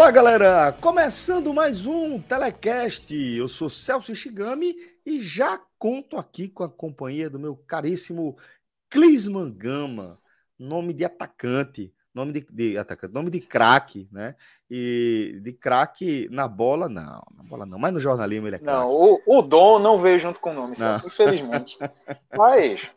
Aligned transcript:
Olá, 0.00 0.10
galera! 0.10 0.72
Começando 0.80 1.52
mais 1.52 1.84
um 1.84 2.18
Telecast. 2.18 3.14
Eu 3.14 3.46
sou 3.50 3.68
Celso 3.68 4.10
Ishigami 4.10 4.74
e 5.04 5.22
já 5.22 5.60
conto 5.78 6.16
aqui 6.16 6.48
com 6.48 6.64
a 6.64 6.70
companhia 6.70 7.28
do 7.28 7.38
meu 7.38 7.54
caríssimo 7.54 8.34
Clisman 8.88 9.50
Gama, 9.50 10.16
nome 10.58 10.94
de 10.94 11.04
atacante, 11.04 11.92
nome 12.14 12.32
de, 12.32 12.46
de 12.50 12.78
atacante, 12.78 13.12
nome 13.12 13.28
de 13.28 13.40
craque, 13.40 14.08
né? 14.10 14.36
E 14.70 15.38
de 15.42 15.52
craque 15.52 16.30
na 16.30 16.48
bola, 16.48 16.88
não, 16.88 17.22
na 17.36 17.42
bola 17.42 17.66
não, 17.66 17.78
mas 17.78 17.92
no 17.92 18.00
jornalismo 18.00 18.46
ele 18.46 18.56
é 18.56 18.58
craque. 18.58 18.78
Não, 18.78 18.90
o, 18.90 19.20
o 19.26 19.42
Dom 19.42 19.78
não 19.78 20.00
veio 20.00 20.18
junto 20.18 20.40
com 20.40 20.52
o 20.52 20.54
nome, 20.54 20.76
Celso, 20.76 21.08
infelizmente. 21.08 21.76
mas, 22.34 22.90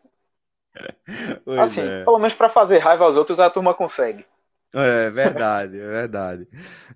Pois 1.43 1.59
assim, 1.59 1.81
é. 1.81 2.05
pelo 2.05 2.17
menos 2.17 2.33
para 2.33 2.47
fazer 2.47 2.77
raiva 2.77 3.03
aos 3.03 3.17
outros, 3.17 3.41
a 3.41 3.49
turma 3.49 3.73
consegue. 3.73 4.25
É 4.73 5.09
verdade, 5.11 5.79
é 5.79 5.87
verdade. 5.87 6.47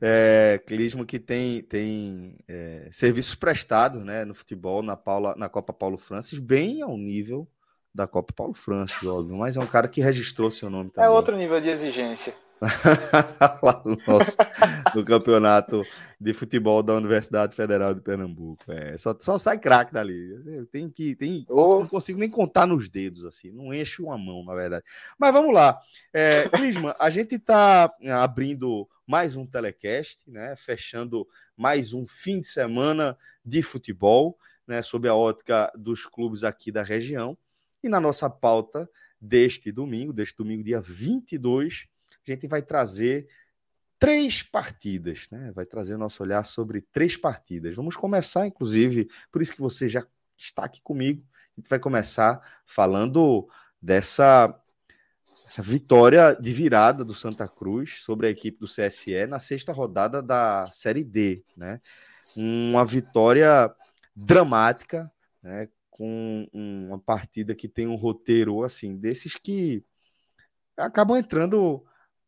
É, 0.02 0.60
Clismo 0.66 1.06
que 1.06 1.20
tem, 1.20 1.62
tem 1.62 2.36
é, 2.48 2.90
serviços 2.92 3.36
prestados 3.36 4.04
né, 4.04 4.26
no 4.26 4.34
futebol, 4.34 4.82
na, 4.82 4.98
Paula, 4.98 5.36
na 5.38 5.48
Copa 5.48 5.72
Paulo 5.72 5.98
Francis, 5.98 6.40
bem 6.40 6.82
ao 6.82 6.98
nível 6.98 7.48
da 7.94 8.08
Copa 8.08 8.34
Paulo 8.34 8.54
Francis, 8.56 9.04
óbvio, 9.04 9.38
mas 9.38 9.58
é 9.58 9.60
um 9.60 9.68
cara 9.68 9.88
que 9.88 10.02
registrou 10.02 10.50
seu 10.50 10.70
nome 10.70 10.90
também. 10.90 11.08
É 11.08 11.12
outro 11.12 11.36
nível 11.36 11.60
de 11.62 11.70
exigência. 11.70 12.34
lá 13.62 13.82
no 13.86 13.98
nosso 14.08 14.38
no 14.96 15.04
campeonato 15.06 15.84
de 16.20 16.34
futebol 16.34 16.82
da 16.82 16.96
Universidade 16.96 17.56
Federal 17.56 17.94
de 17.94 18.02
Pernambuco. 18.02 18.64
É, 18.72 18.98
só, 18.98 19.16
só 19.20 19.38
sai 19.38 19.60
craque 19.60 19.94
dali. 19.94 20.66
Tem 20.72 20.90
que 20.90 21.16
tem, 21.16 21.46
Ô. 21.50 21.80
não 21.80 21.88
consigo 21.88 22.20
nem 22.20 22.30
contar 22.30 22.66
nos 22.66 22.90
dedos 22.90 23.26
assim, 23.26 23.52
não 23.52 23.74
enche 23.74 24.02
uma 24.02 24.18
mão, 24.18 24.44
na 24.44 24.56
verdade. 24.56 24.84
Mas 25.18 25.32
vamos 25.32 25.54
lá. 25.54 25.80
É, 26.12 26.50
Clisma, 26.50 26.96
a 27.00 27.10
gente 27.10 27.36
está 27.36 27.92
abrindo 28.22 28.88
mais 29.06 29.36
um 29.36 29.46
telecast, 29.46 30.20
né? 30.28 30.56
Fechando 30.56 31.28
mais 31.56 31.94
um 31.94 32.06
fim 32.06 32.40
de 32.40 32.48
semana 32.48 33.18
de 33.46 33.62
futebol, 33.62 34.38
né? 34.66 34.82
Sob 34.82 35.08
a 35.08 35.16
ótica 35.16 35.72
dos 35.78 36.06
clubes 36.06 36.44
aqui 36.44 36.72
da 36.72 36.82
região. 36.82 37.38
E 37.84 37.90
na 37.90 38.02
nossa 38.02 38.30
pauta 38.30 38.90
deste 39.22 39.72
domingo, 39.72 40.12
deste 40.12 40.36
domingo, 40.36 40.64
dia 40.64 40.82
22, 40.82 41.88
gente 42.34 42.48
vai 42.48 42.62
trazer 42.62 43.28
três 44.00 44.44
partidas, 44.44 45.28
né? 45.32 45.52
Vai 45.54 45.66
trazer 45.66 45.98
nosso 45.98 46.22
olhar 46.24 46.44
sobre 46.44 46.82
três 46.82 47.18
partidas. 47.18 47.76
Vamos 47.76 47.96
começar, 47.96 48.46
inclusive, 48.46 49.10
por 49.32 49.42
isso 49.42 49.54
que 49.54 49.62
você 49.62 49.90
já 49.90 50.06
está 50.38 50.66
aqui 50.66 50.82
comigo. 50.82 51.26
A 51.58 51.60
gente 51.60 51.70
vai 51.70 51.80
começar 51.80 52.62
falando 52.66 53.48
dessa 53.82 54.54
essa 55.48 55.62
vitória 55.62 56.34
de 56.34 56.52
virada 56.52 57.06
do 57.06 57.14
Santa 57.14 57.48
Cruz 57.48 58.02
sobre 58.02 58.28
a 58.28 58.30
equipe 58.30 58.60
do 58.60 58.68
CSE 58.68 59.28
na 59.28 59.40
sexta 59.40 59.72
rodada 59.72 60.22
da 60.22 60.70
Série 60.72 61.04
D, 61.04 61.44
né? 61.56 61.80
Uma 62.36 62.86
vitória 62.86 63.74
dramática, 64.16 65.12
né? 65.42 65.70
Com 65.90 66.48
uma 66.54 67.00
partida 67.00 67.56
que 67.56 67.68
tem 67.68 67.88
um 67.88 67.96
roteiro 67.96 68.64
assim 68.64 68.96
desses 68.96 69.36
que 69.36 69.84
acabam 70.76 71.18
entrando 71.18 71.84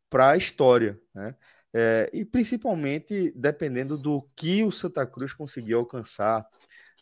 para 0.10 0.32
a 0.32 0.38
história, 0.38 1.00
né? 1.14 1.36
É, 1.72 2.10
e 2.12 2.26
principalmente 2.26 3.32
dependendo 3.36 3.96
do 3.96 4.28
que 4.36 4.64
o 4.64 4.72
Santa 4.72 5.06
Cruz 5.06 5.34
conseguiu 5.34 5.80
alcançar 5.80 6.48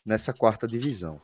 nessa 0.04 0.32
quarta 0.32 0.68
divisão. 0.68 1.20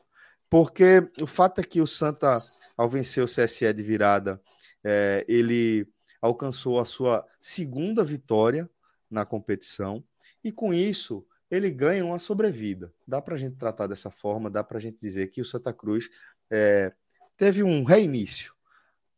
Porque 0.48 1.06
o 1.20 1.26
fato 1.26 1.60
é 1.60 1.64
que 1.64 1.80
o 1.80 1.86
Santa, 1.86 2.42
ao 2.76 2.88
vencer 2.88 3.22
o 3.22 3.26
CSE 3.26 3.72
de 3.72 3.82
virada, 3.82 4.40
é, 4.82 5.24
ele 5.28 5.86
alcançou 6.22 6.80
a 6.80 6.84
sua 6.84 7.26
segunda 7.40 8.02
vitória 8.02 8.68
na 9.10 9.26
competição 9.26 10.02
e 10.42 10.50
com 10.50 10.72
isso 10.72 11.26
ele 11.50 11.70
ganha 11.70 12.04
uma 12.04 12.18
sobrevida. 12.18 12.92
Dá 13.06 13.20
para 13.20 13.34
a 13.34 13.38
gente 13.38 13.56
tratar 13.56 13.86
dessa 13.86 14.10
forma, 14.10 14.50
dá 14.50 14.64
para 14.64 14.78
a 14.78 14.80
gente 14.80 14.98
dizer 15.00 15.28
que 15.28 15.40
o 15.40 15.44
Santa 15.44 15.72
Cruz 15.72 16.08
é, 16.50 16.92
teve 17.36 17.62
um 17.62 17.84
reinício 17.84 18.54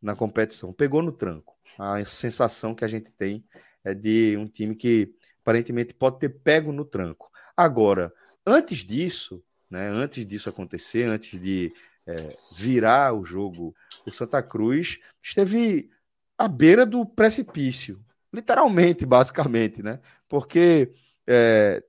na 0.00 0.14
competição, 0.14 0.72
pegou 0.72 1.02
no 1.02 1.12
tranco. 1.12 1.55
A 1.78 2.04
sensação 2.04 2.74
que 2.74 2.84
a 2.84 2.88
gente 2.88 3.10
tem 3.10 3.44
é 3.84 3.94
de 3.94 4.36
um 4.36 4.46
time 4.46 4.74
que 4.74 5.14
aparentemente 5.42 5.94
pode 5.94 6.18
ter 6.18 6.28
pego 6.28 6.72
no 6.72 6.84
tranco. 6.84 7.30
Agora, 7.56 8.12
antes 8.44 8.78
disso, 8.78 9.42
né, 9.70 9.88
antes 9.88 10.26
disso 10.26 10.48
acontecer, 10.48 11.04
antes 11.04 11.40
de 11.40 11.72
é, 12.06 12.28
virar 12.56 13.14
o 13.14 13.24
jogo, 13.24 13.74
o 14.06 14.10
Santa 14.10 14.42
Cruz 14.42 14.98
esteve 15.22 15.90
à 16.38 16.48
beira 16.48 16.84
do 16.84 17.04
precipício, 17.04 18.00
literalmente, 18.32 19.04
basicamente, 19.06 19.82
né? 19.82 20.00
Porque 20.28 20.92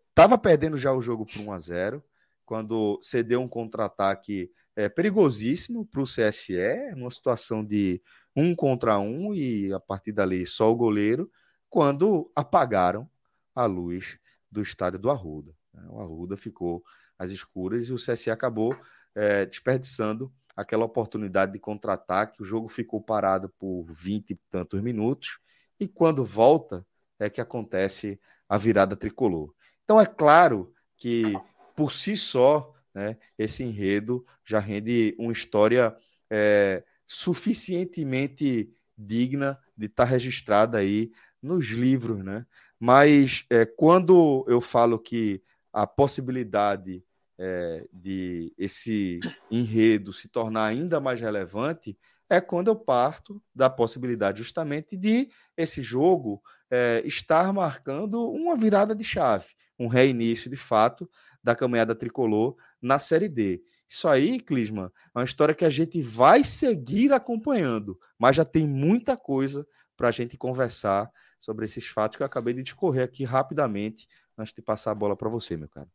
estava 0.09 0.37
perdendo 0.37 0.77
já 0.77 0.91
o 0.93 1.01
jogo 1.01 1.25
por 1.25 1.39
1 1.41 1.51
a 1.51 1.59
0 1.59 2.03
quando 2.45 2.97
cedeu 3.01 3.41
um 3.41 3.47
contra-ataque 3.47 4.49
é, 4.75 4.87
perigosíssimo 4.87 5.85
para 5.85 6.01
o 6.01 6.05
CSE, 6.05 6.91
numa 6.95 7.11
situação 7.11 7.63
de 7.63 8.01
um 8.37 8.55
contra 8.55 8.99
um 8.99 9.33
e 9.33 9.73
a 9.73 9.79
partir 9.79 10.11
dali 10.11 10.45
só 10.45 10.71
o 10.71 10.75
goleiro, 10.75 11.31
quando 11.67 12.31
apagaram 12.35 13.09
a 13.55 13.65
luz 13.65 14.19
do 14.51 14.61
estádio 14.61 14.99
do 14.99 15.09
Arruda. 15.09 15.55
O 15.89 15.99
Arruda 15.99 16.37
ficou 16.37 16.83
às 17.17 17.31
escuras 17.31 17.89
e 17.89 17.93
o 17.93 17.95
CSE 17.95 18.29
acabou 18.29 18.77
é, 19.15 19.43
desperdiçando 19.43 20.31
aquela 20.55 20.85
oportunidade 20.85 21.51
de 21.51 21.59
contra-ataque. 21.59 22.43
O 22.43 22.45
jogo 22.45 22.69
ficou 22.69 23.01
parado 23.01 23.49
por 23.57 23.85
20 23.89 24.29
e 24.29 24.39
tantos 24.51 24.81
minutos 24.81 25.39
e 25.79 25.87
quando 25.87 26.23
volta 26.23 26.85
é 27.19 27.31
que 27.31 27.41
acontece 27.41 28.19
a 28.47 28.55
virada 28.55 28.95
tricolor. 28.95 29.51
Então 29.83 29.99
é 29.99 30.05
claro 30.05 30.71
que 30.95 31.33
por 31.75 31.91
si 31.91 32.15
só 32.15 32.71
né, 32.93 33.17
esse 33.35 33.63
enredo 33.63 34.23
já 34.45 34.59
rende 34.59 35.15
uma 35.17 35.33
história 35.33 35.95
é, 36.29 36.83
suficientemente 37.07 38.69
digna 38.97 39.57
de 39.75 39.85
estar 39.85 40.05
tá 40.05 40.09
registrada 40.09 40.77
aí 40.77 41.11
nos 41.41 41.67
livros, 41.67 42.23
né? 42.23 42.45
Mas 42.79 43.45
é, 43.49 43.65
quando 43.65 44.45
eu 44.47 44.61
falo 44.61 44.99
que 44.99 45.41
a 45.71 45.87
possibilidade 45.87 47.03
é, 47.39 47.87
de 47.93 48.53
esse 48.57 49.19
enredo 49.49 50.11
se 50.11 50.27
tornar 50.27 50.65
ainda 50.65 50.99
mais 50.99 51.19
relevante 51.19 51.97
é 52.29 52.41
quando 52.41 52.67
eu 52.67 52.75
parto 52.75 53.41
da 53.55 53.69
possibilidade 53.69 54.39
justamente 54.39 54.97
de 54.97 55.29
esse 55.55 55.81
jogo 55.81 56.41
é, 56.69 57.01
estar 57.05 57.53
marcando 57.53 58.29
uma 58.29 58.57
virada 58.57 58.93
de 58.93 59.03
chave, 59.03 59.47
um 59.79 59.87
reinício 59.87 60.49
de 60.49 60.57
fato 60.57 61.09
da 61.43 61.55
caminhada 61.55 61.95
tricolor 61.95 62.57
na 62.81 62.99
Série 62.99 63.29
D. 63.29 63.63
Isso 63.89 64.07
aí, 64.07 64.39
Clisman, 64.39 64.91
é 65.15 65.19
uma 65.19 65.25
história 65.25 65.55
que 65.55 65.63
a 65.65 65.69
gente 65.69 66.01
vai 66.01 66.43
seguir 66.43 67.13
acompanhando, 67.13 67.97
mas 68.17 68.35
já 68.35 68.43
tem 68.43 68.67
muita 68.67 69.15
coisa 69.15 69.65
para 69.95 70.09
a 70.09 70.11
gente 70.11 70.37
conversar 70.37 71.09
sobre 71.39 71.65
esses 71.65 71.87
fatos 71.87 72.17
que 72.17 72.23
eu 72.23 72.27
acabei 72.27 72.53
de 72.53 72.63
discorrer 72.63 73.03
aqui 73.03 73.23
rapidamente 73.23 74.07
antes 74.37 74.53
de 74.53 74.61
passar 74.61 74.91
a 74.91 74.95
bola 74.95 75.15
para 75.15 75.29
você, 75.29 75.55
meu 75.55 75.69
cara. 75.69 75.87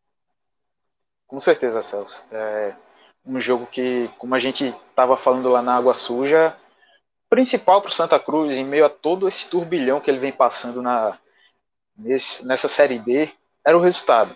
Com 1.26 1.38
certeza, 1.38 1.82
Celso. 1.82 2.24
É 2.30 2.74
um 3.24 3.40
jogo 3.40 3.66
que, 3.66 4.08
como 4.18 4.34
a 4.34 4.38
gente 4.38 4.66
estava 4.90 5.16
falando 5.16 5.48
lá 5.48 5.62
na 5.62 5.76
Água 5.76 5.94
Suja, 5.94 6.56
principal 7.30 7.80
para 7.80 7.88
o 7.88 7.92
Santa 7.92 8.18
Cruz, 8.18 8.56
em 8.56 8.64
meio 8.64 8.84
a 8.84 8.90
todo 8.90 9.28
esse 9.28 9.48
turbilhão 9.48 10.00
que 10.00 10.10
ele 10.10 10.18
vem 10.18 10.32
passando 10.32 10.82
na, 10.82 11.18
nesse, 11.96 12.46
nessa 12.46 12.68
Série 12.68 12.98
D, 12.98 13.30
era 13.64 13.78
o 13.78 13.80
resultado. 13.80 14.32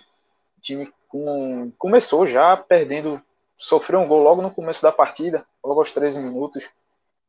O 0.57 0.61
time 0.61 0.91
com, 1.07 1.71
começou 1.77 2.25
já 2.25 2.57
perdendo, 2.57 3.21
sofreu 3.57 3.99
um 3.99 4.07
gol 4.07 4.21
logo 4.21 4.41
no 4.41 4.51
começo 4.51 4.81
da 4.81 4.91
partida, 4.91 5.45
logo 5.63 5.79
aos 5.79 5.91
13 5.91 6.19
minutos. 6.19 6.69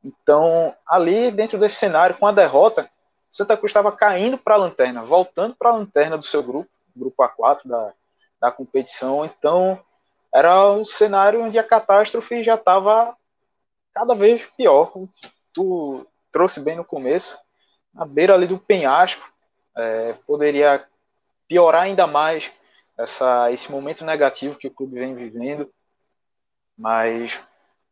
Então, 0.04 0.74
ali 0.86 1.30
dentro 1.30 1.58
desse 1.58 1.76
cenário, 1.76 2.16
com 2.16 2.26
a 2.26 2.32
derrota, 2.32 2.88
Santa 3.30 3.56
Cruz 3.56 3.70
estava 3.70 3.90
caindo 3.90 4.38
para 4.38 4.54
a 4.54 4.58
lanterna, 4.58 5.02
voltando 5.02 5.54
para 5.54 5.70
a 5.70 5.74
lanterna 5.74 6.16
do 6.16 6.24
seu 6.24 6.42
grupo, 6.42 6.70
grupo 6.94 7.22
A4 7.22 7.66
da, 7.66 7.92
da 8.40 8.52
competição. 8.52 9.24
Então, 9.24 9.80
era 10.32 10.70
um 10.70 10.84
cenário 10.84 11.42
onde 11.42 11.58
a 11.58 11.64
catástrofe 11.64 12.44
já 12.44 12.54
estava 12.54 13.16
cada 13.92 14.14
vez 14.14 14.46
pior. 14.56 14.92
Tu 15.52 16.06
trouxe 16.30 16.60
bem 16.60 16.76
no 16.76 16.84
começo, 16.84 17.38
na 17.92 18.04
beira 18.04 18.34
ali 18.34 18.46
do 18.46 18.58
penhasco, 18.58 19.26
é, 19.76 20.14
poderia 20.26 20.84
piorar 21.48 21.82
ainda 21.82 22.06
mais 22.06 22.50
essa, 22.96 23.50
esse 23.52 23.70
momento 23.70 24.04
negativo 24.04 24.58
que 24.58 24.68
o 24.68 24.70
clube 24.70 24.98
vem 24.98 25.14
vivendo, 25.14 25.70
mas 26.78 27.38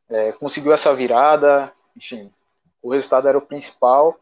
é, 0.09 0.33
conseguiu 0.33 0.73
essa 0.73 0.95
virada, 0.95 1.73
enfim, 1.97 2.31
o 2.81 2.93
resultado 2.93 3.29
era 3.29 3.37
o 3.37 3.43
principal, 3.43 4.19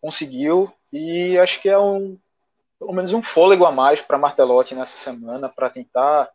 conseguiu 0.00 0.72
e 0.92 1.36
acho 1.38 1.60
que 1.60 1.68
é 1.68 1.78
um 1.78 2.16
pelo 2.78 2.92
menos 2.92 3.12
um 3.12 3.22
fôlego 3.22 3.64
a 3.64 3.72
mais 3.72 4.00
para 4.00 4.18
Martelotti 4.18 4.74
nessa 4.74 4.96
semana 4.96 5.48
para 5.48 5.70
tentar 5.70 6.28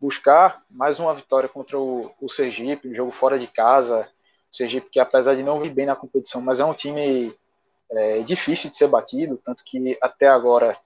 buscar 0.00 0.62
mais 0.70 1.00
uma 1.00 1.14
vitória 1.14 1.48
contra 1.48 1.78
o, 1.78 2.12
o 2.20 2.28
Sergipe, 2.28 2.88
um 2.88 2.94
jogo 2.94 3.10
fora 3.10 3.38
de 3.38 3.46
casa. 3.46 4.08
O 4.50 4.54
Sergipe 4.54 4.90
que 4.90 5.00
apesar 5.00 5.34
de 5.34 5.42
não 5.42 5.60
vir 5.60 5.72
bem 5.72 5.86
na 5.86 5.96
competição, 5.96 6.40
mas 6.40 6.60
é 6.60 6.64
um 6.64 6.74
time 6.74 7.34
é, 7.90 8.20
difícil 8.20 8.70
de 8.70 8.76
ser 8.76 8.88
batido, 8.88 9.40
tanto 9.44 9.64
que 9.64 9.98
até 10.00 10.28
agora 10.28 10.76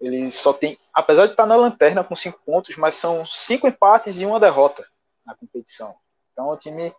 ele 0.00 0.30
só 0.30 0.52
tem, 0.52 0.78
apesar 0.94 1.26
de 1.26 1.32
estar 1.32 1.46
na 1.46 1.56
lanterna 1.56 2.04
com 2.04 2.14
cinco 2.14 2.40
pontos, 2.46 2.76
mas 2.76 2.94
são 2.94 3.26
cinco 3.26 3.66
empates 3.66 4.20
e 4.20 4.26
uma 4.26 4.38
derrota 4.38 4.86
na 5.28 5.34
competição. 5.34 5.94
Então 6.32 6.50
é 6.50 6.54
um 6.54 6.56
time 6.56 6.92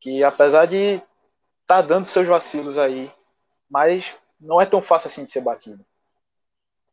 que, 0.00 0.24
apesar 0.24 0.66
de 0.66 0.94
estar 0.94 1.02
tá 1.66 1.82
dando 1.82 2.04
seus 2.04 2.26
vacilos 2.26 2.78
aí, 2.78 3.12
mas 3.70 4.14
não 4.40 4.60
é 4.60 4.66
tão 4.66 4.80
fácil 4.80 5.08
assim 5.08 5.24
de 5.24 5.30
ser 5.30 5.42
batido. 5.42 5.84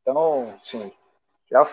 Então, 0.01 0.53
sim, 0.61 0.91
já 1.49 1.63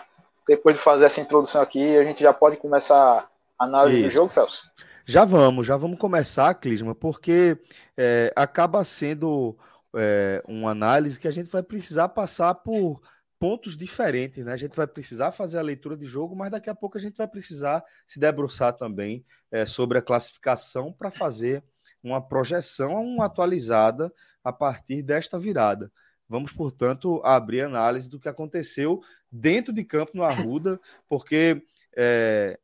depois 0.47 0.77
de 0.77 0.83
fazer 0.83 1.07
essa 1.07 1.21
introdução 1.21 1.61
aqui, 1.61 1.97
a 1.97 2.05
gente 2.05 2.23
já 2.23 2.33
pode 2.33 2.57
começar 2.57 3.29
a 3.59 3.65
análise 3.65 3.99
Isso. 3.99 4.09
do 4.09 4.11
jogo, 4.11 4.31
Celso? 4.31 4.71
Já 5.05 5.25
vamos, 5.25 5.67
já 5.67 5.77
vamos 5.77 5.99
começar, 5.99 6.55
Clisma, 6.55 6.95
porque 6.95 7.59
é, 7.97 8.33
acaba 8.37 8.85
sendo 8.85 9.57
é, 9.97 10.43
uma 10.47 10.71
análise 10.71 11.19
que 11.19 11.27
a 11.27 11.33
gente 11.33 11.51
vai 11.51 11.63
precisar 11.63 12.11
passar 12.11 12.55
por 12.55 13.01
pontos 13.41 13.75
diferentes, 13.75 14.45
né? 14.45 14.53
A 14.53 14.57
gente 14.57 14.77
vai 14.77 14.87
precisar 14.87 15.33
fazer 15.33 15.59
a 15.59 15.63
leitura 15.63 15.97
de 15.97 16.05
jogo, 16.05 16.37
mas 16.37 16.51
daqui 16.51 16.69
a 16.69 16.75
pouco 16.75 16.99
a 16.99 17.01
gente 17.01 17.17
vai 17.17 17.27
precisar 17.27 17.83
se 18.07 18.21
debruçar 18.21 18.75
também 18.75 19.25
é, 19.51 19.65
sobre 19.65 19.97
a 19.97 20.03
classificação 20.03 20.93
para 20.93 21.11
fazer 21.11 21.65
uma 22.03 22.21
projeção 22.21 23.03
uma 23.03 23.25
atualizada 23.25 24.13
a 24.45 24.53
partir 24.53 25.03
desta 25.03 25.39
virada. 25.39 25.91
Vamos, 26.29 26.53
portanto, 26.53 27.21
abrir 27.25 27.63
análise 27.63 28.11
do 28.11 28.21
que 28.21 28.29
aconteceu 28.29 29.03
dentro 29.33 29.73
de 29.73 29.85
campo 29.85 30.13
no 30.15 30.23
Arruda, 30.23 30.79
porque 31.09 31.63
é, 31.97 32.59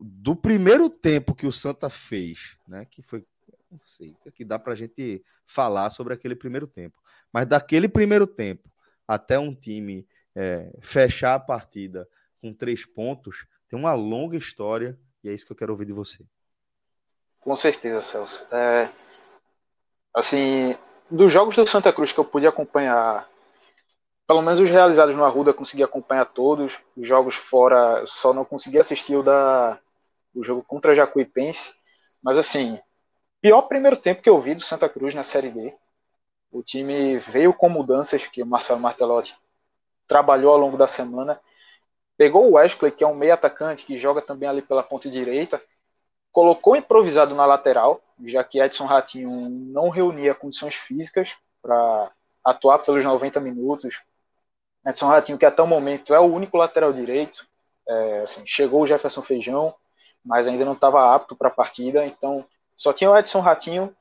do 0.00 0.36
primeiro 0.36 0.90
tempo 0.90 1.34
que 1.34 1.46
o 1.46 1.52
Santa 1.52 1.88
fez, 1.88 2.56
né, 2.68 2.84
que 2.84 3.00
foi, 3.00 3.24
não 3.72 3.80
sei, 3.86 4.14
que 4.34 4.44
dá 4.44 4.58
para 4.58 4.74
a 4.74 4.76
gente 4.76 5.24
falar 5.46 5.88
sobre 5.88 6.12
aquele 6.12 6.36
primeiro 6.36 6.66
tempo, 6.66 6.98
mas 7.32 7.46
daquele 7.46 7.88
primeiro 7.88 8.26
tempo 8.26 8.70
até 9.10 9.36
um 9.40 9.52
time 9.52 10.06
é, 10.36 10.70
fechar 10.80 11.34
a 11.34 11.40
partida 11.40 12.08
com 12.40 12.54
três 12.54 12.86
pontos, 12.86 13.44
tem 13.68 13.76
uma 13.76 13.92
longa 13.92 14.36
história 14.36 14.96
e 15.24 15.28
é 15.28 15.32
isso 15.32 15.44
que 15.44 15.50
eu 15.50 15.56
quero 15.56 15.72
ouvir 15.72 15.86
de 15.86 15.92
você. 15.92 16.24
Com 17.40 17.56
certeza, 17.56 18.02
Celso. 18.02 18.46
É, 18.52 18.88
assim, 20.14 20.76
dos 21.10 21.32
jogos 21.32 21.56
do 21.56 21.66
Santa 21.66 21.92
Cruz 21.92 22.12
que 22.12 22.20
eu 22.20 22.24
pude 22.24 22.46
acompanhar, 22.46 23.28
pelo 24.28 24.42
menos 24.42 24.60
os 24.60 24.70
realizados 24.70 25.16
no 25.16 25.24
Arruda, 25.24 25.52
consegui 25.52 25.82
acompanhar 25.82 26.26
todos. 26.26 26.78
Os 26.96 27.04
jogos 27.04 27.34
fora, 27.34 28.06
só 28.06 28.32
não 28.32 28.44
consegui 28.44 28.78
assistir 28.78 29.16
o 29.16 29.24
da 29.24 29.76
o 30.32 30.44
jogo 30.44 30.62
contra 30.62 30.94
Jacuipense. 30.94 31.74
Mas 32.22 32.38
assim, 32.38 32.78
pior 33.40 33.62
primeiro 33.62 33.96
tempo 33.96 34.22
que 34.22 34.30
eu 34.30 34.40
vi 34.40 34.54
do 34.54 34.60
Santa 34.60 34.88
Cruz 34.88 35.16
na 35.16 35.24
Série 35.24 35.50
D. 35.50 35.74
O 36.50 36.62
time 36.62 37.18
veio 37.18 37.52
com 37.52 37.68
mudanças 37.68 38.26
que 38.26 38.42
o 38.42 38.46
Marcelo 38.46 38.80
Martelotti 38.80 39.36
trabalhou 40.06 40.52
ao 40.52 40.58
longo 40.58 40.76
da 40.76 40.86
semana. 40.86 41.40
Pegou 42.16 42.48
o 42.48 42.54
Wesley, 42.54 42.90
que 42.90 43.04
é 43.04 43.06
um 43.06 43.14
meio 43.14 43.32
atacante, 43.32 43.86
que 43.86 43.96
joga 43.96 44.20
também 44.20 44.48
ali 44.48 44.60
pela 44.60 44.82
ponta 44.82 45.08
direita, 45.08 45.62
colocou 46.32 46.76
improvisado 46.76 47.34
na 47.34 47.46
lateral, 47.46 48.00
já 48.24 48.42
que 48.44 48.60
Edson 48.60 48.86
Ratinho 48.86 49.48
não 49.48 49.88
reunia 49.88 50.34
condições 50.34 50.74
físicas 50.74 51.36
para 51.62 52.10
atuar 52.44 52.78
pelos 52.80 53.04
90 53.04 53.40
minutos. 53.40 54.02
Edson 54.86 55.06
Ratinho, 55.06 55.38
que 55.38 55.46
até 55.46 55.62
o 55.62 55.66
momento 55.66 56.14
é 56.14 56.20
o 56.20 56.24
único 56.24 56.56
lateral 56.56 56.92
direito, 56.92 57.46
é, 57.88 58.20
assim, 58.20 58.42
chegou 58.46 58.82
o 58.82 58.86
Jefferson 58.86 59.22
Feijão, 59.22 59.74
mas 60.24 60.46
ainda 60.46 60.64
não 60.64 60.74
estava 60.74 61.14
apto 61.14 61.34
para 61.34 61.48
a 61.48 61.52
partida, 61.52 62.04
então 62.04 62.44
só 62.76 62.92
tinha 62.92 63.10
o 63.10 63.16
Edson 63.16 63.40
Ratinho, 63.40 63.94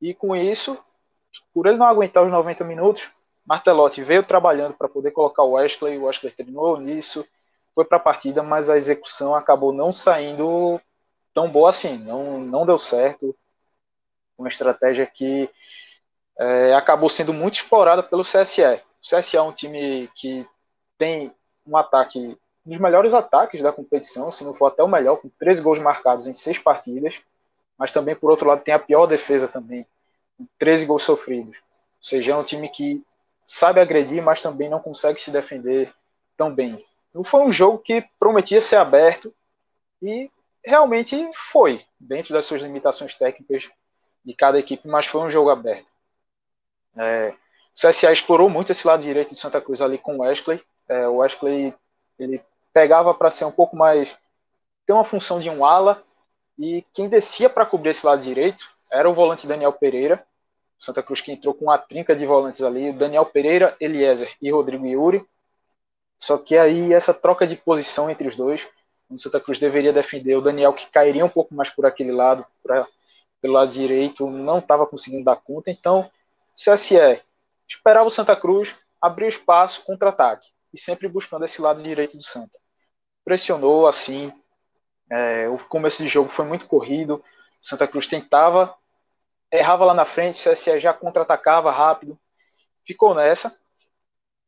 e 0.00 0.14
com 0.14 0.34
isso, 0.34 0.78
por 1.52 1.66
ele 1.66 1.76
não 1.76 1.86
aguentar 1.86 2.22
os 2.22 2.30
90 2.30 2.64
minutos, 2.64 3.10
Martelotti 3.46 4.02
veio 4.02 4.22
trabalhando 4.22 4.74
para 4.74 4.88
poder 4.88 5.10
colocar 5.10 5.42
o 5.42 5.52
Wesley, 5.52 5.98
o 5.98 6.04
Wesley 6.04 6.32
treinou 6.32 6.80
nisso, 6.80 7.26
foi 7.74 7.84
para 7.84 7.98
a 7.98 8.00
partida, 8.00 8.42
mas 8.42 8.70
a 8.70 8.76
execução 8.76 9.34
acabou 9.34 9.72
não 9.72 9.92
saindo 9.92 10.80
tão 11.34 11.50
boa 11.50 11.70
assim, 11.70 11.98
não, 11.98 12.38
não 12.38 12.64
deu 12.64 12.78
certo. 12.78 13.36
Uma 14.38 14.48
estratégia 14.48 15.06
que 15.06 15.50
é, 16.38 16.74
acabou 16.74 17.08
sendo 17.10 17.32
muito 17.32 17.54
explorada 17.54 18.02
pelo 18.02 18.22
CSE. 18.22 18.62
O 18.62 19.00
CSE 19.00 19.36
é 19.36 19.42
um 19.42 19.52
time 19.52 20.08
que 20.14 20.46
tem 20.96 21.32
um 21.66 21.76
ataque, 21.76 22.18
um 22.64 22.70
dos 22.70 22.78
melhores 22.78 23.12
ataques 23.12 23.62
da 23.62 23.72
competição, 23.72 24.32
se 24.32 24.44
não 24.44 24.54
for 24.54 24.66
até 24.66 24.82
o 24.82 24.88
melhor, 24.88 25.16
com 25.16 25.28
13 25.38 25.62
gols 25.62 25.78
marcados 25.78 26.26
em 26.26 26.32
seis 26.32 26.58
partidas, 26.58 27.20
mas 27.76 27.92
também, 27.92 28.14
por 28.14 28.30
outro 28.30 28.48
lado, 28.48 28.62
tem 28.62 28.72
a 28.72 28.78
pior 28.78 29.06
defesa 29.06 29.48
também, 29.48 29.86
13 30.58 30.86
gols 30.86 31.02
sofridos. 31.02 31.58
Ou 31.58 31.62
seja, 32.02 32.32
é 32.32 32.36
um 32.36 32.44
time 32.44 32.68
que 32.68 33.04
sabe 33.46 33.80
agredir, 33.80 34.22
mas 34.22 34.42
também 34.42 34.68
não 34.68 34.80
consegue 34.80 35.20
se 35.20 35.30
defender 35.30 35.92
tão 36.36 36.54
bem. 36.54 36.82
Então 37.10 37.22
foi 37.22 37.40
um 37.42 37.52
jogo 37.52 37.78
que 37.78 38.04
prometia 38.18 38.60
ser 38.60 38.76
aberto 38.76 39.32
e 40.02 40.30
realmente 40.64 41.30
foi, 41.50 41.84
dentro 41.98 42.32
das 42.32 42.46
suas 42.46 42.62
limitações 42.62 43.14
técnicas 43.14 43.70
de 44.24 44.34
cada 44.34 44.58
equipe, 44.58 44.88
mas 44.88 45.06
foi 45.06 45.20
um 45.20 45.30
jogo 45.30 45.50
aberto. 45.50 45.90
É, 46.96 47.34
o 47.74 47.88
CSA 47.88 48.12
explorou 48.12 48.48
muito 48.48 48.72
esse 48.72 48.86
lado 48.86 49.02
direito 49.02 49.34
de 49.34 49.40
Santa 49.40 49.60
Cruz 49.60 49.80
ali 49.80 49.98
com 49.98 50.16
o 50.16 50.22
Wesley. 50.22 50.62
É, 50.88 51.06
o 51.06 51.16
Wesley 51.16 51.74
ele 52.18 52.42
pegava 52.72 53.12
para 53.14 53.30
ser 53.30 53.44
um 53.44 53.52
pouco 53.52 53.76
mais. 53.76 54.18
ter 54.86 54.92
uma 54.92 55.04
função 55.04 55.40
de 55.40 55.48
um 55.50 55.64
ala, 55.64 56.02
e 56.58 56.84
quem 56.92 57.08
descia 57.08 57.50
para 57.50 57.66
cobrir 57.66 57.90
esse 57.90 58.06
lado 58.06 58.22
direito 58.22 58.73
era 58.94 59.10
o 59.10 59.12
volante 59.12 59.46
Daniel 59.46 59.72
Pereira, 59.72 60.24
Santa 60.78 61.02
Cruz 61.02 61.20
que 61.20 61.32
entrou 61.32 61.52
com 61.52 61.64
uma 61.64 61.78
trinca 61.78 62.14
de 62.14 62.24
volantes 62.24 62.62
ali, 62.62 62.92
Daniel 62.92 63.26
Pereira, 63.26 63.76
Eliezer 63.80 64.32
e 64.40 64.50
Rodrigo 64.50 64.86
Yuri. 64.86 65.26
Só 66.18 66.38
que 66.38 66.56
aí 66.56 66.92
essa 66.92 67.12
troca 67.12 67.44
de 67.46 67.56
posição 67.56 68.08
entre 68.08 68.28
os 68.28 68.36
dois, 68.36 68.68
o 69.10 69.18
Santa 69.18 69.40
Cruz 69.40 69.58
deveria 69.58 69.92
defender 69.92 70.36
o 70.36 70.40
Daniel 70.40 70.72
que 70.72 70.88
cairia 70.90 71.24
um 71.24 71.28
pouco 71.28 71.54
mais 71.54 71.70
por 71.70 71.84
aquele 71.84 72.12
lado, 72.12 72.46
pra, 72.62 72.86
pelo 73.40 73.54
lado 73.54 73.72
direito, 73.72 74.30
não 74.30 74.58
estava 74.58 74.86
conseguindo 74.86 75.24
dar 75.24 75.36
conta. 75.36 75.70
Então, 75.70 76.08
CSE 76.54 77.20
esperava 77.68 78.06
o 78.06 78.10
Santa 78.10 78.36
Cruz 78.36 78.76
abrir 79.00 79.26
espaço, 79.26 79.84
contra-ataque, 79.84 80.50
e 80.72 80.78
sempre 80.78 81.08
buscando 81.08 81.44
esse 81.44 81.60
lado 81.60 81.82
direito 81.82 82.16
do 82.16 82.22
Santa. 82.22 82.58
Pressionou 83.24 83.88
assim, 83.88 84.32
é, 85.10 85.48
o 85.48 85.58
começo 85.58 86.02
de 86.02 86.08
jogo 86.08 86.30
foi 86.30 86.44
muito 86.44 86.66
corrido, 86.66 87.22
Santa 87.60 87.88
Cruz 87.88 88.06
tentava 88.06 88.74
errava 89.50 89.84
lá 89.84 89.94
na 89.94 90.04
frente, 90.04 90.48
o 90.48 90.52
CSE 90.52 90.80
já 90.80 90.92
contra-atacava 90.92 91.70
rápido, 91.70 92.18
ficou 92.84 93.14
nessa. 93.14 93.56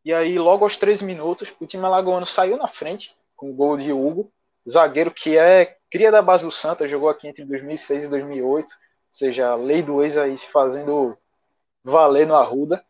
E 0.04 0.12
aí, 0.12 0.38
logo 0.38 0.64
aos 0.64 0.76
13 0.76 1.04
minutos, 1.04 1.54
o 1.60 1.66
time 1.66 1.84
alagoano 1.84 2.26
saiu 2.26 2.56
na 2.56 2.68
frente 2.68 3.16
com 3.34 3.50
o 3.50 3.54
gol 3.54 3.76
de 3.76 3.92
Hugo, 3.92 4.32
zagueiro 4.68 5.10
que 5.10 5.36
é 5.36 5.76
cria 5.90 6.10
da 6.10 6.22
base 6.22 6.44
do 6.44 6.52
Santa, 6.52 6.88
jogou 6.88 7.08
aqui 7.08 7.28
entre 7.28 7.44
2006 7.44 8.04
e 8.04 8.08
2008, 8.08 8.70
ou 8.70 8.76
seja, 9.10 9.48
a 9.48 9.54
lei 9.54 9.82
do 9.82 10.02
ex 10.02 10.16
aí 10.16 10.36
se 10.36 10.50
fazendo 10.50 11.16
valer 11.82 12.26
no 12.26 12.34
Arruda. 12.34 12.84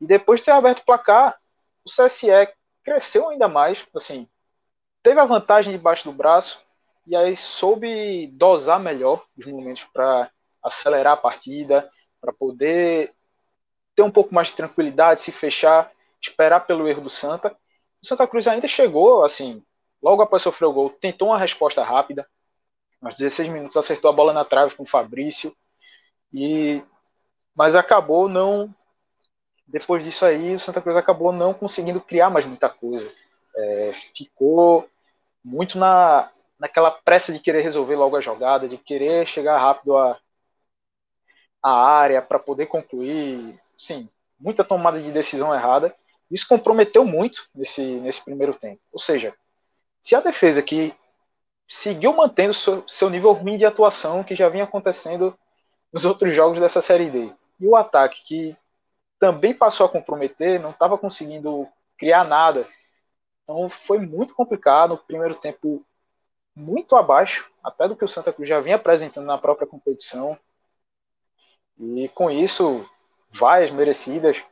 E 0.00 0.06
depois 0.06 0.40
de 0.40 0.46
ter 0.46 0.50
aberto 0.52 0.80
o 0.80 0.84
placar, 0.84 1.38
o 1.84 1.90
CSE 1.90 2.28
cresceu 2.82 3.28
ainda 3.28 3.48
mais, 3.48 3.86
assim, 3.94 4.28
teve 5.02 5.20
a 5.20 5.24
vantagem 5.24 5.72
debaixo 5.72 6.04
do 6.04 6.12
braço 6.12 6.60
e 7.06 7.16
aí 7.16 7.36
soube 7.36 8.26
dosar 8.28 8.78
melhor 8.78 9.24
os 9.36 9.46
momentos 9.46 9.84
para 9.84 10.30
acelerar 10.62 11.14
a 11.14 11.16
partida, 11.16 11.88
para 12.20 12.32
poder 12.32 13.12
ter 13.94 14.02
um 14.02 14.10
pouco 14.10 14.34
mais 14.34 14.48
de 14.48 14.54
tranquilidade, 14.54 15.22
se 15.22 15.32
fechar, 15.32 15.90
esperar 16.20 16.60
pelo 16.60 16.88
erro 16.88 17.02
do 17.02 17.10
Santa. 17.10 17.56
O 18.02 18.06
Santa 18.06 18.26
Cruz 18.26 18.46
ainda 18.46 18.68
chegou, 18.68 19.24
assim, 19.24 19.62
logo 20.02 20.22
após 20.22 20.42
sofrer 20.42 20.66
o 20.66 20.72
gol, 20.72 20.90
tentou 20.90 21.28
uma 21.28 21.38
resposta 21.38 21.82
rápida. 21.82 22.26
Aos 23.02 23.14
16 23.14 23.48
minutos 23.48 23.76
acertou 23.76 24.10
a 24.10 24.12
bola 24.12 24.32
na 24.32 24.44
trave 24.44 24.74
com 24.74 24.82
o 24.82 24.88
Fabrício. 24.88 25.54
E 26.32 26.82
mas 27.54 27.74
acabou 27.74 28.28
não 28.28 28.72
depois 29.66 30.04
disso 30.04 30.24
aí 30.24 30.54
o 30.54 30.60
Santa 30.60 30.80
Cruz 30.80 30.96
acabou 30.96 31.32
não 31.32 31.52
conseguindo 31.52 32.00
criar 32.00 32.30
mais 32.30 32.46
muita 32.46 32.68
coisa. 32.68 33.10
É, 33.56 33.92
ficou 34.14 34.88
muito 35.44 35.78
na 35.78 36.30
naquela 36.58 36.90
pressa 36.90 37.32
de 37.32 37.38
querer 37.38 37.62
resolver 37.62 37.94
logo 37.94 38.16
a 38.16 38.20
jogada, 38.20 38.66
de 38.66 38.76
querer 38.76 39.26
chegar 39.26 39.58
rápido 39.58 39.96
à, 39.96 40.18
à 41.68 41.86
área 41.88 42.22
para 42.22 42.38
poder 42.38 42.66
concluir. 42.66 43.58
Sim, 43.76 44.08
muita 44.38 44.64
tomada 44.64 45.00
de 45.00 45.10
decisão 45.10 45.54
errada. 45.54 45.94
Isso 46.30 46.46
comprometeu 46.48 47.04
muito 47.04 47.48
nesse, 47.54 47.82
nesse 47.82 48.24
primeiro 48.24 48.54
tempo. 48.54 48.80
Ou 48.92 48.98
seja, 48.98 49.34
se 50.02 50.14
a 50.14 50.20
defesa 50.20 50.62
que 50.62 50.94
seguiu 51.68 52.12
mantendo 52.14 52.54
seu, 52.54 52.82
seu 52.86 53.10
nível 53.10 53.32
ruim 53.32 53.58
de 53.58 53.66
atuação 53.66 54.24
que 54.24 54.36
já 54.36 54.48
vinha 54.48 54.64
acontecendo 54.64 55.38
nos 55.92 56.04
outros 56.04 56.34
jogos 56.34 56.60
dessa 56.60 56.82
Série 56.82 57.10
D, 57.10 57.32
e 57.60 57.66
o 57.66 57.76
ataque 57.76 58.22
que 58.24 58.56
também 59.18 59.52
passou 59.52 59.84
a 59.84 59.88
comprometer, 59.88 60.60
não 60.60 60.70
estava 60.70 60.96
conseguindo 60.96 61.66
criar 61.96 62.24
nada. 62.24 62.66
Então 63.42 63.68
foi 63.68 63.98
muito 63.98 64.34
complicado. 64.34 64.94
O 64.94 64.98
primeiro 64.98 65.34
tempo 65.34 65.84
muito 66.54 66.96
abaixo, 66.96 67.50
até 67.62 67.88
do 67.88 67.96
que 67.96 68.04
o 68.04 68.08
Santa 68.08 68.32
Cruz 68.32 68.48
já 68.48 68.60
vinha 68.60 68.76
apresentando 68.76 69.26
na 69.26 69.38
própria 69.38 69.66
competição. 69.66 70.38
E 71.78 72.08
com 72.08 72.30
isso, 72.30 72.88
várias 73.30 73.70
merecidas 73.70 74.42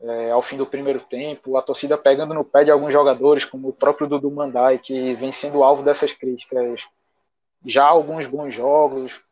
é, 0.00 0.30
ao 0.30 0.42
fim 0.42 0.56
do 0.56 0.66
primeiro 0.66 1.00
tempo, 1.00 1.56
a 1.56 1.62
torcida 1.62 1.96
pegando 1.96 2.34
no 2.34 2.44
pé 2.44 2.64
de 2.64 2.70
alguns 2.70 2.92
jogadores, 2.92 3.44
como 3.44 3.68
o 3.68 3.72
próprio 3.72 4.08
Dudu 4.08 4.30
Mandai, 4.30 4.78
que 4.78 5.14
vem 5.14 5.30
sendo 5.30 5.62
alvo 5.62 5.82
dessas 5.82 6.12
críticas 6.12 6.84
já 7.64 7.84
alguns 7.84 8.26
bons 8.26 8.52
jogos. 8.52 9.24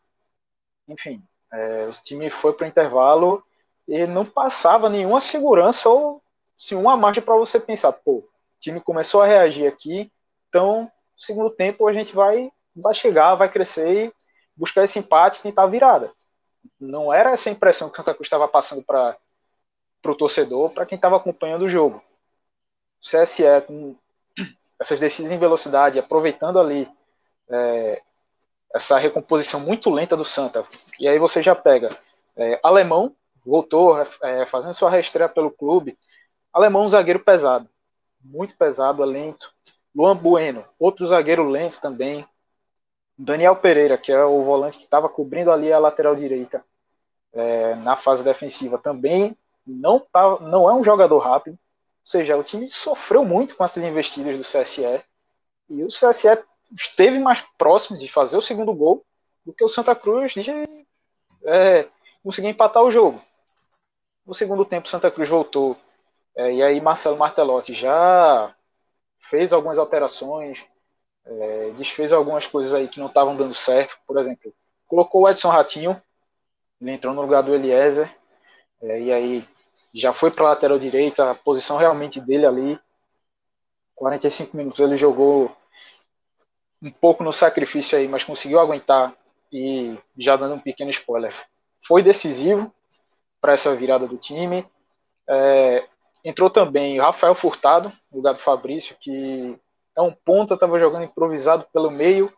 Enfim, 0.88 1.22
é, 1.52 1.86
o 1.88 1.92
time 1.92 2.30
foi 2.30 2.52
para 2.52 2.64
o 2.64 2.68
intervalo 2.68 3.42
e 3.88 4.06
não 4.06 4.24
passava 4.24 4.88
nenhuma 4.88 5.20
segurança 5.20 5.88
ou 5.88 6.22
se 6.56 6.74
uma 6.74 6.96
margem 6.96 7.22
para 7.22 7.36
você 7.36 7.58
pensar, 7.58 7.92
pô, 7.92 8.18
o 8.18 8.28
time 8.60 8.80
começou 8.80 9.22
a 9.22 9.26
reagir 9.26 9.66
aqui, 9.66 10.12
então 10.48 10.90
segundo 11.16 11.50
tempo 11.50 11.86
a 11.86 11.92
gente 11.92 12.14
vai, 12.14 12.50
vai 12.76 12.94
chegar, 12.94 13.34
vai 13.34 13.48
crescer 13.48 14.06
e 14.06 14.12
buscar 14.56 14.84
esse 14.84 14.98
empate 14.98 15.42
tentar 15.42 15.66
virada. 15.66 16.12
Não 16.80 17.12
era 17.12 17.32
essa 17.32 17.50
impressão 17.50 17.88
que 17.88 17.94
o 17.94 17.96
Santa 17.96 18.14
Cruz 18.14 18.26
estava 18.26 18.48
passando 18.48 18.82
para 18.82 19.14
o 20.06 20.14
torcedor, 20.14 20.70
para 20.70 20.86
quem 20.86 20.96
estava 20.96 21.16
acompanhando 21.16 21.66
o 21.66 21.68
jogo. 21.68 22.02
O 23.02 23.06
CSE 23.06 23.44
com 23.66 23.94
essas 24.78 24.98
descidas 24.98 25.30
em 25.30 25.38
velocidade, 25.38 25.98
aproveitando 25.98 26.58
ali 26.58 26.90
é, 27.50 28.00
essa 28.74 28.96
recomposição 28.96 29.60
muito 29.60 29.90
lenta 29.90 30.16
do 30.16 30.24
Santa. 30.24 30.64
E 30.98 31.06
aí 31.06 31.18
você 31.18 31.42
já 31.42 31.54
pega 31.54 31.90
é, 32.34 32.58
alemão, 32.62 33.14
voltou 33.44 34.00
é, 34.22 34.46
fazendo 34.46 34.72
sua 34.72 34.88
reestreia 34.88 35.28
pelo 35.28 35.50
clube. 35.50 35.98
Alemão, 36.50 36.84
um 36.84 36.88
zagueiro 36.88 37.20
pesado, 37.20 37.68
muito 38.24 38.56
pesado, 38.56 39.02
é 39.02 39.06
lento. 39.06 39.52
Luan 39.94 40.16
Bueno, 40.16 40.64
outro 40.78 41.06
zagueiro 41.06 41.46
lento 41.46 41.78
também. 41.78 42.26
Daniel 43.18 43.56
Pereira, 43.56 43.98
que 43.98 44.10
é 44.10 44.24
o 44.24 44.42
volante 44.42 44.78
que 44.78 44.84
estava 44.84 45.10
cobrindo 45.10 45.52
ali 45.52 45.70
a 45.70 45.78
lateral 45.78 46.16
direita 46.16 46.64
é, 47.32 47.74
na 47.76 47.96
fase 47.96 48.24
defensiva, 48.24 48.78
também 48.78 49.36
não, 49.66 50.00
tá, 50.00 50.38
não 50.40 50.68
é 50.68 50.74
um 50.74 50.84
jogador 50.84 51.18
rápido. 51.18 51.54
Ou 51.54 51.58
seja, 52.04 52.36
o 52.36 52.42
time 52.42 52.66
sofreu 52.66 53.24
muito 53.24 53.56
com 53.56 53.64
essas 53.64 53.84
investidas 53.84 54.36
do 54.36 54.42
CSE. 54.42 55.02
E 55.68 55.84
o 55.84 55.88
CSE 55.88 56.42
esteve 56.76 57.18
mais 57.18 57.42
próximo 57.58 57.98
de 57.98 58.08
fazer 58.08 58.36
o 58.36 58.42
segundo 58.42 58.74
gol 58.74 59.04
do 59.44 59.52
que 59.52 59.64
o 59.64 59.68
Santa 59.68 59.94
Cruz 59.94 60.32
de 60.32 60.50
é, 61.44 61.86
conseguir 62.22 62.48
empatar 62.48 62.82
o 62.82 62.90
jogo. 62.90 63.20
No 64.26 64.34
segundo 64.34 64.64
tempo, 64.64 64.86
o 64.86 64.90
Santa 64.90 65.10
Cruz 65.10 65.28
voltou. 65.28 65.76
É, 66.36 66.52
e 66.52 66.62
aí 66.62 66.80
Marcelo 66.80 67.18
Martelotti 67.18 67.74
já 67.74 68.54
fez 69.18 69.52
algumas 69.52 69.78
alterações, 69.78 70.64
é, 71.24 71.70
desfez 71.76 72.12
algumas 72.12 72.46
coisas 72.46 72.72
aí 72.72 72.88
que 72.88 73.00
não 73.00 73.06
estavam 73.06 73.36
dando 73.36 73.54
certo. 73.54 73.98
Por 74.06 74.18
exemplo, 74.18 74.52
colocou 74.86 75.22
o 75.22 75.28
Edson 75.28 75.48
Ratinho, 75.48 76.00
ele 76.80 76.92
entrou 76.92 77.14
no 77.14 77.22
lugar 77.22 77.42
do 77.42 77.54
Eliezer, 77.54 78.14
é, 78.82 79.00
e 79.00 79.12
aí 79.12 79.48
já 79.94 80.12
foi 80.12 80.30
para 80.30 80.44
a 80.44 80.48
lateral 80.50 80.78
direita, 80.78 81.30
a 81.30 81.34
posição 81.34 81.76
realmente 81.76 82.20
dele 82.20 82.46
ali. 82.46 82.80
45 83.94 84.56
minutos 84.56 84.80
ele 84.80 84.96
jogou 84.96 85.54
um 86.80 86.90
pouco 86.90 87.22
no 87.22 87.32
sacrifício 87.32 87.98
aí, 87.98 88.08
mas 88.08 88.24
conseguiu 88.24 88.58
aguentar 88.58 89.14
e 89.52 89.98
já 90.16 90.36
dando 90.36 90.54
um 90.54 90.60
pequeno 90.60 90.90
spoiler, 90.90 91.34
foi 91.86 92.02
decisivo 92.02 92.72
para 93.40 93.52
essa 93.52 93.74
virada 93.74 94.06
do 94.06 94.16
time. 94.16 94.66
É, 95.28 95.84
Entrou 96.24 96.50
também 96.50 97.00
Rafael 97.00 97.34
Furtado, 97.34 97.90
no 98.10 98.18
lugar 98.18 98.34
do 98.34 98.40
Fabrício, 98.40 98.96
que 99.00 99.58
é 99.96 100.02
um 100.02 100.12
ponta, 100.12 100.54
estava 100.54 100.78
jogando 100.78 101.04
improvisado 101.04 101.66
pelo 101.72 101.90
meio 101.90 102.32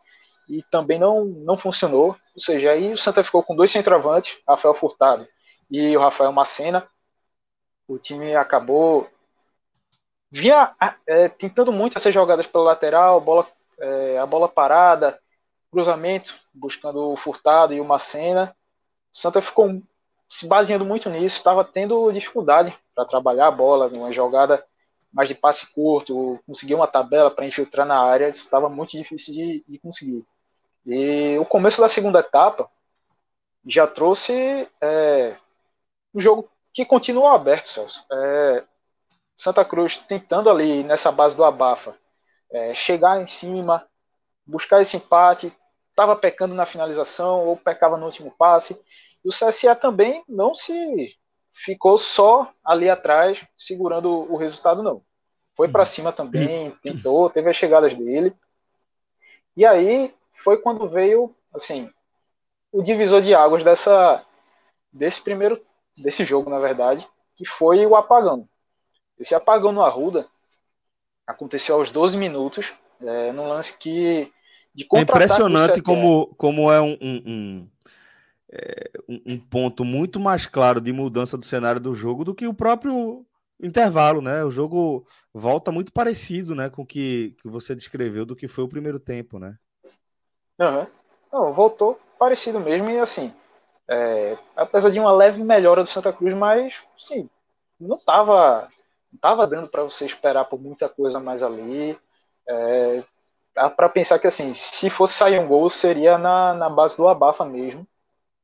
e 0.49 0.63
também 0.63 0.99
não, 0.99 1.25
não 1.25 1.57
funcionou. 1.57 2.07
Ou 2.07 2.17
seja, 2.37 2.71
aí 2.71 2.93
o 2.93 2.97
Santa 2.97 3.23
ficou 3.23 3.43
com 3.43 3.55
dois 3.55 3.71
centroavantes, 3.71 4.39
Rafael 4.47 4.73
Furtado 4.73 5.27
e 5.69 5.95
o 5.95 5.99
Rafael 5.99 6.31
Macena. 6.31 6.87
O 7.87 7.97
time 7.97 8.35
acabou 8.35 9.09
vinha 10.31 10.75
é, 11.05 11.29
tentando 11.29 11.71
muito 11.71 11.97
essas 11.97 12.13
jogadas 12.13 12.47
pela 12.47 12.63
lateral, 12.63 13.21
bola, 13.21 13.47
é, 13.79 14.17
a 14.17 14.25
bola 14.25 14.49
parada, 14.49 15.19
cruzamento, 15.71 16.35
buscando 16.51 17.11
o 17.11 17.15
Furtado 17.15 17.73
e 17.73 17.79
o 17.79 17.85
Macena. 17.85 18.55
O 19.13 19.17
Santa 19.17 19.41
ficou 19.41 19.79
se 20.27 20.47
baseando 20.47 20.83
muito 20.83 21.07
nisso, 21.09 21.37
estava 21.37 21.63
tendo 21.63 22.11
dificuldade 22.11 22.75
para 22.95 23.05
trabalhar 23.05 23.47
a 23.47 23.51
bola, 23.51 23.89
numa 23.89 24.11
jogada 24.11 24.65
mais 25.11 25.29
de 25.29 25.35
passe 25.35 25.71
curto, 25.71 26.39
conseguir 26.47 26.73
uma 26.73 26.87
tabela 26.87 27.29
para 27.29 27.45
infiltrar 27.45 27.85
na 27.85 28.01
área, 28.01 28.29
estava 28.29 28.67
muito 28.67 28.97
difícil 28.97 29.35
de, 29.35 29.63
de, 29.67 29.77
conseguir. 29.77 30.25
E 30.85 31.37
o 31.37 31.45
começo 31.45 31.81
da 31.81 31.87
segunda 31.87 32.19
etapa 32.19 32.69
já 33.65 33.87
trouxe 33.87 34.67
é, 34.81 35.35
um 36.13 36.19
jogo 36.19 36.49
que 36.73 36.85
continua 36.85 37.33
aberto, 37.33 37.67
Celso. 37.67 38.05
É, 38.11 38.63
Santa 39.35 39.63
Cruz 39.63 39.97
tentando 39.97 40.49
ali 40.49 40.83
nessa 40.83 41.11
base 41.11 41.35
do 41.35 41.43
abafa 41.43 41.95
é, 42.51 42.73
chegar 42.73 43.21
em 43.21 43.25
cima, 43.25 43.87
buscar 44.45 44.81
esse 44.81 44.97
empate, 44.97 45.51
estava 45.89 46.15
pecando 46.15 46.53
na 46.53 46.65
finalização 46.65 47.45
ou 47.45 47.57
pecava 47.57 47.97
no 47.97 48.05
último 48.05 48.31
passe 48.37 48.83
e 49.23 49.27
o 49.27 49.31
CSA 49.31 49.75
também 49.75 50.23
não 50.27 50.53
se 50.53 51.15
ficou 51.53 51.97
só 51.97 52.51
ali 52.63 52.89
atrás 52.89 53.45
segurando 53.57 54.09
o 54.09 54.35
resultado, 54.35 54.83
não. 54.83 55.01
Foi 55.55 55.67
para 55.67 55.85
cima 55.85 56.11
também, 56.11 56.71
tentou, 56.81 57.29
teve 57.29 57.49
as 57.49 57.55
chegadas 57.55 57.95
dele. 57.95 58.35
E 59.55 59.65
aí 59.65 60.13
foi 60.33 60.57
quando 60.57 60.89
veio, 60.89 61.33
assim, 61.53 61.89
o 62.71 62.81
divisor 62.81 63.21
de 63.21 63.33
águas 63.33 63.63
dessa 63.63 64.25
desse 64.91 65.23
primeiro 65.23 65.61
desse 65.95 66.25
jogo, 66.25 66.49
na 66.49 66.59
verdade, 66.59 67.07
que 67.35 67.45
foi 67.45 67.85
o 67.85 67.95
apagão. 67.95 68.47
Esse 69.19 69.35
apagão 69.35 69.71
no 69.71 69.83
Arruda 69.83 70.27
aconteceu 71.25 71.75
aos 71.75 71.91
12 71.91 72.17
minutos, 72.17 72.73
é, 72.99 73.31
num 73.31 73.47
lance 73.47 73.77
que 73.77 74.31
de 74.73 74.87
é 74.91 74.99
impressionante 75.01 75.81
como, 75.81 76.27
como 76.35 76.71
é 76.71 76.81
um, 76.81 76.97
um, 76.99 77.69
é, 78.51 78.91
um, 79.07 79.39
ponto 79.39 79.85
muito 79.85 80.19
mais 80.19 80.47
claro 80.47 80.81
de 80.81 80.91
mudança 80.91 81.37
do 81.37 81.45
cenário 81.45 81.79
do 81.79 81.93
jogo 81.93 82.25
do 82.25 82.33
que 82.33 82.47
o 82.47 82.53
próprio 82.53 83.23
intervalo, 83.61 84.19
né? 84.19 84.43
O 84.43 84.49
jogo 84.49 85.05
volta 85.31 85.71
muito 85.71 85.93
parecido, 85.93 86.55
né, 86.55 86.69
com 86.69 86.81
o 86.81 86.85
que, 86.85 87.35
que 87.41 87.47
você 87.47 87.75
descreveu 87.75 88.25
do 88.25 88.35
que 88.35 88.47
foi 88.47 88.63
o 88.63 88.69
primeiro 88.69 88.99
tempo, 88.99 89.37
né? 89.37 89.57
Uhum. 90.63 90.87
Não, 91.31 91.53
voltou 91.53 91.99
parecido 92.17 92.59
mesmo 92.59 92.89
e 92.89 92.99
assim, 92.99 93.33
é, 93.87 94.37
apesar 94.55 94.89
de 94.89 94.99
uma 94.99 95.11
leve 95.11 95.43
melhora 95.43 95.83
do 95.83 95.89
Santa 95.89 96.13
Cruz, 96.13 96.33
mas 96.33 96.81
sim, 96.97 97.29
não 97.79 97.95
estava 97.95 98.67
não 99.11 99.19
tava 99.19 99.45
dando 99.45 99.67
para 99.67 99.83
você 99.83 100.05
esperar 100.05 100.45
por 100.45 100.59
muita 100.59 100.89
coisa 100.89 101.19
mais 101.19 101.43
ali. 101.43 101.97
É, 102.47 103.03
para 103.53 103.87
pensar 103.87 104.17
que 104.17 104.25
assim, 104.25 104.53
se 104.53 104.89
fosse 104.89 105.13
sair 105.13 105.39
um 105.39 105.47
gol 105.47 105.69
seria 105.69 106.17
na, 106.17 106.53
na 106.53 106.69
base 106.69 106.97
do 106.97 107.07
abafa 107.07 107.45
mesmo 107.45 107.87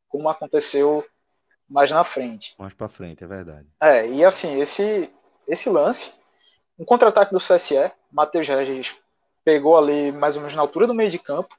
como 0.08 0.30
aconteceu 0.30 1.06
mais 1.68 1.92
na 1.92 2.04
frente. 2.04 2.56
Mais 2.58 2.74
para 2.74 2.90
frente, 2.90 3.24
é 3.24 3.28
verdade. 3.28 3.68
É, 3.80 4.08
e 4.08 4.26
assim, 4.26 4.60
esse, 4.60 5.12
esse 5.48 5.70
lance, 5.70 6.12
um 6.78 6.84
contra-ataque 6.84 7.32
do 7.32 7.40
CSE, 7.40 7.92
Matheus 8.12 8.48
Regis 8.48 8.98
pegou 9.44 9.78
ali 9.78 10.12
mais 10.12 10.36
ou 10.36 10.42
menos 10.42 10.56
na 10.56 10.62
altura 10.62 10.88
do 10.88 10.94
meio 10.94 11.10
de 11.10 11.20
campo. 11.20 11.56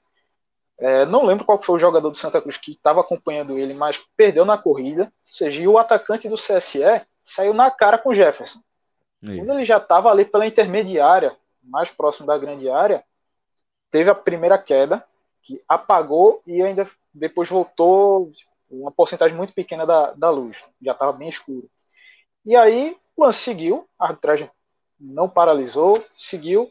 É, 0.80 1.04
não 1.04 1.26
lembro 1.26 1.44
qual 1.44 1.60
foi 1.62 1.76
o 1.76 1.78
jogador 1.78 2.08
do 2.08 2.16
Santa 2.16 2.40
Cruz 2.40 2.56
que 2.56 2.72
estava 2.72 3.00
acompanhando 3.00 3.58
ele, 3.58 3.74
mas 3.74 4.02
perdeu 4.16 4.46
na 4.46 4.56
corrida. 4.56 5.04
Ou 5.04 5.10
seja, 5.24 5.68
o 5.68 5.76
atacante 5.76 6.28
do 6.28 6.36
CSE 6.36 6.82
saiu 7.22 7.52
na 7.52 7.70
cara 7.70 7.98
com 7.98 8.08
o 8.08 8.14
Jefferson. 8.14 8.60
Isso. 9.22 9.36
Quando 9.36 9.52
ele 9.52 9.66
já 9.66 9.76
estava 9.76 10.10
ali 10.10 10.24
pela 10.24 10.46
intermediária, 10.46 11.36
mais 11.62 11.90
próximo 11.90 12.26
da 12.26 12.38
grande 12.38 12.70
área, 12.70 13.04
teve 13.90 14.08
a 14.08 14.14
primeira 14.14 14.56
queda, 14.56 15.04
que 15.42 15.62
apagou 15.68 16.42
e 16.46 16.62
ainda 16.62 16.88
depois 17.12 17.48
voltou, 17.48 18.30
uma 18.70 18.90
porcentagem 18.90 19.36
muito 19.36 19.52
pequena 19.52 19.84
da, 19.84 20.12
da 20.12 20.30
luz, 20.30 20.64
já 20.80 20.92
estava 20.92 21.12
bem 21.12 21.28
escuro. 21.28 21.68
E 22.46 22.56
aí 22.56 22.96
o 23.16 23.24
lance 23.24 23.40
seguiu, 23.40 23.86
a 23.98 24.06
arbitragem 24.06 24.50
não 24.98 25.28
paralisou, 25.28 26.02
seguiu, 26.16 26.70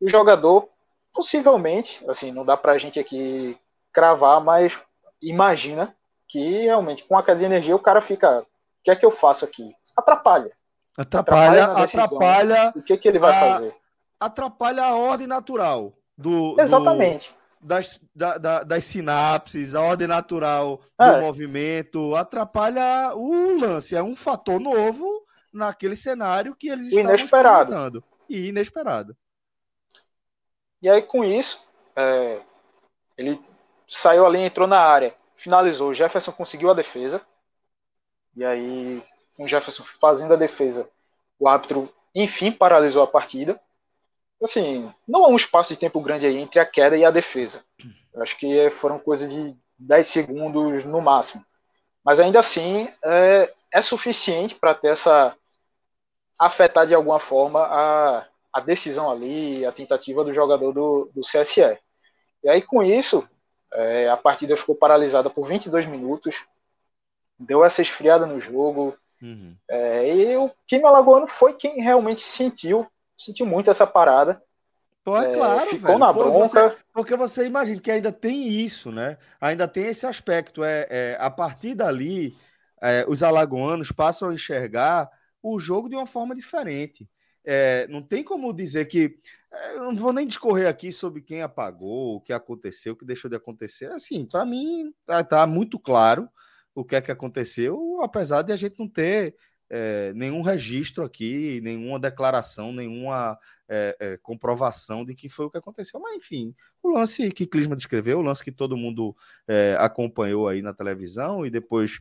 e 0.00 0.06
o 0.06 0.08
jogador 0.08 0.68
possivelmente, 1.16 2.04
assim, 2.08 2.30
não 2.30 2.44
dá 2.44 2.58
para 2.58 2.72
a 2.72 2.78
gente 2.78 3.00
aqui 3.00 3.58
cravar, 3.90 4.38
mas 4.44 4.78
imagina 5.22 5.96
que 6.28 6.64
realmente 6.64 7.04
com 7.04 7.16
a 7.16 7.22
cadeia 7.22 7.48
de 7.48 7.54
energia 7.54 7.74
o 7.74 7.80
cara 7.80 8.02
fica, 8.02 8.40
o 8.40 8.46
que 8.84 8.90
é 8.90 8.96
que 8.96 9.06
eu 9.06 9.10
faço 9.10 9.46
aqui? 9.46 9.74
Atrapalha. 9.96 10.52
Atrapalha, 10.96 11.64
atrapalha. 11.64 12.04
atrapalha 12.04 12.72
o 12.76 12.82
que, 12.82 12.96
que 12.98 13.08
ele 13.08 13.18
vai 13.18 13.34
a, 13.34 13.40
fazer? 13.40 13.74
Atrapalha 14.20 14.84
a 14.84 14.94
ordem 14.94 15.26
natural 15.26 15.94
do. 16.16 16.54
Exatamente. 16.60 17.30
Do, 17.30 17.66
das, 17.66 18.00
da, 18.14 18.36
da, 18.36 18.62
das 18.62 18.84
sinapses, 18.84 19.74
a 19.74 19.80
ordem 19.80 20.06
natural 20.06 20.80
do 20.98 21.04
é. 21.04 21.20
movimento, 21.20 22.14
atrapalha 22.14 23.14
o 23.14 23.58
lance. 23.58 23.96
É 23.96 24.02
um 24.02 24.14
fator 24.14 24.60
novo 24.60 25.24
naquele 25.52 25.96
cenário 25.96 26.54
que 26.54 26.68
eles 26.68 26.88
estão 26.88 27.00
inesperado. 27.00 28.04
E 28.28 28.48
inesperado. 28.48 29.16
E 30.82 30.88
aí, 30.88 31.02
com 31.02 31.24
isso, 31.24 31.66
é, 31.94 32.40
ele 33.16 33.40
saiu 33.88 34.26
ali, 34.26 34.40
entrou 34.40 34.66
na 34.66 34.80
área, 34.80 35.14
finalizou. 35.36 35.90
O 35.90 35.94
Jefferson 35.94 36.32
conseguiu 36.32 36.70
a 36.70 36.74
defesa. 36.74 37.20
E 38.36 38.44
aí, 38.44 39.02
com 39.36 39.44
o 39.44 39.48
Jefferson 39.48 39.82
fazendo 40.00 40.34
a 40.34 40.36
defesa, 40.36 40.90
o 41.38 41.48
árbitro, 41.48 41.92
enfim, 42.14 42.52
paralisou 42.52 43.02
a 43.02 43.06
partida. 43.06 43.58
Assim, 44.42 44.92
não 45.08 45.24
há 45.24 45.28
um 45.28 45.36
espaço 45.36 45.72
de 45.72 45.80
tempo 45.80 46.00
grande 46.00 46.26
aí 46.26 46.36
entre 46.36 46.60
a 46.60 46.66
queda 46.66 46.96
e 46.96 47.04
a 47.04 47.10
defesa. 47.10 47.64
Eu 48.12 48.22
acho 48.22 48.36
que 48.38 48.70
foram 48.70 48.98
coisas 48.98 49.32
de 49.32 49.56
10 49.78 50.06
segundos 50.06 50.84
no 50.84 51.00
máximo. 51.00 51.44
Mas 52.04 52.20
ainda 52.20 52.38
assim, 52.40 52.88
é, 53.04 53.52
é 53.72 53.80
suficiente 53.80 54.54
para 54.54 54.74
ter 54.74 54.88
essa. 54.88 55.36
afetar 56.38 56.86
de 56.86 56.94
alguma 56.94 57.18
forma 57.18 57.60
a, 57.60 58.26
a 58.56 58.60
decisão 58.60 59.10
ali, 59.10 59.66
a 59.66 59.70
tentativa 59.70 60.24
do 60.24 60.32
jogador 60.32 60.72
do, 60.72 61.10
do 61.14 61.20
CSE. 61.20 61.78
E 62.42 62.48
aí, 62.48 62.62
com 62.62 62.82
isso, 62.82 63.28
é, 63.70 64.08
a 64.08 64.16
partida 64.16 64.56
ficou 64.56 64.74
paralisada 64.74 65.28
por 65.28 65.46
22 65.46 65.84
minutos, 65.86 66.46
deu 67.38 67.62
essa 67.62 67.82
esfriada 67.82 68.24
no 68.24 68.40
jogo. 68.40 68.96
Uhum. 69.20 69.54
É, 69.68 70.16
e 70.16 70.36
o 70.38 70.50
time 70.66 70.86
alagoano 70.86 71.26
foi 71.26 71.52
quem 71.52 71.82
realmente 71.82 72.22
sentiu, 72.22 72.86
sentiu 73.18 73.44
muito 73.44 73.70
essa 73.70 73.86
parada. 73.86 74.42
Pô, 75.04 75.18
é, 75.18 75.34
claro, 75.34 75.68
ficou 75.68 75.80
velho. 75.86 75.98
na 75.98 76.14
Pô, 76.14 76.24
bronca. 76.24 76.48
Você, 76.48 76.76
porque 76.94 77.14
você 77.14 77.44
imagina 77.44 77.78
que 77.78 77.90
ainda 77.90 78.10
tem 78.10 78.48
isso, 78.48 78.90
né? 78.90 79.18
Ainda 79.38 79.68
tem 79.68 79.84
esse 79.88 80.06
aspecto. 80.06 80.64
É, 80.64 80.86
é 80.88 81.16
a 81.20 81.30
partir 81.30 81.74
dali, 81.74 82.34
é, 82.80 83.04
os 83.06 83.22
alagoanos 83.22 83.92
passam 83.92 84.30
a 84.30 84.34
enxergar 84.34 85.10
o 85.42 85.60
jogo 85.60 85.90
de 85.90 85.94
uma 85.94 86.06
forma 86.06 86.34
diferente. 86.34 87.06
É, 87.46 87.86
não 87.86 88.02
tem 88.02 88.24
como 88.24 88.52
dizer 88.52 88.86
que 88.86 89.18
é, 89.52 89.76
não 89.76 89.94
vou 89.94 90.12
nem 90.12 90.26
discorrer 90.26 90.68
aqui 90.68 90.92
sobre 90.92 91.22
quem 91.22 91.42
apagou, 91.42 92.16
o 92.16 92.20
que 92.20 92.32
aconteceu, 92.32 92.92
o 92.92 92.96
que 92.96 93.04
deixou 93.04 93.30
de 93.30 93.36
acontecer. 93.36 93.90
Assim, 93.92 94.26
para 94.26 94.44
mim, 94.44 94.92
tá, 95.06 95.22
tá, 95.22 95.46
muito 95.46 95.78
claro 95.78 96.28
o 96.74 96.84
que 96.84 96.96
é 96.96 97.00
que 97.00 97.12
aconteceu, 97.12 98.00
apesar 98.02 98.42
de 98.42 98.52
a 98.52 98.56
gente 98.56 98.78
não 98.78 98.88
ter 98.88 99.34
é, 99.68 100.12
nenhum 100.14 100.42
registro 100.42 101.04
aqui, 101.04 101.60
nenhuma 101.62 101.98
declaração, 101.98 102.72
nenhuma 102.72 103.38
é, 103.68 103.96
é, 103.98 104.16
comprovação 104.18 105.04
de 105.04 105.14
que 105.14 105.28
foi 105.28 105.46
o 105.46 105.50
que 105.50 105.58
aconteceu. 105.58 105.98
Mas, 106.00 106.16
enfim, 106.16 106.54
o 106.82 106.90
lance 106.90 107.30
que 107.32 107.46
Clisma 107.46 107.74
descreveu, 107.74 108.18
o 108.18 108.22
lance 108.22 108.44
que 108.44 108.52
todo 108.52 108.76
mundo 108.76 109.16
acompanhou 109.78 110.48
aí 110.48 110.62
na 110.62 110.72
televisão 110.72 111.44
e 111.44 111.50
depois 111.50 111.98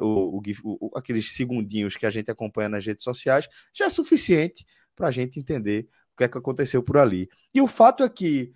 o, 0.00 0.38
o, 0.38 0.42
o, 0.64 0.90
aqueles 0.96 1.32
segundinhos 1.32 1.96
que 1.96 2.06
a 2.06 2.10
gente 2.10 2.30
acompanha 2.30 2.68
nas 2.68 2.84
redes 2.84 3.04
sociais, 3.04 3.48
já 3.74 3.86
é 3.86 3.90
suficiente 3.90 4.64
para 4.94 5.08
a 5.08 5.10
gente 5.10 5.38
entender 5.38 5.88
o 6.14 6.16
que 6.16 6.24
é 6.24 6.28
que 6.28 6.38
aconteceu 6.38 6.82
por 6.82 6.96
ali. 6.96 7.28
E 7.52 7.60
o 7.60 7.66
fato 7.66 8.02
é 8.02 8.08
que 8.08 8.52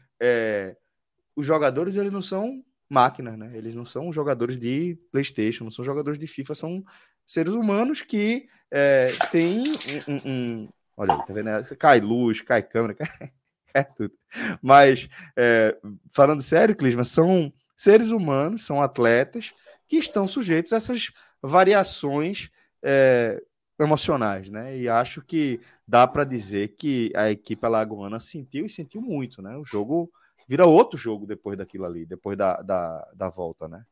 os 1.37 1.45
jogadores 1.45 1.97
eles 1.97 2.13
não 2.13 2.23
são 2.23 2.65
máquinas, 2.91 3.39
né? 3.39 3.49
Eles 3.55 3.75
não 3.75 3.87
são 3.87 4.13
jogadores 4.13 4.59
de 4.59 4.99
PlayStation, 5.13 5.63
não 5.63 5.71
são 5.71 5.85
jogadores 5.85 6.19
de 6.19 6.27
FIFA, 6.27 6.55
são 6.57 6.85
seres 7.31 7.55
humanos 7.55 8.03
que 8.03 8.49
é, 8.73 9.09
têm 9.31 9.63
um, 10.09 10.13
um, 10.13 10.21
um, 10.27 10.69
Olha 10.97 11.17
tá 11.19 11.33
vendo? 11.33 11.77
Cai 11.79 12.01
luz, 12.01 12.41
cai 12.41 12.61
câmera, 12.61 12.93
cai... 12.99 13.33
é 13.73 13.85
tudo. 13.85 14.13
Mas, 14.61 15.09
é, 15.37 15.79
falando 16.11 16.43
sério, 16.43 16.75
Clisma, 16.75 17.05
são 17.05 17.53
seres 17.77 18.11
humanos, 18.11 18.67
são 18.67 18.83
atletas 18.83 19.55
que 19.89 19.97
estão 19.97 20.27
sujeitos 20.27 20.73
a 20.73 20.77
essas 20.77 21.13
variações 21.41 22.51
é, 22.83 23.41
emocionais, 23.79 24.51
né? 24.51 24.77
E 24.77 24.89
acho 24.89 25.23
que 25.23 25.61
dá 25.87 26.07
para 26.07 26.25
dizer 26.25 26.75
que 26.77 27.13
a 27.15 27.31
equipe 27.31 27.65
alagoana 27.65 28.19
sentiu 28.19 28.67
e 28.67 28.71
sentiu 28.71 29.01
muito, 29.01 29.41
né? 29.41 29.57
O 29.57 29.65
jogo 29.65 30.11
vira 30.49 30.67
outro 30.67 30.99
jogo 30.99 31.27
depois 31.27 31.57
daquilo 31.57 31.85
ali, 31.85 32.05
depois 32.05 32.37
da, 32.37 32.61
da, 32.61 33.09
da 33.15 33.29
volta, 33.29 33.69
né? 33.69 33.87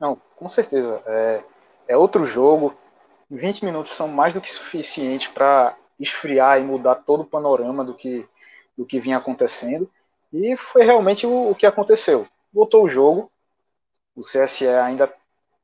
Não, 0.00 0.16
com 0.36 0.48
certeza. 0.48 1.00
É, 1.06 1.42
é 1.88 1.96
outro 1.96 2.24
jogo. 2.24 2.76
20 3.30 3.64
minutos 3.64 3.92
são 3.92 4.06
mais 4.06 4.34
do 4.34 4.40
que 4.40 4.52
suficiente 4.52 5.30
para 5.30 5.76
esfriar 5.98 6.60
e 6.60 6.64
mudar 6.64 6.96
todo 6.96 7.22
o 7.22 7.26
panorama 7.26 7.84
do 7.84 7.94
que, 7.94 8.24
do 8.76 8.86
que 8.86 9.00
vinha 9.00 9.16
acontecendo. 9.16 9.90
E 10.32 10.56
foi 10.56 10.84
realmente 10.84 11.26
o, 11.26 11.50
o 11.50 11.54
que 11.54 11.66
aconteceu. 11.66 12.28
Voltou 12.52 12.84
o 12.84 12.88
jogo, 12.88 13.30
o 14.14 14.20
CSE 14.20 14.68
ainda 14.68 15.12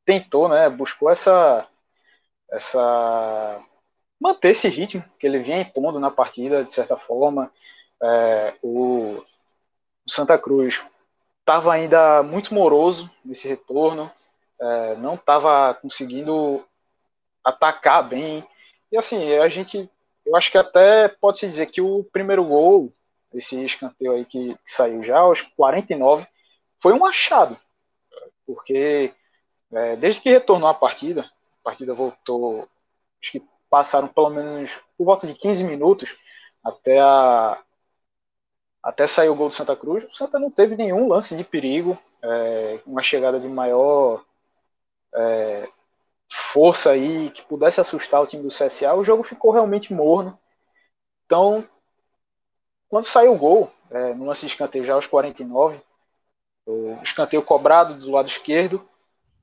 tentou, 0.04 0.48
né, 0.48 0.68
buscou 0.68 1.10
essa 1.10 1.66
essa 2.50 3.60
manter 4.20 4.50
esse 4.50 4.68
ritmo 4.68 5.04
que 5.18 5.26
ele 5.26 5.40
vinha 5.40 5.60
impondo 5.60 5.98
na 5.98 6.10
partida 6.10 6.64
de 6.64 6.72
certa 6.72 6.96
forma. 6.96 7.50
É, 8.02 8.54
o, 8.62 9.22
o, 10.06 10.10
Santa 10.10 10.38
Cruz 10.38 10.82
estava 11.40 11.72
ainda 11.72 12.22
muito 12.22 12.54
moroso 12.54 13.10
nesse 13.24 13.48
retorno, 13.48 14.10
é, 14.60 14.96
não 14.96 15.14
estava 15.14 15.74
conseguindo 15.74 16.64
atacar 17.42 18.08
bem. 18.08 18.46
E 18.90 18.96
assim, 18.96 19.34
a 19.34 19.48
gente, 19.48 19.88
eu 20.24 20.36
acho 20.36 20.50
que 20.50 20.58
até 20.58 21.08
pode 21.08 21.38
se 21.38 21.46
dizer 21.46 21.66
que 21.66 21.80
o 21.80 22.04
primeiro 22.04 22.44
gol, 22.44 22.92
esse 23.32 23.64
escanteio 23.64 24.12
aí 24.12 24.24
que, 24.24 24.54
que 24.54 24.70
saiu 24.70 25.02
já 25.02 25.18
aos 25.18 25.42
49, 25.42 26.26
foi 26.78 26.92
um 26.92 27.04
achado, 27.04 27.56
porque 28.46 29.12
é, 29.72 29.96
desde 29.96 30.20
que 30.20 30.30
retornou 30.30 30.68
a 30.68 30.74
partida, 30.74 31.28
partida 31.62 31.94
voltou, 31.94 32.68
acho 33.20 33.32
que 33.32 33.42
passaram 33.68 34.06
pelo 34.06 34.30
menos 34.30 34.78
por 34.96 35.04
volta 35.04 35.26
de 35.26 35.34
15 35.34 35.64
minutos 35.64 36.14
até 36.62 37.00
a 37.00 37.58
até 38.82 39.06
sair 39.06 39.30
o 39.30 39.34
gol 39.34 39.48
do 39.48 39.54
Santa 39.54 39.74
Cruz. 39.74 40.04
O 40.04 40.10
Santa 40.10 40.38
não 40.38 40.50
teve 40.50 40.76
nenhum 40.76 41.08
lance 41.08 41.34
de 41.34 41.42
perigo, 41.42 41.98
é, 42.22 42.78
uma 42.86 43.02
chegada 43.02 43.40
de 43.40 43.48
maior 43.48 44.22
é, 45.14 45.68
força 46.30 46.90
aí 46.90 47.30
que 47.30 47.42
pudesse 47.42 47.80
assustar 47.80 48.20
o 48.20 48.26
time 48.26 48.42
do 48.42 48.48
CSA. 48.48 48.94
O 48.94 49.04
jogo 49.04 49.22
ficou 49.22 49.50
realmente 49.50 49.92
morno. 49.92 50.38
Então, 51.26 51.66
quando 52.88 53.04
saiu 53.04 53.32
o 53.32 53.38
gol, 53.38 53.72
é, 53.90 54.14
no 54.14 54.26
lance 54.26 54.46
de 54.46 54.52
escanteio 54.52 54.84
já 54.84 54.94
aos 54.94 55.06
49, 55.06 55.80
o 56.66 56.98
escanteio 57.02 57.42
cobrado 57.42 57.94
do 57.94 58.10
lado 58.10 58.28
esquerdo, 58.28 58.86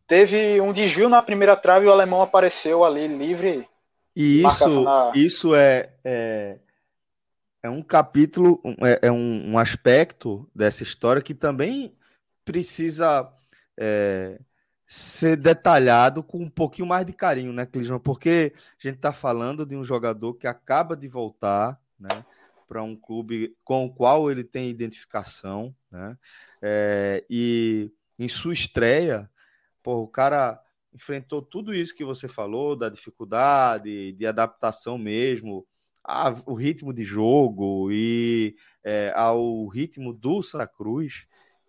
teve 0.08 0.60
um 0.60 0.74
desvio 0.74 1.08
na 1.08 1.22
primeira 1.22 1.56
trave 1.56 1.86
e 1.86 1.90
o 1.90 1.92
alemão 1.92 2.22
apareceu 2.22 2.84
ali 2.84 3.08
livre. 3.08 3.68
E 4.16 4.44
isso, 4.46 4.84
na... 4.84 5.12
isso 5.16 5.56
é, 5.56 5.94
é, 6.04 6.60
é, 7.64 7.70
um 7.70 7.82
capítulo, 7.82 8.62
é, 8.84 9.08
é 9.08 9.12
um, 9.12 9.52
um, 9.52 9.58
aspecto 9.58 10.50
dessa 10.54 10.84
história 10.84 11.22
que 11.22 11.34
também 11.34 11.96
precisa 12.44 13.32
é, 13.80 14.38
ser 14.94 15.38
detalhado 15.38 16.22
com 16.22 16.40
um 16.40 16.50
pouquinho 16.50 16.88
mais 16.88 17.06
de 17.06 17.14
carinho, 17.14 17.54
né, 17.54 17.66
Clisman? 17.66 18.00
Porque 18.00 18.54
a 18.56 18.88
gente 18.88 18.98
está 18.98 19.14
falando 19.14 19.66
de 19.66 19.76
um 19.76 19.86
jogador 19.86 20.34
que 20.34 20.48
acaba 20.48 20.98
de 20.98 21.08
voltar, 21.08 21.80
né? 22.00 22.26
Para 22.68 22.84
um 22.84 22.96
clube 22.96 23.56
com 23.64 23.86
o 23.86 23.94
qual 23.94 24.30
ele 24.30 24.44
tem 24.44 24.70
identificação, 24.70 25.76
né? 25.90 26.18
É, 26.62 27.24
e 27.30 27.92
em 28.20 28.28
sua 28.28 28.54
estreia, 28.54 29.30
Pô, 29.84 30.04
o 30.04 30.08
cara 30.08 30.62
enfrentou 30.94 31.42
tudo 31.42 31.74
isso 31.74 31.96
que 31.96 32.04
você 32.04 32.28
falou, 32.28 32.76
da 32.76 32.90
dificuldade, 32.90 34.12
de 34.12 34.26
adaptação 34.26 34.98
mesmo, 34.98 35.66
o 36.46 36.54
ritmo 36.54 36.94
de 36.94 37.04
jogo 37.04 37.92
e 37.92 38.56
é, 38.84 39.12
ao 39.16 39.68
ritmo 39.68 40.14
do 40.14 40.44
Santa 40.44 40.68
Cruz, 40.68 41.26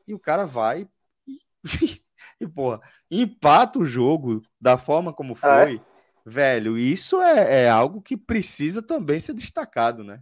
e 0.07 0.15
o 0.15 0.19
cara 0.19 0.45
vai 0.45 0.89
e, 1.27 1.41
e 2.45 2.49
porra, 2.49 2.81
empata 3.11 3.79
o 3.79 3.85
jogo 3.85 4.43
da 4.61 4.77
forma 4.77 5.13
como 5.13 5.37
ah, 5.43 5.61
é? 5.61 5.67
foi. 5.67 5.77
É? 5.77 5.81
Velho, 6.25 6.79
isso 6.79 7.21
é, 7.21 7.65
é 7.65 7.69
algo 7.71 8.01
que 8.01 8.17
precisa 8.17 8.81
também 8.81 9.19
ser 9.19 9.33
destacado, 9.33 10.05
né? 10.05 10.21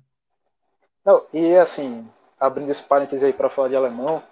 Não, 1.04 1.22
e 1.32 1.54
assim, 1.56 2.08
abrindo 2.38 2.70
esse 2.70 2.86
parênteses 2.88 3.22
aí 3.22 3.32
para 3.32 3.50
falar 3.50 3.68
de 3.68 3.76
alemão, 3.76 4.22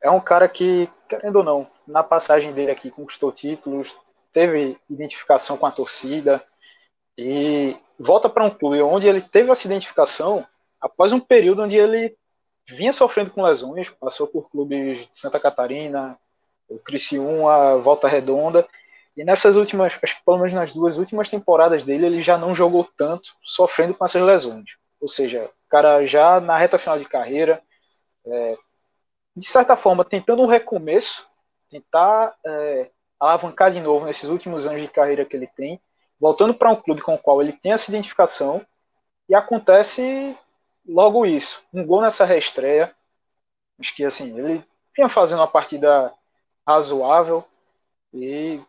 é 0.00 0.08
um 0.08 0.20
cara 0.20 0.48
que, 0.48 0.88
querendo 1.08 1.36
ou 1.36 1.44
não, 1.44 1.66
na 1.86 2.04
passagem 2.04 2.52
dele 2.52 2.70
aqui 2.70 2.90
conquistou 2.90 3.32
títulos, 3.32 3.96
teve 4.32 4.78
identificação 4.88 5.56
com 5.56 5.66
a 5.66 5.72
torcida 5.72 6.42
e 7.16 7.76
volta 7.98 8.28
para 8.28 8.44
um 8.44 8.50
clube 8.50 8.80
onde 8.80 9.08
ele 9.08 9.20
teve 9.20 9.50
essa 9.50 9.66
identificação 9.66 10.46
após 10.80 11.12
um 11.12 11.18
período 11.18 11.62
onde 11.62 11.76
ele 11.76 12.16
vinha 12.64 12.92
sofrendo 12.92 13.30
com 13.30 13.42
lesões, 13.42 13.88
passou 13.90 14.26
por 14.26 14.50
clubes 14.50 15.08
de 15.08 15.18
Santa 15.18 15.40
Catarina, 15.40 16.18
o 16.68 16.78
Criciúma, 16.78 17.76
Volta 17.78 18.08
Redonda, 18.08 18.66
e 19.16 19.24
nessas 19.24 19.56
últimas, 19.56 19.98
acho 20.00 20.16
que 20.16 20.24
pelo 20.24 20.36
menos 20.36 20.52
nas 20.52 20.72
duas 20.72 20.96
últimas 20.96 21.28
temporadas 21.28 21.82
dele, 21.82 22.06
ele 22.06 22.22
já 22.22 22.38
não 22.38 22.54
jogou 22.54 22.88
tanto, 22.96 23.30
sofrendo 23.42 23.94
com 23.94 24.04
essas 24.04 24.22
lesões. 24.22 24.76
Ou 25.00 25.08
seja, 25.08 25.50
o 25.66 25.68
cara 25.68 26.06
já 26.06 26.40
na 26.40 26.56
reta 26.56 26.78
final 26.78 26.98
de 26.98 27.04
carreira, 27.04 27.60
é, 28.24 28.56
de 29.36 29.48
certa 29.48 29.76
forma, 29.76 30.04
tentando 30.04 30.42
um 30.42 30.46
recomeço, 30.46 31.26
tentar 31.68 32.36
é, 32.46 32.90
alavancar 33.18 33.72
de 33.72 33.80
novo 33.80 34.06
nesses 34.06 34.28
últimos 34.28 34.66
anos 34.66 34.80
de 34.80 34.88
carreira 34.88 35.24
que 35.24 35.36
ele 35.36 35.48
tem, 35.48 35.80
voltando 36.20 36.54
para 36.54 36.70
um 36.70 36.76
clube 36.76 37.00
com 37.00 37.14
o 37.14 37.18
qual 37.18 37.42
ele 37.42 37.52
tem 37.52 37.72
essa 37.72 37.90
identificação, 37.90 38.64
e 39.28 39.34
acontece 39.34 40.36
logo 40.86 41.26
isso. 41.26 41.62
Um 41.72 41.84
gol 41.84 42.00
nessa 42.00 42.24
reestreia. 42.24 42.94
Acho 43.80 43.94
que 43.94 44.04
assim, 44.04 44.38
ele 44.38 44.64
vinha 44.96 45.08
fazendo 45.08 45.40
uma 45.40 45.48
partida 45.48 46.12
razoável 46.68 47.42
e 48.12 48.60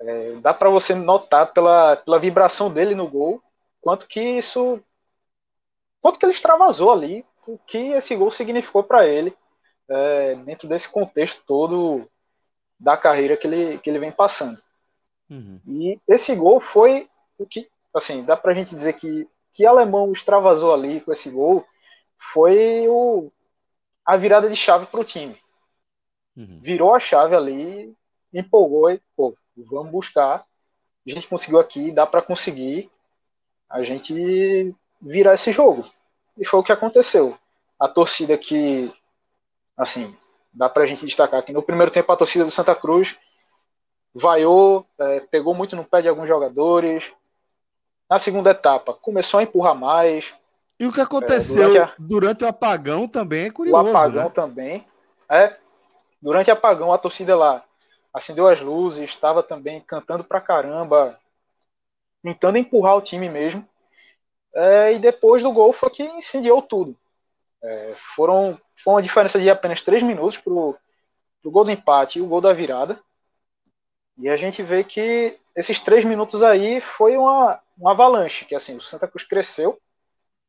é, 0.00 0.32
dá 0.40 0.52
para 0.52 0.68
você 0.68 0.92
notar 0.92 1.52
pela, 1.52 1.94
pela 1.94 2.18
vibração 2.18 2.68
dele 2.68 2.96
no 2.96 3.08
gol 3.08 3.40
quanto 3.80 4.08
que 4.08 4.20
isso 4.20 4.82
quanto 6.00 6.18
que 6.18 6.26
ele 6.26 6.32
extravasou 6.32 6.90
ali 6.90 7.24
o 7.46 7.56
que 7.56 7.92
esse 7.92 8.16
gol 8.16 8.30
significou 8.30 8.82
para 8.82 9.06
ele 9.06 9.32
é, 9.88 10.34
dentro 10.34 10.66
desse 10.68 10.88
contexto 10.88 11.42
todo 11.46 12.08
da 12.78 12.96
carreira 12.96 13.36
que 13.36 13.46
ele, 13.46 13.78
que 13.78 13.88
ele 13.88 14.00
vem 14.00 14.10
passando. 14.10 14.60
Uhum. 15.30 15.60
E 15.66 16.00
esse 16.08 16.34
gol 16.34 16.58
foi 16.58 17.08
o 17.38 17.46
que, 17.46 17.68
assim, 17.94 18.24
dá 18.24 18.36
para 18.36 18.50
a 18.50 18.54
gente 18.54 18.74
dizer 18.74 18.94
que 18.94 19.28
que 19.52 19.66
alemão 19.66 20.10
extravasou 20.10 20.72
ali 20.72 21.00
com 21.02 21.12
esse 21.12 21.30
gol 21.30 21.64
foi 22.18 22.88
o, 22.88 23.30
a 24.04 24.16
virada 24.16 24.48
de 24.48 24.56
chave 24.56 24.86
para 24.86 25.00
o 25.00 25.04
time. 25.04 25.36
Uhum. 26.36 26.60
Virou 26.62 26.94
a 26.94 27.00
chave 27.00 27.34
ali, 27.34 27.94
empolgou 28.32 28.90
e, 28.90 29.00
pô, 29.16 29.36
vamos 29.56 29.90
buscar. 29.90 30.44
A 31.06 31.10
gente 31.10 31.28
conseguiu 31.28 31.58
aqui, 31.58 31.90
dá 31.90 32.06
para 32.06 32.22
conseguir 32.22 32.90
a 33.68 33.82
gente 33.82 34.74
virar 35.00 35.34
esse 35.34 35.50
jogo. 35.52 35.84
E 36.38 36.46
foi 36.46 36.60
o 36.60 36.62
que 36.62 36.72
aconteceu. 36.72 37.36
A 37.78 37.88
torcida 37.88 38.38
que, 38.38 38.92
assim, 39.76 40.14
dá 40.52 40.68
para 40.68 40.84
a 40.84 40.86
gente 40.86 41.04
destacar 41.04 41.42
que 41.42 41.52
no 41.52 41.62
primeiro 41.62 41.90
tempo 41.90 42.10
a 42.12 42.16
torcida 42.16 42.44
do 42.44 42.50
Santa 42.50 42.74
Cruz 42.74 43.18
vaiou, 44.14 44.86
é, 44.98 45.20
pegou 45.20 45.54
muito 45.54 45.74
no 45.74 45.84
pé 45.84 46.02
de 46.02 46.08
alguns 46.08 46.28
jogadores, 46.28 47.12
na 48.08 48.18
segunda 48.18 48.50
etapa, 48.50 48.92
começou 48.92 49.40
a 49.40 49.42
empurrar 49.42 49.74
mais. 49.74 50.34
E 50.78 50.86
o 50.86 50.92
que 50.92 51.00
aconteceu 51.00 51.62
é, 51.62 51.66
durante, 51.66 51.78
a... 51.78 51.94
durante, 51.98 52.44
o 52.44 52.48
apagão 52.48 53.08
também 53.08 53.46
é 53.46 53.50
curioso. 53.50 53.84
O 53.84 53.88
apagão 53.88 54.24
né? 54.24 54.30
também. 54.30 54.86
É, 55.30 55.56
durante 56.22 56.48
o 56.48 56.52
apagão, 56.52 56.92
a 56.92 56.98
torcida 56.98 57.36
lá 57.36 57.64
acendeu 58.14 58.46
as 58.46 58.60
luzes, 58.60 59.10
estava 59.10 59.42
também 59.42 59.80
cantando 59.80 60.22
pra 60.22 60.40
caramba, 60.40 61.18
tentando 62.22 62.58
empurrar 62.58 62.96
o 62.96 63.02
time 63.02 63.28
mesmo. 63.28 63.66
É, 64.54 64.92
e 64.92 64.98
depois 64.98 65.42
do 65.42 65.50
gol 65.50 65.72
foi 65.72 65.90
que 65.90 66.02
incendiou 66.04 66.60
tudo. 66.62 66.96
É, 67.62 67.94
foram, 67.96 68.58
foi 68.76 68.94
uma 68.94 69.02
diferença 69.02 69.40
de 69.40 69.48
apenas 69.48 69.82
três 69.82 70.02
minutos 70.02 70.36
pro, 70.38 70.76
pro 71.40 71.50
gol 71.50 71.64
do 71.64 71.70
empate 71.70 72.18
e 72.18 72.22
o 72.22 72.26
gol 72.26 72.40
da 72.40 72.52
virada. 72.52 73.00
E 74.18 74.28
a 74.28 74.36
gente 74.36 74.62
vê 74.62 74.84
que 74.84 75.38
esses 75.56 75.80
três 75.80 76.04
minutos 76.04 76.42
aí 76.42 76.80
foi 76.80 77.16
uma, 77.16 77.60
uma 77.76 77.92
avalanche, 77.92 78.44
que 78.44 78.54
assim, 78.54 78.76
o 78.76 78.82
Santa 78.82 79.08
Cruz 79.08 79.24
cresceu 79.26 79.80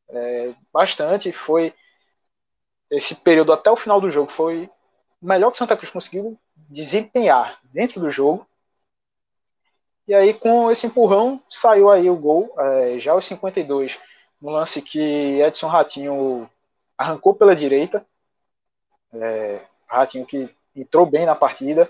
é, 0.10 0.54
bastante, 0.72 1.32
foi 1.32 1.74
esse 2.92 3.16
período 3.16 3.54
até 3.54 3.72
o 3.72 3.76
final 3.76 4.00
do 4.02 4.12
jogo 4.12 4.30
foi 4.30 4.70
melhor 5.24 5.50
que 5.50 5.56
o 5.56 5.58
Santa 5.58 5.78
Cruz 5.78 5.90
conseguiu 5.90 6.38
desempenhar 6.56 7.60
dentro 7.64 8.00
do 8.00 8.10
jogo. 8.10 8.46
E 10.06 10.14
aí 10.14 10.34
com 10.34 10.70
esse 10.70 10.86
empurrão 10.86 11.42
saiu 11.50 11.90
aí 11.90 12.10
o 12.10 12.16
gol, 12.16 12.54
é, 12.60 13.00
já 13.00 13.14
aos 13.14 13.26
52, 13.26 13.98
no 14.42 14.52
lance 14.52 14.82
que 14.82 15.42
Edson 15.42 15.68
Ratinho 15.68 16.50
arrancou 16.98 17.34
pela 17.34 17.56
direita, 17.56 18.06
é, 19.14 19.62
Ratinho 19.88 20.26
que 20.26 20.54
entrou 20.76 21.06
bem 21.06 21.26
na 21.26 21.36
partida, 21.36 21.90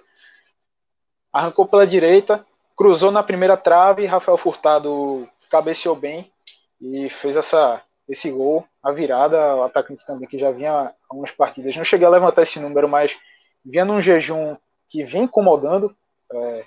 arrancou 1.32 1.66
pela 1.66 1.88
direita, 1.88 2.46
cruzou 2.76 3.12
na 3.12 3.24
primeira 3.24 3.58
trave, 3.58 4.06
Rafael 4.06 4.38
Furtado 4.38 5.28
cabeceou 5.50 5.96
bem 5.96 6.32
e 6.80 7.10
fez 7.10 7.36
essa, 7.36 7.82
esse 8.08 8.30
gol, 8.30 8.68
a 8.84 8.92
virada, 8.92 9.56
o 9.56 9.64
atacante 9.64 10.06
também 10.06 10.28
que 10.28 10.38
já 10.38 10.52
vinha 10.52 10.94
algumas 11.10 11.32
partidas. 11.32 11.76
Não 11.76 11.86
cheguei 11.86 12.06
a 12.06 12.10
levantar 12.10 12.44
esse 12.44 12.60
número, 12.60 12.90
mas 12.90 13.18
vinha 13.64 13.86
num 13.86 14.02
jejum 14.02 14.58
que 14.90 15.06
vinha 15.06 15.24
incomodando 15.24 15.96
é, 16.32 16.66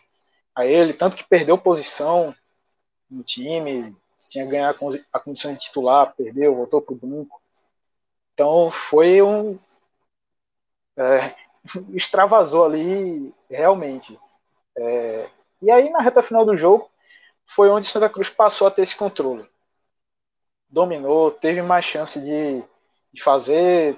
a 0.54 0.66
ele, 0.66 0.94
tanto 0.94 1.16
que 1.16 1.24
perdeu 1.24 1.58
posição 1.58 2.34
no 3.10 3.22
time, 3.22 3.94
tinha 4.28 4.44
que 4.44 4.50
ganhar 4.50 4.74
a 5.12 5.20
condição 5.20 5.52
de 5.52 5.60
titular, 5.60 6.14
perdeu, 6.16 6.54
voltou 6.54 6.80
para 6.80 6.94
o 6.94 6.96
banco. 6.96 7.40
Então 8.32 8.70
foi 8.70 9.22
um. 9.22 9.58
É, 10.96 11.34
extravasou 11.92 12.64
ali 12.64 13.34
realmente. 13.50 14.18
É, 14.76 15.28
e 15.62 15.70
aí, 15.70 15.90
na 15.90 16.00
reta 16.00 16.22
final 16.22 16.44
do 16.44 16.56
jogo, 16.56 16.90
foi 17.46 17.68
onde 17.70 17.86
Santa 17.86 18.08
Cruz 18.08 18.28
passou 18.28 18.66
a 18.66 18.70
ter 18.70 18.82
esse 18.82 18.96
controle. 18.96 19.48
Dominou, 20.76 21.30
teve 21.30 21.62
mais 21.62 21.86
chance 21.86 22.20
de, 22.20 22.62
de 23.10 23.22
fazer 23.22 23.96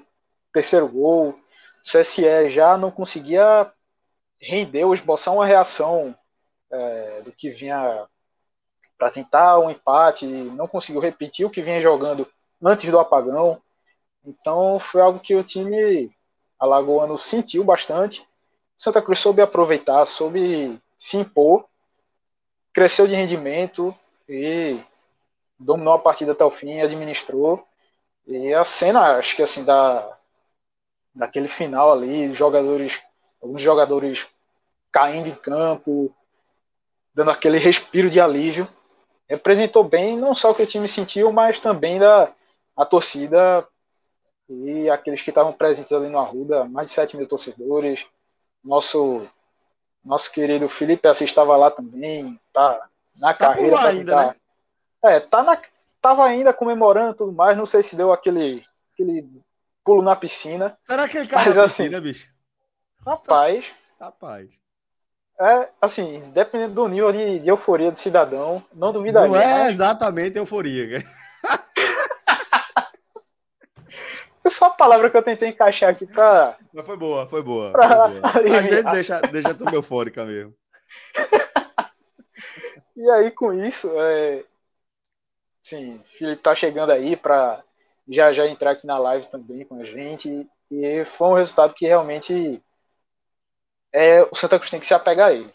terceiro 0.52 0.86
gol. 0.86 1.30
O 1.30 1.36
CSE 1.82 2.48
já 2.48 2.78
não 2.78 2.88
conseguia 2.88 3.68
render 4.40 4.84
ou 4.84 4.94
esboçar 4.94 5.34
uma 5.34 5.44
reação 5.44 6.14
é, 6.70 7.22
do 7.22 7.32
que 7.32 7.50
vinha 7.50 8.06
para 8.96 9.10
tentar 9.10 9.58
um 9.58 9.72
empate, 9.72 10.24
não 10.24 10.68
conseguiu 10.68 11.00
repetir 11.00 11.44
o 11.44 11.50
que 11.50 11.60
vinha 11.60 11.80
jogando 11.80 12.28
antes 12.62 12.88
do 12.88 12.98
apagão. 13.00 13.60
Então 14.24 14.78
foi 14.78 15.00
algo 15.00 15.18
que 15.18 15.34
o 15.34 15.42
time 15.42 16.14
alagoano 16.60 17.18
sentiu 17.18 17.64
bastante. 17.64 18.24
Santa 18.76 19.02
Cruz 19.02 19.18
soube 19.18 19.42
aproveitar, 19.42 20.06
soube 20.06 20.80
se 20.96 21.16
impor, 21.16 21.64
cresceu 22.72 23.08
de 23.08 23.16
rendimento 23.16 23.92
e 24.28 24.78
dominou 25.58 25.94
a 25.94 25.98
partida 25.98 26.32
até 26.32 26.44
o 26.44 26.50
fim, 26.50 26.80
administrou. 26.80 27.66
E 28.26 28.52
a 28.52 28.64
cena, 28.64 29.16
acho 29.16 29.34
que 29.34 29.42
assim, 29.42 29.64
da, 29.64 30.16
daquele 31.14 31.48
final 31.48 31.92
ali, 31.92 32.34
jogadores, 32.34 33.00
alguns 33.42 33.62
jogadores 33.62 34.26
caindo 34.92 35.28
em 35.28 35.34
campo, 35.34 36.14
dando 37.14 37.30
aquele 37.30 37.58
respiro 37.58 38.08
de 38.08 38.20
alívio, 38.20 38.68
representou 39.28 39.84
bem 39.84 40.16
não 40.16 40.34
só 40.34 40.50
o 40.50 40.54
que 40.54 40.62
o 40.62 40.66
time 40.66 40.86
sentiu, 40.86 41.32
mas 41.32 41.60
também 41.60 41.98
da 41.98 42.32
a 42.76 42.84
torcida 42.84 43.66
e 44.48 44.88
aqueles 44.88 45.20
que 45.20 45.30
estavam 45.30 45.52
presentes 45.52 45.92
ali 45.92 46.08
no 46.08 46.18
Arruda, 46.18 46.64
mais 46.64 46.88
de 46.88 46.94
7 46.94 47.16
mil 47.16 47.26
torcedores, 47.26 48.06
nosso 48.62 49.28
nosso 50.04 50.32
querido 50.32 50.68
Felipe 50.68 51.08
Assis 51.08 51.28
estava 51.28 51.56
lá 51.56 51.70
também, 51.70 52.40
tá 52.52 52.88
na 53.20 53.34
tá 53.34 53.34
carreira. 53.34 53.76
Tá 53.76 53.88
ainda, 53.88 54.16
né? 54.16 54.36
É, 55.04 55.20
tá 55.20 55.42
na, 55.42 55.60
tava 56.00 56.24
ainda 56.24 56.52
comemorando 56.52 57.14
tudo 57.14 57.32
mais, 57.32 57.56
não 57.56 57.66
sei 57.66 57.82
se 57.82 57.96
deu 57.96 58.12
aquele, 58.12 58.64
aquele 58.92 59.28
pulo 59.84 60.02
na 60.02 60.16
piscina. 60.16 60.76
Será 60.84 61.08
que 61.08 61.18
ele 61.18 61.28
caiu 61.28 61.54
na 61.54 61.64
assim, 61.64 61.84
piscina, 61.84 62.00
bicho? 62.00 62.28
Rapaz. 63.06 63.72
Rapaz. 64.00 64.48
É, 65.40 65.68
assim, 65.80 66.30
dependendo 66.34 66.74
do 66.74 66.88
nível 66.88 67.12
de, 67.12 67.38
de 67.38 67.48
euforia 67.48 67.90
do 67.90 67.96
cidadão, 67.96 68.62
não 68.74 68.92
duvidaria. 68.92 69.28
Não 69.28 69.36
é 69.36 69.70
exatamente 69.70 70.36
euforia, 70.36 71.02
cara. 71.02 71.18
É 74.44 74.50
só 74.50 74.66
a 74.66 74.70
palavra 74.70 75.10
que 75.10 75.16
eu 75.16 75.22
tentei 75.22 75.50
encaixar 75.50 75.90
aqui 75.90 76.06
pra. 76.06 76.56
Mas 76.72 76.86
foi 76.86 76.96
boa, 76.96 77.26
foi 77.28 77.42
boa. 77.42 77.70
Foi 77.70 77.86
boa. 77.86 78.20
Às 78.24 78.66
vezes 78.66 78.84
deixa, 78.90 79.20
deixa 79.20 79.54
tu 79.54 79.68
eufórica 79.74 80.24
mesmo. 80.24 80.54
e 82.96 83.10
aí, 83.10 83.30
com 83.30 83.52
isso, 83.52 83.92
é... 83.94 84.42
sim, 85.62 85.96
o 85.96 86.04
Felipe 86.18 86.42
tá 86.42 86.54
chegando 86.54 86.92
aí 86.92 87.16
pra 87.16 87.62
já 88.08 88.32
já 88.32 88.46
entrar 88.46 88.72
aqui 88.72 88.86
na 88.86 88.98
live 88.98 89.26
também 89.26 89.64
com 89.64 89.80
a 89.80 89.84
gente. 89.84 90.48
E 90.70 91.04
foi 91.04 91.28
um 91.28 91.34
resultado 91.34 91.74
que 91.74 91.86
realmente 91.86 92.62
é, 93.92 94.22
o 94.22 94.34
Santa 94.34 94.58
Cruz 94.58 94.70
tem 94.70 94.80
que 94.80 94.86
se 94.86 94.94
apegar 94.94 95.28
a 95.28 95.32
ele. 95.32 95.52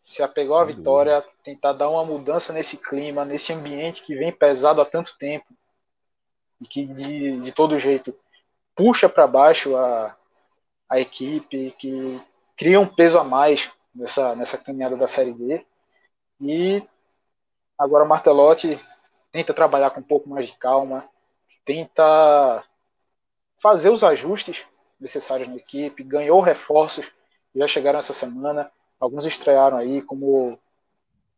Se 0.00 0.22
apegou 0.22 0.56
à 0.56 0.64
vitória, 0.64 1.24
tentar 1.42 1.72
dar 1.72 1.88
uma 1.88 2.04
mudança 2.04 2.52
nesse 2.52 2.76
clima, 2.76 3.24
nesse 3.24 3.52
ambiente 3.52 4.02
que 4.02 4.14
vem 4.14 4.32
pesado 4.32 4.80
há 4.80 4.84
tanto 4.84 5.16
tempo 5.18 5.46
e 6.60 6.66
que 6.66 6.86
de, 6.86 7.40
de 7.40 7.52
todo 7.52 7.78
jeito 7.78 8.14
puxa 8.74 9.08
para 9.08 9.26
baixo 9.26 9.76
a, 9.76 10.16
a 10.88 11.00
equipe, 11.00 11.74
que 11.78 12.20
cria 12.56 12.78
um 12.78 12.86
peso 12.86 13.18
a 13.18 13.24
mais 13.24 13.72
nessa, 13.94 14.34
nessa 14.36 14.58
caminhada 14.58 14.96
da 14.96 15.08
Série 15.08 15.32
B. 15.32 15.64
E 16.40 16.82
agora 17.78 18.04
o 18.04 18.08
Martelotti 18.08 18.78
tenta 19.36 19.52
trabalhar 19.52 19.90
com 19.90 20.00
um 20.00 20.04
pouco 20.04 20.28
mais 20.28 20.48
de 20.48 20.56
calma, 20.56 21.04
tenta 21.64 22.64
fazer 23.58 23.90
os 23.90 24.02
ajustes 24.02 24.64
necessários 24.98 25.46
na 25.46 25.56
equipe, 25.56 26.02
ganhou 26.02 26.40
reforços 26.40 27.06
já 27.56 27.66
chegaram 27.66 27.98
essa 27.98 28.12
semana, 28.12 28.70
alguns 29.00 29.24
estrearam 29.24 29.78
aí, 29.78 30.02
como 30.02 30.58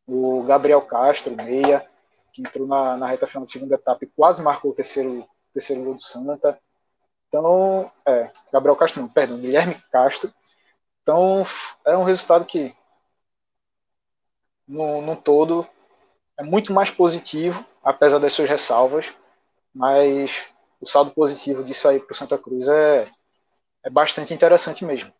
o 0.06 0.42
Gabriel 0.42 0.82
Castro, 0.82 1.36
meia, 1.36 1.88
que 2.32 2.42
entrou 2.42 2.66
na, 2.66 2.96
na 2.96 3.06
reta 3.06 3.26
final 3.26 3.44
da 3.44 3.50
segunda 3.50 3.76
etapa 3.76 4.04
e 4.04 4.08
quase 4.08 4.42
marcou 4.42 4.72
o 4.72 4.74
terceiro, 4.74 5.24
terceiro 5.54 5.84
gol 5.84 5.94
do 5.94 6.00
Santa. 6.00 6.58
Então, 7.28 7.90
é, 8.04 8.30
Gabriel 8.52 8.74
Castro 8.74 9.02
não, 9.02 9.08
perdão, 9.08 9.38
Guilherme 9.38 9.76
Castro. 9.92 10.32
Então, 11.02 11.46
é 11.84 11.96
um 11.96 12.04
resultado 12.04 12.44
que, 12.44 12.74
no, 14.66 15.00
no 15.00 15.14
todo, 15.14 15.66
é 16.38 16.42
muito 16.42 16.72
mais 16.72 16.90
positivo, 16.90 17.64
apesar 17.82 18.18
das 18.18 18.32
suas 18.32 18.48
ressalvas, 18.48 19.12
mas 19.74 20.46
o 20.80 20.86
saldo 20.86 21.10
positivo 21.10 21.64
disso 21.64 21.88
aí 21.88 21.98
para 21.98 22.12
o 22.12 22.16
Santa 22.16 22.38
Cruz 22.38 22.68
é, 22.68 23.08
é 23.84 23.90
bastante 23.90 24.32
interessante 24.32 24.84
mesmo. 24.84 25.12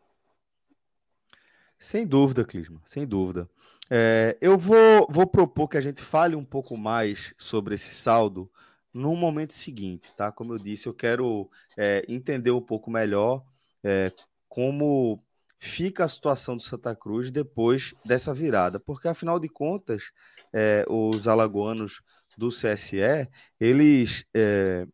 Sem 1.79 2.07
dúvida, 2.07 2.45
Clisma, 2.45 2.81
sem 2.87 3.07
dúvida. 3.07 3.49
É, 3.91 4.37
eu 4.41 4.57
vou, 4.57 5.07
vou 5.09 5.27
propor 5.27 5.69
que 5.69 5.77
a 5.77 5.81
gente 5.81 6.03
fale 6.03 6.37
um 6.37 6.45
pouco 6.45 6.77
mais 6.77 7.35
sobre 7.39 7.75
esse 7.75 7.91
saldo 7.95 8.51
no 8.93 9.15
momento 9.17 9.55
seguinte, 9.55 10.13
tá? 10.17 10.31
Como 10.31 10.53
eu 10.53 10.59
disse, 10.59 10.87
eu 10.87 10.95
quero 10.95 11.51
é, 11.77 12.05
entender 12.09 12.51
um 12.51 12.61
pouco 12.61 12.91
melhor 12.91 13.45
é, 13.83 14.13
como 14.49 15.23
fica 15.59 16.05
a 16.05 16.09
situação 16.09 16.57
do 16.57 16.63
Santa 16.63 16.95
Cruz 16.95 17.31
depois 17.31 17.93
dessa 18.05 18.33
virada, 18.33 18.79
porque 18.79 19.09
afinal 19.09 19.41
de 19.41 19.49
contas, 19.49 20.05
é, 20.53 20.85
os 20.89 21.27
alagoanos 21.29 22.01
do 22.37 22.49
CSE, 22.49 23.29
eles 23.59 24.25
é, 24.35 24.87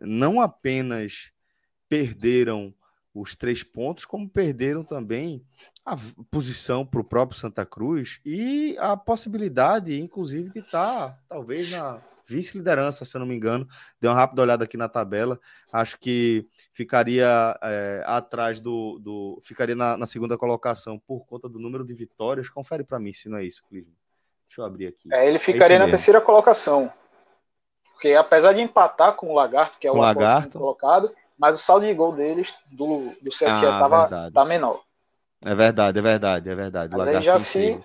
não 0.00 0.40
apenas 0.40 1.30
perderam 1.88 2.74
os 3.14 3.34
três 3.34 3.62
pontos, 3.62 4.04
como 4.04 4.28
perderam 4.28 4.84
também 4.84 5.44
a 5.84 5.96
posição 6.30 6.84
para 6.84 7.00
o 7.00 7.08
próprio 7.08 7.38
Santa 7.38 7.64
Cruz 7.64 8.20
e 8.24 8.76
a 8.78 8.96
possibilidade, 8.96 9.98
inclusive, 9.98 10.50
de 10.50 10.60
estar 10.60 11.10
tá, 11.10 11.18
talvez 11.28 11.70
na 11.70 12.02
vice-liderança, 12.28 13.04
se 13.04 13.16
eu 13.16 13.20
não 13.20 13.26
me 13.26 13.34
engano. 13.34 13.66
Dei 14.00 14.08
uma 14.08 14.16
rápida 14.16 14.42
olhada 14.42 14.64
aqui 14.64 14.76
na 14.76 14.88
tabela. 14.88 15.40
Acho 15.72 15.98
que 15.98 16.46
ficaria 16.72 17.58
é, 17.62 18.02
atrás 18.06 18.60
do. 18.60 18.98
do 18.98 19.40
ficaria 19.42 19.74
na, 19.74 19.96
na, 19.96 20.06
segunda 20.06 20.36
colocação 20.36 20.98
por 20.98 21.26
conta 21.26 21.48
do 21.48 21.58
número 21.58 21.84
de 21.84 21.94
vitórias. 21.94 22.48
Confere 22.50 22.84
para 22.84 23.00
mim 23.00 23.14
se 23.14 23.28
não 23.28 23.38
é 23.38 23.44
isso, 23.44 23.62
Clisman. 23.68 23.96
Deixa 24.48 24.60
eu 24.60 24.64
abrir 24.64 24.88
aqui. 24.88 25.12
É, 25.12 25.26
ele 25.26 25.36
é 25.36 25.40
ficaria 25.40 25.76
é 25.76 25.78
na 25.78 25.88
terceira 25.88 26.20
colocação. 26.20 26.92
Porque 27.92 28.14
apesar 28.14 28.52
de 28.52 28.60
empatar 28.60 29.14
com 29.14 29.30
o 29.30 29.34
Lagarto, 29.34 29.78
que 29.78 29.86
é 29.86 29.90
o 29.90 29.96
Lagarto 29.96 30.58
colocado, 30.58 31.10
mas 31.38 31.56
o 31.56 31.58
saldo 31.58 31.86
de 31.86 31.94
gol 31.94 32.12
deles 32.12 32.56
do, 32.70 33.12
do 33.20 33.30
CSE 33.30 33.46
ah, 33.46 33.78
tava, 33.78 34.30
tá 34.32 34.44
menor. 34.44 34.82
É 35.44 35.54
verdade, 35.54 35.98
é 35.98 36.02
verdade, 36.02 36.50
é 36.50 36.54
verdade. 36.54 36.96
Mas 36.96 37.08
aí 37.08 37.22
já 37.22 37.38
se, 37.38 37.78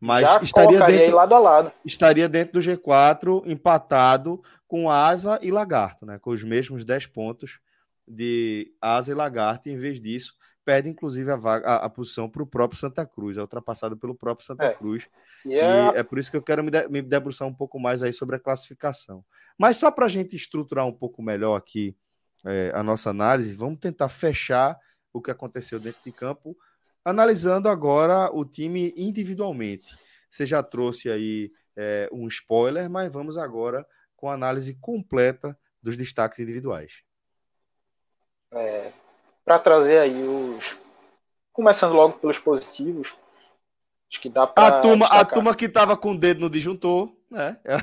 mas 0.00 0.22
já 0.22 0.42
estaria 0.42 0.80
dentro, 0.80 1.16
lado 1.16 1.34
a 1.34 1.38
lado. 1.38 1.72
estaria 1.84 2.28
dentro 2.28 2.54
do 2.54 2.60
G4 2.60 3.42
empatado 3.46 4.42
com 4.66 4.90
Asa 4.90 5.38
e 5.42 5.50
Lagarto, 5.50 6.06
né? 6.06 6.18
Com 6.18 6.30
os 6.30 6.42
mesmos 6.42 6.84
10 6.84 7.06
pontos 7.06 7.58
de 8.06 8.72
Asa 8.80 9.12
e 9.12 9.14
Lagarto, 9.14 9.68
e 9.68 9.72
em 9.72 9.78
vez 9.78 10.00
disso, 10.00 10.34
perde 10.66 10.88
inclusive 10.88 11.30
a, 11.30 11.36
vaga, 11.36 11.64
a, 11.64 11.76
a 11.86 11.88
posição 11.88 12.28
para 12.28 12.42
o 12.42 12.46
próprio 12.46 12.78
Santa 12.78 13.06
Cruz, 13.06 13.36
é 13.36 13.40
ultrapassado 13.40 13.96
pelo 13.96 14.16
próprio 14.16 14.44
Santa 14.44 14.64
é. 14.64 14.74
Cruz. 14.74 15.06
E 15.44 15.54
é... 15.54 15.94
e 15.94 15.98
é... 15.98 16.02
por 16.02 16.18
isso 16.18 16.28
que 16.28 16.36
eu 16.36 16.42
quero 16.42 16.64
me, 16.64 16.72
de, 16.72 16.88
me 16.88 17.00
debruçar 17.00 17.46
um 17.46 17.54
pouco 17.54 17.78
mais 17.78 18.02
aí 18.02 18.12
sobre 18.12 18.34
a 18.34 18.40
classificação. 18.40 19.24
Mas 19.56 19.76
só 19.76 19.92
para 19.92 20.06
a 20.06 20.08
gente 20.08 20.34
estruturar 20.34 20.84
um 20.84 20.92
pouco 20.92 21.22
melhor 21.22 21.54
aqui 21.54 21.96
é, 22.44 22.72
a 22.74 22.82
nossa 22.82 23.10
análise, 23.10 23.54
vamos 23.54 23.78
tentar 23.78 24.08
fechar 24.08 24.76
o 25.12 25.22
que 25.22 25.30
aconteceu 25.30 25.78
dentro 25.78 26.00
de 26.04 26.10
campo, 26.10 26.56
analisando 27.04 27.68
agora 27.68 28.28
o 28.32 28.44
time 28.44 28.92
individualmente. 28.96 29.96
Você 30.28 30.44
já 30.44 30.64
trouxe 30.64 31.08
aí 31.08 31.52
é, 31.76 32.08
um 32.12 32.26
spoiler, 32.26 32.90
mas 32.90 33.10
vamos 33.10 33.38
agora 33.38 33.86
com 34.16 34.28
a 34.28 34.34
análise 34.34 34.74
completa 34.74 35.56
dos 35.80 35.96
destaques 35.96 36.40
individuais. 36.40 37.02
É, 38.52 38.92
Para 39.46 39.60
trazer 39.60 40.00
aí 40.00 40.22
os. 40.22 40.76
Começando 41.52 41.94
logo 41.94 42.18
pelos 42.18 42.38
positivos, 42.38 43.14
acho 44.10 44.20
que 44.20 44.28
dá 44.28 44.46
para. 44.46 44.78
A 44.78 44.80
turma, 44.82 45.06
a 45.06 45.24
turma 45.24 45.54
que 45.54 45.66
estava 45.66 45.96
com 45.96 46.10
o 46.10 46.18
dedo 46.18 46.40
no 46.40 46.50
disjuntor, 46.50 47.10
né? 47.30 47.56
É, 47.64 47.76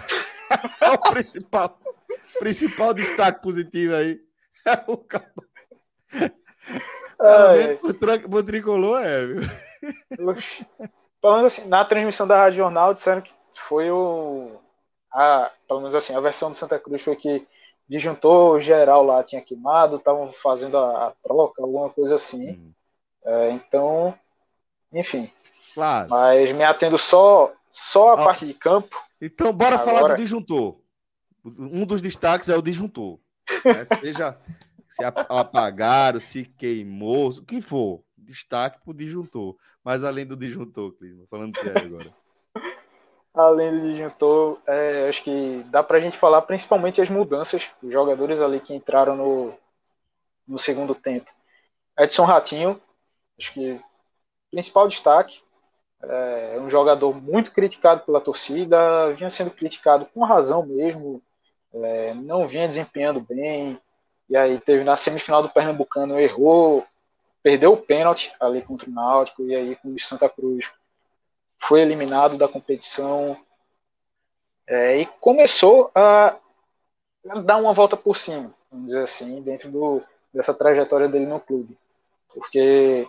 é 0.82 0.90
o 0.92 1.12
principal, 1.14 1.80
principal 2.38 2.94
destaque 2.94 3.42
positivo 3.42 3.96
aí. 3.96 4.22
É 4.66 4.84
o 4.88 4.98
cara. 4.98 5.34
O 8.30 8.44
tricolor 8.44 9.02
é, 9.02 9.26
viu? 9.26 9.42
Falando 11.22 11.46
assim, 11.46 11.68
na 11.70 11.86
transmissão 11.86 12.28
da 12.28 12.38
Rádio 12.38 12.58
Jornal 12.58 12.94
disseram 12.94 13.22
que 13.22 13.34
foi 13.54 13.90
o. 13.90 14.60
A, 15.12 15.50
pelo 15.68 15.80
menos 15.80 15.96
assim, 15.96 16.16
a 16.16 16.20
versão 16.20 16.50
do 16.50 16.56
Santa 16.58 16.78
Cruz 16.80 17.02
foi 17.02 17.16
que 17.16 17.48
disjuntor 17.88 18.60
geral 18.60 19.04
lá 19.04 19.24
tinha 19.24 19.42
queimado, 19.42 19.98
estavam 19.98 20.32
fazendo 20.32 20.78
a, 20.78 21.08
a, 21.08 21.12
troca, 21.22 21.62
alguma 21.62 21.90
coisa 21.90 22.16
assim. 22.16 22.52
Hum. 22.52 22.72
É, 23.26 23.52
então, 23.52 24.14
enfim. 24.92 25.32
Claro. 25.74 26.10
Mas 26.10 26.52
me 26.52 26.64
atendo 26.64 26.98
só, 26.98 27.52
só 27.70 28.10
a 28.10 28.14
Ó, 28.14 28.24
parte 28.24 28.46
de 28.46 28.54
campo. 28.54 29.02
Então, 29.22 29.52
bora 29.54 29.76
Agora... 29.76 29.98
falar 30.00 30.14
do 30.14 30.22
disjuntor. 30.22 30.78
Um 31.44 31.86
dos 31.86 32.02
destaques 32.02 32.50
é 32.50 32.56
o 32.56 32.62
disjuntor. 32.62 33.20
Né? 33.66 33.86
Seja 34.02 34.38
se 34.94 35.04
apagaram, 35.04 36.20
se 36.20 36.46
queimou, 36.46 37.30
o 37.30 37.44
que 37.44 37.62
for. 37.62 38.04
Destaque 38.16 38.80
para 38.82 38.92
o 38.92 38.94
disjuntor. 38.94 39.58
Mas 39.84 40.04
além 40.04 40.26
do 40.26 40.38
disjuntor, 40.38 40.94
Clisma, 40.94 41.26
falando 41.30 41.58
sério 41.58 41.86
agora. 41.88 42.14
Além 43.34 43.72
do 43.72 43.82
disjuntor, 43.82 44.60
é, 44.68 45.10
acho 45.10 45.24
que 45.24 45.64
dá 45.68 45.82
para 45.82 45.98
a 45.98 46.02
gente 46.02 46.18
falar 46.18 46.44
principalmente 46.44 47.02
as 47.02 47.10
mudanças, 47.10 47.72
os 47.82 47.92
jogadores 47.92 48.40
ali 48.40 48.60
que 48.60 48.76
entraram 48.76 49.16
no, 49.16 49.54
no 50.48 50.60
segundo 50.60 50.94
tempo. 50.94 51.32
Edson 51.98 52.26
Ratinho, 52.26 52.80
acho 53.40 53.54
que 53.54 53.82
principal 54.52 54.88
destaque, 54.88 55.42
é 56.04 56.60
um 56.60 56.70
jogador 56.70 57.14
muito 57.14 57.52
criticado 57.52 58.02
pela 58.02 58.22
torcida, 58.22 59.12
vinha 59.14 59.30
sendo 59.30 59.52
criticado 59.52 60.06
com 60.14 60.24
razão 60.24 60.66
mesmo, 60.66 61.22
é, 61.74 62.14
não 62.14 62.48
vinha 62.48 62.68
desempenhando 62.68 63.22
bem, 63.22 63.80
e 64.30 64.38
aí 64.38 64.60
teve 64.60 64.84
na 64.84 64.96
semifinal 64.96 65.42
do 65.42 65.50
Pernambucano, 65.50 66.20
errou, 66.20 66.86
perdeu 67.42 67.74
o 67.74 67.78
pênalti 67.78 68.32
ali 68.40 68.62
contra 68.62 68.90
o 68.90 68.94
Náutico, 68.94 69.44
e 69.44 69.56
aí 69.56 69.76
com 69.78 69.90
o 69.90 70.00
Santa 70.00 70.30
Cruz 70.30 70.70
foi 71.68 71.82
eliminado 71.82 72.38
da 72.38 72.48
competição. 72.48 73.38
É, 74.68 74.98
e 74.98 75.06
começou 75.06 75.92
a 75.96 76.38
dar 77.44 77.58
uma 77.58 77.74
volta 77.74 77.96
por 77.96 78.18
cima, 78.18 78.54
vamos 78.72 78.88
dizer 78.88 79.04
assim, 79.04 79.42
dentro 79.42 79.70
do, 79.70 80.02
dessa 80.34 80.54
trajetória 80.54 81.08
dele 81.08 81.26
no 81.26 81.40
clube. 81.40 81.78
Porque 82.34 83.08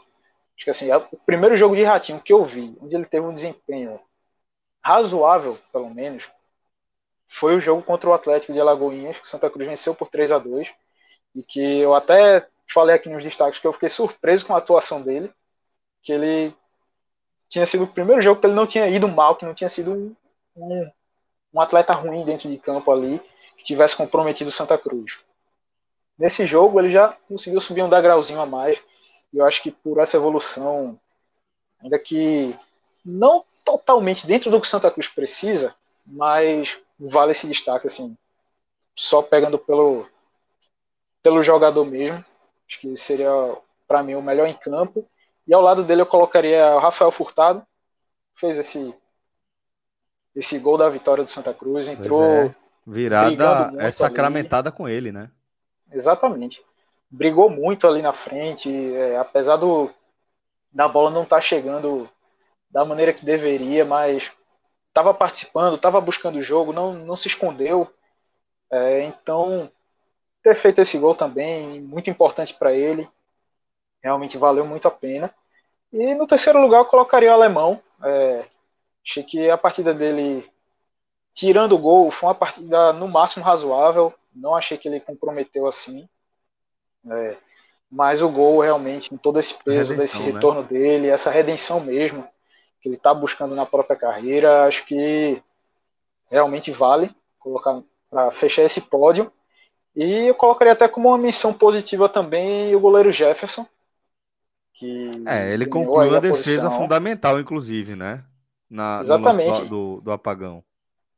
acho 0.57 0.65
que 0.65 0.71
assim, 0.71 0.93
o 0.93 1.17
primeiro 1.25 1.57
jogo 1.57 1.75
de 1.75 1.83
Ratinho 1.83 2.21
que 2.21 2.33
eu 2.33 2.45
vi, 2.45 2.77
onde 2.81 2.95
ele 2.95 3.05
teve 3.05 3.27
um 3.27 3.35
desempenho 3.35 4.01
razoável, 4.83 5.59
pelo 5.73 5.91
menos, 5.91 6.31
foi 7.27 7.57
o 7.57 7.61
jogo 7.61 7.83
contra 7.83 8.11
o 8.11 8.13
Atlético 8.13 8.53
de 8.53 8.61
Alagoinhas, 8.61 9.19
que 9.19 9.27
Santa 9.27 9.51
Cruz 9.51 9.67
venceu 9.67 9.95
por 9.95 10.09
3 10.09 10.31
a 10.31 10.39
2 10.39 10.73
e 11.35 11.43
que 11.43 11.81
eu 11.81 11.95
até 11.95 12.47
falei 12.69 12.95
aqui 12.95 13.09
nos 13.09 13.25
destaques 13.25 13.59
que 13.59 13.67
eu 13.67 13.73
fiquei 13.73 13.89
surpreso 13.89 14.47
com 14.47 14.55
a 14.55 14.59
atuação 14.59 15.03
dele, 15.03 15.33
que 16.03 16.13
ele 16.13 16.55
tinha 17.49 17.67
sido 17.67 17.85
o 17.85 17.89
primeiro 17.89 18.21
jogo 18.21 18.41
que 18.41 18.47
ele 18.47 18.55
não 18.55 18.67
tinha 18.67 18.89
ido 18.89 19.09
mal, 19.09 19.37
que 19.37 19.45
não 19.45 19.55
tinha 19.55 19.69
sido 19.69 19.93
um, 19.93 20.17
um, 20.57 20.91
um 21.55 21.61
atleta 21.61 21.93
ruim 21.93 22.25
dentro 22.25 22.49
de 22.49 22.59
campo 22.59 22.91
ali, 22.91 23.21
que 23.57 23.65
tivesse 23.65 23.97
comprometido 23.97 24.51
Santa 24.51 24.77
Cruz. 24.77 25.21
Nesse 26.19 26.47
jogo 26.47 26.81
ele 26.81 26.91
já 26.91 27.17
conseguiu 27.29 27.61
subir 27.61 27.83
um 27.83 27.89
degrauzinho 27.89 28.41
a 28.41 28.47
mais, 28.47 28.79
e 29.33 29.39
eu 29.39 29.45
acho 29.45 29.63
que 29.63 29.71
por 29.71 29.99
essa 29.99 30.17
evolução, 30.17 30.99
ainda 31.81 31.99
que 31.99 32.55
não 33.05 33.45
totalmente 33.65 34.27
dentro 34.27 34.51
do 34.51 34.61
que 34.61 34.69
Santa 34.69 34.91
Cruz 34.91 35.09
precisa, 35.09 35.75
mas 36.07 36.79
vale 36.99 37.33
esse 37.33 37.47
destaque 37.47 37.87
assim, 37.87 38.17
só 38.95 39.23
pegando 39.23 39.59
pelo 39.59 40.07
pelo 41.25 41.43
jogador 41.43 41.85
mesmo. 41.87 42.23
Acho 42.69 42.81
que 42.81 42.97
seria, 42.97 43.31
para 43.89 44.03
mim, 44.03 44.15
o 44.15 44.23
melhor 44.23 44.47
em 44.47 44.55
campo. 44.55 45.09
E 45.47 45.55
ao 45.55 45.61
lado 45.61 45.85
dele 45.85 46.03
eu 46.03 46.07
colocaria 46.07 46.75
o 46.75 46.79
Rafael 46.79 47.11
Furtado, 47.11 47.63
fez 48.35 48.59
esse 48.59 48.95
esse 50.35 50.59
gol 50.59 50.77
da 50.77 50.89
vitória 50.89 51.23
do 51.23 51.31
Santa 51.31 51.55
Cruz, 51.55 51.87
entrou 51.87 52.25
é. 52.25 52.55
virada 52.85 53.73
é 53.79 53.91
sacramentada 53.93 54.69
ali. 54.69 54.77
com 54.77 54.89
ele, 54.89 55.13
né? 55.13 55.31
Exatamente. 55.93 56.61
brigou 57.09 57.49
muito 57.49 57.87
ali 57.87 58.03
na 58.03 58.13
frente, 58.13 58.69
é, 58.95 59.17
apesar 59.17 59.57
do, 59.57 59.89
da 60.73 60.89
bola 60.89 61.11
não 61.11 61.23
estar 61.23 61.37
tá 61.37 61.43
chegando 61.43 62.11
da 62.69 62.85
maneira 62.85 63.13
que 63.13 63.25
deveria, 63.25 63.85
mas 63.85 64.33
estava 64.89 65.15
participando, 65.15 65.77
estava 65.77 66.01
buscando 66.01 66.39
o 66.39 66.43
jogo, 66.43 66.73
não, 66.73 66.93
não 66.93 67.15
se 67.15 67.29
escondeu. 67.29 67.89
É, 68.71 69.05
então, 69.05 69.71
ter 70.43 70.57
feito 70.57 70.81
esse 70.81 70.99
gol 70.99 71.15
também, 71.15 71.81
muito 71.81 72.11
importante 72.11 72.55
para 72.55 72.73
ele, 72.73 73.09
realmente 74.05 74.37
valeu 74.37 74.67
muito 74.67 74.87
a 74.87 74.91
pena. 74.91 75.35
E 75.91 76.15
no 76.15 76.27
terceiro 76.27 76.61
lugar 76.61 76.81
eu 76.81 76.85
colocaria 76.85 77.31
o 77.31 77.33
alemão. 77.33 77.81
É, 78.03 78.45
achei 79.03 79.23
que 79.23 79.49
a 79.49 79.57
partida 79.57 79.95
dele, 79.95 80.47
tirando 81.33 81.75
o 81.75 81.79
gol, 81.79 82.11
foi 82.11 82.29
uma 82.29 82.35
partida 82.35 82.93
no 82.93 83.09
máximo 83.09 83.43
razoável. 83.43 84.13
Não 84.35 84.55
achei 84.55 84.77
que 84.77 84.87
ele 84.87 85.01
comprometeu 85.01 85.67
assim. 85.67 86.07
É, 87.11 87.37
mas 87.91 88.21
o 88.21 88.29
gol 88.29 88.61
realmente, 88.61 89.09
com 89.09 89.17
todo 89.17 89.41
esse 89.41 89.55
peso 89.55 89.93
redenção, 89.93 89.97
desse 89.97 90.19
né? 90.19 90.33
retorno 90.35 90.61
né? 90.61 90.69
dele, 90.69 91.09
essa 91.09 91.31
redenção 91.31 91.81
mesmo, 91.81 92.29
que 92.83 92.89
ele 92.89 92.97
está 92.97 93.15
buscando 93.15 93.55
na 93.55 93.65
própria 93.65 93.97
carreira, 93.97 94.67
acho 94.67 94.85
que 94.85 95.43
realmente 96.31 96.71
vale 96.71 97.15
colocar 97.39 97.81
para 98.11 98.31
fechar 98.33 98.65
esse 98.65 98.83
pódio. 98.83 99.33
E 99.97 100.27
eu 100.27 100.35
colocaria 100.35 100.73
até 100.75 100.89
como 100.89 101.09
uma 101.09 101.17
menção 101.17 101.55
positiva 101.55 102.09
também 102.09 102.75
o 102.75 102.81
goleiro 102.81 103.13
Jefferson. 103.13 103.67
Que 104.75 105.09
é, 105.25 105.53
ele 105.53 105.67
concluiu 105.67 106.15
a, 106.15 106.17
a 106.17 106.21
defesa 106.21 106.69
fundamental, 106.71 107.39
inclusive, 107.39 107.95
né? 107.95 108.25
Na, 108.69 108.99
Exatamente. 109.01 109.67
Do, 109.67 110.01
do, 110.01 110.11
apagão. 110.11 110.65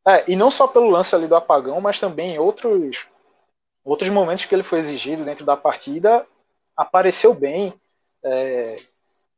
É, 0.07 0.31
e 0.31 0.37
não 0.37 0.51
só 0.51 0.69
pelo 0.69 0.91
lance 0.91 1.15
ali 1.15 1.27
do 1.27 1.35
apagão, 1.35 1.81
mas 1.81 1.99
também 1.99 2.35
em 2.35 2.39
outros, 2.39 3.07
outros 3.83 4.11
momentos 4.11 4.45
que 4.45 4.55
ele 4.55 4.63
foi 4.63 4.79
exigido 4.79 5.25
dentro 5.25 5.45
da 5.45 5.57
partida, 5.57 6.27
apareceu 6.77 7.33
bem. 7.33 7.73
É, 8.23 8.77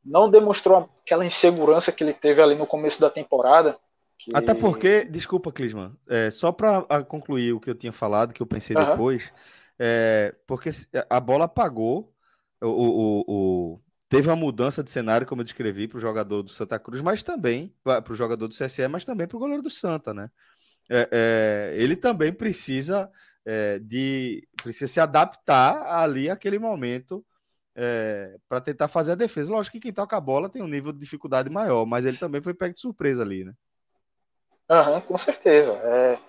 não 0.03 0.29
demonstrou 0.29 0.89
aquela 1.01 1.25
insegurança 1.25 1.91
que 1.91 2.03
ele 2.03 2.13
teve 2.13 2.41
ali 2.41 2.55
no 2.55 2.67
começo 2.67 2.99
da 2.99 3.09
temporada. 3.09 3.77
Que... 4.17 4.35
Até 4.35 4.53
porque, 4.53 5.05
desculpa, 5.05 5.49
Clisman, 5.49 5.95
é, 6.09 6.29
só 6.29 6.51
para 6.51 7.03
concluir 7.05 7.53
o 7.53 7.59
que 7.59 7.69
eu 7.69 7.75
tinha 7.75 7.93
falado, 7.93 8.33
que 8.33 8.41
eu 8.41 8.47
pensei 8.47 8.75
uhum. 8.75 8.85
depois, 8.85 9.31
é, 9.79 10.35
porque 10.45 10.71
a 11.09 11.19
bola 11.21 11.45
apagou, 11.45 12.13
o, 12.61 12.67
o, 12.67 13.23
o, 13.27 13.79
teve 14.09 14.27
uma 14.27 14.35
mudança 14.35 14.83
de 14.83 14.89
cenário, 14.89 15.27
como 15.27 15.41
eu 15.41 15.45
descrevi, 15.45 15.87
para 15.87 15.99
o 15.99 16.01
jogador 16.01 16.41
do 16.41 16.49
Santa 16.49 16.79
Cruz, 16.79 17.01
mas 17.01 17.21
também 17.21 17.73
para 17.83 18.11
o 18.11 18.15
jogador 18.15 18.47
do 18.47 18.55
CSE, 18.55 18.87
mas 18.87 19.05
também 19.05 19.27
para 19.27 19.37
o 19.37 19.39
goleiro 19.39 19.61
do 19.61 19.69
Santa, 19.69 20.13
né? 20.13 20.29
É, 20.89 21.07
é, 21.11 21.75
ele 21.81 21.95
também 21.95 22.33
precisa 22.33 23.11
é, 23.45 23.77
de 23.79 24.47
precisa 24.61 24.91
se 24.91 24.99
adaptar 24.99 25.83
ali 25.85 26.29
àquele 26.29 26.57
momento 26.57 27.23
é, 27.75 28.35
para 28.49 28.59
tentar 28.59 28.87
fazer 28.87 29.11
a 29.11 29.15
defesa. 29.15 29.51
Lógico 29.51 29.73
que 29.73 29.83
quem 29.83 29.93
toca 29.93 30.17
a 30.17 30.21
bola 30.21 30.49
tem 30.49 30.63
um 30.63 30.67
nível 30.67 30.91
de 30.91 30.99
dificuldade 30.99 31.49
maior, 31.49 31.85
mas 31.85 32.05
ele 32.05 32.17
também 32.17 32.41
foi 32.41 32.53
pego 32.53 32.73
de 32.73 32.81
surpresa 32.81 33.21
ali, 33.21 33.45
né? 33.45 33.53
Uhum, 34.69 35.01
com 35.01 35.17
certeza. 35.17 35.73
É, 35.73 36.19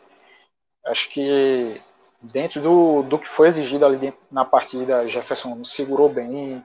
acho 0.86 1.10
que 1.10 1.80
dentro 2.22 2.60
do, 2.60 3.02
do 3.02 3.18
que 3.18 3.28
foi 3.28 3.48
exigido 3.48 3.86
ali 3.86 3.96
dentro, 3.96 4.20
na 4.30 4.44
partida, 4.44 5.06
Jefferson 5.08 5.64
segurou 5.64 6.08
bem, 6.08 6.62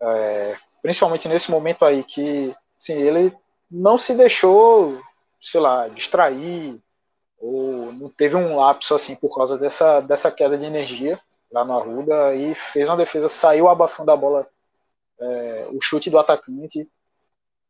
é, 0.00 0.56
principalmente 0.82 1.28
nesse 1.28 1.50
momento 1.50 1.84
aí 1.84 2.04
que 2.04 2.54
sim, 2.78 2.94
ele 2.94 3.36
não 3.70 3.98
se 3.98 4.14
deixou, 4.14 5.00
sei 5.40 5.60
lá, 5.60 5.88
distrair, 5.88 6.80
ou 7.38 7.92
não 7.92 8.08
teve 8.08 8.36
um 8.36 8.56
lapso 8.56 8.94
assim 8.94 9.14
por 9.16 9.34
causa 9.34 9.58
dessa, 9.58 10.00
dessa 10.00 10.30
queda 10.30 10.56
de 10.56 10.64
energia 10.64 11.20
lá 11.50 11.64
no 11.64 11.78
Arruda 11.78 12.34
e 12.34 12.54
fez 12.54 12.88
uma 12.88 12.96
defesa, 12.96 13.28
saiu 13.28 13.68
abafando 13.68 14.10
a 14.10 14.16
bola, 14.16 14.46
é, 15.18 15.68
o 15.72 15.80
chute 15.80 16.10
do 16.10 16.18
atacante. 16.18 16.88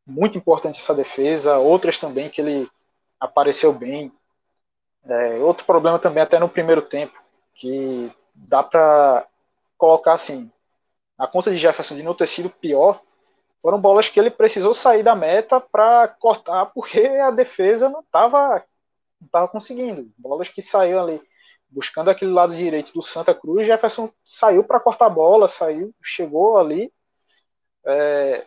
Muito 0.07 0.39
importante 0.39 0.79
essa 0.79 0.95
defesa. 0.95 1.59
Outras 1.59 1.99
também 1.99 2.31
que 2.31 2.41
ele 2.41 2.71
apareceu 3.19 3.73
bem. 3.73 4.13
É, 5.05 5.39
outro 5.39 5.65
problema 5.65 5.99
também 5.99 6.23
até 6.23 6.39
no 6.39 6.49
primeiro 6.49 6.83
tempo, 6.83 7.21
que 7.55 8.11
dá 8.35 8.63
para 8.63 9.27
colocar 9.79 10.15
assim, 10.15 10.51
a 11.19 11.27
conta 11.27 11.51
de 11.51 11.57
Jefferson 11.57 11.97
de 11.97 12.03
não 12.03 12.15
ter 12.15 12.27
sido 12.27 12.51
pior, 12.51 13.01
foram 13.63 13.81
bolas 13.81 14.09
que 14.09 14.21
ele 14.21 14.31
precisou 14.31 14.73
sair 14.75 15.03
da 15.03 15.15
meta 15.15 15.61
para 15.61 16.07
cortar, 16.07 16.67
porque 16.67 17.01
a 17.01 17.31
defesa 17.31 17.89
não 17.89 18.01
estava 18.01 18.65
não 19.21 19.29
tava 19.29 19.49
conseguindo. 19.49 20.11
Bolas 20.17 20.49
que 20.49 20.61
saíram 20.61 21.03
ali 21.03 21.21
buscando 21.69 22.11
aquele 22.11 22.31
lado 22.31 22.55
direito 22.55 22.93
do 22.93 23.03
Santa 23.03 23.35
Cruz, 23.35 23.67
Jefferson 23.67 24.11
saiu 24.25 24.63
para 24.63 24.79
cortar 24.79 25.07
a 25.07 25.11
bola, 25.11 25.49
saiu, 25.49 25.93
chegou 26.03 26.59
ali. 26.59 26.93
É, 27.85 28.45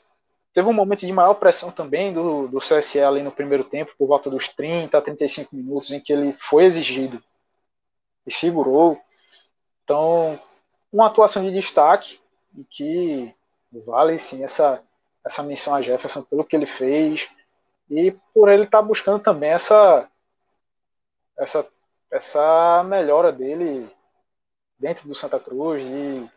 teve 0.54 0.68
um 0.68 0.74
momento 0.74 1.06
de 1.06 1.12
maior 1.12 1.34
pressão 1.34 1.72
também 1.72 2.14
do, 2.14 2.48
do 2.48 2.60
CSE 2.60 3.02
ali 3.02 3.22
no 3.22 3.32
primeiro 3.32 3.64
tempo, 3.64 3.94
por 3.98 4.08
volta 4.08 4.30
dos 4.30 4.48
30 4.48 4.98
a 4.98 5.02
35 5.02 5.56
minutos, 5.56 5.92
em 5.92 6.00
que 6.00 6.14
ele 6.14 6.36
foi 6.40 6.64
exigido 6.64 7.22
e 8.26 8.32
segurou. 8.32 9.00
Então, 9.84 10.40
uma 10.92 11.08
atuação 11.08 11.44
de 11.44 11.52
destaque 11.52 12.20
e 12.60 12.64
que 12.66 13.36
vale 13.86 14.20
sim 14.20 14.44
essa, 14.44 14.84
essa 15.26 15.44
menção 15.44 15.76
a 15.76 15.82
Jefferson 15.82 16.22
pelo 16.24 16.44
que 16.44 16.56
ele 16.56 16.66
fez 16.66 17.30
e 17.90 18.12
por 18.34 18.50
ele 18.50 18.64
estar 18.64 18.80
tá 18.80 18.84
buscando 18.84 19.20
também 19.20 19.50
essa, 19.52 20.08
essa 21.38 21.66
essa 22.12 22.84
melhora 22.84 23.32
dele 23.32 23.90
dentro 24.78 25.08
do 25.08 25.16
Santa 25.16 25.40
Cruz 25.40 25.86
e 25.86 26.30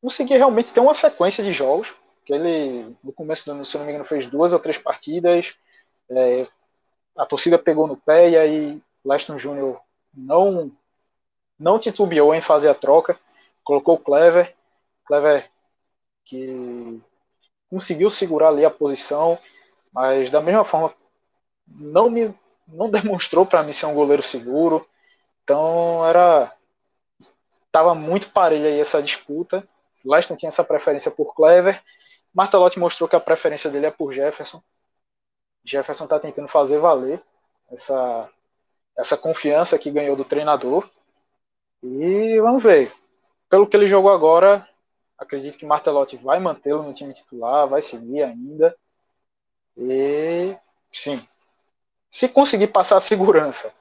conseguir 0.00 0.36
realmente 0.36 0.72
ter 0.72 0.80
uma 0.80 0.94
sequência 0.94 1.42
de 1.42 1.52
jogos 1.52 1.94
que 2.24 2.32
ele 2.32 2.96
no 3.02 3.12
começo 3.12 3.46
do 3.46 3.52
ano, 3.52 3.64
se 3.64 3.76
não 3.76 3.84
me 3.84 3.90
engano, 3.90 4.04
fez 4.04 4.26
duas 4.26 4.52
ou 4.52 4.58
três 4.58 4.76
partidas. 4.76 5.54
É, 6.10 6.46
a 7.16 7.26
torcida 7.26 7.58
pegou 7.58 7.86
no 7.86 7.96
pé 7.96 8.30
e 8.30 8.36
aí 8.36 8.82
Leston 9.04 9.38
Júnior 9.38 9.80
não 10.14 10.70
não 11.58 11.78
titubeou 11.78 12.32
em 12.34 12.40
fazer 12.40 12.68
a 12.68 12.74
troca, 12.74 13.18
colocou 13.64 13.96
o 13.96 13.98
Clever, 13.98 14.54
Clever 15.08 15.50
que 16.26 17.00
conseguiu 17.70 18.10
segurar 18.10 18.48
ali 18.48 18.64
a 18.64 18.70
posição, 18.70 19.38
mas 19.90 20.30
da 20.30 20.42
mesma 20.42 20.62
forma 20.62 20.94
não 21.66 22.10
me 22.10 22.34
não 22.66 22.90
demonstrou 22.92 23.46
para 23.46 23.62
mim 23.62 23.72
ser 23.72 23.86
um 23.86 23.94
goleiro 23.94 24.22
seguro. 24.22 24.86
Então 25.42 26.06
era 26.06 26.52
tava 27.72 27.94
muito 27.94 28.30
parelha 28.30 28.68
aí 28.68 28.78
essa 28.78 29.02
disputa. 29.02 29.66
Leston 30.04 30.36
tinha 30.36 30.48
essa 30.48 30.62
preferência 30.62 31.10
por 31.10 31.34
Clever. 31.34 31.82
Martelotti 32.34 32.78
mostrou 32.78 33.08
que 33.08 33.16
a 33.16 33.20
preferência 33.20 33.70
dele 33.70 33.86
é 33.86 33.90
por 33.90 34.12
Jefferson. 34.12 34.62
Jefferson 35.64 36.04
está 36.04 36.20
tentando 36.20 36.48
fazer 36.48 36.78
valer 36.78 37.22
essa, 37.70 38.28
essa 38.96 39.16
confiança 39.16 39.78
que 39.78 39.90
ganhou 39.90 40.14
do 40.14 40.24
treinador. 40.24 40.88
E 41.82 42.38
vamos 42.40 42.62
ver. 42.62 42.92
Pelo 43.48 43.66
que 43.66 43.76
ele 43.76 43.86
jogou 43.86 44.12
agora, 44.12 44.67
acredito 45.18 45.58
que 45.58 45.66
Martelotti 45.66 46.16
vai 46.16 46.38
mantê-lo 46.38 46.82
no 46.82 46.92
time 46.92 47.12
titular, 47.12 47.68
vai 47.68 47.82
seguir 47.82 48.22
ainda. 48.22 48.76
E 49.76 50.56
sim, 50.92 51.20
se 52.10 52.28
conseguir 52.28 52.68
passar 52.68 52.96
a 52.96 53.00
segurança 53.00 53.72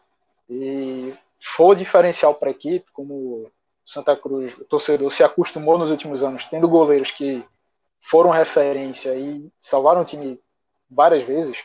e 0.49 1.13
for 1.39 1.75
diferencial 1.75 2.33
para 2.35 2.49
a 2.49 2.51
equipe, 2.51 2.91
como 2.91 3.49
Santa 3.85 4.15
Cruz, 4.15 4.57
o 4.57 4.65
torcedor 4.65 5.11
se 5.11 5.23
acostumou 5.23 5.77
nos 5.77 5.91
últimos 5.91 6.23
anos, 6.23 6.45
tendo 6.45 6.67
goleiros 6.67 7.11
que 7.11 7.45
foram 8.01 8.29
referência 8.29 9.15
e 9.15 9.51
salvaram 9.57 10.01
o 10.01 10.05
time 10.05 10.39
várias 10.89 11.23
vezes, 11.23 11.63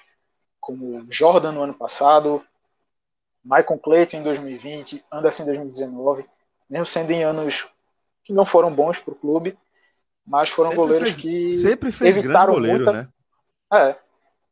como 0.60 1.04
Jordan 1.10 1.52
no 1.52 1.62
ano 1.62 1.74
passado, 1.74 2.44
Michael 3.44 3.78
Clayton 3.80 4.18
em 4.18 4.22
2020, 4.22 5.04
Anderson 5.10 5.42
em 5.42 5.46
2019, 5.46 6.24
mesmo 6.70 6.86
sendo 6.86 7.10
em 7.10 7.24
anos 7.24 7.68
que 8.24 8.32
não 8.32 8.44
foram 8.44 8.72
bons 8.72 8.98
para 8.98 9.12
o 9.12 9.16
clube, 9.16 9.58
mas 10.26 10.50
foram 10.50 10.70
sempre 10.70 10.84
goleiros 10.84 11.10
fez, 11.10 11.22
que 11.22 11.52
sempre 11.56 11.92
fez 11.92 12.16
evitaram 12.16 12.54
goleiro, 12.54 12.76
muita, 12.76 12.92
né? 12.92 13.08
É, 13.72 13.96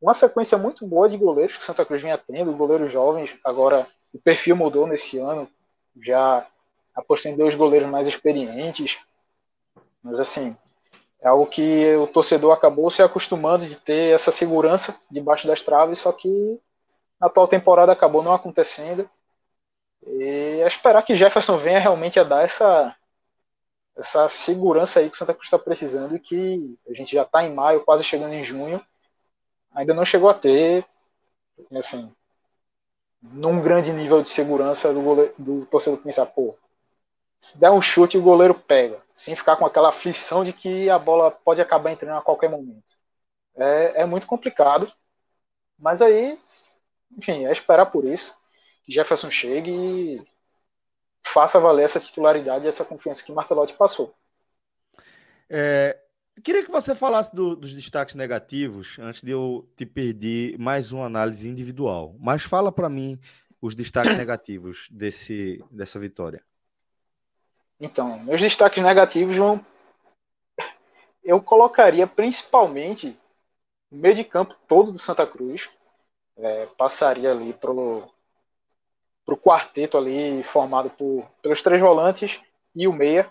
uma 0.00 0.14
sequência 0.14 0.56
muito 0.56 0.86
boa 0.86 1.08
de 1.08 1.16
goleiros 1.16 1.56
que 1.56 1.64
Santa 1.64 1.84
Cruz 1.84 2.00
vinha 2.00 2.16
tendo, 2.16 2.52
goleiros 2.52 2.90
jovens. 2.90 3.36
Agora 3.44 3.86
o 4.12 4.18
perfil 4.18 4.56
mudou 4.56 4.86
nesse 4.86 5.18
ano, 5.18 5.48
já 6.02 6.46
apostou 6.94 7.30
em 7.30 7.36
dois 7.36 7.54
goleiros 7.54 7.88
mais 7.88 8.06
experientes. 8.06 8.98
Mas 10.02 10.18
assim, 10.18 10.56
é 11.20 11.28
algo 11.28 11.46
que 11.46 11.94
o 11.96 12.06
torcedor 12.06 12.52
acabou 12.52 12.90
se 12.90 13.02
acostumando 13.02 13.66
de 13.66 13.76
ter 13.76 14.14
essa 14.14 14.32
segurança 14.32 14.98
debaixo 15.10 15.46
das 15.46 15.60
traves, 15.60 15.98
só 15.98 16.12
que 16.12 16.58
na 17.20 17.26
atual 17.26 17.46
temporada 17.46 17.92
acabou 17.92 18.22
não 18.22 18.32
acontecendo. 18.32 19.08
E 20.06 20.60
é 20.62 20.66
esperar 20.66 21.02
que 21.02 21.16
Jefferson 21.16 21.58
venha 21.58 21.78
realmente 21.78 22.18
a 22.18 22.24
dar 22.24 22.42
essa, 22.42 22.96
essa 24.00 24.28
segurança 24.28 25.00
aí 25.00 25.10
que 25.10 25.14
o 25.14 25.18
Santa 25.18 25.34
Cruz 25.34 25.46
está 25.46 25.58
precisando 25.58 26.16
e 26.16 26.20
que 26.20 26.78
a 26.88 26.94
gente 26.94 27.12
já 27.12 27.22
está 27.22 27.44
em 27.44 27.52
maio, 27.52 27.84
quase 27.84 28.02
chegando 28.02 28.32
em 28.32 28.42
junho, 28.42 28.84
ainda 29.72 29.92
não 29.92 30.04
chegou 30.04 30.30
a 30.30 30.34
ter, 30.34 30.86
assim, 31.76 32.10
num 33.22 33.62
grande 33.62 33.92
nível 33.92 34.22
de 34.22 34.28
segurança 34.28 34.92
do, 34.92 35.02
goleiro, 35.02 35.34
do 35.38 35.66
torcedor 35.66 36.00
pensar, 36.00 36.26
pô, 36.26 36.56
se 37.38 37.60
der 37.60 37.70
um 37.70 37.82
chute 37.82 38.16
o 38.16 38.22
goleiro 38.22 38.54
pega, 38.54 39.02
sem 39.14 39.36
ficar 39.36 39.56
com 39.56 39.66
aquela 39.66 39.90
aflição 39.90 40.42
de 40.44 40.52
que 40.52 40.88
a 40.88 40.98
bola 40.98 41.30
pode 41.30 41.60
acabar 41.60 41.90
entrando 41.90 42.18
a 42.18 42.22
qualquer 42.22 42.48
momento. 42.50 42.92
É, 43.56 44.02
é 44.02 44.06
muito 44.06 44.26
complicado, 44.26 44.90
mas 45.78 46.00
aí, 46.00 46.38
enfim, 47.16 47.46
é 47.46 47.52
esperar 47.52 47.86
por 47.86 48.04
isso 48.04 48.38
que 48.84 48.92
Jefferson 48.92 49.30
chegue 49.30 49.70
e 49.70 50.24
faça 51.26 51.60
valer 51.60 51.84
essa 51.84 52.00
titularidade 52.00 52.64
e 52.64 52.68
essa 52.68 52.84
confiança 52.84 53.22
que 53.24 53.32
Martelotti 53.32 53.74
passou. 53.74 54.14
É, 55.48 55.98
queria 56.42 56.64
que 56.64 56.70
você 56.70 56.94
falasse 56.94 57.34
do, 57.34 57.56
dos 57.56 57.74
destaques 57.74 58.14
negativos 58.14 58.96
antes 58.98 59.22
de 59.22 59.30
eu 59.30 59.68
te 59.76 59.84
pedir 59.84 60.58
mais 60.58 60.92
uma 60.92 61.06
análise 61.06 61.48
individual. 61.48 62.14
Mas 62.18 62.42
fala 62.42 62.70
para 62.70 62.88
mim 62.88 63.18
os 63.60 63.74
destaques 63.74 64.14
negativos 64.16 64.88
desse, 64.90 65.62
dessa 65.70 65.98
vitória. 65.98 66.42
Então, 67.78 68.18
meus 68.18 68.40
destaques 68.40 68.82
negativos 68.82 69.36
vão. 69.36 69.64
Eu 71.22 71.40
colocaria 71.40 72.06
principalmente 72.06 73.18
o 73.90 73.96
meio 73.96 74.14
de 74.14 74.24
campo 74.24 74.54
todo 74.68 74.92
do 74.92 74.98
Santa 74.98 75.26
Cruz. 75.26 75.68
É, 76.36 76.66
passaria 76.78 77.30
ali 77.30 77.52
pro, 79.24 79.36
pro 79.36 79.36
quarteto 79.36 79.96
ali 79.96 80.42
formado 80.42 80.90
por, 80.90 81.26
pelos 81.42 81.62
três 81.62 81.80
volantes 81.80 82.40
e 82.74 82.86
o 82.86 82.92
meia. 82.92 83.28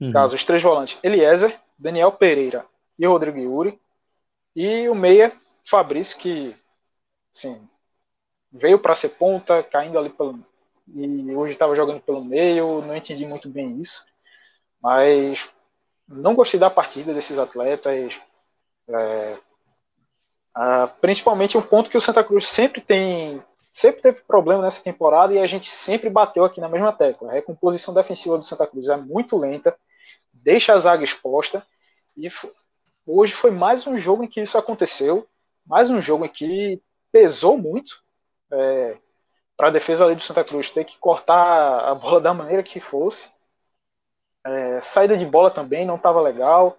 Uhum. 0.00 0.12
Caso 0.12 0.36
os 0.36 0.44
três 0.44 0.62
volantes, 0.62 0.98
Eliezer, 1.02 1.58
Daniel 1.76 2.12
Pereira 2.12 2.64
e 2.98 3.06
Rodrigo 3.06 3.38
Yuri. 3.38 3.80
E 4.54 4.88
o 4.88 4.94
meia, 4.94 5.32
Fabrício, 5.64 6.18
que 6.18 6.54
assim, 7.34 7.60
veio 8.50 8.78
para 8.78 8.94
ser 8.94 9.10
ponta, 9.10 9.62
caindo 9.62 9.98
ali 9.98 10.10
pelo, 10.10 10.38
e 10.94 11.34
hoje 11.34 11.52
estava 11.52 11.74
jogando 11.74 12.00
pelo 12.00 12.24
meio, 12.24 12.82
não 12.82 12.96
entendi 12.96 13.26
muito 13.26 13.48
bem 13.48 13.80
isso, 13.80 14.06
mas 14.80 15.48
não 16.06 16.34
gostei 16.34 16.58
da 16.58 16.70
partida 16.70 17.12
desses 17.12 17.38
atletas, 17.38 18.18
é, 18.88 19.36
principalmente 21.00 21.58
um 21.58 21.62
ponto 21.62 21.90
que 21.90 21.96
o 21.96 22.00
Santa 22.00 22.24
Cruz 22.24 22.48
sempre 22.48 22.80
tem, 22.80 23.42
sempre 23.78 24.02
teve 24.02 24.22
problema 24.22 24.62
nessa 24.62 24.82
temporada 24.82 25.32
e 25.32 25.38
a 25.38 25.46
gente 25.46 25.70
sempre 25.70 26.10
bateu 26.10 26.44
aqui 26.44 26.60
na 26.60 26.68
mesma 26.68 26.92
tecla. 26.92 27.30
A 27.30 27.34
recomposição 27.34 27.94
defensiva 27.94 28.36
do 28.36 28.44
Santa 28.44 28.66
Cruz 28.66 28.88
é 28.88 28.96
muito 28.96 29.38
lenta, 29.38 29.78
deixa 30.32 30.72
a 30.72 30.78
zaga 30.78 31.04
exposta 31.04 31.64
e 32.16 32.28
hoje 33.06 33.32
foi 33.32 33.52
mais 33.52 33.86
um 33.86 33.96
jogo 33.96 34.24
em 34.24 34.28
que 34.28 34.40
isso 34.40 34.58
aconteceu, 34.58 35.28
mais 35.64 35.90
um 35.90 36.00
jogo 36.00 36.24
em 36.24 36.28
que 36.28 36.82
pesou 37.12 37.56
muito. 37.56 38.02
É, 38.50 38.96
para 39.56 39.68
a 39.68 39.72
defesa 39.72 40.04
ali 40.04 40.14
do 40.14 40.22
Santa 40.22 40.44
Cruz 40.44 40.70
ter 40.70 40.84
que 40.84 40.98
cortar 40.98 41.80
a 41.80 41.94
bola 41.94 42.20
da 42.20 42.34
maneira 42.34 42.62
que 42.62 42.80
fosse. 42.80 43.30
É, 44.44 44.80
saída 44.80 45.16
de 45.16 45.26
bola 45.26 45.50
também 45.50 45.84
não 45.86 45.96
estava 45.96 46.20
legal. 46.20 46.78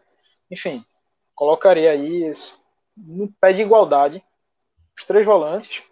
Enfim, 0.51 0.83
colocaria 1.35 1.91
aí 1.91 2.33
no 2.97 3.31
pé 3.39 3.53
de 3.53 3.61
igualdade 3.61 4.23
os 4.97 5.05
três 5.05 5.25
volantes, 5.25 5.83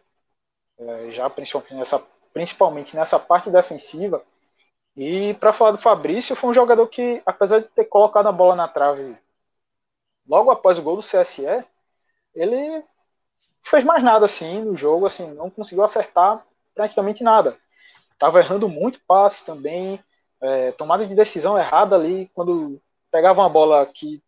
já 1.11 1.29
principalmente 1.29 1.73
nessa, 1.75 1.99
principalmente 2.33 2.95
nessa 2.95 3.19
parte 3.19 3.49
defensiva. 3.49 4.23
E 4.95 5.33
para 5.35 5.53
falar 5.53 5.71
do 5.71 5.77
Fabrício, 5.77 6.35
foi 6.35 6.49
um 6.49 6.53
jogador 6.53 6.87
que, 6.87 7.21
apesar 7.25 7.59
de 7.59 7.67
ter 7.67 7.85
colocado 7.85 8.27
a 8.27 8.31
bola 8.31 8.55
na 8.55 8.67
trave 8.67 9.15
logo 10.27 10.51
após 10.51 10.77
o 10.77 10.81
gol 10.81 10.97
do 10.97 11.01
CSE, 11.01 11.63
ele 12.35 12.83
fez 13.63 13.83
mais 13.83 14.03
nada 14.03 14.25
assim 14.25 14.61
no 14.63 14.75
jogo, 14.75 15.05
assim, 15.05 15.31
não 15.33 15.49
conseguiu 15.49 15.83
acertar 15.83 16.45
praticamente 16.75 17.23
nada. 17.23 17.57
Estava 18.11 18.39
errando 18.39 18.67
muito 18.67 18.99
passe 19.07 19.45
também, 19.45 20.03
é, 20.41 20.71
tomada 20.73 21.05
de 21.05 21.15
decisão 21.15 21.57
errada 21.57 21.95
ali, 21.95 22.29
quando 22.33 22.81
pegava 23.11 23.41
uma 23.41 23.49
bola 23.49 23.85
que 23.85 24.21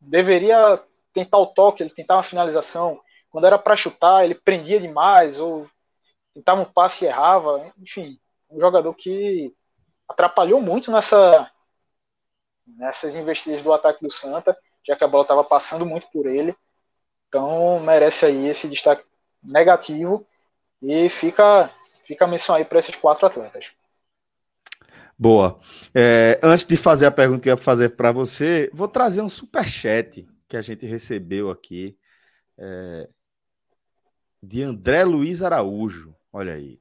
deveria 0.00 0.80
tentar 1.12 1.38
o 1.38 1.46
toque, 1.46 1.82
ele 1.82 1.90
tentava 1.90 2.20
a 2.20 2.24
finalização, 2.24 3.00
quando 3.30 3.46
era 3.46 3.58
para 3.58 3.76
chutar, 3.76 4.24
ele 4.24 4.34
prendia 4.34 4.80
demais, 4.80 5.38
ou 5.38 5.68
tentava 6.34 6.60
um 6.60 6.64
passe 6.64 7.04
e 7.04 7.08
errava, 7.08 7.72
enfim, 7.78 8.18
um 8.50 8.60
jogador 8.60 8.92
que 8.94 9.54
atrapalhou 10.08 10.60
muito 10.60 10.90
nessa 10.90 11.50
nessas 12.66 13.14
investidas 13.14 13.62
do 13.62 13.72
ataque 13.72 14.02
do 14.02 14.10
Santa, 14.10 14.56
já 14.86 14.96
que 14.96 15.04
a 15.04 15.08
bola 15.08 15.22
estava 15.22 15.44
passando 15.44 15.86
muito 15.86 16.10
por 16.10 16.26
ele. 16.26 16.56
Então 17.28 17.78
merece 17.80 18.26
aí 18.26 18.48
esse 18.48 18.68
destaque 18.68 19.04
negativo 19.42 20.26
e 20.82 21.08
fica 21.10 21.70
Fica 22.04 22.26
a 22.26 22.28
missão 22.28 22.54
aí 22.54 22.64
para 22.64 22.78
esses 22.78 22.94
quatro 22.94 23.26
atletas. 23.26 23.72
Boa. 25.18 25.58
É, 25.94 26.38
antes 26.42 26.66
de 26.66 26.76
fazer 26.76 27.06
a 27.06 27.10
pergunta 27.10 27.40
que 27.40 27.48
eu 27.48 27.54
ia 27.54 27.60
fazer 27.60 27.90
para 27.90 28.12
você, 28.12 28.70
vou 28.72 28.88
trazer 28.88 29.22
um 29.22 29.28
super 29.28 29.66
chat 29.66 30.26
que 30.46 30.56
a 30.56 30.62
gente 30.62 30.84
recebeu 30.84 31.50
aqui 31.50 31.96
é, 32.58 33.08
de 34.42 34.62
André 34.62 35.04
Luiz 35.04 35.42
Araújo. 35.42 36.14
Olha 36.34 36.54
aí. 36.54 36.80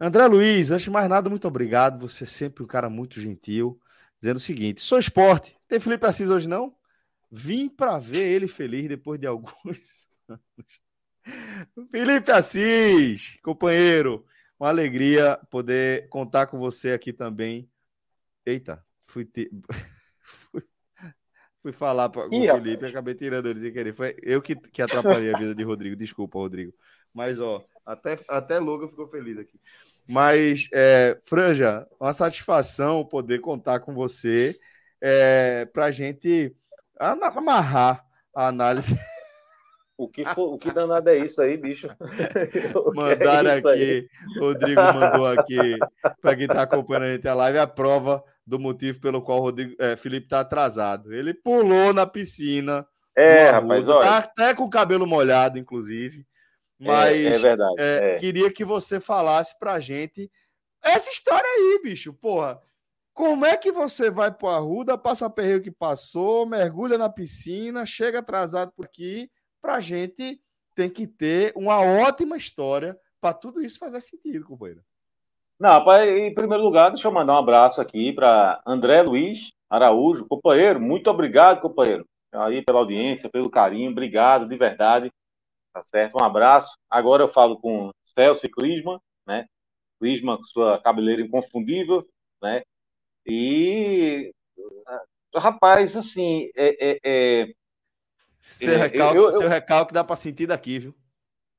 André 0.00 0.24
Luiz, 0.28 0.70
antes 0.70 0.84
de 0.84 0.90
mais 0.90 1.08
nada, 1.08 1.28
muito 1.28 1.48
obrigado. 1.48 1.98
Você 1.98 2.22
é 2.22 2.26
sempre 2.26 2.62
um 2.62 2.66
cara 2.68 2.88
muito 2.88 3.20
gentil. 3.20 3.80
Dizendo 4.16 4.36
o 4.36 4.40
seguinte: 4.40 4.80
sou 4.80 4.96
esporte. 4.96 5.52
Tem 5.66 5.80
Felipe 5.80 6.06
Assis 6.06 6.30
hoje 6.30 6.48
não? 6.48 6.72
Vim 7.28 7.68
para 7.68 7.98
ver 7.98 8.28
ele 8.28 8.46
feliz 8.46 8.86
depois 8.86 9.18
de 9.18 9.26
alguns 9.26 10.06
anos. 10.30 11.90
Felipe 11.90 12.30
Assis, 12.30 13.36
companheiro, 13.42 14.24
uma 14.56 14.68
alegria 14.68 15.36
poder 15.50 16.08
contar 16.08 16.46
com 16.46 16.56
você 16.56 16.92
aqui 16.92 17.12
também. 17.12 17.68
Eita, 18.44 18.86
fui, 19.08 19.24
te... 19.24 19.50
fui 21.60 21.72
falar 21.72 22.08
para 22.08 22.28
o 22.28 22.30
Felipe 22.30 22.86
acabei 22.86 23.16
tirando 23.16 23.48
ele 23.48 23.60
sem 23.60 23.72
querer. 23.72 23.92
Foi 23.92 24.14
eu 24.22 24.40
que, 24.40 24.54
que 24.54 24.80
atrapalhei 24.80 25.34
a 25.34 25.38
vida 25.38 25.56
de 25.56 25.64
Rodrigo. 25.64 25.96
Desculpa, 25.96 26.38
Rodrigo. 26.38 26.72
Mas, 27.12 27.40
ó, 27.40 27.66
até, 27.86 28.18
até 28.28 28.58
logo 28.58 28.88
ficou 28.88 29.06
feliz 29.06 29.38
aqui. 29.38 29.60
Mas, 30.08 30.68
é, 30.72 31.18
Franja, 31.24 31.86
uma 32.00 32.12
satisfação 32.12 33.04
poder 33.04 33.40
contar 33.40 33.80
com 33.80 33.94
você 33.94 34.58
é, 35.00 35.64
para 35.66 35.86
a 35.86 35.90
gente 35.90 36.54
amarrar 36.98 38.04
a 38.34 38.48
análise 38.48 38.96
o 39.98 40.06
que, 40.06 40.24
for, 40.26 40.52
o 40.52 40.58
que 40.58 40.70
danado 40.70 41.08
é 41.08 41.18
isso 41.18 41.40
aí, 41.40 41.56
bicho? 41.56 41.88
Mandaram 42.94 43.50
é 43.50 43.56
aqui, 43.56 43.68
aí? 43.68 44.08
Rodrigo 44.38 44.80
mandou 44.80 45.26
aqui, 45.26 45.78
para 46.20 46.36
quem 46.36 46.44
está 46.44 46.62
acompanhando 46.62 47.04
a 47.04 47.12
gente 47.12 47.26
a 47.26 47.34
live, 47.34 47.58
a 47.58 47.66
prova 47.66 48.22
do 48.46 48.58
motivo 48.58 49.00
pelo 49.00 49.22
qual 49.22 49.38
o 49.38 49.42
Rodrigo, 49.42 49.74
é, 49.78 49.96
Felipe 49.96 50.26
está 50.26 50.40
atrasado. 50.40 51.14
Ele 51.14 51.32
pulou 51.32 51.94
na 51.94 52.06
piscina. 52.06 52.86
É, 53.16 53.48
rapaz, 53.48 53.88
olha. 53.88 54.00
Tá 54.00 54.18
até 54.18 54.54
com 54.54 54.64
o 54.64 54.70
cabelo 54.70 55.06
molhado, 55.06 55.58
inclusive. 55.58 56.26
Mas 56.78 57.16
é, 57.16 57.26
é 57.26 57.38
verdade. 57.38 57.74
É, 57.78 58.14
é. 58.14 58.18
queria 58.18 58.52
que 58.52 58.64
você 58.64 59.00
falasse 59.00 59.58
pra 59.58 59.80
gente 59.80 60.30
essa 60.82 61.10
história 61.10 61.48
aí, 61.48 61.80
bicho. 61.82 62.12
Porra, 62.12 62.60
como 63.14 63.46
é 63.46 63.56
que 63.56 63.72
você 63.72 64.10
vai 64.10 64.30
pro 64.30 64.48
Arruda, 64.48 64.98
passa 64.98 65.30
perreio 65.30 65.62
que 65.62 65.70
passou, 65.70 66.46
mergulha 66.46 66.98
na 66.98 67.08
piscina, 67.08 67.86
chega 67.86 68.18
atrasado 68.18 68.72
por 68.76 68.84
aqui 68.84 69.30
para 69.60 69.76
a 69.76 69.80
gente 69.80 70.40
tem 70.76 70.90
que 70.90 71.06
ter 71.06 71.52
uma 71.56 71.80
ótima 71.80 72.36
história 72.36 72.96
para 73.20 73.32
tudo 73.32 73.64
isso 73.64 73.78
fazer 73.78 74.00
sentido, 74.00 74.44
companheiro. 74.44 74.82
Não, 75.58 75.70
rapaz, 75.70 76.06
em 76.08 76.34
primeiro 76.34 76.62
lugar, 76.62 76.90
deixa 76.90 77.08
eu 77.08 77.12
mandar 77.12 77.32
um 77.32 77.38
abraço 77.38 77.80
aqui 77.80 78.12
para 78.12 78.60
André 78.66 79.02
Luiz 79.02 79.52
Araújo, 79.68 80.26
companheiro, 80.26 80.78
muito 80.78 81.10
obrigado, 81.10 81.60
companheiro, 81.60 82.06
aí 82.32 82.62
pela 82.62 82.78
audiência, 82.78 83.28
pelo 83.28 83.50
carinho, 83.50 83.90
obrigado 83.90 84.46
de 84.46 84.56
verdade, 84.56 85.10
tá 85.76 85.82
certo? 85.82 86.16
Um 86.18 86.24
abraço. 86.24 86.78
Agora 86.88 87.22
eu 87.22 87.28
falo 87.28 87.58
com 87.58 87.90
Celso 88.02 88.46
e 88.46 88.50
né? 89.26 89.44
Clisma 90.00 90.38
com 90.38 90.44
sua 90.44 90.80
cabeleira 90.80 91.20
inconfundível, 91.20 92.06
né? 92.42 92.62
E, 93.26 94.32
rapaz, 95.34 95.94
assim, 95.94 96.48
é, 96.56 96.76
é, 96.80 96.98
é 97.04 97.46
seu, 98.48 98.72
é, 98.72 98.76
recalque, 98.76 99.18
eu, 99.18 99.30
seu 99.32 99.48
recalque 99.48 99.92
dá 99.92 100.02
para 100.02 100.16
sentir 100.16 100.46
daqui, 100.46 100.78
viu? 100.78 100.94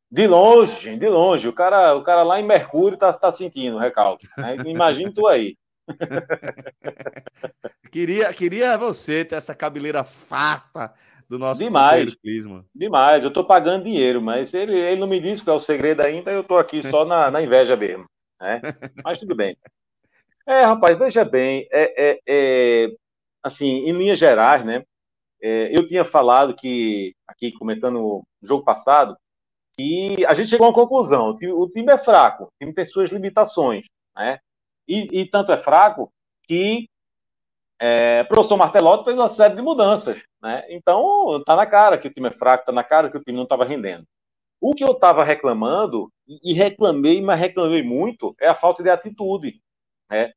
De 0.09 0.25
longe, 0.25 0.79
gente, 0.79 0.99
de 0.99 1.09
longe. 1.09 1.47
O 1.47 1.53
cara, 1.53 1.93
o 1.95 2.01
cara 2.01 2.23
lá 2.23 2.39
em 2.39 2.45
Mercúrio 2.45 2.97
tá, 2.97 3.13
tá 3.13 3.31
sentindo 3.31 3.75
o 3.75 3.79
recalque. 3.79 4.27
Né? 4.37 4.55
Imagina 4.65 5.11
tu 5.13 5.27
aí. 5.27 5.55
queria, 7.91 8.33
queria 8.33 8.77
você 8.77 9.23
ter 9.23 9.35
essa 9.35 9.53
cabeleira 9.53 10.03
farta 10.03 10.93
do 11.29 11.37
nosso 11.37 11.63
demais, 11.63 12.15
Clisma. 12.15 12.65
Demais, 12.73 13.23
eu 13.23 13.31
tô 13.31 13.43
pagando 13.43 13.83
dinheiro, 13.83 14.21
mas 14.21 14.53
ele, 14.53 14.77
ele 14.77 14.99
não 14.99 15.07
me 15.07 15.19
disse 15.19 15.43
qual 15.43 15.55
é 15.55 15.57
o 15.57 15.61
segredo 15.61 16.01
ainda, 16.01 16.31
eu 16.31 16.43
tô 16.43 16.57
aqui 16.57 16.81
só 16.81 17.03
na, 17.05 17.29
na 17.29 17.41
inveja 17.41 17.75
mesmo. 17.75 18.05
Né? 18.39 18.61
Mas 19.03 19.19
tudo 19.19 19.35
bem. 19.35 19.57
É, 20.45 20.61
rapaz, 20.61 20.97
veja 20.97 21.25
bem, 21.25 21.67
é, 21.71 22.11
é, 22.11 22.19
é, 22.27 22.87
assim, 23.43 23.65
em 23.65 23.91
linhas 23.91 24.17
gerais, 24.17 24.63
né? 24.63 24.83
É, 25.41 25.77
eu 25.77 25.85
tinha 25.85 26.05
falado 26.05 26.55
que, 26.55 27.13
aqui 27.27 27.51
comentando 27.51 27.99
o 27.99 28.23
jogo 28.41 28.63
passado, 28.63 29.17
que 29.77 30.25
a 30.25 30.33
gente 30.33 30.49
chegou 30.49 30.65
a 30.65 30.69
uma 30.69 30.75
conclusão: 30.75 31.29
o 31.29 31.35
time, 31.35 31.51
o 31.51 31.67
time 31.69 31.91
é 31.91 31.97
fraco, 31.97 32.45
o 32.45 32.49
time 32.59 32.73
tem 32.73 32.85
suas 32.85 33.09
limitações, 33.09 33.85
né? 34.15 34.39
E, 34.87 35.21
e, 35.21 35.25
tanto 35.25 35.51
é 35.51 35.57
fraco 35.57 36.09
que 36.47 36.87
é, 37.79 38.21
o 38.23 38.27
professor 38.27 38.57
Martelotti 38.57 39.03
fez 39.03 39.15
uma 39.15 39.29
série 39.29 39.55
de 39.55 39.61
mudanças. 39.61 40.21
Né? 40.41 40.65
Então, 40.69 41.41
tá 41.45 41.55
na 41.55 41.65
cara 41.65 41.97
que 41.97 42.07
o 42.07 42.13
time 42.13 42.27
é 42.27 42.31
fraco, 42.31 42.65
tá 42.65 42.71
na 42.71 42.83
cara 42.83 43.09
que 43.09 43.17
o 43.17 43.23
time 43.23 43.37
não 43.37 43.43
estava 43.43 43.65
rendendo. 43.65 44.05
O 44.59 44.73
que 44.73 44.83
eu 44.83 44.91
estava 44.93 45.23
reclamando, 45.23 46.11
e 46.27 46.53
reclamei, 46.53 47.21
mas 47.21 47.39
reclamei 47.39 47.83
muito, 47.83 48.35
é 48.39 48.47
a 48.47 48.55
falta 48.55 48.81
de 48.81 48.89
atitude. 48.89 49.61
Né? 50.09 50.31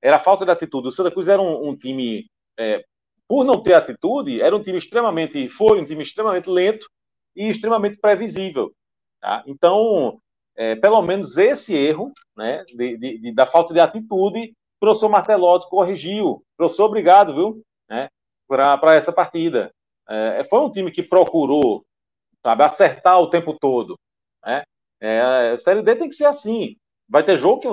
Era 0.00 0.16
a 0.16 0.20
falta 0.20 0.44
de 0.44 0.50
atitude. 0.50 0.88
O 0.88 0.92
Santa 0.92 1.10
Cruz 1.10 1.26
era 1.26 1.42
um, 1.42 1.70
um 1.70 1.76
time, 1.76 2.26
é, 2.56 2.84
por 3.26 3.44
não 3.44 3.62
ter 3.62 3.74
atitude, 3.74 4.40
era 4.40 4.54
um 4.54 4.62
time 4.62 4.78
extremamente, 4.78 5.48
foi 5.48 5.80
um 5.80 5.84
time 5.84 6.02
extremamente 6.02 6.48
lento 6.48 6.88
e 7.34 7.48
extremamente 7.48 7.98
previsível. 7.98 8.72
Tá? 9.20 9.42
Então, 9.46 10.20
é, 10.56 10.76
pelo 10.76 11.02
menos 11.02 11.36
esse 11.36 11.74
erro, 11.74 12.12
né, 12.36 12.62
de, 12.64 12.96
de, 12.96 13.18
de, 13.18 13.34
da 13.34 13.46
falta 13.46 13.74
de 13.74 13.80
atitude, 13.80 14.54
professor 14.84 15.08
Martelotti 15.08 15.68
corrigiu. 15.68 16.44
Professor, 16.56 16.84
obrigado, 16.84 17.34
viu, 17.34 17.62
né, 17.88 18.08
para 18.46 18.94
essa 18.94 19.12
partida. 19.12 19.72
É, 20.08 20.44
foi 20.44 20.60
um 20.60 20.70
time 20.70 20.90
que 20.90 21.02
procurou, 21.02 21.84
sabe, 22.44 22.62
acertar 22.62 23.18
o 23.18 23.30
tempo 23.30 23.56
todo. 23.58 23.98
Né? 24.44 24.62
É, 25.00 25.52
a 25.52 25.58
Série 25.58 25.82
D 25.82 25.96
tem 25.96 26.08
que 26.08 26.14
ser 26.14 26.26
assim. 26.26 26.76
Vai 27.08 27.22
ter 27.22 27.36
jogo 27.38 27.60
que. 27.60 27.68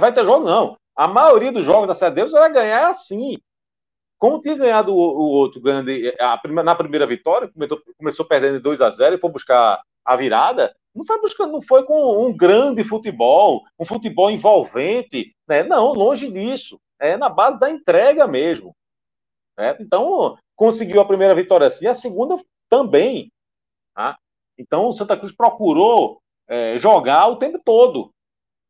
Vai 0.00 0.12
ter 0.12 0.24
jogo, 0.24 0.44
não. 0.46 0.76
A 0.94 1.08
maioria 1.08 1.52
dos 1.52 1.64
jogos 1.64 1.88
da 1.88 1.94
Série 1.94 2.14
D 2.14 2.22
você 2.22 2.38
vai 2.38 2.52
ganhar 2.52 2.88
assim. 2.88 3.36
Como 4.18 4.40
tinha 4.40 4.56
ganhado 4.56 4.94
o, 4.94 4.96
o 4.96 5.28
outro 5.30 5.60
ganhando 5.60 5.90
a, 6.20 6.62
na 6.62 6.74
primeira 6.74 7.06
vitória, 7.06 7.48
começou, 7.48 7.82
começou 7.98 8.26
perdendo 8.26 8.60
2 8.60 8.80
a 8.80 8.90
0 8.90 9.16
e 9.16 9.18
foi 9.18 9.30
buscar 9.30 9.82
a 10.04 10.16
virada, 10.16 10.74
não 10.96 11.04
foi 11.04 11.20
buscando, 11.20 11.52
não 11.52 11.62
foi 11.62 11.84
com 11.84 12.26
um 12.26 12.34
grande 12.34 12.82
futebol, 12.82 13.62
um 13.78 13.84
futebol 13.84 14.30
envolvente, 14.30 15.36
né? 15.46 15.62
Não, 15.62 15.92
longe 15.92 16.30
disso. 16.32 16.80
É 16.98 17.16
na 17.16 17.28
base 17.28 17.60
da 17.60 17.70
entrega 17.70 18.26
mesmo. 18.26 18.74
Né? 19.58 19.76
Então, 19.78 20.38
conseguiu 20.56 21.00
a 21.00 21.06
primeira 21.06 21.34
vitória 21.34 21.66
assim, 21.66 21.86
a 21.86 21.94
segunda 21.94 22.36
também. 22.70 23.30
Tá? 23.94 24.16
Então, 24.56 24.86
o 24.86 24.92
Santa 24.92 25.16
Cruz 25.16 25.32
procurou 25.32 26.22
é, 26.48 26.78
jogar 26.78 27.28
o 27.28 27.36
tempo 27.36 27.60
todo. 27.62 28.10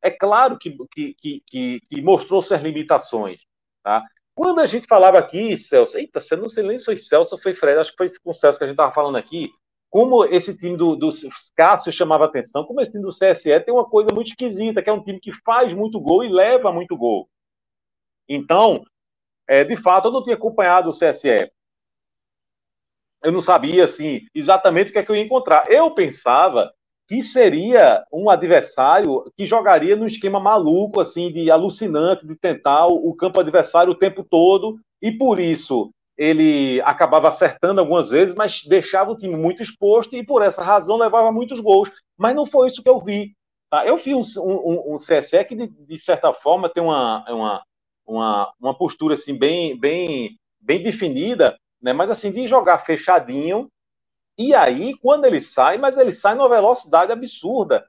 É 0.02 0.10
claro 0.10 0.58
que, 0.58 0.76
que, 0.90 1.42
que, 1.46 1.80
que 1.88 2.02
mostrou 2.02 2.42
suas 2.42 2.60
limitações. 2.60 3.42
Tá? 3.84 4.04
Quando 4.34 4.60
a 4.60 4.66
gente 4.66 4.88
falava 4.88 5.18
aqui, 5.18 5.56
Celso, 5.56 5.96
eita, 5.96 6.18
você 6.18 6.34
não 6.34 6.48
sei 6.48 6.64
nem 6.64 6.78
se 6.78 6.86
foi 6.86 6.96
Celso 6.96 7.38
foi 7.38 7.54
Fred, 7.54 7.78
acho 7.78 7.92
que 7.92 7.96
foi 7.96 8.08
com 8.22 8.32
o 8.32 8.34
Celso 8.34 8.58
que 8.58 8.64
a 8.64 8.66
gente 8.66 8.74
estava 8.74 8.92
falando 8.92 9.16
aqui, 9.16 9.50
como 9.96 10.26
esse 10.26 10.54
time 10.54 10.76
do, 10.76 10.94
do 10.94 11.08
Cássio 11.56 11.90
chamava 11.90 12.26
atenção, 12.26 12.66
como 12.66 12.82
esse 12.82 12.92
time 12.92 13.02
do 13.02 13.08
CSE 13.08 13.58
tem 13.60 13.72
uma 13.72 13.88
coisa 13.88 14.10
muito 14.12 14.28
esquisita, 14.28 14.82
que 14.82 14.90
é 14.90 14.92
um 14.92 15.02
time 15.02 15.18
que 15.18 15.32
faz 15.42 15.72
muito 15.72 15.98
gol 15.98 16.22
e 16.22 16.28
leva 16.28 16.70
muito 16.70 16.94
gol. 16.94 17.26
Então, 18.28 18.84
é, 19.48 19.64
de 19.64 19.74
fato, 19.74 20.08
eu 20.08 20.12
não 20.12 20.22
tinha 20.22 20.36
acompanhado 20.36 20.90
o 20.90 20.92
CSE. 20.92 21.50
Eu 23.24 23.32
não 23.32 23.40
sabia, 23.40 23.84
assim, 23.84 24.20
exatamente 24.34 24.90
o 24.90 24.92
que 24.92 24.98
é 24.98 25.02
que 25.02 25.10
eu 25.10 25.16
ia 25.16 25.24
encontrar. 25.24 25.72
Eu 25.72 25.90
pensava 25.92 26.70
que 27.08 27.22
seria 27.22 28.04
um 28.12 28.28
adversário 28.28 29.32
que 29.34 29.46
jogaria 29.46 29.96
no 29.96 30.06
esquema 30.06 30.38
maluco, 30.38 31.00
assim, 31.00 31.32
de 31.32 31.50
alucinante, 31.50 32.26
de 32.26 32.36
tentar 32.36 32.86
o 32.86 33.14
campo 33.14 33.40
adversário 33.40 33.92
o 33.92 33.98
tempo 33.98 34.22
todo, 34.22 34.78
e 35.00 35.10
por 35.10 35.40
isso 35.40 35.90
ele 36.16 36.80
acabava 36.82 37.28
acertando 37.28 37.80
algumas 37.80 38.10
vezes, 38.10 38.34
mas 38.34 38.62
deixava 38.64 39.12
o 39.12 39.18
time 39.18 39.36
muito 39.36 39.62
exposto 39.62 40.16
e 40.16 40.24
por 40.24 40.42
essa 40.42 40.62
razão 40.62 40.96
levava 40.96 41.30
muitos 41.30 41.60
gols. 41.60 41.90
Mas 42.16 42.34
não 42.34 42.46
foi 42.46 42.68
isso 42.68 42.82
que 42.82 42.88
eu 42.88 43.00
vi. 43.00 43.34
Tá? 43.70 43.86
Eu 43.86 43.96
vi 43.96 44.14
um, 44.14 44.22
um, 44.38 44.94
um 44.94 44.96
CSE 44.96 45.44
que, 45.44 45.54
de, 45.54 45.66
de, 45.66 45.98
certa 45.98 46.32
forma, 46.32 46.70
tem 46.70 46.82
uma, 46.82 47.24
uma, 47.30 47.62
uma, 48.06 48.52
uma 48.58 48.78
postura 48.78 49.14
assim, 49.14 49.36
bem, 49.36 49.78
bem, 49.78 50.38
bem 50.60 50.82
definida, 50.82 51.56
né? 51.82 51.92
mas 51.92 52.10
assim, 52.10 52.30
de 52.30 52.46
jogar 52.46 52.78
fechadinho. 52.78 53.68
E 54.38 54.54
aí, 54.54 54.94
quando 54.98 55.24
ele 55.24 55.40
sai, 55.40 55.76
mas 55.76 55.98
ele 55.98 56.12
sai 56.12 56.34
numa 56.34 56.48
velocidade 56.48 57.12
absurda. 57.12 57.86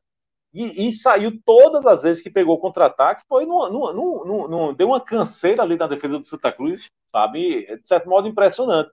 E, 0.58 0.88
e, 0.88 0.92
saiu 0.92 1.40
todas 1.46 1.86
as 1.86 2.02
vezes 2.02 2.24
que 2.24 2.32
pegou 2.32 2.58
contra-ataque, 2.60 3.22
foi 3.30 3.46
numa, 3.46 4.74
deu 4.74 4.88
uma 4.88 5.00
canseira 5.00 5.62
ali 5.62 5.78
na 5.78 5.86
defesa 5.86 6.18
do 6.18 6.26
Santa 6.26 6.52
Cruz, 6.52 6.90
sabe? 7.06 7.68
De 7.78 7.88
certo 7.88 8.10
modo 8.10 8.28
impressionante. 8.28 8.90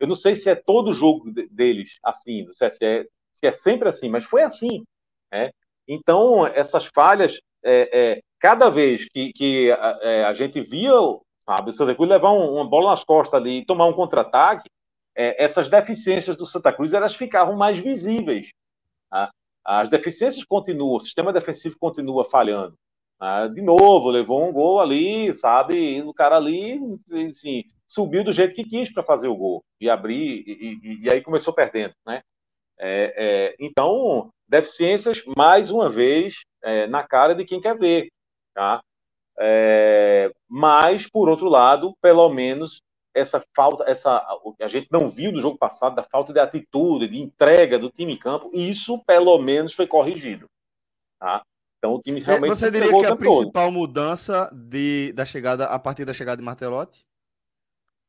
Eu 0.00 0.08
não 0.08 0.14
sei 0.14 0.34
se 0.34 0.48
é 0.48 0.54
todo 0.54 0.94
jogo 0.94 1.30
deles 1.50 1.98
assim, 2.02 2.50
se 2.52 2.64
é, 2.64 3.06
se 3.34 3.46
é 3.46 3.52
sempre 3.52 3.90
assim, 3.90 4.08
mas 4.08 4.24
foi 4.24 4.44
assim. 4.44 4.82
Né? 5.30 5.50
Então, 5.86 6.46
essas 6.46 6.86
falhas, 6.86 7.38
é, 7.62 7.90
é, 7.92 8.22
cada 8.38 8.70
vez 8.70 9.04
que, 9.04 9.30
que 9.34 9.72
a, 9.72 9.98
é, 10.00 10.24
a, 10.24 10.32
gente 10.32 10.58
via 10.62 10.92
sabe, 11.44 11.70
o 11.70 11.74
Santa 11.74 11.94
Cruz 11.94 12.08
levar 12.08 12.32
um, 12.32 12.54
uma 12.54 12.66
bola 12.66 12.92
nas 12.92 13.04
costas 13.04 13.38
ali 13.38 13.58
e 13.58 13.66
tomar 13.66 13.86
um 13.88 13.92
contra-ataque, 13.92 14.70
é, 15.14 15.44
essas 15.44 15.68
deficiências 15.68 16.34
do 16.34 16.46
Santa 16.46 16.72
Cruz 16.72 16.94
elas 16.94 17.14
ficavam 17.14 17.54
mais 17.56 17.78
visíveis. 17.78 18.48
Tá? 19.10 19.30
As 19.64 19.88
deficiências 19.88 20.44
continuam, 20.44 20.96
o 20.96 21.00
sistema 21.00 21.32
defensivo 21.32 21.76
continua 21.78 22.24
falhando. 22.24 22.76
Ah, 23.18 23.46
de 23.46 23.62
novo, 23.62 24.10
levou 24.10 24.46
um 24.46 24.52
gol 24.52 24.80
ali, 24.80 25.32
sabe? 25.34 26.02
O 26.02 26.12
cara 26.12 26.36
ali, 26.36 26.80
assim, 27.30 27.64
subiu 27.86 28.24
do 28.24 28.32
jeito 28.32 28.54
que 28.54 28.64
quis 28.64 28.92
para 28.92 29.02
fazer 29.02 29.28
o 29.28 29.36
gol 29.36 29.64
e 29.80 29.88
abrir, 29.88 30.44
e, 30.46 30.78
e, 30.82 31.02
e 31.04 31.12
aí 31.12 31.22
começou 31.22 31.54
perdendo, 31.54 31.94
né? 32.06 32.22
É, 32.78 33.14
é, 33.16 33.56
então, 33.58 34.30
deficiências, 34.48 35.22
mais 35.36 35.70
uma 35.70 35.88
vez, 35.88 36.34
é, 36.62 36.86
na 36.86 37.02
cara 37.02 37.34
de 37.34 37.44
quem 37.44 37.60
quer 37.60 37.78
ver, 37.78 38.08
tá? 38.52 38.82
É, 39.38 40.30
mas, 40.48 41.08
por 41.08 41.28
outro 41.28 41.48
lado, 41.48 41.94
pelo 42.02 42.28
menos 42.28 42.82
essa 43.14 43.42
falta, 43.54 43.84
essa 43.86 44.22
a 44.60 44.68
gente 44.68 44.88
não 44.90 45.08
viu 45.08 45.30
no 45.30 45.40
jogo 45.40 45.56
passado 45.56 45.94
da 45.94 46.02
falta 46.02 46.32
de 46.32 46.40
atitude, 46.40 47.08
de 47.08 47.20
entrega 47.20 47.78
do 47.78 47.90
time 47.90 48.14
em 48.14 48.18
campo, 48.18 48.50
e 48.52 48.70
isso 48.70 48.98
pelo 49.06 49.38
menos 49.38 49.72
foi 49.72 49.86
corrigido. 49.86 50.46
Tá? 51.18 51.42
Então 51.78 51.94
o 51.94 52.02
time 52.02 52.20
é, 52.20 52.24
realmente. 52.24 52.50
Você 52.50 52.70
diria 52.70 52.90
que 52.90 53.06
a 53.06 53.16
principal 53.16 53.66
todo. 53.66 53.72
mudança 53.72 54.50
de, 54.52 55.12
da 55.12 55.24
chegada 55.24 55.66
a 55.66 55.78
partir 55.78 56.04
da 56.04 56.12
chegada 56.12 56.38
de 56.38 56.42
Martelotti? 56.42 57.04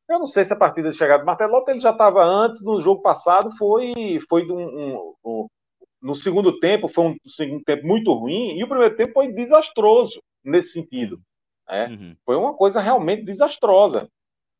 Eu 0.08 0.18
não 0.18 0.26
sei 0.26 0.44
se 0.44 0.52
a 0.52 0.56
partir 0.56 0.82
da 0.82 0.92
chegada 0.92 1.20
de 1.20 1.26
Martelotti 1.26 1.70
ele 1.70 1.80
já 1.80 1.90
estava 1.90 2.24
antes, 2.24 2.62
no 2.62 2.80
jogo 2.80 3.02
passado 3.02 3.50
foi, 3.56 4.20
foi 4.28 4.46
um, 4.50 4.60
um, 4.60 5.14
um, 5.24 5.46
no 6.00 6.14
segundo 6.14 6.58
tempo, 6.60 6.88
foi 6.88 7.04
um 7.06 7.16
segundo 7.26 7.62
tempo 7.64 7.86
muito 7.86 8.12
ruim, 8.12 8.56
e 8.56 8.62
o 8.62 8.68
primeiro 8.68 8.94
tempo 8.96 9.12
foi 9.12 9.32
desastroso 9.32 10.20
nesse 10.44 10.72
sentido. 10.72 11.20
Né? 11.68 11.88
Uhum. 11.88 12.16
Foi 12.24 12.36
uma 12.36 12.54
coisa 12.54 12.80
realmente 12.80 13.24
desastrosa. 13.24 14.08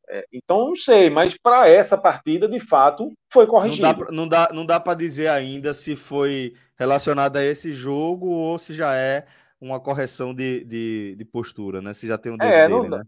É, 0.09 0.25
então 0.33 0.69
não 0.69 0.77
sei, 0.77 1.11
mas 1.11 1.37
para 1.37 1.69
essa 1.69 1.99
partida, 1.99 2.49
de 2.49 2.61
fato, 2.61 3.13
foi 3.33 3.47
corrigido. 3.47 4.07
Não 4.11 4.29
dá, 4.29 4.49
não 4.53 4.65
dá, 4.65 4.75
dá 4.75 4.81
para 4.81 4.99
dizer 4.99 5.29
ainda 5.29 5.75
se 5.75 5.97
foi 5.97 6.55
relacionado 6.79 7.37
a 7.37 7.45
esse 7.45 7.73
jogo 7.73 8.29
ou 8.29 8.59
se 8.59 8.73
já 8.73 8.95
é 8.95 9.27
uma 9.61 9.81
correção 9.81 10.35
de, 10.35 10.65
de, 10.65 11.17
de 11.17 11.25
postura, 11.25 11.81
né? 11.81 11.95
Se 11.95 12.07
já 12.07 12.17
tem 12.17 12.33
um 12.33 12.37
dedo 12.37 12.49
é, 12.49 12.69
dele, 12.69 12.89
não 12.89 12.99
né? 12.99 13.03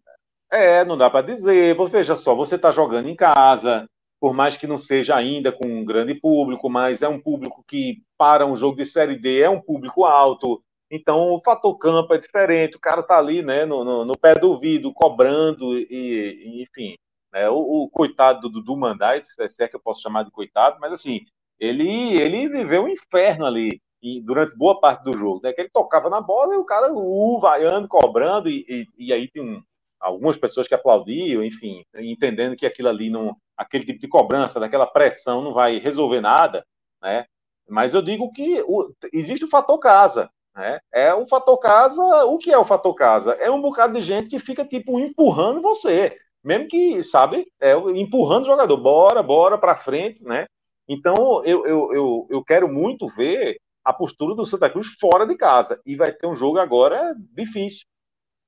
É, 0.51 0.85
não 0.85 0.97
dá 0.97 1.11
para 1.11 1.27
dizer. 1.27 1.77
Veja 1.91 2.17
só, 2.17 2.35
você 2.35 2.57
está 2.57 2.73
jogando 2.73 3.09
em 3.09 3.15
casa, 3.15 3.87
por 4.21 4.35
mais 4.35 4.57
que 4.57 4.67
não 4.67 4.79
seja 4.79 5.15
ainda 5.15 5.53
com 5.53 5.67
um 5.67 5.85
grande 5.85 6.15
público, 6.15 6.69
mas 6.69 7.03
é 7.03 7.09
um 7.09 7.21
público 7.21 7.63
que, 7.67 8.03
para 8.17 8.47
um 8.47 8.57
jogo 8.57 8.77
de 8.77 8.85
Série 8.85 9.19
D, 9.19 9.41
é 9.41 9.51
um 9.51 9.61
público 9.61 10.05
alto. 10.05 10.63
Então, 10.91 11.33
o 11.35 11.43
fator 11.45 11.77
campo 11.77 12.15
é 12.15 12.19
diferente, 12.19 12.77
o 12.77 12.81
cara 12.81 13.03
tá 13.03 13.19
ali, 13.19 13.43
né, 13.43 13.67
no, 13.67 13.85
no, 13.85 14.05
no 14.07 14.19
pé 14.19 14.35
do 14.35 14.51
ouvido, 14.51 14.93
cobrando, 14.93 15.79
e, 15.79 15.87
e 15.91 16.63
enfim. 16.63 16.97
Né, 17.33 17.49
o, 17.51 17.85
o, 17.85 17.91
coitado 17.91 18.41
do 18.41 18.49
Dudu 18.49 18.77
Mandai, 18.77 19.23
se 19.25 19.63
é 19.63 19.69
que 19.69 19.77
eu 19.77 19.81
posso 19.81 20.01
chamar 20.01 20.25
de 20.25 20.31
coitado, 20.31 20.79
mas 20.81 20.93
assim, 20.93 21.21
ele, 21.61 22.17
ele 22.19 22.49
viveu 22.49 22.85
um 22.85 22.89
inferno 22.89 23.45
ali 23.45 23.81
e, 24.03 24.21
durante 24.23 24.57
boa 24.57 24.81
parte 24.81 25.05
do 25.05 25.13
jogo, 25.13 25.41
né, 25.43 25.53
que 25.53 25.61
ele 25.61 25.71
tocava 25.71 26.09
na 26.09 26.23
bola 26.23 26.55
e 26.55 26.59
o 26.59 26.65
cara 26.65 26.91
uh, 26.91 27.41
vaiando, 27.41 27.87
cobrando, 27.87 28.49
e, 28.49 28.65
e, 28.69 29.09
e 29.09 29.13
aí 29.13 29.29
tem 29.31 29.43
um, 29.43 29.63
algumas 30.01 30.39
pessoas 30.39 30.67
que 30.67 30.75
aplaudiam, 30.75 31.45
enfim, 31.45 31.85
entendendo 31.97 32.57
que 32.57 32.65
aquilo 32.65 32.89
ali, 32.89 33.11
não, 33.11 33.37
aquele 33.57 33.85
tipo 33.85 34.01
de 34.01 34.09
cobrança, 34.09 34.59
daquela 34.59 34.87
pressão 34.87 35.43
não 35.43 35.53
vai 35.53 35.79
resolver 35.79 36.23
nada, 36.23 36.65
né, 37.03 37.27
mas 37.69 37.93
eu 37.93 38.01
digo 38.01 38.33
que 38.33 38.63
o, 38.63 38.91
existe 39.13 39.45
o 39.45 39.49
fator 39.49 39.79
casa, 39.79 40.31
né? 40.59 40.81
É 40.93 41.15
o 41.15 41.27
fator 41.29 41.57
casa. 41.59 42.03
O 42.25 42.37
que 42.37 42.51
é 42.51 42.59
o 42.59 42.65
fator 42.65 42.93
casa? 42.95 43.33
É 43.35 43.49
um 43.49 43.63
bocado 43.63 43.95
de 43.95 44.03
gente 44.03 44.29
que 44.29 44.41
fica 44.41 44.65
tipo 44.65 44.99
empurrando 44.99 45.63
você, 45.63 46.19
mesmo 46.43 46.67
que 46.67 47.03
sabe, 47.05 47.47
é, 47.61 47.75
empurrando 47.95 48.43
o 48.43 48.47
jogador, 48.47 48.77
bora, 48.77 49.23
bora 49.23 49.57
para 49.57 49.77
frente, 49.77 50.23
né? 50.25 50.47
Então 50.89 51.45
eu, 51.45 51.65
eu, 51.65 51.93
eu, 51.95 52.27
eu 52.29 52.45
quero 52.45 52.69
muito 52.69 53.07
ver 53.09 53.61
a 53.85 53.93
postura 53.93 54.35
do 54.35 54.45
Santa 54.45 54.69
Cruz 54.69 54.89
fora 55.01 55.27
de 55.27 55.37
casa 55.37 55.81
e 55.87 55.95
vai 55.95 56.13
ter 56.13 56.27
um 56.27 56.35
jogo 56.35 56.59
agora 56.59 57.15
difícil. 57.33 57.87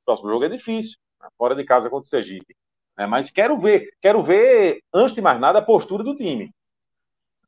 O 0.02 0.04
próximo 0.04 0.30
jogo 0.30 0.44
é 0.44 0.48
difícil, 0.48 0.98
né? 1.22 1.28
fora 1.38 1.54
de 1.54 1.64
casa 1.64 1.88
contra 1.88 2.06
o 2.06 2.11
Sergipe. 2.11 2.56
É, 2.98 3.06
mas 3.06 3.30
quero 3.30 3.56
ver, 3.58 3.88
quero 4.02 4.22
ver, 4.22 4.82
antes 4.92 5.14
de 5.14 5.20
mais 5.20 5.40
nada, 5.40 5.61
a 5.61 5.62
postura 5.62 6.02
do 6.02 6.16
time. 6.16 6.50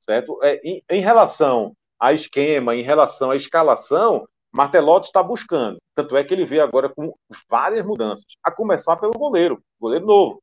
Certo? 0.00 0.38
É, 0.42 0.60
em, 0.64 0.82
em 0.88 1.00
relação 1.00 1.74
a 1.98 2.12
esquema, 2.12 2.74
em 2.74 2.82
relação 2.82 3.30
à 3.30 3.36
escalação, 3.36 4.26
Martelotti 4.52 5.06
está 5.06 5.22
buscando. 5.22 5.78
Tanto 5.94 6.16
é 6.16 6.22
que 6.22 6.34
ele 6.34 6.44
vê 6.44 6.60
agora 6.60 6.88
com 6.88 7.14
várias 7.48 7.84
mudanças. 7.84 8.26
A 8.42 8.50
começar 8.50 8.96
pelo 8.96 9.12
goleiro, 9.12 9.62
goleiro 9.80 10.06
novo. 10.06 10.42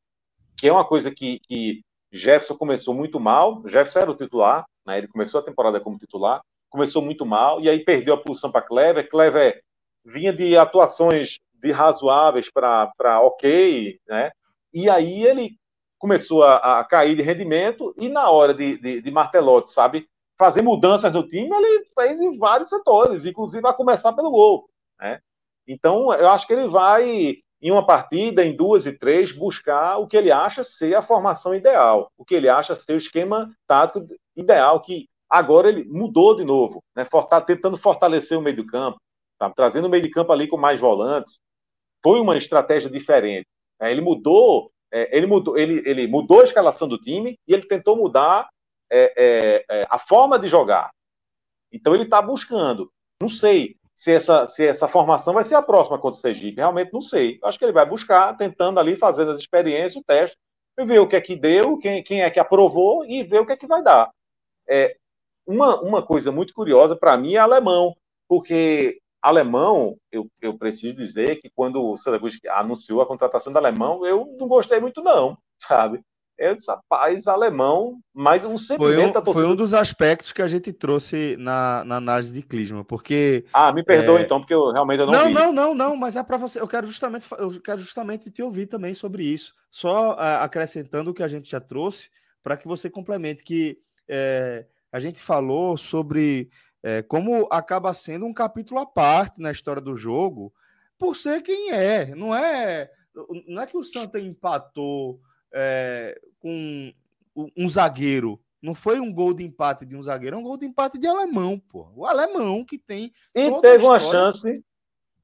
Que 0.57 0.67
é 0.67 0.71
uma 0.71 0.85
coisa 0.85 1.11
que, 1.11 1.39
que 1.47 1.81
Jefferson 2.11 2.55
começou 2.55 2.93
muito 2.93 3.19
mal. 3.19 3.61
Jefferson 3.65 3.99
era 3.99 4.11
o 4.11 4.15
titular, 4.15 4.65
né? 4.85 4.97
ele 4.97 5.07
começou 5.07 5.39
a 5.39 5.43
temporada 5.43 5.79
como 5.79 5.97
titular, 5.97 6.41
começou 6.69 7.01
muito 7.01 7.25
mal, 7.25 7.61
e 7.61 7.69
aí 7.69 7.83
perdeu 7.83 8.15
a 8.15 8.21
posição 8.21 8.51
para 8.51 8.61
Clever. 8.61 9.09
Clever 9.09 9.61
vinha 10.03 10.33
de 10.33 10.57
atuações 10.57 11.37
de 11.53 11.71
razoáveis 11.71 12.49
para 12.51 13.21
ok, 13.21 13.99
né? 14.07 14.31
E 14.73 14.89
aí 14.89 15.25
ele 15.25 15.57
começou 15.97 16.43
a, 16.43 16.79
a, 16.79 16.83
cair 16.85 17.15
de 17.15 17.21
rendimento, 17.21 17.93
e 17.97 18.07
na 18.07 18.29
hora 18.29 18.53
de, 18.53 18.77
de, 18.77 19.01
de 19.01 19.11
Martelotti, 19.11 19.71
sabe, 19.71 20.07
fazer 20.39 20.61
mudanças 20.61 21.11
no 21.11 21.27
time, 21.27 21.53
ele 21.53 21.85
fez 21.93 22.21
em 22.21 22.37
vários 22.37 22.69
setores, 22.69 23.25
inclusive 23.25 23.67
a 23.67 23.73
começar 23.73 24.13
pelo 24.13 24.31
gol. 24.31 24.69
Né? 24.97 25.19
Então, 25.67 26.13
eu 26.13 26.29
acho 26.29 26.47
que 26.47 26.53
ele 26.53 26.69
vai, 26.69 27.35
em 27.61 27.71
uma 27.71 27.85
partida, 27.85 28.43
em 28.43 28.55
duas 28.55 28.85
e 28.85 28.93
três, 28.93 29.33
buscar 29.33 29.97
o 29.97 30.07
que 30.07 30.15
ele 30.15 30.31
acha 30.31 30.63
ser 30.63 30.95
a 30.95 31.01
formação 31.01 31.53
ideal, 31.53 32.09
o 32.17 32.23
que 32.23 32.33
ele 32.33 32.47
acha 32.47 32.73
ser 32.73 32.93
o 32.93 32.97
esquema 32.97 33.53
tático 33.67 34.07
ideal, 34.33 34.79
que 34.81 35.09
agora 35.29 35.67
ele 35.67 35.83
mudou 35.83 36.33
de 36.35 36.45
novo, 36.45 36.81
né? 36.95 37.05
tentando 37.45 37.77
fortalecer 37.77 38.37
o 38.37 38.41
meio 38.41 38.55
do 38.55 38.65
campo, 38.65 38.97
tá? 39.37 39.49
trazendo 39.49 39.87
o 39.87 39.89
meio 39.89 40.01
de 40.01 40.09
campo 40.09 40.31
ali 40.31 40.47
com 40.47 40.57
mais 40.57 40.79
volantes. 40.79 41.41
Foi 42.01 42.21
uma 42.21 42.37
estratégia 42.37 42.89
diferente. 42.89 43.45
Né? 43.77 43.91
Ele 43.91 43.99
mudou, 43.99 44.71
é, 44.89 45.15
ele 45.15 45.27
mudou, 45.27 45.57
ele, 45.57 45.83
ele 45.85 46.07
mudou 46.07 46.39
a 46.39 46.45
escalação 46.45 46.87
do 46.87 46.97
time 46.97 47.37
e 47.45 47.53
ele 47.53 47.67
tentou 47.67 47.97
mudar 47.97 48.47
é, 48.91 49.13
é, 49.17 49.65
é, 49.69 49.83
a 49.89 49.99
forma 49.99 50.37
de 50.39 50.47
jogar. 50.47 50.91
Então 51.71 51.93
ele 51.93 52.03
está 52.03 52.21
buscando. 52.21 52.91
Não 53.21 53.29
sei 53.29 53.75
se 53.93 54.13
essa, 54.13 54.47
se 54.47 54.65
essa 54.65 54.87
formação 54.87 55.33
vai 55.33 55.43
ser 55.43 55.55
a 55.55 55.61
próxima 55.61 55.99
contra 55.99 56.17
o 56.17 56.21
Sergipe. 56.21 56.57
Realmente 56.57 56.93
não 56.93 57.01
sei. 57.01 57.37
Acho 57.43 57.59
que 57.59 57.65
ele 57.65 57.73
vai 57.73 57.85
buscar, 57.85 58.37
tentando 58.37 58.79
ali, 58.79 58.95
fazendo 58.95 59.31
as 59.31 59.41
experiências, 59.41 59.95
o 59.95 60.03
teste, 60.03 60.37
e 60.77 60.85
ver 60.85 61.01
o 61.01 61.07
que 61.07 61.15
é 61.15 61.21
que 61.21 61.35
deu, 61.35 61.77
quem, 61.77 62.01
quem 62.03 62.21
é 62.23 62.29
que 62.29 62.39
aprovou 62.39 63.05
e 63.05 63.23
ver 63.23 63.41
o 63.41 63.45
que 63.45 63.51
é 63.51 63.57
que 63.57 63.67
vai 63.67 63.83
dar. 63.83 64.09
É, 64.67 64.95
uma, 65.45 65.81
uma 65.81 66.01
coisa 66.01 66.31
muito 66.31 66.53
curiosa 66.53 66.95
para 66.95 67.17
mim 67.17 67.33
é 67.33 67.39
alemão, 67.39 67.95
porque 68.27 69.01
alemão, 69.21 69.97
eu, 70.11 70.27
eu 70.41 70.57
preciso 70.57 70.95
dizer 70.95 71.41
que 71.41 71.49
quando 71.49 71.83
o 71.83 71.97
Saraguchi 71.97 72.39
anunciou 72.47 73.01
a 73.01 73.05
contratação 73.05 73.51
do 73.51 73.57
alemão, 73.57 74.05
eu 74.05 74.37
não 74.39 74.47
gostei 74.47 74.79
muito, 74.79 75.01
não, 75.01 75.37
sabe? 75.59 76.01
Eu 76.39 76.55
disse, 76.55 76.71
rapaz, 76.71 77.27
alemão, 77.27 77.99
mas 78.13 78.45
um 78.45 78.57
sentimento 78.57 79.21
foi 79.21 79.31
um, 79.31 79.33
foi 79.33 79.45
um 79.45 79.55
dos 79.55 79.73
aspectos 79.73 80.31
que 80.31 80.41
a 80.41 80.47
gente 80.47 80.71
trouxe 80.71 81.35
na, 81.37 81.83
na 81.83 81.97
análise 81.97 82.31
de 82.31 82.41
Clisma, 82.41 82.83
porque. 82.85 83.45
Ah, 83.53 83.73
me 83.73 83.83
perdoa 83.83 84.19
é... 84.19 84.21
então, 84.21 84.39
porque 84.39 84.53
eu 84.53 84.71
realmente 84.71 84.99
não. 84.99 85.11
Não, 85.11 85.27
vi. 85.27 85.33
não, 85.33 85.51
não, 85.51 85.75
não, 85.75 85.95
mas 85.97 86.15
é 86.15 86.23
para 86.23 86.37
você. 86.37 86.61
Eu 86.61 86.67
quero 86.67 86.87
justamente, 86.87 87.27
eu 87.37 87.61
quero 87.61 87.81
justamente 87.81 88.31
te 88.31 88.41
ouvir 88.41 88.67
também 88.67 88.93
sobre 88.93 89.23
isso. 89.23 89.53
Só 89.69 90.13
uh, 90.13 90.41
acrescentando 90.41 91.11
o 91.11 91.13
que 91.13 91.23
a 91.23 91.27
gente 91.27 91.51
já 91.51 91.59
trouxe, 91.59 92.09
para 92.41 92.55
que 92.55 92.67
você 92.67 92.89
complemente, 92.89 93.43
que 93.43 93.77
é, 94.07 94.65
a 94.93 94.99
gente 94.99 95.19
falou 95.19 95.75
sobre 95.77 96.49
é, 96.81 97.01
como 97.01 97.47
acaba 97.51 97.93
sendo 97.93 98.25
um 98.25 98.33
capítulo 98.33 98.79
à 98.79 98.85
parte 98.85 99.41
na 99.41 99.51
história 99.51 99.81
do 99.81 99.97
jogo, 99.97 100.53
por 100.97 101.15
ser 101.15 101.41
quem 101.41 101.71
é. 101.71 102.15
Não 102.15 102.33
é, 102.33 102.89
não 103.45 103.61
é 103.61 103.67
que 103.67 103.77
o 103.77 103.83
Santa 103.83 104.19
empatou 104.19 105.19
é, 105.53 106.19
com 106.39 106.93
um 107.55 107.69
zagueiro. 107.69 108.39
Não 108.61 108.73
foi 108.73 108.99
um 108.99 109.11
gol 109.11 109.33
de 109.33 109.43
empate 109.43 109.85
de 109.85 109.95
um 109.95 110.03
zagueiro, 110.03 110.35
é 110.35 110.39
um 110.39 110.43
gol 110.43 110.57
de 110.57 110.65
empate 110.65 110.97
de 110.97 111.07
alemão, 111.07 111.57
pô. 111.57 111.89
O 111.95 112.05
alemão 112.05 112.65
que 112.65 112.77
tem. 112.77 113.13
E 113.33 113.61
teve 113.61 113.85
uma 113.85 113.99
chance. 113.99 114.63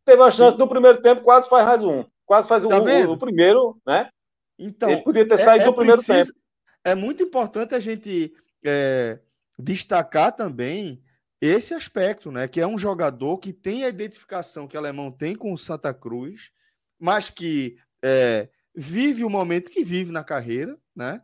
Teve 0.06 0.22
uma 0.22 0.32
chance 0.32 0.58
no 0.58 0.68
primeiro 0.68 1.02
tempo, 1.02 1.24
quase 1.24 1.50
faz 1.50 1.66
mais 1.66 1.84
um. 1.84 2.06
Quase 2.26 2.48
faz 2.48 2.64
tá 2.64 2.78
o, 2.78 3.12
o, 3.12 3.18
primeiro, 3.18 3.80
né? 3.86 4.10
Então. 4.58 4.90
Ele 4.90 5.02
podia 5.02 5.28
ter 5.28 5.36
é, 5.36 5.38
saído 5.38 5.66
é, 5.66 5.68
no 5.68 5.74
primeiro 5.74 6.02
tempo. 6.02 6.32
É 6.84 6.96
muito 6.96 7.24
importante 7.24 7.76
a 7.76 7.80
gente 7.80 8.34
é, 8.64 9.20
destacar 9.58 10.32
também 10.32 11.04
esse 11.42 11.74
aspecto, 11.74 12.32
né? 12.32 12.48
Que 12.48 12.62
é 12.62 12.68
um 12.68 12.78
jogador 12.78 13.38
que 13.38 13.52
tem 13.52 13.84
a 13.84 13.90
identificação 13.90 14.68
que 14.68 14.78
o 14.78 14.80
alemão 14.80 15.12
tem 15.12 15.36
com 15.36 15.52
o 15.52 15.58
Santa 15.58 15.94
Cruz, 15.94 16.52
mas 17.00 17.30
que 17.30 17.78
é, 18.04 18.50
vive 18.76 19.24
o 19.24 19.30
momento 19.30 19.72
que 19.72 19.84
vive 19.84 20.12
na 20.12 20.24
carreira, 20.24 20.78
né? 20.96 21.22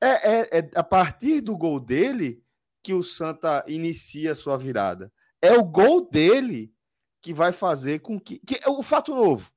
É, 0.00 0.08
é, 0.08 0.58
é, 0.58 0.70
a 0.74 0.84
partir 0.84 1.40
do 1.40 1.56
gol 1.56 1.80
dele 1.80 2.42
que 2.82 2.94
o 2.94 3.02
Santa 3.02 3.64
inicia 3.66 4.32
a 4.32 4.36
sua 4.36 4.56
virada. 4.56 5.12
É 5.42 5.52
o 5.52 5.64
gol 5.64 6.08
dele 6.08 6.72
que 7.20 7.34
vai 7.34 7.52
fazer 7.52 8.00
com 8.00 8.18
que. 8.18 8.38
que 8.38 8.60
é 8.62 8.68
o 8.68 8.82
fato 8.82 9.14
novo. 9.14 9.50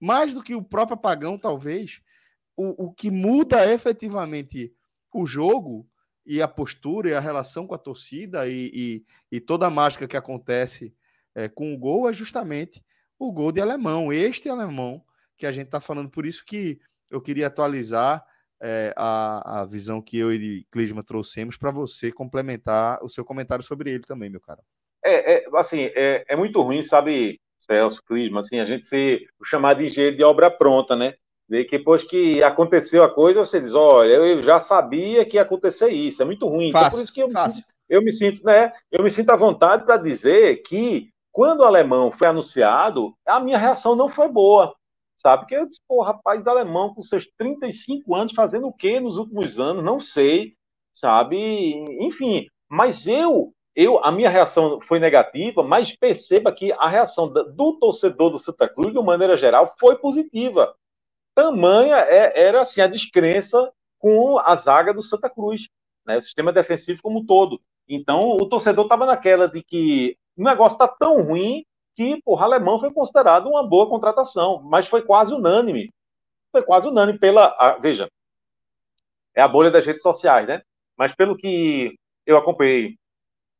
Mais 0.00 0.34
do 0.34 0.42
que 0.42 0.54
o 0.54 0.62
próprio 0.62 0.96
apagão, 0.96 1.38
talvez, 1.38 2.00
o, 2.56 2.86
o 2.86 2.92
que 2.92 3.10
muda 3.10 3.70
efetivamente 3.72 4.74
o 5.12 5.26
jogo 5.26 5.88
e 6.26 6.42
a 6.42 6.48
postura 6.48 7.10
e 7.10 7.14
a 7.14 7.20
relação 7.20 7.66
com 7.66 7.74
a 7.74 7.78
torcida 7.78 8.46
e, 8.46 8.70
e, 8.74 9.06
e 9.36 9.40
toda 9.40 9.66
a 9.66 9.70
mágica 9.70 10.06
que 10.06 10.16
acontece 10.16 10.94
é, 11.34 11.48
com 11.48 11.74
o 11.74 11.78
gol 11.78 12.08
é 12.08 12.12
justamente 12.12 12.84
o 13.18 13.32
gol 13.32 13.50
de 13.50 13.60
alemão. 13.60 14.12
Este 14.12 14.48
alemão 14.48 15.02
que 15.38 15.46
a 15.46 15.52
gente 15.52 15.66
está 15.66 15.80
falando. 15.80 16.10
Por 16.10 16.26
isso 16.26 16.44
que 16.44 16.78
eu 17.10 17.20
queria 17.20 17.46
atualizar 17.46 18.24
é, 18.60 18.92
a, 18.96 19.60
a 19.60 19.64
visão 19.64 20.02
que 20.02 20.18
eu 20.18 20.32
e 20.32 20.66
Clisma 20.70 21.02
trouxemos 21.02 21.56
para 21.56 21.70
você 21.70 22.10
complementar 22.10 23.02
o 23.02 23.08
seu 23.08 23.24
comentário 23.24 23.64
sobre 23.64 23.90
ele 23.90 24.02
também, 24.02 24.28
meu 24.28 24.40
cara. 24.40 24.60
É, 25.04 25.34
é 25.34 25.46
assim, 25.54 25.90
é, 25.94 26.24
é, 26.28 26.36
muito 26.36 26.60
ruim, 26.60 26.82
sabe, 26.82 27.40
Celso, 27.56 28.02
Clisma, 28.04 28.40
assim, 28.40 28.58
a 28.58 28.64
gente 28.64 28.84
ser 28.84 29.26
o 29.40 29.44
chamar 29.44 29.74
de 29.74 29.86
engenheiro 29.86 30.16
de 30.16 30.24
obra 30.24 30.50
pronta, 30.50 30.96
né? 30.96 31.14
Depois 31.48 32.02
que 32.02 32.42
aconteceu 32.42 33.02
a 33.02 33.08
coisa, 33.08 33.38
você 33.38 33.58
diz, 33.58 33.72
olha, 33.72 34.12
eu 34.12 34.40
já 34.42 34.60
sabia 34.60 35.24
que 35.24 35.36
ia 35.36 35.42
acontecer 35.42 35.88
isso, 35.88 36.20
é 36.20 36.24
muito 36.24 36.46
ruim. 36.46 36.70
Fácil, 36.70 36.86
então, 36.86 36.98
por 36.98 37.02
isso 37.02 37.12
que 37.12 37.22
eu, 37.22 37.30
fácil. 37.30 37.64
eu 37.88 38.02
me 38.02 38.12
sinto, 38.12 38.44
né? 38.44 38.72
Eu 38.92 39.02
me 39.02 39.10
sinto 39.10 39.30
à 39.30 39.36
vontade 39.36 39.84
para 39.84 39.96
dizer 39.96 40.56
que 40.62 41.08
quando 41.32 41.60
o 41.60 41.64
alemão 41.64 42.10
foi 42.10 42.26
anunciado, 42.26 43.14
a 43.26 43.40
minha 43.40 43.56
reação 43.56 43.96
não 43.96 44.10
foi 44.10 44.28
boa 44.28 44.74
sabe? 45.18 45.46
Que 45.46 45.56
eu 45.56 45.66
disse, 45.66 45.80
pô, 45.86 46.02
rapaz 46.02 46.46
alemão 46.46 46.94
com 46.94 47.02
seus 47.02 47.26
35 47.36 48.14
anos 48.14 48.32
fazendo 48.32 48.68
o 48.68 48.72
que 48.72 48.98
nos 49.00 49.18
últimos 49.18 49.58
anos? 49.58 49.84
Não 49.84 50.00
sei, 50.00 50.54
sabe? 50.92 51.36
Enfim, 52.00 52.46
mas 52.70 53.06
eu, 53.06 53.52
eu, 53.74 54.02
a 54.04 54.12
minha 54.12 54.30
reação 54.30 54.80
foi 54.82 54.98
negativa, 54.98 55.62
mas 55.62 55.94
perceba 55.94 56.52
que 56.52 56.72
a 56.72 56.88
reação 56.88 57.30
do 57.30 57.78
torcedor 57.78 58.30
do 58.30 58.38
Santa 58.38 58.68
Cruz, 58.68 58.92
de 58.92 58.98
uma 58.98 59.06
maneira 59.06 59.36
geral, 59.36 59.74
foi 59.78 59.96
positiva. 59.96 60.74
Tamanha 61.34 61.96
é, 61.96 62.40
era 62.40 62.62
assim 62.62 62.80
a 62.80 62.86
descrença 62.86 63.70
com 63.98 64.38
a 64.38 64.54
zaga 64.56 64.94
do 64.94 65.02
Santa 65.02 65.28
Cruz, 65.28 65.68
né? 66.06 66.16
O 66.16 66.22
sistema 66.22 66.52
defensivo 66.52 67.02
como 67.02 67.20
um 67.20 67.26
todo. 67.26 67.60
Então, 67.88 68.36
o 68.40 68.46
torcedor 68.46 68.84
estava 68.84 69.06
naquela 69.06 69.48
de 69.48 69.62
que 69.62 70.16
o 70.36 70.44
negócio 70.44 70.76
está 70.76 70.86
tão 70.86 71.22
ruim 71.22 71.64
que, 71.98 72.22
porra, 72.22 72.44
Alemão 72.44 72.78
foi 72.78 72.92
considerado 72.92 73.48
uma 73.48 73.66
boa 73.66 73.88
contratação, 73.88 74.62
mas 74.62 74.86
foi 74.86 75.02
quase 75.02 75.34
unânime. 75.34 75.92
Foi 76.52 76.62
quase 76.62 76.86
unânime 76.86 77.18
pela. 77.18 77.46
A, 77.58 77.76
veja, 77.76 78.08
é 79.34 79.42
a 79.42 79.48
bolha 79.48 79.68
das 79.68 79.84
redes 79.84 80.00
sociais, 80.00 80.46
né? 80.46 80.62
Mas 80.96 81.12
pelo 81.12 81.36
que 81.36 81.98
eu 82.24 82.36
acompanhei 82.36 82.94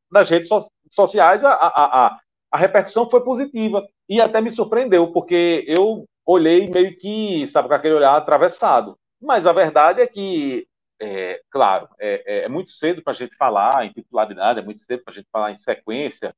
das 0.08 0.30
redes 0.30 0.46
so, 0.48 0.64
sociais, 0.88 1.42
a, 1.42 1.50
a, 1.52 2.06
a, 2.06 2.20
a 2.52 2.56
repercussão 2.56 3.10
foi 3.10 3.24
positiva. 3.24 3.84
E 4.08 4.20
até 4.20 4.40
me 4.40 4.52
surpreendeu, 4.52 5.10
porque 5.10 5.64
eu 5.66 6.04
olhei 6.24 6.70
meio 6.70 6.96
que, 6.96 7.44
sabe, 7.48 7.66
com 7.66 7.74
aquele 7.74 7.94
olhar 7.94 8.16
atravessado. 8.16 8.96
Mas 9.20 9.46
a 9.46 9.52
verdade 9.52 10.00
é 10.00 10.06
que, 10.06 10.64
é, 11.02 11.40
claro, 11.50 11.88
é, 11.98 12.22
é, 12.24 12.44
é 12.44 12.48
muito 12.48 12.70
cedo 12.70 13.02
para 13.02 13.10
a 13.10 13.16
gente 13.16 13.34
falar 13.34 13.84
em 13.84 13.92
titularidade, 13.92 14.60
é 14.60 14.62
muito 14.62 14.80
cedo 14.80 15.02
para 15.02 15.12
a 15.12 15.16
gente 15.16 15.28
falar 15.32 15.50
em 15.50 15.58
sequência, 15.58 16.32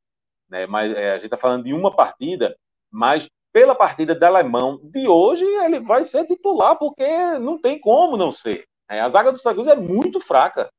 né? 0.51 0.67
Mas 0.67 0.93
é, 0.95 1.13
a 1.13 1.15
gente 1.15 1.27
está 1.27 1.37
falando 1.37 1.65
de 1.65 1.73
uma 1.73 1.95
partida, 1.95 2.57
mas 2.91 3.29
pela 3.53 3.75
partida 3.75 4.15
do 4.15 4.25
alemão 4.25 4.81
de 4.83 5.09
hoje, 5.09 5.45
ele 5.45 5.81
vai 5.81 6.05
ser 6.05 6.27
titular, 6.27 6.77
porque 6.77 7.07
não 7.39 7.59
tem 7.59 7.79
como 7.79 8.17
não 8.17 8.31
ser. 8.31 8.65
É, 8.89 9.01
a 9.01 9.09
zaga 9.09 9.33
do 9.33 9.39
Santa 9.39 9.71
é 9.71 9.77
muito 9.77 10.21
fraca. 10.21 10.71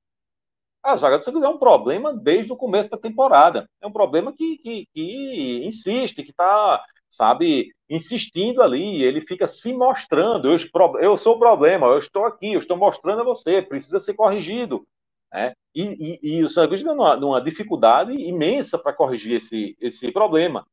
A 0.83 0.97
zaga 0.97 1.17
do 1.17 1.23
Santa 1.23 1.45
é 1.45 1.49
um 1.49 1.57
problema 1.57 2.13
desde 2.13 2.51
o 2.51 2.57
começo 2.57 2.89
da 2.89 2.97
temporada. 2.97 3.69
É 3.81 3.87
um 3.87 3.91
problema 3.91 4.33
que, 4.33 4.57
que, 4.57 4.85
que 4.93 5.65
insiste, 5.65 6.23
que 6.23 6.31
está, 6.31 6.83
sabe, 7.09 7.71
insistindo 7.89 8.61
ali. 8.61 9.03
Ele 9.03 9.21
fica 9.21 9.47
se 9.47 9.73
mostrando. 9.73 10.49
Eu, 10.49 10.57
eu 10.99 11.17
sou 11.17 11.35
o 11.35 11.39
problema, 11.39 11.87
eu 11.87 11.99
estou 11.99 12.25
aqui, 12.25 12.53
eu 12.53 12.59
estou 12.59 12.77
mostrando 12.77 13.21
a 13.21 13.25
você, 13.25 13.61
precisa 13.61 13.99
ser 13.99 14.13
corrigido. 14.13 14.85
Né? 15.31 15.53
E, 15.73 16.19
e, 16.21 16.37
e, 16.37 16.43
o 16.43 16.49
Santa 16.49 16.67
Cruz 16.67 16.83
numa, 16.83 17.15
numa 17.15 17.41
dificuldade 17.41 18.11
imensa 18.13 18.77
para 18.77 18.93
corrigir 18.93 19.37
esse, 19.37 19.75
esse 19.79 20.11
problema. 20.11 20.65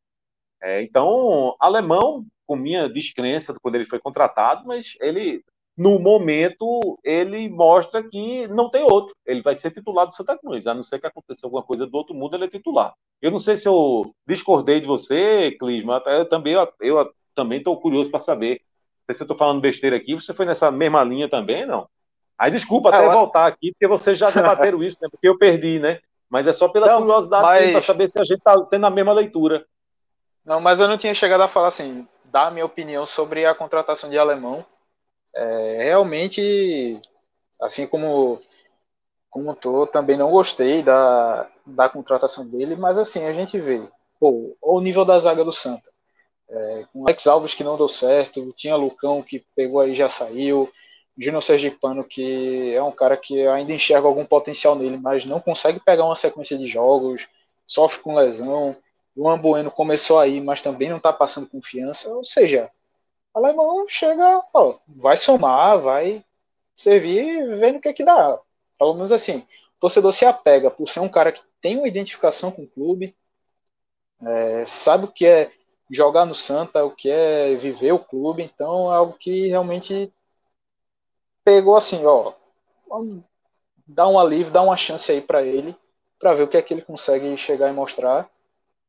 É, 0.61 0.83
então, 0.83 1.55
alemão, 1.61 2.27
com 2.47 2.57
minha 2.57 2.89
descrença 2.89 3.55
quando 3.63 3.77
ele 3.77 3.85
foi 3.85 4.01
contratado, 4.01 4.67
mas 4.67 4.97
ele 5.01 5.45
no 5.77 5.97
momento, 6.01 6.99
ele 7.05 7.49
mostra 7.49 8.03
que 8.03 8.49
não 8.49 8.69
tem 8.69 8.83
outro. 8.83 9.15
Ele 9.25 9.41
vai 9.43 9.57
ser 9.57 9.71
titular 9.71 10.07
do 10.09 10.13
Santa 10.13 10.37
Cruz, 10.37 10.67
a 10.67 10.75
não 10.75 10.83
ser 10.83 10.99
que 10.99 11.07
aconteça 11.07 11.47
alguma 11.47 11.63
coisa 11.63 11.87
do 11.87 11.97
outro 11.97 12.17
mundo, 12.17 12.35
ele 12.35 12.47
é 12.47 12.49
titular. 12.49 12.93
Eu 13.23 13.31
não 13.31 13.39
sei 13.39 13.57
se 13.57 13.69
eu 13.69 14.13
discordei 14.27 14.81
de 14.81 14.87
você, 14.89 15.53
Clisma, 15.53 16.03
eu 16.07 16.29
também 16.29 16.55
eu, 16.55 16.69
eu 16.81 17.15
também 17.33 17.59
estou 17.59 17.81
curioso 17.81 18.11
para 18.11 18.19
saber 18.19 18.61
se 19.15 19.23
eu 19.23 19.25
estou 19.25 19.37
falando 19.37 19.61
besteira 19.61 19.97
aqui, 19.97 20.15
você 20.15 20.35
foi 20.35 20.45
nessa 20.45 20.71
mesma 20.71 21.03
linha 21.03 21.31
também, 21.31 21.65
não? 21.65 21.89
Aí 22.39 22.51
desculpa 22.51 22.91
até 22.91 23.05
é, 23.05 23.11
voltar 23.11 23.47
aqui, 23.47 23.73
porque 23.73 23.87
vocês 23.87 24.19
já 24.19 24.31
debateram 24.31 24.83
isso, 24.85 24.97
né? 25.01 25.09
Porque 25.11 25.29
eu 25.29 25.37
perdi, 25.37 25.79
né? 25.79 25.99
Mas 26.31 26.47
é 26.47 26.53
só 26.53 26.69
pela 26.69 26.87
não, 26.87 27.01
curiosidade 27.01 27.43
mas... 27.43 27.73
para 27.73 27.81
saber 27.81 28.09
se 28.09 28.21
a 28.21 28.25
gente 28.25 28.39
está 28.39 28.61
tendo 28.67 28.87
a 28.87 28.91
mesma 28.91 29.13
leitura. 29.13 29.67
Não, 30.45 30.61
mas 30.61 30.79
eu 30.79 30.87
não 30.87 30.97
tinha 30.97 31.15
chegado 31.15 31.41
a 31.43 31.49
falar 31.49 31.69
assim, 31.69 32.07
dar 32.27 32.47
a 32.47 32.51
minha 32.51 32.65
opinião 32.65 33.05
sobre 33.07 33.45
a 33.45 33.55
contratação 33.55 34.09
de 34.09 34.19
alemão. 34.19 34.65
É, 35.35 35.83
realmente, 35.85 37.01
assim 37.61 37.87
como 37.87 38.41
como 39.31 39.55
tô, 39.55 39.87
também 39.87 40.17
não 40.17 40.31
gostei 40.31 40.83
da, 40.83 41.47
da 41.67 41.89
contratação 41.89 42.49
dele, 42.49 42.77
mas 42.77 42.97
assim, 42.97 43.25
a 43.25 43.33
gente 43.33 43.59
vê, 43.59 43.83
pô, 44.19 44.57
o 44.61 44.81
nível 44.81 45.05
da 45.05 45.19
zaga 45.19 45.45
do 45.45 45.53
Santa. 45.53 45.91
É, 46.49 46.85
com 46.93 47.05
Alex 47.05 47.27
Alves 47.27 47.55
que 47.55 47.63
não 47.63 47.77
deu 47.77 47.89
certo, 47.91 48.53
tinha 48.57 48.75
Lucão 48.75 49.23
que 49.23 49.45
pegou 49.55 49.81
aí 49.81 49.95
já 49.95 50.09
saiu, 50.09 50.73
Júnior 51.19 51.43
Sergipano 51.43 52.05
que 52.05 52.73
é 52.75 52.83
um 52.83 52.93
cara 52.93 53.17
que 53.17 53.47
ainda 53.49 53.73
enxerga 53.73 54.07
algum 54.07 54.25
potencial 54.25 54.77
nele, 54.77 54.97
mas 54.97 55.27
não 55.27 55.41
consegue 55.41 55.81
pegar 55.81 56.05
uma 56.05 56.15
sequência 56.15 56.57
de 56.57 56.67
jogos, 56.67 57.29
sofre 57.67 58.01
com 58.01 58.15
lesão. 58.15 58.77
O 59.17 59.29
Ambueno 59.29 59.71
começou 59.71 60.21
aí, 60.21 60.41
mas 60.41 60.63
também 60.63 60.89
não 60.89 60.99
está 60.99 61.13
passando 61.13 61.49
confiança. 61.49 62.09
Ou 62.15 62.23
seja, 62.23 62.71
alemão 63.35 63.85
chega, 63.89 64.41
ó, 64.55 64.77
vai 64.87 65.17
somar, 65.17 65.81
vai 65.81 66.25
servir, 66.73 67.57
vendo 67.57 67.79
o 67.79 67.81
que 67.81 67.89
é 67.89 67.93
que 67.93 68.05
dá. 68.05 68.39
Pelo 68.79 68.95
menos 68.95 69.11
assim, 69.11 69.39
o 69.39 69.81
torcedor 69.81 70.13
se 70.13 70.25
apega 70.25 70.71
por 70.71 70.89
ser 70.89 71.01
um 71.01 71.09
cara 71.09 71.33
que 71.33 71.43
tem 71.61 71.77
uma 71.77 71.89
identificação 71.89 72.53
com 72.53 72.63
o 72.63 72.69
clube, 72.69 73.17
é, 74.23 74.65
sabe 74.65 75.07
o 75.07 75.09
que 75.09 75.27
é 75.27 75.51
jogar 75.91 76.25
no 76.25 76.35
Santa, 76.35 76.85
o 76.85 76.91
que 76.93 77.11
é 77.11 77.57
viver 77.57 77.93
o 77.93 77.99
clube, 77.99 78.43
então 78.43 78.93
é 78.93 78.97
algo 78.97 79.15
que 79.15 79.49
realmente 79.49 80.13
pegou 81.49 81.77
assim, 81.77 82.05
ó, 82.05 82.35
dá 83.87 84.07
um 84.07 84.19
alívio, 84.19 84.53
dá 84.53 84.61
uma 84.61 84.77
chance 84.77 85.11
aí 85.11 85.23
para 85.23 85.43
ele, 85.43 85.75
para 86.19 86.35
ver 86.35 86.43
o 86.43 86.49
que 86.49 86.59
é 86.59 86.63
que 86.63 86.75
ele 86.75 86.83
consegue 86.83 87.35
chegar 87.39 87.71
e 87.71 87.73
mostrar. 87.73 88.29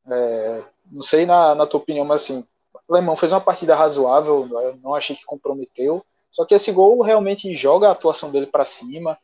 É, 0.05 0.61
não 0.91 1.01
sei 1.01 1.25
na, 1.25 1.55
na 1.55 1.65
tua 1.65 1.79
opinião, 1.79 2.03
mas 2.03 2.23
assim, 2.23 2.45
o 2.85 2.93
Alemão 2.93 3.15
fez 3.15 3.31
uma 3.31 3.39
partida 3.39 3.75
razoável, 3.75 4.75
não 4.83 4.93
achei 4.93 5.15
que 5.15 5.23
comprometeu. 5.23 6.05
Só 6.29 6.43
que 6.43 6.53
esse 6.53 6.69
gol 6.73 7.01
realmente 7.01 7.55
joga 7.55 7.87
a 7.87 7.91
atuação 7.91 8.29
dele 8.29 8.45
para 8.45 8.65
cima. 8.65 9.17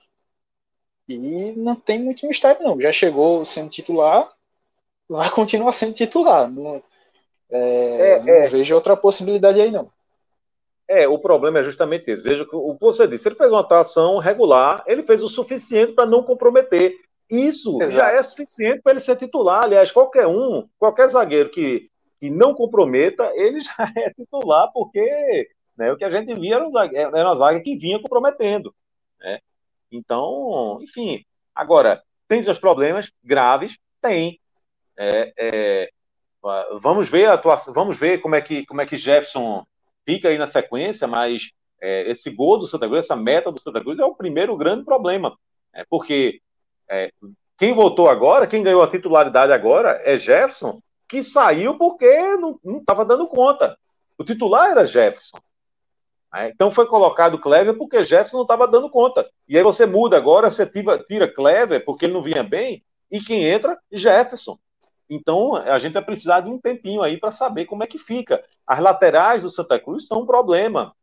E 1.10 1.52
não 1.58 1.76
tem 1.76 2.00
muito 2.00 2.26
mistério, 2.26 2.64
não. 2.64 2.80
Já 2.80 2.92
chegou 2.94 3.44
sendo 3.44 3.70
titular, 3.70 4.32
vai 5.10 5.30
continuar 5.30 5.74
sendo 5.74 5.94
titular. 5.94 6.50
Não, 6.50 6.82
é, 7.52 8.12
é, 8.12 8.20
não 8.22 8.34
é. 8.34 8.48
vejo 8.48 8.74
outra 8.74 8.96
possibilidade 8.96 9.60
aí, 9.60 9.72
não. 9.72 9.92
É, 10.88 11.08
o 11.08 11.18
problema 11.18 11.60
é 11.60 11.64
justamente 11.64 12.10
esse. 12.12 12.24
Veja 12.24 12.46
o 12.52 12.76
que 12.76 12.86
você 12.86 13.08
disse. 13.08 13.28
Ele 13.28 13.36
fez 13.36 13.52
uma 13.52 13.62
atuação 13.62 14.18
regular, 14.20 14.84
ele 14.86 15.04
fez 15.04 15.24
o 15.24 15.30
suficiente 15.30 15.94
para 15.94 16.06
não 16.06 16.24
comprometer. 16.24 16.96
Isso 17.30 17.82
Exato. 17.82 17.92
já 17.92 18.12
é 18.12 18.22
suficiente 18.22 18.82
para 18.82 18.92
ele 18.92 19.00
ser 19.00 19.16
titular. 19.16 19.64
Aliás, 19.64 19.92
qualquer 19.92 20.28
um, 20.28 20.68
qualquer 20.78 21.10
zagueiro 21.10 21.50
que, 21.50 21.90
que 22.20 22.30
não 22.30 22.54
comprometa, 22.54 23.32
ele 23.36 23.62
já 23.62 23.92
é 23.98 24.12
titular, 24.12 24.72
porque 24.72 25.50
né, 25.76 25.92
o 25.92 25.98
que 25.98 26.06
a 26.06 26.12
gente 26.12 26.40
via 26.40 26.56
era, 26.56 26.68
um 26.68 26.72
zagueiro, 26.72 27.16
era 27.16 27.30
uma 27.30 27.36
zaga 27.36 27.60
que 27.62 27.76
vinha 27.76 28.00
comprometendo. 28.00 28.74
Né? 29.20 29.40
Então, 29.92 30.80
enfim. 30.82 31.26
Agora, 31.54 32.04
tem 32.28 32.44
seus 32.44 32.60
problemas 32.60 33.12
graves? 33.24 33.76
Tem. 34.02 34.40
É, 34.98 35.34
é, 35.38 35.90
vamos 36.80 37.10
ver 37.10 37.26
a 37.26 37.34
atuação, 37.34 37.74
vamos 37.74 37.98
ver 37.98 38.20
como 38.22 38.36
é 38.36 38.42
que, 38.42 38.66
como 38.66 38.82
é 38.82 38.86
que 38.86 38.98
Jefferson 38.98 39.66
fica 40.06 40.30
aí 40.30 40.38
na 40.38 40.48
sequência, 40.48 41.08
mas 41.08 41.50
é, 41.82 42.10
esse 42.10 42.30
gol 42.30 42.58
do 42.58 42.68
Santa 42.68 42.88
Cruz, 42.88 43.06
essa 43.06 43.16
meta 43.16 43.52
do 43.52 43.60
Santa 43.60 43.82
Cruz 43.82 44.00
é 44.00 44.06
o 44.06 44.16
primeiro 44.16 44.56
grande 44.56 44.86
problema. 44.86 45.38
É, 45.74 45.84
porque 45.90 46.40
é, 46.90 47.12
quem 47.58 47.74
votou 47.74 48.10
agora, 48.10 48.48
quem 48.48 48.64
ganhou 48.64 48.84
a 48.84 48.90
titularidade 48.90 49.52
agora 49.52 50.02
é 50.04 50.18
Jefferson, 50.18 50.82
que 51.08 51.24
saiu 51.24 51.78
porque 51.78 52.38
não 52.38 52.60
estava 52.78 53.06
dando 53.06 53.28
conta. 53.28 53.78
O 54.18 54.24
titular 54.24 54.72
era 54.72 54.86
Jefferson. 54.86 55.38
É, 56.34 56.50
então 56.50 56.70
foi 56.70 56.86
colocado 56.86 57.40
Clever 57.40 57.78
porque 57.78 58.04
Jefferson 58.04 58.38
não 58.38 58.44
estava 58.44 58.68
dando 58.68 58.90
conta. 58.90 59.30
E 59.48 59.58
aí 59.58 59.64
você 59.64 59.86
muda 59.86 60.18
agora, 60.18 60.52
você 60.52 60.66
tira, 60.66 61.00
tira 61.00 61.32
Clever 61.32 61.84
porque 61.86 62.06
ele 62.06 62.14
não 62.14 62.22
vinha 62.22 62.44
bem, 62.44 62.84
e 63.10 63.20
quem 63.20 63.46
entra? 63.46 63.78
Jefferson. 63.92 64.58
Então, 65.10 65.56
a 65.56 65.78
gente 65.78 65.94
vai 65.94 66.04
precisar 66.04 66.42
de 66.42 66.50
um 66.50 66.60
tempinho 66.60 67.02
aí 67.02 67.20
para 67.20 67.32
saber 67.32 67.66
como 67.66 67.84
é 67.84 67.88
que 67.88 68.00
fica. 68.00 68.44
As 68.66 68.80
laterais 68.80 69.42
do 69.42 69.50
Santa 69.50 69.80
Cruz 69.80 70.08
são 70.08 70.22
um 70.22 70.26
problema. 70.26 70.96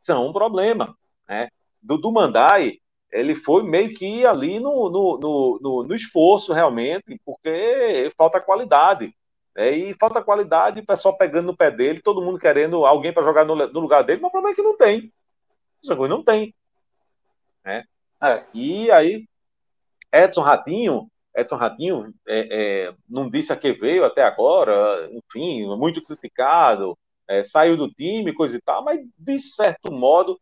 São 0.00 0.26
um 0.26 0.32
problema. 0.32 0.96
Né? 1.28 1.48
Do, 1.82 1.98
do 1.98 2.10
Mandai, 2.10 2.78
ele 3.10 3.34
foi 3.34 3.62
meio 3.62 3.94
que 3.94 4.24
ali 4.24 4.58
no, 4.58 4.88
no, 4.88 5.58
no, 5.60 5.82
no 5.84 5.94
esforço, 5.94 6.52
realmente, 6.52 7.20
porque 7.24 8.10
falta 8.16 8.40
qualidade. 8.40 9.14
Né? 9.54 9.72
E 9.72 9.94
falta 9.94 10.22
qualidade, 10.22 10.80
o 10.80 10.86
pessoal 10.86 11.16
pegando 11.16 11.46
no 11.46 11.56
pé 11.56 11.70
dele, 11.70 12.00
todo 12.00 12.22
mundo 12.22 12.38
querendo 12.38 12.86
alguém 12.86 13.12
para 13.12 13.24
jogar 13.24 13.44
no, 13.44 13.54
no, 13.54 13.80
lugar 13.80 14.02
dele, 14.02 14.20
mas 14.22 14.28
o 14.28 14.32
problema 14.32 14.52
é 14.52 14.56
que 14.56 14.62
não 14.62 14.76
tem. 14.76 15.12
O 15.82 15.86
Santa 15.86 15.96
Cruz 15.96 16.10
não 16.10 16.22
tem. 16.24 16.54
Né? 17.64 17.84
É. 18.22 18.44
E 18.54 18.90
aí, 18.90 19.28
Edson 20.12 20.40
Ratinho, 20.40 21.10
Edson 21.36 21.56
Ratinho 21.56 22.12
é, 22.26 22.48
é, 22.50 22.94
não 23.08 23.30
disse 23.30 23.52
a 23.52 23.56
que 23.56 23.72
veio 23.72 24.04
até 24.04 24.22
agora, 24.22 25.08
enfim, 25.12 25.66
muito 25.76 26.02
criticado, 26.04 26.98
é, 27.28 27.44
saiu 27.44 27.76
do 27.76 27.90
time, 27.90 28.32
coisa 28.32 28.56
e 28.56 28.60
tal, 28.60 28.82
mas 28.82 29.00
de 29.16 29.38
certo 29.38 29.92
modo, 29.92 30.40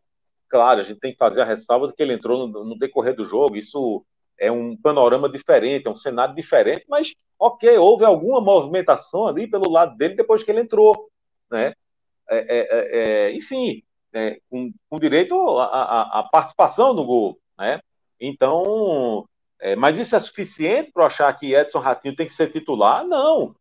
claro, 0.49 0.81
a 0.81 0.83
gente 0.83 1.01
tem 1.01 1.13
que 1.13 1.19
fazer 1.19 1.43
a 1.43 1.45
ressalva 1.45 1.89
de 1.89 1.95
que 1.95 2.03
ele 2.03 2.15
entrou 2.15 2.47
no, 2.47 2.65
no 2.65 2.79
decorrer 2.79 3.15
do 3.15 3.25
jogo, 3.25 3.57
isso 3.57 4.05
é 4.39 4.51
um 4.51 4.77
panorama 4.77 5.29
diferente, 5.29 5.87
é 5.87 5.91
um 5.91 5.97
cenário 5.97 6.35
diferente, 6.35 6.85
mas 6.89 7.13
ok, 7.39 7.77
houve 7.79 8.05
alguma 8.05 8.41
movimentação 8.41 9.27
ali 9.27 9.47
pelo 9.47 9.71
lado 9.71 9.97
dele 9.97 10.15
depois 10.15 10.43
que 10.43 10.51
ele 10.51 10.61
entrou, 10.61 11.11
né? 11.51 11.75
É, 12.29 12.39
é, 12.39 12.99
é, 13.29 13.37
enfim, 13.37 13.83
com, 14.51 14.73
com, 14.89 14.99
direito 14.99 15.37
à 15.59 16.29
participação 16.33 16.93
no 16.93 17.05
gol, 17.05 17.39
né? 17.57 17.81
Então, 18.21 19.29
é, 19.61 19.75
mas 19.75 19.97
isso 19.97 20.15
é 20.15 20.21
suficiente 20.21 20.93
para 20.93 21.07
achar 21.07 21.33
que 21.33 21.55
Edson 21.55 21.79
Ratinho 21.79 22.17
tem 22.17 22.27
que 22.27 22.33
ser 22.33 22.53
titular? 22.53 23.05
Não. 23.05 23.55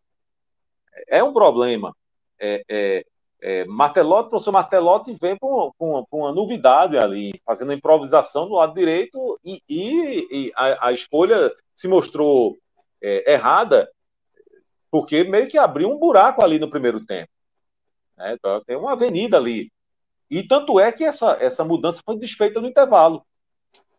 É 1.08 1.24
um 1.24 1.34
problema. 1.34 1.96
É, 2.39 2.64
é, 2.70 3.06
é, 3.41 3.66
o 3.68 4.24
professor 4.30 4.52
Martelotti 4.52 5.14
vem 5.14 5.38
com, 5.38 5.72
com, 5.78 6.06
com, 6.10 6.20
uma 6.20 6.32
novidade 6.32 6.98
ali, 6.98 7.32
fazendo 7.46 7.74
improvisação 7.74 8.48
do 8.48 8.56
lado 8.56 8.74
direito 8.74 9.39
e, 9.43 9.62
e, 9.70 10.28
e 10.32 10.52
a, 10.56 10.88
a, 10.88 10.93
escolha 10.93 11.52
se 11.76 11.88
mostrou 11.88 12.58
é, 13.02 13.34
errada 13.34 13.89
porque 14.89 15.24
meio 15.24 15.48
que 15.48 15.58
abriu 15.58 15.89
um 15.89 15.98
buraco 16.00 16.43
ali 16.43 16.58
no 16.58 16.70
primeiro 16.70 17.06
tempo. 17.06 17.30
Né? 18.18 18.34
Então, 18.34 18.64
tem 18.64 18.78
uma 18.78 18.93
avenida 18.93 19.38
ali. 19.38 19.70
E 20.30 20.41
tanto 20.41 20.80
é 20.80 20.91
que 20.91 21.04
essa, 21.04 21.38
essa 21.39 21.64
mudança 21.64 22.02
foi 22.04 22.18
desfeita 22.18 22.62
no 22.62 22.68
intervalo. 22.68 23.26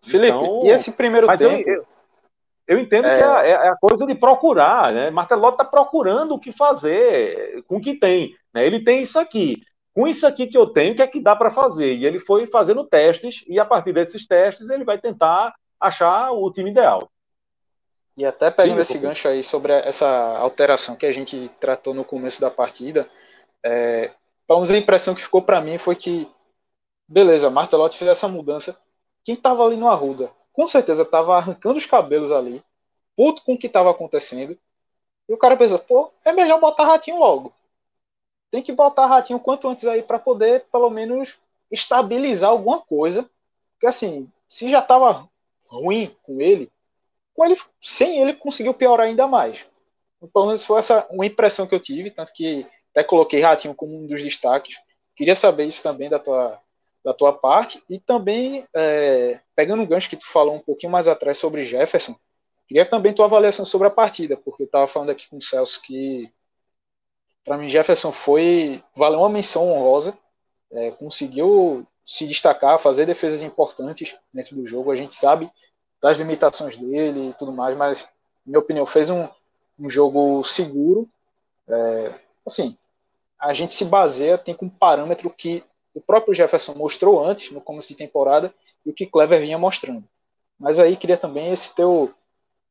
Felipe, 0.03 0.37
então, 0.37 0.65
e 0.65 0.69
esse 0.69 0.93
primeiro 0.93 1.27
tempo? 1.37 1.69
Eu, 1.69 1.75
eu, 1.75 1.87
eu 2.67 2.79
entendo 2.79 3.07
é... 3.07 3.17
que 3.17 3.23
é, 3.23 3.51
é, 3.51 3.69
a 3.69 3.77
coisa 3.77 4.07
de 4.07 4.15
procurar, 4.15 4.93
né? 4.93 5.11
Martelotti 5.11 5.55
está 5.55 5.65
procurando 5.65 6.35
o 6.35 6.39
que 6.39 6.53
fazer 6.53 7.63
com 7.69 7.77
o 7.77 7.81
que 7.81 7.95
tem. 7.95 8.35
Né? 8.53 8.67
Ele 8.67 8.83
tem 8.83 9.03
isso 9.03 9.19
aqui. 9.19 9.63
Com 9.95 10.07
isso 10.07 10.27
aqui 10.27 10.47
que 10.47 10.59
eu 10.59 10.67
tenho, 10.67 10.93
o 10.93 10.97
que 10.97 11.03
é 11.03 11.07
que 11.07 11.21
dá 11.21 11.35
para 11.35 11.51
fazer? 11.51 11.95
E 11.95 12.05
ele 12.05 12.19
foi 12.19 12.47
fazendo 12.49 12.85
testes, 12.85 13.43
e 13.47 13.59
a 13.59 13.65
partir 13.65 13.93
desses 13.93 14.27
testes 14.27 14.69
ele 14.69 14.85
vai 14.85 14.99
tentar 14.99 15.55
achar 15.81 16.33
o 16.33 16.51
time 16.53 16.71
ideal. 16.71 17.09
E 18.17 18.25
até 18.25 18.51
pegando 18.51 18.77
Sim, 18.77 18.81
esse 18.81 18.99
gancho 18.99 19.29
aí 19.29 19.43
sobre 19.43 19.73
essa 19.73 20.09
alteração 20.39 20.97
que 20.97 21.07
a 21.07 21.13
gente 21.13 21.51
tratou 21.61 21.95
no 21.95 22.05
começo 22.05 22.41
da 22.41 22.51
partida, 22.51 23.07
é, 23.63 24.11
pelo 24.47 24.61
menos 24.61 24.71
a 24.71 24.79
impressão 24.79 25.15
que 25.15 25.23
ficou 25.23 25.43
para 25.43 25.61
mim 25.61 25.77
foi 25.77 25.95
que, 25.95 26.29
beleza, 27.07 27.51
Martelotti 27.51 27.99
fez 27.99 28.11
essa 28.11 28.27
mudança, 28.27 28.79
quem 29.27 29.35
estava 29.35 29.65
ali 29.65 29.77
no 29.77 29.89
Arruda, 29.89 30.31
com 30.53 30.69
certeza 30.69 31.03
estava 31.03 31.37
arrancando 31.37 31.77
os 31.77 31.85
cabelos 31.85 32.31
ali, 32.31 32.63
puto 33.17 33.43
com 33.43 33.55
o 33.55 33.59
que 33.59 33.67
estava 33.67 33.91
acontecendo. 33.91 34.57
E 35.29 35.35
o 35.35 35.37
cara 35.37 35.57
pensou, 35.57 35.81
pô, 35.81 36.13
é 36.25 36.33
melhor 36.33 36.61
botar 36.61 36.85
ratinho 36.85 37.19
logo. 37.19 37.53
Tem 38.53 38.63
que 38.63 38.71
botar 38.71 39.07
ratinho 39.07 39.41
quanto 39.41 39.69
antes 39.69 39.85
aí 39.85 40.01
para 40.01 40.21
poder, 40.21 40.67
pelo 40.71 40.89
menos, 40.91 41.41
estabilizar 41.73 42.51
alguma 42.51 42.81
coisa. 42.81 43.29
Porque 43.73 43.89
assim, 43.89 44.31
se 44.49 44.71
já 44.71 44.79
estava 44.79 45.29
ruim 45.67 46.15
com 46.23 46.41
ele, 46.41 46.71
com 47.35 47.45
ele, 47.45 47.61
sem 47.81 48.21
ele 48.21 48.33
conseguiu 48.33 48.75
piorar 48.75 49.09
ainda 49.09 49.27
mais. 49.27 49.67
Pelo 50.33 50.47
menos 50.47 50.63
foi 50.63 50.79
essa 50.79 51.05
uma 51.11 51.27
impressão 51.27 51.67
que 51.67 51.75
eu 51.75 51.81
tive, 51.81 52.13
tanto 52.13 52.33
que 52.33 52.65
até 52.93 53.03
coloquei 53.03 53.41
Ratinho 53.41 53.75
como 53.75 53.99
um 53.99 54.07
dos 54.07 54.23
destaques. 54.23 54.77
Queria 55.17 55.35
saber 55.35 55.65
isso 55.65 55.83
também 55.83 56.09
da 56.09 56.21
tua, 56.21 56.61
da 57.07 57.15
tua 57.15 57.33
parte. 57.33 57.81
E 57.89 58.01
também, 58.01 58.67
é, 58.75 59.39
pegando 59.55 59.81
um 59.81 59.87
gancho 59.87 60.11
que 60.11 60.17
tu 60.17 60.27
falou 60.27 60.57
um 60.57 60.59
pouquinho 60.59 60.91
mais 60.91 61.07
atrás 61.07 61.39
sobre 61.39 61.65
Jefferson, 61.65 62.17
queria 62.67 62.85
também 62.85 63.15
tua 63.15 63.27
avaliação 63.27 63.65
sobre 63.65 63.87
a 63.87 63.93
partida, 63.93 64.37
porque 64.37 64.65
eu 64.65 64.67
estava 64.67 64.89
falando 64.89 65.11
aqui 65.11 65.29
com 65.29 65.37
o 65.37 65.43
Celso 65.43 65.81
que, 65.83 66.29
para 67.45 67.57
mim, 67.57 67.69
Jefferson 67.69 68.11
foi. 68.11 68.83
valeu 68.97 69.21
uma 69.21 69.29
menção 69.29 69.71
honrosa, 69.71 70.19
é, 70.73 70.91
conseguiu 70.91 71.87
se 72.05 72.27
destacar, 72.27 72.77
fazer 72.81 73.07
defesas 73.07 73.41
importantes 73.41 74.17
dentro 74.35 74.57
do 74.57 74.67
jogo. 74.67 74.91
A 74.91 74.97
gente 74.97 75.15
sabe 75.15 75.49
das 76.03 76.19
limitações 76.19 76.77
dele 76.77 77.31
e 77.31 77.35
tudo 77.35 77.53
mais, 77.53 77.77
mas, 77.77 78.03
na 78.03 78.09
minha 78.47 78.59
opinião, 78.59 78.85
fez 78.85 79.11
um, 79.11 79.29
um 79.79 79.89
jogo 79.89 80.43
seguro. 80.43 81.09
É, 81.69 82.15
assim, 82.45 82.77
a 83.39 83.55
gente 83.55 83.75
se 83.75 83.85
baseia, 83.85 84.37
tem 84.37 84.55
como 84.55 84.73
parâmetro 84.73 85.31
que 85.31 85.63
o 85.97 86.01
próprio 86.03 86.35
Jefferson 86.35 86.75
mostrou 86.75 87.25
antes, 87.25 87.51
no 87.51 87.61
começo 87.61 87.89
de 87.89 87.97
temporada, 87.97 88.53
e 88.85 88.91
o 88.91 88.93
que 88.93 89.07
Clever 89.07 89.41
vinha 89.41 89.57
mostrando. 89.57 90.05
Mas 90.61 90.79
aí 90.79 90.95
queria 90.95 91.17
também 91.17 91.51
esse 91.51 91.75
teu, 91.75 92.13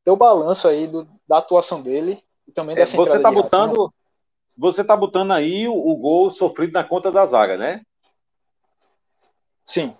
teu 0.04 0.14
balanço 0.14 0.68
aí 0.68 0.86
do, 0.86 1.08
da 1.26 1.38
atuação 1.38 1.82
dele 1.82 2.22
e 2.46 2.52
também 2.52 2.76
é, 2.76 2.78
dessa 2.78 2.96
Você 2.96 3.16
está 3.16 3.32
botando, 3.32 3.92
você 4.56 4.84
tá 4.84 4.96
botando 4.96 5.32
aí 5.32 5.66
o, 5.66 5.74
o, 5.74 5.96
gol 5.96 6.30
sofrido 6.30 6.72
na 6.72 6.84
conta 6.84 7.10
da 7.10 7.26
zaga, 7.26 7.56
né? 7.56 7.82
Sim. 9.66 9.96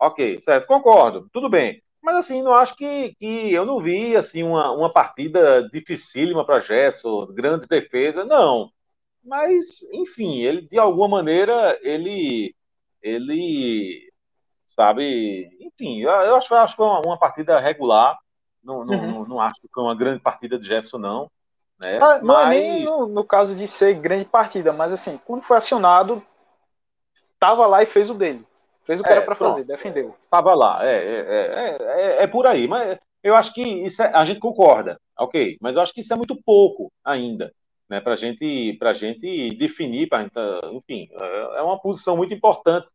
Ok, 0.00 0.40
certo, 0.42 0.66
concordo, 0.66 1.28
tudo 1.34 1.50
bem. 1.50 1.82
Mas 2.02 2.16
assim, 2.16 2.42
não 2.42 2.54
acho 2.54 2.74
que, 2.74 3.14
que 3.16 3.52
eu 3.52 3.66
não 3.66 3.82
vi 3.82 4.16
assim 4.16 4.42
uma, 4.42 4.70
uma 4.70 4.90
partida 4.90 5.68
dificílima 5.70 6.42
para 6.46 6.60
Jefferson, 6.60 7.26
grande 7.34 7.66
defesa, 7.66 8.24
não. 8.24 8.70
Mas, 9.26 9.82
enfim, 9.92 10.40
ele 10.40 10.62
de 10.62 10.78
alguma 10.78 11.08
maneira 11.08 11.78
ele 11.82 12.54
ele 13.02 14.12
sabe, 14.64 15.48
enfim, 15.60 16.00
eu, 16.00 16.10
eu 16.10 16.36
acho, 16.36 16.52
eu 16.52 16.58
acho 16.58 16.72
que 16.74 16.76
foi 16.76 16.86
uma, 16.86 17.02
uma 17.04 17.18
partida 17.18 17.58
regular. 17.58 18.16
Não, 18.62 18.84
não, 18.84 18.94
uhum. 18.94 19.10
não, 19.10 19.26
não, 19.26 19.40
acho 19.40 19.60
que 19.60 19.68
foi 19.72 19.82
uma 19.84 19.94
grande 19.94 20.20
partida 20.20 20.58
de 20.58 20.66
Jefferson, 20.66 20.98
não. 20.98 21.30
Né? 21.78 21.98
Ah, 22.02 22.18
não 22.18 22.34
mas... 22.34 22.46
é 22.46 22.50
nem 22.50 22.84
no, 22.84 23.06
no, 23.06 23.24
caso 23.24 23.54
de 23.54 23.68
ser 23.68 23.94
grande 23.94 24.24
partida, 24.24 24.72
mas 24.72 24.92
assim, 24.92 25.20
quando 25.24 25.42
foi 25.42 25.56
acionado, 25.56 26.22
tava 27.38 27.66
lá 27.66 27.82
e 27.82 27.86
fez 27.86 28.10
o 28.10 28.14
dele. 28.14 28.44
Fez 28.84 29.00
o 29.00 29.04
que 29.04 29.10
é, 29.10 29.12
era 29.16 29.22
para 29.22 29.34
fazer, 29.34 29.64
defendeu. 29.64 30.16
Tava 30.30 30.54
lá, 30.54 30.84
é, 30.84 30.96
é, 30.96 31.76
é, 32.18 32.22
é, 32.22 32.26
por 32.26 32.46
aí. 32.46 32.68
Mas 32.68 32.98
eu 33.22 33.34
acho 33.34 33.52
que 33.52 33.62
isso 33.62 34.02
a 34.02 34.24
gente 34.24 34.40
concorda, 34.40 35.00
ok. 35.18 35.56
Mas 35.60 35.74
eu 35.74 35.82
acho 35.82 35.92
que 35.92 36.00
isso 36.00 36.12
é 36.12 36.16
muito 36.16 36.36
pouco 36.44 36.92
ainda 37.04 37.52
né, 37.88 38.00
para 38.00 38.16
gente, 38.16 38.78
a 38.80 38.92
gente 38.92 39.54
definir, 39.54 40.08
pra, 40.08 40.28
enfim, 40.72 41.08
é 41.56 41.62
uma 41.62 41.80
posição 41.80 42.16
muito 42.16 42.34
importante. 42.34 42.88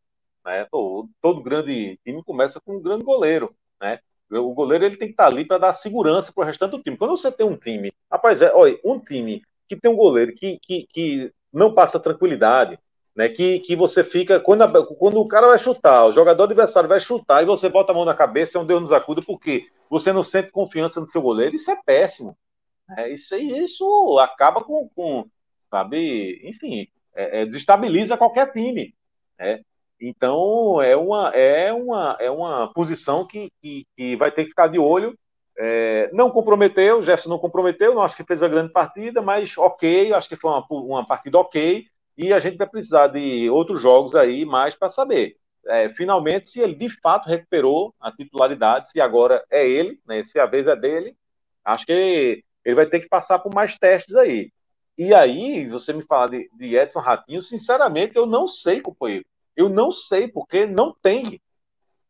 Né? 0.45 0.65
Todo, 0.69 1.41
grande 1.41 1.97
time 2.03 2.23
começa 2.23 2.59
com 2.59 2.77
um 2.77 2.81
grande 2.81 3.03
goleiro. 3.03 3.55
Né? 3.79 3.99
O 4.29 4.53
goleiro 4.53 4.85
ele 4.85 4.97
tem 4.97 5.07
que 5.07 5.13
estar 5.13 5.27
ali 5.27 5.45
para 5.45 5.57
dar 5.57 5.73
segurança 5.73 6.31
para 6.31 6.43
o 6.43 6.45
restante 6.45 6.71
do 6.71 6.81
time. 6.81 6.97
Quando 6.97 7.11
você 7.11 7.31
tem 7.31 7.45
um 7.45 7.57
time, 7.57 7.93
rapaz, 8.11 8.41
é, 8.41 8.53
olha, 8.53 8.79
um 8.83 8.99
time 8.99 9.41
que 9.67 9.75
tem 9.75 9.89
um 9.89 9.95
goleiro 9.95 10.33
que, 10.33 10.59
que, 10.61 10.87
que 10.87 11.33
não 11.51 11.73
passa 11.73 11.99
tranquilidade, 11.99 12.77
né? 13.15 13.29
Que, 13.29 13.59
que 13.59 13.75
você 13.75 14.03
fica. 14.03 14.39
Quando, 14.39 14.63
a, 14.63 14.85
quando 14.95 15.19
o 15.19 15.27
cara 15.27 15.47
vai 15.47 15.59
chutar, 15.59 16.05
o 16.05 16.11
jogador 16.11 16.43
adversário 16.43 16.89
vai 16.89 16.99
chutar 16.99 17.43
e 17.43 17.45
você 17.45 17.69
bota 17.69 17.91
a 17.91 17.95
mão 17.95 18.05
na 18.05 18.13
cabeça, 18.13 18.57
é 18.57 18.61
um 18.61 18.65
Deus 18.65 18.81
nos 18.81 18.91
acuda, 18.91 19.21
porque 19.21 19.67
você 19.89 20.13
não 20.13 20.23
sente 20.23 20.51
confiança 20.51 20.99
no 20.99 21.07
seu 21.07 21.21
goleiro, 21.21 21.55
isso 21.55 21.69
é 21.69 21.77
péssimo. 21.85 22.37
É, 22.97 23.09
isso, 23.09 23.35
isso 23.35 24.19
acaba 24.19 24.63
com, 24.63 24.89
com 24.89 25.25
sabe, 25.69 26.41
enfim, 26.43 26.87
é, 27.15 27.41
é, 27.41 27.45
desestabiliza 27.45 28.17
qualquer 28.17 28.51
time. 28.51 28.93
Né? 29.39 29.61
Então 29.99 30.81
é 30.81 30.95
uma, 30.95 31.29
é 31.29 31.71
uma, 31.71 32.17
é 32.19 32.29
uma 32.29 32.73
posição 32.73 33.25
que, 33.25 33.49
que, 33.61 33.85
que 33.95 34.15
vai 34.15 34.31
ter 34.31 34.43
que 34.43 34.49
ficar 34.49 34.67
de 34.67 34.79
olho. 34.79 35.17
É, 35.57 36.09
não 36.13 36.31
comprometeu, 36.31 36.99
o 36.99 37.03
Jefferson 37.03 37.29
não 37.29 37.39
comprometeu, 37.39 37.93
não 37.93 38.01
acho 38.01 38.15
que 38.15 38.23
fez 38.23 38.41
uma 38.41 38.49
grande 38.49 38.71
partida, 38.71 39.21
mas 39.21 39.57
ok, 39.57 40.13
acho 40.13 40.27
que 40.27 40.35
foi 40.35 40.49
uma, 40.49 40.65
uma 40.69 41.05
partida 41.05 41.37
ok, 41.37 41.85
e 42.17 42.33
a 42.33 42.39
gente 42.39 42.57
vai 42.57 42.67
precisar 42.67 43.07
de 43.07 43.49
outros 43.49 43.81
jogos 43.81 44.15
aí 44.15 44.45
mais 44.45 44.75
para 44.75 44.89
saber. 44.89 45.37
É, 45.67 45.89
finalmente, 45.89 46.49
se 46.49 46.59
ele 46.59 46.73
de 46.73 46.89
fato 46.89 47.29
recuperou 47.29 47.93
a 47.99 48.11
titularidade, 48.11 48.89
se 48.89 48.99
agora 48.99 49.43
é 49.51 49.67
ele, 49.67 49.99
né, 50.07 50.23
se 50.23 50.39
a 50.39 50.45
vez 50.45 50.65
é 50.67 50.75
dele, 50.75 51.15
acho 51.63 51.85
que 51.85 52.43
ele 52.63 52.75
vai 52.75 52.85
ter 52.85 52.99
que 52.99 53.09
passar 53.09 53.39
por 53.39 53.53
mais 53.53 53.77
testes 53.77 54.15
aí. 54.15 54.51
E 54.97 55.13
aí, 55.13 55.67
você 55.67 55.93
me 55.93 56.03
fala 56.03 56.29
de, 56.29 56.49
de 56.53 56.75
Edson 56.75 56.99
Ratinho, 56.99 57.41
sinceramente, 57.41 58.15
eu 58.15 58.25
não 58.25 58.47
sei, 58.47 58.81
companheiro. 58.81 59.25
Eu 59.55 59.69
não 59.69 59.91
sei, 59.91 60.27
porque 60.27 60.65
não 60.65 60.95
tem. 61.01 61.41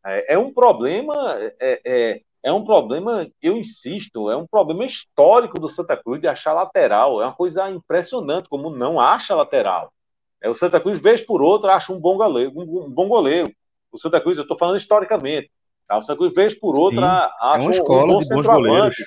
É, 0.05 0.33
é 0.33 0.37
um 0.37 0.51
problema, 0.53 1.35
é, 1.59 1.81
é, 1.85 2.21
é, 2.43 2.51
um 2.51 2.65
problema, 2.65 3.27
eu 3.41 3.55
insisto, 3.55 4.29
é 4.29 4.35
um 4.35 4.47
problema 4.47 4.85
histórico 4.85 5.59
do 5.59 5.69
Santa 5.69 5.95
Cruz 5.95 6.19
de 6.19 6.27
achar 6.27 6.53
lateral. 6.53 7.21
É 7.21 7.25
uma 7.25 7.35
coisa 7.35 7.69
impressionante 7.69 8.49
como 8.49 8.69
não 8.69 8.99
acha 8.99 9.35
lateral. 9.35 9.93
É, 10.41 10.49
o 10.49 10.55
Santa 10.55 10.79
Cruz, 10.79 10.99
vez 10.99 11.21
por 11.21 11.41
outra, 11.41 11.75
acha 11.75 11.93
um 11.93 11.99
bom 11.99 12.17
goleiro. 12.17 12.51
Um, 12.55 12.85
um 12.85 12.89
bom 12.89 13.07
goleiro. 13.07 13.51
O 13.91 13.97
Santa 13.97 14.19
Cruz, 14.19 14.37
eu 14.37 14.43
estou 14.43 14.57
falando 14.57 14.77
historicamente. 14.77 15.51
Tá? 15.87 15.97
O 15.97 16.01
Santa 16.01 16.17
Cruz, 16.17 16.33
vez 16.33 16.57
por 16.57 16.77
outra, 16.77 17.27
Sim, 17.27 17.33
acha 17.41 17.57
é 17.57 17.61
uma 17.61 17.71
escola 17.71 18.03
um 18.03 18.07
bom 18.07 18.19
de 18.19 18.29
bons 18.29 18.47
goleiros. 18.47 18.97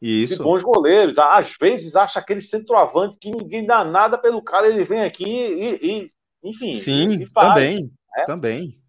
Isso. 0.00 0.36
de 0.36 0.42
bons 0.42 0.62
goleiros. 0.62 1.18
Às 1.18 1.54
vezes 1.60 1.94
acha 1.94 2.18
aquele 2.18 2.40
centroavante 2.40 3.16
que 3.20 3.30
ninguém 3.30 3.66
dá 3.66 3.84
nada 3.84 4.16
pelo 4.16 4.42
cara, 4.42 4.66
ele 4.66 4.84
vem 4.84 5.02
aqui 5.02 5.24
e, 5.24 5.78
e 5.82 6.04
enfim. 6.42 6.74
Sim, 6.74 7.26
também, 7.34 7.92
é? 8.16 8.24
também. 8.24 8.80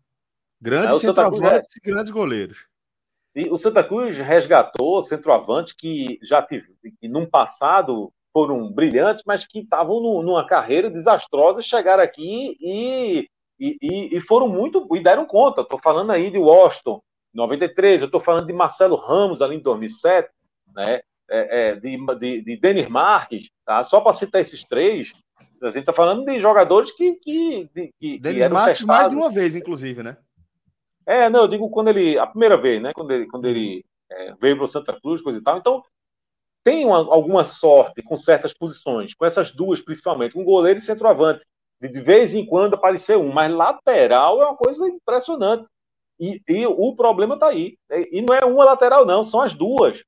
Grandes 0.62 1.02
centroavantes 1.02 1.76
e 1.76 1.82
grandes 1.82 2.12
goleiros. 2.12 2.58
E 3.36 3.50
o 3.50 3.58
Santa 3.58 3.84
Cruz 3.84 4.18
resgatou 4.18 5.02
centroavante 5.02 5.76
que 5.76 6.20
já 6.22 6.42
tive, 6.42 6.76
que 7.00 7.08
num 7.08 7.26
passado 7.26 8.12
foram 8.34 8.72
brilhantes, 8.72 9.24
mas 9.26 9.46
que 9.46 9.60
estavam 9.60 10.02
numa 10.22 10.46
carreira 10.46 10.90
desastrosa, 10.90 11.62
chegaram 11.62 12.04
aqui 12.04 12.58
e, 12.60 13.28
e, 13.60 14.18
e, 14.18 14.20
foram 14.22 14.48
muito, 14.48 14.88
e 14.96 15.04
deram 15.04 15.26
conta. 15.26 15.62
Estou 15.62 15.80
falando 15.80 16.12
aí 16.12 16.30
de 16.30 16.38
Washington, 16.38 17.02
93, 17.34 18.02
eu 18.02 18.06
estou 18.06 18.20
falando 18.20 18.48
de 18.48 18.54
Marcelo 18.54 18.96
Ramos 18.96 19.42
ali 19.42 19.56
em 19.56 19.62
2007, 19.62 20.30
né? 20.76 21.02
É, 21.30 21.70
é, 21.70 21.76
de, 21.76 21.98
de, 22.20 22.42
de 22.42 22.58
Denis 22.58 22.90
Marques, 22.90 23.50
tá? 23.66 23.84
só 23.86 24.02
para 24.02 24.14
citar 24.14 24.42
esses 24.42 24.66
três, 24.66 25.14
a 25.62 25.68
gente 25.68 25.80
está 25.82 25.94
falando 25.94 26.26
de 26.26 26.40
jogadores 26.40 26.92
que, 26.92 27.14
que, 27.16 27.70
de, 27.74 27.94
que, 28.00 28.20
Denis 28.20 28.44
que 28.44 28.50
Marques 28.50 28.78
testados. 28.80 28.86
mais 28.86 29.10
de 29.10 29.16
uma 29.16 29.30
vez, 29.30 29.56
inclusive, 29.56 30.04
né? 30.04 30.18
É, 31.06 31.30
não, 31.30 31.42
eu 31.42 31.48
digo 31.48 31.70
quando 31.70 31.90
ele, 31.90 32.18
a 32.18 32.28
primeira 32.28 32.58
vez, 32.58 32.82
né? 32.82 32.92
Quando 32.94 33.12
ele, 33.12 33.28
quando 33.28 33.48
ele 33.48 33.86
é, 34.12 34.34
veio 34.42 34.56
para 34.56 34.66
o 34.66 34.68
Santa 34.68 35.00
Cruz, 35.00 35.22
coisa 35.22 35.40
e 35.40 35.42
tal. 35.42 35.58
Então, 35.58 35.84
tem 36.64 36.86
uma, 36.86 36.98
alguma 36.98 37.46
sorte 37.46 38.02
com 38.02 38.18
certas 38.18 38.54
posições, 38.54 39.14
com 39.14 39.26
essas 39.26 39.52
duas 39.52 39.82
principalmente, 39.82 40.38
um 40.38 40.44
goleiro 40.44 40.80
e 40.80 40.82
centroavante. 40.82 41.46
De, 41.80 41.88
de 41.88 42.02
vez 42.02 42.34
em 42.34 42.46
quando 42.46 42.76
aparecer 42.76 43.18
um, 43.18 43.32
mas 43.32 43.52
lateral 43.52 44.42
é 44.42 44.46
uma 44.46 44.56
coisa 44.56 44.88
impressionante. 44.88 45.68
E, 46.20 46.40
e 46.48 46.68
o 46.68 46.96
problema 46.96 47.34
está 47.34 47.48
aí. 47.48 47.76
E 48.12 48.22
não 48.22 48.36
é 48.36 48.46
uma 48.46 48.64
lateral, 48.64 49.06
não, 49.06 49.24
são 49.24 49.42
as 49.42 49.56
duas. 49.56 50.00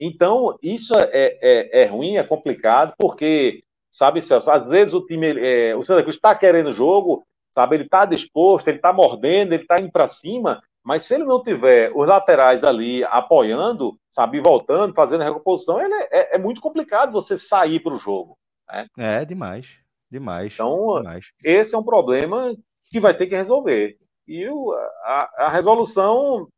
Então, 0.00 0.58
isso 0.62 0.94
é, 0.96 1.38
é, 1.40 1.82
é 1.82 1.86
ruim, 1.86 2.16
é 2.16 2.24
complicado, 2.24 2.94
porque, 2.98 3.62
sabe, 3.90 4.22
Celso, 4.22 4.50
às 4.50 4.68
vezes 4.68 4.92
o 4.92 5.04
time, 5.06 5.34
é, 5.38 5.74
o 5.76 5.84
Santa 5.84 6.02
Cruz 6.02 6.16
está 6.16 6.34
querendo 6.34 6.72
jogo, 6.72 7.24
sabe, 7.52 7.76
ele 7.76 7.84
está 7.84 8.04
disposto, 8.04 8.68
ele 8.68 8.78
está 8.78 8.92
mordendo, 8.92 9.52
ele 9.52 9.62
está 9.62 9.76
indo 9.80 9.92
para 9.92 10.08
cima, 10.08 10.62
mas 10.82 11.06
se 11.06 11.14
ele 11.14 11.24
não 11.24 11.42
tiver 11.42 11.90
os 11.94 12.06
laterais 12.06 12.62
ali 12.62 13.04
apoiando, 13.04 13.96
sabe, 14.10 14.40
voltando, 14.40 14.92
fazendo 14.94 15.22
a 15.22 15.24
recomposição, 15.24 15.80
ele 15.80 15.94
é, 15.94 16.08
é, 16.10 16.34
é 16.34 16.38
muito 16.38 16.60
complicado 16.60 17.12
você 17.12 17.38
sair 17.38 17.80
para 17.80 17.94
o 17.94 17.98
jogo. 17.98 18.36
Né? 18.68 18.86
É, 18.98 19.24
demais, 19.24 19.68
demais. 20.10 20.52
Então, 20.52 20.98
demais. 20.98 21.26
esse 21.42 21.74
é 21.74 21.78
um 21.78 21.84
problema 21.84 22.54
que 22.90 23.00
vai 23.00 23.14
ter 23.14 23.26
que 23.26 23.36
resolver. 23.36 23.96
E 24.26 24.46
o, 24.48 24.72
a, 25.04 25.30
a 25.38 25.48
resolução 25.48 26.48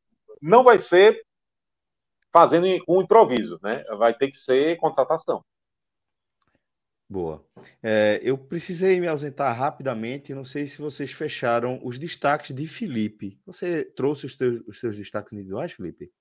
não 0.41 0.65
vai 0.65 0.79
ser 0.79 1.23
fazendo 2.37 2.67
um 2.87 3.01
improviso, 3.01 3.59
né? 3.63 3.83
Vai 3.97 4.13
ter 4.13 4.31
que 4.31 4.37
ser 4.37 4.77
contratação. 4.77 5.43
Boa. 7.09 7.43
É, 7.83 8.21
eu 8.23 8.37
precisei 8.37 9.01
me 9.01 9.09
ausentar 9.09 9.57
rapidamente. 9.57 10.35
Não 10.35 10.45
sei 10.45 10.67
se 10.67 10.83
vocês 10.83 11.11
fecharam 11.13 11.81
os 11.83 11.99
destaques 11.99 12.55
de 12.55 12.67
Felipe. 12.67 13.41
Você 13.47 13.87
trouxe 13.87 14.27
os, 14.27 14.37
teus, 14.37 14.61
os 14.69 14.79
seus 14.79 14.95
destaques 14.99 15.33
individuais, 15.33 15.73
Felipe? 15.73 16.13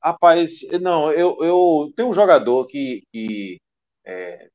Rapaz, 0.00 0.60
não, 0.80 1.10
eu, 1.10 1.36
eu 1.42 1.92
tenho 1.96 2.08
um 2.08 2.14
jogador 2.14 2.68
que, 2.68 3.02
que, 3.10 3.60
é, 4.04 4.48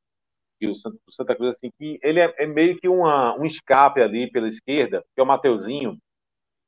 que 0.58 0.68
o, 0.68 0.76
Santa, 0.76 0.98
o 1.06 1.12
Santa 1.12 1.36
Cruz, 1.36 1.58
assim, 1.58 1.70
que 1.78 2.00
ele 2.02 2.22
é, 2.22 2.34
é 2.38 2.48
meio 2.48 2.78
que 2.78 2.88
uma, 2.88 3.38
um 3.38 3.46
escape 3.46 4.02
ali 4.02 4.32
pela 4.32 4.48
esquerda, 4.48 5.04
que 5.14 5.20
é 5.20 5.24
o 5.24 5.28
Mateuzinho 5.28 5.98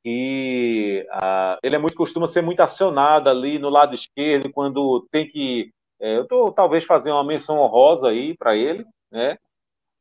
e 0.04 1.06
uh, 1.12 1.58
ele 1.62 1.76
é 1.76 1.78
muito 1.78 1.96
costuma 1.96 2.26
ser 2.26 2.42
muito 2.42 2.60
acionado 2.60 3.28
ali 3.28 3.58
no 3.58 3.68
lado 3.68 3.94
esquerdo 3.94 4.50
quando 4.50 5.06
tem 5.10 5.28
que 5.28 5.70
é, 6.00 6.16
eu 6.16 6.26
tô 6.26 6.50
talvez 6.50 6.84
fazer 6.84 7.10
uma 7.10 7.22
menção 7.22 7.58
honrosa 7.58 8.08
aí 8.08 8.34
para 8.36 8.56
ele, 8.56 8.86
né? 9.10 9.36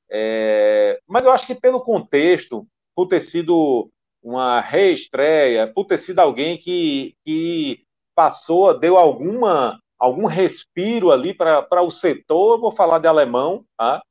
É, 0.09 0.99
mas 1.05 1.23
eu 1.23 1.31
acho 1.31 1.45
que 1.45 1.53
pelo 1.53 1.81
contexto, 1.81 2.65
por 2.95 3.07
ter 3.07 3.21
sido 3.21 3.89
uma 4.23 4.61
reestreia, 4.61 5.71
por 5.73 5.85
ter 5.85 5.97
sido 5.97 6.19
alguém 6.19 6.57
que, 6.57 7.15
que 7.25 7.83
passou, 8.15 8.77
deu 8.77 8.97
alguma 8.97 9.79
algum 9.99 10.25
respiro 10.25 11.11
ali 11.11 11.33
para 11.33 11.81
o 11.83 11.91
setor, 11.91 12.55
eu 12.55 12.61
vou 12.61 12.71
falar 12.71 12.99
de 12.99 13.07
alemão, 13.07 13.65
tá? 13.77 14.01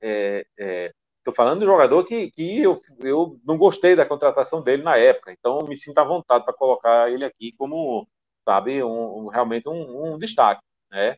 É, 0.00 0.46
é, 0.58 0.92
Estou 1.26 1.34
falando 1.34 1.58
de 1.58 1.64
um 1.64 1.70
jogador 1.70 2.04
que, 2.04 2.30
que 2.30 2.62
eu, 2.62 2.80
eu 3.00 3.36
não 3.44 3.58
gostei 3.58 3.96
da 3.96 4.06
contratação 4.06 4.62
dele 4.62 4.84
na 4.84 4.96
época, 4.96 5.32
então 5.32 5.58
me 5.66 5.76
sinto 5.76 5.98
à 5.98 6.04
vontade 6.04 6.44
para 6.44 6.54
colocar 6.54 7.10
ele 7.10 7.24
aqui 7.24 7.50
como, 7.58 8.06
sabe, 8.44 8.80
um, 8.80 9.24
um 9.24 9.26
realmente 9.26 9.68
um, 9.68 10.14
um, 10.14 10.18
destaque, 10.20 10.62
né? 10.88 11.16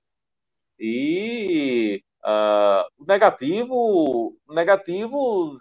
E 0.80 2.02
uh, 2.24 2.88
o 2.96 3.04
negativo, 3.06 4.34
negativo, 4.48 5.56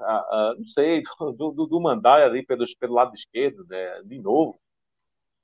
uh, 0.00 0.04
uh, 0.04 0.58
não 0.58 0.66
sei, 0.66 1.04
do, 1.38 1.52
do, 1.52 1.66
do 1.68 1.80
mandar 1.80 2.22
ali 2.22 2.44
pelo, 2.44 2.64
pelo 2.80 2.94
lado 2.94 3.14
esquerdo, 3.14 3.64
né? 3.68 4.02
de 4.02 4.18
novo, 4.18 4.58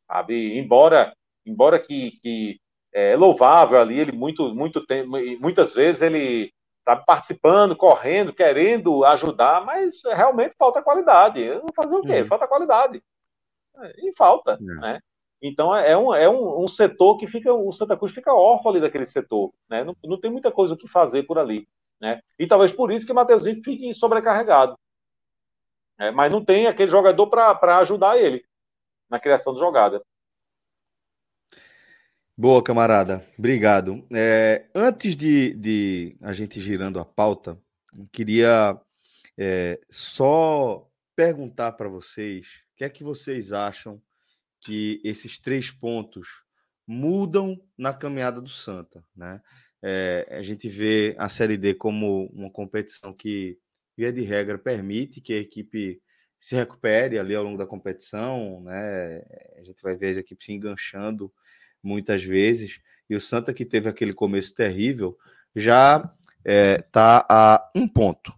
sabe? 0.09 0.59
Embora, 0.59 1.15
embora 1.47 1.79
que, 1.79 2.11
que 2.21 2.61
é 2.93 3.15
louvável 3.15 3.79
ali, 3.81 4.01
ele 4.01 4.11
muito, 4.11 4.53
muito 4.53 4.85
tempo, 4.85 5.11
muitas 5.39 5.75
vezes 5.75 6.03
ele 6.03 6.53
tá 6.97 7.05
participando, 7.05 7.77
correndo, 7.77 8.33
querendo 8.33 9.05
ajudar, 9.05 9.65
mas 9.65 10.03
realmente 10.05 10.55
falta 10.59 10.83
qualidade. 10.83 11.41
Fazer 11.75 11.95
o 11.95 12.03
quê? 12.03 12.23
Uhum. 12.23 12.29
Falta 12.29 12.49
qualidade. 12.49 13.03
E 13.99 14.13
falta, 14.17 14.59
uhum. 14.61 14.81
né? 14.81 15.01
Então 15.41 15.75
é 15.75 15.97
um, 15.97 16.15
é 16.15 16.29
um, 16.29 16.65
um, 16.65 16.67
setor 16.67 17.17
que 17.17 17.29
fica, 17.29 17.53
o 17.53 17.73
Santa 17.73 17.97
Cruz 17.97 18.13
fica 18.13 18.35
órfão 18.35 18.73
ali 18.73 18.81
daquele 18.81 19.07
setor, 19.07 19.53
né? 19.69 19.85
Não, 19.85 19.95
não 20.05 20.19
tem 20.19 20.31
muita 20.31 20.51
coisa 20.51 20.75
o 20.75 20.77
que 20.77 20.89
fazer 20.89 21.23
por 21.25 21.39
ali, 21.39 21.69
né? 22.01 22.21
E 22.39 22.47
talvez 22.47 22.73
por 22.73 22.91
isso 22.91 23.07
que 23.07 23.13
o 23.13 23.15
Mateuzinho 23.15 23.63
fique 23.63 23.95
sobrecarregado. 23.95 24.77
É, 25.99 26.11
mas 26.11 26.33
não 26.33 26.45
tem 26.45 26.67
aquele 26.67 26.91
jogador 26.91 27.27
para 27.29 27.79
ajudar 27.79 28.19
ele 28.19 28.45
na 29.09 29.21
criação 29.21 29.53
de 29.53 29.61
jogada. 29.61 30.03
Boa, 32.41 32.63
camarada. 32.63 33.27
Obrigado. 33.37 34.07
É, 34.15 34.69
antes 34.73 35.17
de, 35.17 35.55
de, 35.55 36.17
a 36.23 36.33
gente 36.33 36.61
girando 36.61 37.01
a 37.01 37.05
pauta, 37.05 37.61
queria 38.13 38.81
é, 39.37 39.81
só 39.91 40.89
perguntar 41.17 41.73
para 41.73 41.89
vocês 41.89 42.47
o 42.47 42.77
que 42.77 42.85
é 42.85 42.89
que 42.89 43.03
vocês 43.03 43.53
acham 43.53 44.01
que 44.61 45.01
esses 45.03 45.41
três 45.41 45.73
pontos 45.73 46.29
mudam 46.87 47.61
na 47.77 47.93
caminhada 47.93 48.41
do 48.41 48.49
Santa, 48.49 49.05
né? 49.17 49.43
É, 49.83 50.25
a 50.31 50.43
gente 50.43 50.69
vê 50.69 51.17
a 51.19 51.29
Série 51.29 51.57
D 51.57 51.75
como 51.75 52.27
uma 52.27 52.53
competição 52.53 53.13
que, 53.13 53.59
via 53.97 54.13
de 54.13 54.23
regra, 54.23 54.57
permite 54.57 55.21
que 55.21 55.33
a 55.33 55.41
equipe 55.41 56.01
se 56.41 56.55
recupere 56.55 57.19
ali 57.19 57.35
ao 57.35 57.43
longo 57.43 57.59
da 57.59 57.67
competição, 57.67 58.63
né? 58.63 59.25
A 59.59 59.65
gente 59.65 59.83
vai 59.83 59.97
ver 59.97 60.11
as 60.11 60.19
equipes 60.19 60.47
se 60.47 60.53
enganchando 60.53 61.33
muitas 61.83 62.23
vezes, 62.23 62.81
e 63.09 63.17
o 63.17 63.21
Santa, 63.21 63.55
que 63.55 63.65
teve 63.65 63.89
aquele 63.89 64.13
começo 64.13 64.55
terrível, 64.55 65.17
já 65.55 65.97
está 65.97 66.15
é, 66.45 66.83
tá 66.93 67.27
a 67.29 67.71
um 67.75 67.89
ponto 67.89 68.35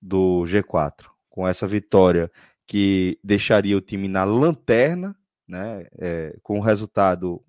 do 0.00 0.44
G4, 0.44 1.06
com 1.28 1.46
essa 1.46 1.66
vitória 1.66 2.30
que 2.66 3.18
deixaria 3.22 3.76
o 3.76 3.80
time 3.80 4.08
na 4.08 4.24
lanterna, 4.24 5.16
né, 5.46 5.86
é, 5.98 6.36
com 6.42 6.58
o 6.58 6.62
resultado 6.62 7.42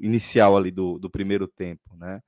inicial 0.00 0.56
ali 0.56 0.70
do, 0.72 0.98
do 0.98 1.08
primeiro 1.08 1.46
tempo, 1.46 1.96
né, 1.96 2.20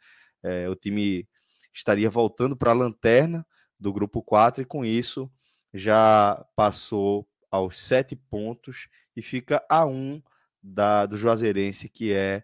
é, 0.43 0.69
o 0.69 0.77
time 0.77 1.27
estaria 1.75 2.09
voltando 2.09 2.57
para 2.57 2.71
a 2.71 2.75
lanterna 2.75 3.45
do 3.79 3.93
grupo 3.93 4.23
4 4.23 4.63
e 4.63 4.65
com 4.65 4.85
isso 4.85 5.31
já 5.75 6.45
passou 6.55 7.27
aos 7.51 7.83
sete 7.83 8.15
pontos 8.15 8.89
e 9.17 9.23
fica 9.23 9.65
a 9.69 9.85
um 9.85 10.23
da, 10.63 11.07
do 11.07 11.17
Juazeirense, 11.17 11.89
que 11.89 12.13
é, 12.13 12.43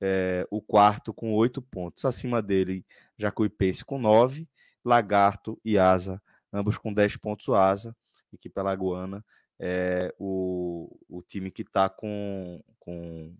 é, 0.00 0.46
o 0.50 0.60
quarto 0.60 1.12
com 1.12 1.32
oito 1.34 1.60
pontos. 1.60 2.04
Acima 2.04 2.40
dele, 2.40 2.84
Jacuipense 3.16 3.84
com 3.84 3.98
nove, 3.98 4.48
Lagarto 4.84 5.60
e 5.64 5.76
Asa, 5.76 6.22
ambos 6.52 6.78
com 6.78 6.92
dez 6.92 7.16
pontos. 7.16 7.46
O 7.48 7.54
Asa, 7.54 7.94
equipe 8.32 8.58
alagoana, 8.58 9.24
é 9.58 10.14
o, 10.18 10.96
o 11.08 11.22
time 11.22 11.50
que 11.50 11.62
está 11.62 11.88
com, 11.88 12.62
com 12.78 13.34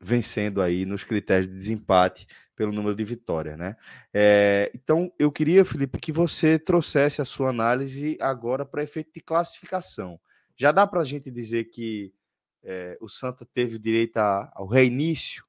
vencendo 0.00 0.60
aí 0.60 0.84
nos 0.84 1.04
critérios 1.04 1.48
de 1.48 1.54
desempate 1.56 2.26
pelo 2.56 2.72
número 2.72 2.94
de 2.94 3.04
vitórias, 3.04 3.56
né? 3.56 3.76
É, 4.12 4.70
então, 4.74 5.12
eu 5.18 5.30
queria, 5.30 5.64
Felipe, 5.64 5.98
que 5.98 6.12
você 6.12 6.58
trouxesse 6.58 7.22
a 7.22 7.24
sua 7.24 7.50
análise 7.50 8.18
agora 8.20 8.64
para 8.66 8.82
efeito 8.82 9.12
de 9.14 9.20
classificação. 9.20 10.20
Já 10.56 10.70
dá 10.70 10.86
para 10.86 11.00
a 11.00 11.04
gente 11.04 11.30
dizer 11.30 11.64
que 11.64 12.12
é, 12.62 12.96
o 13.00 13.08
Santa 13.08 13.46
teve 13.52 13.78
direito 13.78 14.18
ao 14.18 14.66
reinício 14.66 15.44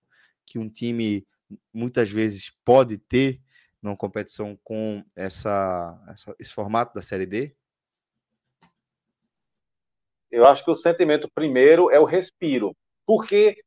que 0.46 0.58
um 0.58 0.70
time 0.70 1.26
muitas 1.74 2.10
vezes 2.10 2.52
pode 2.64 2.98
ter 2.98 3.40
numa 3.82 3.98
competição 3.98 4.58
com 4.64 5.04
essa, 5.16 6.02
essa, 6.10 6.36
esse 6.40 6.54
formato 6.54 6.94
da 6.94 7.02
Série 7.02 7.26
D? 7.26 7.56
Eu 10.32 10.46
acho 10.46 10.64
que 10.64 10.72
o 10.72 10.76
sentimento 10.76 11.30
primeiro 11.36 11.92
é 11.92 12.00
o 12.00 12.06
respiro, 12.06 12.76
porque 13.06 13.62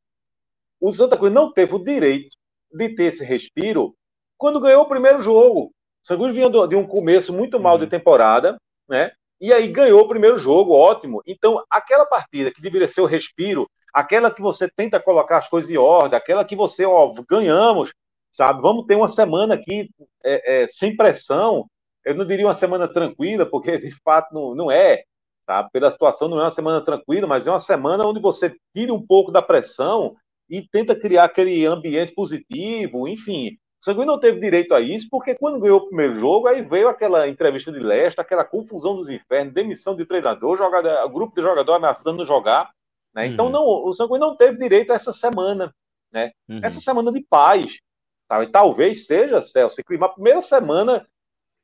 o 0.81 0.91
Santa 0.91 1.17
Cruz 1.17 1.31
não 1.31 1.53
teve 1.53 1.73
o 1.75 1.83
direito 1.83 2.35
de 2.71 2.89
ter 2.89 3.05
esse 3.05 3.23
respiro 3.23 3.95
quando 4.37 4.59
ganhou 4.59 4.83
o 4.83 4.89
primeiro 4.89 5.19
jogo. 5.19 5.67
O 5.67 5.71
Santa 6.03 6.21
Cruz 6.21 6.35
vinha 6.35 6.49
de 6.49 6.75
um 6.75 6.85
começo 6.85 7.31
muito 7.31 7.59
mal 7.59 7.77
de 7.77 7.85
uhum. 7.85 7.89
temporada, 7.89 8.57
né? 8.89 9.11
E 9.39 9.53
aí 9.53 9.67
ganhou 9.67 10.01
o 10.01 10.07
primeiro 10.07 10.37
jogo, 10.37 10.73
ótimo. 10.73 11.21
Então, 11.25 11.63
aquela 11.69 12.05
partida 12.05 12.51
que 12.51 12.61
deveria 12.61 12.87
ser 12.87 13.01
o 13.01 13.05
respiro, 13.05 13.69
aquela 13.93 14.31
que 14.31 14.41
você 14.41 14.67
tenta 14.69 14.99
colocar 14.99 15.37
as 15.37 15.47
coisas 15.47 15.69
em 15.69 15.77
ordem, 15.77 16.17
aquela 16.17 16.43
que 16.43 16.55
você, 16.55 16.85
ó, 16.85 17.13
ganhamos, 17.29 17.93
sabe? 18.31 18.61
Vamos 18.61 18.85
ter 18.85 18.95
uma 18.95 19.07
semana 19.07 19.55
aqui 19.55 19.89
é, 20.23 20.63
é, 20.63 20.67
sem 20.67 20.95
pressão. 20.95 21.67
Eu 22.03 22.15
não 22.15 22.25
diria 22.25 22.47
uma 22.47 22.53
semana 22.53 22.87
tranquila, 22.87 23.45
porque 23.45 23.77
de 23.77 23.91
fato 24.03 24.33
não, 24.33 24.55
não 24.55 24.71
é, 24.71 25.03
sabe? 25.45 25.69
Pela 25.71 25.91
situação 25.91 26.27
não 26.27 26.39
é 26.39 26.43
uma 26.43 26.51
semana 26.51 26.83
tranquila, 26.83 27.27
mas 27.27 27.45
é 27.47 27.51
uma 27.51 27.59
semana 27.59 28.07
onde 28.07 28.19
você 28.19 28.55
tira 28.75 28.93
um 28.93 29.05
pouco 29.05 29.31
da 29.31 29.41
pressão 29.41 30.15
e 30.49 30.61
tenta 30.61 30.95
criar 30.95 31.25
aquele 31.25 31.65
ambiente 31.65 32.13
positivo, 32.13 33.07
enfim. 33.07 33.57
O 33.87 33.89
Sanguíneo 33.89 34.07
não 34.07 34.19
teve 34.19 34.39
direito 34.41 34.73
a 34.73 34.81
isso, 34.81 35.07
porque 35.09 35.33
quando 35.33 35.61
ganhou 35.61 35.79
o 35.79 35.87
primeiro 35.87 36.15
jogo, 36.15 36.47
aí 36.47 36.61
veio 36.61 36.89
aquela 36.89 37.25
entrevista 37.29 37.71
de 37.71 37.79
leste, 37.79 38.19
aquela 38.19 38.43
confusão 38.43 38.97
dos 38.97 39.07
infernos, 39.07 39.53
demissão 39.53 39.95
de 39.95 40.05
treinador, 40.05 40.57
jogador, 40.57 41.07
grupo 41.07 41.33
de 41.33 41.41
jogador 41.41 41.73
ameaçando 41.73 42.25
jogar. 42.25 42.69
Né? 43.15 43.27
Então, 43.27 43.45
uhum. 43.45 43.51
Então, 43.51 43.65
não, 43.65 43.87
o 43.87 43.93
Sanguíneo 43.93 44.27
não 44.27 44.35
teve 44.35 44.57
direito 44.57 44.91
a 44.91 44.95
essa 44.95 45.13
semana. 45.13 45.73
Né? 46.11 46.31
Uhum. 46.49 46.59
Essa 46.61 46.81
semana 46.81 47.13
de 47.13 47.21
paz. 47.21 47.79
Sabe? 48.27 48.51
Talvez 48.51 49.05
seja, 49.05 49.41
Celso, 49.41 49.79
a 49.79 50.09
primeira 50.09 50.41
semana, 50.41 51.07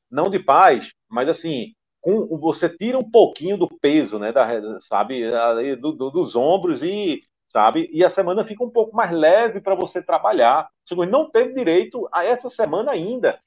não 0.10 0.30
de 0.30 0.40
paz, 0.40 0.94
mas 1.10 1.28
assim, 1.28 1.74
com, 2.00 2.26
você 2.38 2.70
tira 2.70 2.98
um 2.98 3.12
pouquinho 3.12 3.58
do 3.58 3.68
peso, 3.68 4.18
né, 4.18 4.32
da, 4.32 4.80
sabe, 4.80 5.30
do, 5.76 5.92
do, 5.92 6.10
dos 6.10 6.38
ombros 6.38 6.82
e 6.82 7.22
sabe? 7.54 7.88
E 7.94 8.04
a 8.04 8.10
semana 8.10 8.44
fica 8.44 8.64
um 8.64 8.70
pouco 8.70 8.96
mais 8.96 9.12
leve 9.12 9.62
para 9.62 9.76
você 9.76 10.02
trabalhar. 10.02 10.68
O 10.92 11.06
não 11.06 11.30
teve 11.30 11.54
direito 11.54 12.10
a 12.12 12.26
essa 12.26 12.50
semana 12.50 12.92
ainda. 12.92 13.40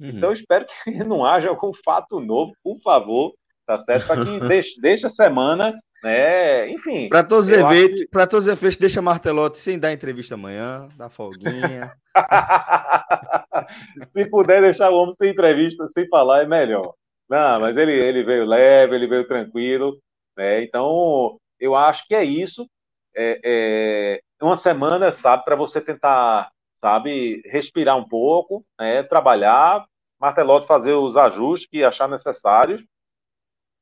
Uhum. 0.00 0.08
Então, 0.08 0.32
espero 0.32 0.66
que 0.66 0.92
não 1.06 1.24
haja 1.24 1.48
algum 1.48 1.72
fato 1.84 2.18
novo, 2.18 2.52
por 2.62 2.80
favor, 2.80 3.32
tá 3.64 3.78
certo? 3.78 4.08
Para 4.08 4.24
que 4.24 4.40
deixe, 4.48 4.80
deixe 4.80 5.06
a 5.06 5.10
semana, 5.10 5.72
né? 6.02 6.68
Enfim. 6.68 7.08
Para 7.08 7.22
todos, 7.22 7.46
os 7.46 7.52
efeitos, 7.52 8.00
que... 8.00 8.26
todos 8.26 8.46
os 8.46 8.52
efeitos, 8.52 8.76
deixa 8.78 9.00
Martelotti 9.00 9.60
sem 9.60 9.78
dar 9.78 9.92
entrevista 9.92 10.34
amanhã, 10.34 10.88
dá 10.96 11.08
folguinha. 11.08 11.92
Se 14.12 14.28
puder 14.28 14.60
deixar 14.60 14.90
o 14.90 14.96
homem 14.96 15.14
sem 15.16 15.30
entrevista, 15.30 15.86
sem 15.86 16.08
falar, 16.08 16.42
é 16.42 16.46
melhor. 16.46 16.94
Não, 17.30 17.60
mas 17.60 17.76
ele, 17.76 17.92
ele 17.92 18.24
veio 18.24 18.44
leve, 18.44 18.96
ele 18.96 19.06
veio 19.06 19.26
tranquilo, 19.26 19.96
né? 20.36 20.64
Então, 20.64 21.38
eu 21.60 21.76
acho 21.76 22.04
que 22.08 22.14
é 22.14 22.24
isso 22.24 22.66
é, 23.14 23.40
é, 23.44 24.20
uma 24.40 24.56
semana, 24.56 25.12
sabe, 25.12 25.44
para 25.44 25.56
você 25.56 25.80
tentar, 25.80 26.50
sabe, 26.80 27.42
respirar 27.46 27.96
um 27.96 28.08
pouco, 28.08 28.64
né, 28.78 29.02
trabalhar, 29.02 29.86
Martelotti 30.20 30.66
fazer 30.66 30.92
os 30.92 31.16
ajustes 31.16 31.68
que 31.68 31.82
achar 31.82 32.08
necessários, 32.08 32.82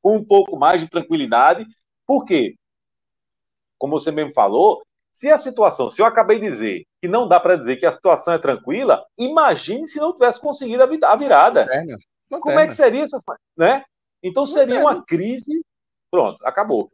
com 0.03 0.17
um 0.17 0.25
pouco 0.25 0.57
mais 0.57 0.81
de 0.81 0.89
tranquilidade. 0.89 1.67
Por 2.07 2.25
quê? 2.25 2.57
Como 3.79 3.99
você 3.99 4.11
mesmo 4.11 4.33
falou, 4.33 4.83
se 5.13 5.29
a 5.29 5.39
situação, 5.39 5.91
se 5.91 6.01
eu 6.01 6.07
acabei 6.07 6.39
de 6.39 6.51
dizer 6.51 6.87
que 7.01 7.09
não 7.09 7.29
dá 7.29 7.39
para 7.39 7.57
dizer 7.57 7.77
que 7.77 7.87
a 7.87 7.93
situação 7.93 8.35
é 8.35 8.39
tranquila, 8.39 9.05
imagine 9.19 9.87
se 9.87 9.99
não 9.99 10.13
tivesse 10.13 10.41
conseguido 10.41 10.83
a 10.83 11.17
virada. 11.17 11.61
Lanterna. 11.61 11.99
Como 12.41 12.59
é 12.59 12.67
que 12.67 12.75
seria 12.75 13.03
essa, 13.03 13.19
né? 13.57 13.85
Então 14.23 14.47
seria 14.47 14.81
uma 14.81 15.05
crise. 15.05 15.61
Pronto, 16.11 16.39
acabou. 16.47 16.91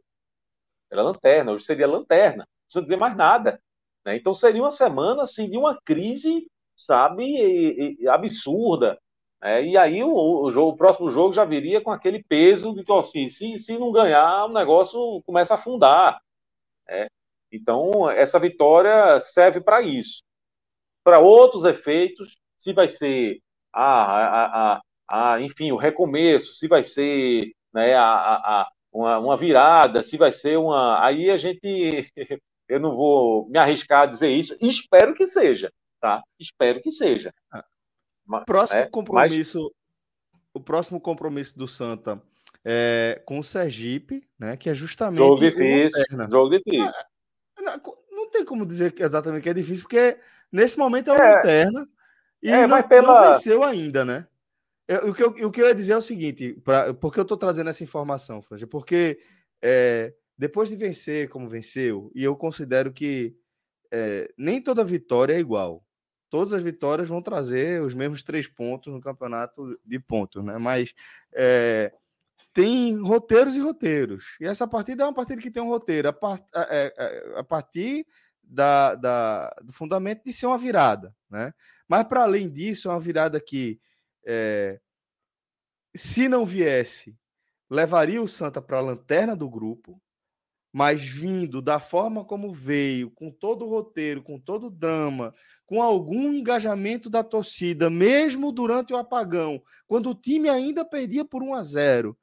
Era 0.91 1.01
lanterna, 1.01 1.51
hoje 1.51 1.65
seria 1.65 1.87
lanterna, 1.87 2.39
não 2.39 2.65
precisa 2.65 2.81
dizer 2.81 2.97
mais 2.97 3.15
nada. 3.15 3.59
Né? 4.05 4.15
Então 4.15 4.33
seria 4.33 4.61
uma 4.61 4.71
semana 4.71 5.23
assim, 5.23 5.49
de 5.49 5.57
uma 5.57 5.79
crise, 5.83 6.47
sabe, 6.75 7.97
absurda. 8.09 8.97
É, 9.41 9.63
e 9.63 9.77
aí 9.77 10.03
o, 10.03 10.09
o, 10.45 10.51
jogo, 10.51 10.71
o 10.71 10.77
próximo 10.77 11.11
jogo 11.11 11.33
já 11.33 11.45
viria 11.45 11.79
com 11.79 11.91
aquele 11.91 12.23
peso 12.23 12.73
de 12.73 12.83
que 12.83 12.91
assim, 12.91 13.29
se, 13.29 13.59
se 13.59 13.77
não 13.77 13.91
ganhar, 13.91 14.45
o 14.45 14.53
negócio 14.53 15.21
começa 15.25 15.53
a 15.53 15.57
afundar. 15.57 16.19
É. 16.87 17.07
Então, 17.51 18.09
essa 18.09 18.39
vitória 18.39 19.19
serve 19.21 19.61
para 19.61 19.81
isso. 19.81 20.23
Para 21.03 21.19
outros 21.19 21.65
efeitos, 21.65 22.35
se 22.57 22.73
vai 22.73 22.89
ser 22.89 23.39
a, 23.71 23.83
a, 23.83 24.75
a, 24.77 25.33
a, 25.33 25.41
enfim, 25.41 25.71
o 25.71 25.77
recomeço, 25.77 26.53
se 26.53 26.67
vai 26.67 26.83
ser 26.83 27.51
né, 27.73 27.93
a, 27.95 28.03
a, 28.03 28.71
uma, 28.91 29.19
uma 29.19 29.37
virada, 29.37 30.03
se 30.03 30.17
vai 30.17 30.31
ser 30.31 30.57
uma. 30.57 31.03
Aí 31.03 31.29
a 31.29 31.37
gente. 31.37 32.11
Eu 32.67 32.81
não 32.81 32.97
vou 32.97 33.47
me 33.47 33.57
arriscar 33.57 34.01
a 34.01 34.05
dizer 34.07 34.27
isso, 34.27 34.53
espero 34.59 35.13
que 35.13 35.25
seja, 35.25 35.71
tá? 36.01 36.21
Espero 36.37 36.81
que 36.81 36.91
seja. 36.91 37.33
Ah, 37.49 37.63
próximo 38.45 38.81
é, 38.81 38.87
compromisso, 38.87 39.61
mas... 39.61 40.41
o 40.53 40.59
próximo 40.59 40.99
compromisso 40.99 41.57
do 41.57 41.65
Santa 41.65 42.21
é 42.65 43.21
com 43.25 43.39
o 43.39 43.43
Sergipe, 43.43 44.27
né? 44.37 44.57
Que 44.57 44.69
é 44.69 44.75
justamente 44.75 45.19
jogo 45.19 45.39
difícil, 45.39 46.03
jogo 46.29 46.57
difícil. 46.57 46.91
Ah, 47.55 47.61
não, 47.61 47.81
não, 48.11 48.29
tem 48.29 48.43
como 48.43 48.65
dizer 48.65 48.93
exatamente 48.99 49.43
que 49.43 49.49
é 49.49 49.53
difícil, 49.53 49.83
porque 49.83 50.19
nesse 50.51 50.77
momento 50.77 51.09
é 51.09 51.13
o 51.13 51.15
é, 51.15 51.35
Lanterna 51.35 51.87
e 52.43 52.49
é, 52.51 52.67
não, 52.67 52.83
pela... 52.83 53.07
não 53.07 53.33
venceu 53.33 53.63
ainda, 53.63 54.03
né? 54.03 54.27
Eu, 54.87 55.09
o, 55.09 55.13
que 55.13 55.23
eu, 55.23 55.29
o 55.47 55.51
que 55.51 55.61
eu 55.61 55.67
ia 55.67 55.75
dizer 55.75 55.93
é 55.93 55.97
o 55.97 56.01
seguinte, 56.01 56.53
pra, 56.63 56.93
porque 56.93 57.19
eu 57.19 57.23
estou 57.23 57.37
trazendo 57.37 57.69
essa 57.69 57.83
informação, 57.83 58.41
Franja, 58.41 58.65
porque 58.65 59.19
é, 59.61 60.13
depois 60.37 60.69
de 60.69 60.75
vencer 60.75 61.29
como 61.29 61.49
venceu, 61.49 62.11
e 62.15 62.23
eu 62.23 62.35
considero 62.35 62.91
que 62.93 63.35
é, 63.91 64.31
nem 64.37 64.61
toda 64.61 64.83
vitória 64.85 65.33
é 65.33 65.39
igual. 65.39 65.83
Todas 66.29 66.53
as 66.53 66.61
vitórias 66.61 67.07
vão 67.07 67.21
trazer 67.21 67.81
os 67.81 67.93
mesmos 67.93 68.21
três 68.21 68.47
pontos 68.47 68.93
no 68.93 68.99
campeonato 68.99 69.79
de 69.85 69.99
pontos, 69.99 70.43
né? 70.43 70.57
Mas 70.57 70.93
é, 71.33 71.93
tem 72.53 72.97
roteiros 72.99 73.55
e 73.55 73.61
roteiros. 73.61 74.25
E 74.39 74.45
essa 74.45 74.67
partida 74.67 75.03
é 75.03 75.05
uma 75.05 75.13
partida 75.13 75.41
que 75.41 75.51
tem 75.51 75.63
um 75.63 75.69
roteiro 75.69 76.09
a, 76.09 76.13
part, 76.13 76.43
a, 76.53 76.61
a, 76.61 77.39
a 77.39 77.43
partir 77.43 78.05
da, 78.43 78.95
da, 78.95 79.55
do 79.63 79.71
fundamento 79.71 80.23
de 80.25 80.33
ser 80.33 80.47
uma 80.47 80.57
virada, 80.57 81.15
né? 81.29 81.53
Mas 81.87 82.05
para 82.07 82.23
além 82.23 82.49
disso, 82.49 82.89
é 82.89 82.91
uma 82.91 82.99
virada 82.99 83.39
que 83.39 83.79
é, 84.27 84.79
se 85.95 86.27
não 86.27 86.45
viesse, 86.45 87.17
levaria 87.69 88.21
o 88.21 88.27
Santa 88.27 88.61
para 88.61 88.77
a 88.77 88.81
lanterna 88.81 89.35
do 89.37 89.49
grupo, 89.49 90.01
mas 90.71 91.01
vindo 91.01 91.61
da 91.61 91.79
forma 91.79 92.25
como 92.25 92.51
veio, 92.51 93.09
com 93.09 93.31
todo 93.31 93.65
o 93.65 93.69
roteiro, 93.69 94.21
com 94.21 94.37
todo 94.37 94.67
o 94.67 94.69
drama, 94.69 95.33
com 95.65 95.81
algum 95.81 96.33
engajamento 96.33 97.09
da 97.09 97.23
torcida, 97.23 97.89
mesmo 97.89 98.51
durante 98.51 98.93
o 98.93 98.97
apagão, 98.97 99.63
quando 99.87 100.09
o 100.09 100.15
time 100.15 100.49
ainda 100.49 100.83
perdia 100.83 101.23
por 101.23 101.41
1 101.41 101.53
a 101.53 101.63
0, 101.63 102.17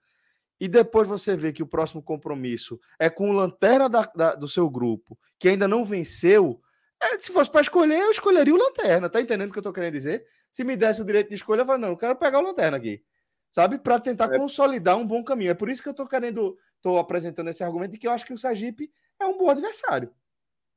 e 0.60 0.68
depois 0.68 1.08
você 1.08 1.36
vê 1.36 1.52
que 1.52 1.62
o 1.62 1.66
próximo 1.66 2.02
compromisso 2.02 2.78
é 2.98 3.10
com 3.10 3.30
o 3.30 3.32
lanterna 3.32 3.88
da, 3.88 4.02
da, 4.14 4.34
do 4.34 4.46
seu 4.46 4.68
grupo, 4.68 5.18
que 5.38 5.48
ainda 5.48 5.66
não 5.66 5.84
venceu, 5.84 6.60
é, 7.02 7.18
se 7.18 7.32
fosse 7.32 7.50
para 7.50 7.62
escolher, 7.62 7.98
eu 7.98 8.10
escolheria 8.10 8.54
o 8.54 8.58
lanterna, 8.58 9.10
tá 9.10 9.20
entendendo 9.20 9.48
o 9.48 9.52
que 9.52 9.58
eu 9.58 9.62
estou 9.62 9.72
querendo 9.72 9.94
dizer? 9.94 10.24
Se 10.54 10.62
me 10.62 10.76
desse 10.76 11.02
o 11.02 11.04
direito 11.04 11.30
de 11.30 11.34
escolha, 11.34 11.62
eu 11.62 11.66
falo, 11.66 11.80
não, 11.80 11.88
eu 11.88 11.96
quero 11.96 12.14
pegar 12.14 12.38
o 12.38 12.42
lanterna 12.42 12.76
aqui. 12.76 13.02
Sabe? 13.50 13.76
Para 13.76 13.98
tentar 13.98 14.32
é. 14.32 14.38
consolidar 14.38 14.96
um 14.96 15.04
bom 15.04 15.24
caminho. 15.24 15.50
É 15.50 15.54
por 15.54 15.68
isso 15.68 15.82
que 15.82 15.88
eu 15.88 15.90
estou 15.90 16.06
querendo, 16.06 16.56
estou 16.76 16.96
apresentando 16.96 17.50
esse 17.50 17.64
argumento 17.64 17.90
de 17.90 17.98
que 17.98 18.06
eu 18.06 18.12
acho 18.12 18.24
que 18.24 18.32
o 18.32 18.38
Sergipe 18.38 18.88
é 19.20 19.26
um 19.26 19.36
bom 19.36 19.50
adversário. 19.50 20.12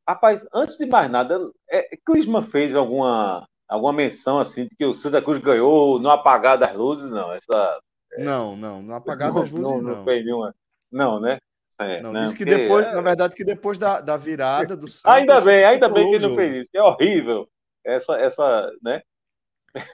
Rapaz, 0.09 0.43
antes 0.51 0.79
de 0.79 0.87
mais 0.87 1.11
nada, 1.11 1.39
é, 1.69 1.95
Clisma 2.03 2.41
fez 2.41 2.73
alguma, 2.73 3.47
alguma 3.67 3.93
menção 3.93 4.39
assim 4.39 4.65
de 4.65 4.75
que 4.75 4.83
o 4.83 4.95
Santa 4.95 5.21
Cruz 5.21 5.37
ganhou 5.37 5.99
no 5.99 6.09
apagar 6.09 6.57
das 6.57 6.73
luzes? 6.73 7.07
Não, 7.07 7.31
essa. 7.31 7.79
É... 8.13 8.23
Não, 8.23 8.55
não, 8.55 8.81
no 8.81 8.95
apagar 8.95 9.31
das 9.31 9.51
luzes 9.51 9.69
não. 9.69 9.79
Não, 9.79 9.97
não 9.97 10.03
fez 10.03 10.25
nenhuma. 10.25 10.55
Não, 10.91 11.19
né? 11.19 11.37
É, 11.79 12.01
não, 12.01 12.11
não, 12.11 12.23
disse 12.23 12.35
que 12.35 12.45
depois, 12.45 12.83
é... 12.83 12.95
na 12.95 13.01
verdade, 13.01 13.35
que 13.35 13.45
depois 13.45 13.77
da, 13.77 14.01
da 14.01 14.17
virada 14.17 14.75
do 14.75 14.87
Santos, 14.89 15.15
Ainda 15.15 15.39
bem, 15.39 15.63
ainda 15.63 15.87
bem 15.87 16.09
que 16.09 16.15
ele 16.15 16.29
não 16.29 16.35
fez 16.35 16.63
isso. 16.63 16.71
É 16.73 16.81
horrível. 16.81 17.47
Essa, 17.85 18.13
essa, 18.19 18.71
né? 18.81 19.03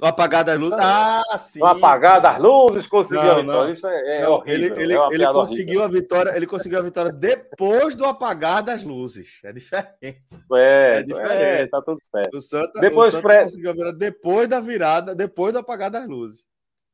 O 0.02 0.06
apagar 0.06 0.44
das 0.44 0.60
luzes. 0.60 0.78
Ah, 0.80 1.38
sim. 1.38 1.62
O 1.62 1.66
apagar 1.66 2.22
das 2.22 2.38
luzes 2.40 2.88
conseguiu 2.88 3.24
não, 3.24 3.32
a 3.32 3.36
vitória. 3.42 3.64
Não. 3.64 3.72
Isso 3.72 3.88
é, 3.88 4.18
é 4.18 4.22
não, 4.22 4.32
horrível. 4.34 4.56
Ele, 4.56 4.84
ele, 4.84 4.94
é 4.94 5.08
ele 5.12 5.28
conseguiu 5.28 5.80
horrível. 5.80 5.84
a 5.84 5.88
vitória. 5.88 6.36
Ele 6.36 6.48
conseguiu 6.48 6.80
a 6.80 6.82
vitória 6.82 7.12
depois 7.12 7.96
do 7.96 8.06
apagar 8.06 8.64
das 8.64 8.84
luzes. 8.84 9.40
É 9.44 9.54
diferente. 9.54 9.98
É, 10.54 10.98
é 10.98 11.04
diferente. 11.04 11.42
É, 11.42 11.68
tá 11.68 11.82
tudo 11.82 12.00
certo. 12.04 12.38
O 12.38 12.42
Santa, 12.42 12.80
depois, 12.80 13.14
o 13.14 13.18
Santa 13.18 13.28
pre... 13.28 13.44
conseguiu 13.44 13.72
a 13.72 13.74
virada 13.74 13.98
depois 13.98 14.48
da 14.48 14.60
virada, 14.60 15.16
depois 15.16 15.54
do 15.54 15.60
apagar 15.60 15.90
das 15.90 16.08
luzes. 16.08 16.44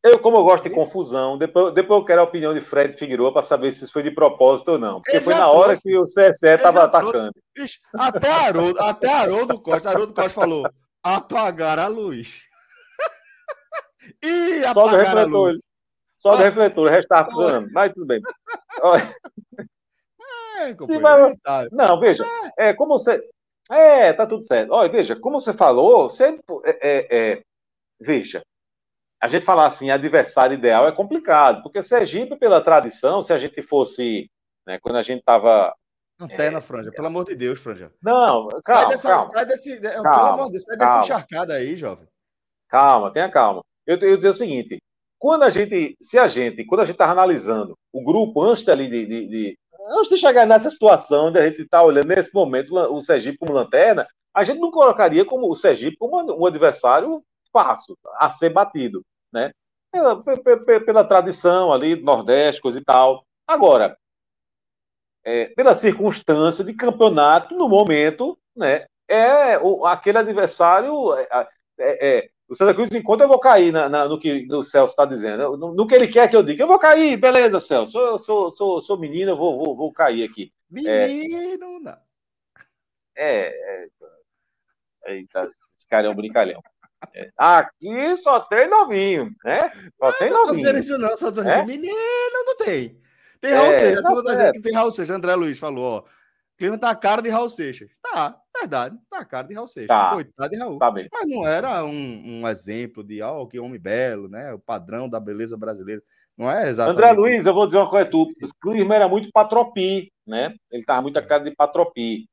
Eu, 0.02 0.18
como 0.20 0.38
eu 0.38 0.44
gosto 0.44 0.64
de 0.64 0.70
confusão, 0.70 1.38
depois, 1.38 1.74
depois 1.74 2.00
eu 2.00 2.06
quero 2.06 2.22
a 2.22 2.24
opinião 2.24 2.54
de 2.54 2.62
Fred 2.62 2.94
Figueiredo 2.94 3.34
para 3.34 3.42
saber 3.42 3.74
se 3.74 3.84
isso 3.84 3.92
foi 3.92 4.02
de 4.02 4.12
propósito 4.12 4.74
ou 4.74 4.80
não. 4.80 5.02
Porque 5.02 5.20
foi 5.20 5.34
na 5.34 5.50
hora 5.50 5.78
trouxe, 5.78 5.84
que 5.84 5.98
o 5.98 6.04
CSE 6.04 6.48
estava 6.48 6.86
atacando. 6.86 7.34
Trouxe, 7.54 7.80
até 7.94 8.32
Haroldo, 8.32 8.80
até 8.80 9.14
Haroldo 9.14 9.60
Costa, 9.60 9.90
Haroldo 9.90 10.14
Costa 10.14 10.30
falou: 10.30 10.70
apagar 11.04 11.78
a 11.78 11.88
luz. 11.88 12.48
E 14.22 14.62
Só 14.74 14.88
do 14.88 14.96
refletor. 14.96 15.58
Só 16.18 16.36
do 16.36 16.44
refletor, 16.44 16.86
o 16.86 16.90
resto 16.90 17.04
estava 17.04 17.30
funcionando. 17.30 17.72
Mas 17.72 17.94
tudo 17.94 18.06
bem. 18.06 18.22
É, 20.60 20.76
Sim, 20.86 21.00
mas... 21.00 21.38
Não, 21.72 22.00
veja, 22.00 22.26
é, 22.58 22.74
como 22.74 22.98
você. 22.98 23.22
É, 23.72 24.12
tá 24.12 24.26
tudo 24.26 24.46
certo. 24.46 24.74
Olha, 24.74 24.92
veja, 24.92 25.16
como 25.16 25.40
você 25.40 25.54
falou, 25.54 26.10
você, 26.10 26.38
é, 26.66 26.80
é, 26.82 27.08
é, 27.12 27.42
veja, 28.00 28.42
a 29.22 29.28
gente 29.28 29.46
falar 29.46 29.68
assim, 29.68 29.90
adversário 29.90 30.56
ideal 30.56 30.88
é 30.88 30.92
complicado, 30.92 31.62
porque 31.62 31.84
Sergipe, 31.84 32.36
pela 32.38 32.62
tradição, 32.62 33.22
se 33.22 33.32
a 33.32 33.38
gente 33.38 33.62
fosse, 33.62 34.30
né, 34.66 34.80
quando 34.82 34.98
a 34.98 35.02
gente 35.02 35.20
estava 35.20 35.74
Lanterna, 36.20 36.58
é, 36.58 36.62
Franja, 36.62 36.92
pelo 36.92 37.08
amor 37.08 37.26
de 37.26 37.36
Deus, 37.36 37.60
Franja. 37.60 37.94
Não, 38.02 38.48
calma, 38.48 38.62
sai 38.66 38.88
dessa, 38.90 39.08
calma. 39.08 39.34
Sai 39.34 39.46
desse, 39.46 39.80
calma, 39.80 40.02
pelo 40.02 40.28
amor 40.28 40.46
de 40.48 40.52
Deus, 40.54 40.64
sai 40.64 40.78
calma. 40.78 41.02
dessa 41.02 41.06
encharcada 41.06 41.54
aí, 41.54 41.78
jovem. 41.78 42.08
Calma, 42.68 43.12
tenha 43.12 43.30
calma. 43.30 43.64
Eu, 43.90 43.98
eu 43.98 44.18
dizer 44.18 44.30
o 44.30 44.36
seguinte, 44.36 44.78
quando 45.18 45.42
a 45.42 45.50
gente, 45.50 45.98
se 46.00 46.20
a 46.20 46.28
gente, 46.28 46.64
quando 46.64 46.82
a 46.82 46.86
gente 46.86 46.94
estava 46.94 47.12
analisando 47.12 47.76
o 47.92 48.04
grupo 48.04 48.44
antes 48.44 48.68
ali 48.70 48.88
de, 48.88 49.04
de, 49.04 49.28
de, 49.28 49.60
antes 49.90 50.10
de 50.10 50.18
chegar 50.18 50.46
nessa 50.46 50.70
situação 50.70 51.30
onde 51.30 51.40
a 51.40 51.50
gente 51.50 51.64
está 51.64 51.82
olhando 51.82 52.10
nesse 52.10 52.32
momento 52.32 52.76
o 52.76 53.02
Sergipe 53.02 53.40
como 53.40 53.52
lanterna, 53.52 54.08
a 54.32 54.44
gente 54.44 54.60
não 54.60 54.70
colocaria 54.70 55.26
como 55.26 55.50
o 55.50 55.56
Sergipe 55.56 55.98
como 55.98 56.22
um 56.40 56.46
adversário 56.46 57.24
fácil 57.52 57.98
a 58.20 58.30
ser 58.30 58.52
batido, 58.52 59.04
né? 59.34 59.52
Pela, 59.92 60.24
pela, 60.86 61.04
tradição 61.04 61.74
ali 61.74 61.96
do 61.96 62.06
Nordeste, 62.06 62.62
coisa 62.62 62.78
e 62.78 62.84
tal. 62.84 63.26
Agora, 63.48 63.98
é, 65.24 65.46
pela 65.46 65.74
circunstância 65.74 66.64
de 66.64 66.76
campeonato, 66.76 67.56
no 67.56 67.68
momento, 67.68 68.38
né, 68.56 68.86
é 69.08 69.58
o, 69.58 69.84
aquele 69.88 70.20
adversário. 70.20 71.16
É, 71.16 71.28
é, 71.80 72.08
é, 72.08 72.30
o 72.50 72.56
Santa 72.56 72.74
Cruz, 72.74 72.90
enquanto 72.92 73.22
eu 73.22 73.28
vou 73.28 73.40
cair 73.40 73.72
na, 73.72 73.88
na, 73.88 74.08
no 74.08 74.20
que 74.20 74.48
o 74.52 74.64
Celso 74.64 74.94
está 74.94 75.06
dizendo, 75.06 75.56
no, 75.56 75.76
no, 75.76 75.86
que 75.88 75.94
ele 75.94 76.08
quer 76.08 76.28
que 76.28 76.36
eu 76.36 76.42
diga, 76.42 76.64
eu 76.64 76.68
vou 76.68 76.80
cair, 76.80 77.16
beleza, 77.16 77.60
Celso, 77.60 77.98
eu 77.98 78.18
sou, 78.18 78.52
sou, 78.52 78.82
sou 78.82 79.00
menino, 79.00 79.32
eu 79.32 79.38
vou, 79.38 79.64
vou, 79.64 79.78
vou 79.78 79.94
cair 79.94 80.24
aqui. 80.24 80.52
Menino, 80.70 81.80
não. 81.80 81.98
É, 83.16 83.88
é, 85.06 85.14
eita, 85.14 85.52
esse 85.78 85.88
cara 85.88 86.08
é 86.08 86.10
um 86.10 86.16
brincalhão. 86.16 86.62
É, 87.14 87.30
aqui 87.38 88.18
só 88.18 88.40
tem 88.40 88.68
novinho, 88.68 89.34
né? 89.46 89.72
Só 89.98 90.12
tem 90.14 90.32
novinho. 90.32 90.64
Não 90.64 90.74
tô 90.74 90.80
isso 90.80 90.98
não, 90.98 91.18
só 91.18 91.32
tô 91.32 91.42
é? 91.42 91.64
menino 91.64 91.94
não 92.46 92.58
tem. 92.58 93.00
Tem 93.40 93.54
Raul 93.54 93.68
é, 93.68 93.80
Seixas, 93.80 94.04
tá 94.04 94.14
dizendo 94.14 94.52
que 94.54 94.62
tem 94.62 94.74
Raul 94.74 94.92
Seixas, 94.92 95.16
André 95.16 95.36
Luiz 95.36 95.60
falou, 95.60 95.86
ó. 95.86 96.19
Clima 96.60 96.78
tá 96.78 96.90
a 96.90 96.96
cara 96.96 97.22
de 97.22 97.30
Raul 97.30 97.50
Seixas. 97.50 97.90
Tá, 98.04 98.36
verdade, 98.54 98.98
tá 99.10 99.20
a 99.20 99.26
cara 99.26 99.48
de 99.48 99.54
Raul 99.54 99.68
Seixas. 99.68 99.88
Tá. 99.88 100.12
Coitado 100.12 100.50
de 100.50 100.58
Raul. 100.58 100.78
Tá 100.78 100.92
bem. 100.92 101.08
Mas 101.10 101.26
não 101.26 101.48
era 101.48 101.86
um, 101.86 102.42
um 102.42 102.48
exemplo 102.50 103.02
de, 103.02 103.22
ó, 103.22 103.42
oh, 103.42 103.48
que 103.48 103.58
homem 103.58 103.80
belo, 103.80 104.28
né? 104.28 104.54
O 104.54 104.60
padrão 104.60 105.08
da 105.08 105.22
beleza 105.22 105.56
brasileira. 105.56 106.02
Não 106.38 106.52
é 106.52 106.68
exatamente. 106.68 107.00
André 107.00 107.12
Luiz, 107.14 107.46
eu 107.46 107.54
vou 107.54 107.66
dizer 107.66 107.78
uma 107.78 107.90
coisa, 107.90 108.10
tu, 108.10 108.24
o 108.24 108.50
clima 108.62 108.94
era 108.94 109.08
muito 109.08 109.30
patropi, 109.32 110.12
né? 110.28 110.54
Ele 110.70 110.84
tava 110.84 111.02
muito 111.02 111.18
a 111.18 111.26
cara 111.26 111.46
de 111.46 111.56
patropi. 111.56 112.28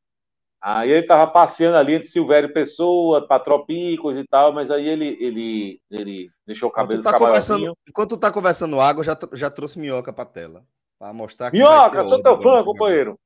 Aí 0.60 0.90
ele 0.90 1.06
tava 1.06 1.30
passeando 1.30 1.76
ali 1.76 1.94
entre 1.94 2.08
Silvério 2.08 2.52
Pessoa, 2.52 3.28
Patropi, 3.28 3.96
coisa 3.98 4.18
e 4.18 4.26
tal, 4.26 4.52
mas 4.52 4.70
aí 4.72 4.88
ele, 4.88 5.16
ele, 5.20 5.80
ele 5.88 6.30
deixou 6.44 6.68
o 6.68 6.72
cabelo 6.72 7.02
tá 7.04 7.16
conversando, 7.16 7.76
Enquanto 7.88 8.10
tu 8.10 8.16
tá 8.16 8.32
conversando 8.32 8.80
água, 8.80 9.04
já, 9.04 9.16
já 9.34 9.50
trouxe 9.50 9.78
minhoca 9.78 10.12
pra 10.12 10.24
tela. 10.24 10.64
Pra 10.98 11.12
mostrar 11.12 11.52
que. 11.52 11.58
Minhoca, 11.58 12.02
sou 12.02 12.20
teu 12.20 12.42
fã, 12.42 12.64
companheiro. 12.64 13.16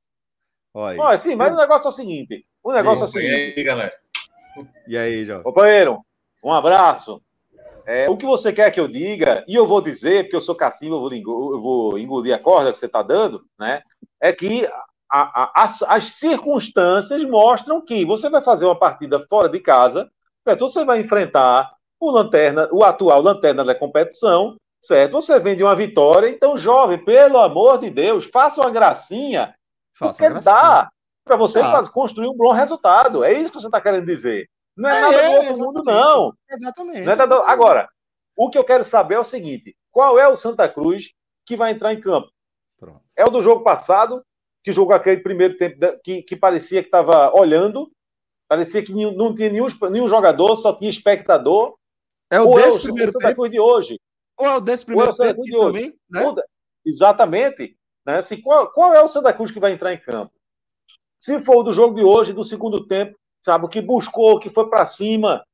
Olha, 0.72 1.02
Olha 1.02 1.18
sim, 1.18 1.34
mas 1.34 1.52
o 1.52 1.56
negócio 1.56 1.86
é 1.86 1.88
o 1.88 1.92
seguinte. 1.92 2.46
O 2.62 2.72
negócio 2.72 3.00
e, 3.00 3.02
é 3.02 3.04
o 3.04 3.08
seguinte. 3.08 3.54
E 3.56 3.58
aí, 3.58 3.64
galera? 3.64 3.92
E 4.86 4.96
aí, 4.96 5.24
João? 5.24 5.42
Companheiro, 5.42 6.00
um 6.42 6.52
abraço. 6.52 7.20
É, 7.86 8.08
o 8.08 8.16
que 8.16 8.26
você 8.26 8.52
quer 8.52 8.70
que 8.70 8.78
eu 8.78 8.86
diga, 8.86 9.44
e 9.48 9.54
eu 9.54 9.66
vou 9.66 9.80
dizer, 9.80 10.24
porque 10.24 10.36
eu 10.36 10.40
sou 10.40 10.54
cacimba, 10.54 10.94
eu 10.94 11.00
vou, 11.00 11.12
eu 11.12 11.60
vou 11.60 11.98
engolir 11.98 12.34
a 12.34 12.38
corda 12.38 12.72
que 12.72 12.78
você 12.78 12.86
está 12.86 13.02
dando, 13.02 13.42
né? 13.58 13.82
É 14.20 14.32
que 14.32 14.68
a, 15.10 15.42
a, 15.42 15.64
as, 15.64 15.82
as, 15.82 16.04
circunstâncias 16.04 17.22
mostram 17.24 17.80
que 17.80 18.04
você 18.04 18.30
vai 18.30 18.42
fazer 18.42 18.64
uma 18.64 18.78
partida 18.78 19.26
fora 19.28 19.48
de 19.48 19.58
casa, 19.58 20.08
certo? 20.44 20.68
você 20.68 20.84
vai 20.84 21.00
enfrentar 21.00 21.72
o 21.98 22.10
lanterna, 22.10 22.68
o 22.70 22.84
atual 22.84 23.20
lanterna 23.20 23.64
da 23.64 23.74
competição, 23.74 24.56
certo? 24.80 25.12
Você 25.12 25.38
vende 25.40 25.62
uma 25.62 25.74
vitória, 25.74 26.28
então, 26.28 26.56
jovem, 26.56 27.04
pelo 27.04 27.38
amor 27.38 27.78
de 27.78 27.90
Deus, 27.90 28.26
faça 28.26 28.60
uma 28.60 28.70
gracinha, 28.70 29.52
faça 30.00 30.12
porque 30.14 30.28
gracinha. 30.28 30.54
dá 30.54 30.90
para 31.24 31.36
você 31.36 31.60
tá. 31.60 31.88
construir 31.90 32.28
um 32.28 32.36
bom 32.36 32.52
resultado. 32.52 33.22
É 33.22 33.32
isso 33.32 33.50
que 33.50 33.60
você 33.60 33.66
está 33.66 33.80
querendo 33.80 34.06
dizer. 34.06 34.48
Não 34.76 34.88
é, 34.88 34.98
é 34.98 35.00
nada 35.00 35.22
do 35.22 35.36
outro 35.36 35.58
mundo, 35.58 35.84
não. 35.84 36.34
Exatamente. 36.50 37.04
Não 37.04 37.12
é 37.12 37.16
nada... 37.16 37.42
Agora, 37.44 37.88
o 38.34 38.50
que 38.50 38.58
eu 38.58 38.64
quero 38.64 38.82
saber 38.82 39.16
é 39.16 39.18
o 39.18 39.24
seguinte: 39.24 39.76
qual 39.90 40.18
é 40.18 40.26
o 40.26 40.36
Santa 40.36 40.68
Cruz 40.68 41.12
que 41.46 41.56
vai 41.56 41.72
entrar 41.72 41.92
em 41.92 42.00
campo? 42.00 42.30
Pronto. 42.78 43.02
É 43.16 43.24
o 43.24 43.30
do 43.30 43.42
jogo 43.42 43.62
passado, 43.62 44.24
que 44.64 44.72
jogou 44.72 44.94
aquele 44.94 45.20
primeiro 45.20 45.56
tempo 45.56 45.78
que, 46.02 46.22
que 46.22 46.36
parecia 46.36 46.82
que 46.82 46.88
estava 46.88 47.32
olhando, 47.38 47.90
parecia 48.48 48.82
que 48.82 48.92
não 48.92 49.34
tinha 49.34 49.50
nenhum, 49.50 49.66
nenhum 49.90 50.08
jogador, 50.08 50.56
só 50.56 50.72
tinha 50.72 50.90
espectador. 50.90 51.76
É 52.30 52.40
o 52.40 52.54
desse 52.54 52.68
é 52.68 52.72
o, 52.72 52.82
primeiro 52.82 53.12
Santa 53.12 53.34
Cruz 53.34 53.50
de 53.50 53.60
hoje. 53.60 54.00
Ou 54.38 54.46
é 54.46 54.56
o 54.56 54.60
desse 54.60 54.86
primeiro 54.86 55.10
Ou 55.10 55.26
é 55.26 55.30
o 55.30 55.34
tempo 55.34 55.44
de 55.44 55.56
hoje. 55.56 55.66
também, 55.66 56.34
né? 56.34 56.42
Exatamente. 56.86 57.76
Né? 58.04 58.18
Assim, 58.18 58.40
qual, 58.40 58.70
qual 58.72 58.94
é 58.94 59.02
o 59.02 59.08
Santa 59.08 59.32
Cruz 59.32 59.50
que 59.50 59.60
vai 59.60 59.72
entrar 59.72 59.92
em 59.92 60.00
campo? 60.00 60.32
Se 61.18 61.42
for 61.42 61.58
o 61.58 61.62
do 61.62 61.72
jogo 61.72 61.94
de 61.94 62.02
hoje, 62.02 62.32
do 62.32 62.44
segundo 62.44 62.86
tempo, 62.86 63.18
sabe, 63.42 63.64
o 63.64 63.68
que 63.68 63.80
buscou, 63.80 64.40
que 64.40 64.50
foi 64.50 64.68
para 64.68 64.86
cima, 64.86 65.44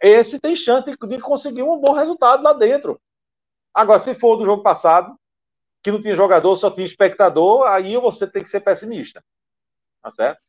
esse 0.00 0.38
tem 0.38 0.54
chance 0.54 0.90
de 0.90 1.20
conseguir 1.20 1.62
um 1.62 1.78
bom 1.78 1.92
resultado 1.92 2.42
lá 2.42 2.52
dentro. 2.52 3.00
Agora, 3.74 3.98
se 3.98 4.14
for 4.14 4.36
do 4.36 4.44
jogo 4.44 4.62
passado, 4.62 5.18
que 5.82 5.90
não 5.90 6.00
tinha 6.00 6.14
jogador, 6.14 6.56
só 6.56 6.70
tinha 6.70 6.86
espectador, 6.86 7.66
aí 7.66 7.96
você 7.96 8.26
tem 8.26 8.42
que 8.42 8.48
ser 8.48 8.60
pessimista. 8.60 9.24
Tá 10.02 10.10
certo? 10.10 10.40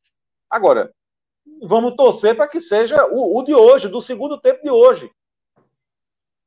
Agora, 0.50 0.94
vamos 1.62 1.96
torcer 1.96 2.36
para 2.36 2.48
que 2.48 2.60
seja 2.60 3.06
o, 3.08 3.38
o, 3.38 3.44
de 3.44 3.54
hoje, 3.54 3.88
do 3.88 4.02
segundo 4.02 4.40
tempo 4.40 4.62
de 4.62 4.70
hoje. 4.70 5.12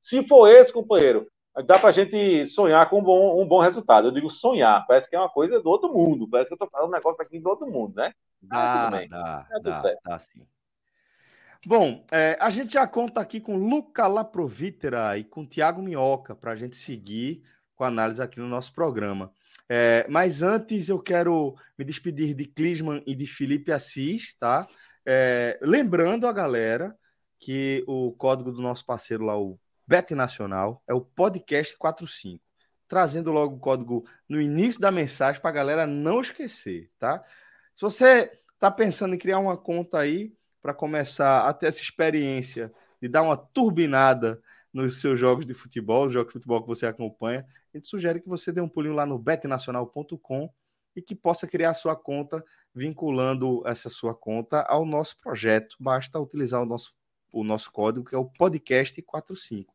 Se 0.00 0.26
for 0.26 0.48
esse, 0.48 0.72
companheiro, 0.72 1.28
dá 1.66 1.78
para 1.78 1.90
a 1.90 1.92
gente 1.92 2.46
sonhar 2.46 2.88
com 2.88 3.00
um 3.00 3.02
bom, 3.02 3.42
um 3.42 3.46
bom 3.46 3.60
resultado. 3.60 4.08
Eu 4.08 4.12
digo 4.12 4.30
sonhar, 4.30 4.86
parece 4.86 5.08
que 5.08 5.16
é 5.16 5.18
uma 5.18 5.28
coisa 5.28 5.60
do 5.60 5.68
outro 5.68 5.92
mundo, 5.92 6.28
parece 6.28 6.48
que 6.48 6.54
eu 6.54 6.56
estou 6.56 6.70
falando 6.70 6.88
um 6.88 6.92
negócio 6.92 7.22
aqui 7.22 7.38
do 7.38 7.48
outro 7.48 7.70
mundo, 7.70 7.96
né? 7.96 8.12
Dá, 8.40 8.90
dá, 8.90 9.02
é 9.02 9.08
dá, 9.60 9.80
dá 10.04 10.18
sim. 10.18 10.46
Bom, 11.64 12.04
é, 12.10 12.36
a 12.40 12.50
gente 12.50 12.72
já 12.72 12.86
conta 12.88 13.20
aqui 13.20 13.40
com 13.40 13.56
Luca 13.56 14.08
Laprovítera 14.08 15.16
e 15.16 15.22
com 15.22 15.46
Tiago 15.46 15.80
Minhoca 15.80 16.34
para 16.34 16.52
a 16.52 16.56
gente 16.56 16.76
seguir 16.76 17.44
com 17.76 17.84
a 17.84 17.88
análise 17.88 18.20
aqui 18.20 18.40
no 18.40 18.48
nosso 18.48 18.72
programa. 18.72 19.32
É, 19.68 20.04
mas 20.08 20.42
antes 20.42 20.88
eu 20.88 20.98
quero 20.98 21.54
me 21.78 21.84
despedir 21.84 22.34
de 22.34 22.46
Clisman 22.46 23.02
e 23.06 23.14
de 23.14 23.26
Felipe 23.26 23.70
Assis, 23.70 24.34
tá? 24.40 24.66
É, 25.06 25.58
lembrando 25.62 26.26
a 26.26 26.32
galera 26.32 26.96
que 27.38 27.84
o 27.86 28.12
código 28.12 28.50
do 28.50 28.60
nosso 28.60 28.84
parceiro 28.84 29.24
lá, 29.24 29.38
o 29.38 29.58
Bet 29.92 30.14
Nacional, 30.14 30.82
é 30.88 30.94
o 30.94 31.02
podcast 31.02 31.76
45. 31.76 32.42
Trazendo 32.88 33.30
logo 33.30 33.56
o 33.56 33.60
código 33.60 34.06
no 34.26 34.40
início 34.40 34.80
da 34.80 34.90
mensagem 34.90 35.38
para 35.38 35.50
a 35.50 35.52
galera 35.52 35.86
não 35.86 36.22
esquecer, 36.22 36.90
tá? 36.98 37.22
Se 37.74 37.82
você 37.82 38.40
está 38.54 38.70
pensando 38.70 39.14
em 39.14 39.18
criar 39.18 39.38
uma 39.38 39.54
conta 39.54 39.98
aí, 39.98 40.32
para 40.62 40.72
começar 40.72 41.46
a 41.46 41.52
ter 41.52 41.66
essa 41.66 41.82
experiência 41.82 42.72
de 43.02 43.06
dar 43.06 43.20
uma 43.20 43.36
turbinada 43.36 44.42
nos 44.72 44.98
seus 44.98 45.20
jogos 45.20 45.44
de 45.44 45.52
futebol, 45.52 46.06
os 46.06 46.14
jogos 46.14 46.28
de 46.28 46.38
futebol 46.38 46.62
que 46.62 46.68
você 46.68 46.86
acompanha, 46.86 47.46
a 47.74 47.76
gente 47.76 47.86
sugere 47.86 48.18
que 48.18 48.30
você 48.30 48.50
dê 48.50 48.62
um 48.62 48.70
pulinho 48.70 48.94
lá 48.94 49.04
no 49.04 49.18
betnacional.com 49.18 50.50
e 50.96 51.02
que 51.02 51.14
possa 51.14 51.46
criar 51.46 51.74
sua 51.74 51.94
conta 51.94 52.42
vinculando 52.74 53.62
essa 53.66 53.90
sua 53.90 54.14
conta 54.14 54.62
ao 54.62 54.86
nosso 54.86 55.18
projeto. 55.18 55.76
Basta 55.78 56.18
utilizar 56.18 56.62
o 56.62 56.66
nosso, 56.66 56.94
o 57.34 57.44
nosso 57.44 57.70
código, 57.70 58.06
que 58.06 58.14
é 58.14 58.18
o 58.18 58.30
podcast45. 58.30 59.66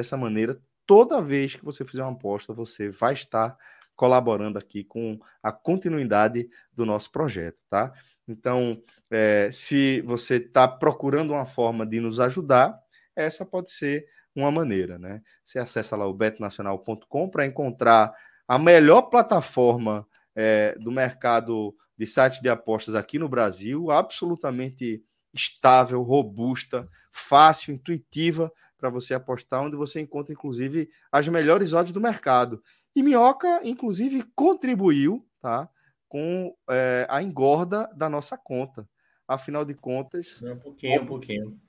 Dessa 0.00 0.16
maneira, 0.16 0.58
toda 0.86 1.20
vez 1.20 1.54
que 1.54 1.62
você 1.62 1.84
fizer 1.84 2.02
uma 2.02 2.12
aposta, 2.12 2.54
você 2.54 2.88
vai 2.88 3.12
estar 3.12 3.54
colaborando 3.94 4.58
aqui 4.58 4.82
com 4.82 5.20
a 5.42 5.52
continuidade 5.52 6.48
do 6.72 6.86
nosso 6.86 7.12
projeto, 7.12 7.58
tá? 7.68 7.92
Então, 8.26 8.70
é, 9.10 9.50
se 9.52 10.00
você 10.00 10.36
está 10.36 10.66
procurando 10.66 11.34
uma 11.34 11.44
forma 11.44 11.84
de 11.84 12.00
nos 12.00 12.18
ajudar, 12.18 12.80
essa 13.14 13.44
pode 13.44 13.72
ser 13.72 14.06
uma 14.34 14.50
maneira, 14.50 14.98
né? 14.98 15.20
Você 15.44 15.58
acessa 15.58 15.94
lá 15.96 16.06
o 16.06 16.14
betnacional.com 16.14 17.28
para 17.28 17.44
encontrar 17.44 18.14
a 18.48 18.58
melhor 18.58 19.02
plataforma 19.02 20.08
é, 20.34 20.74
do 20.80 20.90
mercado 20.90 21.76
de 21.94 22.06
sites 22.06 22.40
de 22.40 22.48
apostas 22.48 22.94
aqui 22.94 23.18
no 23.18 23.28
Brasil, 23.28 23.90
absolutamente 23.90 25.04
estável, 25.34 26.00
robusta, 26.00 26.88
fácil, 27.12 27.74
intuitiva 27.74 28.50
para 28.80 28.90
você 28.90 29.14
apostar, 29.14 29.62
onde 29.62 29.76
você 29.76 30.00
encontra, 30.00 30.32
inclusive, 30.32 30.90
as 31.12 31.28
melhores 31.28 31.72
odds 31.72 31.92
do 31.92 32.00
mercado. 32.00 32.62
E 32.96 33.02
Minhoca, 33.02 33.60
inclusive, 33.62 34.24
contribuiu, 34.34 35.24
tá? 35.40 35.68
com 36.10 36.52
é, 36.68 37.06
a 37.08 37.22
engorda 37.22 37.88
da 37.94 38.10
nossa 38.10 38.36
conta. 38.36 38.86
Afinal 39.28 39.64
de 39.64 39.74
contas. 39.74 40.42
Um 40.42 40.58
pouquinho, 40.58 41.02
um 41.02 41.06
pouquinho. 41.06 41.60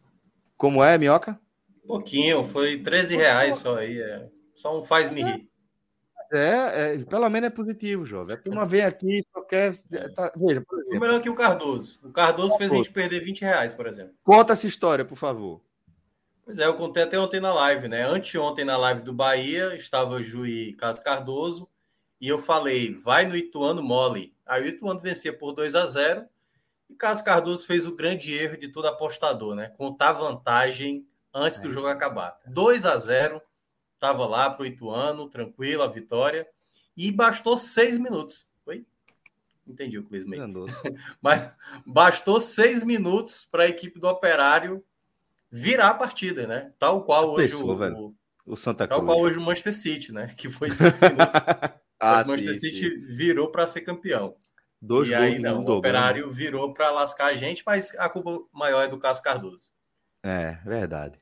Como 0.58 0.84
é, 0.84 0.98
Minhoca? 0.98 1.40
Um 1.84 1.88
pouquinho, 1.88 2.44
foi 2.44 2.80
13 2.80 3.16
reais 3.16 3.58
só 3.58 3.78
aí. 3.78 4.02
É. 4.02 4.28
Só 4.56 4.80
um 4.80 4.84
faz-me 4.84 5.22
rir. 5.22 5.48
É, 6.34 6.96
é, 6.96 7.06
pelo 7.06 7.30
menos 7.30 7.48
é 7.48 7.50
positivo, 7.52 8.06
jovem. 8.06 8.36
A 8.36 8.40
turma 8.40 8.66
vem 8.66 8.82
aqui 8.82 9.20
e 9.20 9.24
só 9.32 9.44
quer. 9.44 9.74
Tá, 10.16 10.32
veja, 10.36 10.62
por 10.62 10.80
exemplo. 10.80 11.00
melhor 11.00 11.22
que 11.22 11.30
o 11.30 11.36
Cardoso. 11.36 12.00
O 12.04 12.12
Cardoso 12.12 12.58
fez 12.58 12.72
a 12.72 12.76
gente 12.78 12.92
perder 12.92 13.20
20 13.20 13.42
reais, 13.42 13.74
por 13.74 13.86
exemplo. 13.86 14.14
Conta 14.24 14.54
essa 14.54 14.66
história, 14.66 15.06
por 15.06 15.18
favor. 15.18 15.62
Pois 16.52 16.60
é, 16.60 16.66
eu 16.66 16.74
contei 16.74 17.04
até 17.04 17.18
ontem 17.18 17.40
na 17.40 17.54
live, 17.54 17.88
né? 17.88 18.04
Anteontem 18.04 18.66
na 18.66 18.76
live 18.76 19.04
do 19.04 19.14
Bahia, 19.14 19.74
estava 19.74 20.16
o 20.16 20.22
Juiz 20.22 20.76
Carlos 20.76 21.00
Cardoso 21.00 21.70
e 22.20 22.28
eu 22.28 22.38
falei, 22.38 22.94
vai 22.94 23.26
no 23.26 23.38
Ituano 23.38 23.82
mole. 23.82 24.36
Aí 24.46 24.62
o 24.62 24.68
Ituano 24.68 25.00
vencia 25.00 25.32
por 25.32 25.54
2 25.54 25.76
a 25.76 25.86
0 25.86 26.26
e 26.90 26.96
Carlos 26.96 27.22
Cardoso 27.22 27.66
fez 27.66 27.88
o 27.88 27.96
grande 27.96 28.34
erro 28.34 28.58
de 28.58 28.68
todo 28.68 28.88
apostador, 28.88 29.56
né? 29.56 29.70
Contar 29.78 30.12
vantagem 30.12 31.08
antes 31.34 31.58
do 31.58 31.70
é. 31.70 31.72
jogo 31.72 31.88
acabar. 31.88 32.38
2 32.46 32.86
a 32.86 32.98
0 32.98 33.42
estava 33.94 34.26
lá 34.26 34.50
para 34.50 34.64
o 34.64 34.66
Ituano, 34.66 35.30
tranquilo, 35.30 35.84
a 35.84 35.88
vitória. 35.88 36.46
E 36.98 37.14
bastou 37.14 37.56
seis 37.56 37.98
minutos. 37.98 38.46
Foi? 38.66 38.86
Entendi 39.66 39.98
o 39.98 40.04
Clisman. 40.04 40.54
Mas 41.22 41.56
bastou 41.86 42.42
seis 42.42 42.84
minutos 42.84 43.48
para 43.50 43.64
a 43.64 43.70
equipe 43.70 44.02
do 44.02 44.10
Operário 44.10 44.84
virar 45.52 45.90
a 45.90 45.94
partida, 45.94 46.48
né? 46.48 46.72
Tal 46.80 47.04
qual 47.04 47.32
hoje 47.32 47.52
Pensou, 47.52 47.78
o, 47.78 48.08
o, 48.08 48.16
o 48.54 48.56
Santa 48.56 48.88
Cruz. 48.88 49.00
Tal 49.00 49.06
qual 49.06 49.20
hoje 49.20 49.38
o 49.38 49.42
Manchester 49.42 49.74
City, 49.74 50.12
né? 50.14 50.34
Que 50.38 50.50
foi 50.50 50.72
cinco 50.72 50.98
minutos. 51.02 51.42
Ah, 52.04 52.24
o 52.26 52.30
Manchester 52.30 52.56
sim, 52.56 52.60
City 52.62 52.90
sim. 52.90 53.16
virou 53.16 53.52
para 53.52 53.68
ser 53.68 53.82
campeão. 53.82 54.36
Dois 54.82 55.08
e 55.08 55.14
aí 55.14 55.38
não, 55.38 55.64
o 55.64 55.78
Operário 55.78 56.26
né? 56.26 56.34
virou 56.34 56.74
para 56.74 56.90
lascar 56.90 57.28
a 57.28 57.36
gente, 57.36 57.62
mas 57.64 57.94
a 57.96 58.10
culpa 58.10 58.40
maior 58.52 58.82
é 58.82 58.88
do 58.88 58.98
Cássio 58.98 59.24
Cardoso. 59.24 59.70
É, 60.24 60.58
verdade. 60.66 61.20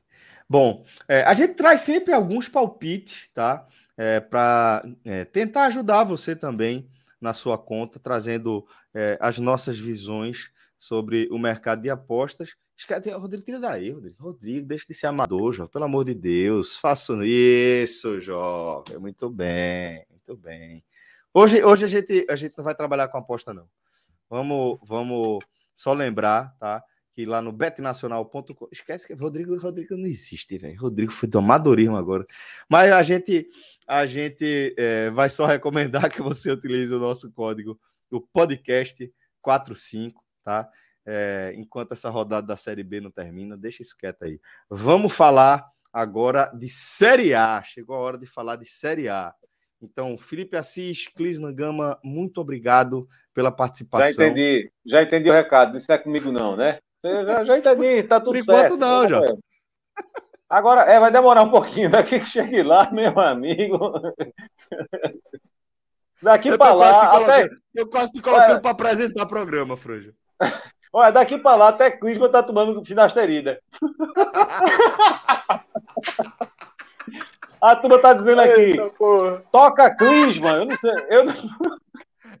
Bom, 0.48 0.82
é, 1.06 1.22
a 1.22 1.34
gente 1.34 1.52
traz 1.52 1.82
sempre 1.82 2.14
alguns 2.14 2.48
palpites, 2.48 3.28
tá? 3.34 3.68
É, 3.94 4.20
para 4.20 4.82
é, 5.04 5.26
tentar 5.26 5.66
ajudar 5.66 6.04
você 6.04 6.34
também 6.34 6.88
na 7.20 7.34
sua 7.34 7.58
conta, 7.58 8.00
trazendo 8.00 8.66
é, 8.94 9.18
as 9.20 9.38
nossas 9.38 9.78
visões 9.78 10.50
sobre 10.78 11.28
o 11.30 11.38
mercado 11.38 11.82
de 11.82 11.90
apostas. 11.90 12.54
Rodrigo, 13.18 13.44
tira 13.44 13.60
daí, 13.60 13.90
Rodrigo. 13.90 14.22
Rodrigo, 14.22 14.66
deixa 14.66 14.86
de 14.88 14.94
ser 14.94 15.06
amador, 15.06 15.52
jovem. 15.52 15.70
Pelo 15.70 15.84
amor 15.84 16.04
de 16.04 16.14
Deus, 16.14 16.76
faça 16.76 17.14
isso, 17.24 18.20
jovem. 18.20 18.98
Muito 18.98 19.28
bem. 19.28 20.04
Muito 20.10 20.36
bem. 20.36 20.84
Hoje, 21.32 21.62
hoje 21.62 21.84
a, 21.84 21.88
gente, 21.88 22.26
a 22.28 22.36
gente 22.36 22.54
não 22.56 22.64
vai 22.64 22.74
trabalhar 22.74 23.08
com 23.08 23.18
aposta, 23.18 23.52
não. 23.52 23.68
Vamos, 24.28 24.78
vamos 24.82 25.44
só 25.76 25.92
lembrar, 25.92 26.56
tá? 26.58 26.82
Que 27.12 27.26
lá 27.26 27.42
no 27.42 27.52
betnacional.com. 27.52 28.68
Esquece 28.72 29.06
que 29.06 29.14
Rodrigo, 29.14 29.56
Rodrigo 29.58 29.96
não 29.96 30.06
existe, 30.06 30.56
velho. 30.56 30.80
Rodrigo 30.80 31.12
foi 31.12 31.28
do 31.28 31.38
amadorismo 31.38 31.96
agora. 31.96 32.24
Mas 32.68 32.92
a 32.92 33.02
gente, 33.02 33.48
a 33.86 34.06
gente 34.06 34.74
é, 34.78 35.10
vai 35.10 35.28
só 35.28 35.46
recomendar 35.46 36.08
que 36.10 36.22
você 36.22 36.50
utilize 36.50 36.92
o 36.94 36.98
nosso 36.98 37.30
código, 37.32 37.78
o 38.10 38.20
podcast 38.20 39.12
45, 39.42 40.24
tá? 40.44 40.68
É, 41.12 41.52
enquanto 41.56 41.90
essa 41.90 42.08
rodada 42.08 42.46
da 42.46 42.56
Série 42.56 42.84
B 42.84 43.00
não 43.00 43.10
termina, 43.10 43.56
deixa 43.56 43.82
isso 43.82 43.96
quieto 43.98 44.22
aí. 44.22 44.40
Vamos 44.70 45.12
falar 45.12 45.66
agora 45.92 46.52
de 46.54 46.68
Série 46.68 47.34
A. 47.34 47.60
Chegou 47.64 47.96
a 47.96 47.98
hora 47.98 48.16
de 48.16 48.26
falar 48.26 48.54
de 48.54 48.64
Série 48.64 49.08
A. 49.08 49.34
Então, 49.82 50.16
Felipe 50.16 50.56
Assis, 50.56 51.08
Clisman 51.08 51.52
Gama, 51.52 51.98
muito 52.04 52.40
obrigado 52.40 53.08
pela 53.34 53.50
participação. 53.50 54.12
Já 54.12 54.26
entendi, 54.28 54.70
já 54.86 55.02
entendi 55.02 55.28
o 55.28 55.32
recado, 55.32 55.72
não 55.72 55.94
é 55.94 55.98
comigo 55.98 56.30
não, 56.30 56.54
né? 56.54 56.78
Já, 57.02 57.44
já 57.44 57.58
entendi, 57.58 58.04
tá 58.04 58.20
tudo 58.20 58.38
Por 58.44 58.54
certo. 58.54 58.76
não, 58.76 59.08
já. 59.08 59.20
Agora, 60.48 60.82
é, 60.82 61.00
vai 61.00 61.10
demorar 61.10 61.42
um 61.42 61.50
pouquinho, 61.50 61.90
daqui 61.90 62.20
que 62.20 62.26
chegue 62.26 62.62
lá, 62.62 62.88
meu 62.92 63.18
amigo. 63.18 63.94
Daqui 66.22 66.56
para 66.56 66.72
lá. 66.72 67.16
Até... 67.16 67.48
Eu 67.74 67.88
quase 67.88 68.12
te 68.12 68.22
colocando 68.22 68.60
para 68.60 68.70
apresentar 68.70 69.24
o 69.24 69.28
programa, 69.28 69.76
Franja. 69.76 70.14
Olha, 70.92 71.12
daqui 71.12 71.38
para 71.38 71.56
lá 71.56 71.68
até 71.68 71.90
Clisman 71.90 72.30
tá 72.30 72.42
tomando 72.42 72.84
finasterida. 72.84 73.60
A 77.60 77.76
turma 77.76 77.98
tá 77.98 78.12
dizendo 78.14 78.40
aqui. 78.40 78.60
Eita, 78.60 78.90
toca 79.52 79.94
Clisma, 79.94 80.50
eu 80.52 80.64
não 80.64 80.76
sei. 80.76 80.94
Eu 81.08 81.24
não... 81.24 81.34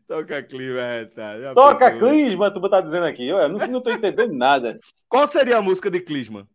Toca 0.08 0.42
Clisma, 0.42 0.80
é, 0.80 1.04
tá. 1.04 1.34
Toca 1.54 1.96
Clisma, 1.96 2.46
a 2.48 2.50
turma 2.50 2.70
tá 2.70 2.80
dizendo 2.80 3.06
aqui. 3.06 3.28
Eu 3.28 3.48
não, 3.48 3.58
não 3.66 3.80
tô 3.80 3.90
entendendo 3.90 4.32
nada. 4.32 4.80
Qual 5.08 5.26
seria 5.26 5.58
a 5.58 5.62
música 5.62 5.90
de 5.90 6.00
Clisma? 6.00 6.48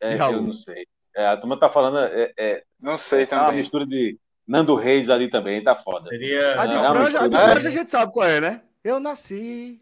É, 0.00 0.16
eu 0.16 0.42
não 0.42 0.54
sei. 0.54 0.86
É, 1.14 1.26
a 1.28 1.36
turma 1.36 1.56
tá 1.56 1.68
falando. 1.68 1.98
É, 1.98 2.32
é, 2.36 2.64
não 2.80 2.98
sei 2.98 3.22
é 3.22 3.26
também. 3.26 3.44
uma 3.44 3.52
mistura 3.52 3.86
de 3.86 4.18
Nando 4.48 4.74
Reis 4.74 5.08
ali 5.08 5.30
também, 5.30 5.62
tá 5.62 5.76
foda. 5.76 6.08
Seria... 6.08 6.60
A 6.60 6.66
de 6.66 6.76
Franja, 6.76 7.20
a 7.20 7.28
de 7.28 7.36
Franja 7.36 7.68
a 7.68 7.72
gente 7.72 7.90
sabe 7.90 8.10
qual 8.10 8.26
é, 8.26 8.40
né? 8.40 8.62
Eu 8.82 8.98
nasci 8.98 9.80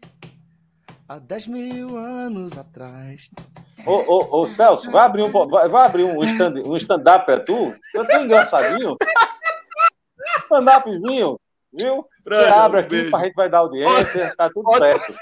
há 1.11 1.19
10 1.19 1.47
mil 1.47 1.97
anos 1.97 2.57
atrás. 2.57 3.29
Ô, 3.85 3.91
ô, 3.91 4.41
ô 4.41 4.47
Celso, 4.47 4.89
vai 4.89 5.05
abrir 5.05 5.23
um, 5.23 5.31
vai, 5.31 5.67
vai 5.67 5.85
abrir 5.85 6.05
um 6.05 6.23
stand-up 6.23 6.69
um 6.69 6.77
stand 6.77 7.03
pra 7.03 7.37
tu? 7.39 7.75
Eu 7.93 8.07
tô 8.07 8.17
engraçadinho. 8.17 8.95
Stand-upzinho, 10.43 11.37
viu? 11.73 12.07
Você 12.25 12.45
abre 12.45 12.79
aqui, 12.79 12.89
beijo. 12.89 13.13
a 13.15 13.23
gente 13.23 13.33
vai 13.33 13.49
dar 13.49 13.57
audiência, 13.59 14.33
tá 14.37 14.49
tudo 14.49 14.71
certo. 14.77 15.13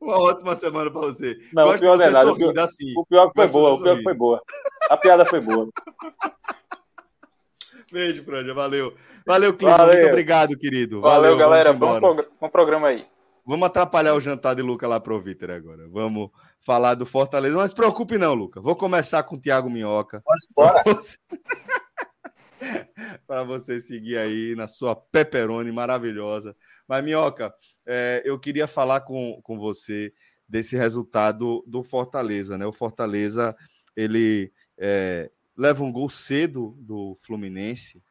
Uma 0.00 0.18
ótima 0.18 0.56
semana 0.56 0.90
para 0.90 1.00
você. 1.00 1.36
Não, 1.52 1.64
Gosto 1.64 1.76
o 1.76 1.80
pior 1.80 1.98
não 1.98 2.04
é 2.06 2.10
nada. 2.10 2.32
O 2.32 2.36
pior, 2.36 2.58
assim. 2.60 2.94
o 2.96 3.04
pior 3.04 3.30
foi 3.34 3.46
boa, 3.48 3.74
o 3.74 3.82
pior 3.82 3.96
que 3.98 4.04
foi 4.04 4.14
boa. 4.14 4.42
A 4.88 4.96
piada 4.96 5.26
foi 5.26 5.40
boa. 5.40 5.68
Beijo, 7.92 8.24
Franja, 8.24 8.54
valeu. 8.54 8.94
Valeu, 9.26 9.54
Clício. 9.54 9.86
Muito 9.86 10.06
obrigado, 10.06 10.56
querido. 10.56 11.02
Valeu, 11.02 11.32
valeu 11.32 11.36
galera. 11.36 11.74
Bom, 11.74 12.00
bom 12.40 12.48
programa 12.48 12.88
aí. 12.88 13.06
Vamos 13.46 13.68
atrapalhar 13.68 14.14
o 14.14 14.20
jantar 14.20 14.56
de 14.56 14.62
Luca 14.62 14.88
lá 14.88 14.98
pro 14.98 15.20
Vitor 15.20 15.52
agora. 15.52 15.88
Vamos 15.88 16.30
falar 16.60 16.94
do 16.94 17.06
Fortaleza. 17.06 17.56
Não 17.56 17.66
se 17.66 17.74
preocupe, 17.74 18.18
não, 18.18 18.34
Luca. 18.34 18.60
Vou 18.60 18.74
começar 18.74 19.22
com 19.22 19.36
o 19.36 19.40
Thiago 19.40 19.70
Minhoca. 19.70 20.20
Para 20.52 20.82
você... 20.82 21.16
você 23.46 23.80
seguir 23.80 24.18
aí 24.18 24.56
na 24.56 24.66
sua 24.66 24.96
peperoni 24.96 25.70
maravilhosa. 25.70 26.56
Mas, 26.88 27.04
Minhoca, 27.04 27.54
é, 27.86 28.20
eu 28.24 28.36
queria 28.36 28.66
falar 28.66 29.02
com, 29.02 29.40
com 29.44 29.56
você 29.56 30.12
desse 30.48 30.76
resultado 30.76 31.62
do 31.68 31.84
Fortaleza, 31.84 32.58
né? 32.58 32.66
O 32.66 32.72
Fortaleza, 32.72 33.56
ele 33.94 34.52
é, 34.76 35.30
leva 35.56 35.84
um 35.84 35.92
gol 35.92 36.10
cedo 36.10 36.76
do 36.80 37.16
Fluminense 37.22 38.02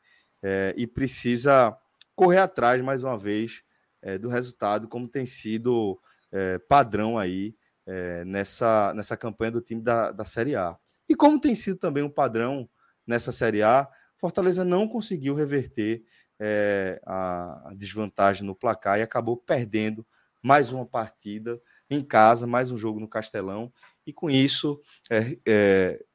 é, 0.42 0.74
e 0.78 0.88
precisa 0.88 1.78
correr 2.16 2.40
atrás 2.40 2.82
mais 2.82 3.04
uma 3.04 3.18
vez 3.18 3.66
é, 4.06 4.20
do 4.20 4.30
resultado, 4.30 4.88
como 4.88 5.08
tem 5.08 5.26
sido 5.26 6.00
é, 6.32 6.60
padrão 6.60 7.18
aí 7.18 7.56
é, 7.88 8.24
nessa, 8.24 8.94
nessa 8.94 9.18
campanha 9.18 9.52
do 9.52 9.62
time 9.62 9.82
da, 9.82 10.12
da 10.12 10.24
Série 10.24 10.56
A. 10.56 10.78
E 11.10 11.16
como 11.16 11.42
tem 11.42 11.56
sido 11.56 11.78
também 11.78 12.04
um 12.04 12.10
padrão 12.10 12.70
nessa 13.06 13.32
Série 13.32 13.64
A, 13.64 13.90
Fortaleza 14.18 14.64
não 14.64 14.88
conseguiu 14.88 15.36
reverter 15.36 16.04
a, 17.06 17.72
desvantagem 17.76 18.46
no 18.46 18.56
placar 18.56 19.00
e 19.00 19.02
acabou 19.02 19.38
perdendo 19.38 20.06
mais 20.42 20.72
uma 20.72 20.86
partida 20.86 21.62
em 21.90 22.04
casa, 22.04 22.46
mais 22.46 22.72
um 22.72 22.78
jogo 22.78 23.00
no 23.00 23.08
Castelão, 23.08 23.72
e 24.06 24.12
com 24.12 24.30
isso 24.30 24.82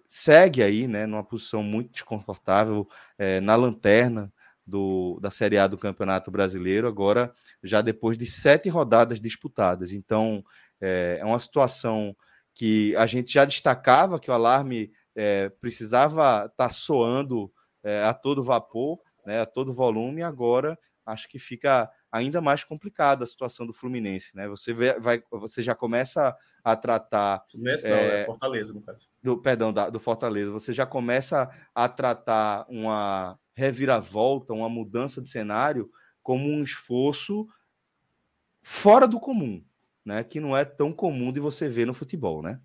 segue 0.08 0.62
aí, 0.62 0.86
né, 0.88 1.06
numa 1.06 1.22
posição 1.24 1.62
muito 1.62 1.92
desconfortável 1.92 2.88
é, 3.16 3.40
na 3.40 3.54
lanterna 3.54 4.32
do, 4.70 5.18
da 5.20 5.30
Série 5.30 5.58
A 5.58 5.66
do 5.66 5.76
Campeonato 5.76 6.30
Brasileiro, 6.30 6.88
agora 6.88 7.34
já 7.62 7.82
depois 7.82 8.16
de 8.16 8.26
sete 8.26 8.68
rodadas 8.68 9.20
disputadas. 9.20 9.92
Então, 9.92 10.44
é, 10.80 11.18
é 11.20 11.24
uma 11.24 11.38
situação 11.38 12.16
que 12.54 12.94
a 12.96 13.06
gente 13.06 13.32
já 13.32 13.44
destacava 13.44 14.18
que 14.18 14.30
o 14.30 14.34
alarme 14.34 14.92
é, 15.14 15.48
precisava 15.60 16.46
estar 16.46 16.68
tá 16.68 16.70
soando 16.70 17.52
é, 17.82 18.04
a 18.04 18.14
todo 18.14 18.42
vapor, 18.42 19.00
né, 19.26 19.40
a 19.40 19.46
todo 19.46 19.72
volume, 19.72 20.22
agora 20.22 20.78
acho 21.04 21.28
que 21.28 21.38
fica 21.38 21.90
ainda 22.10 22.40
mais 22.40 22.64
complicada 22.64 23.24
a 23.24 23.26
situação 23.26 23.66
do 23.66 23.72
Fluminense, 23.72 24.34
né? 24.34 24.48
Você 24.48 24.72
vê, 24.72 24.98
vai, 24.98 25.22
você 25.30 25.62
já 25.62 25.74
começa 25.74 26.36
a 26.62 26.76
tratar. 26.76 27.44
Fluminense 27.50 27.88
não, 27.88 27.96
é, 27.96 28.22
é 28.22 28.24
Fortaleza, 28.26 28.72
no 28.72 28.82
caso. 28.82 29.08
Do, 29.22 29.38
perdão, 29.38 29.72
da, 29.72 29.88
do 29.88 30.00
Fortaleza. 30.00 30.50
Você 30.50 30.72
já 30.72 30.86
começa 30.86 31.48
a 31.74 31.88
tratar 31.88 32.66
uma 32.68 33.38
reviravolta, 33.60 34.54
uma 34.54 34.68
mudança 34.68 35.20
de 35.20 35.28
cenário, 35.28 35.90
como 36.22 36.48
um 36.48 36.62
esforço 36.62 37.46
fora 38.62 39.06
do 39.06 39.20
comum, 39.20 39.62
né? 40.04 40.24
Que 40.24 40.40
não 40.40 40.56
é 40.56 40.64
tão 40.64 40.92
comum 40.92 41.30
de 41.32 41.40
você 41.40 41.68
ver 41.68 41.86
no 41.86 41.94
futebol, 41.94 42.42
né? 42.42 42.58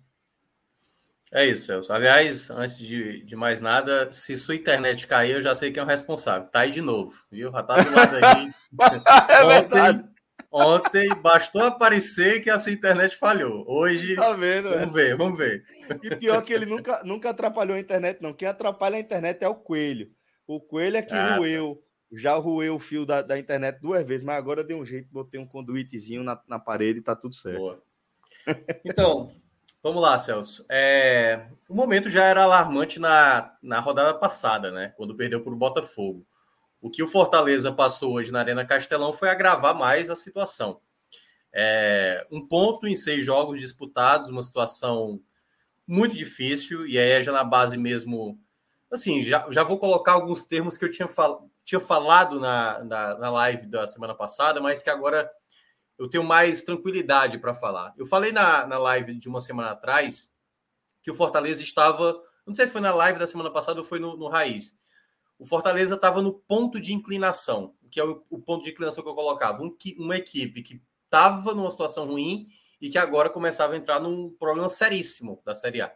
É 1.32 1.44
isso, 1.44 1.66
Celso. 1.66 1.92
Aliás, 1.92 2.50
antes 2.50 2.78
de, 2.78 3.22
de 3.24 3.36
mais 3.36 3.60
nada, 3.60 4.10
se 4.10 4.36
sua 4.36 4.54
internet 4.54 5.06
cair, 5.06 5.32
eu 5.32 5.42
já 5.42 5.54
sei 5.54 5.72
quem 5.72 5.80
é 5.80 5.84
o 5.84 5.88
responsável. 5.88 6.48
Tá 6.48 6.60
aí 6.60 6.70
de 6.70 6.80
novo, 6.80 7.12
viu? 7.30 7.50
Já 7.50 7.62
tá 7.62 7.82
do 7.82 7.92
lado 7.92 8.16
aí. 8.16 8.50
é 9.28 9.44
ontem, 9.44 10.08
ontem 10.50 11.08
bastou 11.20 11.64
aparecer 11.64 12.42
que 12.42 12.48
a 12.48 12.58
sua 12.58 12.72
internet 12.72 13.16
falhou. 13.16 13.64
Hoje. 13.68 14.14
Tá 14.14 14.32
vendo? 14.34 14.70
Vamos 14.70 14.96
é. 14.96 15.02
ver, 15.02 15.16
vamos 15.16 15.36
ver. 15.36 15.64
E 16.02 16.14
pior 16.14 16.40
que 16.42 16.52
ele 16.52 16.64
nunca, 16.64 17.02
nunca 17.04 17.30
atrapalhou 17.30 17.76
a 17.76 17.80
internet, 17.80 18.22
não. 18.22 18.32
Quem 18.32 18.46
atrapalha 18.46 18.96
a 18.96 19.00
internet 19.00 19.42
é 19.42 19.48
o 19.48 19.54
coelho. 19.56 20.10
O 20.46 20.60
coelho 20.60 20.96
é 20.96 21.02
que 21.02 21.14
ah, 21.14 21.36
roeu. 21.36 21.76
Tá. 21.76 21.86
Já 22.18 22.34
roeu 22.36 22.76
o 22.76 22.80
fio 22.80 23.04
da, 23.04 23.20
da 23.20 23.38
internet 23.38 23.80
duas 23.80 24.06
vezes, 24.06 24.24
mas 24.24 24.36
agora 24.36 24.62
deu 24.62 24.78
um 24.78 24.86
jeito, 24.86 25.08
botei 25.10 25.40
um 25.40 25.46
conduitezinho 25.46 26.22
na, 26.22 26.40
na 26.46 26.58
parede 26.58 27.00
e 27.00 27.02
tá 27.02 27.16
tudo 27.16 27.34
certo. 27.34 27.58
Boa. 27.58 27.82
Então, 28.84 29.32
vamos 29.82 30.00
lá, 30.00 30.16
Celso. 30.18 30.64
É, 30.70 31.48
o 31.68 31.74
momento 31.74 32.08
já 32.08 32.24
era 32.24 32.44
alarmante 32.44 33.00
na, 33.00 33.56
na 33.60 33.80
rodada 33.80 34.14
passada, 34.14 34.70
né? 34.70 34.94
Quando 34.96 35.16
perdeu 35.16 35.42
para 35.42 35.52
o 35.52 35.56
Botafogo. 35.56 36.24
O 36.80 36.90
que 36.90 37.02
o 37.02 37.08
Fortaleza 37.08 37.72
passou 37.72 38.14
hoje 38.14 38.30
na 38.30 38.38
Arena 38.38 38.64
Castelão 38.64 39.12
foi 39.12 39.28
agravar 39.28 39.74
mais 39.74 40.10
a 40.10 40.14
situação. 40.14 40.80
É, 41.52 42.24
um 42.30 42.46
ponto 42.46 42.86
em 42.86 42.94
seis 42.94 43.24
jogos 43.24 43.58
disputados, 43.58 44.28
uma 44.28 44.42
situação 44.42 45.20
muito 45.86 46.16
difícil, 46.16 46.86
e 46.86 46.98
aí 46.98 47.10
é 47.10 47.22
já 47.22 47.32
na 47.32 47.42
base 47.42 47.76
mesmo 47.76 48.38
assim, 48.90 49.22
já, 49.22 49.46
já 49.50 49.62
vou 49.62 49.78
colocar 49.78 50.12
alguns 50.12 50.44
termos 50.44 50.78
que 50.78 50.84
eu 50.84 50.90
tinha, 50.90 51.08
fal, 51.08 51.48
tinha 51.64 51.80
falado 51.80 52.40
na, 52.40 52.84
na, 52.84 53.18
na 53.18 53.30
live 53.30 53.66
da 53.66 53.86
semana 53.86 54.14
passada, 54.14 54.60
mas 54.60 54.82
que 54.82 54.90
agora 54.90 55.30
eu 55.98 56.08
tenho 56.08 56.24
mais 56.24 56.62
tranquilidade 56.62 57.38
para 57.38 57.54
falar. 57.54 57.94
Eu 57.96 58.06
falei 58.06 58.32
na, 58.32 58.66
na 58.66 58.78
live 58.78 59.14
de 59.14 59.28
uma 59.28 59.40
semana 59.40 59.70
atrás 59.70 60.32
que 61.02 61.10
o 61.10 61.14
Fortaleza 61.14 61.62
estava. 61.62 62.20
Não 62.46 62.54
sei 62.54 62.66
se 62.66 62.72
foi 62.72 62.80
na 62.80 62.94
live 62.94 63.18
da 63.18 63.26
semana 63.26 63.50
passada 63.50 63.80
ou 63.80 63.86
foi 63.86 63.98
no, 63.98 64.16
no 64.16 64.28
Raiz. 64.28 64.78
O 65.38 65.46
Fortaleza 65.46 65.94
estava 65.94 66.22
no 66.22 66.32
ponto 66.32 66.80
de 66.80 66.92
inclinação, 66.92 67.74
que 67.90 68.00
é 68.00 68.04
o, 68.04 68.24
o, 68.30 68.38
ponto 68.38 68.64
de 68.64 68.70
inclinação 68.70 69.02
que 69.02 69.08
eu 69.08 69.14
colocava. 69.14 69.62
Um, 69.62 69.74
uma 69.98 70.16
equipe 70.16 70.62
que 70.62 70.82
estava 71.04 71.54
numa 71.54 71.70
situação 71.70 72.06
ruim 72.06 72.48
e 72.80 72.88
que 72.88 72.98
agora 72.98 73.30
começava 73.30 73.74
a 73.74 73.76
entrar 73.76 74.00
num 74.00 74.30
problema 74.30 74.68
seríssimo 74.68 75.40
da 75.44 75.54
Série 75.54 75.80
A. 75.80 75.92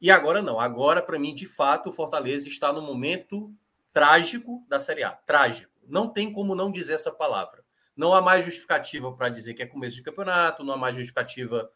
E 0.00 0.10
agora 0.10 0.42
não. 0.42 0.60
Agora, 0.60 1.02
para 1.02 1.18
mim, 1.18 1.34
de 1.34 1.46
fato, 1.46 1.90
o 1.90 1.92
Fortaleza 1.92 2.48
está 2.48 2.72
no 2.72 2.82
momento 2.82 3.52
trágico 3.92 4.64
da 4.68 4.78
Série 4.78 5.02
A. 5.02 5.10
Trágico. 5.10 5.72
Não 5.88 6.08
tem 6.08 6.32
como 6.32 6.54
não 6.54 6.70
dizer 6.70 6.94
essa 6.94 7.10
palavra. 7.10 7.64
Não 7.96 8.12
há 8.12 8.20
mais 8.20 8.44
justificativa 8.44 9.10
para 9.12 9.30
dizer 9.30 9.54
que 9.54 9.62
é 9.62 9.66
começo 9.66 9.96
de 9.96 10.02
campeonato, 10.02 10.62
não 10.62 10.74
há 10.74 10.76
mais 10.76 10.94
justificativa 10.94 11.70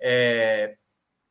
é, 0.00 0.76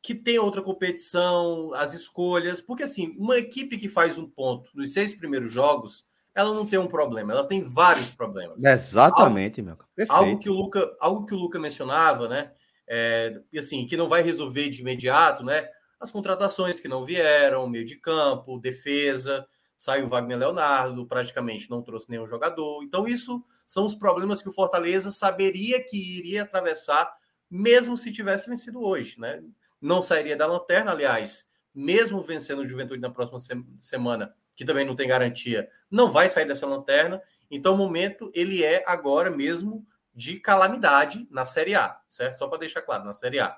que 0.01 0.15
tem 0.15 0.39
outra 0.39 0.61
competição, 0.61 1.73
as 1.73 1.93
escolhas. 1.93 2.61
Porque, 2.61 2.83
assim, 2.83 3.15
uma 3.17 3.37
equipe 3.37 3.77
que 3.77 3.89
faz 3.89 4.17
um 4.17 4.29
ponto 4.29 4.69
nos 4.73 4.93
seis 4.93 5.13
primeiros 5.13 5.51
jogos, 5.51 6.05
ela 6.33 6.53
não 6.53 6.65
tem 6.65 6.79
um 6.79 6.87
problema, 6.87 7.33
ela 7.33 7.45
tem 7.45 7.61
vários 7.61 8.09
problemas. 8.09 8.63
Exatamente, 8.63 9.59
algo, 9.59 9.85
meu. 9.97 10.07
Algo 10.07 10.39
que 10.39 10.49
o 10.49 10.53
Luca, 10.53 10.95
algo 11.01 11.25
que 11.25 11.33
o 11.33 11.37
Luca 11.37 11.59
mencionava, 11.59 12.29
né? 12.29 12.53
É, 12.87 13.41
assim, 13.57 13.85
que 13.85 13.97
não 13.97 14.07
vai 14.07 14.21
resolver 14.21 14.69
de 14.69 14.81
imediato, 14.81 15.43
né? 15.43 15.67
As 15.99 16.11
contratações 16.11 16.79
que 16.79 16.87
não 16.87 17.03
vieram, 17.03 17.67
meio 17.67 17.85
de 17.85 17.95
campo, 17.95 18.59
defesa, 18.59 19.47
saiu 19.75 20.09
Wagner 20.09 20.37
Leonardo, 20.37 21.07
praticamente 21.07 21.69
não 21.69 21.81
trouxe 21.81 22.09
nenhum 22.09 22.27
jogador. 22.27 22.83
Então, 22.83 23.07
isso 23.07 23.43
são 23.65 23.85
os 23.85 23.95
problemas 23.95 24.41
que 24.41 24.49
o 24.49 24.53
Fortaleza 24.53 25.11
saberia 25.11 25.83
que 25.83 26.17
iria 26.17 26.43
atravessar, 26.43 27.09
mesmo 27.49 27.95
se 27.95 28.11
tivesse 28.11 28.49
vencido 28.49 28.81
hoje, 28.81 29.19
né? 29.19 29.41
Não 29.81 30.01
sairia 30.01 30.35
da 30.35 30.45
lanterna, 30.45 30.91
aliás, 30.91 31.49
mesmo 31.73 32.21
vencendo 32.21 32.59
o 32.59 32.65
Juventude 32.65 33.01
na 33.01 33.09
próxima 33.09 33.39
semana, 33.79 34.35
que 34.55 34.65
também 34.65 34.85
não 34.85 34.95
tem 34.95 35.07
garantia, 35.07 35.69
não 35.89 36.11
vai 36.11 36.27
sair 36.27 36.45
dessa 36.45 36.67
lanterna. 36.67 37.21
Então, 37.49 37.73
o 37.73 37.77
momento 37.77 38.29
ele 38.33 38.63
é 38.63 38.83
agora 38.85 39.29
mesmo 39.29 39.87
de 40.13 40.37
calamidade 40.37 41.25
na 41.31 41.45
Série 41.45 41.75
A, 41.75 41.97
certo? 42.09 42.37
Só 42.37 42.47
para 42.49 42.59
deixar 42.59 42.81
claro, 42.81 43.05
na 43.05 43.13
Série 43.13 43.39
A. 43.39 43.57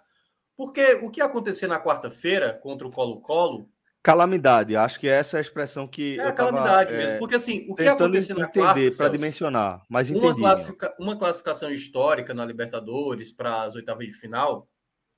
Porque 0.56 1.00
o 1.02 1.10
que 1.10 1.22
aconteceu 1.22 1.68
na 1.68 1.80
quarta-feira 1.80 2.54
contra 2.54 2.88
o 2.88 2.92
Colo-Colo. 2.92 3.70
Calamidade, 4.04 4.76
acho 4.76 5.00
que 5.00 5.08
essa 5.08 5.38
é 5.38 5.40
a 5.40 5.42
expressão 5.42 5.88
que. 5.88 6.20
É 6.20 6.28
a 6.28 6.32
calamidade 6.32 6.92
mesmo. 6.92 7.16
É, 7.16 7.18
porque 7.20 7.36
assim, 7.36 7.68
o 7.70 7.76
que 7.76 7.88
aconteceu 7.88 8.36
na 8.36 8.46
entender 8.46 8.96
para 8.98 9.10
dimensionar, 9.10 9.84
mas 9.88 10.10
entendi. 10.10 10.26
Uma, 10.26 10.36
classifica, 10.36 10.96
uma 11.00 11.16
classificação 11.16 11.72
histórica 11.72 12.34
na 12.34 12.44
Libertadores 12.44 13.32
para 13.32 13.64
as 13.64 13.76
oitavas 13.76 14.08
de 14.08 14.14
final 14.14 14.68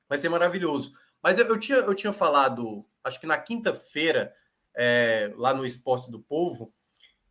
vai 0.09 0.17
ser 0.17 0.27
maravilhoso. 0.27 0.91
Mas 1.21 1.39
eu, 1.39 1.45
eu, 1.47 1.57
tinha, 1.57 1.77
eu 1.77 1.95
tinha 1.95 2.11
falado 2.11 2.85
acho 3.03 3.19
que 3.19 3.27
na 3.27 3.37
quinta-feira, 3.37 4.31
é, 4.75 5.33
lá 5.35 5.53
no 5.53 5.65
Esporte 5.65 6.09
do 6.09 6.19
Povo, 6.19 6.73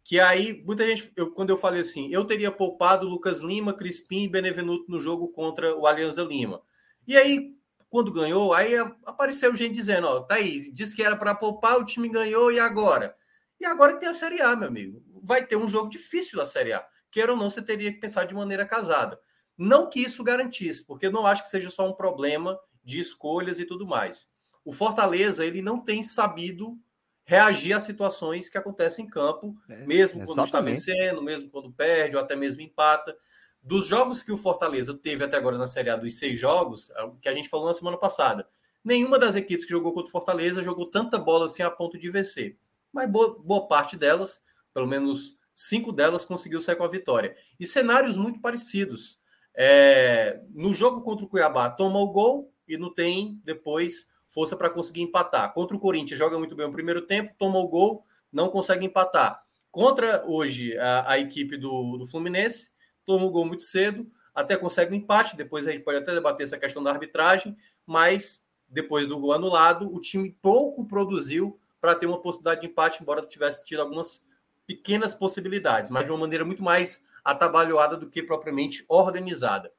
que 0.05 0.20
aí 0.20 0.62
muita 0.65 0.87
gente, 0.87 1.11
eu, 1.16 1.33
quando 1.33 1.51
eu 1.51 1.57
falei 1.57 1.81
assim, 1.81 2.12
eu 2.12 2.24
teria 2.24 2.51
poupado 2.51 3.09
Lucas 3.09 3.41
Lima, 3.41 3.73
Crispim 3.73 4.24
e 4.24 4.29
Benevenuto 4.29 4.91
no 4.91 5.01
jogo 5.01 5.29
contra 5.29 5.74
o 5.77 5.87
Alianza 5.87 6.23
Lima. 6.23 6.61
E 7.07 7.16
aí, 7.16 7.57
quando 7.93 8.10
ganhou, 8.10 8.55
aí 8.55 8.74
apareceu 9.05 9.55
gente 9.55 9.74
dizendo, 9.74 10.06
ó, 10.06 10.20
tá 10.20 10.36
aí, 10.36 10.73
disse 10.73 10.97
que 10.97 11.02
era 11.02 11.14
para 11.14 11.35
poupar, 11.35 11.78
o 11.78 11.85
time 11.85 12.09
ganhou 12.09 12.51
e 12.51 12.59
agora? 12.59 13.14
E 13.60 13.66
agora 13.66 13.98
tem 13.98 14.09
a 14.09 14.14
Série 14.14 14.40
A, 14.40 14.56
meu 14.56 14.66
amigo. 14.66 15.05
Vai 15.23 15.44
ter 15.44 15.56
um 15.56 15.69
jogo 15.69 15.90
difícil 15.90 16.39
da 16.39 16.47
Série 16.47 16.73
A. 16.73 16.82
Queira 17.10 17.32
ou 17.32 17.39
não, 17.39 17.51
você 17.51 17.60
teria 17.60 17.93
que 17.93 18.01
pensar 18.01 18.24
de 18.24 18.35
maneira 18.35 18.64
casada. 18.64 19.20
Não 19.59 19.90
que 19.90 20.01
isso 20.01 20.24
garantisse, 20.24 20.86
porque 20.86 21.09
eu 21.09 21.12
não 21.12 21.27
acho 21.27 21.43
que 21.43 21.51
seja 21.51 21.69
só 21.69 21.86
um 21.86 21.93
problema 21.93 22.59
de 22.82 22.98
escolhas 22.98 23.60
e 23.60 23.66
tudo 23.66 23.86
mais. 23.86 24.27
O 24.64 24.73
Fortaleza, 24.73 25.44
ele 25.44 25.60
não 25.60 25.78
tem 25.78 26.02
sabido 26.02 26.78
reagir 27.27 27.74
a 27.74 27.81
situações 27.81 28.48
que 28.48 28.56
acontecem 28.56 29.05
em 29.05 29.09
campo, 29.09 29.55
é, 29.69 29.85
mesmo 29.85 30.24
quando 30.24 30.43
está 30.44 30.62
vencendo, 30.62 31.23
mesmo 31.23 31.51
quando 31.51 31.70
perde, 31.70 32.16
ou 32.16 32.23
até 32.23 32.35
mesmo 32.35 32.62
empata. 32.62 33.14
Dos 33.62 33.86
jogos 33.86 34.22
que 34.22 34.32
o 34.32 34.36
Fortaleza 34.36 34.93
teve 34.94 35.24
até 35.24 35.36
agora 35.36 35.56
na 35.56 35.66
Série 35.66 35.90
A, 35.90 35.97
dos 35.97 36.18
seis 36.18 36.39
jogos, 36.39 36.90
é 36.90 37.10
que 37.20 37.28
a 37.28 37.34
gente 37.34 37.48
falou 37.48 37.66
na 37.66 37.74
semana 37.74 37.97
passada, 37.97 38.48
nenhuma 38.84 39.18
das 39.18 39.36
equipes 39.36 39.64
que 39.64 39.70
jogou 39.70 39.93
contra 39.93 40.09
o 40.09 40.12
Fortaleza 40.12 40.62
jogou 40.62 40.90
tanta 40.90 41.18
bola 41.18 41.47
assim 41.47 41.62
a 41.62 41.70
ponto 41.70 41.98
de 41.98 42.10
vencer. 42.10 42.59
Mas 42.93 43.09
boa, 43.09 43.39
boa 43.39 43.66
parte 43.68 43.97
delas, 43.97 44.43
pelo 44.74 44.86
menos 44.86 45.36
cinco 45.55 45.93
delas, 45.93 46.24
conseguiu 46.24 46.60
sair 46.60 46.76
com 46.76 46.84
a 46.84 46.89
vitória. 46.89 47.36
E 47.59 47.64
cenários 47.64 48.16
muito 48.16 48.40
parecidos. 48.40 49.20
É, 49.55 50.40
no 50.51 50.74
jogo 50.74 51.02
contra 51.02 51.24
o 51.24 51.28
Cuiabá, 51.28 51.70
toma 51.70 51.98
o 51.98 52.10
gol 52.10 52.52
e 52.66 52.76
não 52.76 52.93
tem 52.93 53.40
depois 53.44 54.10
força 54.28 54.56
para 54.56 54.70
conseguir 54.70 55.02
empatar. 55.02 55.52
Contra 55.52 55.76
o 55.76 55.80
Corinthians, 55.80 56.18
joga 56.18 56.39
muito 56.39 56.56
bem 56.56 56.66
o 56.66 56.72
primeiro 56.72 57.02
tempo, 57.02 57.34
toma 57.39 57.59
o 57.59 57.68
gol, 57.68 58.05
não 58.32 58.48
consegue 58.48 58.86
empatar. 58.86 59.44
Contra 59.70 60.24
hoje 60.26 60.76
a, 60.78 61.12
a 61.12 61.18
equipe 61.18 61.56
do, 61.56 61.98
do, 61.98 62.06
Fluminense, 62.06 62.72
toma 63.05 63.24
o 63.24 63.31
gol 63.31 63.45
muito 63.45 63.62
cedo, 63.62 64.11
até 64.35 64.57
consegue 64.57 64.95
um 64.95 64.99
empate. 64.99 65.37
Depois 65.37 65.66
a 65.66 65.73
gente 65.73 65.85
pode 65.85 65.99
até 65.99 66.15
debater 66.15 66.45
essa 66.45 66.59
questão 66.59 66.83
da 66.83 66.91
arbitragem, 66.91 67.57
mas 67.87 68.45
depois 68.69 69.07
do 69.07 69.19
gol 69.19 69.33
anulado, 69.33 69.95
o 69.95 70.01
time 70.01 70.37
pouco 70.41 70.87
produziu 70.87 71.59
para 71.81 71.95
ter 71.95 72.07
uma 72.07 72.20
possibilidade 72.20 72.61
de 72.61 72.69
empate, 72.69 73.03
embora 73.03 73.20
tivesse 73.23 73.65
tido 73.65 73.81
algumas 73.81 74.23
pequenas 74.66 75.15
possibilidades, 75.15 75.91
mas 75.91 76.05
de 76.05 76.11
uma 76.11 76.20
maneira 76.20 76.45
muito 76.45 76.62
mais 76.62 77.05
atabalhoada 77.24 77.97
do 77.97 78.09
que 78.09 78.23
propriamente 78.23 78.85
organizada. 78.89 79.73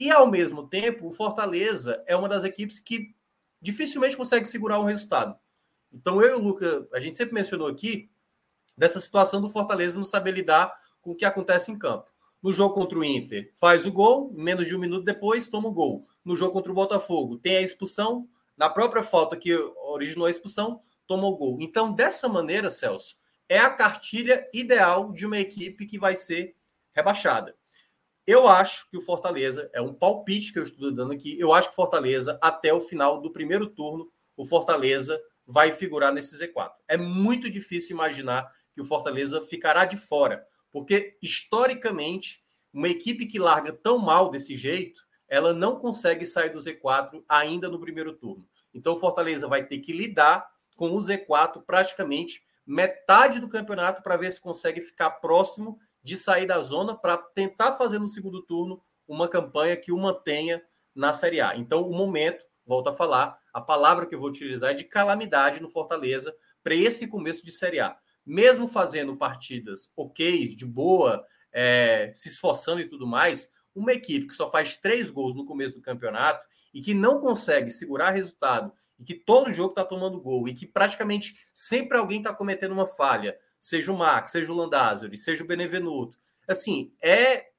E 0.00 0.10
ao 0.10 0.26
mesmo 0.26 0.66
tempo, 0.66 1.06
o 1.06 1.12
Fortaleza 1.12 2.02
é 2.06 2.16
uma 2.16 2.28
das 2.28 2.44
equipes 2.44 2.80
que 2.80 3.14
dificilmente 3.60 4.16
consegue 4.16 4.46
segurar 4.46 4.80
um 4.80 4.84
resultado. 4.84 5.38
Então, 5.92 6.20
eu 6.20 6.30
e 6.30 6.40
o 6.40 6.42
Luca, 6.42 6.88
a 6.92 6.98
gente 6.98 7.16
sempre 7.16 7.34
mencionou 7.34 7.68
aqui 7.68 8.10
dessa 8.76 9.00
situação 9.00 9.40
do 9.40 9.50
Fortaleza 9.50 9.98
não 9.98 10.04
saber 10.04 10.32
lidar 10.32 10.74
com 11.00 11.12
o 11.12 11.14
que 11.14 11.24
acontece 11.24 11.70
em 11.70 11.78
campo. 11.78 12.10
No 12.42 12.52
jogo 12.52 12.74
contra 12.74 12.98
o 12.98 13.04
Inter, 13.04 13.50
faz 13.54 13.86
o 13.86 13.92
gol, 13.92 14.32
menos 14.34 14.66
de 14.66 14.74
um 14.74 14.78
minuto 14.78 15.04
depois, 15.04 15.46
toma 15.46 15.68
o 15.68 15.72
gol. 15.72 16.06
No 16.24 16.36
jogo 16.36 16.52
contra 16.52 16.72
o 16.72 16.74
Botafogo, 16.74 17.38
tem 17.38 17.56
a 17.56 17.62
expulsão, 17.62 18.28
na 18.56 18.68
própria 18.68 19.02
falta 19.02 19.36
que 19.36 19.54
originou 19.54 20.26
a 20.26 20.30
expulsão, 20.30 20.80
toma 21.06 21.26
o 21.26 21.36
gol. 21.36 21.58
Então, 21.60 21.92
dessa 21.92 22.28
maneira, 22.28 22.68
Celso, 22.68 23.16
é 23.48 23.58
a 23.58 23.70
cartilha 23.70 24.48
ideal 24.52 25.12
de 25.12 25.24
uma 25.24 25.38
equipe 25.38 25.86
que 25.86 25.98
vai 25.98 26.16
ser 26.16 26.56
rebaixada. 26.92 27.54
Eu 28.26 28.48
acho 28.48 28.88
que 28.90 28.96
o 28.96 29.02
Fortaleza, 29.02 29.70
é 29.72 29.80
um 29.80 29.92
palpite 29.92 30.52
que 30.52 30.58
eu 30.58 30.62
estou 30.62 30.92
dando 30.92 31.12
aqui, 31.12 31.38
eu 31.38 31.52
acho 31.52 31.68
que 31.68 31.74
o 31.74 31.76
Fortaleza, 31.76 32.38
até 32.40 32.72
o 32.72 32.80
final 32.80 33.20
do 33.20 33.32
primeiro 33.32 33.68
turno, 33.68 34.10
o 34.36 34.44
Fortaleza 34.44 35.20
vai 35.46 35.72
figurar 35.72 36.12
nesse 36.12 36.36
Z4. 36.38 36.70
É 36.88 36.96
muito 36.96 37.50
difícil 37.50 37.94
imaginar 37.94 38.50
que 38.72 38.80
o 38.80 38.84
Fortaleza 38.84 39.42
ficará 39.42 39.84
de 39.84 39.96
fora, 39.96 40.46
porque 40.72 41.18
historicamente, 41.22 42.42
uma 42.72 42.88
equipe 42.88 43.26
que 43.26 43.38
larga 43.38 43.72
tão 43.72 43.98
mal 43.98 44.30
desse 44.30 44.56
jeito, 44.56 45.02
ela 45.28 45.52
não 45.52 45.78
consegue 45.78 46.26
sair 46.26 46.50
do 46.50 46.58
Z4 46.58 47.22
ainda 47.28 47.68
no 47.68 47.78
primeiro 47.78 48.14
turno. 48.14 48.48
Então 48.74 48.94
o 48.94 48.98
Fortaleza 48.98 49.46
vai 49.46 49.64
ter 49.64 49.78
que 49.78 49.92
lidar 49.92 50.50
com 50.76 50.90
o 50.90 50.98
Z4 50.98 51.62
praticamente 51.64 52.42
metade 52.66 53.38
do 53.38 53.48
campeonato 53.48 54.02
para 54.02 54.16
ver 54.16 54.30
se 54.30 54.40
consegue 54.40 54.80
ficar 54.80 55.10
próximo 55.10 55.78
de 56.02 56.16
sair 56.16 56.46
da 56.46 56.60
zona 56.60 56.96
para 56.96 57.16
tentar 57.16 57.72
fazer 57.72 57.98
no 57.98 58.08
segundo 58.08 58.42
turno 58.42 58.82
uma 59.06 59.28
campanha 59.28 59.76
que 59.76 59.92
o 59.92 59.98
mantenha 59.98 60.62
na 60.94 61.12
Série 61.12 61.40
A. 61.40 61.56
Então, 61.56 61.88
o 61.88 61.94
momento, 61.94 62.44
volto 62.64 62.88
a 62.88 62.92
falar, 62.92 63.38
a 63.52 63.60
palavra 63.60 64.06
que 64.06 64.14
eu 64.14 64.20
vou 64.20 64.28
utilizar 64.28 64.70
é 64.70 64.74
de 64.74 64.84
calamidade 64.84 65.60
no 65.60 65.68
Fortaleza 65.68 66.34
para 66.62 66.74
esse 66.74 67.06
começo 67.06 67.44
de 67.44 67.52
Série 67.52 67.80
A. 67.80 67.96
Mesmo 68.24 68.68
fazendo 68.68 69.16
partidas 69.16 69.90
ok, 69.96 70.54
de 70.54 70.64
boa, 70.64 71.24
é, 71.52 72.10
se 72.14 72.28
esforçando 72.28 72.80
e 72.80 72.88
tudo 72.88 73.06
mais, 73.06 73.50
uma 73.74 73.92
equipe 73.92 74.26
que 74.26 74.34
só 74.34 74.50
faz 74.50 74.76
três 74.76 75.10
gols 75.10 75.34
no 75.34 75.44
começo 75.44 75.74
do 75.74 75.82
campeonato 75.82 76.46
e 76.72 76.80
que 76.80 76.94
não 76.94 77.20
consegue 77.20 77.70
segurar 77.70 78.10
resultado 78.10 78.72
e 78.98 79.04
que 79.04 79.14
todo 79.14 79.52
jogo 79.52 79.70
está 79.70 79.84
tomando 79.84 80.20
gol 80.20 80.46
e 80.46 80.54
que 80.54 80.66
praticamente 80.66 81.38
sempre 81.52 81.98
alguém 81.98 82.18
está 82.18 82.32
cometendo 82.32 82.72
uma 82.72 82.86
falha, 82.86 83.36
seja 83.58 83.92
o 83.92 83.96
Max, 83.96 84.30
seja 84.30 84.52
o 84.52 84.56
Landázuri, 84.56 85.16
seja 85.16 85.42
o 85.42 85.46
Benevenuto. 85.46 86.18
Assim, 86.46 86.92
é 87.02 87.50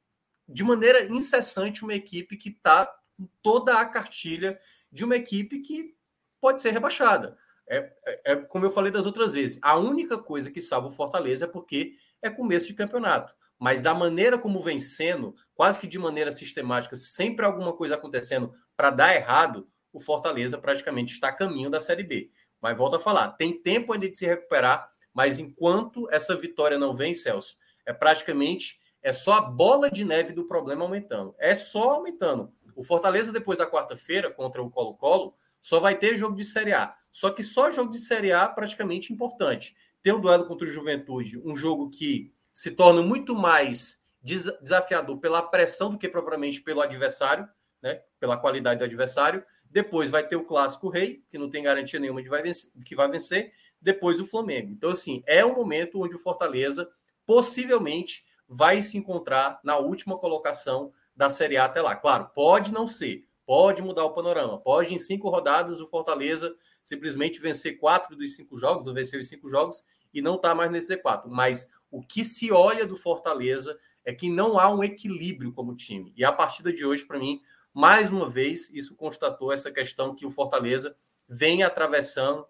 de 0.48 0.64
maneira 0.64 1.06
incessante 1.06 1.84
uma 1.84 1.94
equipe 1.94 2.38
que 2.38 2.50
está 2.50 2.86
com 3.18 3.28
toda 3.42 3.80
a 3.80 3.86
cartilha 3.86 4.60
de 4.92 5.04
uma 5.04 5.16
equipe 5.16 5.60
que 5.60 5.96
pode 6.40 6.62
ser 6.62 6.72
rebaixada. 6.72 7.38
É, 7.68 7.92
é, 8.06 8.32
é, 8.32 8.36
como 8.36 8.66
eu 8.66 8.72
falei 8.72 8.92
das 8.92 9.06
outras 9.06 9.34
vezes, 9.34 9.60
a 9.62 9.78
única 9.78 10.18
coisa 10.18 10.52
que 10.52 10.62
salva 10.62 10.88
o 10.88 10.92
Fortaleza 10.92 11.46
é 11.46 11.48
porque 11.48 11.96
é 12.22 12.30
começo 12.30 12.68
de 12.68 12.74
campeonato. 12.74 13.34
Mas 13.60 13.82
da 13.82 13.94
maneira 13.94 14.38
como 14.38 14.62
vem 14.62 14.80
sendo, 14.80 15.36
quase 15.56 15.80
que 15.80 15.88
de 15.88 15.98
maneira 15.98 16.32
sistemática, 16.32 16.96
sempre 16.96 17.46
alguma 17.46 17.74
coisa 17.74 17.96
acontecendo 17.96 18.54
para 18.76 18.90
dar 18.90 19.16
errado, 19.16 19.68
o 19.92 20.00
Fortaleza 20.00 20.58
praticamente 20.58 21.14
está 21.14 21.30
a 21.30 21.34
caminho 21.34 21.70
da 21.70 21.80
Série 21.80 22.04
B. 22.04 22.32
Mas 22.62 22.78
volto 22.78 22.96
a 22.96 23.00
falar, 23.00 23.32
tem 23.34 23.62
tempo 23.62 23.94
ainda 23.94 24.10
de 24.10 24.18
se 24.18 24.26
recuperar 24.26 24.90
mas 25.14 25.38
enquanto 25.38 26.10
essa 26.12 26.36
vitória 26.36 26.78
não 26.78 26.96
vem, 26.96 27.14
Celso, 27.14 27.56
é 27.86 27.94
praticamente 27.94 28.82
é 29.02 29.14
só 29.14 29.34
a 29.34 29.42
bola 29.42 29.92
de 29.92 30.04
neve 30.04 30.34
do 30.34 30.48
problema 30.48 30.84
aumentando. 30.84 31.36
É 31.38 31.54
só 31.54 31.92
aumentando. 31.92 32.52
O 32.76 32.84
Fortaleza, 32.84 33.32
depois 33.32 33.58
da 33.58 33.70
quarta-feira, 33.70 34.32
contra 34.32 34.64
o 34.64 34.72
Colo-Colo, 34.72 35.36
só 35.64 35.80
vai 35.80 35.98
ter 35.98 36.18
jogo 36.18 36.36
de 36.36 36.44
Série 36.44 36.74
A. 36.74 36.94
Só 37.10 37.30
que 37.30 37.42
só 37.42 37.72
jogo 37.72 37.90
de 37.90 37.98
Série 37.98 38.34
A 38.34 38.50
praticamente 38.50 39.14
importante. 39.14 39.74
Tem 40.02 40.12
um 40.12 40.20
duelo 40.20 40.46
contra 40.46 40.68
o 40.68 40.70
Juventude, 40.70 41.40
um 41.40 41.56
jogo 41.56 41.90
que 41.90 42.34
se 42.54 42.72
torna 42.72 43.02
muito 43.02 43.34
mais 43.34 44.04
desafiador 44.22 45.20
pela 45.20 45.42
pressão 45.42 45.90
do 45.90 45.98
que 45.98 46.10
propriamente 46.10 46.62
pelo 46.62 46.82
adversário, 46.82 47.48
né? 47.82 48.02
pela 48.20 48.36
qualidade 48.36 48.80
do 48.80 48.84
adversário. 48.84 49.42
Depois 49.64 50.12
vai 50.12 50.28
ter 50.28 50.36
o 50.36 50.44
Clássico 50.44 50.90
Rei, 50.90 51.24
que 51.30 51.38
não 51.38 51.50
tem 51.50 51.64
garantia 51.64 51.98
nenhuma 51.98 52.22
de 52.22 52.28
vai 52.28 52.44
vencer, 52.44 52.74
que 52.84 52.94
vai 52.94 53.10
vencer 53.10 53.54
depois 53.82 54.18
do 54.18 54.28
Flamengo. 54.28 54.70
Então, 54.70 54.90
assim, 54.90 55.24
é 55.26 55.46
um 55.46 55.56
momento 55.56 56.04
onde 56.04 56.16
o 56.16 56.20
Fortaleza 56.20 56.92
possivelmente 57.26 58.26
vai 58.46 58.82
se 58.82 58.98
encontrar 58.98 59.62
na 59.64 59.78
última 59.78 60.18
colocação 60.18 60.92
da 61.16 61.30
Série 61.30 61.56
A 61.56 61.64
até 61.64 61.82
lá. 61.82 61.96
Claro, 61.96 62.30
pode 62.36 62.74
não 62.74 62.86
ser, 62.86 63.26
pode 63.46 63.82
mudar 63.82 64.06
o 64.06 64.14
panorama, 64.14 64.58
pode 64.58 64.94
em 64.94 64.98
cinco 64.98 65.30
rodadas 65.30 65.80
o 65.80 65.88
Fortaleza 65.88 66.56
simplesmente 66.84 67.40
vencer 67.40 67.78
quatro 67.78 68.16
dos 68.16 68.36
cinco 68.36 68.58
jogos, 68.58 68.88
ou 68.88 68.94
vencer 68.94 69.20
os 69.20 69.28
cinco 69.28 69.50
jogos 69.50 69.84
e 70.14 70.22
não 70.22 70.38
tá 70.38 70.54
mais 70.54 70.72
nesse 70.72 70.96
Z4. 70.96 71.24
Mas 71.28 71.70
o 71.90 72.02
que 72.02 72.24
se 72.24 72.52
olha 72.52 72.86
do 72.86 72.98
Fortaleza 72.98 73.78
é 74.06 74.14
que 74.14 74.30
não 74.30 74.60
há 74.60 74.70
um 74.70 74.84
equilíbrio 74.84 75.54
como 75.54 75.76
time. 75.76 76.14
E 76.16 76.26
a 76.26 76.32
partida 76.32 76.74
de 76.74 76.86
hoje, 76.86 77.06
para 77.06 77.20
mim, 77.20 77.42
mais 77.74 78.10
uma 78.10 78.30
vez, 78.30 78.70
isso 78.70 78.96
constatou 78.96 79.52
essa 79.52 79.72
questão 79.72 80.14
que 80.14 80.26
o 80.26 80.32
Fortaleza 80.32 80.96
vem 81.28 81.64
atravessando 81.64 82.46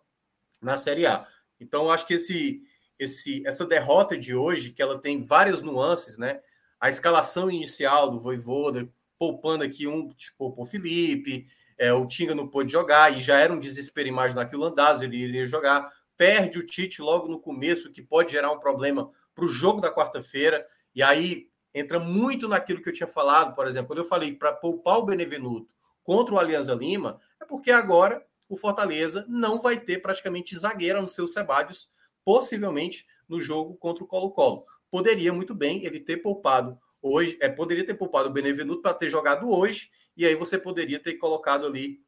na 0.62 0.78
Série 0.78 1.06
A. 1.06 1.28
Então, 1.60 1.92
acho 1.92 2.06
que 2.06 2.16
esse, 2.16 2.62
esse, 2.98 3.46
essa 3.46 3.66
derrota 3.66 4.18
de 4.18 4.36
hoje, 4.36 4.72
que 4.72 4.82
ela 4.82 5.00
tem 5.00 5.24
várias 5.24 5.62
nuances, 5.62 6.18
né? 6.18 6.42
A 6.80 6.90
escalação 6.90 7.50
inicial 7.50 8.10
do 8.10 8.20
Voivoda, 8.20 8.90
poupando 9.18 9.64
aqui 9.64 9.88
um, 9.88 10.10
tipo, 10.10 10.54
o 10.58 10.66
Felipe, 10.66 11.48
é, 11.78 11.94
o 11.94 12.06
Tinga 12.06 12.36
não 12.36 12.48
pôde 12.48 12.72
jogar, 12.72 13.18
e 13.18 13.22
já 13.22 13.40
era 13.40 13.52
um 13.52 13.60
desespero 13.60 14.08
imaginar 14.08 14.46
que 14.46 14.56
o 14.56 14.60
Landazzo 14.60 15.04
ele 15.04 15.18
iria 15.18 15.46
jogar, 15.46 15.92
perde 16.18 16.60
o 16.60 16.66
Tite 16.66 17.02
logo 17.02 17.28
no 17.28 17.40
começo, 17.40 17.92
que 17.92 18.02
pode 18.02 18.32
gerar 18.32 18.52
um 18.52 18.60
problema 18.60 19.12
para 19.34 19.46
o 19.46 19.50
jogo 19.50 19.82
da 19.82 19.94
quarta-feira, 19.94 20.66
e 20.94 21.02
aí 21.02 21.48
entra 21.74 22.00
muito 22.00 22.48
naquilo 22.48 22.82
que 22.82 22.90
eu 22.90 22.94
tinha 22.94 23.08
falado, 23.08 23.56
por 23.56 23.68
exemplo, 23.68 23.88
quando 23.88 24.00
eu 24.00 24.08
falei 24.08 24.34
para 24.34 24.54
poupar 24.54 25.00
o 25.00 25.06
Benevenuto 25.06 25.68
contra 26.04 26.36
o 26.36 26.40
Alianza 26.40 26.74
Lima, 26.74 27.20
é 27.42 27.46
porque 27.46 27.72
agora 27.72 28.24
o 28.48 28.56
Fortaleza 28.56 29.26
não 29.28 29.60
vai 29.60 29.80
ter 29.80 30.00
praticamente 30.00 30.56
zagueira 30.56 31.02
nos 31.02 31.16
seus 31.16 31.34
Sebadios, 31.34 31.90
possivelmente 32.24 33.06
no 33.28 33.42
jogo 33.42 33.76
contra 33.76 34.04
o 34.04 34.08
Colo-Colo. 34.08 34.66
Poderia 34.92 35.34
muito 35.34 35.56
bem 35.56 35.84
ele 35.84 36.00
ter 36.00 36.18
poupado 36.18 36.78
hoje, 37.04 37.38
é, 37.42 37.50
poderia 37.50 37.86
ter 37.86 37.94
poupado 37.94 38.30
o 38.30 38.32
Benevenuto 38.32 38.82
para 38.82 38.94
ter 38.94 39.10
jogado 39.10 39.52
hoje, 39.52 39.92
e 40.16 40.26
aí 40.26 40.34
você 40.34 40.58
poderia 40.58 41.00
ter 41.00 41.16
colocado 41.16 41.68
ali 41.68 42.00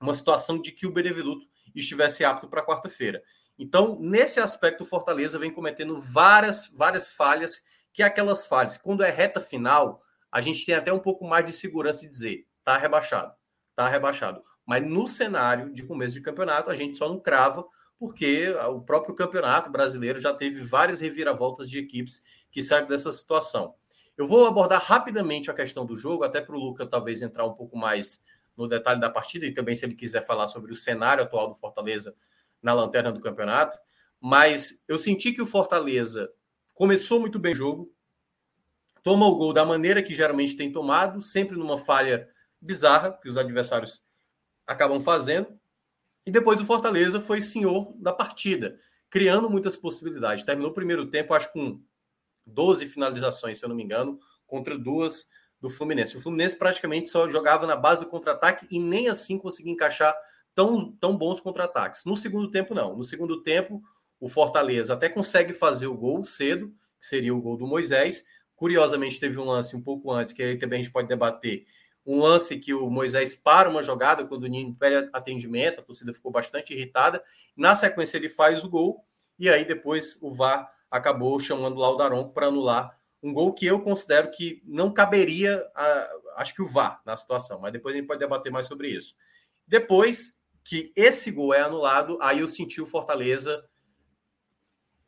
uma 0.00 0.14
situação 0.14 0.60
de 0.60 0.70
que 0.70 0.86
o 0.86 0.92
Benevenuto 0.92 1.46
estivesse 1.74 2.24
apto 2.24 2.46
para 2.46 2.64
quarta-feira. 2.64 3.22
Então, 3.58 3.98
nesse 3.98 4.38
aspecto, 4.38 4.82
o 4.82 4.86
Fortaleza 4.86 5.38
vem 5.38 5.50
cometendo 5.50 6.00
várias, 6.00 6.68
várias 6.68 7.10
falhas, 7.10 7.64
que 7.92 8.02
é 8.02 8.06
aquelas 8.06 8.44
falhas. 8.44 8.76
Quando 8.76 9.02
é 9.02 9.10
reta 9.10 9.40
final, 9.40 10.02
a 10.30 10.42
gente 10.42 10.66
tem 10.66 10.74
até 10.74 10.92
um 10.92 10.98
pouco 10.98 11.26
mais 11.26 11.46
de 11.46 11.52
segurança 11.52 12.02
de 12.02 12.08
dizer, 12.08 12.46
tá 12.62 12.76
rebaixado, 12.76 13.34
tá 13.74 13.88
rebaixado. 13.88 14.42
Mas 14.66 14.84
no 14.84 15.08
cenário 15.08 15.72
de 15.72 15.82
começo 15.82 16.14
de 16.14 16.20
campeonato, 16.20 16.70
a 16.70 16.74
gente 16.74 16.98
só 16.98 17.08
não 17.08 17.18
crava, 17.18 17.66
porque 17.98 18.50
o 18.68 18.82
próprio 18.82 19.14
campeonato 19.14 19.70
brasileiro 19.70 20.20
já 20.20 20.34
teve 20.34 20.60
várias 20.62 21.00
reviravoltas 21.00 21.70
de 21.70 21.78
equipes 21.78 22.20
que 22.50 22.62
saem 22.62 22.86
dessa 22.86 23.10
situação. 23.10 23.74
Eu 24.16 24.26
vou 24.26 24.46
abordar 24.46 24.82
rapidamente 24.82 25.50
a 25.50 25.54
questão 25.54 25.84
do 25.84 25.96
jogo, 25.96 26.24
até 26.24 26.40
para 26.40 26.56
o 26.56 26.58
Luca 26.58 26.86
talvez 26.86 27.20
entrar 27.20 27.44
um 27.44 27.52
pouco 27.52 27.76
mais 27.76 28.20
no 28.56 28.66
detalhe 28.66 28.98
da 28.98 29.10
partida, 29.10 29.44
e 29.44 29.52
também 29.52 29.76
se 29.76 29.84
ele 29.84 29.94
quiser 29.94 30.24
falar 30.24 30.46
sobre 30.46 30.72
o 30.72 30.74
cenário 30.74 31.22
atual 31.22 31.48
do 31.48 31.54
Fortaleza 31.54 32.14
na 32.62 32.72
lanterna 32.72 33.12
do 33.12 33.20
campeonato. 33.20 33.78
Mas 34.18 34.82
eu 34.88 34.98
senti 34.98 35.32
que 35.32 35.42
o 35.42 35.46
Fortaleza 35.46 36.32
começou 36.72 37.20
muito 37.20 37.38
bem 37.38 37.52
o 37.52 37.56
jogo, 37.56 37.92
toma 39.02 39.26
o 39.26 39.36
gol 39.36 39.52
da 39.52 39.64
maneira 39.64 40.02
que 40.02 40.14
geralmente 40.14 40.56
tem 40.56 40.72
tomado, 40.72 41.20
sempre 41.20 41.56
numa 41.56 41.76
falha 41.76 42.28
bizarra 42.60 43.12
que 43.12 43.28
os 43.28 43.36
adversários 43.36 44.02
acabam 44.66 45.00
fazendo. 45.00 45.48
E 46.24 46.30
depois 46.30 46.60
o 46.60 46.64
Fortaleza 46.64 47.20
foi 47.20 47.40
senhor 47.40 47.94
da 47.98 48.12
partida, 48.12 48.80
criando 49.08 49.48
muitas 49.48 49.76
possibilidades. 49.76 50.44
Terminou 50.44 50.70
o 50.70 50.74
primeiro 50.74 51.06
tempo, 51.06 51.34
acho, 51.34 51.52
com 51.52 51.80
12 52.46 52.86
finalizações, 52.86 53.58
se 53.58 53.64
eu 53.64 53.68
não 53.68 53.76
me 53.76 53.82
engano, 53.82 54.18
contra 54.46 54.78
duas 54.78 55.26
do 55.60 55.70
Fluminense. 55.70 56.16
O 56.16 56.20
Fluminense 56.20 56.56
praticamente 56.56 57.08
só 57.08 57.28
jogava 57.28 57.66
na 57.66 57.76
base 57.76 58.00
do 58.00 58.06
contra-ataque 58.06 58.66
e 58.70 58.78
nem 58.78 59.08
assim 59.08 59.38
conseguia 59.38 59.72
encaixar 59.72 60.14
tão, 60.54 60.92
tão 60.92 61.16
bons 61.16 61.40
contra-ataques. 61.40 62.04
No 62.04 62.16
segundo 62.16 62.50
tempo, 62.50 62.74
não. 62.74 62.96
No 62.96 63.04
segundo 63.04 63.42
tempo, 63.42 63.82
o 64.20 64.28
Fortaleza 64.28 64.94
até 64.94 65.08
consegue 65.08 65.52
fazer 65.52 65.86
o 65.86 65.96
gol 65.96 66.24
cedo, 66.24 66.72
que 66.98 67.06
seria 67.06 67.34
o 67.34 67.40
gol 67.40 67.56
do 67.56 67.66
Moisés. 67.66 68.24
Curiosamente, 68.54 69.20
teve 69.20 69.38
um 69.38 69.44
lance 69.44 69.76
um 69.76 69.82
pouco 69.82 70.10
antes, 70.10 70.32
que 70.32 70.42
aí 70.42 70.58
também 70.58 70.80
a 70.80 70.82
gente 70.82 70.92
pode 70.92 71.08
debater. 71.08 71.66
Um 72.06 72.20
lance 72.20 72.56
que 72.58 72.72
o 72.72 72.88
Moisés 72.88 73.34
para 73.34 73.68
uma 73.68 73.82
jogada 73.82 74.24
quando 74.24 74.44
o 74.44 74.46
Ninho 74.46 74.74
pede 74.74 75.10
atendimento, 75.12 75.80
a 75.80 75.82
torcida 75.82 76.14
ficou 76.14 76.30
bastante 76.30 76.72
irritada. 76.72 77.22
Na 77.56 77.74
sequência, 77.74 78.16
ele 78.16 78.28
faz 78.28 78.62
o 78.62 78.70
gol, 78.70 79.04
e 79.38 79.48
aí 79.50 79.64
depois 79.64 80.16
o 80.22 80.32
VAR 80.32 80.70
acabou 80.96 81.38
chamando 81.38 81.80
lá 81.80 81.90
o 81.90 81.96
Daronco 81.96 82.32
para 82.32 82.46
anular 82.46 82.96
um 83.22 83.32
gol 83.32 83.52
que 83.52 83.66
eu 83.66 83.80
considero 83.80 84.30
que 84.30 84.62
não 84.64 84.92
caberia, 84.92 85.66
a, 85.74 86.10
acho 86.36 86.54
que 86.54 86.62
o 86.62 86.68
VAR 86.68 87.00
na 87.04 87.16
situação, 87.16 87.58
mas 87.60 87.72
depois 87.72 87.94
a 87.94 87.98
gente 87.98 88.06
pode 88.06 88.20
debater 88.20 88.52
mais 88.52 88.66
sobre 88.66 88.88
isso. 88.88 89.14
Depois 89.66 90.38
que 90.62 90.92
esse 90.94 91.30
gol 91.30 91.54
é 91.54 91.60
anulado, 91.60 92.18
aí 92.20 92.40
eu 92.40 92.48
senti 92.48 92.80
o 92.80 92.86
Fortaleza 92.86 93.64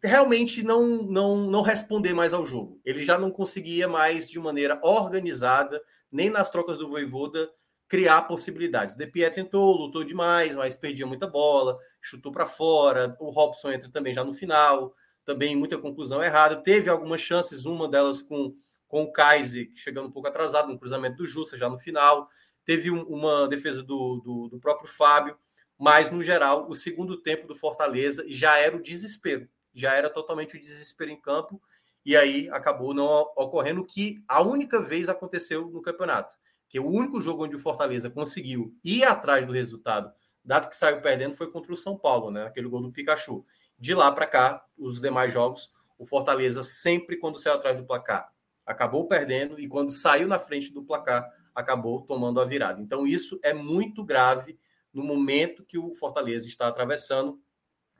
realmente 0.03 0.63
não, 0.63 1.03
não, 1.03 1.37
não 1.37 1.63
responder 1.63 2.15
mais 2.15 2.33
ao 2.33 2.47
jogo. 2.47 2.81
Ele 2.85 3.05
já 3.05 3.19
não 3.19 3.31
conseguia 3.31 3.89
mais, 3.89 4.31
de 4.31 4.39
maneira 4.39 4.79
organizada, 4.83 5.83
nem 6.11 6.31
nas 6.31 6.51
trocas 6.51 6.79
do 6.79 6.89
Voivoda, 6.89 7.51
criar 7.89 8.23
possibilidades. 8.23 8.95
De 8.95 9.07
Piet 9.07 9.35
tentou, 9.35 9.77
lutou 9.77 10.05
demais, 10.05 10.55
mas 10.55 10.77
perdia 10.77 11.07
muita 11.07 11.27
bola, 11.27 11.79
chutou 12.01 12.31
para 12.31 12.47
fora. 12.47 13.17
O 13.19 13.31
Robson 13.31 13.73
entra 13.73 13.91
também 13.91 14.15
já 14.15 14.23
no 14.23 14.33
final 14.33 14.95
também 15.29 15.55
muita 15.55 15.77
conclusão 15.77 16.23
errada. 16.23 16.57
Teve 16.57 16.89
algumas 16.89 17.21
chances, 17.21 17.67
uma 17.67 17.87
delas 17.87 18.23
com, 18.23 18.57
com 18.89 19.03
o 19.03 19.13
Kaiser, 19.13 19.71
chegando 19.75 20.09
um 20.09 20.11
pouco 20.11 20.27
atrasado, 20.27 20.73
no 20.73 20.79
cruzamento 20.79 21.19
do 21.19 21.27
Justa, 21.27 21.55
já 21.55 21.69
no 21.69 21.79
final. 21.79 22.31
Teve 22.65 22.91
um, 22.91 23.03
uma 23.03 23.47
defesa 23.47 23.83
do, 23.83 24.23
do, 24.25 24.49
do, 24.49 24.59
próprio 24.59 24.91
Fábio, 24.91 25.37
mas, 25.79 26.11
no 26.11 26.23
geral, 26.23 26.67
o 26.67 26.75
segundo 26.75 27.21
tempo 27.21 27.47
do 27.47 27.55
Fortaleza 27.55 28.25
já 28.27 28.59
era 28.59 28.75
o 28.75 28.83
desespero, 28.83 29.47
já 29.75 29.93
era 29.93 30.09
totalmente 30.09 30.57
o 30.57 30.61
desespero 30.61 31.11
em 31.11 31.21
campo, 31.21 31.61
e 32.07 32.17
aí 32.17 32.49
acabou 32.51 32.95
não 32.95 33.07
ocorrendo 33.37 33.83
o 33.83 33.87
que 33.87 34.25
a 34.27 34.41
única 34.41 34.81
vez 34.81 35.11
aconteceu 35.11 35.69
no 35.69 35.83
campeonato, 35.83 36.35
que 36.71 36.81
o 36.81 36.89
único 36.89 37.21
jogo 37.21 37.45
onde 37.45 37.55
o 37.55 37.61
Fortaleza 37.61 38.09
conseguiu 38.09 38.75
ir 38.83 39.05
atrás 39.05 39.45
do 39.45 39.53
resultado, 39.53 40.11
dado 40.43 40.71
que 40.71 40.77
saiu 40.77 41.03
perdendo, 41.03 41.35
foi 41.35 41.51
contra 41.51 41.71
o 41.71 41.77
São 41.77 41.99
Paulo, 41.99 42.31
né? 42.31 42.47
Aquele 42.47 42.67
gol 42.67 42.81
do 42.81 42.91
Pikachu. 42.91 43.45
De 43.79 43.95
lá 43.95 44.11
para 44.11 44.27
cá, 44.27 44.65
os 44.77 45.01
demais 45.01 45.33
jogos, 45.33 45.73
o 45.99 46.05
Fortaleza 46.05 46.63
sempre, 46.63 47.17
quando 47.17 47.39
saiu 47.39 47.55
atrás 47.55 47.77
do 47.77 47.85
placar, 47.85 48.33
acabou 48.67 49.07
perdendo 49.07 49.59
e 49.59 49.69
quando 49.69 49.91
saiu 49.91 50.29
na 50.29 50.39
frente 50.39 50.73
do 50.73 50.83
placar, 50.83 51.29
acabou 51.55 52.03
tomando 52.03 52.41
a 52.41 52.45
virada. 52.45 52.81
Então, 52.81 53.07
isso 53.07 53.39
é 53.43 53.53
muito 53.53 54.05
grave 54.05 54.59
no 54.93 55.03
momento 55.03 55.65
que 55.65 55.79
o 55.79 55.95
Fortaleza 55.95 56.47
está 56.47 56.69
atravessando, 56.69 57.41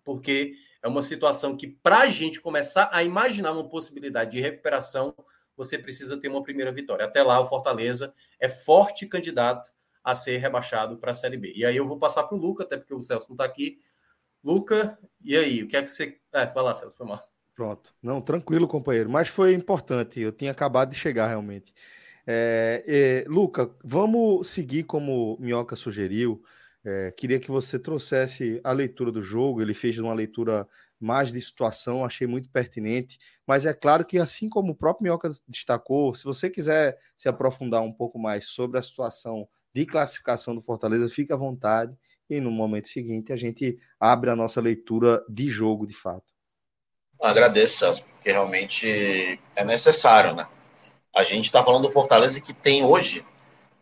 porque 0.05 0.55
é 0.83 0.89
uma 0.89 1.03
situação 1.03 1.57
que, 1.57 1.67
para 1.67 2.01
a 2.01 2.09
gente 2.09 2.41
começar 2.41 2.89
a 2.93 3.03
imaginar 3.03 3.53
uma 3.53 3.69
possibilidade 3.69 4.33
de 4.33 4.41
recuperação, 4.41 5.15
você 5.57 5.77
precisa 5.77 6.21
ter 6.21 6.29
uma 6.29 6.43
primeira 6.43 6.71
vitória. 6.71 7.05
Até 7.05 7.23
lá, 7.23 7.41
o 7.41 7.49
Fortaleza 7.49 8.15
é 8.39 8.49
forte 8.49 9.07
candidato 9.07 9.73
a 10.05 10.15
ser 10.15 10.39
rebaixado 10.39 10.97
para 10.99 11.11
a 11.11 11.15
Série 11.15 11.37
B. 11.37 11.53
E 11.55 11.65
aí 11.65 11.77
eu 11.77 11.87
vou 11.87 11.99
passar 11.99 12.23
para 12.23 12.37
o 12.37 12.41
Luca, 12.41 12.63
até 12.63 12.77
porque 12.77 12.95
o 12.95 13.03
Celso 13.03 13.29
não 13.29 13.35
está 13.35 13.45
aqui, 13.45 13.81
Luca, 14.43 14.99
e 15.23 15.37
aí? 15.37 15.63
O 15.63 15.69
que 15.69 15.77
é 15.77 15.83
que 15.83 15.91
você. 15.91 16.19
É, 16.33 16.47
vai 16.47 16.63
lá, 16.63 16.75
Celso, 16.75 16.97
foi 16.97 17.07
mal. 17.07 17.29
Pronto. 17.55 17.93
Não, 18.03 18.21
tranquilo, 18.21 18.69
companheiro. 18.69 19.11
Mas 19.11 19.29
foi 19.29 19.53
importante. 19.53 20.21
Eu 20.21 20.31
tinha 20.31 20.53
acabado 20.53 20.91
de 20.91 20.97
chegar, 20.97 21.27
realmente. 21.27 21.75
É, 22.27 22.85
é, 22.87 23.25
Luca, 23.29 23.71
vamos 23.83 24.49
seguir 24.49 24.85
como 24.85 25.37
Minhoca 25.41 25.75
sugeriu. 25.75 26.43
É, 26.85 27.11
queria 27.11 27.41
que 27.41 27.51
você 27.51 27.79
trouxesse 27.79 28.61
a 28.63 28.71
leitura 28.71 29.11
do 29.11 29.23
jogo. 29.23 29.61
Ele 29.61 29.75
fez 29.75 29.99
uma 29.99 30.15
leitura 30.15 30.69
mais 31.01 31.33
de 31.33 31.41
situação, 31.41 32.05
achei 32.05 32.27
muito 32.27 32.49
pertinente. 32.49 33.19
Mas 33.47 33.67
é 33.67 33.75
claro 33.75 34.05
que, 34.05 34.19
assim 34.19 34.49
como 34.49 34.73
o 34.73 34.77
próprio 34.77 35.05
Minhoca 35.05 35.31
destacou, 35.49 36.15
se 36.15 36.25
você 36.25 36.49
quiser 36.49 36.99
se 37.17 37.29
aprofundar 37.29 37.83
um 37.83 37.93
pouco 37.93 38.19
mais 38.19 38.47
sobre 38.47 38.79
a 38.79 38.83
situação 38.83 39.49
de 39.75 39.85
classificação 39.85 40.55
do 40.55 40.61
Fortaleza, 40.61 41.09
fique 41.09 41.33
à 41.33 41.37
vontade 41.37 41.97
e 42.29 42.41
no 42.41 42.51
momento 42.51 42.89
seguinte 42.89 43.33
a 43.33 43.37
gente 43.37 43.79
abre 43.99 44.31
a 44.31 44.37
nossa 44.37 44.61
leitura 44.61 45.25
de 45.29 45.49
jogo 45.49 45.87
de 45.87 45.95
fato. 45.95 46.27
Agradeço, 47.21 47.79
Celso, 47.79 48.05
porque 48.05 48.31
realmente 48.31 49.41
é 49.57 49.65
necessário, 49.65 50.35
né? 50.35 50.47
A 51.15 51.25
gente 51.25 51.47
está 51.47 51.65
falando 51.65 51.89
do 51.89 51.93
Fortaleza 51.93 52.41
que 52.41 52.53
tem 52.53 52.85
hoje 52.85 53.25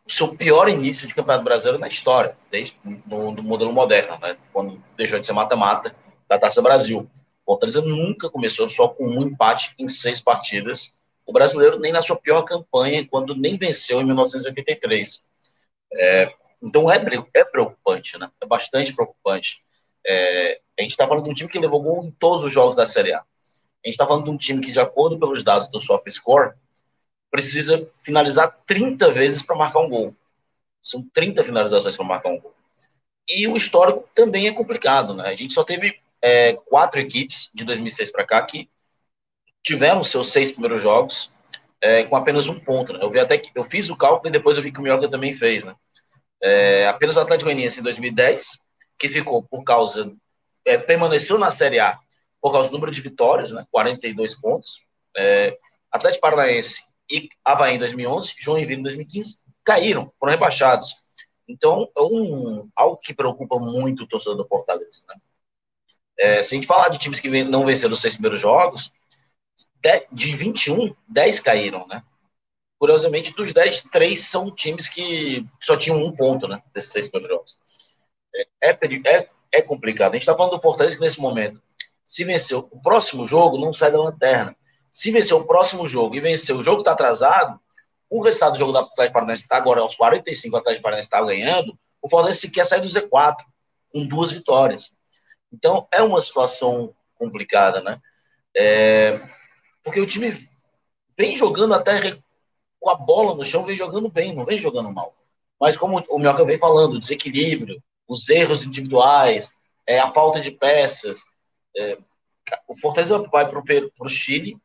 o 0.07 0.13
seu 0.13 0.35
pior 0.37 0.69
início 0.69 1.07
de 1.07 1.15
Campeonato 1.15 1.45
Brasileiro 1.45 1.79
na 1.79 1.89
história, 1.89 2.37
desde 2.51 2.77
no 3.07 3.43
modelo 3.43 3.73
moderno, 3.73 4.19
né? 4.21 4.37
Quando 4.53 4.81
deixou 4.97 5.19
de 5.19 5.27
ser 5.27 5.33
mata-mata 5.33 5.95
da 6.29 6.39
Taça 6.39 6.63
Brasil. 6.63 7.11
O 7.45 7.53
Fortaleza 7.53 7.83
nunca 7.83 8.31
começou 8.31 8.71
só 8.71 8.89
com 8.89 9.07
um 9.07 9.23
empate 9.23 9.75
em 9.79 9.89
seis 9.89 10.21
partidas. 10.21 10.97
O 11.27 11.33
brasileiro 11.33 11.79
nem 11.79 11.93
na 11.93 12.03
sua 12.03 12.17
pior 12.17 12.43
campanha, 12.43 13.07
quando 13.07 13.35
nem 13.35 13.59
venceu 13.59 14.01
em 14.01 14.05
1983. 14.05 15.27
É, 15.93 16.33
então 16.63 16.91
é, 16.91 17.03
é 17.35 17.45
preocupante, 17.45 18.19
né? 18.19 18.31
É 18.41 18.47
bastante 18.47 18.93
preocupante. 18.93 19.63
É, 20.07 20.61
a 20.79 20.83
gente 20.83 20.93
está 20.93 21.07
falando 21.07 21.25
de 21.25 21.31
um 21.31 21.35
time 21.35 21.51
que 21.51 21.59
levou 21.59 21.83
gol 21.83 22.05
em 22.05 22.11
todos 22.13 22.45
os 22.45 22.53
jogos 22.53 22.77
da 22.77 22.87
Série 22.87 23.13
A. 23.13 23.19
A 23.19 23.23
gente 23.85 23.95
está 23.95 24.07
falando 24.07 24.25
de 24.25 24.31
um 24.31 24.37
time 24.37 24.61
que, 24.61 24.73
de 24.73 24.81
acordo 24.81 25.19
pelos 25.19 25.43
dados 25.43 25.69
do 25.71 25.81
SofaScore, 25.81 26.55
precisa 27.31 27.91
finalizar 28.03 28.51
30 28.67 29.11
vezes 29.11 29.43
para 29.43 29.57
marcar 29.57 29.81
um 29.81 29.89
gol. 29.89 30.15
São 30.83 31.07
30 31.13 31.45
finalizações 31.45 31.97
para 31.97 32.05
marcar 32.05 32.31
um 32.31 32.41
gol. 32.41 32.55
E 33.29 33.47
o 33.49 33.57
histórico 33.57 34.09
também 34.15 34.47
é 34.47 34.53
complicado, 34.53 35.15
né? 35.15 35.29
A 35.29 35.35
gente 35.35 35.53
só 35.53 35.65
teve 35.65 35.99
é, 36.23 36.55
quatro 36.55 37.01
equipes 37.01 37.51
de 37.55 37.65
2006 37.65 38.13
para 38.13 38.25
cá 38.25 38.43
que 38.43 38.69
tiveram 39.63 40.05
seus 40.05 40.31
seis 40.31 40.53
primeiros 40.53 40.81
jogos 40.81 41.35
é, 41.81 42.05
com 42.05 42.17
apenas 42.17 42.47
um 42.47 42.59
ponto. 42.59 42.93
Né? 42.93 43.01
Eu 43.03 43.11
vi 43.11 43.19
até 43.19 43.37
que 43.37 43.51
eu 43.55 43.65
fiz 43.65 43.91
o 43.91 43.97
cálculo 43.97 44.29
e 44.29 44.33
depois 44.33 44.57
eu 44.57 44.63
vi 44.63 44.73
que 44.73 44.79
o 44.79 44.83
Mioca 44.83 45.09
também 45.09 45.35
fez, 45.35 45.65
né? 45.65 45.75
É, 46.43 46.87
apenas 46.87 47.17
o 47.17 47.21
Atlético 47.21 47.47
Goianiense 47.47 47.81
em 47.81 47.83
2010, 47.83 48.67
que 48.99 49.09
ficou 49.09 49.43
por 49.43 49.65
causa, 49.65 50.13
é, 50.65 50.79
permaneceu 50.79 51.39
na 51.39 51.51
Série 51.51 51.79
A 51.79 51.99
por 52.41 52.53
causa 52.53 52.69
do 52.69 52.73
número 52.73 52.93
de 52.93 53.01
vitórias, 53.01 53.53
né, 53.53 53.67
42 53.71 54.35
pontos. 54.41 54.81
É, 55.17 55.59
Atlético 55.91 56.23
Paranaense 56.23 56.83
e 57.11 57.29
Havaí 57.45 57.77
em 57.77 57.79
2011, 57.79 58.35
Joinville 58.39 58.81
em 58.81 58.83
2015, 58.83 59.39
caíram, 59.65 60.13
foram 60.19 60.33
rebaixados. 60.33 60.95
Então, 61.49 61.89
é 61.97 62.03
um, 62.03 62.69
algo 62.75 62.97
que 62.99 63.15
preocupa 63.15 63.59
muito 63.59 64.05
o 64.05 64.07
torcedor 64.07 64.37
do 64.37 64.47
Fortaleza. 64.47 65.03
Né? 65.09 65.17
É, 66.19 66.43
se 66.43 66.55
a 66.55 66.57
gente 66.57 66.67
falar 66.67 66.89
de 66.89 66.99
times 66.99 67.21
que 67.21 67.45
não 67.45 67.65
venceram 67.65 67.95
os 67.95 68.01
seis 68.01 68.15
primeiros 68.15 68.41
jogos, 68.41 68.93
de 70.11 70.35
21, 70.35 70.95
10 71.09 71.41
caíram, 71.41 71.87
né? 71.87 72.03
Curiosamente, 72.79 73.35
dos 73.35 73.53
10, 73.53 73.85
três 73.85 74.29
são 74.29 74.51
times 74.51 74.89
que 74.89 75.47
só 75.63 75.77
tinham 75.77 76.03
um 76.05 76.15
ponto, 76.15 76.47
né? 76.47 76.63
Desses 76.75 76.93
seis 76.93 77.09
primeiros 77.09 77.37
jogos. 77.37 77.59
É, 78.63 78.71
é, 78.71 78.79
é, 79.07 79.29
é 79.53 79.63
complicado. 79.63 80.13
A 80.13 80.15
gente 80.15 80.23
está 80.23 80.37
falando 80.37 80.53
do 80.53 80.61
Fortaleza 80.61 80.97
que 80.97 81.03
nesse 81.03 81.21
momento, 81.21 81.63
se 82.05 82.23
vencer 82.25 82.57
o 82.57 82.81
próximo 82.83 83.27
jogo, 83.27 83.59
não 83.59 83.73
sai 83.73 83.91
da 83.91 84.01
lanterna. 84.01 84.55
Se 84.91 85.11
vencer 85.11 85.35
o 85.35 85.47
próximo 85.47 85.89
jogo 85.89 86.15
e 86.15 86.21
vencer 86.21 86.55
o 86.55 86.63
jogo 86.63 86.81
está 86.81 86.93
atrasado, 86.93 87.59
o 88.09 88.23
resultado 88.23 88.53
do 88.53 88.59
jogo 88.59 88.73
da 88.73 88.81
Atlético 88.81 89.15
Paranaense 89.15 89.43
está 89.43 89.57
agora 89.57 89.81
aos 89.81 89.97
45, 89.97 90.55
o 90.55 90.59
Atlético 90.59 90.83
Paranaense 90.83 91.07
está 91.07 91.23
ganhando, 91.23 91.79
o 92.01 92.09
Fortaleza 92.09 92.41
sequer 92.41 92.67
sai 92.67 92.81
do 92.81 92.87
Z4. 92.87 93.37
com 93.93 94.07
duas 94.07 94.31
vitórias. 94.31 94.91
Então, 95.53 95.89
é 95.91 96.03
uma 96.03 96.21
situação 96.21 96.95
complicada, 97.15 97.81
né? 97.81 98.01
É, 98.57 99.21
porque 99.83 100.01
o 100.01 100.07
time 100.07 100.37
vem 101.17 101.37
jogando 101.37 101.75
até 101.75 102.17
com 102.87 102.91
a 102.91 102.95
bola 102.95 103.35
no 103.35 103.45
chão, 103.45 103.65
vem 103.65 103.75
jogando 103.75 104.09
bem, 104.09 104.33
não 104.33 104.45
vem 104.45 104.61
jogando 104.61 104.93
mal. 104.93 105.13
Mas 105.61 105.77
como 105.77 106.05
o 106.09 106.19
Mioca 106.21 106.45
vem 106.45 106.57
falando, 106.57 106.95
o 106.95 107.01
desequilíbrio, 107.01 107.83
os 108.07 108.29
erros 108.29 108.65
individuais, 108.65 109.55
é, 109.85 109.99
a 109.99 110.13
falta 110.13 110.41
de 110.41 110.53
peças. 110.53 111.19
É, 111.77 111.99
o 112.69 112.79
Fortaleza 112.79 113.19
vai 113.19 113.49
para 113.49 113.61
o 114.01 114.09
Chile 114.09 114.57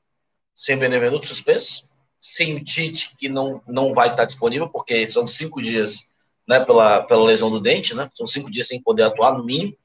sem 0.54 0.78
Benevenuto 0.78 1.26
suspenso, 1.26 1.90
sem 2.20 2.56
o 2.56 2.64
Tite, 2.64 3.18
que 3.18 3.28
não, 3.28 3.60
não 3.68 3.92
vai 3.92 4.12
estar 4.12 4.26
disponível, 4.26 4.70
porque 4.70 5.08
são 5.08 5.26
cinco 5.26 5.60
dias 5.60 6.12
né, 6.48 6.64
pela, 6.64 7.02
pela 7.02 7.26
lesão 7.26 7.50
do 7.50 7.60
dente, 7.60 7.96
né? 7.96 8.08
São 8.14 8.28
cinco 8.28 8.52
dias 8.52 8.68
sem 8.68 8.80
poder 8.84 9.02
atuar, 9.04 9.36
no 9.36 9.44
mínimo. 9.44 9.76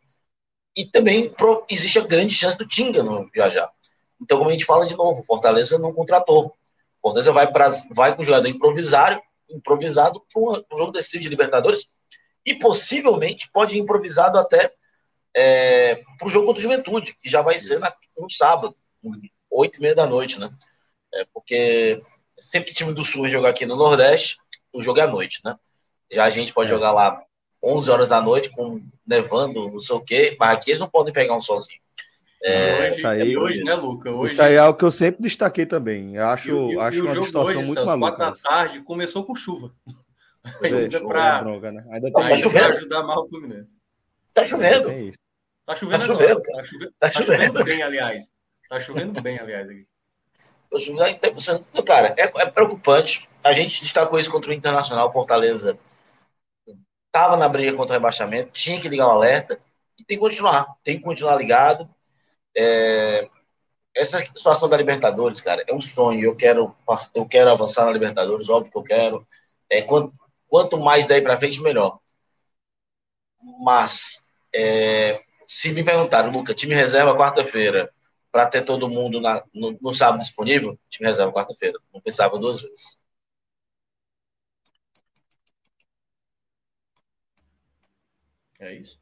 E 0.76 0.84
também 0.84 1.30
pro, 1.30 1.64
existe 1.70 1.98
a 1.98 2.06
grande 2.06 2.34
chance 2.34 2.58
do 2.58 2.68
Tinga 2.68 3.02
no 3.02 3.30
viajar. 3.30 3.70
Então, 4.20 4.36
como 4.36 4.50
a 4.50 4.52
gente 4.52 4.66
fala 4.66 4.86
de 4.86 4.94
novo, 4.94 5.24
Fortaleza 5.24 5.78
não 5.78 5.94
contratou. 5.94 6.54
Fortaleza 7.06 7.30
vai, 7.30 7.52
pra, 7.52 7.70
vai 7.94 8.16
com 8.16 8.22
o 8.22 8.24
jogador 8.24 8.48
improvisário, 8.48 9.22
improvisado 9.48 10.20
para 10.32 10.42
um 10.42 10.76
jogo 10.76 10.90
decisivo 10.90 11.22
de 11.22 11.28
Libertadores 11.28 11.92
e 12.44 12.52
possivelmente 12.52 13.48
pode 13.52 13.76
ir 13.76 13.78
improvisado 13.78 14.36
até 14.36 14.72
é, 15.32 16.02
para 16.18 16.26
o 16.26 16.30
jogo 16.30 16.46
contra 16.46 16.58
o 16.58 16.62
Juventude, 16.62 17.16
que 17.22 17.28
já 17.28 17.42
vai 17.42 17.58
ser 17.58 17.78
na, 17.78 17.94
no 18.18 18.28
sábado, 18.28 18.74
oito 19.48 19.78
e 19.78 19.82
meia 19.82 19.94
da 19.94 20.04
noite, 20.04 20.40
né? 20.40 20.50
É, 21.14 21.24
porque 21.32 22.02
sempre 22.36 22.70
que 22.70 22.74
time 22.74 22.92
do 22.92 23.04
Sul 23.04 23.30
jogar 23.30 23.50
aqui 23.50 23.64
no 23.66 23.76
Nordeste, 23.76 24.38
o 24.72 24.82
jogo 24.82 24.98
é 24.98 25.02
à 25.02 25.06
noite, 25.06 25.40
né? 25.44 25.56
Já 26.10 26.24
a 26.24 26.30
gente 26.30 26.52
pode 26.52 26.72
é. 26.72 26.74
jogar 26.74 26.90
lá 26.90 27.22
11 27.62 27.88
horas 27.88 28.08
da 28.08 28.20
noite, 28.20 28.50
com 28.50 28.82
nevando, 29.06 29.70
não 29.70 29.78
sei 29.78 29.94
o 29.94 30.00
quê, 30.00 30.36
mas 30.40 30.56
aqui 30.56 30.70
eles 30.70 30.80
não 30.80 30.88
podem 30.88 31.14
pegar 31.14 31.36
um 31.36 31.40
sozinho. 31.40 31.80
É, 32.42 32.88
hoje, 32.88 33.06
aí, 33.06 33.34
é 33.34 33.38
hoje, 33.38 33.64
né, 33.64 33.74
Luca? 33.74 34.10
Hoje... 34.10 34.34
Isso 34.34 34.42
aí 34.42 34.54
é 34.54 34.64
o 34.64 34.74
que 34.74 34.84
eu 34.84 34.90
sempre 34.90 35.22
destaquei 35.22 35.66
também. 35.66 36.16
Eu 36.16 36.26
acho, 36.26 36.48
e, 36.72 36.78
acho 36.78 36.98
e 36.98 37.00
uma 37.00 37.24
situação 37.24 37.60
hoje, 37.60 37.66
muito 37.66 37.84
maluca. 37.84 38.16
quatro 38.16 38.18
da 38.18 38.48
tarde 38.48 38.80
começou 38.82 39.24
com 39.24 39.34
chuva. 39.34 39.72
ainda 40.62 41.06
para 41.06 41.44
né? 41.72 41.84
ainda 41.90 42.12
tá 42.12 42.26
ajudar 42.68 43.02
mal 43.02 43.24
o 43.24 43.28
Fluminense. 43.28 43.74
Tá 44.32 44.44
chovendo. 44.44 44.90
É 44.90 45.12
tá 45.64 45.74
chovendo 45.74 46.06
tá 46.06 46.12
agora. 46.12 46.28
Chovendo, 46.28 46.42
tá, 46.42 46.62
chovendo, 46.62 46.92
tá, 46.98 47.08
tá 47.08 47.10
chovendo 47.10 47.64
bem, 47.64 47.82
aliás. 47.82 48.30
Tá 48.68 48.78
chovendo 48.80 49.20
bem, 49.20 49.38
aliás. 49.38 49.68
Aqui. 49.68 49.86
Cara, 51.84 52.14
é, 52.16 52.22
é 52.24 52.46
preocupante. 52.46 53.28
A 53.42 53.52
gente 53.52 53.82
destacou 53.82 54.18
isso 54.18 54.30
contra 54.30 54.50
o 54.50 54.54
Internacional 54.54 55.12
Fortaleza. 55.12 55.78
Tava 57.10 57.36
na 57.36 57.48
briga 57.48 57.76
contra 57.76 57.94
o 57.94 57.98
rebaixamento, 57.98 58.50
tinha 58.52 58.80
que 58.80 58.88
ligar 58.88 59.06
o 59.06 59.10
alerta 59.10 59.58
e 59.98 60.04
tem 60.04 60.16
que 60.16 60.22
continuar. 60.22 60.66
Tem 60.84 60.98
que 60.98 61.04
continuar 61.04 61.36
ligado. 61.36 61.88
É, 62.56 63.28
essa 63.94 64.18
situação 64.20 64.68
da 64.68 64.76
Libertadores, 64.76 65.40
cara, 65.40 65.64
é 65.66 65.74
um 65.74 65.80
sonho. 65.80 66.24
Eu 66.24 66.36
quero, 66.36 66.76
eu 67.14 67.26
quero 67.26 67.50
avançar 67.50 67.86
na 67.86 67.92
Libertadores, 67.92 68.48
óbvio 68.48 68.72
que 68.72 68.78
eu 68.78 68.82
quero. 68.84 69.28
É, 69.70 69.82
quanto, 69.82 70.12
quanto 70.48 70.78
mais 70.78 71.06
daí 71.06 71.22
para 71.22 71.38
frente, 71.38 71.60
melhor. 71.60 71.98
Mas, 73.64 74.30
é, 74.54 75.20
se 75.46 75.72
me 75.72 75.84
perguntaram, 75.84 76.30
Luca, 76.30 76.54
time 76.54 76.74
reserva 76.74 77.16
quarta-feira, 77.16 77.92
para 78.30 78.46
ter 78.46 78.64
todo 78.64 78.88
mundo 78.88 79.20
na, 79.20 79.42
no, 79.54 79.78
no 79.80 79.94
sábado 79.94 80.20
disponível, 80.20 80.78
time 80.90 81.08
reserva 81.08 81.32
quarta-feira. 81.32 81.78
Não 81.92 82.00
pensava 82.00 82.38
duas 82.38 82.60
vezes. 82.60 83.00
É 88.58 88.74
isso. 88.74 88.98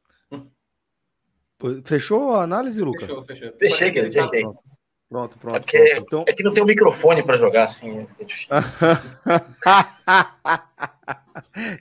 Fechou 1.85 2.33
a 2.33 2.43
análise, 2.43 2.81
Lucas? 2.83 3.07
Fechou, 3.07 3.25
fechou. 3.25 3.53
Fechei, 3.59 3.91
que 3.93 4.05
fechei. 4.05 4.45
Pronto, 5.09 5.39
pronto. 5.39 5.57
É, 5.57 5.61
porque, 5.61 5.79
pronto. 5.79 6.07
Então... 6.07 6.25
é 6.27 6.33
que 6.33 6.43
não 6.43 6.53
tem 6.53 6.63
um 6.63 6.67
microfone 6.67 7.23
para 7.23 7.37
jogar 7.37 7.65
assim. 7.65 8.07
É 8.19 8.25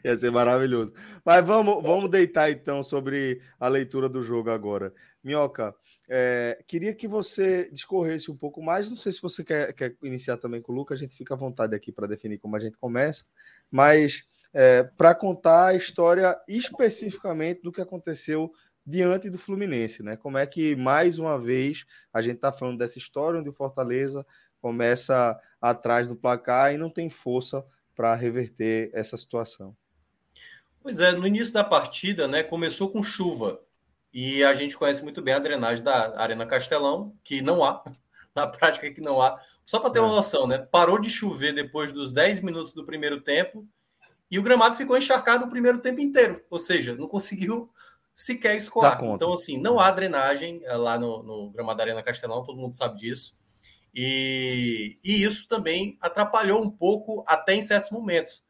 Ia 0.07 0.17
ser 0.17 0.31
maravilhoso. 0.31 0.93
Mas 1.25 1.45
vamos, 1.45 1.81
vamos 1.83 2.09
deitar 2.09 2.51
então 2.51 2.83
sobre 2.83 3.41
a 3.59 3.67
leitura 3.67 4.07
do 4.07 4.23
jogo 4.23 4.51
agora. 4.51 4.93
Minhoca, 5.23 5.73
é, 6.07 6.63
queria 6.67 6.93
que 6.93 7.07
você 7.07 7.69
discorresse 7.71 8.29
um 8.29 8.37
pouco 8.37 8.61
mais. 8.61 8.89
Não 8.89 8.97
sei 8.97 9.11
se 9.11 9.21
você 9.21 9.43
quer, 9.43 9.73
quer 9.73 9.95
iniciar 10.03 10.37
também 10.37 10.61
com 10.61 10.71
o 10.71 10.75
Lucas, 10.75 10.99
a 10.99 11.01
gente 11.01 11.15
fica 11.15 11.33
à 11.33 11.37
vontade 11.37 11.75
aqui 11.75 11.91
para 11.91 12.07
definir 12.07 12.37
como 12.37 12.55
a 12.55 12.59
gente 12.59 12.77
começa, 12.77 13.23
mas 13.71 14.25
é, 14.53 14.83
para 14.83 15.15
contar 15.15 15.67
a 15.67 15.75
história 15.75 16.37
especificamente 16.47 17.61
do 17.63 17.71
que 17.71 17.81
aconteceu 17.81 18.51
diante 18.85 19.29
do 19.29 19.37
Fluminense, 19.37 20.03
né? 20.03 20.17
Como 20.17 20.37
é 20.37 20.45
que 20.45 20.75
mais 20.75 21.17
uma 21.17 21.39
vez 21.39 21.85
a 22.13 22.21
gente 22.21 22.35
está 22.35 22.51
falando 22.51 22.77
dessa 22.77 22.97
história 22.97 23.39
onde 23.39 23.49
o 23.49 23.53
Fortaleza 23.53 24.25
começa 24.63 25.37
atrás 25.61 26.07
do 26.07 26.15
placar 26.15 26.73
e 26.73 26.77
não 26.77 26.89
tem 26.89 27.09
força 27.09 27.65
para 27.93 28.15
reverter 28.15 28.89
essa 28.93 29.17
situação. 29.17 29.75
Pois 30.81 30.99
é, 30.99 31.11
no 31.11 31.27
início 31.27 31.53
da 31.53 31.63
partida, 31.63 32.27
né, 32.27 32.43
começou 32.43 32.89
com 32.89 33.03
chuva 33.03 33.61
e 34.13 34.41
a 34.41 34.53
gente 34.53 34.77
conhece 34.77 35.03
muito 35.03 35.21
bem 35.21 35.33
a 35.33 35.39
drenagem 35.39 35.83
da 35.83 36.17
Arena 36.19 36.45
Castelão, 36.45 37.13
que 37.23 37.41
não 37.41 37.63
há, 37.63 37.83
na 38.33 38.47
prática 38.47 38.89
que 38.91 39.01
não 39.01 39.21
há. 39.21 39.37
Só 39.65 39.79
para 39.79 39.89
ter 39.89 39.99
uma 39.99 40.11
é. 40.13 40.15
noção, 40.15 40.47
né? 40.47 40.57
Parou 40.57 40.99
de 40.99 41.09
chover 41.09 41.53
depois 41.53 41.91
dos 41.91 42.11
10 42.11 42.41
minutos 42.41 42.73
do 42.73 42.85
primeiro 42.85 43.21
tempo 43.21 43.67
e 44.29 44.39
o 44.39 44.43
gramado 44.43 44.75
ficou 44.75 44.97
encharcado 44.97 45.45
o 45.45 45.49
primeiro 45.49 45.79
tempo 45.79 46.01
inteiro, 46.01 46.43
ou 46.49 46.57
seja, 46.57 46.95
não 46.95 47.07
conseguiu 47.07 47.69
sequer 48.13 48.55
escoar. 48.55 49.03
Então, 49.03 49.33
assim, 49.33 49.57
não 49.57 49.79
há 49.79 49.89
drenagem 49.91 50.61
eh, 50.63 50.75
lá 50.75 50.97
no, 50.97 51.23
no 51.23 51.49
gramado 51.51 51.77
da 51.77 51.83
Arena 51.83 52.03
Castelão, 52.03 52.43
todo 52.43 52.59
mundo 52.59 52.75
sabe 52.75 52.99
disso. 52.99 53.35
E, 53.93 54.97
e 55.03 55.23
isso 55.23 55.47
também 55.47 55.97
atrapalhou 56.01 56.61
um 56.61 56.69
pouco 56.69 57.23
até 57.27 57.53
em 57.53 57.61
certos 57.61 57.91
momentos. 57.91 58.43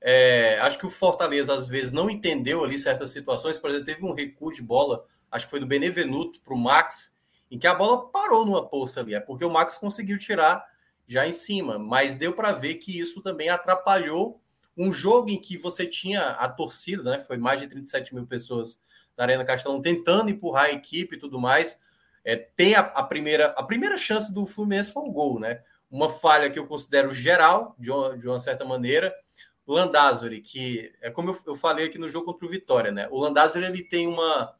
É, 0.00 0.58
acho 0.60 0.78
que 0.78 0.86
o 0.86 0.90
Fortaleza 0.90 1.54
às 1.54 1.66
vezes 1.66 1.90
não 1.90 2.10
entendeu 2.10 2.62
ali 2.62 2.78
certas 2.78 3.10
situações. 3.10 3.58
Por 3.58 3.70
exemplo, 3.70 3.86
teve 3.86 4.04
um 4.04 4.14
recuo 4.14 4.52
de 4.52 4.62
bola, 4.62 5.04
acho 5.30 5.46
que 5.46 5.50
foi 5.50 5.60
do 5.60 5.66
Benevenuto 5.66 6.40
para 6.42 6.54
o 6.54 6.58
Max, 6.58 7.14
em 7.50 7.58
que 7.58 7.66
a 7.66 7.74
bola 7.74 8.08
parou 8.10 8.44
numa 8.44 8.68
poça 8.68 9.00
ali. 9.00 9.14
É 9.14 9.20
porque 9.20 9.44
o 9.44 9.50
Max 9.50 9.78
conseguiu 9.78 10.18
tirar 10.18 10.64
já 11.06 11.26
em 11.26 11.32
cima, 11.32 11.78
mas 11.78 12.14
deu 12.14 12.32
para 12.32 12.52
ver 12.52 12.74
que 12.74 12.98
isso 12.98 13.22
também 13.22 13.48
atrapalhou 13.48 14.40
um 14.76 14.92
jogo 14.92 15.30
em 15.30 15.40
que 15.40 15.56
você 15.56 15.86
tinha 15.86 16.30
a 16.30 16.48
torcida, 16.48 17.02
né? 17.02 17.20
Foi 17.20 17.36
mais 17.36 17.60
de 17.60 17.66
37 17.66 18.14
mil 18.14 18.26
pessoas 18.26 18.80
da 19.16 19.24
Arena 19.24 19.44
Castelão 19.44 19.80
tentando 19.80 20.30
empurrar 20.30 20.66
a 20.66 20.72
equipe 20.72 21.16
e 21.16 21.18
tudo 21.18 21.40
mais. 21.40 21.78
É, 22.24 22.36
tem 22.36 22.74
a, 22.74 22.80
a, 22.80 23.02
primeira 23.02 23.46
a 23.48 23.62
primeira 23.62 23.96
chance 23.96 24.32
do 24.32 24.46
Fluminense 24.46 24.92
foi 24.92 25.02
um 25.02 25.12
gol, 25.12 25.38
né? 25.38 25.62
Uma 25.90 26.08
falha 26.08 26.50
que 26.50 26.58
eu 26.58 26.66
considero 26.66 27.12
geral, 27.12 27.74
de 27.78 27.90
uma, 27.90 28.18
de 28.18 28.26
uma 28.26 28.40
certa 28.40 28.64
maneira. 28.64 29.14
Landázuri, 29.66 30.40
que 30.42 30.92
é 31.00 31.10
como 31.10 31.30
eu, 31.30 31.40
eu, 31.46 31.56
falei 31.56 31.86
aqui 31.86 31.98
no 31.98 32.08
jogo 32.08 32.26
contra 32.26 32.46
o 32.46 32.50
Vitória, 32.50 32.92
né? 32.92 33.08
O 33.10 33.18
Landázuri 33.18 33.64
ele 33.64 33.82
tem 33.82 34.06
uma, 34.06 34.54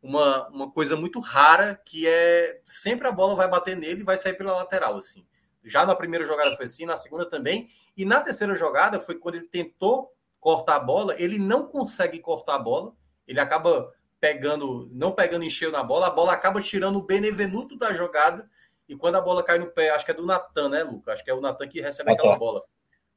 uma, 0.00 0.48
uma 0.48 0.70
coisa 0.70 0.94
muito 0.96 1.18
rara 1.18 1.80
que 1.84 2.06
é 2.06 2.60
sempre 2.64 3.08
a 3.08 3.12
bola 3.12 3.34
vai 3.34 3.48
bater 3.48 3.76
nele 3.76 4.02
e 4.02 4.04
vai 4.04 4.16
sair 4.16 4.34
pela 4.34 4.52
lateral, 4.52 4.96
assim. 4.96 5.26
Já 5.64 5.84
na 5.84 5.96
primeira 5.96 6.24
jogada 6.24 6.56
foi 6.56 6.66
assim, 6.66 6.86
na 6.86 6.96
segunda 6.96 7.28
também. 7.28 7.68
E 7.96 8.04
na 8.04 8.20
terceira 8.20 8.54
jogada 8.54 9.00
foi 9.00 9.16
quando 9.16 9.34
ele 9.34 9.48
tentou 9.48 10.12
cortar 10.38 10.76
a 10.76 10.80
bola, 10.80 11.16
ele 11.18 11.38
não 11.38 11.66
consegue 11.66 12.20
cortar 12.20 12.54
a 12.54 12.58
bola 12.58 12.94
ele 13.26 13.40
acaba 13.40 13.92
pegando, 14.20 14.88
não 14.92 15.12
pegando 15.12 15.44
em 15.44 15.50
cheio 15.50 15.70
na 15.70 15.82
bola, 15.82 16.06
a 16.06 16.10
bola 16.10 16.32
acaba 16.32 16.60
tirando 16.60 16.96
o 16.96 17.02
Benevenuto 17.02 17.76
da 17.76 17.92
jogada, 17.92 18.48
e 18.88 18.96
quando 18.96 19.16
a 19.16 19.20
bola 19.20 19.42
cai 19.42 19.58
no 19.58 19.66
pé, 19.66 19.90
acho 19.90 20.04
que 20.04 20.10
é 20.10 20.14
do 20.14 20.24
Natan, 20.24 20.68
né, 20.68 20.82
Lucas? 20.82 21.14
Acho 21.14 21.24
que 21.24 21.30
é 21.30 21.34
o 21.34 21.40
Natan 21.40 21.68
que 21.68 21.80
recebe 21.80 22.12
aquela 22.12 22.38
bola. 22.38 22.62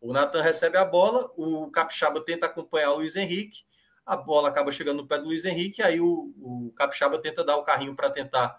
O 0.02 0.12
Natan 0.12 0.42
recebe 0.42 0.78
a 0.78 0.86
bola, 0.86 1.30
o 1.36 1.70
Capixaba 1.72 2.22
tenta 2.22 2.48
acompanhar 2.48 2.92
o 2.92 2.96
Luiz 2.96 3.16
Henrique, 3.16 3.64
a 4.06 4.16
bola 4.18 4.50
acaba 4.50 4.72
chegando 4.72 4.98
no 4.98 5.08
pé 5.08 5.20
do 5.20 5.26
Luiz 5.26 5.46
Henrique, 5.46 5.82
aí 5.82 6.02
o, 6.02 6.34
o 6.38 6.74
Capixaba 6.76 7.20
tenta 7.20 7.44
dar 7.44 7.58
o 7.58 7.64
carrinho 7.64 7.96
para 7.96 8.10
tentar 8.10 8.58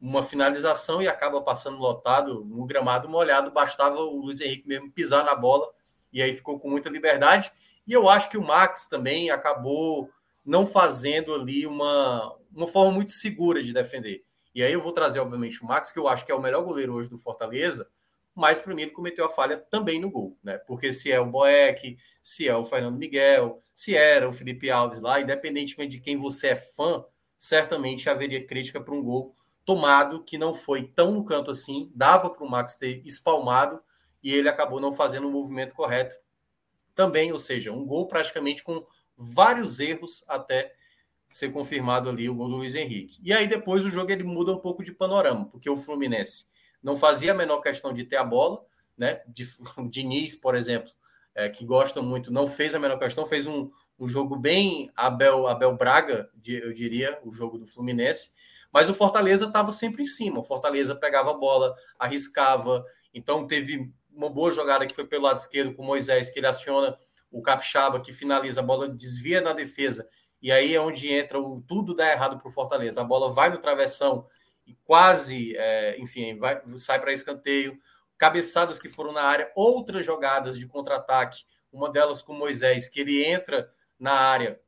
uma 0.00 0.22
finalização 0.22 1.02
e 1.02 1.08
acaba 1.08 1.40
passando 1.42 1.78
lotado 1.78 2.44
no 2.44 2.64
gramado 2.64 3.08
molhado, 3.08 3.50
bastava 3.50 3.98
o 3.98 4.22
Luiz 4.22 4.40
Henrique 4.40 4.66
mesmo 4.66 4.90
pisar 4.90 5.24
na 5.24 5.34
bola, 5.34 5.68
e 6.12 6.22
aí 6.22 6.34
ficou 6.34 6.58
com 6.58 6.70
muita 6.70 6.88
liberdade. 6.88 7.52
E 7.86 7.92
eu 7.92 8.08
acho 8.08 8.28
que 8.30 8.36
o 8.36 8.42
Max 8.42 8.86
também 8.86 9.30
acabou 9.30 10.10
não 10.48 10.66
fazendo 10.66 11.34
ali 11.34 11.66
uma, 11.66 12.34
uma 12.50 12.66
forma 12.66 12.90
muito 12.90 13.12
segura 13.12 13.62
de 13.62 13.70
defender. 13.70 14.24
E 14.54 14.62
aí 14.62 14.72
eu 14.72 14.82
vou 14.82 14.92
trazer, 14.92 15.20
obviamente, 15.20 15.62
o 15.62 15.66
Max, 15.66 15.92
que 15.92 15.98
eu 15.98 16.08
acho 16.08 16.24
que 16.24 16.32
é 16.32 16.34
o 16.34 16.40
melhor 16.40 16.64
goleiro 16.64 16.94
hoje 16.94 17.10
do 17.10 17.18
Fortaleza, 17.18 17.86
mas 18.34 18.58
para 18.58 18.74
mim 18.74 18.82
ele 18.82 18.92
cometeu 18.92 19.26
a 19.26 19.28
falha 19.28 19.58
também 19.58 20.00
no 20.00 20.10
gol, 20.10 20.38
né? 20.42 20.56
Porque 20.56 20.90
se 20.90 21.12
é 21.12 21.20
o 21.20 21.26
Boeck, 21.26 21.98
se 22.22 22.48
é 22.48 22.56
o 22.56 22.64
Fernando 22.64 22.96
Miguel, 22.96 23.62
se 23.74 23.94
era 23.94 24.26
o 24.26 24.32
Felipe 24.32 24.70
Alves 24.70 25.02
lá, 25.02 25.20
independentemente 25.20 25.90
de 25.90 26.00
quem 26.00 26.16
você 26.16 26.48
é 26.48 26.56
fã, 26.56 27.04
certamente 27.36 28.08
haveria 28.08 28.44
crítica 28.46 28.80
para 28.80 28.94
um 28.94 29.02
gol 29.02 29.34
tomado 29.66 30.24
que 30.24 30.38
não 30.38 30.54
foi 30.54 30.86
tão 30.86 31.12
no 31.12 31.26
canto 31.26 31.50
assim, 31.50 31.92
dava 31.94 32.30
para 32.30 32.44
o 32.44 32.50
Max 32.50 32.74
ter 32.74 33.02
espalmado 33.04 33.82
e 34.22 34.32
ele 34.34 34.48
acabou 34.48 34.80
não 34.80 34.94
fazendo 34.94 35.28
o 35.28 35.30
movimento 35.30 35.74
correto 35.74 36.16
também, 36.94 37.32
ou 37.32 37.38
seja, 37.38 37.70
um 37.70 37.84
gol 37.84 38.08
praticamente 38.08 38.64
com 38.64 38.84
vários 39.18 39.80
erros 39.80 40.24
até 40.28 40.72
ser 41.28 41.50
confirmado 41.50 42.08
ali 42.08 42.28
o 42.28 42.34
gol 42.34 42.48
do 42.48 42.56
Luiz 42.56 42.74
Henrique. 42.74 43.20
E 43.22 43.32
aí 43.32 43.46
depois 43.46 43.84
o 43.84 43.90
jogo 43.90 44.10
ele 44.10 44.22
muda 44.22 44.52
um 44.52 44.58
pouco 44.58 44.82
de 44.82 44.92
panorama, 44.92 45.46
porque 45.46 45.68
o 45.68 45.76
Fluminense 45.76 46.46
não 46.82 46.96
fazia 46.96 47.32
a 47.32 47.34
menor 47.34 47.60
questão 47.60 47.92
de 47.92 48.04
ter 48.04 48.16
a 48.16 48.24
bola, 48.24 48.64
né? 48.96 49.20
De, 49.26 49.44
o 49.76 49.88
Diniz, 49.88 50.36
por 50.36 50.54
exemplo, 50.54 50.90
é, 51.34 51.48
que 51.48 51.64
gosta 51.64 52.00
muito, 52.00 52.32
não 52.32 52.46
fez 52.46 52.74
a 52.74 52.78
menor 52.78 52.98
questão, 52.98 53.26
fez 53.26 53.46
um, 53.46 53.70
um 53.98 54.08
jogo 54.08 54.36
bem 54.36 54.90
Abel, 54.96 55.46
Abel 55.46 55.76
Braga, 55.76 56.30
eu 56.46 56.72
diria, 56.72 57.18
o 57.24 57.30
jogo 57.30 57.58
do 57.58 57.66
Fluminense, 57.66 58.30
mas 58.72 58.88
o 58.88 58.94
Fortaleza 58.94 59.46
estava 59.46 59.70
sempre 59.70 60.02
em 60.02 60.06
cima. 60.06 60.40
O 60.40 60.44
Fortaleza 60.44 60.94
pegava 60.94 61.30
a 61.30 61.34
bola, 61.34 61.74
arriscava, 61.98 62.84
então 63.12 63.46
teve 63.46 63.92
uma 64.10 64.28
boa 64.28 64.52
jogada 64.52 64.86
que 64.86 64.94
foi 64.94 65.06
pelo 65.06 65.24
lado 65.24 65.38
esquerdo 65.38 65.74
com 65.74 65.82
o 65.82 65.86
Moisés, 65.86 66.30
que 66.30 66.38
ele 66.38 66.46
aciona 66.46 66.96
o 67.30 67.42
Capixaba, 67.42 68.00
que 68.00 68.12
finaliza, 68.12 68.60
a 68.60 68.64
bola 68.64 68.88
desvia 68.88 69.40
na 69.40 69.52
defesa, 69.52 70.08
e 70.40 70.52
aí 70.52 70.74
é 70.74 70.80
onde 70.80 71.12
entra 71.12 71.40
o 71.40 71.62
tudo 71.66 71.94
dá 71.94 72.10
errado 72.10 72.38
para 72.38 72.48
o 72.48 72.52
Fortaleza. 72.52 73.00
A 73.00 73.04
bola 73.04 73.32
vai 73.32 73.50
no 73.50 73.58
travessão 73.58 74.26
e 74.66 74.74
quase, 74.84 75.56
é, 75.56 75.98
enfim, 75.98 76.38
vai, 76.38 76.62
sai 76.76 77.00
para 77.00 77.12
escanteio. 77.12 77.78
Cabeçadas 78.16 78.78
que 78.78 78.88
foram 78.88 79.12
na 79.12 79.22
área, 79.22 79.50
outras 79.54 80.04
jogadas 80.04 80.58
de 80.58 80.66
contra-ataque, 80.66 81.44
uma 81.72 81.90
delas 81.90 82.22
com 82.22 82.32
Moisés, 82.32 82.88
que 82.88 83.00
ele 83.00 83.24
entra 83.24 83.70
na 83.98 84.12
área 84.12 84.60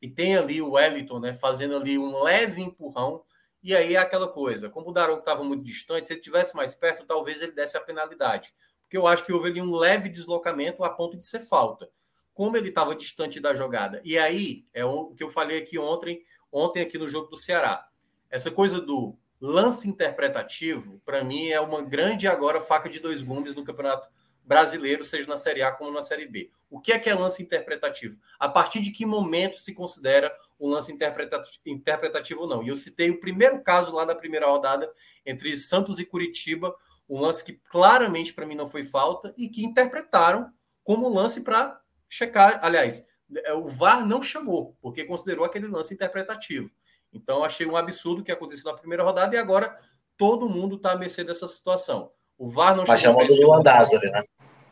e 0.00 0.08
tem 0.08 0.36
ali 0.36 0.60
o 0.60 0.72
Wellington, 0.72 1.18
né, 1.18 1.32
fazendo 1.32 1.76
ali 1.76 1.96
um 1.96 2.22
leve 2.22 2.60
empurrão. 2.60 3.22
E 3.62 3.74
aí 3.74 3.94
é 3.94 3.98
aquela 3.98 4.28
coisa, 4.28 4.68
como 4.68 4.90
o 4.90 4.92
Daron 4.92 5.18
estava 5.18 5.42
muito 5.42 5.64
distante, 5.64 6.06
se 6.06 6.12
ele 6.12 6.20
tivesse 6.20 6.54
mais 6.54 6.74
perto, 6.74 7.06
talvez 7.06 7.40
ele 7.40 7.52
desse 7.52 7.78
a 7.78 7.80
penalidade. 7.80 8.54
Eu 8.96 9.06
acho 9.06 9.24
que 9.24 9.32
houve 9.32 9.48
ali 9.48 9.60
um 9.60 9.74
leve 9.74 10.08
deslocamento 10.08 10.84
a 10.84 10.90
ponto 10.90 11.16
de 11.16 11.26
ser 11.26 11.40
falta 11.40 11.88
como 12.34 12.56
ele 12.56 12.68
estava 12.68 12.94
distante 12.96 13.38
da 13.38 13.54
jogada. 13.54 14.02
E 14.04 14.18
aí, 14.18 14.66
é 14.74 14.84
o 14.84 15.14
que 15.14 15.22
eu 15.22 15.30
falei 15.30 15.58
aqui 15.58 15.78
ontem, 15.78 16.22
ontem 16.50 16.82
aqui 16.82 16.98
no 16.98 17.08
jogo 17.08 17.28
do 17.28 17.36
Ceará. 17.36 17.88
Essa 18.28 18.50
coisa 18.50 18.80
do 18.80 19.16
lance 19.40 19.88
interpretativo, 19.88 21.00
para 21.06 21.22
mim, 21.22 21.48
é 21.48 21.60
uma 21.60 21.80
grande 21.80 22.26
agora 22.26 22.60
faca 22.60 22.88
de 22.88 22.98
dois 22.98 23.22
gumes 23.22 23.54
no 23.54 23.64
Campeonato 23.64 24.08
Brasileiro, 24.42 25.04
seja 25.04 25.28
na 25.28 25.36
Série 25.36 25.62
A 25.62 25.70
como 25.70 25.92
na 25.92 26.02
Série 26.02 26.26
B. 26.26 26.50
O 26.68 26.80
que 26.80 26.92
é 26.92 26.98
que 26.98 27.08
é 27.08 27.14
lance 27.14 27.42
interpretativo? 27.42 28.18
A 28.38 28.48
partir 28.48 28.80
de 28.80 28.90
que 28.90 29.06
momento 29.06 29.58
se 29.58 29.72
considera 29.72 30.34
um 30.58 30.68
lance 30.68 30.92
interpretativo 31.64 32.40
ou 32.40 32.48
não? 32.48 32.62
E 32.62 32.68
eu 32.68 32.76
citei 32.76 33.10
o 33.10 33.20
primeiro 33.20 33.62
caso 33.62 33.92
lá 33.92 34.04
da 34.04 34.14
primeira 34.14 34.46
rodada 34.46 34.92
entre 35.24 35.56
Santos 35.56 35.98
e 35.98 36.04
Curitiba, 36.04 36.74
um 37.08 37.20
lance 37.20 37.44
que 37.44 37.52
claramente 37.52 38.32
para 38.32 38.46
mim 38.46 38.54
não 38.54 38.68
foi 38.68 38.84
falta 38.84 39.34
e 39.36 39.48
que 39.48 39.64
interpretaram 39.64 40.50
como 40.82 41.08
lance 41.08 41.42
para 41.42 41.80
checar. 42.08 42.58
Aliás, 42.62 43.06
é, 43.44 43.52
o 43.52 43.66
VAR 43.66 44.06
não 44.06 44.22
chamou, 44.22 44.76
porque 44.80 45.04
considerou 45.04 45.44
aquele 45.44 45.66
lance 45.66 45.94
interpretativo. 45.94 46.70
Então, 47.12 47.44
achei 47.44 47.66
um 47.66 47.76
absurdo 47.76 48.20
o 48.20 48.24
que 48.24 48.32
aconteceu 48.32 48.70
na 48.70 48.76
primeira 48.76 49.04
rodada 49.04 49.34
e 49.34 49.38
agora 49.38 49.78
todo 50.16 50.48
mundo 50.48 50.76
está 50.76 50.92
à 50.92 50.96
mercê 50.96 51.22
dessa 51.24 51.46
situação. 51.46 52.10
O 52.36 52.48
VAR 52.48 52.76
não 52.76 52.84
Mas 52.86 53.00
chamou. 53.00 53.24
chamou 53.24 53.40
do 53.40 53.50
Landázuri, 53.50 54.10
né? 54.10 54.24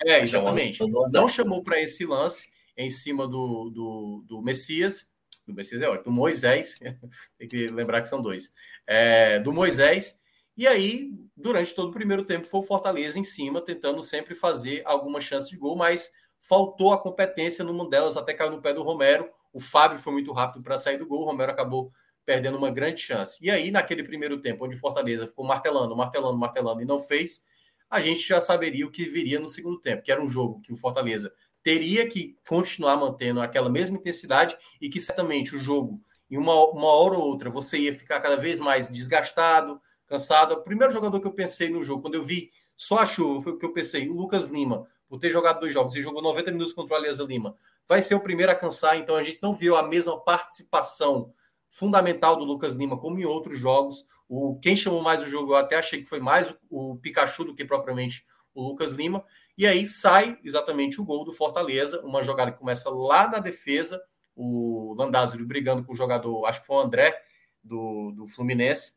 É, 0.04 0.20
exatamente. 0.20 0.80
Não 1.12 1.28
chamou 1.28 1.62
para 1.62 1.80
esse 1.80 2.04
lance 2.04 2.50
em 2.76 2.90
cima 2.90 3.26
do, 3.26 3.70
do, 3.70 4.24
do 4.26 4.42
Messias, 4.42 5.12
do 5.46 5.54
Messias 5.54 5.82
é 5.82 5.88
ótimo, 5.88 6.04
do 6.04 6.12
Moisés, 6.12 6.78
tem 7.38 7.48
que 7.48 7.68
lembrar 7.68 8.00
que 8.00 8.08
são 8.08 8.20
dois, 8.20 8.52
é, 8.86 9.38
do 9.38 9.52
Moisés, 9.52 10.18
e 10.56 10.66
aí, 10.66 11.10
durante 11.36 11.74
todo 11.74 11.88
o 11.88 11.92
primeiro 11.92 12.24
tempo, 12.24 12.46
foi 12.46 12.60
o 12.60 12.64
Fortaleza 12.64 13.18
em 13.18 13.24
cima, 13.24 13.60
tentando 13.60 14.02
sempre 14.02 14.34
fazer 14.34 14.82
alguma 14.84 15.20
chance 15.20 15.48
de 15.48 15.56
gol, 15.56 15.76
mas 15.76 16.12
faltou 16.40 16.92
a 16.92 16.98
competência 16.98 17.64
numa 17.64 17.88
delas, 17.88 18.16
até 18.16 18.34
caiu 18.34 18.50
no 18.50 18.60
pé 18.60 18.74
do 18.74 18.82
Romero. 18.82 19.30
O 19.52 19.60
Fábio 19.60 19.98
foi 19.98 20.12
muito 20.12 20.32
rápido 20.32 20.62
para 20.62 20.76
sair 20.76 20.98
do 20.98 21.06
gol, 21.06 21.22
o 21.22 21.24
Romero 21.26 21.52
acabou 21.52 21.92
perdendo 22.24 22.58
uma 22.58 22.70
grande 22.70 23.00
chance. 23.00 23.38
E 23.40 23.50
aí, 23.50 23.70
naquele 23.70 24.02
primeiro 24.02 24.40
tempo, 24.40 24.64
onde 24.64 24.76
Fortaleza 24.76 25.26
ficou 25.26 25.44
martelando, 25.44 25.96
martelando, 25.96 26.38
martelando 26.38 26.82
e 26.82 26.84
não 26.84 27.00
fez, 27.00 27.44
a 27.90 28.00
gente 28.00 28.26
já 28.26 28.40
saberia 28.40 28.86
o 28.86 28.90
que 28.90 29.08
viria 29.08 29.38
no 29.38 29.48
segundo 29.48 29.80
tempo, 29.80 30.02
que 30.02 30.12
era 30.12 30.22
um 30.22 30.28
jogo 30.28 30.60
que 30.60 30.72
o 30.72 30.76
Fortaleza 30.76 31.32
teria 31.62 32.08
que 32.08 32.36
continuar 32.46 32.96
mantendo 32.96 33.40
aquela 33.40 33.70
mesma 33.70 33.96
intensidade 33.96 34.56
e 34.80 34.88
que 34.88 35.00
certamente 35.00 35.54
o 35.54 35.60
jogo, 35.60 36.00
em 36.30 36.36
uma, 36.36 36.54
uma 36.70 36.88
hora 36.88 37.14
ou 37.14 37.22
outra, 37.22 37.50
você 37.50 37.78
ia 37.78 37.94
ficar 37.94 38.20
cada 38.20 38.36
vez 38.36 38.58
mais 38.58 38.88
desgastado, 38.88 39.80
cansado. 40.12 40.52
O 40.52 40.62
primeiro 40.62 40.92
jogador 40.92 41.18
que 41.20 41.26
eu 41.26 41.32
pensei 41.32 41.70
no 41.70 41.82
jogo, 41.82 42.02
quando 42.02 42.14
eu 42.14 42.22
vi 42.22 42.50
só 42.76 42.98
a 42.98 43.06
chuva, 43.06 43.42
foi 43.42 43.52
o 43.52 43.58
que 43.58 43.64
eu 43.64 43.72
pensei, 43.72 44.08
o 44.08 44.14
Lucas 44.14 44.46
Lima 44.46 44.86
por 45.12 45.18
ter 45.18 45.28
jogado 45.28 45.60
dois 45.60 45.74
jogos 45.74 45.94
e 45.94 46.00
jogou 46.00 46.22
90 46.22 46.52
minutos 46.52 46.72
contra 46.72 46.94
o 46.94 46.96
Alianza 46.96 47.22
Lima, 47.22 47.54
vai 47.86 48.00
ser 48.00 48.14
o 48.14 48.20
primeiro 48.20 48.50
a 48.50 48.54
cansar. 48.54 48.96
Então 48.96 49.14
a 49.14 49.22
gente 49.22 49.40
não 49.42 49.54
viu 49.54 49.76
a 49.76 49.82
mesma 49.82 50.18
participação 50.18 51.34
fundamental 51.68 52.34
do 52.34 52.46
Lucas 52.46 52.72
Lima 52.72 52.96
como 52.96 53.18
em 53.18 53.24
outros 53.26 53.58
jogos. 53.58 54.06
O 54.26 54.58
quem 54.58 54.74
chamou 54.74 55.02
mais 55.02 55.22
o 55.22 55.28
jogo, 55.28 55.52
eu 55.52 55.56
até 55.56 55.76
achei 55.76 56.02
que 56.02 56.08
foi 56.08 56.18
mais 56.18 56.54
o, 56.70 56.96
Pikachu 56.96 57.44
do 57.44 57.54
que 57.54 57.62
propriamente 57.62 58.24
o 58.54 58.62
Lucas 58.62 58.92
Lima. 58.92 59.22
E 59.58 59.66
aí 59.66 59.84
sai 59.84 60.38
exatamente 60.42 60.98
o 60.98 61.04
gol 61.04 61.26
do 61.26 61.32
Fortaleza, 61.34 62.00
uma 62.00 62.22
jogada 62.22 62.50
que 62.50 62.58
começa 62.58 62.88
lá 62.88 63.28
na 63.28 63.38
defesa, 63.38 64.02
o 64.34 64.94
Landázuri 64.96 65.44
brigando 65.44 65.84
com 65.84 65.92
o 65.92 65.96
jogador, 65.96 66.46
acho 66.46 66.62
que 66.62 66.66
foi 66.66 66.76
o 66.76 66.80
André 66.80 67.14
do, 67.62 68.12
do 68.12 68.26
Fluminense. 68.26 68.94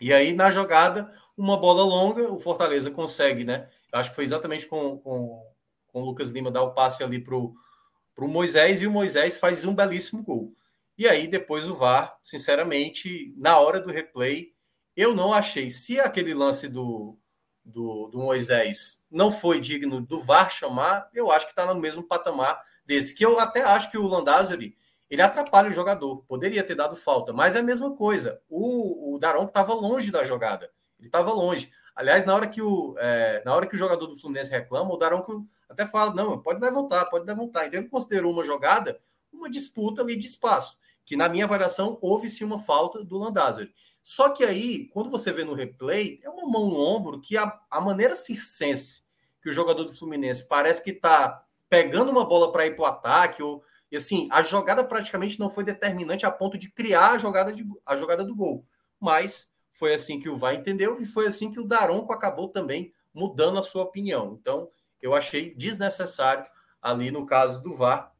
E 0.00 0.12
aí, 0.12 0.32
na 0.32 0.50
jogada, 0.50 1.12
uma 1.36 1.56
bola 1.56 1.82
longa, 1.84 2.32
o 2.32 2.40
Fortaleza 2.40 2.90
consegue, 2.90 3.44
né? 3.44 3.68
Acho 3.92 4.10
que 4.10 4.16
foi 4.16 4.24
exatamente 4.24 4.66
com, 4.66 4.98
com, 4.98 5.42
com 5.86 6.02
o 6.02 6.04
Lucas 6.04 6.30
Lima 6.30 6.50
dar 6.50 6.62
o 6.62 6.74
passe 6.74 7.02
ali 7.02 7.18
para 7.18 7.36
o 7.36 7.54
Moisés, 8.18 8.82
e 8.82 8.86
o 8.86 8.90
Moisés 8.90 9.36
faz 9.36 9.64
um 9.64 9.74
belíssimo 9.74 10.22
gol. 10.22 10.52
E 10.96 11.08
aí, 11.08 11.26
depois 11.26 11.68
o 11.68 11.76
VAR, 11.76 12.18
sinceramente, 12.22 13.34
na 13.36 13.58
hora 13.58 13.80
do 13.80 13.92
replay, 13.92 14.52
eu 14.96 15.14
não 15.14 15.32
achei. 15.32 15.70
Se 15.70 15.98
aquele 15.98 16.34
lance 16.34 16.68
do, 16.68 17.18
do, 17.64 18.08
do 18.08 18.18
Moisés 18.18 19.02
não 19.10 19.30
foi 19.30 19.60
digno 19.60 20.00
do 20.00 20.22
VAR 20.22 20.50
chamar, 20.50 21.08
eu 21.12 21.30
acho 21.30 21.46
que 21.46 21.52
está 21.52 21.72
no 21.72 21.80
mesmo 21.80 22.02
patamar 22.02 22.60
desse. 22.86 23.14
Que 23.14 23.24
eu 23.24 23.40
até 23.40 23.62
acho 23.62 23.90
que 23.90 23.98
o 23.98 24.06
Landázuri 24.06 24.76
ele 25.14 25.22
atrapalha 25.22 25.70
o 25.70 25.74
jogador. 25.74 26.24
Poderia 26.28 26.62
ter 26.62 26.74
dado 26.74 26.96
falta, 26.96 27.32
mas 27.32 27.56
é 27.56 27.60
a 27.60 27.62
mesma 27.62 27.94
coisa. 27.94 28.40
O, 28.48 29.14
o 29.14 29.18
Daron 29.18 29.44
estava 29.44 29.72
longe 29.72 30.10
da 30.10 30.24
jogada. 30.24 30.70
Ele 30.98 31.08
estava 31.08 31.32
longe. 31.32 31.70
Aliás, 31.94 32.24
na 32.24 32.34
hora 32.34 32.46
que 32.46 32.60
o, 32.60 32.94
é, 32.98 33.42
na 33.44 33.54
hora 33.54 33.66
que 33.66 33.74
o 33.74 33.78
jogador 33.78 34.06
do 34.06 34.16
Fluminense 34.16 34.50
reclama, 34.50 34.92
o 34.92 34.96
Daronco 34.96 35.46
até 35.68 35.86
fala: 35.86 36.12
não, 36.14 36.38
pode 36.40 36.60
levantar, 36.60 37.06
pode 37.06 37.24
levantar. 37.24 37.66
Então 37.66 37.80
ele 37.80 37.88
considerou 37.88 38.32
uma 38.32 38.44
jogada, 38.44 39.00
uma 39.32 39.48
disputa 39.48 40.02
ali 40.02 40.16
de 40.16 40.26
espaço, 40.26 40.76
que 41.04 41.16
na 41.16 41.28
minha 41.28 41.44
avaliação 41.44 41.98
houve 42.00 42.28
sim 42.28 42.44
uma 42.44 42.58
falta 42.58 43.04
do 43.04 43.16
Landázuri. 43.16 43.72
Só 44.02 44.28
que 44.28 44.44
aí, 44.44 44.88
quando 44.88 45.08
você 45.08 45.32
vê 45.32 45.44
no 45.44 45.54
replay, 45.54 46.20
é 46.22 46.28
uma 46.28 46.46
mão 46.46 46.68
no 46.68 46.78
ombro 46.78 47.20
que 47.20 47.38
a, 47.38 47.60
a 47.70 47.80
maneira 47.80 48.14
circense 48.14 49.02
que 49.40 49.48
o 49.48 49.52
jogador 49.52 49.84
do 49.84 49.94
Fluminense 49.94 50.46
parece 50.46 50.82
que 50.82 50.90
está 50.90 51.44
pegando 51.70 52.10
uma 52.10 52.24
bola 52.24 52.50
para 52.50 52.66
ir 52.66 52.76
para 52.76 52.82
o 52.82 52.86
ataque, 52.86 53.42
ou, 53.42 53.62
e 53.94 53.96
assim, 53.96 54.26
a 54.28 54.42
jogada 54.42 54.82
praticamente 54.82 55.38
não 55.38 55.48
foi 55.48 55.62
determinante 55.62 56.26
a 56.26 56.30
ponto 56.30 56.58
de 56.58 56.68
criar 56.68 57.12
a 57.12 57.18
jogada, 57.18 57.52
de, 57.52 57.64
a 57.86 57.96
jogada 57.96 58.24
do 58.24 58.34
gol. 58.34 58.66
Mas 58.98 59.54
foi 59.72 59.94
assim 59.94 60.18
que 60.18 60.28
o 60.28 60.36
VAR 60.36 60.52
entendeu 60.52 61.00
e 61.00 61.06
foi 61.06 61.28
assim 61.28 61.48
que 61.48 61.60
o 61.60 61.64
Daronco 61.64 62.12
acabou 62.12 62.48
também 62.48 62.92
mudando 63.14 63.56
a 63.56 63.62
sua 63.62 63.84
opinião. 63.84 64.36
Então, 64.40 64.68
eu 65.00 65.14
achei 65.14 65.54
desnecessário 65.54 66.44
ali 66.82 67.12
no 67.12 67.24
caso 67.24 67.62
do 67.62 67.76
VAR 67.76 68.12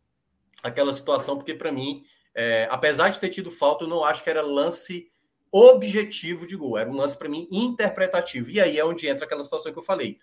aquela 0.63 0.93
situação, 0.93 1.37
porque 1.37 1.55
para 1.55 1.73
mim, 1.73 2.05
é, 2.37 2.69
apesar 2.71 3.09
de 3.09 3.19
ter 3.19 3.31
tido 3.31 3.51
falta, 3.51 3.83
eu 3.83 3.89
não 3.89 4.05
acho 4.05 4.23
que 4.23 4.31
era 4.31 4.43
lance 4.43 5.11
objetivo 5.51 6.47
de 6.47 6.55
gol, 6.55 6.79
era 6.79 6.89
um 6.89 6.95
lance 6.95 7.19
para 7.19 7.29
mim 7.29 7.49
interpretativo. 7.51 8.49
E 8.49 8.61
aí 8.61 8.79
é 8.79 8.85
onde 8.85 9.09
entra 9.09 9.25
aquela 9.25 9.43
situação 9.43 9.73
que 9.73 9.79
eu 9.81 9.83
falei. 9.83 10.21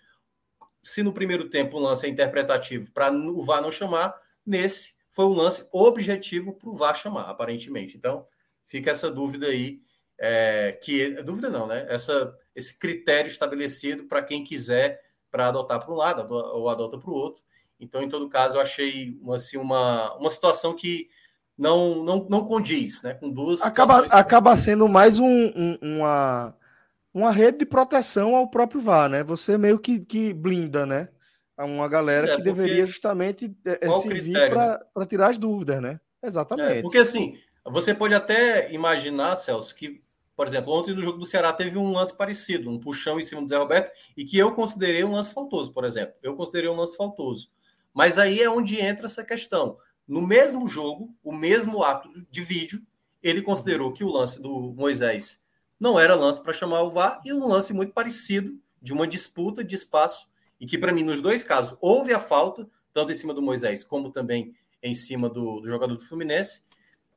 Se 0.82 1.02
no 1.02 1.12
primeiro 1.12 1.50
tempo 1.50 1.76
o 1.76 1.80
lance 1.80 2.06
é 2.06 2.08
interpretativo 2.08 2.90
para 2.90 3.12
o 3.12 3.44
VAR 3.44 3.60
não 3.60 3.70
chamar, 3.70 4.18
nesse 4.46 5.01
foi 5.12 5.26
um 5.26 5.34
lance 5.34 5.68
objetivo 5.70 6.54
para 6.54 6.68
o 6.68 6.74
VAR 6.74 6.96
chamar, 6.96 7.30
aparentemente. 7.30 7.96
Então, 7.96 8.26
fica 8.64 8.90
essa 8.90 9.10
dúvida 9.10 9.46
aí 9.46 9.80
é, 10.18 10.78
que 10.82 11.22
dúvida 11.22 11.48
não, 11.48 11.66
né? 11.66 11.86
Essa, 11.88 12.34
esse 12.54 12.78
critério 12.78 13.28
estabelecido 13.28 14.04
para 14.04 14.22
quem 14.22 14.42
quiser 14.42 15.00
para 15.30 15.48
adotar 15.48 15.80
para 15.80 15.92
um 15.92 15.96
lado 15.96 16.34
ou 16.34 16.68
adota 16.68 16.98
para 16.98 17.10
o 17.10 17.14
outro. 17.14 17.42
Então, 17.78 18.02
em 18.02 18.08
todo 18.08 18.28
caso, 18.28 18.56
eu 18.56 18.60
achei 18.60 19.18
assim, 19.32 19.58
uma, 19.58 20.14
uma 20.16 20.30
situação 20.30 20.74
que 20.74 21.08
não, 21.56 22.02
não, 22.02 22.26
não 22.28 22.44
condiz, 22.46 23.02
né? 23.02 23.14
Com 23.14 23.30
duas 23.30 23.62
acaba 23.62 24.06
acaba 24.06 24.56
sendo 24.56 24.88
mais 24.88 25.18
um, 25.18 25.52
um, 25.54 25.78
uma 25.82 26.56
uma 27.12 27.30
rede 27.30 27.58
de 27.58 27.66
proteção 27.66 28.34
ao 28.34 28.48
próprio 28.48 28.80
VAR, 28.80 29.08
né? 29.08 29.22
Você 29.22 29.58
meio 29.58 29.78
que, 29.78 30.00
que 30.00 30.32
blinda, 30.32 30.86
né? 30.86 31.08
A 31.62 31.64
uma 31.64 31.88
galera 31.88 32.32
é, 32.32 32.36
que 32.36 32.42
deveria 32.42 32.84
justamente 32.86 33.54
é, 33.64 33.88
servir 34.00 34.34
para 34.50 35.06
tirar 35.06 35.30
as 35.30 35.38
dúvidas, 35.38 35.80
né? 35.80 36.00
Exatamente. 36.22 36.78
É, 36.78 36.82
porque 36.82 36.98
assim, 36.98 37.38
você 37.64 37.94
pode 37.94 38.14
até 38.14 38.72
imaginar, 38.72 39.36
Celso, 39.36 39.74
que 39.74 40.02
por 40.34 40.46
exemplo, 40.46 40.72
ontem 40.72 40.94
no 40.94 41.02
jogo 41.02 41.18
do 41.18 41.26
Ceará 41.26 41.52
teve 41.52 41.78
um 41.78 41.92
lance 41.92 42.16
parecido, 42.16 42.70
um 42.70 42.78
puxão 42.78 43.18
em 43.18 43.22
cima 43.22 43.42
do 43.42 43.48
Zé 43.48 43.56
Roberto, 43.56 43.92
e 44.16 44.24
que 44.24 44.38
eu 44.38 44.52
considerei 44.54 45.04
um 45.04 45.12
lance 45.12 45.32
faltoso, 45.32 45.72
por 45.72 45.84
exemplo. 45.84 46.14
Eu 46.22 46.34
considerei 46.34 46.70
um 46.70 46.76
lance 46.76 46.96
faltoso. 46.96 47.50
Mas 47.92 48.18
aí 48.18 48.40
é 48.40 48.50
onde 48.50 48.80
entra 48.80 49.06
essa 49.06 49.22
questão. 49.22 49.76
No 50.08 50.20
mesmo 50.20 50.66
jogo, 50.66 51.14
o 51.22 51.32
mesmo 51.32 51.84
ato 51.84 52.08
de 52.30 52.42
vídeo, 52.42 52.82
ele 53.22 53.42
considerou 53.42 53.92
que 53.92 54.02
o 54.02 54.10
lance 54.10 54.40
do 54.40 54.72
Moisés 54.72 55.40
não 55.78 55.98
era 55.98 56.14
lance 56.14 56.42
para 56.42 56.52
chamar 56.52 56.82
o 56.82 56.90
VAR 56.90 57.20
e 57.24 57.32
um 57.32 57.46
lance 57.46 57.72
muito 57.72 57.92
parecido 57.92 58.58
de 58.80 58.92
uma 58.92 59.06
disputa 59.06 59.62
de 59.62 59.74
espaço 59.74 60.26
e 60.62 60.66
que 60.66 60.78
para 60.78 60.92
mim 60.92 61.02
nos 61.02 61.20
dois 61.20 61.42
casos 61.42 61.76
houve 61.80 62.14
a 62.14 62.20
falta 62.20 62.68
tanto 62.94 63.10
em 63.10 63.16
cima 63.16 63.34
do 63.34 63.42
Moisés 63.42 63.82
como 63.82 64.12
também 64.12 64.54
em 64.80 64.94
cima 64.94 65.28
do, 65.28 65.60
do 65.60 65.68
jogador 65.68 65.96
do 65.96 66.04
Fluminense. 66.04 66.62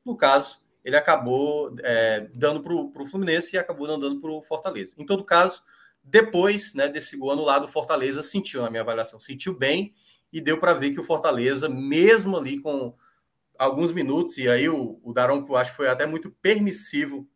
No 0.04 0.16
caso, 0.16 0.60
ele 0.84 0.96
acabou 0.96 1.72
é, 1.82 2.28
dando 2.34 2.60
para 2.60 2.74
o 2.74 3.06
Fluminense 3.06 3.54
e 3.54 3.58
acabou 3.58 3.86
não 3.86 3.98
dando 3.98 4.20
para 4.20 4.30
o 4.30 4.42
Fortaleza. 4.42 4.96
Em 4.98 5.06
todo 5.06 5.24
caso, 5.24 5.62
depois 6.02 6.74
né, 6.74 6.88
desse 6.88 7.16
gol 7.16 7.30
anulado, 7.30 7.64
o 7.64 7.68
Fortaleza 7.68 8.20
sentiu, 8.20 8.62
na 8.62 8.70
minha 8.70 8.82
avaliação, 8.82 9.20
sentiu 9.20 9.54
bem 9.56 9.94
e 10.32 10.40
deu 10.40 10.58
para 10.58 10.72
ver 10.72 10.90
que 10.90 11.00
o 11.00 11.04
Fortaleza, 11.04 11.68
mesmo 11.68 12.36
ali 12.36 12.58
com 12.60 12.94
alguns 13.56 13.92
minutos, 13.92 14.38
e 14.38 14.48
aí 14.48 14.68
o, 14.68 15.00
o 15.02 15.12
Daronco 15.12 15.54
acho 15.54 15.70
que 15.70 15.76
foi 15.76 15.88
até 15.88 16.04
muito 16.04 16.30
permissivo 16.42 17.28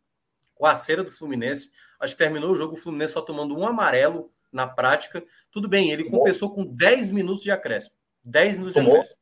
com 0.55 0.65
a 0.65 0.75
cera 0.75 1.03
do 1.03 1.11
Fluminense. 1.11 1.71
Acho 1.99 2.15
que 2.15 2.23
terminou 2.23 2.51
o 2.51 2.57
jogo 2.57 2.75
o 2.75 2.77
Fluminense 2.77 3.13
só 3.13 3.21
tomando 3.21 3.57
um 3.57 3.65
amarelo 3.65 4.31
na 4.51 4.67
prática. 4.67 5.23
Tudo 5.51 5.67
bem, 5.67 5.91
ele 5.91 6.09
compensou 6.09 6.53
com 6.53 6.65
10 6.65 7.11
minutos 7.11 7.43
de 7.43 7.51
acréscimo. 7.51 7.95
10 8.23 8.53
minutos 8.53 8.73
Tomou? 8.73 8.91
de 8.91 8.97
acréscimo. 8.97 9.21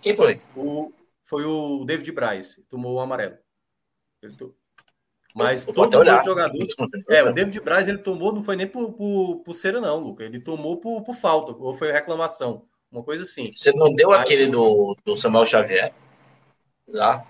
Quem 0.00 0.16
foi? 0.16 0.42
O, 0.56 0.92
foi 1.24 1.44
o 1.44 1.84
David 1.84 2.10
Braz, 2.12 2.60
tomou 2.68 2.94
o 2.94 3.00
amarelo. 3.00 3.36
Ele. 4.22 4.36
Mas 5.34 5.64
todo 5.64 5.98
o 5.98 6.04
jogador. 6.24 6.64
É, 7.08 7.22
o 7.22 7.32
David 7.32 7.60
Braz 7.60 7.88
ele 7.88 7.98
tomou, 7.98 8.32
não 8.32 8.44
foi 8.44 8.54
nem 8.54 8.66
por, 8.66 8.92
por, 8.92 9.40
por 9.40 9.54
cera, 9.54 9.80
não, 9.80 9.98
Luca. 9.98 10.24
Ele 10.24 10.38
tomou 10.38 10.76
por, 10.76 11.02
por 11.02 11.14
falta, 11.14 11.52
ou 11.52 11.74
foi 11.74 11.90
reclamação. 11.90 12.66
Uma 12.90 13.02
coisa 13.02 13.24
assim. 13.24 13.52
Você 13.52 13.72
não 13.72 13.92
deu 13.92 14.10
Mas... 14.10 14.20
aquele 14.20 14.46
do, 14.46 14.96
do 15.04 15.16
Samuel 15.16 15.46
Xavier? 15.46 15.92
Já? 16.88 17.26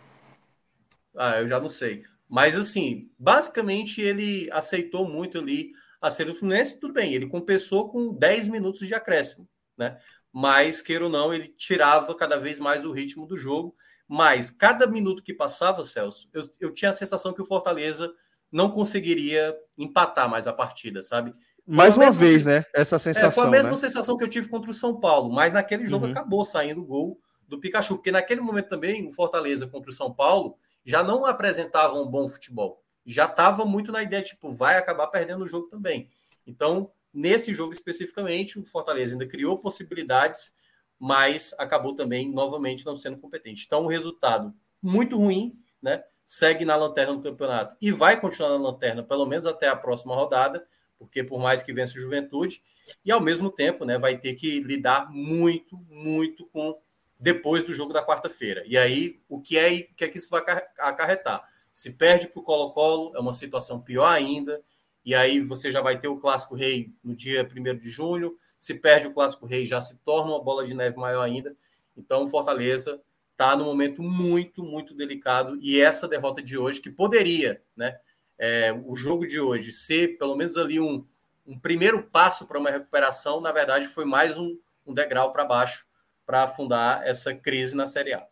Ah, 1.16 1.40
eu 1.40 1.48
já 1.48 1.58
não 1.58 1.70
sei. 1.70 2.02
Mas, 2.28 2.58
assim, 2.58 3.08
basicamente 3.18 4.00
ele 4.00 4.50
aceitou 4.52 5.08
muito 5.08 5.38
ali 5.38 5.72
a 6.04 6.10
ser 6.10 6.26
do 6.26 6.34
Fluminense, 6.34 6.78
tudo 6.78 6.92
bem, 6.92 7.14
ele 7.14 7.26
compensou 7.26 7.88
com 7.88 8.12
10 8.12 8.48
minutos 8.48 8.86
de 8.86 8.94
acréscimo, 8.94 9.48
né? 9.76 9.98
Mas, 10.30 10.82
queira 10.82 11.04
ou 11.04 11.10
não, 11.10 11.32
ele 11.32 11.48
tirava 11.48 12.14
cada 12.14 12.36
vez 12.36 12.60
mais 12.60 12.84
o 12.84 12.92
ritmo 12.92 13.26
do 13.26 13.38
jogo. 13.38 13.74
Mas, 14.06 14.50
cada 14.50 14.86
minuto 14.86 15.22
que 15.22 15.32
passava, 15.32 15.82
Celso, 15.82 16.28
eu, 16.34 16.42
eu 16.60 16.74
tinha 16.74 16.90
a 16.90 16.94
sensação 16.94 17.32
que 17.32 17.40
o 17.40 17.46
Fortaleza 17.46 18.12
não 18.52 18.70
conseguiria 18.70 19.56
empatar 19.78 20.28
mais 20.28 20.46
a 20.46 20.52
partida, 20.52 21.00
sabe? 21.00 21.32
Foi 21.64 21.74
mais 21.74 21.96
uma 21.96 22.10
vez, 22.10 22.42
sen... 22.42 22.52
né? 22.52 22.64
Essa 22.74 22.98
sensação. 22.98 23.28
É, 23.28 23.32
foi 23.32 23.44
a 23.44 23.50
mesma 23.50 23.70
né? 23.70 23.76
sensação 23.76 24.16
que 24.18 24.24
eu 24.24 24.28
tive 24.28 24.48
contra 24.48 24.70
o 24.70 24.74
São 24.74 25.00
Paulo, 25.00 25.32
mas 25.32 25.54
naquele 25.54 25.86
jogo 25.86 26.04
uhum. 26.04 26.12
acabou 26.12 26.44
saindo 26.44 26.82
o 26.82 26.86
gol 26.86 27.18
do 27.48 27.58
Pikachu, 27.58 27.94
porque 27.94 28.12
naquele 28.12 28.42
momento 28.42 28.68
também 28.68 29.08
o 29.08 29.12
Fortaleza 29.12 29.66
contra 29.66 29.90
o 29.90 29.94
São 29.94 30.12
Paulo 30.12 30.58
já 30.84 31.02
não 31.02 31.24
apresentava 31.24 31.94
um 31.94 32.06
bom 32.06 32.28
futebol. 32.28 32.83
Já 33.04 33.26
estava 33.26 33.64
muito 33.64 33.92
na 33.92 34.02
ideia, 34.02 34.22
tipo, 34.22 34.52
vai 34.52 34.76
acabar 34.76 35.06
perdendo 35.08 35.44
o 35.44 35.48
jogo 35.48 35.68
também. 35.68 36.08
Então, 36.46 36.90
nesse 37.12 37.52
jogo 37.52 37.72
especificamente, 37.72 38.58
o 38.58 38.64
Fortaleza 38.64 39.12
ainda 39.12 39.26
criou 39.26 39.58
possibilidades, 39.58 40.52
mas 40.98 41.54
acabou 41.58 41.94
também, 41.94 42.30
novamente, 42.30 42.86
não 42.86 42.96
sendo 42.96 43.18
competente. 43.18 43.64
Então, 43.66 43.84
o 43.84 43.88
resultado 43.88 44.54
muito 44.80 45.16
ruim, 45.16 45.58
né? 45.82 46.02
Segue 46.24 46.64
na 46.64 46.74
lanterna 46.76 47.14
do 47.14 47.22
campeonato 47.22 47.76
e 47.80 47.92
vai 47.92 48.18
continuar 48.18 48.50
na 48.50 48.56
lanterna, 48.56 49.02
pelo 49.02 49.26
menos 49.26 49.44
até 49.44 49.68
a 49.68 49.76
próxima 49.76 50.14
rodada, 50.14 50.66
porque 50.98 51.22
por 51.22 51.38
mais 51.38 51.62
que 51.62 51.72
vença 51.72 51.98
a 51.98 52.00
juventude, 52.00 52.62
e 53.04 53.12
ao 53.12 53.20
mesmo 53.20 53.50
tempo, 53.50 53.84
né, 53.84 53.98
vai 53.98 54.16
ter 54.16 54.34
que 54.34 54.60
lidar 54.60 55.10
muito, 55.10 55.76
muito 55.88 56.46
com 56.46 56.80
depois 57.18 57.64
do 57.64 57.74
jogo 57.74 57.92
da 57.92 58.04
quarta-feira. 58.04 58.62
E 58.66 58.76
aí, 58.76 59.20
o 59.28 59.40
que 59.40 59.58
é, 59.58 59.68
o 59.90 59.94
que 59.94 60.04
é 60.04 60.08
que 60.08 60.18
isso 60.18 60.30
vai 60.30 60.42
acarretar? 60.78 61.42
Se 61.74 61.90
perde 61.90 62.28
para 62.28 62.38
o 62.38 62.44
Colo-Colo, 62.44 63.12
é 63.16 63.20
uma 63.20 63.32
situação 63.32 63.80
pior 63.80 64.06
ainda. 64.06 64.62
E 65.04 65.12
aí 65.12 65.40
você 65.40 65.72
já 65.72 65.80
vai 65.80 66.00
ter 66.00 66.06
o 66.06 66.18
Clássico 66.18 66.54
Rei 66.54 66.94
no 67.02 67.16
dia 67.16 67.42
1 67.42 67.76
de 67.76 67.90
junho. 67.90 68.38
Se 68.56 68.74
perde 68.74 69.08
o 69.08 69.12
Clássico 69.12 69.44
Rei, 69.44 69.66
já 69.66 69.80
se 69.80 69.96
torna 69.98 70.30
uma 70.30 70.42
bola 70.42 70.64
de 70.64 70.72
neve 70.72 70.96
maior 70.96 71.22
ainda. 71.22 71.54
Então, 71.96 72.28
Fortaleza 72.28 73.02
está 73.32 73.56
num 73.56 73.64
momento 73.64 74.04
muito, 74.04 74.62
muito 74.62 74.94
delicado. 74.94 75.58
E 75.60 75.80
essa 75.80 76.06
derrota 76.06 76.40
de 76.40 76.56
hoje, 76.56 76.80
que 76.80 76.90
poderia, 76.90 77.60
né? 77.76 77.98
É, 78.38 78.72
o 78.86 78.94
jogo 78.94 79.26
de 79.26 79.40
hoje 79.40 79.72
ser 79.72 80.16
pelo 80.16 80.36
menos 80.36 80.56
ali 80.56 80.78
um, 80.78 81.04
um 81.44 81.58
primeiro 81.58 82.04
passo 82.04 82.46
para 82.46 82.58
uma 82.58 82.70
recuperação, 82.70 83.40
na 83.40 83.50
verdade, 83.50 83.86
foi 83.86 84.04
mais 84.04 84.38
um, 84.38 84.56
um 84.86 84.94
degrau 84.94 85.32
para 85.32 85.44
baixo 85.44 85.86
para 86.24 86.44
afundar 86.44 87.06
essa 87.06 87.34
crise 87.34 87.76
na 87.76 87.86
Série 87.86 88.14
A. 88.14 88.26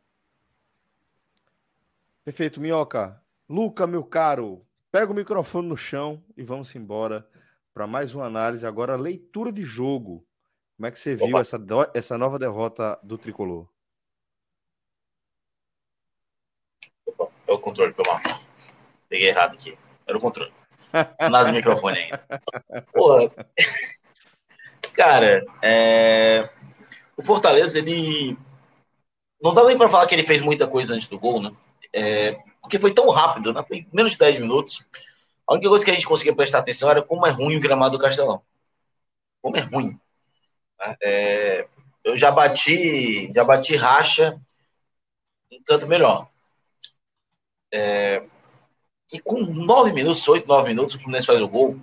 Perfeito, 2.25 2.61
Minhoca. 2.61 3.22
Luca, 3.53 3.87
meu 3.87 4.03
caro, 4.03 4.65
pega 4.91 5.13
o 5.13 5.15
microfone 5.15 5.69
no 5.69 5.77
chão 5.77 6.25
e 6.35 6.43
vamos 6.43 6.75
embora 6.75 7.29
para 7.75 7.87
mais 7.87 8.15
uma 8.15 8.25
análise. 8.25 8.67
Agora, 8.67 8.97
leitura 8.97 9.53
de 9.53 9.63
jogo. 9.63 10.27
Como 10.75 10.87
é 10.87 10.91
que 10.91 10.99
você 10.99 11.15
viu 11.15 11.37
essa, 11.37 11.61
essa 11.93 12.17
nova 12.17 12.39
derrota 12.39 12.99
do 13.03 13.19
tricolor? 13.19 13.69
Opa, 17.05 17.29
é 17.47 17.53
o 17.53 17.59
controle, 17.59 17.93
foi 17.93 18.07
mal. 18.07 18.19
Peguei 19.11 19.29
errado 19.29 19.53
aqui. 19.53 19.77
Era 20.07 20.17
o 20.17 20.21
controle. 20.23 20.51
Nada 21.21 21.51
do 21.51 21.55
microfone 21.55 21.99
ainda. 21.99 22.27
Porra. 22.91 23.31
Cara, 24.95 25.45
é 25.61 26.49
o 27.19 27.23
Fortaleza, 27.23 27.79
ele. 27.79 28.35
Não 29.43 29.53
dá 29.53 29.63
nem 29.65 29.77
para 29.77 29.91
falar 29.91 30.07
que 30.07 30.15
ele 30.15 30.27
fez 30.27 30.41
muita 30.41 30.67
coisa 30.67 30.95
antes 30.95 31.07
do 31.07 31.19
gol, 31.19 31.43
né? 31.43 31.55
É, 31.93 32.43
porque 32.63 32.79
foi 32.79 32.95
tão 32.95 33.11
rápido, 33.11 33.53
né? 33.53 33.63
Foi 33.67 33.87
menos 33.93 34.13
de 34.13 34.19
10 34.19 34.39
minutos. 34.39 34.89
A 35.47 35.55
única 35.55 35.69
coisa 35.69 35.85
que 35.85 35.91
a 35.91 35.95
gente 35.95 36.07
conseguia 36.07 36.35
prestar 36.35 36.61
atenção 36.61 36.91
era 36.91 37.03
como 37.03 37.27
é 37.27 37.31
ruim 37.31 37.57
o 37.57 37.61
gramado 37.61 37.99
do 37.99 38.03
Castelão. 38.03 38.41
Como 39.43 39.57
é 39.57 39.61
ruim. 39.61 40.01
É, 41.03 41.67
eu 42.05 42.17
já 42.17 42.31
bati, 42.31 43.31
já 43.33 43.45
bati 43.45 43.77
racha 43.77 44.41
em 45.51 45.63
canto 45.63 45.87
melhor. 45.87 46.29
É, 47.73 48.23
e 49.13 49.21
com 49.21 49.41
9 49.41 49.93
minutos, 49.93 50.27
8, 50.27 50.47
9 50.47 50.69
minutos, 50.69 50.95
o 50.95 50.99
Fluminense 50.99 51.27
faz 51.27 51.43
o 51.43 51.49
gol. 51.49 51.79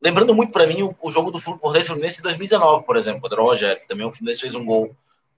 Lembrando 0.00 0.34
muito 0.34 0.52
para 0.52 0.66
mim 0.66 0.82
o, 0.82 0.96
o, 1.00 1.10
jogo 1.10 1.30
do 1.30 1.38
Fortaleza 1.38 1.88
Fluminense 1.88 2.20
em 2.20 2.22
2019, 2.22 2.84
por 2.84 2.96
exemplo, 2.96 3.20
quando 3.20 3.32
o 3.34 3.42
Rogério, 3.42 3.86
também 3.88 4.06
o 4.06 4.12
Fluminense 4.12 4.40
fez 4.42 4.54
um 4.54 4.64
gol 4.64 4.94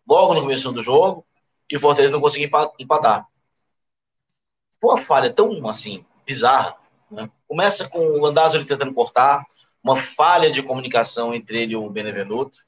logo 0.08 0.34
no 0.34 0.42
começo 0.42 0.70
do 0.72 0.82
jogo 0.82 1.24
e 1.70 1.76
o 1.76 1.80
Fortaleza 1.80 2.12
não 2.12 2.20
conseguiu 2.20 2.50
empatar. 2.78 3.26
Foi 4.80 4.90
uma 4.90 4.98
falha 4.98 5.32
tão, 5.32 5.68
assim, 5.68 6.04
bizarra. 6.24 6.76
Né? 7.10 7.30
Começa 7.48 7.88
com 7.88 7.98
o 7.98 8.20
Landázuri 8.20 8.64
tentando 8.64 8.92
cortar, 8.92 9.44
uma 9.82 9.96
falha 9.96 10.50
de 10.50 10.62
comunicação 10.62 11.32
entre 11.32 11.62
ele 11.62 11.72
e 11.74 11.76
o 11.76 11.88
Benevenuto. 11.88 12.58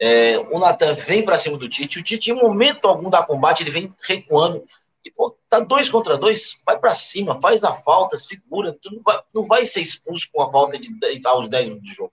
É, 0.00 0.38
o 0.38 0.58
Natan 0.58 0.94
vem 0.94 1.24
para 1.24 1.38
cima 1.38 1.58
do 1.58 1.68
Tite. 1.68 2.00
O 2.00 2.02
Tite, 2.02 2.30
em 2.30 2.34
momento 2.34 2.88
algum 2.88 3.08
da 3.08 3.22
combate, 3.22 3.62
ele 3.62 3.70
vem 3.70 3.94
recuando. 4.00 4.64
E, 5.04 5.10
pô, 5.10 5.36
tá 5.48 5.60
dois 5.60 5.88
contra 5.88 6.16
dois, 6.16 6.60
vai 6.64 6.78
para 6.78 6.94
cima, 6.94 7.40
faz 7.40 7.64
a 7.64 7.74
falta, 7.74 8.16
segura. 8.16 8.76
Tu 8.80 8.90
não 8.92 9.02
vai, 9.02 9.20
não 9.34 9.44
vai 9.44 9.66
ser 9.66 9.80
expulso 9.80 10.28
com 10.32 10.42
a 10.42 10.50
falta 10.50 10.78
de 10.78 10.92
10, 10.98 11.24
aos 11.24 11.48
10 11.48 11.68
minutos 11.68 11.88
de 11.88 11.94
jogo. 11.94 12.12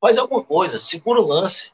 Faz 0.00 0.18
alguma 0.18 0.42
coisa, 0.42 0.78
segura 0.78 1.20
o 1.20 1.26
lance. 1.26 1.72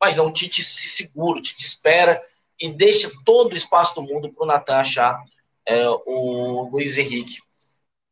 Mas 0.00 0.16
não, 0.16 0.28
o 0.28 0.32
Tite 0.32 0.64
se 0.64 0.88
segura, 0.88 1.38
o 1.38 1.42
Tite 1.42 1.64
espera 1.64 2.22
e 2.58 2.68
deixa 2.70 3.10
todo 3.24 3.52
o 3.52 3.56
espaço 3.56 3.94
do 3.94 4.02
mundo 4.02 4.30
para 4.32 4.44
o 4.44 4.46
Natan 4.46 4.76
achar 4.76 5.22
é, 5.66 5.88
o 5.88 6.68
Luiz 6.70 6.98
Henrique. 6.98 7.38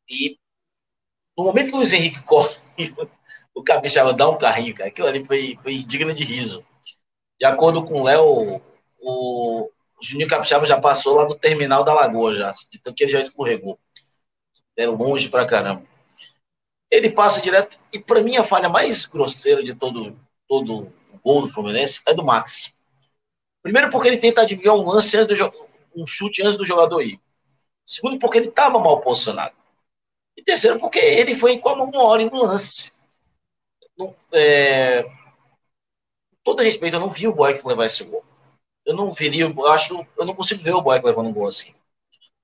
E 0.08 0.38
no 1.36 1.44
momento 1.44 1.70
que 1.70 1.74
o 1.74 1.78
Luiz 1.78 1.92
Henrique 1.92 2.22
corre, 2.24 2.56
o 3.54 3.62
Capixaba 3.62 4.12
dá 4.12 4.28
um 4.28 4.38
carrinho, 4.38 4.74
cara. 4.74 4.88
Aquilo 4.88 5.08
ali 5.08 5.24
foi, 5.24 5.58
foi 5.62 5.78
digno 5.78 6.14
de 6.14 6.24
riso. 6.24 6.64
De 7.38 7.46
acordo 7.46 7.84
com 7.84 8.00
o 8.00 8.04
Léo, 8.04 8.60
o, 9.00 9.70
Juninho 10.00 10.28
Capixaba 10.28 10.66
já 10.66 10.80
passou 10.80 11.14
lá 11.14 11.28
no 11.28 11.34
terminal 11.34 11.84
da 11.84 11.94
Lagoa, 11.94 12.36
já, 12.36 12.52
tanto 12.82 12.94
que 12.94 13.04
ele 13.04 13.12
já 13.12 13.20
escorregou. 13.20 13.78
É 14.76 14.86
longe 14.86 15.28
pra 15.28 15.46
caramba. 15.46 15.82
Ele 16.90 17.10
passa 17.10 17.40
direto, 17.40 17.78
e 17.92 17.98
para 17.98 18.22
mim 18.22 18.36
a 18.36 18.44
falha 18.44 18.68
mais 18.68 19.06
grosseira 19.06 19.62
de 19.62 19.74
todo, 19.74 20.18
todo 20.46 20.92
o 21.12 21.18
gol 21.22 21.42
do 21.42 21.48
Fluminense 21.48 22.00
é 22.06 22.14
do 22.14 22.24
Max. 22.24 22.78
Primeiro, 23.62 23.90
porque 23.90 24.08
ele 24.08 24.18
tenta 24.18 24.42
adivinhar 24.42 24.74
um 24.74 24.88
lance 24.88 25.16
antes 25.16 25.36
do, 25.36 25.52
um 25.94 26.06
chute 26.06 26.42
antes 26.42 26.56
do 26.56 26.64
jogador 26.64 27.02
ir. 27.02 27.20
Segundo, 27.88 28.18
porque 28.18 28.38
ele 28.38 28.48
estava 28.48 28.78
mal 28.78 29.00
posicionado. 29.00 29.54
E 30.36 30.42
terceiro, 30.42 30.78
porque 30.78 30.98
ele 30.98 31.34
foi 31.34 31.58
com 31.58 31.70
a 31.70 31.76
mão 31.76 31.90
hora 31.94 32.24
no 32.24 32.44
lance. 32.44 32.98
Não, 33.96 34.14
é... 34.32 35.04
todo 36.44 36.62
respeito, 36.62 36.96
eu 36.96 37.00
não 37.00 37.10
vi 37.10 37.26
o 37.26 37.34
Boy 37.34 37.60
levar 37.64 37.86
esse 37.86 38.04
gol 38.04 38.24
eu 38.88 38.96
não 38.96 39.12
veria, 39.12 39.44
eu 39.44 39.66
acho 39.68 40.06
eu 40.16 40.24
não 40.24 40.34
consigo 40.34 40.62
ver 40.62 40.72
o 40.72 40.80
Boeck 40.80 41.04
levando 41.04 41.28
um 41.28 41.32
gol 41.32 41.46
assim. 41.46 41.74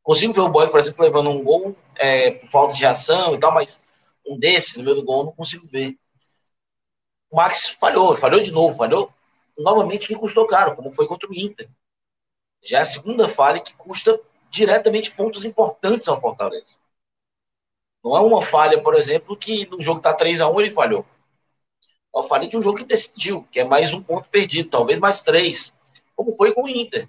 Consigo 0.03 0.35
ver 0.35 0.43
o 0.43 0.51
Boeck, 0.51 0.71
por 0.71 0.79
exemplo, 0.79 1.03
levando 1.03 1.31
um 1.31 1.43
gol 1.43 1.75
é, 1.97 2.33
por 2.33 2.51
falta 2.51 2.75
de 2.75 2.81
reação 2.81 3.35
e 3.35 3.41
tal, 3.41 3.55
mas 3.55 3.89
um 4.27 4.39
desse 4.39 4.77
no 4.77 4.85
meio 4.85 4.97
do 4.97 5.05
gol 5.05 5.21
eu 5.21 5.25
não 5.27 5.33
consigo 5.33 5.67
ver. 5.67 5.97
O 7.31 7.37
Max 7.37 7.69
falhou, 7.69 8.15
falhou 8.19 8.41
de 8.41 8.51
novo, 8.51 8.77
falhou 8.77 9.11
novamente 9.57 10.07
que 10.07 10.15
custou 10.15 10.47
caro, 10.47 10.77
como 10.77 10.93
foi 10.93 11.07
contra 11.07 11.31
o 11.31 11.35
Inter. 11.35 11.67
Já 12.63 12.81
é 12.81 12.83
a 12.83 12.87
segunda 12.87 13.27
falha 13.27 13.61
que 13.61 13.75
custa 13.75 14.21
diretamente 14.55 15.11
pontos 15.11 15.45
importantes 15.45 16.07
ao 16.07 16.21
Fortaleza. 16.21 16.79
Não 18.03 18.17
é 18.17 18.21
uma 18.21 18.41
falha, 18.41 18.81
por 18.81 18.95
exemplo, 18.95 19.37
que 19.37 19.67
no 19.67 19.83
jogo 19.83 19.99
está 19.99 20.15
3 20.15 20.41
a 20.41 20.49
1 20.49 20.61
ele 20.61 20.71
falhou. 20.71 21.05
É 21.83 22.19
uma 22.19 22.23
falha 22.23 22.47
de 22.47 22.57
um 22.57 22.63
jogo 22.63 22.79
que 22.79 22.85
decidiu, 22.85 23.43
que 23.51 23.59
é 23.59 23.65
mais 23.65 23.93
um 23.93 24.01
ponto 24.03 24.29
perdido, 24.29 24.71
talvez 24.71 25.01
mais 25.01 25.23
três, 25.23 25.81
como 26.15 26.37
foi 26.37 26.55
com 26.55 26.65
o 26.65 26.69
Inter. 26.69 27.09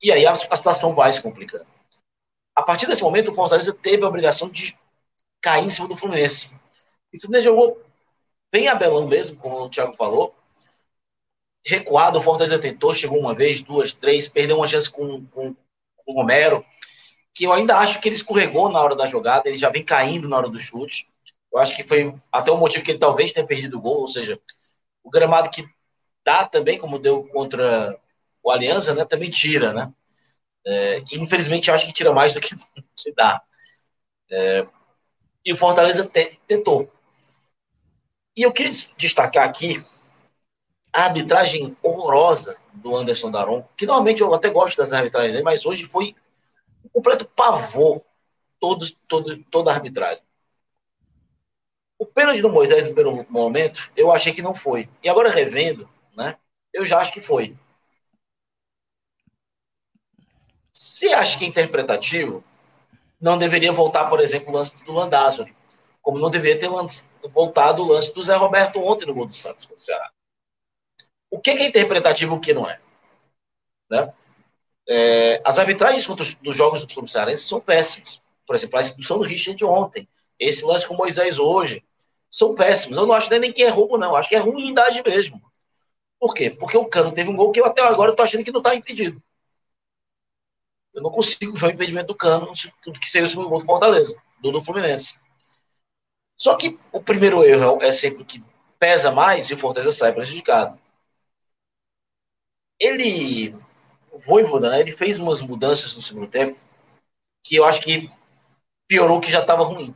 E 0.00 0.10
aí 0.10 0.24
a, 0.24 0.32
a 0.32 0.56
situação 0.56 0.94
vai 0.94 1.12
se 1.12 1.20
complicando. 1.20 1.66
A 2.56 2.62
partir 2.62 2.86
desse 2.86 3.02
momento, 3.02 3.30
o 3.30 3.34
Fortaleza 3.34 3.74
teve 3.74 4.02
a 4.02 4.08
obrigação 4.08 4.48
de 4.48 4.76
cair 5.40 5.66
em 5.66 5.70
cima 5.70 5.88
do 5.88 5.96
Fluminense. 5.96 6.50
E 7.12 7.18
o 7.18 7.20
Fluminense 7.20 7.44
jogou 7.44 7.82
bem 8.50 8.68
abelão 8.68 9.06
mesmo, 9.06 9.36
como 9.36 9.62
o 9.62 9.68
Thiago 9.68 9.92
falou. 9.94 10.34
Recuado, 11.64 12.18
o 12.18 12.22
Fortaleza 12.22 12.58
tentou, 12.58 12.94
chegou 12.94 13.18
uma 13.18 13.34
vez, 13.34 13.60
duas, 13.60 13.92
três, 13.92 14.28
perdeu 14.28 14.56
uma 14.56 14.68
chance 14.68 14.90
com, 14.90 15.24
com, 15.26 15.54
o 16.12 16.14
Romero, 16.14 16.64
que 17.34 17.44
eu 17.44 17.52
ainda 17.52 17.78
acho 17.78 18.00
que 18.00 18.08
ele 18.08 18.16
escorregou 18.16 18.68
na 18.68 18.80
hora 18.80 18.94
da 18.94 19.06
jogada, 19.06 19.48
ele 19.48 19.56
já 19.56 19.70
vem 19.70 19.84
caindo 19.84 20.28
na 20.28 20.36
hora 20.36 20.48
do 20.48 20.60
chute. 20.60 21.06
Eu 21.52 21.58
acho 21.58 21.74
que 21.74 21.82
foi 21.82 22.14
até 22.30 22.50
o 22.50 22.56
motivo 22.56 22.84
que 22.84 22.90
ele 22.90 22.98
talvez 22.98 23.32
tenha 23.32 23.46
perdido 23.46 23.78
o 23.78 23.80
gol, 23.80 24.00
ou 24.00 24.08
seja, 24.08 24.40
o 25.02 25.10
gramado 25.10 25.50
que 25.50 25.66
dá 26.24 26.46
também, 26.46 26.78
como 26.78 26.98
deu 26.98 27.24
contra 27.28 27.98
o 28.42 28.50
Aliança, 28.50 28.94
né, 28.94 29.04
também 29.04 29.30
tira, 29.30 29.72
né? 29.72 29.92
É, 30.64 31.02
infelizmente, 31.12 31.70
acho 31.70 31.86
que 31.86 31.92
tira 31.92 32.12
mais 32.12 32.34
do 32.34 32.40
que, 32.40 32.54
que 32.96 33.12
dá. 33.12 33.42
É, 34.30 34.66
e 35.44 35.52
o 35.52 35.56
Fortaleza 35.56 36.06
te, 36.08 36.38
tentou. 36.46 36.90
E 38.36 38.42
eu 38.42 38.52
queria 38.52 38.72
destacar 38.98 39.46
aqui 39.46 39.84
a 40.92 41.04
arbitragem 41.04 41.76
horrorosa 41.82 42.56
do 42.74 42.94
Anderson 42.94 43.30
Daron, 43.30 43.64
que 43.76 43.86
normalmente 43.86 44.20
eu 44.20 44.34
até 44.34 44.50
gosto 44.50 44.76
das 44.76 44.92
arbitragens 44.92 45.32
dele, 45.32 45.44
mas 45.44 45.64
hoje 45.64 45.86
foi 45.86 46.14
um 46.84 46.88
completo 46.88 47.24
pavor 47.24 48.02
todo, 48.60 48.86
todo, 49.08 49.44
toda 49.44 49.70
a 49.70 49.74
arbitragem. 49.74 50.22
O 51.98 52.04
pênalti 52.04 52.42
do 52.42 52.50
Moisés 52.50 52.84
no 52.84 52.94
primeiro 52.94 53.26
momento, 53.30 53.90
eu 53.96 54.12
achei 54.12 54.32
que 54.32 54.42
não 54.42 54.54
foi. 54.54 54.88
E 55.02 55.08
agora 55.08 55.30
revendo, 55.30 55.88
né? 56.16 56.36
Eu 56.72 56.84
já 56.84 56.98
acho 56.98 57.12
que 57.12 57.20
foi. 57.20 57.56
Se 60.72 61.12
acha 61.12 61.38
que 61.38 61.44
é 61.44 61.48
interpretativo, 61.48 62.42
não 63.20 63.38
deveria 63.38 63.72
voltar, 63.72 64.08
por 64.08 64.20
exemplo, 64.20 64.50
o 64.50 64.52
lance 64.52 64.84
do 64.84 64.92
Landázuri, 64.92 65.54
como 66.00 66.18
não 66.18 66.30
deveria 66.30 66.58
ter 66.58 66.68
voltado 67.28 67.82
o 67.82 67.86
lance 67.86 68.12
do 68.12 68.22
Zé 68.22 68.34
Roberto 68.34 68.80
ontem 68.80 69.06
no 69.06 69.14
gol 69.14 69.26
do 69.26 69.34
Santos 69.34 69.64
contra 69.64 69.78
o 69.78 69.84
Ceará. 69.84 70.10
O 71.32 71.40
que 71.40 71.50
é 71.50 71.66
interpretativo 71.66 72.34
e 72.34 72.36
o 72.36 72.40
que 72.40 72.52
não 72.52 72.68
é? 72.68 72.78
Né? 73.90 74.12
É, 74.86 75.40
as 75.42 75.58
arbitragens 75.58 76.06
contra 76.06 76.22
os, 76.22 76.34
dos 76.34 76.54
jogos 76.54 76.82
do 76.82 76.92
Clube 76.92 77.10
Cearense 77.10 77.44
são 77.44 77.58
péssimas. 77.58 78.20
Por 78.46 78.54
exemplo, 78.54 78.78
a 78.78 78.82
expulsão 78.82 79.16
do 79.16 79.24
Richard 79.24 79.64
ontem, 79.64 80.06
esse 80.38 80.62
lance 80.62 80.86
com 80.86 80.92
o 80.92 80.98
Moisés 80.98 81.38
hoje, 81.38 81.82
são 82.30 82.54
péssimos. 82.54 82.98
Eu 82.98 83.06
não 83.06 83.14
acho 83.14 83.30
nem 83.38 83.50
que 83.50 83.62
é 83.62 83.70
roubo, 83.70 83.96
não. 83.96 84.14
Acho 84.14 84.28
que 84.28 84.36
é 84.36 84.38
ruindade 84.38 85.02
mesmo. 85.02 85.40
Por 86.20 86.34
quê? 86.34 86.50
Porque 86.50 86.76
o 86.76 86.84
Cano 86.84 87.12
teve 87.12 87.30
um 87.30 87.36
gol 87.36 87.50
que 87.50 87.60
eu 87.60 87.64
até 87.64 87.80
agora 87.80 88.10
estou 88.10 88.24
achando 88.24 88.44
que 88.44 88.52
não 88.52 88.60
está 88.60 88.74
impedido. 88.74 89.22
Eu 90.92 91.02
não 91.02 91.10
consigo 91.10 91.56
ver 91.56 91.66
o 91.66 91.70
impedimento 91.70 92.08
do 92.08 92.14
Cano 92.14 92.52
que 93.00 93.08
seria 93.08 93.26
o 93.26 93.30
segundo 93.30 93.48
gol 93.48 93.58
do 93.60 93.64
Fortaleza, 93.64 94.20
do, 94.42 94.52
do 94.52 94.60
Fluminense. 94.60 95.14
Só 96.36 96.56
que 96.56 96.78
o 96.92 97.02
primeiro 97.02 97.42
erro 97.42 97.82
é 97.82 97.90
sempre 97.90 98.22
o 98.22 98.26
que 98.26 98.44
pesa 98.78 99.10
mais 99.10 99.48
e 99.48 99.54
o 99.54 99.58
Fortaleza 99.58 99.92
sai 99.92 100.12
prejudicado. 100.12 100.78
Ele, 102.82 103.54
o 104.10 104.18
Voivoda, 104.18 104.68
né, 104.68 104.80
ele 104.80 104.90
fez 104.90 105.20
umas 105.20 105.40
mudanças 105.40 105.94
no 105.94 106.02
segundo 106.02 106.26
tempo 106.26 106.58
que 107.44 107.54
eu 107.54 107.64
acho 107.64 107.80
que 107.80 108.10
piorou 108.88 109.20
que 109.20 109.30
já 109.30 109.40
estava 109.40 109.62
ruim. 109.62 109.94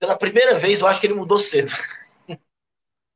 Pela 0.00 0.18
primeira 0.18 0.58
vez, 0.58 0.80
eu 0.80 0.88
acho 0.88 1.00
que 1.00 1.06
ele 1.06 1.14
mudou 1.14 1.38
cedo. 1.38 1.70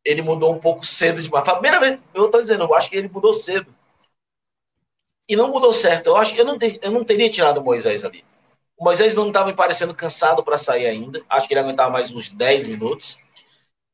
ele 0.05 0.23
mudou 0.23 0.55
um 0.55 0.61
pouco 0.61 0.87
cedo 0.87 1.21
demais. 1.21 1.45
Pela 1.45 1.59
primeira 1.59 1.81
vez, 1.81 2.01
eu 2.15 2.27
estou 2.27 2.41
dizendo, 2.41 2.63
eu 2.63 2.75
acho 2.75 2.89
que 2.89 2.97
ele 2.97 3.09
mudou 3.09 3.35
cedo 3.35 3.75
e 5.29 5.35
não 5.35 5.51
mudou 5.51 5.75
certo. 5.75 6.07
Eu 6.07 6.17
acho 6.17 6.33
que 6.33 6.41
eu 6.41 6.45
não, 6.45 6.57
eu 6.81 6.91
não 6.93 7.05
teria 7.05 7.29
tirado 7.29 7.59
o 7.59 7.65
Moisés 7.65 8.05
ali. 8.05 8.25
O 8.79 8.85
Moisés 8.85 9.15
não 9.15 9.27
estava 9.29 9.49
me 9.49 9.57
parecendo 9.57 9.95
cansado 9.95 10.45
para 10.45 10.59
sair 10.59 10.87
ainda. 10.87 11.25
Acho 11.29 11.49
que 11.49 11.55
ele 11.55 11.61
aguentava 11.61 11.91
mais 11.91 12.13
uns 12.13 12.29
10 12.29 12.67
minutos. 12.67 13.17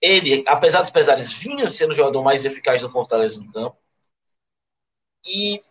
Ele, 0.03 0.45
apesar 0.47 0.83
dos 0.83 0.91
pesares, 0.91 1.33
vinha 1.33 1.71
sendo 1.71 1.93
o 1.93 1.97
jogador 1.97 2.23
mais 2.23 2.45
eficaz 2.45 2.83
do 2.83 2.91
Fortaleza 2.91 3.41
no 3.41 3.51
campo. 3.51 3.82
E 5.25 5.63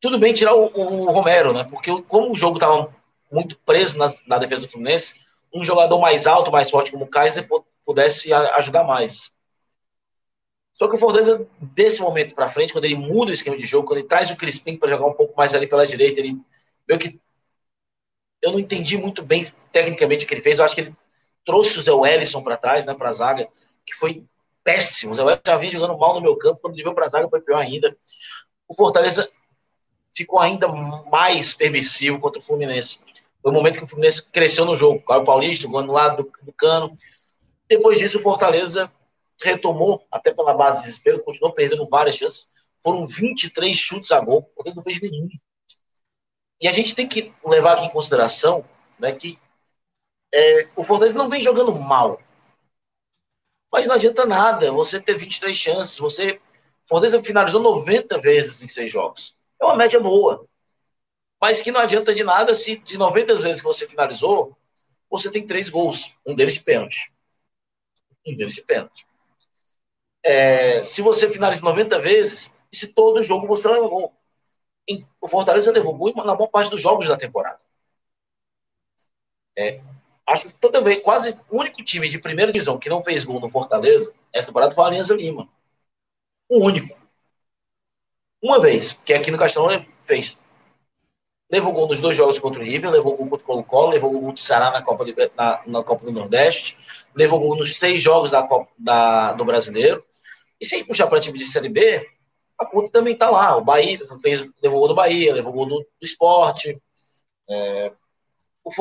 tudo 0.00 0.18
bem 0.18 0.34
tirar 0.34 0.54
o, 0.54 0.64
o 0.64 1.10
Romero, 1.10 1.52
né? 1.52 1.64
Porque 1.64 1.90
como 2.02 2.32
o 2.32 2.36
jogo 2.36 2.56
estava 2.56 2.94
muito 3.30 3.56
preso 3.58 3.98
na, 3.98 4.12
na, 4.26 4.38
defesa 4.38 4.66
do 4.66 4.70
Fluminense, 4.70 5.20
um 5.52 5.64
jogador 5.64 5.98
mais 5.98 6.26
alto, 6.26 6.52
mais 6.52 6.70
forte 6.70 6.90
como 6.90 7.04
o 7.04 7.08
Kaiser 7.08 7.46
pudesse 7.84 8.32
ajudar 8.32 8.84
mais. 8.84 9.34
Só 10.74 10.88
que 10.88 10.94
o 10.94 10.98
Fortaleza, 10.98 11.48
desse 11.74 12.02
momento 12.02 12.34
para 12.34 12.50
frente, 12.50 12.72
quando 12.72 12.84
ele 12.84 12.96
muda 12.96 13.30
o 13.30 13.34
esquema 13.34 13.56
de 13.56 13.64
jogo, 13.64 13.86
quando 13.86 14.00
ele 14.00 14.08
traz 14.08 14.30
o 14.30 14.36
Crispim 14.36 14.76
para 14.76 14.90
jogar 14.90 15.06
um 15.06 15.14
pouco 15.14 15.34
mais 15.34 15.54
ali 15.54 15.66
pela 15.66 15.86
direita, 15.86 16.20
ele 16.20 16.38
meio 16.86 17.00
que. 17.00 17.18
Eu 18.42 18.52
não 18.52 18.60
entendi 18.60 18.98
muito 18.98 19.22
bem 19.22 19.50
tecnicamente 19.72 20.24
o 20.24 20.28
que 20.28 20.34
ele 20.34 20.42
fez. 20.42 20.58
Eu 20.58 20.66
acho 20.66 20.74
que 20.74 20.82
ele 20.82 20.94
trouxe 21.44 21.78
o 21.78 21.82
Zé 21.82 21.92
Wellison 21.92 22.42
para 22.42 22.58
trás, 22.58 22.84
né, 22.84 22.92
para 22.92 23.08
a 23.08 23.12
zaga, 23.14 23.48
que 23.86 23.94
foi 23.94 24.22
péssimo. 24.62 25.12
O 25.12 25.16
Zé 25.16 25.22
Wellison 25.22 25.42
já 25.46 25.56
vinha 25.56 25.72
jogando 25.72 25.96
mal 25.96 26.14
no 26.14 26.20
meu 26.20 26.36
campo, 26.36 26.60
quando 26.60 26.74
ele 26.74 26.82
veio 26.82 26.94
para 26.94 27.06
a 27.06 27.08
zaga 27.08 27.28
foi 27.28 27.40
pior 27.40 27.58
ainda. 27.58 27.96
O 28.68 28.74
Fortaleza 28.74 29.28
ficou 30.14 30.40
ainda 30.40 30.68
mais 30.68 31.52
permissivo 31.52 32.18
contra 32.18 32.40
o 32.40 32.42
Fluminense. 32.42 33.00
Foi 33.42 33.50
o 33.50 33.54
momento 33.54 33.78
que 33.78 33.84
o 33.84 33.88
Fluminense 33.88 34.30
cresceu 34.30 34.64
no 34.64 34.76
jogo. 34.76 35.02
Caio 35.02 35.24
Paulista, 35.24 35.68
o 35.68 35.92
lado 35.92 36.24
do, 36.24 36.32
do 36.42 36.52
cano. 36.52 36.96
Depois 37.68 37.98
disso, 37.98 38.18
o 38.18 38.22
Fortaleza 38.22 38.90
retomou, 39.42 40.06
até 40.10 40.32
pela 40.32 40.54
base 40.54 40.78
de 40.78 40.84
desespero, 40.86 41.22
continuou 41.22 41.54
perdendo 41.54 41.86
várias 41.88 42.16
chances. 42.16 42.54
Foram 42.82 43.06
23 43.06 43.76
chutes 43.76 44.10
a 44.12 44.20
gol, 44.20 44.50
o 44.56 44.74
não 44.74 44.82
fez 44.82 45.00
nenhum. 45.00 45.28
E 46.60 46.66
a 46.68 46.72
gente 46.72 46.94
tem 46.94 47.06
que 47.06 47.32
levar 47.44 47.74
aqui 47.74 47.86
em 47.86 47.90
consideração 47.90 48.64
né, 48.98 49.12
que 49.12 49.38
é, 50.32 50.68
o 50.74 50.82
Fortaleza 50.82 51.16
não 51.16 51.28
vem 51.28 51.40
jogando 51.40 51.72
mal. 51.72 52.20
Mas 53.70 53.86
não 53.86 53.94
adianta 53.94 54.24
nada 54.24 54.72
você 54.72 55.00
ter 55.00 55.18
23 55.18 55.56
chances. 55.56 55.98
Você, 55.98 56.40
Fortaleza 56.86 57.22
finalizou 57.22 57.60
90 57.60 58.18
vezes 58.18 58.62
em 58.62 58.68
seis 58.68 58.92
jogos. 58.92 59.36
É 59.60 59.64
uma 59.64 59.76
média 59.76 59.98
boa. 60.00 60.46
Mas 61.40 61.60
que 61.60 61.70
não 61.70 61.80
adianta 61.80 62.14
de 62.14 62.24
nada 62.24 62.54
se 62.54 62.78
de 62.78 62.96
90 62.96 63.36
vezes 63.36 63.60
que 63.60 63.66
você 63.66 63.86
finalizou, 63.86 64.56
você 65.10 65.30
tem 65.30 65.46
três 65.46 65.68
gols. 65.68 66.16
Um 66.24 66.34
deles 66.34 66.54
de 66.54 66.60
pênalti. 66.60 67.12
Um 68.26 68.34
deles 68.34 68.54
de 68.54 68.62
pênalti 68.62 69.06
é, 70.26 70.82
se 70.82 71.00
você 71.02 71.32
finaliza 71.32 71.62
90 71.62 72.00
vezes, 72.00 72.52
se 72.72 72.92
todo 72.92 73.22
jogo 73.22 73.46
você 73.46 73.68
leva 73.68 73.86
gol. 73.86 74.12
O 75.20 75.28
Fortaleza 75.28 75.70
levou 75.70 76.12
na 76.16 76.34
boa 76.34 76.50
parte 76.50 76.70
dos 76.70 76.80
jogos 76.80 77.06
da 77.06 77.16
temporada. 77.16 77.60
É, 79.56 79.80
acho 80.26 80.48
que 80.48 80.58
também 80.58 81.00
quase 81.00 81.38
o 81.48 81.58
único 81.58 81.82
time 81.84 82.08
de 82.08 82.18
primeira 82.18 82.52
divisão 82.52 82.78
que 82.78 82.88
não 82.88 83.02
fez 83.02 83.24
gol 83.24 83.40
no 83.40 83.48
Fortaleza 83.48 84.12
essa 84.32 84.48
temporada 84.48 84.74
foi 84.74 84.84
a 84.84 84.86
Alianza 84.88 85.14
Lima. 85.14 85.48
O 86.48 86.64
único. 86.64 86.96
Uma 88.42 88.60
vez, 88.60 88.92
que 88.92 89.12
aqui 89.12 89.30
no 89.30 89.38
Castelão 89.38 89.84
fez. 90.02 90.46
Levou 91.50 91.72
gol 91.72 91.88
nos 91.88 92.00
dois 92.00 92.16
jogos 92.16 92.38
contra 92.38 92.60
o 92.60 92.64
River, 92.64 92.90
levou 92.90 93.16
gol 93.16 93.28
contra 93.28 93.44
o 93.44 93.46
Colo-Colo, 93.46 93.90
levou 93.90 94.10
gol 94.10 94.20
contra 94.20 94.42
o 94.42 94.44
Ceará 94.44 94.70
na 94.70 94.82
Copa, 94.82 95.04
de, 95.04 95.14
na, 95.36 95.62
na 95.66 95.82
Copa 95.82 96.04
do 96.04 96.12
Nordeste, 96.12 96.76
levou 97.14 97.40
gol 97.40 97.56
nos 97.56 97.78
seis 97.78 98.02
jogos 98.02 98.30
da 98.30 98.42
Copa, 98.42 98.70
da, 98.78 99.32
do 99.32 99.44
Brasileiro 99.44 100.04
e 100.60 100.66
sem 100.66 100.84
puxar 100.84 101.06
para 101.06 101.20
time 101.20 101.38
de 101.38 101.44
Série 101.44 101.68
B, 101.68 102.08
a 102.58 102.64
conta 102.64 102.90
também 102.90 103.12
está 103.12 103.30
lá. 103.30 103.56
O 103.56 103.64
Bahia 103.64 103.98
fez, 104.20 104.40
levou 104.62 104.80
gol 104.80 104.88
do 104.88 104.94
Bahia, 104.94 105.34
levou 105.34 105.52
gol 105.52 105.66
do, 105.66 105.78
do 105.78 106.04
esporte. 106.04 106.80
É, 107.48 107.92
o 108.64 108.72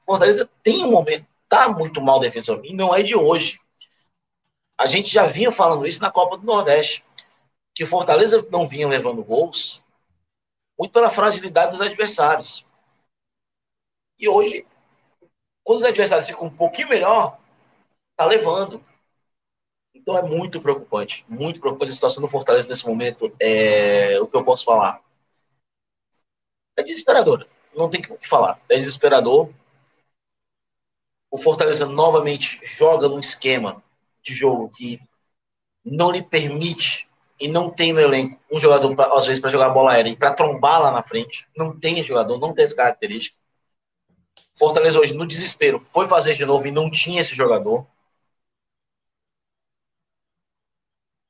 Fortaleza 0.00 0.50
tem 0.62 0.84
um 0.84 0.90
momento, 0.90 1.26
está 1.44 1.68
muito 1.68 2.00
mal 2.00 2.20
defensivamente, 2.20 2.74
não 2.74 2.94
é 2.94 3.02
de 3.02 3.14
hoje. 3.14 3.58
A 4.82 4.88
gente 4.88 5.14
já 5.14 5.26
vinha 5.26 5.52
falando 5.52 5.86
isso 5.86 6.02
na 6.02 6.10
Copa 6.10 6.36
do 6.36 6.44
Nordeste, 6.44 7.04
que 7.72 7.84
o 7.84 7.86
Fortaleza 7.86 8.44
não 8.50 8.66
vinha 8.66 8.88
levando 8.88 9.22
gols 9.22 9.84
muito 10.76 10.92
pela 10.92 11.08
fragilidade 11.08 11.70
dos 11.70 11.80
adversários. 11.80 12.66
E 14.18 14.28
hoje, 14.28 14.66
quando 15.62 15.78
os 15.78 15.84
adversários 15.84 16.26
ficam 16.26 16.48
um 16.48 16.56
pouquinho 16.56 16.88
melhor, 16.88 17.38
tá 18.16 18.26
levando. 18.26 18.84
Então 19.94 20.18
é 20.18 20.22
muito 20.22 20.60
preocupante, 20.60 21.24
muito 21.28 21.60
preocupante 21.60 21.92
a 21.92 21.94
situação 21.94 22.20
do 22.20 22.26
Fortaleza 22.26 22.68
nesse 22.68 22.84
momento. 22.84 23.32
É 23.38 24.18
o 24.20 24.26
que 24.26 24.36
eu 24.36 24.44
posso 24.44 24.64
falar. 24.64 25.00
É 26.76 26.82
desesperador, 26.82 27.46
não 27.72 27.88
tem 27.88 28.00
o 28.00 28.18
que 28.18 28.28
falar. 28.28 28.60
É 28.68 28.76
desesperador. 28.76 29.48
O 31.30 31.38
Fortaleza 31.38 31.86
novamente 31.86 32.60
joga 32.66 33.08
num 33.08 33.20
esquema 33.20 33.80
de 34.22 34.34
jogo 34.34 34.70
que 34.70 35.00
não 35.84 36.10
lhe 36.10 36.22
permite 36.22 37.08
e 37.40 37.48
não 37.48 37.70
tem 37.70 37.92
no 37.92 38.00
elenco 38.00 38.40
um 38.50 38.58
jogador, 38.58 38.94
pra, 38.94 39.06
às 39.16 39.26
vezes, 39.26 39.40
para 39.40 39.50
jogar 39.50 39.70
bola 39.70 39.92
aérea 39.92 40.10
e 40.10 40.16
para 40.16 40.32
trombar 40.32 40.80
lá 40.80 40.90
na 40.92 41.02
frente, 41.02 41.46
não 41.56 41.78
tem 41.78 42.02
jogador, 42.02 42.38
não 42.38 42.54
tem 42.54 42.64
essa 42.64 42.76
característica. 42.76 43.36
Fortaleza 44.54 44.98
hoje, 45.00 45.14
no 45.14 45.26
desespero, 45.26 45.80
foi 45.80 46.06
fazer 46.06 46.34
de 46.34 46.44
novo 46.46 46.66
e 46.66 46.70
não 46.70 46.90
tinha 46.90 47.20
esse 47.20 47.34
jogador. 47.34 47.86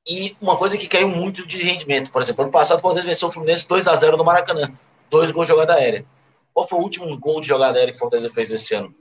E 0.07 0.37
uma 0.41 0.59
coisa 0.59 0.77
que 0.77 0.89
caiu 0.89 1.09
muito 1.09 1.47
de 1.47 1.63
rendimento, 1.63 2.11
por 2.11 2.21
exemplo, 2.21 2.43
ano 2.43 2.53
passado 2.53 2.79
o 2.79 2.81
Fortaleza 2.81 3.07
venceu 3.07 3.29
o 3.29 3.31
Fluminense 3.31 3.69
2 3.69 3.87
a 3.87 3.95
0 3.97 4.17
no 4.17 4.25
Maracanã, 4.25 4.73
dois 5.09 5.31
gols 5.31 5.47
de 5.47 5.53
jogada 5.53 5.75
aérea. 5.75 6.05
Qual 6.53 6.67
foi 6.69 6.79
o 6.79 6.83
último 6.83 7.17
gol 7.19 7.41
de 7.41 7.47
jogada 7.47 7.79
aérea 7.79 7.93
que 7.93 7.97
o 7.97 8.01
Fortaleza 8.01 8.31
fez 8.33 8.51
esse 8.51 8.75
ano? 8.75 8.93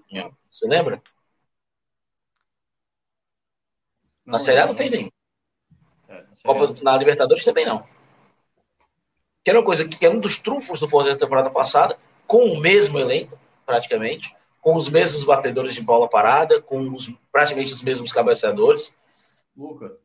Você 0.49 0.67
lembra? 0.67 1.01
Na 4.25 4.39
Série 4.39 4.59
A 4.59 4.67
não 4.67 4.75
fez 4.75 4.91
nenhum. 4.91 5.09
É, 6.07 6.23
Copa, 6.43 6.75
na 6.81 6.97
Libertadores 6.97 7.43
também 7.43 7.65
não. 7.65 7.83
Que 9.43 9.49
era 9.49 9.59
uma 9.59 9.65
coisa 9.65 9.87
que 9.87 10.05
era 10.05 10.15
um 10.15 10.19
dos 10.19 10.39
trunfos 10.39 10.79
do 10.79 10.87
Fortaleza 10.87 11.19
da 11.19 11.25
temporada 11.25 11.49
passada, 11.49 11.97
com 12.27 12.45
o 12.45 12.59
mesmo 12.59 12.99
elenco, 12.99 13.37
praticamente, 13.65 14.33
com 14.61 14.75
os 14.75 14.87
mesmos 14.87 15.23
batedores 15.23 15.73
de 15.73 15.81
bola 15.81 16.07
parada, 16.07 16.61
com 16.61 16.93
os, 16.93 17.11
praticamente 17.31 17.73
os 17.73 17.81
mesmos 17.81 18.13
cabeceadores. 18.13 18.99
Luca, 19.57 19.97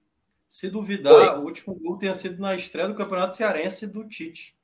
se 0.48 0.70
duvidar, 0.70 1.12
Oi. 1.12 1.28
o 1.38 1.42
último 1.42 1.74
gol 1.74 1.98
tenha 1.98 2.14
sido 2.14 2.40
na 2.40 2.54
estreia 2.54 2.88
do 2.88 2.94
Campeonato 2.94 3.36
Cearense 3.36 3.86
do 3.86 4.08
Tite. 4.08 4.56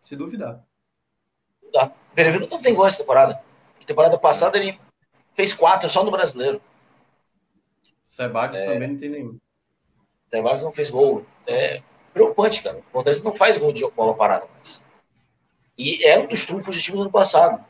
Se 0.00 0.14
duvidar. 0.14 0.64
Dá. 1.72 1.90
Benevido 2.14 2.48
não 2.48 2.60
tem 2.60 2.74
gol 2.74 2.86
essa 2.86 2.98
temporada. 2.98 3.42
Temporada 3.86 4.18
passada 4.18 4.58
ele 4.58 4.78
fez 5.34 5.54
quatro 5.54 5.88
só 5.88 6.04
no 6.04 6.10
brasileiro. 6.10 6.60
Sebadios 8.10 8.60
é... 8.62 8.64
também 8.66 8.88
não 8.88 8.96
tem 8.96 9.08
nenhum. 9.08 9.38
Sebadios 10.28 10.64
não 10.64 10.72
fez 10.72 10.90
gol. 10.90 11.24
É 11.46 11.80
preocupante, 12.12 12.60
cara. 12.60 12.78
O 12.78 12.82
Fortaleza 12.90 13.22
não 13.22 13.32
faz 13.32 13.56
gol 13.56 13.72
de 13.72 13.88
bola 13.92 14.16
parada 14.16 14.48
mais. 14.52 14.84
E 15.78 16.04
é 16.04 16.18
um 16.18 16.26
dos 16.26 16.44
trunfos 16.44 16.74
do 16.74 16.82
time 16.82 16.96
do 16.96 17.02
ano 17.02 17.12
passado. 17.12 17.64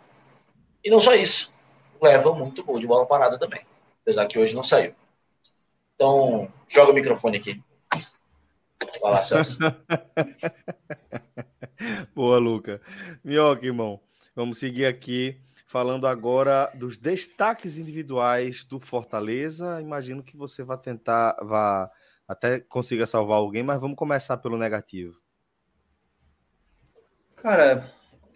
E 0.83 0.89
não 0.89 0.99
só 0.99 1.15
isso. 1.15 1.59
Leva 2.01 2.33
muito 2.33 2.65
gol 2.65 2.81
de 2.81 2.87
bola 2.87 3.05
parada 3.05 3.39
também. 3.39 3.61
Apesar 4.01 4.27
que 4.27 4.39
hoje 4.39 4.55
não 4.55 4.65
saiu. 4.65 4.95
Então, 5.95 6.51
joga 6.67 6.91
o 6.91 6.95
microfone 6.95 7.37
aqui. 7.37 7.62
Vai 9.03 9.12
lá, 9.12 9.23
Celso. 9.23 9.59
Boa, 12.17 12.39
Luca. 12.39 12.81
Minhoca, 13.23 13.67
irmão. 13.67 14.01
Vamos 14.35 14.59
seguir 14.59 14.87
aqui 14.87 15.39
falando 15.71 16.09
agora 16.09 16.69
dos 16.75 16.99
destaques 16.99 17.79
individuais 17.79 18.65
do 18.65 18.81
Fortaleza. 18.81 19.81
Imagino 19.81 20.21
que 20.21 20.37
você 20.37 20.65
vai 20.65 20.77
tentar, 20.77 21.37
vá 21.45 21.89
até 22.27 22.59
consiga 22.59 23.07
salvar 23.07 23.39
alguém, 23.39 23.63
mas 23.63 23.81
vamos 23.81 23.97
começar 23.97 24.37
pelo 24.39 24.59
negativo. 24.59 25.23
Cara, 27.37 27.89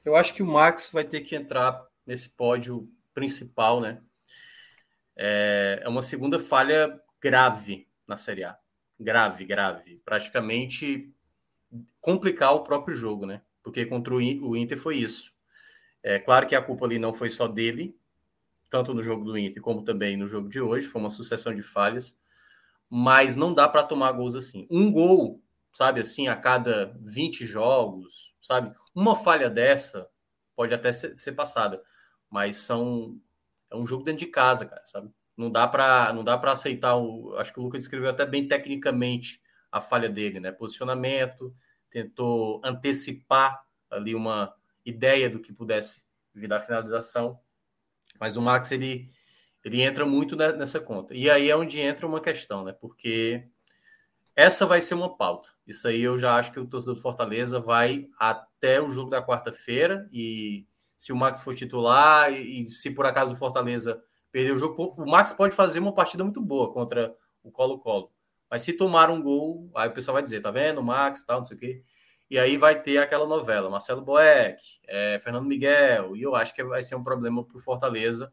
eu 0.05 0.15
acho 0.15 0.32
que 0.32 0.44
o 0.44 0.47
Max 0.47 0.90
vai 0.93 1.02
ter 1.02 1.23
que 1.23 1.35
entrar 1.35 1.85
nesse 2.06 2.31
pódio 2.31 2.89
principal, 3.12 3.81
né? 3.81 4.01
É, 5.16 5.81
é 5.82 5.89
uma 5.89 6.02
segunda 6.02 6.39
falha 6.39 7.01
grave 7.20 7.89
na 8.06 8.16
Série 8.16 8.44
A. 8.44 8.56
Grave, 8.98 9.44
grave. 9.44 10.01
Praticamente 10.05 11.12
complicar 12.01 12.55
o 12.55 12.62
próprio 12.62 12.94
jogo, 12.94 13.27
né? 13.27 13.43
Porque 13.61 13.85
contra 13.85 14.15
o 14.15 14.56
Inter 14.56 14.78
foi 14.78 14.98
isso. 14.98 15.34
É 16.05 16.18
claro 16.18 16.47
que 16.47 16.55
a 16.55 16.60
culpa 16.60 16.85
ali 16.85 16.98
não 16.98 17.14
foi 17.14 17.31
só 17.31 17.48
dele, 17.48 17.97
tanto 18.68 18.93
no 18.93 19.02
jogo 19.02 19.24
do 19.24 19.39
Inter 19.39 19.62
como 19.62 19.82
também 19.82 20.18
no 20.18 20.28
jogo 20.28 20.51
de 20.51 20.60
hoje, 20.60 20.86
foi 20.86 21.01
uma 21.01 21.09
sucessão 21.09 21.55
de 21.55 21.62
falhas, 21.62 22.18
mas 22.90 23.35
não 23.35 23.55
dá 23.55 23.66
para 23.66 23.82
tomar 23.82 24.12
gols 24.12 24.35
assim. 24.35 24.66
Um 24.70 24.93
gol, 24.93 25.40
sabe, 25.72 26.01
assim, 26.01 26.28
a 26.28 26.36
cada 26.36 26.94
20 27.01 27.47
jogos, 27.47 28.35
sabe? 28.43 28.70
Uma 28.94 29.16
falha 29.16 29.48
dessa 29.48 30.06
pode 30.55 30.74
até 30.74 30.93
ser, 30.93 31.16
ser 31.16 31.32
passada, 31.32 31.82
mas 32.28 32.59
são 32.59 33.18
é 33.70 33.74
um 33.76 33.86
jogo 33.86 34.05
dentro 34.05 34.20
de 34.20 34.31
casa, 34.31 34.66
cara, 34.66 34.85
sabe? 34.85 35.10
Não 35.35 35.51
dá 35.51 35.66
para 35.66 36.12
não 36.12 36.22
dá 36.22 36.36
para 36.36 36.52
aceitar 36.52 36.97
o, 36.97 37.35
acho 37.39 37.51
que 37.51 37.59
o 37.59 37.62
Lucas 37.62 37.82
escreveu 37.82 38.10
até 38.10 38.26
bem 38.26 38.47
tecnicamente 38.47 39.40
a 39.72 39.81
falha 39.81 40.09
dele, 40.09 40.39
né? 40.39 40.52
Posicionamento, 40.52 41.55
tentou 41.90 42.60
antecipar 42.62 43.64
ali 43.90 44.14
uma 44.14 44.55
ideia 44.85 45.28
do 45.31 45.40
que 45.40 45.52
pudesse 45.52 46.05
virar 46.35 46.61
finalização, 46.61 47.39
mas 48.19 48.36
o 48.36 48.43
Max 48.43 48.70
ele 48.73 49.11
ele 49.65 49.81
entra 49.81 50.05
muito 50.05 50.36
nessa 50.36 50.78
conta. 50.78 51.15
E 51.15 51.31
aí 51.31 51.48
é 51.48 51.56
onde 51.56 51.81
entra 51.81 52.06
uma 52.06 52.20
questão, 52.20 52.62
né? 52.62 52.73
Porque 52.73 53.48
essa 54.36 54.66
vai 54.66 54.81
ser 54.81 54.94
uma 54.94 55.16
pauta. 55.16 55.51
Isso 55.66 55.89
aí 55.89 56.02
eu 56.02 56.19
já 56.19 56.36
acho 56.36 56.52
que 56.52 56.61
o 56.61 56.66
torcedor 56.66 56.97
do 56.97 57.01
Fortaleza 57.01 57.59
vai 57.59 58.09
até 58.19 58.81
o 58.81 58.90
jogo 58.90 59.09
da 59.09 59.24
quarta-feira 59.24 60.06
e 60.12 60.66
se 60.98 61.12
o 61.12 61.16
Max 61.16 61.40
for 61.40 61.55
titular 61.55 62.31
e, 62.31 62.62
e 62.62 62.66
se 62.66 62.90
por 62.90 63.06
acaso 63.06 63.32
o 63.32 63.36
Fortaleza 63.36 64.02
perder 64.31 64.52
o 64.52 64.59
jogo, 64.59 64.94
o 64.98 65.06
Max 65.09 65.32
pode 65.32 65.55
fazer 65.55 65.78
uma 65.78 65.94
partida 65.94 66.24
muito 66.24 66.43
boa 66.43 66.73
contra 66.73 67.15
o 67.43 67.51
Colo-Colo. 67.51 68.11
Mas 68.51 68.62
se 68.62 68.74
tomar 68.74 69.09
um 69.09 69.23
gol, 69.23 69.70
aí 69.74 69.89
o 69.89 69.94
pessoal 69.94 70.15
vai 70.15 70.23
dizer, 70.23 70.40
tá 70.40 70.51
vendo, 70.51 70.82
Max, 70.82 71.24
tal, 71.24 71.39
não 71.39 71.44
sei 71.44 71.56
o 71.56 71.61
quê. 71.61 71.82
E 72.35 72.39
aí 72.39 72.56
vai 72.56 72.82
ter 72.82 72.98
aquela 72.98 73.28
novela, 73.28 73.70
Marcelo 73.70 74.02
Boeck, 74.02 74.61
é, 74.89 75.20
Fernando 75.20 75.47
Miguel, 75.47 76.16
e 76.16 76.23
eu 76.23 76.35
acho 76.35 76.52
que 76.52 76.65
vai 76.65 76.82
ser 76.82 76.97
um 76.97 77.05
problema 77.05 77.44
para 77.44 77.56
o 77.56 77.61
Fortaleza 77.61 78.32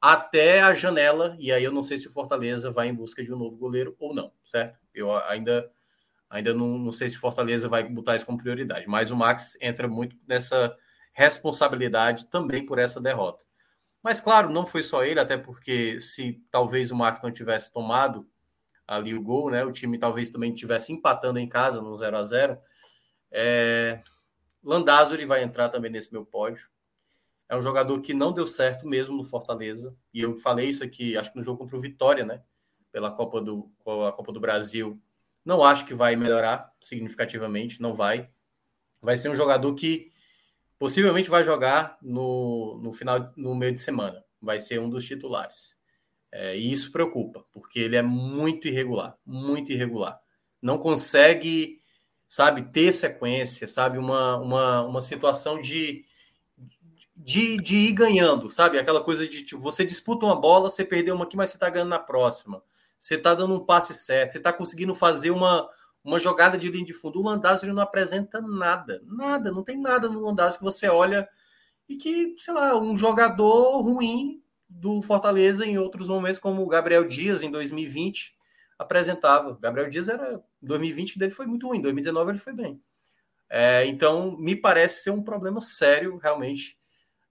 até 0.00 0.60
a 0.60 0.72
janela, 0.72 1.36
e 1.40 1.50
aí 1.50 1.64
eu 1.64 1.72
não 1.72 1.82
sei 1.82 1.98
se 1.98 2.06
o 2.06 2.12
Fortaleza 2.12 2.70
vai 2.70 2.86
em 2.86 2.94
busca 2.94 3.24
de 3.24 3.34
um 3.34 3.36
novo 3.36 3.56
goleiro 3.56 3.96
ou 3.98 4.14
não, 4.14 4.32
certo? 4.44 4.78
Eu 4.94 5.12
ainda, 5.12 5.68
ainda 6.30 6.54
não, 6.54 6.78
não 6.78 6.92
sei 6.92 7.08
se 7.08 7.16
o 7.16 7.20
Fortaleza 7.20 7.68
vai 7.68 7.82
botar 7.82 8.14
isso 8.14 8.24
como 8.24 8.38
prioridade, 8.38 8.86
mas 8.86 9.10
o 9.10 9.16
Max 9.16 9.58
entra 9.60 9.88
muito 9.88 10.16
nessa 10.24 10.76
responsabilidade 11.12 12.26
também 12.26 12.64
por 12.64 12.78
essa 12.78 13.00
derrota. 13.00 13.44
Mas 14.04 14.20
claro, 14.20 14.50
não 14.50 14.64
foi 14.64 14.84
só 14.84 15.02
ele, 15.02 15.18
até 15.18 15.36
porque 15.36 16.00
se 16.00 16.40
talvez 16.48 16.92
o 16.92 16.96
Max 16.96 17.20
não 17.20 17.32
tivesse 17.32 17.72
tomado 17.72 18.24
ali 18.86 19.14
o 19.14 19.20
gol, 19.20 19.50
né? 19.50 19.64
O 19.64 19.72
time 19.72 19.98
talvez 19.98 20.30
também 20.30 20.52
estivesse 20.52 20.92
empatando 20.92 21.40
em 21.40 21.48
casa 21.48 21.82
no 21.82 21.98
0 21.98 22.16
a 22.16 22.22
0 22.22 22.58
é... 23.30 24.00
Landázuri 24.62 25.24
vai 25.24 25.42
entrar 25.42 25.68
também 25.68 25.90
nesse 25.90 26.12
meu 26.12 26.24
pódio. 26.24 26.68
É 27.48 27.56
um 27.56 27.62
jogador 27.62 28.00
que 28.00 28.12
não 28.12 28.32
deu 28.32 28.46
certo 28.46 28.88
mesmo 28.88 29.16
no 29.16 29.24
Fortaleza. 29.24 29.96
E 30.12 30.20
eu 30.20 30.36
falei 30.36 30.68
isso 30.68 30.82
aqui, 30.82 31.16
acho 31.16 31.30
que 31.30 31.36
no 31.36 31.44
jogo 31.44 31.58
contra 31.58 31.76
o 31.76 31.80
Vitória, 31.80 32.24
né? 32.24 32.42
Pela 32.90 33.10
Copa 33.10 33.40
do, 33.40 33.70
a 34.08 34.12
Copa 34.12 34.32
do 34.32 34.40
Brasil. 34.40 35.00
Não 35.44 35.62
acho 35.62 35.86
que 35.86 35.94
vai 35.94 36.16
melhorar 36.16 36.72
significativamente, 36.80 37.80
não 37.80 37.94
vai. 37.94 38.28
Vai 39.00 39.16
ser 39.16 39.28
um 39.28 39.34
jogador 39.36 39.72
que 39.74 40.10
possivelmente 40.78 41.30
vai 41.30 41.44
jogar 41.44 41.96
no, 42.02 42.80
no 42.82 42.92
final, 42.92 43.24
no 43.36 43.54
meio 43.54 43.72
de 43.72 43.80
semana. 43.80 44.24
Vai 44.40 44.58
ser 44.58 44.80
um 44.80 44.90
dos 44.90 45.04
titulares. 45.06 45.76
É, 46.32 46.56
e 46.56 46.70
isso 46.70 46.90
preocupa, 46.90 47.44
porque 47.52 47.78
ele 47.78 47.96
é 47.96 48.02
muito 48.02 48.66
irregular, 48.66 49.16
muito 49.24 49.72
irregular. 49.72 50.20
Não 50.60 50.78
consegue, 50.78 51.80
sabe, 52.26 52.62
ter 52.72 52.92
sequência, 52.92 53.66
sabe, 53.68 53.98
uma, 53.98 54.36
uma, 54.36 54.82
uma 54.82 55.00
situação 55.00 55.60
de, 55.60 56.04
de, 57.14 57.56
de 57.58 57.76
ir 57.76 57.92
ganhando, 57.92 58.50
sabe? 58.50 58.78
Aquela 58.78 59.02
coisa 59.02 59.28
de 59.28 59.42
tipo, 59.42 59.60
você 59.60 59.84
disputa 59.84 60.26
uma 60.26 60.36
bola, 60.36 60.70
você 60.70 60.84
perdeu 60.84 61.14
uma 61.14 61.24
aqui, 61.24 61.36
mas 61.36 61.50
você 61.50 61.56
está 61.56 61.70
ganhando 61.70 61.90
na 61.90 61.98
próxima. 61.98 62.62
Você 62.98 63.14
está 63.14 63.34
dando 63.34 63.54
um 63.54 63.64
passe 63.64 63.94
certo, 63.94 64.32
você 64.32 64.38
está 64.38 64.52
conseguindo 64.52 64.94
fazer 64.94 65.30
uma, 65.30 65.68
uma 66.02 66.18
jogada 66.18 66.56
de 66.58 66.68
linha 66.70 66.84
de 66.84 66.94
fundo. 66.94 67.20
O 67.20 67.24
Landázuri 67.24 67.72
não 67.72 67.82
apresenta 67.82 68.40
nada, 68.40 69.02
nada, 69.04 69.52
não 69.52 69.62
tem 69.62 69.78
nada 69.78 70.08
no 70.08 70.24
Landázuri 70.24 70.58
que 70.58 70.64
você 70.64 70.88
olha 70.88 71.28
e 71.88 71.96
que, 71.96 72.34
sei 72.38 72.54
lá, 72.54 72.76
um 72.76 72.96
jogador 72.96 73.80
ruim 73.80 74.42
do 74.68 75.00
Fortaleza 75.02 75.64
em 75.64 75.78
outros 75.78 76.08
momentos, 76.08 76.40
como 76.40 76.62
o 76.62 76.68
Gabriel 76.68 77.06
Dias 77.06 77.42
em 77.42 77.50
2020 77.50 78.34
apresentava. 78.78 79.58
Gabriel 79.60 79.88
Dias 79.88 80.08
era 80.08 80.42
2020 80.66 81.18
dele 81.18 81.32
foi 81.32 81.46
muito 81.46 81.66
ruim, 81.68 81.80
2019 81.80 82.32
ele 82.32 82.38
foi 82.38 82.52
bem. 82.52 82.80
É, 83.48 83.86
então 83.86 84.36
me 84.36 84.56
parece 84.56 85.04
ser 85.04 85.10
um 85.10 85.22
problema 85.22 85.60
sério 85.60 86.16
realmente 86.16 86.76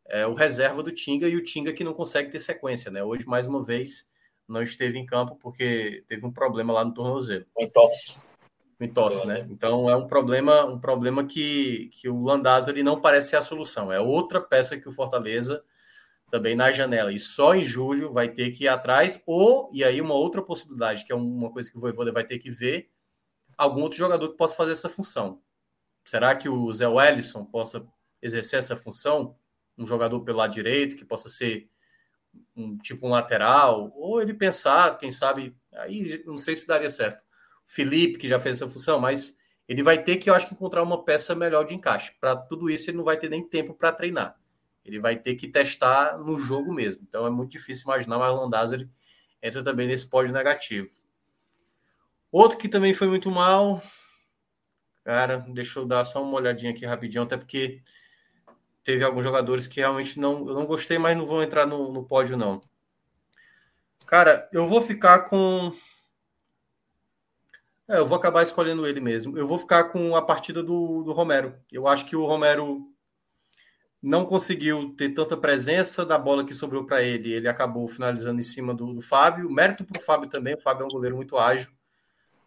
é, 0.08 0.26
o 0.26 0.34
reserva 0.34 0.82
do 0.82 0.92
Tinga 0.92 1.28
e 1.28 1.36
o 1.36 1.44
Tinga 1.44 1.74
que 1.74 1.84
não 1.84 1.94
consegue 1.94 2.32
ter 2.32 2.40
sequência, 2.40 2.90
né? 2.90 3.04
Hoje 3.04 3.26
mais 3.26 3.48
uma 3.48 3.64
vez 3.64 4.08
não 4.48 4.62
esteve 4.62 4.98
em 4.98 5.06
campo 5.06 5.36
porque 5.36 6.04
teve 6.08 6.26
um 6.26 6.32
problema 6.32 6.72
lá 6.72 6.86
no 6.86 6.94
tornozelo. 6.94 7.46
Em 7.58 7.70
tosse 7.70 8.16
em 8.80 8.90
tosse, 8.90 9.26
né? 9.26 9.48
Então 9.50 9.90
é 9.90 9.96
um 9.96 10.06
problema, 10.06 10.66
um 10.66 10.80
problema 10.80 11.26
que, 11.26 11.90
que 11.94 12.10
o 12.10 12.22
Landazzo 12.22 12.70
ele 12.70 12.84
não 12.84 13.00
parece 13.00 13.30
ser 13.30 13.38
a 13.38 13.42
solução. 13.42 13.92
É 13.92 14.00
outra 14.00 14.42
peça 14.42 14.78
que 14.78 14.88
o 14.90 14.92
Fortaleza 14.92 15.64
também 16.30 16.56
na 16.56 16.72
janela 16.72 17.14
e 17.14 17.20
só 17.20 17.56
em 17.56 17.64
julho 17.64 18.12
vai 18.12 18.28
ter 18.28 18.52
que 18.52 18.66
ir 18.66 18.68
atrás 18.68 19.22
ou 19.26 19.70
e 19.72 19.84
aí 19.84 20.02
uma 20.02 20.16
outra 20.16 20.42
possibilidade 20.42 21.06
que 21.06 21.12
é 21.12 21.16
uma 21.16 21.52
coisa 21.52 21.70
que 21.70 21.78
o 21.78 21.80
Voivoda 21.80 22.12
vai 22.12 22.26
ter 22.26 22.40
que 22.40 22.50
ver 22.50 22.90
algum 23.58 23.82
outro 23.82 23.98
jogador 23.98 24.30
que 24.30 24.38
possa 24.38 24.56
fazer 24.56 24.72
essa 24.72 24.90
função. 24.90 25.42
Será 26.04 26.36
que 26.36 26.48
o 26.48 26.72
Zé 26.72 26.88
Wellison 26.88 27.46
possa 27.46 27.86
exercer 28.22 28.60
essa 28.60 28.76
função? 28.76 29.36
Um 29.78 29.86
jogador 29.86 30.22
pelo 30.22 30.38
lado 30.38 30.54
direito 30.54 30.96
que 30.96 31.06
possa 31.06 31.30
ser 31.30 31.70
um 32.56 32.78
tipo 32.78 33.08
um 33.08 33.12
lateral 33.12 33.94
ou 33.96 34.22
ele 34.22 34.34
pensar, 34.34 34.98
quem 34.98 35.12
sabe 35.12 35.56
aí 35.72 36.22
não 36.26 36.38
sei 36.38 36.56
se 36.56 36.68
daria 36.68 36.90
certo 36.90 37.26
Felipe, 37.66 38.20
que 38.20 38.28
já 38.28 38.40
fez 38.40 38.58
essa 38.58 38.72
função, 38.72 39.00
mas 39.00 39.38
ele 39.68 39.82
vai 39.82 40.02
ter 40.02 40.18
que, 40.18 40.30
eu 40.30 40.36
acho, 40.36 40.54
encontrar 40.54 40.84
uma 40.84 41.04
peça 41.04 41.34
melhor 41.34 41.66
de 41.66 41.74
encaixe. 41.74 42.14
Para 42.22 42.36
tudo 42.36 42.70
isso, 42.70 42.90
ele 42.90 42.98
não 42.98 43.04
vai 43.04 43.18
ter 43.18 43.30
nem 43.30 43.44
tempo 43.44 43.74
para 43.74 43.92
treinar. 43.92 44.40
Ele 44.84 45.00
vai 45.00 45.16
ter 45.16 45.34
que 45.36 45.48
testar 45.48 46.18
no 46.20 46.38
jogo 46.38 46.72
mesmo. 46.72 47.02
Então 47.08 47.26
é 47.26 47.30
muito 47.30 47.52
difícil 47.52 47.86
imaginar, 47.86 48.20
mas 48.20 48.32
o 48.32 48.36
Landázuri 48.36 48.90
entra 49.42 49.64
também 49.64 49.88
nesse 49.88 50.08
pódio 50.08 50.32
negativo. 50.32 50.90
Outro 52.36 52.58
que 52.58 52.68
também 52.68 52.94
foi 52.94 53.08
muito 53.08 53.32
mal. 53.32 53.82
Cara, 55.06 55.38
deixa 55.38 55.80
eu 55.80 55.86
dar 55.86 56.04
só 56.04 56.22
uma 56.22 56.36
olhadinha 56.36 56.74
aqui 56.74 56.86
rapidinho, 56.86 57.24
até 57.24 57.38
porque 57.38 57.82
teve 58.84 59.06
alguns 59.06 59.24
jogadores 59.24 59.68
que 59.68 59.80
realmente 59.80 60.20
não, 60.20 60.40
eu 60.46 60.54
não 60.54 60.66
gostei, 60.66 60.98
mas 60.98 61.16
não 61.16 61.26
vão 61.26 61.42
entrar 61.42 61.66
no, 61.66 61.94
no 61.94 62.04
pódio, 62.04 62.36
não. 62.36 62.60
Cara, 64.06 64.50
eu 64.52 64.68
vou 64.68 64.82
ficar 64.82 65.30
com. 65.30 65.72
É, 67.88 68.00
eu 68.00 68.06
vou 68.06 68.18
acabar 68.18 68.44
escolhendo 68.44 68.86
ele 68.86 69.00
mesmo. 69.00 69.38
Eu 69.38 69.48
vou 69.48 69.58
ficar 69.58 69.86
com 69.86 70.14
a 70.14 70.22
partida 70.22 70.62
do, 70.62 71.04
do 71.04 71.14
Romero. 71.14 71.58
Eu 71.72 71.88
acho 71.88 72.06
que 72.06 72.18
o 72.18 72.26
Romero 72.26 72.86
não 74.04 74.26
conseguiu 74.26 74.94
ter 74.98 75.14
tanta 75.14 75.38
presença 75.38 76.06
da 76.06 76.20
bola 76.20 76.44
que 76.46 76.54
sobrou 76.54 76.86
para 76.86 77.02
ele. 77.02 77.32
Ele 77.32 77.48
acabou 77.48 77.88
finalizando 77.88 78.42
em 78.42 78.44
cima 78.44 78.74
do, 78.74 78.94
do 78.94 79.02
Fábio. 79.02 79.50
Mérito 79.50 79.86
para 79.86 80.02
o 80.02 80.04
Fábio 80.04 80.30
também. 80.30 80.56
O 80.56 80.60
Fábio 80.60 80.84
é 80.84 80.86
um 80.86 80.90
goleiro 80.92 81.16
muito 81.16 81.38
ágil, 81.38 81.72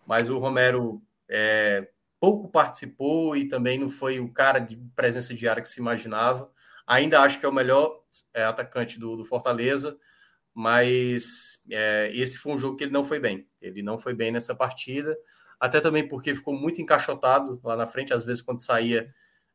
mas 0.08 0.30
o 0.30 0.38
Romero 0.38 1.02
é, 1.28 1.86
pouco 2.18 2.48
participou 2.48 3.36
e 3.36 3.46
também 3.46 3.78
não 3.78 3.90
foi 3.90 4.18
o 4.20 4.32
cara 4.32 4.58
de 4.58 4.74
presença 4.96 5.34
de 5.34 5.46
área 5.46 5.62
que 5.62 5.68
se 5.68 5.80
imaginava. 5.80 6.50
Ainda 6.86 7.20
acho 7.20 7.38
que 7.38 7.44
é 7.44 7.48
o 7.48 7.52
melhor 7.52 8.02
é, 8.32 8.44
atacante 8.44 8.98
do, 8.98 9.18
do, 9.18 9.24
Fortaleza, 9.26 9.98
mas 10.54 11.62
é, 11.70 12.10
esse 12.14 12.38
foi 12.38 12.54
um 12.54 12.58
jogo 12.58 12.76
que 12.78 12.84
ele 12.84 12.90
não 12.90 13.04
foi 13.04 13.20
bem. 13.20 13.46
Ele 13.60 13.82
não 13.82 13.98
foi 13.98 14.14
bem 14.14 14.32
nessa 14.32 14.54
partida, 14.54 15.14
até 15.60 15.78
também 15.78 16.08
porque 16.08 16.34
ficou 16.34 16.54
muito 16.54 16.80
encaixotado 16.80 17.60
lá 17.62 17.76
na 17.76 17.86
frente. 17.86 18.14
Às 18.14 18.24
vezes, 18.24 18.40
quando 18.40 18.62
saía 18.62 19.12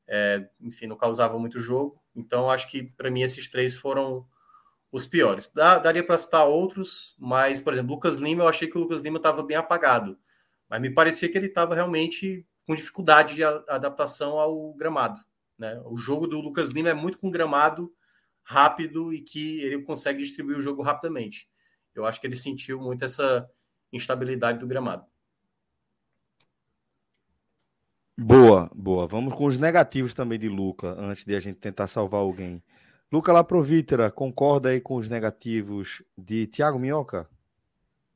é, 0.07 0.47
enfim, 0.61 0.85
não 0.85 0.95
causava 0.95 1.39
muito 1.39 1.59
jogo. 1.59 1.99
Então, 2.15 2.47
acho 2.47 2.69
que 2.69 2.84
para 2.84 3.09
mim 3.09 3.23
esses 3.23 3.49
três 3.49 3.75
foram 3.75 4.23
os 4.91 5.07
piores. 5.07 5.51
Dá, 5.51 5.80
daria 5.80 6.05
para 6.05 6.17
citar 6.19 6.47
outros, 6.47 7.15
mas, 7.17 7.59
por 7.59 7.73
exemplo, 7.73 7.95
Lucas 7.95 8.17
Lima, 8.17 8.43
eu 8.43 8.47
achei 8.47 8.67
que 8.67 8.77
o 8.77 8.81
Lucas 8.81 9.01
Lima 9.01 9.17
estava 9.17 9.41
bem 9.41 9.57
apagado, 9.57 10.15
mas 10.69 10.81
me 10.81 10.90
parecia 10.90 11.30
que 11.30 11.38
ele 11.38 11.48
estava 11.48 11.76
realmente 11.76 12.45
com 12.65 12.76
dificuldade 12.76 13.35
de 13.35 13.44
adaptação 13.44 14.40
ao 14.40 14.73
gramado. 14.73 15.22
Né? 15.57 15.81
O 15.85 15.95
jogo 15.98 16.27
do 16.27 16.40
Lucas 16.40 16.69
Lima 16.69 16.90
é 16.90 16.94
muito 16.94 17.18
com 17.18 17.30
gramado 17.30 17.94
rápido 18.44 19.14
e 19.14 19.22
que 19.22 19.61
ele 19.61 19.81
consegue 19.84 20.19
distribuir 20.19 20.57
o 20.57 20.61
jogo 20.61 20.81
rapidamente. 20.81 21.49
Eu 21.95 22.06
acho 22.06 22.19
que 22.19 22.27
ele 22.27 22.35
sentiu 22.35 22.80
muito 22.80 23.06
essa 23.06 23.49
instabilidade 23.91 24.60
do 24.60 24.68
gramado. 24.68 25.06
Boa, 28.18 28.69
boa. 28.76 29.07
Vamos 29.07 29.34
com 29.34 29.45
os 29.45 29.57
negativos 29.57 30.14
também 30.14 30.38
de 30.38 30.48
Luca, 30.48 30.95
antes 30.99 31.26
de 31.26 31.35
a 31.35 31.40
gente 31.40 31.57
tentar 31.57 31.88
salvar 31.88 32.22
alguém. 32.22 32.61
Luca 33.11 33.31
Laprovítera, 33.31 34.11
concorda 34.11 34.69
aí 34.69 34.81
com 34.81 34.95
os 34.95 35.07
negativos 35.10 36.03
de 36.18 36.48
Thiago 36.48 36.80
Minhoca? 36.80 37.30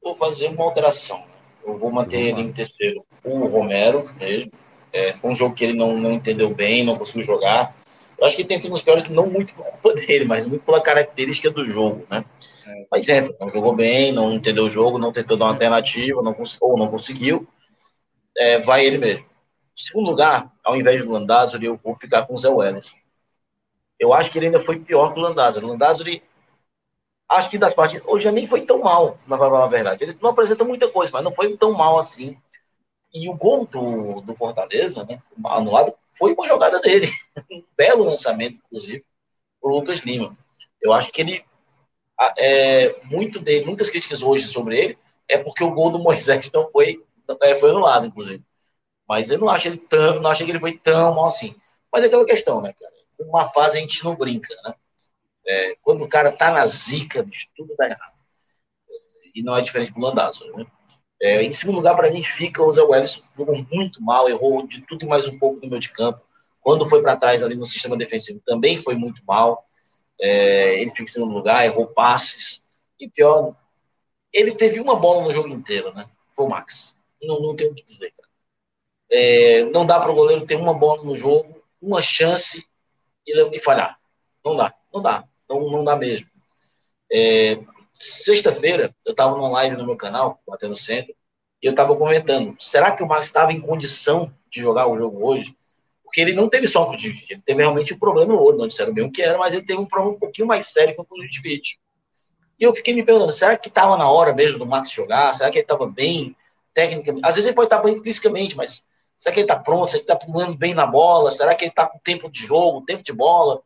Vou 0.02 0.16
fazer 0.16 0.48
uma 0.50 0.64
alteração. 0.64 1.26
Eu 1.68 1.78
vou 1.78 1.92
manter 1.92 2.30
ele 2.30 2.42
em 2.42 2.54
terceiro. 2.54 3.06
O 3.24 3.46
Romero 3.48 4.10
mesmo. 4.18 4.52
É, 4.94 5.14
foi 5.18 5.32
um 5.32 5.36
jogo 5.36 5.54
que 5.54 5.66
ele 5.66 5.78
não, 5.78 6.00
não 6.00 6.14
entendeu 6.14 6.50
bem, 6.56 6.84
não 6.84 6.98
conseguiu 6.98 7.24
jogar. 7.24 7.76
Eu 8.18 8.26
acho 8.26 8.38
que 8.38 8.46
tem 8.46 8.58
alguns 8.58 8.82
piores, 8.82 9.10
não 9.10 9.28
muito 9.28 9.54
por 9.54 9.66
culpa 9.66 9.94
dele, 10.00 10.24
mas 10.24 10.46
muito 10.46 10.64
pela 10.64 10.82
característica 10.82 11.52
do 11.52 11.66
jogo, 11.66 12.08
né? 12.10 12.24
É. 12.66 12.88
Mas 12.90 13.10
é, 13.10 13.30
não 13.40 13.50
jogou 13.50 13.76
bem, 13.76 14.14
não 14.14 14.34
entendeu 14.34 14.66
o 14.66 14.70
jogo, 14.70 14.98
não 14.98 15.12
tentou 15.12 15.38
dar 15.38 15.46
uma 15.46 15.52
alternativa, 15.52 16.22
não, 16.22 16.36
ou 16.62 16.78
não 16.78 16.88
conseguiu. 16.88 17.46
É, 18.38 18.60
vai 18.60 18.86
ele 18.86 18.98
mesmo. 18.98 19.26
Em 19.26 19.84
segundo 19.84 20.10
lugar, 20.10 20.52
ao 20.64 20.76
invés 20.78 21.04
do 21.04 21.12
Landázuri, 21.12 21.66
eu 21.66 21.76
vou 21.76 21.94
ficar 21.94 22.26
com 22.26 22.34
o 22.34 22.38
Zé 22.38 22.50
Welles. 22.50 22.96
Eu 24.00 24.14
acho 24.14 24.32
que 24.32 24.40
ele 24.40 24.48
ainda 24.48 24.60
foi 24.60 24.80
pior 24.80 25.14
que 25.14 25.20
o 25.20 25.24
Landázuri. 25.24 25.66
O 25.66 25.70
Landázuri, 25.70 26.24
acho 27.30 27.50
que 27.50 27.58
das 27.58 27.74
partidas, 27.74 28.08
hoje 28.08 28.32
nem 28.32 28.48
foi 28.48 28.62
tão 28.62 28.80
mal, 28.80 29.18
na 29.28 29.38
verdade. 29.68 30.04
Ele 30.04 30.18
não 30.22 30.30
apresenta 30.30 30.64
muita 30.64 30.90
coisa, 30.90 31.12
mas 31.12 31.24
não 31.24 31.32
foi 31.32 31.56
tão 31.58 31.74
mal 31.74 31.98
assim. 31.98 32.38
E 33.14 33.30
o 33.30 33.36
gol 33.36 33.66
do, 33.66 34.22
do 34.22 34.36
Fortaleza, 34.36 35.06
né, 35.06 35.22
anulado, 35.46 35.94
foi 36.12 36.34
uma 36.34 36.48
jogada 36.48 36.80
dele. 36.80 37.12
Um 37.52 37.64
belo 37.78 38.04
lançamento, 38.04 38.60
inclusive, 38.66 39.06
o 39.62 39.70
Lucas 39.70 40.00
Lima. 40.00 40.36
Eu 40.82 40.92
acho 40.92 41.12
que 41.12 41.22
ele, 41.22 41.46
é, 42.38 42.96
muito 43.04 43.40
dele, 43.40 43.66
muitas 43.66 43.90
críticas 43.90 44.24
hoje 44.24 44.48
sobre 44.48 44.78
ele, 44.78 44.98
é 45.28 45.38
porque 45.38 45.64
o 45.64 45.72
gol 45.72 45.92
do 45.92 46.00
Moisés 46.00 46.52
não 46.52 46.70
foi, 46.72 47.04
é, 47.44 47.60
foi 47.60 47.70
anulado, 47.70 48.08
inclusive. 48.08 48.44
Mas 49.08 49.30
eu 49.30 49.38
não 49.38 49.50
acho 49.50 49.68
ele 49.68 49.78
tão, 49.78 50.20
não 50.20 50.32
achei 50.32 50.46
que 50.46 50.52
ele 50.52 50.60
foi 50.60 50.78
tão 50.78 51.16
mal 51.16 51.28
assim. 51.28 51.56
Mas 51.92 52.04
é 52.04 52.08
aquela 52.08 52.26
questão, 52.26 52.62
né, 52.62 52.74
cara? 52.74 52.94
Uma 53.20 53.48
fase 53.50 53.78
a 53.78 53.82
gente 53.82 54.04
não 54.04 54.16
brinca, 54.16 54.54
né? 54.64 54.76
É, 55.48 55.78
quando 55.82 56.04
o 56.04 56.10
cara 56.10 56.32
tá 56.32 56.52
na 56.52 56.66
zica, 56.66 57.24
bicho, 57.24 57.48
tudo 57.56 57.74
dá 57.78 57.86
errado. 57.86 58.18
E 59.34 59.42
não 59.42 59.56
é 59.56 59.62
diferente 59.62 59.94
do 59.94 60.00
Landazzo, 60.00 60.52
né? 60.58 60.66
É, 61.22 61.42
em 61.42 61.52
segundo 61.52 61.78
lugar, 61.78 61.96
para 61.96 62.12
mim, 62.12 62.24
fica 62.24 62.62
o 62.62 62.72
Zé 62.72 62.82
Welles, 62.82 63.28
jogou 63.36 63.66
muito 63.72 64.02
mal, 64.04 64.30
errou 64.30 64.68
de 64.68 64.82
tudo 64.82 65.04
e 65.04 65.08
mais 65.08 65.28
um 65.28 65.40
pouco 65.40 65.60
no 65.62 65.70
meio 65.70 65.82
de 65.82 65.90
campo. 65.90 66.22
Quando 66.62 66.86
foi 66.86 67.02
para 67.02 67.18
trás 67.18 67.42
ali 67.42 67.56
no 67.56 67.66
sistema 67.66 67.98
defensivo, 67.98 68.42
também 68.46 68.82
foi 68.82 68.96
muito 68.96 69.24
mal. 69.26 69.66
É, 70.20 70.82
ele 70.82 70.92
fica 70.92 71.04
em 71.04 71.08
segundo 71.08 71.34
lugar, 71.34 71.66
errou 71.66 71.88
passes. 71.88 72.70
E 73.00 73.10
pior, 73.10 73.56
ele 74.34 74.54
teve 74.54 74.80
uma 74.80 74.96
bola 74.96 75.24
no 75.24 75.34
jogo 75.34 75.48
inteiro, 75.48 75.94
né? 75.94 76.08
Foi 76.36 76.46
o 76.46 76.50
Max. 76.50 77.00
Não, 77.22 77.40
não 77.40 77.56
tem 77.56 77.68
o 77.68 77.74
que 77.74 77.84
dizer, 77.84 78.12
cara. 78.12 78.30
É, 79.10 79.64
não 79.66 79.86
dá 79.86 80.00
para 80.00 80.12
o 80.12 80.16
goleiro 80.16 80.46
ter 80.46 80.56
uma 80.56 80.74
bola 80.74 81.04
no 81.04 81.16
jogo, 81.16 81.64
uma 81.82 82.02
chance 82.02 82.68
e, 83.26 83.56
e 83.56 83.60
falhar. 83.60 83.98
Não 84.44 84.56
dá, 84.56 84.74
não 84.94 85.02
dá, 85.02 85.28
não, 85.50 85.70
não 85.70 85.84
dá 85.84 85.96
mesmo. 85.96 86.28
É, 87.12 87.58
Sexta-feira, 88.00 88.96
eu 89.04 89.12
estava 89.12 89.36
numa 89.36 89.50
live 89.50 89.76
no 89.76 89.86
meu 89.86 89.98
canal, 89.98 90.40
batendo 90.48 90.76
centro, 90.76 91.14
e 91.62 91.66
eu 91.66 91.72
estava 91.72 91.96
comentando: 91.96 92.56
será 92.60 92.92
que 92.92 93.02
o 93.02 93.08
Max 93.08 93.26
estava 93.26 93.52
em 93.52 93.60
condição 93.60 94.32
de 94.52 94.62
jogar 94.62 94.88
o 94.88 94.98
jogo 94.98 95.26
hoje? 95.26 95.56
Porque 96.04 96.22
ele 96.22 96.34
não 96.34 96.48
teve 96.48 96.68
só 96.68 96.84
um 96.84 96.86
conjuntivite, 96.86 97.34
ele 97.34 97.42
teve 97.44 97.62
realmente 97.62 97.94
um 97.94 98.00
problema 98.00 98.32
no 98.32 98.40
olho, 98.40 98.58
não 98.58 98.68
disseram 98.68 98.94
bem 98.94 99.04
o 99.04 99.12
que 99.12 99.22
era, 99.22 99.38
mas 99.38 99.54
ele 99.54 99.66
teve 99.66 99.80
um 99.80 99.86
problema 99.86 100.16
um 100.16 100.20
pouquinho 100.20 100.48
mais 100.48 100.68
sério 100.68 100.96
com 100.96 101.02
o 101.02 101.06
conjuntivite. 101.06 101.80
E 102.60 102.64
eu 102.64 102.74
fiquei 102.74 102.94
me 102.94 103.04
perguntando: 103.04 103.32
será 103.32 103.58
que 103.58 103.68
estava 103.68 103.98
na 103.98 104.10
hora 104.10 104.34
mesmo 104.34 104.60
do 104.60 104.66
Max 104.66 104.92
jogar? 104.92 105.34
Será 105.34 105.50
que 105.50 105.58
ele 105.58 105.66
estava 105.66 105.88
bem 105.88 106.36
tecnicamente? 106.74 107.26
Às 107.26 107.36
vezes 107.36 107.48
ele 107.48 107.56
pode 107.56 107.66
estar 107.66 107.82
bem 107.82 108.02
fisicamente, 108.02 108.56
mas 108.56 108.88
Será 109.18 109.34
que 109.34 109.40
ele 109.40 109.46
está 109.46 109.60
pronto? 109.60 109.90
Será 109.90 110.04
que 110.04 110.12
está 110.12 110.16
pulando 110.16 110.56
bem 110.56 110.76
na 110.76 110.86
bola? 110.86 111.32
Será 111.32 111.56
que 111.56 111.66
ele 111.66 111.72
está 111.72 111.88
com 111.88 111.98
tempo 111.98 112.30
de 112.30 112.46
jogo, 112.46 112.86
tempo 112.86 113.04
de 113.04 113.12
bola? 113.12 113.62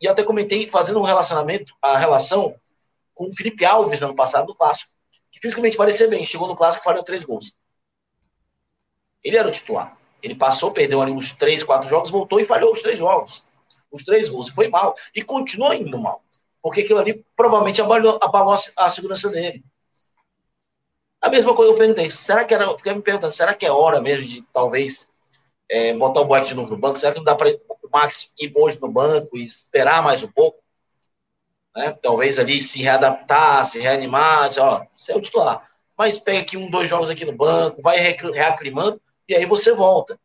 E 0.00 0.06
até 0.06 0.22
comentei, 0.22 0.68
fazendo 0.68 1.00
um 1.00 1.04
relacionamento, 1.04 1.74
a 1.82 1.96
relação 1.96 2.54
com 3.14 3.28
o 3.28 3.34
Felipe 3.34 3.64
Alves 3.64 4.02
ano 4.02 4.14
passado 4.14 4.46
no 4.46 4.54
Clássico, 4.54 4.92
que 5.30 5.40
fisicamente 5.40 5.76
parecia 5.76 6.08
bem, 6.08 6.24
chegou 6.24 6.46
no 6.46 6.54
Clássico 6.54 6.82
e 6.82 6.84
falhou 6.84 7.02
três 7.02 7.24
gols. 7.24 7.54
Ele 9.22 9.36
era 9.36 9.48
o 9.48 9.50
titular. 9.50 9.96
Ele 10.22 10.34
passou, 10.34 10.70
perdeu 10.70 11.00
ali 11.00 11.12
uns 11.12 11.32
três, 11.32 11.62
quatro 11.62 11.88
jogos, 11.88 12.10
voltou 12.10 12.40
e 12.40 12.44
falhou 12.44 12.72
os 12.72 12.82
três 12.82 12.98
jogos. 12.98 13.44
Os 13.90 14.04
três 14.04 14.28
gols. 14.28 14.48
Foi 14.48 14.68
mal. 14.68 14.96
E 15.14 15.22
continua 15.22 15.74
indo 15.74 15.98
mal. 15.98 16.22
Porque 16.62 16.80
aquilo 16.80 16.98
ali 16.98 17.24
provavelmente 17.36 17.80
abalou, 17.80 18.18
abalou 18.20 18.56
a, 18.76 18.90
segurança 18.90 19.28
dele. 19.28 19.64
A 21.20 21.28
mesma 21.28 21.54
coisa 21.54 21.72
eu 21.72 21.76
perguntei, 21.76 22.10
será 22.10 22.44
que 22.44 22.54
era, 22.54 22.76
fiquei 22.76 22.94
me 22.94 23.02
perguntando, 23.02 23.32
será 23.32 23.54
que 23.54 23.66
é 23.66 23.72
hora 23.72 24.00
mesmo 24.00 24.26
de 24.26 24.42
talvez 24.52 25.16
é, 25.68 25.92
botar 25.92 26.20
o 26.20 26.24
Boeck 26.24 26.46
de 26.46 26.54
novo 26.54 26.70
no 26.70 26.76
banco? 26.76 26.98
Será 26.98 27.12
que 27.12 27.18
não 27.18 27.24
dá 27.24 27.34
para 27.34 27.50
o 27.88 27.90
Max 27.92 28.32
ir 28.38 28.52
hoje 28.54 28.80
no 28.80 28.90
banco 28.90 29.36
e 29.36 29.44
esperar 29.44 30.02
mais 30.02 30.22
um 30.22 30.28
pouco? 30.28 30.62
Né? 31.74 31.92
Talvez 32.02 32.38
ali 32.38 32.60
se 32.60 32.82
readaptar, 32.82 33.64
se 33.66 33.80
reanimar, 33.80 34.48
dizer, 34.48 34.60
ó, 34.60 34.84
você 34.94 35.12
é 35.12 35.16
o 35.16 35.20
titular. 35.20 35.68
Mas 35.96 36.18
pega 36.18 36.40
aqui 36.40 36.56
um, 36.56 36.70
dois 36.70 36.88
jogos 36.88 37.10
aqui 37.10 37.24
no 37.24 37.32
banco, 37.32 37.82
vai 37.82 37.98
reaclimando 37.98 39.00
e 39.28 39.34
aí 39.34 39.44
você 39.46 39.72
volta. 39.72 40.18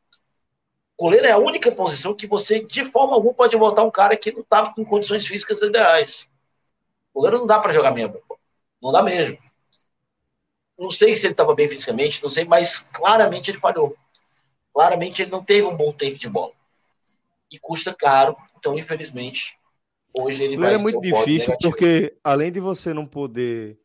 Goleiro 0.98 1.26
é 1.26 1.31
a 1.31 1.38
única 1.38 1.72
posição 1.72 2.15
que 2.15 2.27
você, 2.27 2.64
de 2.64 2.85
forma 2.85 3.15
alguma, 3.15 3.34
pode 3.34 3.57
voltar 3.57 3.84
um 3.84 3.91
cara 3.91 4.15
que 4.15 4.31
não 4.31 4.41
está 4.41 4.72
com 4.72 4.85
condições 4.85 5.26
físicas 5.26 5.61
ideais. 5.61 6.31
Goleiro 7.14 7.40
não 7.40 7.48
dá 7.48 7.60
para 7.60 7.73
jogar 7.73 7.91
mesmo. 7.91 8.22
Não 8.81 8.91
dá 8.91 9.02
mesmo. 9.02 9.38
Não 10.77 10.90
sei 10.90 11.15
se 11.15 11.26
ele 11.26 11.34
estava 11.34 11.56
bem 11.56 11.69
fisicamente, 11.69 12.22
não 12.22 12.30
sei, 12.30 12.45
mas 12.45 12.80
claramente 12.80 13.52
ele 13.52 13.60
falhou. 13.60 13.95
Claramente 14.73 15.22
ele 15.22 15.31
não 15.31 15.44
teve 15.44 15.65
um 15.68 15.76
bom 15.76 15.91
tempo 15.91 16.18
de 16.18 16.30
bola. 16.30 16.52
E 17.53 17.59
custa 17.59 17.93
caro, 17.93 18.35
então 18.57 18.77
infelizmente 18.77 19.53
hoje 20.17 20.43
ele 20.43 20.57
vai 20.57 20.73
É 20.73 20.77
muito 20.77 20.99
difícil 20.99 21.55
porque 21.61 22.17
além 22.23 22.51
de 22.51 22.59
você 22.59 22.93
não 22.93 23.05
poder 23.05 23.80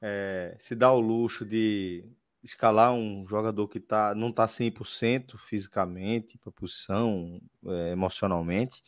é, 0.00 0.56
se 0.58 0.74
dar 0.74 0.92
o 0.92 1.00
luxo 1.00 1.46
de 1.46 2.04
escalar 2.42 2.92
um 2.92 3.24
jogador 3.28 3.68
que 3.68 3.78
tá, 3.78 4.14
não 4.14 4.30
está 4.30 4.46
100% 4.46 5.38
fisicamente, 5.38 6.36
para 6.36 6.50
posição, 6.50 7.40
é, 7.64 7.92
emocionalmente, 7.92 8.82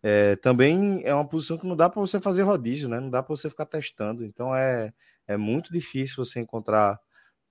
é, 0.00 0.36
também 0.36 1.02
é 1.04 1.12
uma 1.12 1.26
posição 1.26 1.58
que 1.58 1.66
não 1.66 1.74
dá 1.74 1.90
para 1.90 2.00
você 2.00 2.20
fazer 2.20 2.42
rodízio, 2.42 2.88
né? 2.88 3.00
Não 3.00 3.10
dá 3.10 3.20
para 3.22 3.34
você 3.34 3.50
ficar 3.50 3.66
testando. 3.66 4.24
Então 4.24 4.54
é 4.54 4.92
é 5.26 5.36
muito 5.36 5.72
difícil 5.72 6.24
você 6.24 6.40
encontrar 6.40 6.98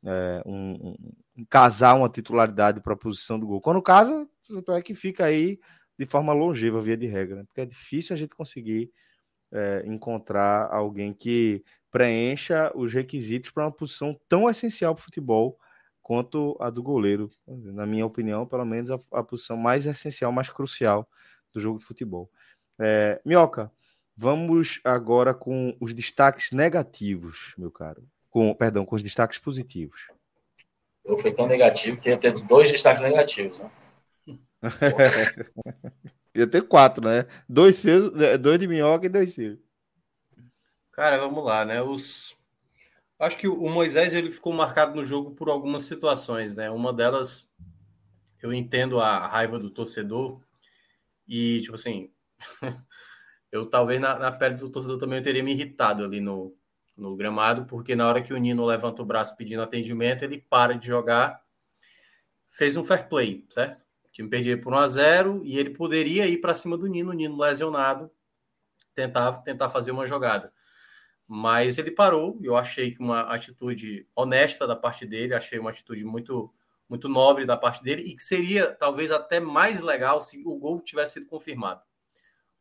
é, 0.03 0.41
um, 0.45 0.95
um, 1.37 1.45
casar 1.49 1.95
uma 1.95 2.09
titularidade 2.09 2.81
para 2.81 2.93
a 2.93 2.97
posição 2.97 3.39
do 3.39 3.47
gol. 3.47 3.61
Quando 3.61 3.81
casa, 3.81 4.27
é 4.69 4.81
que 4.81 4.95
fica 4.95 5.25
aí 5.25 5.59
de 6.01 6.07
forma 6.07 6.33
longeva, 6.33 6.81
via 6.81 6.97
de 6.97 7.05
regra, 7.05 7.35
né? 7.35 7.43
porque 7.45 7.61
é 7.61 7.65
difícil 7.65 8.15
a 8.15 8.17
gente 8.17 8.35
conseguir 8.35 8.91
é, 9.53 9.83
encontrar 9.85 10.67
alguém 10.73 11.13
que 11.13 11.63
preencha 11.91 12.71
os 12.73 12.91
requisitos 12.91 13.51
para 13.51 13.65
uma 13.65 13.71
posição 13.71 14.19
tão 14.27 14.49
essencial 14.49 14.95
para 14.95 15.01
o 15.01 15.03
futebol 15.03 15.59
quanto 16.01 16.57
a 16.59 16.71
do 16.71 16.81
goleiro. 16.81 17.29
Na 17.45 17.85
minha 17.85 18.03
opinião, 18.03 18.47
pelo 18.47 18.65
menos 18.65 18.89
a, 18.89 18.99
a 19.11 19.21
posição 19.21 19.55
mais 19.55 19.85
essencial, 19.85 20.31
mais 20.31 20.49
crucial 20.49 21.07
do 21.53 21.61
jogo 21.61 21.77
de 21.77 21.85
futebol. 21.85 22.31
É, 22.79 23.21
Minhoca, 23.23 23.71
vamos 24.17 24.81
agora 24.83 25.35
com 25.35 25.77
os 25.79 25.93
destaques 25.93 26.49
negativos, 26.51 27.53
meu 27.59 27.69
caro. 27.69 28.03
Com, 28.31 28.55
perdão, 28.55 28.87
com 28.87 28.95
os 28.95 29.03
destaques 29.03 29.37
positivos. 29.37 30.07
Fui 31.21 31.31
tão 31.31 31.45
negativo 31.45 31.97
que 31.97 32.09
ia 32.09 32.17
ter 32.17 32.31
dois 32.31 32.71
destaques 32.71 33.03
negativos, 33.03 33.59
né? 33.59 33.69
Ia 36.35 36.47
ter 36.47 36.61
quatro, 36.63 37.03
né? 37.03 37.25
Dois, 37.47 37.77
seus, 37.77 38.13
é, 38.21 38.37
dois 38.37 38.59
de 38.59 38.67
minhoca 38.67 39.05
e 39.05 39.09
dois 39.09 39.33
seus. 39.33 39.59
Cara, 40.91 41.17
vamos 41.17 41.43
lá, 41.43 41.65
né? 41.65 41.81
Os... 41.81 42.37
Acho 43.19 43.37
que 43.37 43.47
o 43.47 43.69
Moisés 43.69 44.13
ele 44.13 44.31
ficou 44.31 44.51
marcado 44.53 44.95
no 44.95 45.05
jogo 45.05 45.31
por 45.31 45.49
algumas 45.49 45.83
situações, 45.83 46.55
né? 46.55 46.69
Uma 46.69 46.91
delas, 46.91 47.53
eu 48.41 48.53
entendo 48.53 48.99
a 48.99 49.27
raiva 49.27 49.59
do 49.59 49.69
torcedor 49.69 50.41
e, 51.27 51.61
tipo 51.61 51.75
assim, 51.75 52.11
eu 53.51 53.67
talvez 53.67 54.01
na, 54.01 54.17
na 54.17 54.31
pele 54.31 54.55
do 54.55 54.69
torcedor 54.69 54.97
também 54.97 55.19
eu 55.19 55.23
teria 55.23 55.43
me 55.43 55.51
irritado 55.51 56.03
ali 56.03 56.19
no, 56.19 56.55
no 56.97 57.15
gramado, 57.15 57.65
porque 57.65 57.95
na 57.95 58.07
hora 58.07 58.21
que 58.21 58.33
o 58.33 58.37
Nino 58.37 58.65
levanta 58.65 59.01
o 59.01 59.05
braço 59.05 59.35
pedindo 59.35 59.61
atendimento, 59.61 60.23
ele 60.23 60.39
para 60.49 60.73
de 60.73 60.87
jogar, 60.87 61.43
fez 62.49 62.75
um 62.75 62.83
fair 62.83 63.07
play, 63.07 63.45
certo? 63.49 63.83
O 64.11 64.13
time 64.13 64.29
perdia 64.29 64.59
por 64.59 64.73
1 64.73 64.77
a 64.77 64.87
0 64.89 65.41
e 65.45 65.57
ele 65.57 65.69
poderia 65.69 66.27
ir 66.27 66.39
para 66.39 66.53
cima 66.53 66.77
do 66.77 66.85
Nino, 66.85 67.11
o 67.11 67.13
Nino 67.13 67.37
lesionado, 67.37 68.11
tentar, 68.93 69.31
tentar 69.37 69.69
fazer 69.69 69.91
uma 69.91 70.05
jogada. 70.05 70.51
Mas 71.25 71.77
ele 71.77 71.91
parou, 71.91 72.37
eu 72.43 72.57
achei 72.57 72.91
que 72.91 72.99
uma 72.99 73.21
atitude 73.21 74.05
honesta 74.13 74.67
da 74.67 74.75
parte 74.75 75.05
dele, 75.05 75.33
achei 75.33 75.57
uma 75.59 75.69
atitude 75.69 76.03
muito 76.03 76.53
muito 76.89 77.07
nobre 77.07 77.45
da 77.45 77.55
parte 77.55 77.81
dele 77.81 78.01
e 78.03 78.13
que 78.13 78.21
seria 78.21 78.69
talvez 78.75 79.11
até 79.11 79.39
mais 79.39 79.79
legal 79.81 80.21
se 80.21 80.43
o 80.45 80.57
gol 80.57 80.81
tivesse 80.81 81.13
sido 81.13 81.25
confirmado. 81.25 81.81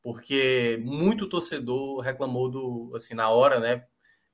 Porque 0.00 0.80
muito 0.84 1.28
torcedor 1.28 1.98
reclamou 1.98 2.48
do 2.48 2.92
assim 2.94 3.12
na 3.12 3.28
hora, 3.28 3.58
né? 3.58 3.84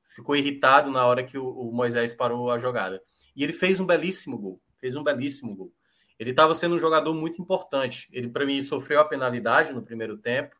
Ficou 0.05 0.37
irritado 0.37 0.91
na 0.91 1.07
hora 1.07 1.25
que 1.25 1.39
o, 1.39 1.49
o 1.49 1.73
Moisés 1.73 2.13
parou 2.13 2.51
a 2.51 2.59
jogada. 2.59 3.03
E 3.35 3.43
ele 3.43 3.55
fez 3.55 3.81
um 3.81 3.87
belíssimo 3.87 4.37
gol, 4.37 4.61
fez 4.79 4.95
um 4.97 5.03
belíssimo 5.03 5.57
gol. 5.57 5.73
Ele 6.19 6.31
estava 6.31 6.55
sendo 6.55 6.77
um 6.77 6.79
jogador 6.79 7.13
muito 7.15 7.41
importante. 7.41 8.09
Ele, 8.11 8.29
para 8.29 8.47
mim, 8.47 8.63
sofreu 8.63 9.01
a 9.01 9.05
penalidade 9.05 9.73
no 9.73 9.83
primeiro 9.83 10.17
tempo. 10.17 10.57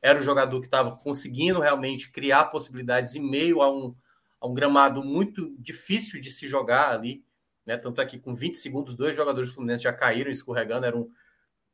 Era 0.00 0.20
o 0.20 0.22
jogador 0.22 0.60
que 0.60 0.66
estava 0.66 0.96
conseguindo 0.96 1.60
realmente 1.60 2.10
criar 2.10 2.46
possibilidades 2.46 3.14
em 3.14 3.20
meio 3.20 3.60
a 3.60 3.70
um, 3.70 3.94
a 4.40 4.46
um 4.46 4.54
gramado 4.54 5.02
muito 5.02 5.54
difícil 5.58 6.20
de 6.20 6.30
se 6.30 6.46
jogar 6.46 6.92
ali. 6.92 7.24
Né? 7.66 7.76
Tanto 7.76 8.00
é 8.00 8.06
que, 8.06 8.18
com 8.18 8.34
20 8.34 8.56
segundos, 8.56 8.96
dois 8.96 9.16
jogadores 9.16 9.50
do 9.50 9.54
Fluminense 9.54 9.82
já 9.82 9.92
caíram 9.92 10.30
escorregando. 10.30 10.86
Era 10.86 10.96
um, 10.96 11.10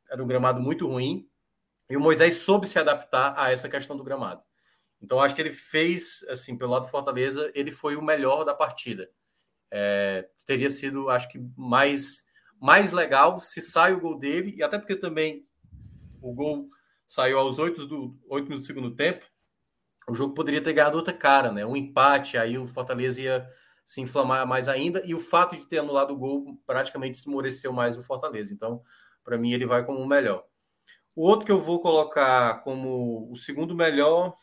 era 0.09 0.23
um 0.23 0.27
gramado 0.27 0.59
muito 0.59 0.87
ruim. 0.87 1.29
E 1.89 1.95
o 1.95 2.01
Moisés 2.01 2.37
soube 2.37 2.67
se 2.67 2.77
adaptar 2.77 3.33
a 3.37 3.51
essa 3.51 3.69
questão 3.69 3.95
do 3.95 4.03
gramado. 4.03 4.41
Então, 5.01 5.21
acho 5.21 5.35
que 5.35 5.41
ele 5.41 5.51
fez, 5.51 6.25
assim, 6.27 6.57
pelo 6.57 6.71
lado 6.71 6.85
do 6.85 6.91
Fortaleza, 6.91 7.51
ele 7.53 7.71
foi 7.71 7.95
o 7.95 8.01
melhor 8.01 8.43
da 8.43 8.53
partida. 8.53 9.09
É, 9.69 10.27
teria 10.45 10.71
sido, 10.71 11.09
acho 11.09 11.29
que, 11.29 11.39
mais 11.55 12.26
mais 12.61 12.91
legal 12.91 13.39
se 13.39 13.61
sai 13.61 13.93
o 13.93 13.99
gol 13.99 14.17
dele, 14.17 14.55
e 14.57 14.63
até 14.63 14.77
porque 14.77 14.95
também 14.95 15.45
o 16.21 16.33
gol 16.33 16.69
saiu 17.05 17.39
aos 17.39 17.57
8 17.59 17.85
do, 17.85 18.17
8 18.27 18.45
minutos 18.45 18.63
do 18.63 18.67
segundo 18.67 18.95
tempo, 18.95 19.25
o 20.09 20.13
jogo 20.13 20.33
poderia 20.33 20.61
ter 20.61 20.73
ganhado 20.73 20.97
outra 20.97 21.13
cara, 21.13 21.51
né? 21.51 21.65
Um 21.65 21.75
empate, 21.75 22.37
aí 22.37 22.57
o 22.57 22.65
Fortaleza 22.65 23.21
ia 23.21 23.49
se 23.85 24.01
inflamar 24.01 24.45
mais 24.47 24.67
ainda, 24.67 25.01
e 25.05 25.13
o 25.13 25.19
fato 25.19 25.55
de 25.55 25.65
ter 25.65 25.79
anulado 25.79 26.13
o 26.13 26.17
gol 26.17 26.61
praticamente 26.65 27.19
esmoreceu 27.19 27.71
mais 27.71 27.97
o 27.97 28.03
Fortaleza. 28.03 28.53
Então, 28.53 28.81
para 29.23 29.37
mim, 29.37 29.51
ele 29.51 29.65
vai 29.65 29.85
como 29.85 29.99
o 29.99 30.07
melhor. 30.07 30.45
O 31.15 31.27
outro 31.27 31.45
que 31.45 31.51
eu 31.51 31.61
vou 31.61 31.81
colocar 31.81 32.61
como 32.63 33.31
o 33.31 33.35
segundo 33.35 33.75
melhor, 33.75 34.33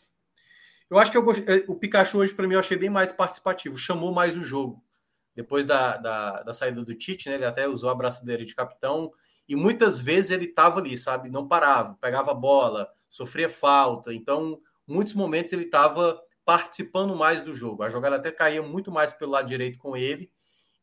eu 0.91 0.99
acho 0.99 1.11
que 1.11 1.17
eu 1.17 1.25
eh, 1.31 1.65
o 1.69 1.75
Pikachu 1.75 2.19
hoje, 2.19 2.35
para 2.35 2.47
mim, 2.47 2.55
eu 2.55 2.61
achei 2.61 2.77
bem 2.77 2.91
mais 2.91 3.13
participativo, 3.13 3.77
chamou 3.79 4.13
mais 4.13 4.37
o 4.37 4.43
jogo 4.43 4.84
depois 5.35 5.65
da, 5.65 5.97
da, 5.97 6.43
da, 6.43 6.55
saída 6.55 6.85
do 6.85 6.95
Tite, 6.95 7.29
né? 7.29 7.35
Ele 7.35 7.45
até 7.45 7.69
usou 7.69 7.91
a 7.91 7.95
braçadeira 7.95 8.45
de 8.45 8.55
capitão 8.55 9.11
e 9.49 9.57
muitas 9.57 9.99
vezes 9.99 10.31
ele 10.31 10.47
estava 10.47 10.81
ali, 10.81 10.97
sabe? 10.97 11.29
Não 11.29 11.47
parava, 11.47 11.99
pegava 12.01 12.31
a 12.31 12.35
bola, 12.35 12.89
sofria 13.09 13.49
falta. 13.49 14.15
Então, 14.15 14.61
muitos 14.87 15.15
momentos 15.15 15.53
ele 15.53 15.65
estava 15.65 16.21
participando 16.45 17.17
mais 17.17 17.43
do 17.43 17.53
jogo. 17.53 17.83
A 17.83 17.89
jogada 17.89 18.17
até 18.17 18.31
caía 18.31 18.63
muito 18.63 18.93
mais 18.93 19.13
pelo 19.13 19.33
lado 19.33 19.49
direito 19.49 19.79
com 19.79 19.97
ele. 19.97 20.31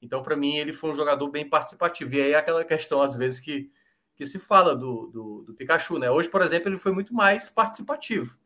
Então, 0.01 0.21
para 0.21 0.35
mim, 0.35 0.57
ele 0.57 0.73
foi 0.73 0.91
um 0.91 0.95
jogador 0.95 1.29
bem 1.29 1.47
participativo. 1.47 2.13
E 2.15 2.21
aí, 2.21 2.35
aquela 2.35 2.65
questão, 2.65 3.01
às 3.01 3.15
vezes, 3.15 3.39
que, 3.39 3.71
que 4.15 4.25
se 4.25 4.39
fala 4.39 4.75
do, 4.75 5.07
do, 5.07 5.43
do 5.43 5.53
Pikachu, 5.53 5.99
né? 5.99 6.09
Hoje, 6.09 6.27
por 6.27 6.41
exemplo, 6.41 6.69
ele 6.69 6.79
foi 6.79 6.91
muito 6.91 7.13
mais 7.13 7.49
participativo. 7.49 8.37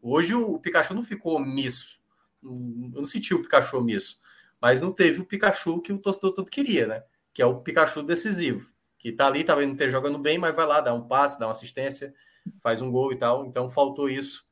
Hoje, 0.00 0.34
o, 0.34 0.54
o 0.54 0.60
Pikachu 0.60 0.94
não 0.94 1.02
ficou 1.02 1.36
omisso. 1.36 1.98
Eu 2.42 2.52
não 2.94 3.04
senti 3.04 3.34
o 3.34 3.42
Pikachu 3.42 3.78
omisso 3.78 4.20
mas 4.60 4.80
não 4.80 4.92
teve 4.92 5.20
o 5.20 5.24
Pikachu 5.24 5.80
que 5.80 5.92
o 5.92 5.98
torcedor 5.98 6.32
tanto 6.32 6.50
queria, 6.50 6.86
né? 6.86 7.02
Que 7.32 7.42
é 7.42 7.46
o 7.46 7.60
Pikachu 7.60 8.02
decisivo, 8.02 8.72
que 8.98 9.12
tá 9.12 9.26
ali, 9.26 9.44
talvez 9.44 9.66
não 9.66 9.74
esteja 9.74 9.92
jogando 9.92 10.18
bem, 10.18 10.38
mas 10.38 10.54
vai 10.54 10.66
lá, 10.66 10.80
dá 10.80 10.92
um 10.92 11.06
passe, 11.06 11.38
dá 11.38 11.46
uma 11.46 11.52
assistência, 11.52 12.12
faz 12.60 12.82
um 12.82 12.90
gol 12.90 13.12
e 13.12 13.18
tal. 13.18 13.46
Então 13.46 13.70
faltou 13.70 14.08
isso 14.08 14.46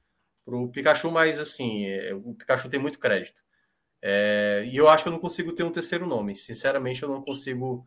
pro 0.44 0.68
Pikachu, 0.70 1.10
mas 1.10 1.40
assim, 1.40 1.86
é, 1.86 2.14
o 2.14 2.34
Pikachu 2.34 2.68
tem 2.68 2.80
muito 2.80 2.98
crédito. 2.98 3.42
É, 4.00 4.64
e 4.68 4.76
eu 4.76 4.88
acho 4.88 5.02
que 5.02 5.08
eu 5.08 5.12
não 5.12 5.18
consigo 5.18 5.52
ter 5.52 5.64
um 5.64 5.72
terceiro 5.72 6.06
nome. 6.06 6.34
Sinceramente, 6.34 7.02
eu 7.02 7.08
não 7.08 7.22
consigo. 7.22 7.86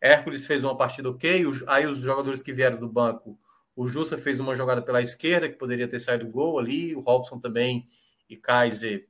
Hércules 0.00 0.46
fez 0.46 0.64
uma 0.64 0.76
partida 0.76 1.10
ok, 1.10 1.44
aí 1.66 1.86
os 1.86 1.98
jogadores 1.98 2.42
que 2.42 2.52
vieram 2.52 2.78
do 2.78 2.88
banco, 2.88 3.38
o 3.76 3.86
Jussa 3.86 4.16
fez 4.16 4.40
uma 4.40 4.54
jogada 4.54 4.80
pela 4.82 5.00
esquerda, 5.00 5.48
que 5.48 5.56
poderia 5.56 5.86
ter 5.86 5.98
saído 5.98 6.26
gol 6.26 6.58
ali, 6.58 6.94
o 6.96 7.00
Robson 7.00 7.38
também 7.38 7.86
e 8.28 8.36
Kaiser 8.36 9.09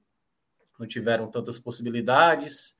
não 0.81 0.87
tiveram 0.87 1.31
tantas 1.31 1.59
possibilidades. 1.59 2.79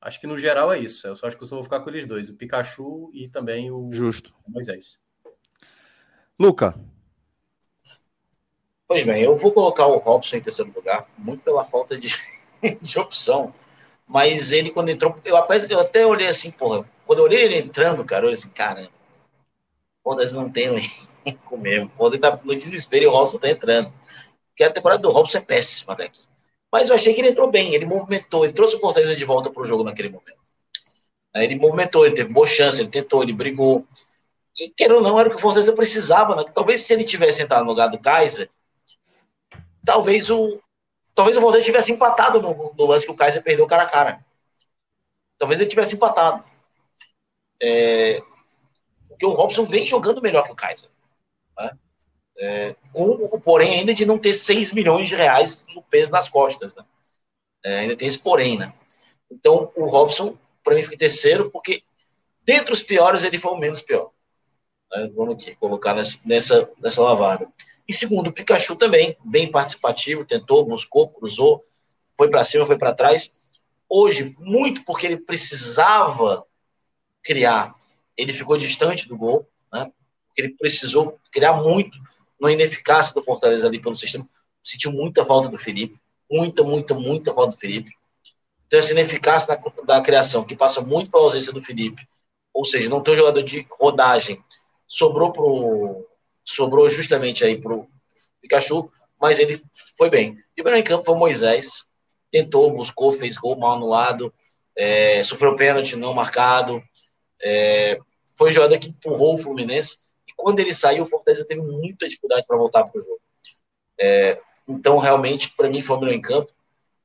Acho 0.00 0.20
que 0.20 0.26
no 0.26 0.36
geral 0.36 0.72
é 0.72 0.78
isso. 0.78 1.06
Eu 1.06 1.16
só 1.16 1.26
acho 1.26 1.36
que 1.36 1.44
eu 1.44 1.48
só 1.48 1.54
vou 1.54 1.64
ficar 1.64 1.80
com 1.80 1.88
eles 1.88 2.06
dois, 2.06 2.28
o 2.28 2.34
Pikachu 2.34 3.10
e 3.14 3.28
também 3.28 3.70
o 3.70 3.90
Justo. 3.92 4.34
Moisés. 4.46 4.98
Luca. 6.38 6.74
Pois 8.86 9.02
bem, 9.02 9.22
eu 9.22 9.34
vou 9.34 9.52
colocar 9.52 9.86
o 9.86 9.98
Robson 9.98 10.36
em 10.36 10.42
terceiro 10.42 10.72
lugar, 10.74 11.08
muito 11.16 11.42
pela 11.42 11.64
falta 11.64 11.96
de, 11.98 12.08
de 12.82 12.98
opção. 12.98 13.54
Mas 14.06 14.52
ele, 14.52 14.70
quando 14.70 14.90
entrou, 14.90 15.18
eu, 15.24 15.34
eu 15.68 15.80
até 15.80 16.06
olhei 16.06 16.28
assim, 16.28 16.50
porra, 16.52 16.88
quando 17.04 17.20
eu 17.20 17.24
olhei 17.24 17.44
ele 17.44 17.58
entrando, 17.58 18.04
cara, 18.04 18.22
eu 18.22 18.26
olhei 18.26 18.38
assim, 18.38 18.50
cara, 18.50 18.88
Foda-se 20.06 20.36
não 20.36 20.48
tem 20.48 20.68
com 21.46 21.56
mesmo. 21.56 21.90
Quando 21.96 22.14
ele 22.14 22.22
tá 22.22 22.38
no 22.44 22.54
desespero 22.54 23.02
e 23.02 23.06
o 23.08 23.10
Robson 23.10 23.38
tá 23.38 23.50
entrando. 23.50 23.92
Porque 24.50 24.62
a 24.62 24.72
temporada 24.72 25.02
do 25.02 25.10
Robson 25.10 25.38
é 25.38 25.40
péssima 25.40 25.96
daqui. 25.96 26.22
Mas 26.72 26.88
eu 26.88 26.94
achei 26.96 27.14
que 27.14 27.20
ele 27.20 27.30
entrou 27.30 27.50
bem, 27.50 27.74
ele 27.74 27.84
movimentou, 27.84 28.44
ele 28.44 28.52
trouxe 28.52 28.76
o 28.76 28.80
Fortaleza 28.80 29.16
de 29.16 29.24
volta 29.24 29.50
para 29.50 29.62
o 29.62 29.66
jogo 29.66 29.84
naquele 29.84 30.08
momento. 30.08 30.36
Ele 31.34 31.56
movimentou, 31.56 32.06
ele 32.06 32.14
teve 32.14 32.32
boa 32.32 32.46
chance, 32.46 32.80
ele 32.80 32.90
tentou, 32.90 33.22
ele 33.22 33.32
brigou. 33.32 33.86
E 34.58 34.70
querendo 34.70 34.96
ou 34.96 35.02
não, 35.02 35.20
era 35.20 35.28
o 35.28 35.32
que 35.32 35.36
o 35.36 35.40
Fortaleza 35.40 35.74
precisava. 35.74 36.34
Né? 36.34 36.44
Talvez 36.54 36.82
se 36.82 36.92
ele 36.92 37.04
tivesse 37.04 37.42
entrado 37.42 37.64
no 37.64 37.70
lugar 37.70 37.88
do 37.88 37.98
Kaiser, 37.98 38.50
talvez 39.84 40.30
o, 40.30 40.60
talvez 41.14 41.36
o 41.36 41.40
Fortaleza 41.40 41.66
tivesse 41.66 41.92
empatado 41.92 42.40
no, 42.40 42.74
no 42.76 42.86
lance 42.86 43.04
que 43.04 43.12
o 43.12 43.16
Kaiser 43.16 43.42
perdeu 43.42 43.66
cara 43.66 43.82
a 43.82 43.90
cara. 43.90 44.24
Talvez 45.38 45.60
ele 45.60 45.68
tivesse 45.68 45.94
empatado. 45.94 46.42
É, 47.62 48.20
porque 49.08 49.26
o 49.26 49.30
Robson 49.30 49.64
vem 49.64 49.86
jogando 49.86 50.22
melhor 50.22 50.44
que 50.44 50.52
o 50.52 50.56
Kaiser. 50.56 50.88
É, 52.38 52.76
com 52.92 53.12
o 53.12 53.40
porém 53.40 53.80
ainda 53.80 53.94
de 53.94 54.04
não 54.04 54.18
ter 54.18 54.34
6 54.34 54.72
milhões 54.72 55.08
de 55.08 55.14
reais 55.14 55.64
no 55.74 55.82
peso 55.82 56.12
nas 56.12 56.28
costas. 56.28 56.74
Né? 56.74 56.84
É, 57.64 57.78
ainda 57.80 57.96
tem 57.96 58.08
esse 58.08 58.18
porém, 58.18 58.58
né? 58.58 58.72
Então, 59.30 59.72
o 59.74 59.86
Robson, 59.86 60.36
para 60.62 60.74
mim, 60.74 60.82
fica 60.82 60.96
terceiro, 60.98 61.50
porque 61.50 61.82
dentre 62.42 62.72
os 62.72 62.82
piores, 62.82 63.24
ele 63.24 63.38
foi 63.38 63.52
o 63.52 63.56
menos 63.56 63.82
pior. 63.82 64.10
Né? 64.92 65.10
Vamos 65.14 65.34
aqui 65.34 65.54
colocar 65.56 65.94
nessa, 65.94 66.18
nessa, 66.24 66.72
nessa 66.78 67.02
lavada. 67.02 67.48
E 67.88 67.92
segundo, 67.92 68.28
o 68.28 68.32
Pikachu 68.32 68.76
também, 68.76 69.16
bem 69.24 69.50
participativo, 69.50 70.24
tentou, 70.24 70.64
buscou, 70.64 71.08
cruzou, 71.08 71.62
foi 72.16 72.28
para 72.28 72.44
cima, 72.44 72.66
foi 72.66 72.78
para 72.78 72.94
trás. 72.94 73.44
Hoje, 73.88 74.34
muito 74.38 74.84
porque 74.84 75.06
ele 75.06 75.18
precisava 75.18 76.44
criar, 77.22 77.74
ele 78.16 78.32
ficou 78.32 78.56
distante 78.56 79.08
do 79.08 79.16
gol, 79.16 79.48
né? 79.72 79.92
Porque 80.26 80.42
ele 80.42 80.56
precisou 80.56 81.18
criar 81.30 81.54
muito 81.54 81.96
na 82.40 82.52
ineficácia 82.52 83.14
do 83.14 83.22
Fortaleza 83.22 83.66
ali 83.66 83.80
pelo 83.80 83.94
sistema. 83.94 84.28
Sentiu 84.62 84.92
muita 84.92 85.24
falta 85.24 85.48
do 85.48 85.58
Felipe. 85.58 85.98
Muita, 86.30 86.62
muita, 86.62 86.94
muita 86.94 87.32
falta 87.32 87.52
do 87.52 87.58
Felipe. 87.58 87.92
Então, 88.66 88.78
essa 88.78 88.92
ineficácia 88.92 89.56
da, 89.56 89.72
da 89.84 90.00
criação, 90.00 90.44
que 90.44 90.56
passa 90.56 90.80
muito 90.80 91.10
pela 91.10 91.24
ausência 91.24 91.52
do 91.52 91.62
Felipe, 91.62 92.06
ou 92.52 92.64
seja, 92.64 92.88
não 92.88 93.02
tem 93.02 93.14
um 93.14 93.18
jogador 93.18 93.42
de 93.42 93.66
rodagem, 93.70 94.42
sobrou 94.88 95.32
pro, 95.32 96.04
sobrou 96.44 96.88
justamente 96.90 97.44
aí 97.44 97.60
pro 97.60 97.88
Pikachu, 98.40 98.90
mas 99.20 99.38
ele 99.38 99.62
foi 99.96 100.10
bem. 100.10 100.36
E 100.56 100.62
o 100.62 100.64
melhor 100.64 100.78
em 100.78 100.82
campo 100.82 101.04
foi 101.04 101.14
o 101.14 101.18
Moisés, 101.18 101.92
tentou, 102.30 102.72
buscou, 102.72 103.12
fez 103.12 103.36
gol 103.36 103.56
mal 103.56 103.72
anulado, 103.72 104.32
é, 104.76 105.22
sofreu 105.24 105.56
pênalti 105.56 105.96
não 105.96 106.12
marcado, 106.12 106.82
é, 107.42 107.98
foi 108.36 108.50
o 108.50 108.52
jogador 108.52 108.78
que 108.78 108.88
empurrou 108.88 109.34
o 109.34 109.38
Fluminense, 109.38 109.98
quando 110.36 110.60
ele 110.60 110.74
saiu, 110.74 111.04
o 111.04 111.06
Fortaleza 111.06 111.46
teve 111.46 111.62
muita 111.62 112.08
dificuldade 112.08 112.46
para 112.46 112.56
voltar 112.56 112.84
para 112.84 112.98
o 112.98 113.02
jogo. 113.02 113.20
É, 113.98 114.40
então, 114.68 114.98
realmente, 114.98 115.50
para 115.56 115.68
mim, 115.70 115.82
foi 115.82 115.96
o 115.96 116.00
melhor 116.00 116.14
em 116.14 116.20
campo. 116.20 116.52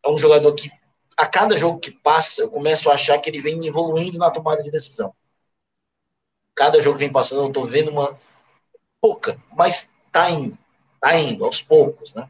É 0.04 0.10
um 0.10 0.18
jogador 0.18 0.54
que, 0.54 0.70
a 1.16 1.26
cada 1.26 1.56
jogo 1.56 1.80
que 1.80 1.92
passa, 1.92 2.42
eu 2.42 2.52
começo 2.52 2.90
a 2.90 2.94
achar 2.94 3.18
que 3.20 3.30
ele 3.30 3.42
vem 3.42 3.66
evoluindo 3.66 4.18
na 4.18 4.32
tomada 4.32 4.62
de 4.62 4.72
decisão. 4.72 5.14
Cada 6.54 6.82
jogo 6.82 6.98
que 6.98 7.06
vem 7.06 7.12
passando, 7.12 7.44
eu 7.44 7.48
estou 7.48 7.66
vendo 7.66 7.92
uma 7.92 8.20
pouca, 9.00 9.42
mas 9.56 9.98
tá 10.12 10.30
indo, 10.30 10.58
tá 11.00 11.18
indo, 11.18 11.46
aos 11.46 11.62
poucos, 11.62 12.14
né? 12.14 12.30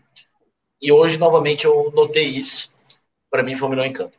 E 0.82 0.92
hoje, 0.92 1.18
novamente, 1.18 1.66
eu 1.66 1.92
notei 1.92 2.28
isso. 2.28 2.76
Para 3.30 3.44
mim, 3.44 3.56
foi 3.56 3.68
o 3.68 3.72
melhor 3.72 3.86
em 3.86 3.94
campo. 3.94 4.16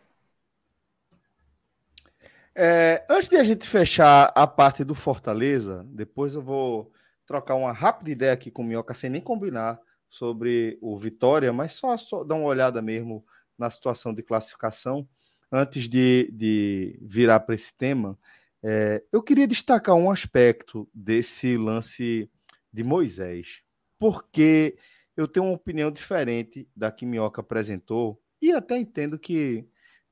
É, 2.54 3.04
antes 3.08 3.28
de 3.28 3.36
a 3.36 3.44
gente 3.44 3.66
fechar 3.66 4.30
a 4.34 4.46
parte 4.46 4.84
do 4.84 4.94
Fortaleza, 4.94 5.86
depois 5.88 6.34
eu 6.34 6.42
vou 6.42 6.92
trocar 7.26 7.54
uma 7.54 7.72
rápida 7.72 8.10
ideia 8.10 8.32
aqui 8.32 8.50
com 8.50 8.62
o 8.62 8.64
Minhoca, 8.64 8.92
sem 8.92 9.08
nem 9.08 9.20
combinar 9.20 9.80
sobre 10.08 10.78
o 10.82 10.98
Vitória, 10.98 11.52
mas 11.52 11.72
só, 11.72 11.96
só 11.96 12.22
dar 12.22 12.34
uma 12.34 12.46
olhada 12.46 12.82
mesmo 12.82 13.24
na 13.56 13.70
situação 13.70 14.12
de 14.12 14.22
classificação. 14.22 15.08
Antes 15.50 15.88
de, 15.88 16.30
de 16.32 16.98
virar 17.00 17.40
para 17.40 17.54
esse 17.54 17.72
tema, 17.74 18.18
é, 18.62 19.02
eu 19.10 19.22
queria 19.22 19.46
destacar 19.46 19.94
um 19.94 20.10
aspecto 20.10 20.88
desse 20.94 21.56
lance 21.56 22.30
de 22.72 22.84
Moisés, 22.84 23.62
porque 23.98 24.76
eu 25.16 25.26
tenho 25.26 25.46
uma 25.46 25.54
opinião 25.54 25.90
diferente 25.90 26.68
da 26.76 26.90
que 26.90 27.06
Minhoca 27.06 27.40
apresentou, 27.40 28.20
e 28.40 28.52
até 28.52 28.76
entendo 28.76 29.18
que 29.18 29.64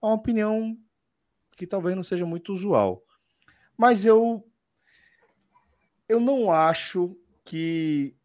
é 0.02 0.06
uma 0.06 0.14
opinião 0.14 0.76
que 1.56 1.66
talvez 1.66 1.96
não 1.96 2.02
seja 2.02 2.24
muito 2.26 2.52
usual. 2.52 3.04
Mas 3.76 4.04
eu 4.04 4.46
eu 6.08 6.18
não 6.18 6.50
acho 6.50 7.16
que 7.44 8.16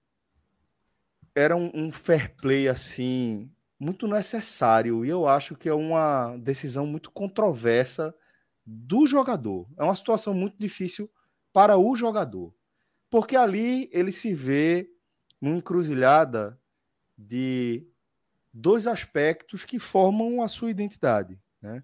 era 1.36 1.56
um, 1.56 1.70
um, 1.74 1.92
fair 1.92 2.36
play 2.36 2.68
assim 2.68 3.52
muito 3.80 4.08
necessário 4.08 5.06
e 5.06 5.10
eu 5.10 5.28
acho 5.28 5.56
que 5.56 5.70
é 5.70 5.74
uma 5.74 6.36
decisão 6.38 6.88
muito 6.88 7.12
controversa 7.12 8.16
do 8.66 9.06
jogador. 9.06 9.68
É 9.78 9.84
uma 9.84 9.96
situação 9.96 10.34
muito 10.34 10.58
difícil 10.58 11.12
para 11.54 11.78
o 11.78 11.96
jogador, 11.96 12.54
porque 13.10 13.36
ali 13.36 13.90
ele 13.94 14.12
se 14.12 14.34
vê 14.34 14.90
numa 15.40 15.58
encruzilhada 15.58 16.60
de 17.18 17.88
dois 18.52 18.88
aspectos 18.88 19.64
que 19.64 19.78
formam 19.78 20.42
a 20.42 20.48
sua 20.48 20.72
identidade, 20.72 21.40
né? 21.62 21.84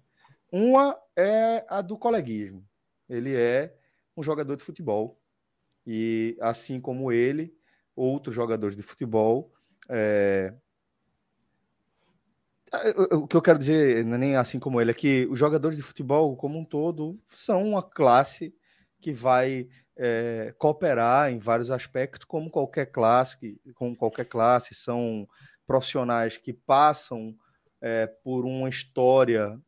Uma 0.50 0.98
é 1.16 1.64
a 1.68 1.80
do 1.80 1.96
coleguismo. 1.96 2.66
Ele 3.08 3.34
é 3.34 3.74
um 4.16 4.22
jogador 4.22 4.56
de 4.56 4.64
futebol. 4.64 5.20
E 5.86 6.36
assim 6.40 6.80
como 6.80 7.12
ele, 7.12 7.54
outros 7.94 8.34
jogadores 8.34 8.76
de 8.76 8.82
futebol. 8.82 9.52
É... 9.88 10.54
O 13.10 13.26
que 13.26 13.36
eu 13.36 13.42
quero 13.42 13.58
dizer, 13.58 13.98
é 13.98 14.02
nem 14.02 14.34
assim 14.34 14.58
como 14.58 14.80
ele, 14.80 14.92
é 14.92 14.94
que 14.94 15.26
os 15.30 15.38
jogadores 15.38 15.76
de 15.76 15.82
futebol, 15.82 16.34
como 16.36 16.58
um 16.58 16.64
todo, 16.64 17.20
são 17.34 17.62
uma 17.68 17.82
classe 17.82 18.54
que 18.98 19.12
vai 19.12 19.68
é, 19.94 20.54
cooperar 20.56 21.30
em 21.30 21.38
vários 21.38 21.70
aspectos, 21.70 22.24
como 22.24 22.50
qualquer 22.50 22.86
classe, 22.86 23.60
como 23.74 23.94
qualquer 23.94 24.24
classe, 24.24 24.74
são 24.74 25.28
profissionais 25.66 26.38
que 26.38 26.52
passam 26.52 27.36
é, 27.78 28.06
por 28.06 28.46
uma 28.46 28.70
história 28.70 29.60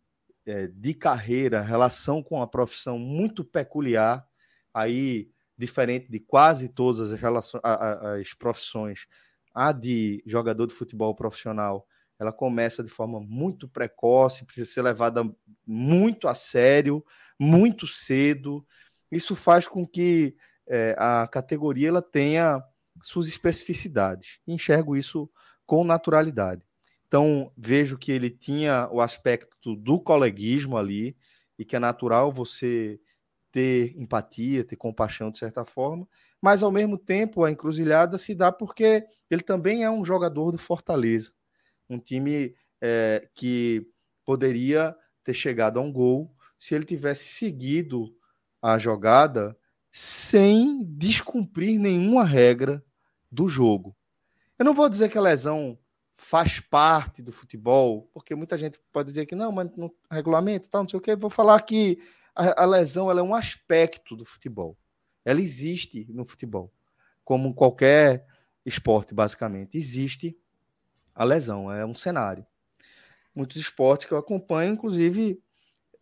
é, 0.47 0.67
de 0.67 0.95
carreira, 0.95 1.61
relação 1.61 2.23
com 2.23 2.41
a 2.43 2.47
profissão 2.47 2.99
muito 2.99 3.45
peculiar, 3.45 4.27
aí 4.73 5.31
diferente 5.57 6.11
de 6.11 6.19
quase 6.19 6.69
todas 6.69 7.13
as, 7.13 7.21
relações, 7.21 7.63
as 7.65 8.35
profissões, 8.35 9.07
a 9.55 9.73
de 9.73 10.23
jogador 10.27 10.67
de 10.67 10.75
futebol 10.75 11.15
profissional, 11.15 11.87
ela 12.19 12.33
começa 12.33 12.83
de 12.83 12.91
forma 12.91 13.21
muito 13.21 13.69
precoce, 13.69 14.45
precisa 14.45 14.71
ser 14.71 14.83
levada 14.83 15.25
muito 15.67 16.29
a 16.29 16.35
sério, 16.35 17.05
muito 17.39 17.87
cedo. 17.87 18.67
Isso 19.11 19.35
faz 19.35 19.67
com 19.67 19.87
que 19.87 20.37
é, 20.67 20.95
a 20.99 21.27
categoria 21.29 21.89
ela 21.89 22.03
tenha 22.03 22.63
suas 23.03 23.29
especificidades. 23.29 24.39
Enxergo 24.47 24.97
isso 24.97 25.31
com 25.67 25.85
naturalidade. 25.85 26.63
Então, 27.15 27.53
vejo 27.57 27.97
que 27.97 28.11
ele 28.11 28.29
tinha 28.29 28.89
o 28.91 29.01
aspecto 29.01 29.77
do 29.77 30.01
coleguismo 30.01 30.77
ali, 30.77 31.17
e 31.57 31.65
que 31.65 31.77
é 31.77 31.79
natural 31.79 32.33
você 32.33 32.99
ter 33.53 33.97
empatia, 33.97 34.65
ter 34.65 34.75
compaixão 34.75 35.31
de 35.31 35.39
certa 35.39 35.65
forma, 35.65 36.09
mas 36.43 36.61
ao 36.61 36.73
mesmo 36.73 36.99
tempo 36.99 37.45
a 37.45 37.53
encruzilhada 37.53 38.19
se 38.19 38.35
dá 38.35 38.51
porque 38.51 39.07
ele 39.31 39.43
também 39.43 39.85
é 39.85 39.91
um 39.93 40.05
jogador 40.05 40.51
do 40.51 40.59
Fortaleza, 40.59 41.31
um 41.89 42.01
time 42.01 42.53
é, 42.81 43.29
que 43.33 43.87
poderia 44.25 44.93
ter 45.23 45.35
chegado 45.35 45.79
a 45.79 45.83
um 45.83 45.93
gol 45.93 46.35
se 46.59 46.75
ele 46.75 46.85
tivesse 46.85 47.27
seguido 47.27 48.13
a 48.61 48.77
jogada 48.77 49.57
sem 49.89 50.83
descumprir 50.83 51.79
nenhuma 51.79 52.25
regra 52.25 52.85
do 53.31 53.49
jogo. 53.49 53.95
Eu 54.59 54.65
não 54.65 54.75
vou 54.75 54.89
dizer 54.89 55.09
que 55.09 55.17
a 55.17 55.23
lesão 55.23 55.79
faz 56.17 56.61
parte 56.61 57.23
do 57.23 57.33
futebol, 57.33 58.09
porque 58.13 58.35
muita 58.35 58.57
gente 58.57 58.79
pode 58.93 59.11
dizer 59.11 59.27
que 59.27 59.35
não, 59.35 59.53
mas 59.53 59.71
no 59.77 59.95
regulamento, 60.11 60.69
tal, 60.69 60.83
não 60.83 60.89
sei 60.89 60.99
o 60.99 61.03
que. 61.03 61.17
Vou 61.17 61.31
falar 61.31 61.61
que 61.63 61.99
a, 62.35 62.63
a 62.63 62.67
lesão 62.67 63.11
é 63.11 63.23
um 63.23 63.35
aspecto 63.35 64.17
do 64.17 64.25
futebol. 64.25 64.77
Ela 65.25 65.41
existe 65.41 66.07
no 66.11 66.25
futebol, 66.25 66.73
como 67.25 67.55
qualquer 67.55 68.27
esporte, 68.65 69.15
basicamente. 69.15 69.77
Existe 69.77 70.37
a 71.15 71.25
lesão, 71.25 71.73
é 71.73 71.85
um 71.85 71.95
cenário. 71.95 72.47
Muitos 73.35 73.57
esportes 73.57 74.07
que 74.07 74.13
eu 74.13 74.19
acompanho, 74.19 74.75
inclusive, 74.75 75.43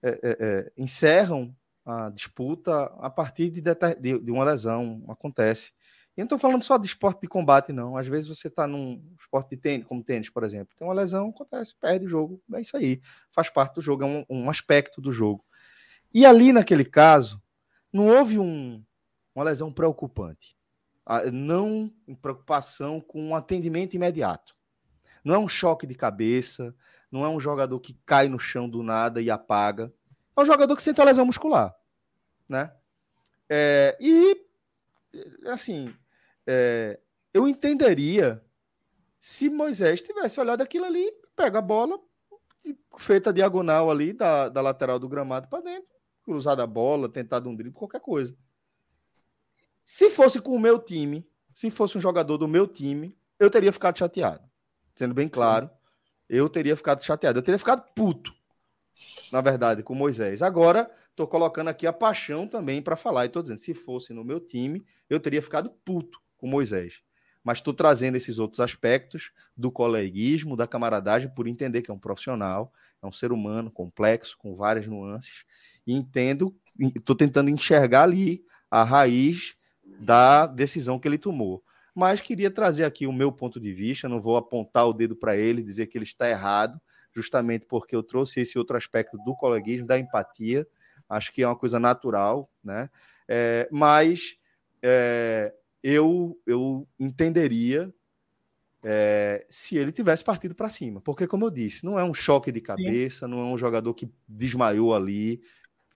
é, 0.02 0.10
é, 0.10 0.36
é, 0.40 0.72
encerram 0.76 1.54
a 1.84 2.10
disputa 2.10 2.84
a 2.98 3.10
partir 3.10 3.50
de, 3.50 3.60
de, 3.60 4.18
de 4.18 4.30
uma 4.30 4.44
lesão. 4.44 5.04
Acontece. 5.08 5.72
E 6.16 6.20
não 6.20 6.26
estou 6.26 6.38
falando 6.38 6.62
só 6.62 6.76
de 6.76 6.86
esporte 6.86 7.22
de 7.22 7.28
combate, 7.28 7.72
não. 7.72 7.96
Às 7.96 8.06
vezes 8.06 8.28
você 8.28 8.48
está 8.48 8.66
num 8.66 9.02
esporte 9.18 9.50
de 9.50 9.56
tênis, 9.56 9.86
como 9.86 10.04
tênis, 10.04 10.28
por 10.28 10.44
exemplo. 10.44 10.74
Tem 10.76 10.86
uma 10.86 10.92
lesão, 10.92 11.30
acontece, 11.30 11.74
perde 11.74 12.04
o 12.04 12.08
jogo. 12.08 12.42
É 12.52 12.60
isso 12.60 12.76
aí. 12.76 13.00
Faz 13.30 13.48
parte 13.48 13.76
do 13.76 13.80
jogo, 13.80 14.04
é 14.04 14.06
um, 14.06 14.24
um 14.28 14.50
aspecto 14.50 15.00
do 15.00 15.12
jogo. 15.12 15.44
E 16.12 16.26
ali, 16.26 16.52
naquele 16.52 16.84
caso, 16.84 17.40
não 17.90 18.08
houve 18.08 18.38
um, 18.38 18.84
uma 19.34 19.44
lesão 19.44 19.72
preocupante. 19.72 20.56
Não 21.32 21.90
preocupação 22.20 23.00
com 23.00 23.22
um 23.22 23.34
atendimento 23.34 23.94
imediato. 23.94 24.54
Não 25.24 25.34
é 25.34 25.38
um 25.38 25.48
choque 25.48 25.86
de 25.86 25.94
cabeça, 25.94 26.74
não 27.10 27.24
é 27.24 27.28
um 27.28 27.40
jogador 27.40 27.78
que 27.80 27.98
cai 28.04 28.28
no 28.28 28.38
chão 28.38 28.68
do 28.68 28.82
nada 28.82 29.20
e 29.20 29.30
apaga. 29.30 29.92
É 30.36 30.40
um 30.40 30.44
jogador 30.44 30.76
que 30.76 30.82
sente 30.82 31.00
a 31.00 31.04
lesão 31.04 31.26
muscular. 31.26 31.74
Né? 32.48 32.70
É, 33.48 33.96
e, 34.00 34.46
assim, 35.46 35.94
é, 36.46 36.98
eu 37.32 37.46
entenderia 37.48 38.42
se 39.20 39.48
Moisés 39.48 40.02
tivesse 40.02 40.40
olhado 40.40 40.62
aquilo 40.62 40.84
ali, 40.84 41.12
pega 41.36 41.58
a 41.58 41.62
bola, 41.62 41.98
feita 42.98 43.30
a 43.30 43.32
diagonal 43.32 43.90
ali 43.90 44.12
da, 44.12 44.48
da 44.48 44.60
lateral 44.60 44.98
do 44.98 45.08
gramado 45.08 45.48
para 45.48 45.62
dentro, 45.62 45.88
cruzado 46.24 46.60
a 46.60 46.66
bola, 46.66 47.08
tentado 47.08 47.48
um 47.48 47.54
drible, 47.54 47.72
qualquer 47.72 48.00
coisa. 48.00 48.36
Se 49.84 50.10
fosse 50.10 50.40
com 50.40 50.54
o 50.54 50.60
meu 50.60 50.78
time, 50.78 51.26
se 51.54 51.70
fosse 51.70 51.98
um 51.98 52.00
jogador 52.00 52.38
do 52.38 52.48
meu 52.48 52.66
time, 52.66 53.16
eu 53.38 53.50
teria 53.50 53.72
ficado 53.72 53.98
chateado. 53.98 54.42
Sendo 54.94 55.14
bem 55.14 55.28
claro, 55.28 55.70
eu 56.28 56.48
teria 56.48 56.76
ficado 56.76 57.02
chateado. 57.02 57.38
Eu 57.38 57.42
teria 57.42 57.58
ficado 57.58 57.82
puto, 57.94 58.32
na 59.30 59.40
verdade, 59.40 59.82
com 59.82 59.94
Moisés. 59.94 60.42
Agora, 60.42 60.90
estou 61.10 61.26
colocando 61.26 61.68
aqui 61.68 61.86
a 61.86 61.92
paixão 61.92 62.46
também 62.46 62.80
para 62.80 62.96
falar. 62.96 63.24
E 63.24 63.26
estou 63.26 63.42
dizendo, 63.42 63.60
se 63.60 63.74
fosse 63.74 64.12
no 64.12 64.24
meu 64.24 64.40
time, 64.40 64.84
eu 65.08 65.18
teria 65.18 65.42
ficado 65.42 65.70
puto 65.84 66.20
com 66.42 66.48
Moisés. 66.48 67.00
Mas 67.44 67.58
estou 67.58 67.72
trazendo 67.72 68.16
esses 68.16 68.40
outros 68.40 68.58
aspectos 68.58 69.30
do 69.56 69.70
coleguismo, 69.70 70.56
da 70.56 70.66
camaradagem, 70.66 71.30
por 71.30 71.46
entender 71.46 71.82
que 71.82 71.90
é 71.90 71.94
um 71.94 71.98
profissional, 71.98 72.72
é 73.00 73.06
um 73.06 73.12
ser 73.12 73.30
humano 73.30 73.70
complexo, 73.70 74.36
com 74.36 74.56
várias 74.56 74.86
nuances, 74.88 75.44
e 75.86 75.94
entendo, 75.94 76.54
estou 76.96 77.14
tentando 77.14 77.48
enxergar 77.48 78.02
ali 78.02 78.44
a 78.68 78.82
raiz 78.82 79.54
da 80.00 80.46
decisão 80.46 80.98
que 80.98 81.06
ele 81.06 81.18
tomou. 81.18 81.62
Mas 81.94 82.20
queria 82.20 82.50
trazer 82.50 82.84
aqui 82.84 83.06
o 83.06 83.12
meu 83.12 83.30
ponto 83.30 83.60
de 83.60 83.72
vista, 83.72 84.08
não 84.08 84.20
vou 84.20 84.36
apontar 84.36 84.88
o 84.88 84.92
dedo 84.92 85.14
para 85.14 85.36
ele, 85.36 85.62
dizer 85.62 85.86
que 85.86 85.96
ele 85.96 86.04
está 86.04 86.28
errado, 86.28 86.80
justamente 87.14 87.66
porque 87.66 87.94
eu 87.94 88.02
trouxe 88.02 88.40
esse 88.40 88.58
outro 88.58 88.76
aspecto 88.76 89.16
do 89.18 89.36
coleguismo, 89.36 89.86
da 89.86 89.98
empatia. 89.98 90.66
Acho 91.08 91.32
que 91.32 91.42
é 91.42 91.46
uma 91.46 91.56
coisa 91.56 91.78
natural, 91.78 92.50
né? 92.64 92.90
É, 93.28 93.68
mas 93.70 94.36
é, 94.82 95.54
eu, 95.82 96.38
eu 96.46 96.86
entenderia 96.98 97.92
é, 98.82 99.46
se 99.48 99.76
ele 99.76 99.92
tivesse 99.92 100.24
partido 100.24 100.54
para 100.54 100.70
cima. 100.70 101.00
Porque, 101.00 101.26
como 101.26 101.44
eu 101.44 101.50
disse, 101.50 101.84
não 101.84 101.98
é 101.98 102.04
um 102.04 102.14
choque 102.14 102.50
de 102.50 102.60
cabeça, 102.60 103.26
Sim. 103.26 103.32
não 103.32 103.40
é 103.40 103.44
um 103.44 103.58
jogador 103.58 103.94
que 103.94 104.10
desmaiou 104.26 104.94
ali. 104.94 105.40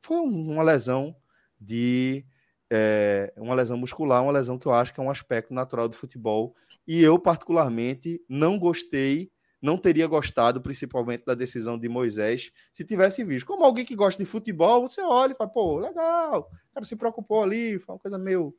Foi 0.01 0.19
uma 0.19 0.63
lesão 0.63 1.17
de. 1.61 2.25
É, 2.69 3.33
uma 3.37 3.55
lesão 3.55 3.77
muscular, 3.77 4.23
uma 4.23 4.33
lesão 4.33 4.59
que 4.59 4.67
eu 4.67 4.73
acho 4.73 4.93
que 4.93 4.99
é 4.99 5.03
um 5.03 5.11
aspecto 5.11 5.55
natural 5.55 5.89
do 5.89 5.95
futebol. 5.95 6.55
E 6.87 7.01
eu, 7.01 7.17
particularmente, 7.19 8.21
não 8.29 8.59
gostei, 8.59 9.31
não 9.63 9.79
teria 9.79 10.07
gostado, 10.09 10.61
principalmente 10.61 11.25
da 11.25 11.35
decisão 11.35 11.79
de 11.79 11.89
Moisés, 11.89 12.51
se 12.73 12.85
tivesse 12.85 13.23
visto. 13.23 13.47
Como 13.47 13.65
alguém 13.65 13.85
que 13.85 13.95
gosta 13.95 14.21
de 14.23 14.29
futebol, 14.29 14.83
você 14.83 15.01
olha 15.01 15.33
e 15.33 15.37
fala, 15.37 15.51
pô, 15.51 15.79
legal, 15.79 16.51
o 16.71 16.75
cara 16.75 16.85
se 16.87 16.97
preocupou 16.97 17.43
ali, 17.43 17.79
foi 17.79 17.95
uma 17.95 18.01
coisa 18.01 18.19
meio 18.19 18.53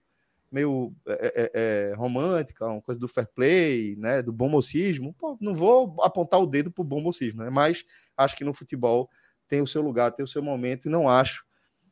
meio 0.51 0.93
é, 1.05 1.11
é, 1.13 1.51
é, 1.53 1.93
romântica, 1.95 2.65
uma 2.65 2.81
coisa 2.81 2.99
do 2.99 3.07
fair 3.07 3.27
play, 3.33 3.95
né, 3.97 4.21
do 4.21 4.31
bom 4.31 4.49
mocismo. 4.49 5.13
Pô, 5.13 5.37
não 5.39 5.55
vou 5.55 5.95
apontar 6.01 6.39
o 6.39 6.47
dedo 6.47 6.71
para 6.71 6.81
o 6.81 6.85
bom 6.85 7.01
mocismo, 7.01 7.43
né, 7.43 7.49
mas 7.49 7.85
acho 8.15 8.35
que 8.35 8.43
no 8.43 8.53
futebol 8.53 9.09
tem 9.47 9.61
o 9.61 9.67
seu 9.67 9.81
lugar, 9.81 10.11
tem 10.11 10.23
o 10.23 10.27
seu 10.27 10.41
momento, 10.41 10.87
e 10.87 10.91
não 10.91 11.07
acho 11.09 11.45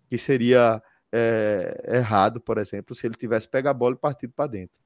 que 0.10 0.18
seria 0.18 0.82
é, 1.12 1.98
errado, 1.98 2.40
por 2.42 2.58
exemplo, 2.58 2.96
se 2.96 3.08
ele 3.08 3.16
tivesse 3.16 3.48
pego 3.48 3.70
a 3.70 3.74
bola 3.74 3.96
e 3.96 4.00
partido 4.00 4.34
para 4.34 4.48
dentro. 4.48 4.78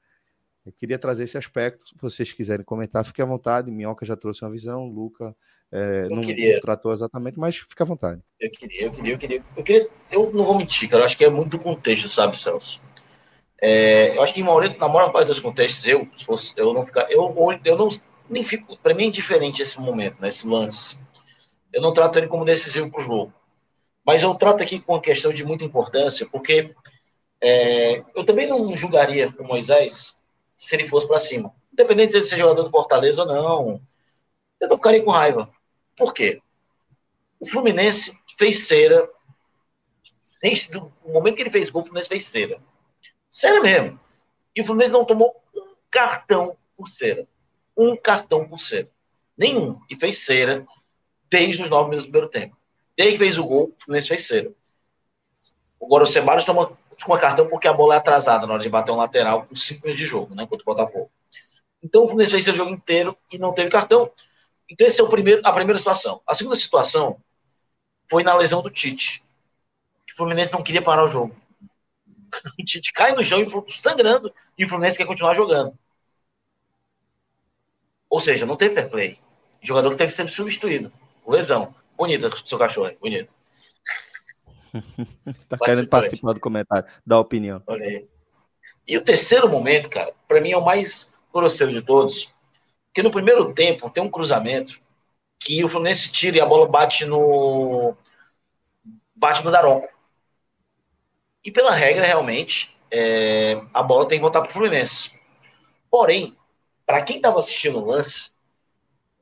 Eu 0.65 0.73
queria 0.73 0.99
trazer 0.99 1.23
esse 1.23 1.37
aspecto. 1.37 1.87
Se 1.87 1.95
vocês 1.99 2.31
quiserem 2.31 2.63
comentar, 2.63 3.03
fique 3.03 3.21
à 3.21 3.25
vontade. 3.25 3.71
Minhoca 3.71 4.05
já 4.05 4.15
trouxe 4.15 4.43
uma 4.43 4.51
visão, 4.51 4.85
Luca 4.85 5.35
é, 5.71 6.07
não, 6.09 6.21
queria... 6.21 6.59
tratou 6.61 6.91
exatamente, 6.91 7.37
mas 7.37 7.57
fique 7.57 7.81
à 7.81 7.85
vontade. 7.85 8.21
Eu 8.39 8.49
queria, 8.49 8.85
eu 8.85 8.91
queria, 8.91 9.13
eu 9.13 9.17
queria, 9.17 9.43
eu 9.57 9.63
queria. 9.63 9.89
Eu 10.11 10.31
não 10.31 10.45
vou 10.45 10.57
mentir, 10.57 10.89
cara. 10.89 11.03
Eu 11.03 11.05
acho 11.05 11.17
que 11.17 11.23
é 11.23 11.29
muito 11.29 11.57
do 11.57 11.63
contexto, 11.63 12.09
sabe, 12.09 12.37
Celso? 12.37 12.81
É, 13.61 14.15
eu 14.15 14.23
acho 14.23 14.33
que 14.33 14.41
maioria, 14.41 14.75
na 14.77 14.87
maior 14.87 15.11
parte 15.11 15.27
dos 15.27 15.39
contextos, 15.39 15.85
eu, 15.87 16.07
eu 16.55 16.73
não 16.73 16.85
ficar, 16.85 17.11
eu, 17.11 17.35
eu 17.65 17.77
não 17.77 17.89
nem 18.29 18.43
fico, 18.43 18.77
para 18.77 18.93
mim 18.93 19.03
é 19.03 19.07
indiferente 19.07 19.61
esse 19.61 19.79
momento, 19.79 20.21
né, 20.21 20.27
esse 20.27 20.47
lance. 20.47 20.97
Eu 21.73 21.81
não 21.81 21.93
trato 21.93 22.17
ele 22.17 22.27
como 22.27 22.45
decisivo 22.45 22.89
para 22.89 23.01
o 23.01 23.03
jogo, 23.03 23.33
mas 24.05 24.23
eu 24.23 24.33
trato 24.35 24.63
aqui 24.63 24.79
com 24.79 24.93
uma 24.93 25.01
questão 25.01 25.33
de 25.33 25.43
muita 25.43 25.65
importância, 25.65 26.27
porque 26.31 26.73
é, 27.41 28.03
eu 28.15 28.23
também 28.23 28.47
não 28.47 28.75
julgaria 28.77 29.33
o 29.39 29.43
Moisés 29.43 30.23
se 30.55 30.75
ele 30.75 30.87
fosse 30.87 31.07
para 31.07 31.19
cima, 31.19 31.53
independente 31.71 32.13
de 32.13 32.23
ser 32.23 32.37
jogador 32.37 32.63
do 32.63 32.71
Fortaleza 32.71 33.23
ou 33.23 33.27
não. 33.27 33.81
Eu 34.59 34.67
não 34.67 34.77
ficaria 34.77 35.03
com 35.03 35.11
raiva. 35.11 35.49
Por 35.95 36.13
quê? 36.13 36.41
O 37.39 37.47
Fluminense 37.47 38.11
fez 38.37 38.67
cera 38.67 39.09
desde 40.41 40.77
o 40.77 40.91
momento 41.05 41.35
que 41.35 41.41
ele 41.41 41.49
fez 41.49 41.69
gol, 41.69 41.81
o 41.81 41.85
Fluminense 41.85 42.09
fez 42.09 42.25
cera. 42.25 42.59
Sério 43.29 43.61
mesmo. 43.61 43.99
E 44.55 44.61
o 44.61 44.63
Fluminense 44.63 44.93
não 44.93 45.05
tomou 45.05 45.35
um 45.55 45.75
cartão 45.91 46.57
por 46.75 46.87
cera. 46.87 47.27
Um 47.77 47.95
cartão 47.95 48.47
por 48.47 48.59
cera. 48.59 48.89
Nenhum. 49.37 49.79
E 49.89 49.95
fez 49.95 50.19
cera 50.19 50.65
desde 51.29 51.63
os 51.63 51.69
nove 51.69 51.89
minutos 51.89 52.07
do 52.07 52.11
primeiro 52.11 52.29
tempo. 52.29 52.57
Desde 52.97 53.17
que 53.17 53.23
fez 53.23 53.37
o 53.37 53.45
gol, 53.45 53.73
o 53.77 53.83
Fluminense 53.83 54.07
fez 54.07 54.27
cera. 54.27 54.51
Agora 55.81 56.03
o 56.03 56.07
Ceballos 56.07 56.43
toma, 56.43 56.77
toma 56.99 57.19
cartão 57.19 57.47
porque 57.47 57.67
a 57.67 57.73
bola 57.73 57.95
é 57.95 57.97
atrasada 57.97 58.45
na 58.45 58.53
hora 58.53 58.63
de 58.63 58.69
bater 58.69 58.91
um 58.91 58.97
lateral 58.97 59.45
com 59.45 59.55
cinco 59.55 59.83
minutos 59.83 59.99
de 59.99 60.05
jogo, 60.05 60.35
né? 60.35 60.45
Contra 60.45 60.63
o 60.63 60.65
Botafogo. 60.65 61.09
Então 61.81 62.03
o 62.03 62.07
Fluminense 62.07 62.33
fez 62.33 62.47
o 62.47 62.53
jogo 62.53 62.71
inteiro 62.71 63.15
e 63.31 63.37
não 63.37 63.53
teve 63.53 63.69
cartão. 63.69 64.11
Então, 64.69 64.85
essa 64.85 65.01
é 65.01 65.05
o 65.05 65.09
primeiro, 65.09 65.41
a 65.43 65.51
primeira 65.51 65.79
situação. 65.79 66.21
A 66.27 66.35
segunda 66.35 66.55
situação 66.55 67.17
foi 68.09 68.23
na 68.23 68.35
lesão 68.35 68.61
do 68.61 68.69
Tite. 68.69 69.23
O 70.11 70.15
Fluminense 70.15 70.53
não 70.53 70.61
queria 70.61 70.81
parar 70.81 71.03
o 71.03 71.07
jogo. 71.07 71.35
o 72.59 72.65
Tite 72.65 72.93
cai 72.93 73.13
no 73.13 73.23
chão 73.23 73.41
e 73.41 73.73
sangrando 73.73 74.33
e 74.57 74.65
o 74.65 74.69
Fluminense 74.69 74.97
quer 74.97 75.05
continuar 75.05 75.33
jogando. 75.33 75.77
Ou 78.09 78.19
seja, 78.19 78.45
não 78.45 78.55
teve 78.55 78.73
fair 78.73 78.89
play. 78.89 79.19
O 79.61 79.67
jogador 79.67 79.91
que 79.91 79.97
teve 79.97 80.11
que 80.11 80.15
ser 80.15 80.29
substituído. 80.29 80.91
Lesão. 81.27 81.75
Bonita 81.95 82.31
seu 82.47 82.57
cachorro, 82.57 82.91
bonito. 82.99 83.33
tá 85.49 85.57
querendo 85.57 85.87
participar 85.87 86.33
do 86.33 86.39
comentário, 86.39 86.89
da 87.05 87.19
opinião. 87.19 87.61
Olha 87.67 87.85
aí. 87.85 88.07
E 88.87 88.97
o 88.97 89.03
terceiro 89.03 89.47
momento, 89.47 89.89
cara, 89.89 90.13
para 90.27 90.41
mim 90.41 90.51
é 90.51 90.57
o 90.57 90.65
mais 90.65 91.19
grosseiro 91.31 91.73
de 91.73 91.81
todos. 91.81 92.35
Que 92.93 93.03
no 93.03 93.11
primeiro 93.11 93.53
tempo 93.53 93.89
tem 93.89 94.01
um 94.01 94.09
cruzamento 94.09 94.79
que 95.39 95.63
o 95.63 95.69
Fluminense 95.69 96.11
tira 96.11 96.37
e 96.37 96.41
a 96.41 96.45
bola 96.45 96.67
bate 96.67 97.05
no. 97.05 97.95
bate 99.15 99.43
no 99.45 99.51
Daronco. 99.51 99.87
E 101.43 101.51
pela 101.51 101.73
regra, 101.73 102.05
realmente, 102.05 102.77
é, 102.91 103.61
a 103.73 103.81
bola 103.81 104.07
tem 104.07 104.17
que 104.17 104.23
voltar 104.23 104.41
para 104.41 104.49
o 104.49 104.53
Fluminense. 104.53 105.19
Porém, 105.89 106.35
para 106.85 107.01
quem 107.01 107.17
estava 107.17 107.39
assistindo 107.39 107.79
o 107.79 107.85
lance, 107.85 108.31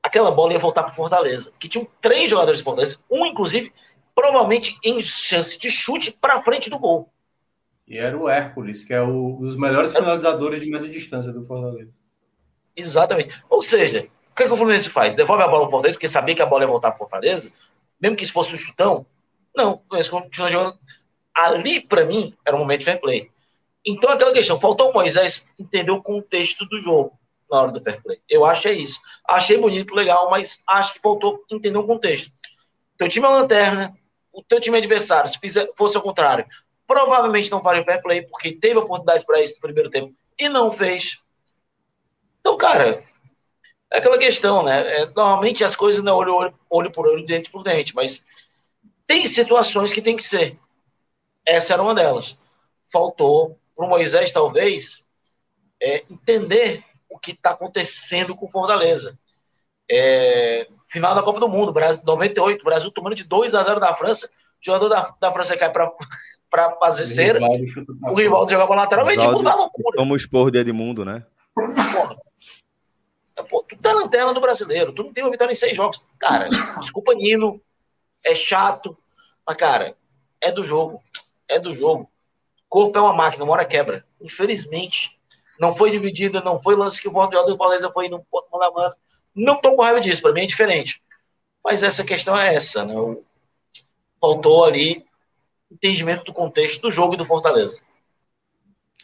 aquela 0.02 0.31
bola 0.31 0.53
ia 0.53 0.60
voltar 0.60 0.84
para 0.84 0.94
Fortaleza, 0.94 1.52
que 1.60 1.68
tinham 1.68 1.88
três 2.02 2.30
jogadores 2.30 2.60
de 2.60 2.64
Fortaleza, 2.64 3.03
um 3.11 3.26
inclusive 3.26 3.72
provavelmente 4.15 4.77
em 4.84 5.02
chance 5.02 5.60
de 5.60 5.69
chute 5.69 6.14
para 6.14 6.41
frente 6.41 6.69
do 6.69 6.80
gol. 6.80 7.11
E 7.88 7.98
era 7.98 8.18
o 8.18 8.27
Hércules, 8.27 8.84
que 8.84 8.94
é 8.94 9.02
um 9.02 9.39
dos 9.39 9.56
melhores 9.56 9.94
finalizadores 9.94 10.60
de 10.61 10.69
média 10.69 10.89
distância 10.89 11.31
do 11.31 11.45
Fortaleza. 11.45 11.91
Exatamente. 12.76 13.44
Ou 13.49 13.61
seja, 13.61 14.07
o 14.31 14.35
que, 14.35 14.44
é 14.44 14.48
que 14.48 14.53
o 14.53 14.57
Fluminense 14.57 14.89
faz? 14.89 15.15
Devolve 15.15 15.44
a 15.44 15.48
bola 15.48 15.61
para 15.61 15.68
o 15.68 15.72
Fortaleza, 15.72 15.98
porque 15.98 16.10
sabia 16.10 16.35
que 16.35 16.41
a 16.41 16.45
bola 16.45 16.64
ia 16.64 16.68
voltar 16.68 16.91
para 16.91 16.98
Fortaleza, 16.98 17.49
mesmo 17.99 18.18
que 18.18 18.23
isso 18.23 18.34
fosse 18.34 18.53
um 18.53 18.57
chutão? 18.57 19.06
Não, 19.56 19.76
o 19.76 19.77
Fluminense 19.88 20.10
continua 20.10 20.49
jogando 20.49 20.80
ali, 21.38 21.80
para 21.80 22.05
mim, 22.05 22.35
era 22.45 22.55
um 22.55 22.59
momento 22.59 22.80
de 22.80 22.85
fair 22.85 22.99
play. 22.99 23.31
Então, 23.85 24.09
aquela 24.09 24.34
questão, 24.34 24.59
faltou 24.59 24.89
o 24.89 24.93
Moisés 24.93 25.53
entender 25.59 25.91
o 25.91 26.01
contexto 26.01 26.65
do 26.65 26.81
jogo 26.81 27.18
na 27.49 27.61
hora 27.61 27.72
do 27.72 27.81
fair 27.81 28.01
play. 28.01 28.19
Eu 28.30 28.45
acho 28.45 28.68
é 28.68 28.73
isso. 28.73 28.99
Achei 29.27 29.57
bonito, 29.57 29.95
legal, 29.95 30.30
mas 30.30 30.61
acho 30.68 30.93
que 30.93 30.99
faltou 30.99 31.43
entender 31.49 31.77
o 31.77 31.88
contexto. 31.88 32.31
Teu 32.97 33.07
time 33.07 33.26
é 33.26 33.30
lanterna, 33.30 33.95
o 34.34 34.43
teu 34.43 34.59
time 34.59 34.77
adversário, 34.77 35.30
se 35.30 35.39
fizer, 35.39 35.69
fosse 35.77 35.95
ao 35.95 36.03
contrário, 36.03 36.45
provavelmente 36.85 37.51
não 37.51 37.61
faria 37.61 37.84
fair 37.84 38.01
play, 38.01 38.22
porque 38.23 38.53
teve 38.53 38.80
oportunidades 38.80 39.26
para 39.26 39.41
isso 39.41 39.55
no 39.55 39.61
primeiro 39.61 39.89
tempo 39.89 40.14
e 40.39 40.49
não 40.49 40.72
fez. 40.72 41.23
Então, 42.39 42.57
cara, 42.57 43.03
é 43.91 43.97
aquela 43.97 44.18
questão, 44.18 44.64
né? 44.64 45.01
É, 45.01 45.05
normalmente 45.05 45.64
as 45.64 45.76
coisas 45.76 46.03
não 46.03 46.14
é 46.14 46.15
olho, 46.15 46.34
olho, 46.34 46.59
olho 46.69 46.91
por 46.91 47.07
olho, 47.07 47.26
dente 47.26 47.49
por 47.49 47.64
dente, 47.64 47.95
mas 47.95 48.26
tem 49.05 49.26
situações 49.26 49.93
que 49.93 50.01
tem 50.01 50.18
que 50.18 50.23
ser. 50.23 50.57
Essa 51.47 51.73
era 51.73 51.81
uma 51.81 51.95
delas. 51.95 52.37
Faltou 52.91 53.57
para 53.73 53.85
o 53.85 53.89
Moisés, 53.89 54.33
talvez, 54.33 55.09
é, 55.81 56.03
entender 56.11 56.83
o 57.09 57.17
que 57.17 57.31
está 57.31 57.51
acontecendo 57.51 58.35
com 58.35 58.49
Fortaleza. 58.49 59.17
É, 59.89 60.67
final 60.89 61.15
da 61.15 61.23
Copa 61.23 61.39
do 61.39 61.47
Mundo, 61.47 61.71
Brasil 61.71 62.01
98, 62.03 62.63
Brasil 62.65 62.91
tomando 62.91 63.15
de 63.15 63.23
2 63.23 63.55
a 63.55 63.63
0 63.63 63.79
da 63.79 63.95
França, 63.95 64.27
o 64.27 64.65
jogador 64.65 64.89
da, 64.89 65.15
da 65.21 65.31
França 65.31 65.55
cai 65.55 65.71
para 65.71 65.89
fazer 66.79 67.05
cera, 67.05 67.39
o 68.03 68.13
rival 68.13 68.49
joga 68.49 68.67
para 68.67 68.81
lateral, 68.81 69.09
e 69.09 69.17
tipo, 69.17 69.41
dá 69.41 69.55
loucura. 69.55 69.97
Como 69.97 70.13
o 70.13 70.17
esporro 70.17 70.51
de 70.51 70.59
Edmundo, 70.59 71.05
né? 71.05 71.25
Porra. 71.55 72.17
Pô, 73.49 73.63
tu 73.63 73.77
tá 73.77 73.93
na 73.93 74.07
tela 74.09 74.33
do 74.33 74.41
brasileiro, 74.41 74.91
tu 74.91 75.03
não 75.03 75.13
tem 75.13 75.23
uma 75.23 75.29
vitória 75.29 75.53
em 75.53 75.55
seis 75.55 75.77
jogos. 75.77 76.03
Cara, 76.19 76.47
desculpa, 76.79 77.13
Nino, 77.13 77.61
é 78.25 78.33
chato, 78.33 78.97
mas, 79.45 79.55
cara, 79.55 79.95
é 80.41 80.51
do 80.51 80.63
jogo 80.63 81.01
é 81.49 81.59
do 81.59 81.73
jogo. 81.73 82.09
Corpo 82.69 82.97
é 82.97 83.01
uma 83.01 83.13
máquina, 83.13 83.43
uma 83.43 83.53
hora 83.53 83.65
quebra. 83.65 84.05
Infelizmente, 84.21 85.19
não 85.59 85.73
foi 85.73 85.91
dividida, 85.91 86.41
não 86.41 86.59
foi 86.59 86.75
lance 86.75 87.01
que 87.01 87.07
o 87.07 87.11
voto 87.11 87.31
do 87.31 87.57
Fortaleza 87.57 87.91
foi 87.91 88.09
no 88.09 88.23
ponto 88.23 88.47
mano 88.51 88.73
mano. 88.73 88.95
Não 89.33 89.61
tô 89.61 89.75
com 89.75 89.81
raiva 89.81 90.01
disso, 90.01 90.21
para 90.21 90.33
mim 90.33 90.41
é 90.41 90.47
diferente. 90.47 91.01
Mas 91.63 91.83
essa 91.83 92.03
questão 92.03 92.37
é 92.37 92.55
essa, 92.55 92.85
né? 92.85 92.93
Faltou 94.19 94.65
ali 94.65 95.05
entendimento 95.71 96.23
do 96.23 96.33
contexto 96.33 96.81
do 96.81 96.91
jogo 96.91 97.13
e 97.13 97.17
do 97.17 97.25
Fortaleza. 97.25 97.79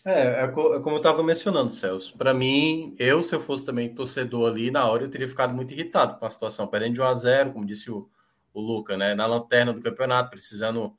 É, 0.06 0.12
é, 0.12 0.44
é 0.44 0.48
como 0.48 0.96
eu 0.96 0.98
estava 0.98 1.24
mencionando, 1.24 1.72
Celso. 1.72 2.18
Para 2.18 2.34
mim, 2.34 2.94
eu, 3.00 3.24
se 3.24 3.34
eu 3.34 3.40
fosse 3.40 3.66
também 3.66 3.94
torcedor 3.94 4.52
ali, 4.52 4.70
na 4.70 4.86
hora 4.86 5.04
eu 5.04 5.10
teria 5.10 5.28
ficado 5.28 5.54
muito 5.54 5.74
irritado 5.74 6.18
com 6.18 6.26
a 6.26 6.30
situação. 6.30 6.68
Perdendo 6.68 6.96
de 6.96 7.02
1 7.02 7.06
a 7.06 7.14
0 7.14 7.54
como 7.54 7.66
disse 7.66 7.90
o, 7.90 8.10
o 8.54 8.60
Luca, 8.60 8.98
né? 8.98 9.16
Na 9.16 9.26
lanterna 9.26 9.72
do 9.72 9.82
campeonato, 9.82 10.30
precisando 10.30 10.94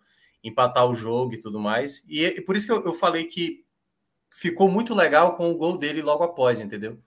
empatar 0.45 0.87
o 0.87 0.95
jogo 0.95 1.35
e 1.35 1.41
tudo 1.41 1.59
mais. 1.59 2.05
E, 2.07 2.23
e 2.23 2.41
por 2.43 2.55
isso 2.55 2.67
que 2.67 2.73
eu, 2.73 2.85
eu, 2.85 2.93
falei 2.93 3.25
que 3.25 3.65
ficou 4.31 4.69
muito 4.69 4.95
legal 4.95 5.37
com 5.37 5.51
o 5.51 5.57
gol 5.57 5.79
dele 5.79 6.03
logo 6.03 6.23
após, 6.23 6.61
entendeu? 6.61 7.03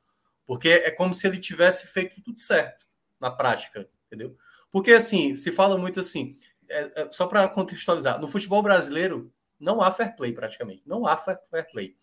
Porque 0.46 0.70
é 0.70 0.90
como 0.90 1.14
se 1.14 1.28
ele 1.28 1.38
tivesse 1.38 1.86
feito 1.88 2.22
tudo 2.22 2.40
certo 2.40 2.86
na 3.20 3.30
prática, 3.30 3.88
entendeu? 4.08 4.36
Porque 4.72 4.92
assim, 4.92 5.36
se 5.36 5.52
fala 5.52 5.78
muito 5.78 6.00
assim, 6.00 6.38
é, 6.68 7.04
é, 7.04 7.12
só 7.12 7.28
para 7.28 7.48
contextualizar, 7.48 8.20
no 8.20 8.28
futebol 8.28 8.64
brasileiro 8.64 9.32
não 9.60 9.82
há 9.82 9.92
fair 9.92 10.16
play 10.16 10.32
praticamente, 10.32 10.82
não 10.86 11.06
há 11.06 11.16
fair, 11.16 11.40
fair 11.50 11.70
play. 11.72 11.96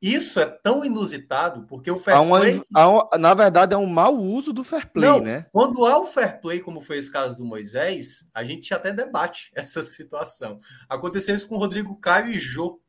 Isso 0.00 0.40
é 0.40 0.46
tão 0.46 0.84
inusitado 0.84 1.66
porque 1.66 1.90
o 1.90 1.98
fair 1.98 2.16
há 2.16 2.20
uma, 2.20 2.40
play. 2.40 2.62
uma, 2.74 3.08
na 3.18 3.34
verdade, 3.34 3.74
é 3.74 3.76
um 3.76 3.86
mau 3.86 4.16
uso 4.16 4.52
do 4.52 4.64
fair 4.64 4.90
play, 4.90 5.08
Não, 5.08 5.20
né? 5.20 5.46
Quando 5.52 5.84
há 5.84 5.98
o 5.98 6.06
fair 6.06 6.40
play, 6.40 6.60
como 6.60 6.80
foi 6.80 6.98
esse 6.98 7.10
caso 7.12 7.36
do 7.36 7.44
Moisés, 7.44 8.28
a 8.32 8.42
gente 8.42 8.72
até 8.72 8.92
debate 8.92 9.50
essa 9.56 9.82
situação. 9.84 10.60
Aconteceu 10.88 11.34
isso 11.34 11.46
com 11.46 11.56
o 11.56 11.58
Rodrigo 11.58 11.94
Caio 11.96 12.32
e 12.32 12.38
Jô. 12.38 12.80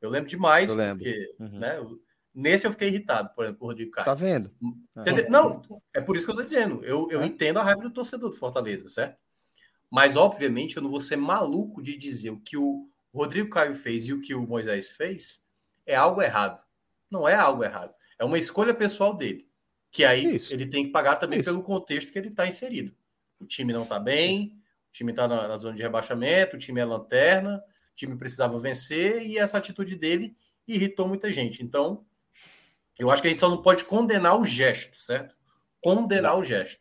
Eu 0.00 0.10
lembro 0.10 0.28
demais, 0.28 0.70
Eu 0.70 0.76
lembro. 0.76 0.98
porque 1.04 1.34
Uhum. 1.40 1.58
né, 1.58 1.78
nesse 2.34 2.66
eu 2.66 2.70
fiquei 2.70 2.88
irritado, 2.88 3.30
por 3.34 3.44
exemplo, 3.44 3.58
com 3.60 3.64
o 3.66 3.68
Rodrigo 3.68 3.90
Caio. 3.90 4.04
Tá 4.04 4.14
vendo? 4.14 4.50
Entendeu? 4.96 5.30
Não, 5.30 5.62
é 5.92 6.00
por 6.00 6.16
isso 6.16 6.26
que 6.26 6.32
eu 6.32 6.36
tô 6.36 6.42
dizendo. 6.42 6.82
Eu, 6.84 7.08
eu 7.10 7.22
É. 7.22 7.26
entendo 7.26 7.58
a 7.58 7.62
raiva 7.62 7.82
do 7.82 7.90
torcedor 7.90 8.30
do 8.30 8.36
Fortaleza, 8.36 8.88
certo? 8.88 9.16
Mas, 9.90 10.16
obviamente, 10.16 10.76
eu 10.76 10.82
não 10.82 10.90
vou 10.90 11.00
ser 11.00 11.16
maluco 11.16 11.82
de 11.82 11.96
dizer 11.98 12.30
o 12.30 12.40
que 12.40 12.56
o 12.56 12.88
Rodrigo 13.12 13.50
Caio 13.50 13.74
fez 13.74 14.06
e 14.06 14.12
o 14.14 14.20
que 14.20 14.34
o 14.34 14.46
Moisés 14.46 14.90
fez 14.90 15.41
é 15.86 15.94
algo 15.94 16.22
errado. 16.22 16.60
Não 17.10 17.28
é 17.28 17.34
algo 17.34 17.64
errado. 17.64 17.94
É 18.18 18.24
uma 18.24 18.38
escolha 18.38 18.74
pessoal 18.74 19.14
dele. 19.14 19.48
Que 19.90 20.04
aí 20.04 20.36
Isso. 20.36 20.52
ele 20.52 20.66
tem 20.66 20.84
que 20.84 20.90
pagar 20.90 21.16
também 21.16 21.40
Isso. 21.40 21.50
pelo 21.50 21.62
contexto 21.62 22.12
que 22.12 22.18
ele 22.18 22.28
está 22.28 22.46
inserido. 22.46 22.94
O 23.38 23.44
time 23.44 23.72
não 23.72 23.82
está 23.82 23.98
bem, 23.98 24.56
o 24.88 24.92
time 24.92 25.12
está 25.12 25.28
na, 25.28 25.48
na 25.48 25.56
zona 25.56 25.76
de 25.76 25.82
rebaixamento, 25.82 26.56
o 26.56 26.58
time 26.58 26.80
é 26.80 26.84
lanterna, 26.84 27.62
o 27.92 27.94
time 27.94 28.16
precisava 28.16 28.58
vencer 28.58 29.26
e 29.26 29.38
essa 29.38 29.58
atitude 29.58 29.96
dele 29.96 30.34
irritou 30.66 31.06
muita 31.06 31.30
gente. 31.30 31.62
Então, 31.62 32.06
eu 32.98 33.10
acho 33.10 33.20
que 33.20 33.28
a 33.28 33.30
gente 33.30 33.40
só 33.40 33.50
não 33.50 33.60
pode 33.60 33.84
condenar 33.84 34.38
o 34.38 34.46
gesto, 34.46 35.00
certo? 35.00 35.34
Condenar 35.80 36.38
o 36.38 36.44
gesto, 36.44 36.80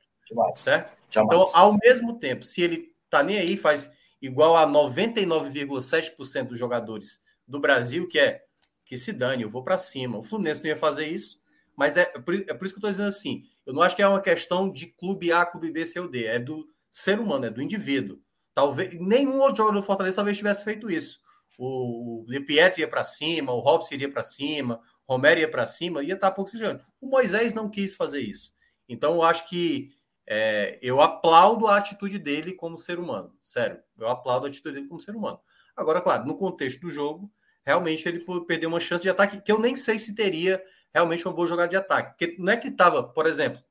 certo? 0.55 0.95
Jamais. 1.09 1.41
Então, 1.41 1.59
ao 1.59 1.77
mesmo 1.77 2.19
tempo, 2.19 2.43
se 2.43 2.61
ele 2.61 2.95
tá 3.09 3.23
nem 3.23 3.39
aí, 3.39 3.57
faz 3.57 3.91
igual 4.21 4.55
a 4.55 4.67
99,7% 4.67 6.47
dos 6.47 6.59
jogadores 6.59 7.21
do 7.47 7.59
Brasil, 7.59 8.07
que 8.07 8.19
é 8.19 8.43
que 8.91 8.97
se 8.97 9.13
dane, 9.13 9.43
eu 9.43 9.49
vou 9.49 9.63
para 9.63 9.77
cima. 9.77 10.17
O 10.17 10.23
Fluminense 10.23 10.59
não 10.59 10.67
ia 10.67 10.75
fazer 10.75 11.07
isso, 11.07 11.39
mas 11.77 11.95
é, 11.95 12.03
por, 12.03 12.35
é 12.35 12.53
por 12.53 12.65
isso 12.65 12.73
que 12.73 12.79
eu 12.79 12.81
tô 12.81 12.89
dizendo 12.89 13.07
assim. 13.07 13.45
Eu 13.65 13.73
não 13.73 13.81
acho 13.81 13.95
que 13.95 14.01
é 14.01 14.07
uma 14.07 14.19
questão 14.19 14.69
de 14.69 14.85
clube 14.85 15.31
A, 15.31 15.45
clube 15.45 15.71
B, 15.71 15.85
C 15.85 15.97
ou 15.97 16.09
D. 16.09 16.25
É 16.25 16.37
do 16.37 16.67
ser 16.89 17.17
humano, 17.17 17.45
é 17.45 17.49
do 17.49 17.61
indivíduo. 17.61 18.19
Talvez 18.53 18.99
nenhum 18.99 19.39
outro 19.39 19.55
jogador 19.55 19.79
do 19.79 19.85
Fortaleza 19.85 20.17
talvez 20.17 20.35
tivesse 20.35 20.65
feito 20.65 20.91
isso. 20.91 21.21
O, 21.57 22.25
De 22.27 22.45
ia 22.81 22.87
para 22.89 23.05
cima, 23.05 23.53
o 23.53 23.61
Robson 23.61 23.93
iria 23.93 24.11
para 24.11 24.23
cima, 24.23 24.81
o 25.07 25.13
Romero 25.13 25.39
ia 25.39 25.49
para 25.49 25.65
cima, 25.65 26.03
ia 26.03 26.15
estar 26.15 26.31
pouco 26.31 26.49
oxigênio. 26.49 26.81
O 26.99 27.07
Moisés 27.07 27.53
não 27.53 27.69
quis 27.69 27.95
fazer 27.95 28.19
isso. 28.19 28.51
Então 28.89 29.13
eu 29.13 29.23
acho 29.23 29.47
que 29.47 29.87
é, 30.27 30.77
eu 30.81 31.01
aplaudo 31.01 31.65
a 31.67 31.77
atitude 31.77 32.19
dele 32.19 32.51
como 32.51 32.77
ser 32.77 32.99
humano. 32.99 33.33
Sério, 33.41 33.79
eu 33.97 34.09
aplaudo 34.09 34.47
a 34.47 34.49
atitude 34.49 34.75
dele 34.75 34.87
como 34.89 34.99
ser 34.99 35.15
humano. 35.15 35.39
Agora, 35.77 36.01
claro, 36.01 36.25
no 36.25 36.35
contexto 36.35 36.81
do 36.81 36.89
jogo, 36.89 37.31
realmente 37.65 38.07
ele 38.07 38.23
perdeu 38.47 38.69
uma 38.69 38.79
chance 38.79 39.03
de 39.03 39.09
ataque 39.09 39.41
que 39.41 39.51
eu 39.51 39.59
nem 39.59 39.75
sei 39.75 39.99
se 39.99 40.15
teria 40.15 40.63
realmente 40.93 41.25
uma 41.27 41.33
boa 41.33 41.47
jogada 41.47 41.69
de 41.69 41.75
ataque. 41.75 42.11
Porque 42.11 42.41
não 42.41 42.51
é 42.51 42.57
que 42.57 42.67
estava, 42.67 43.03
por 43.03 43.25
exemplo, 43.25 43.61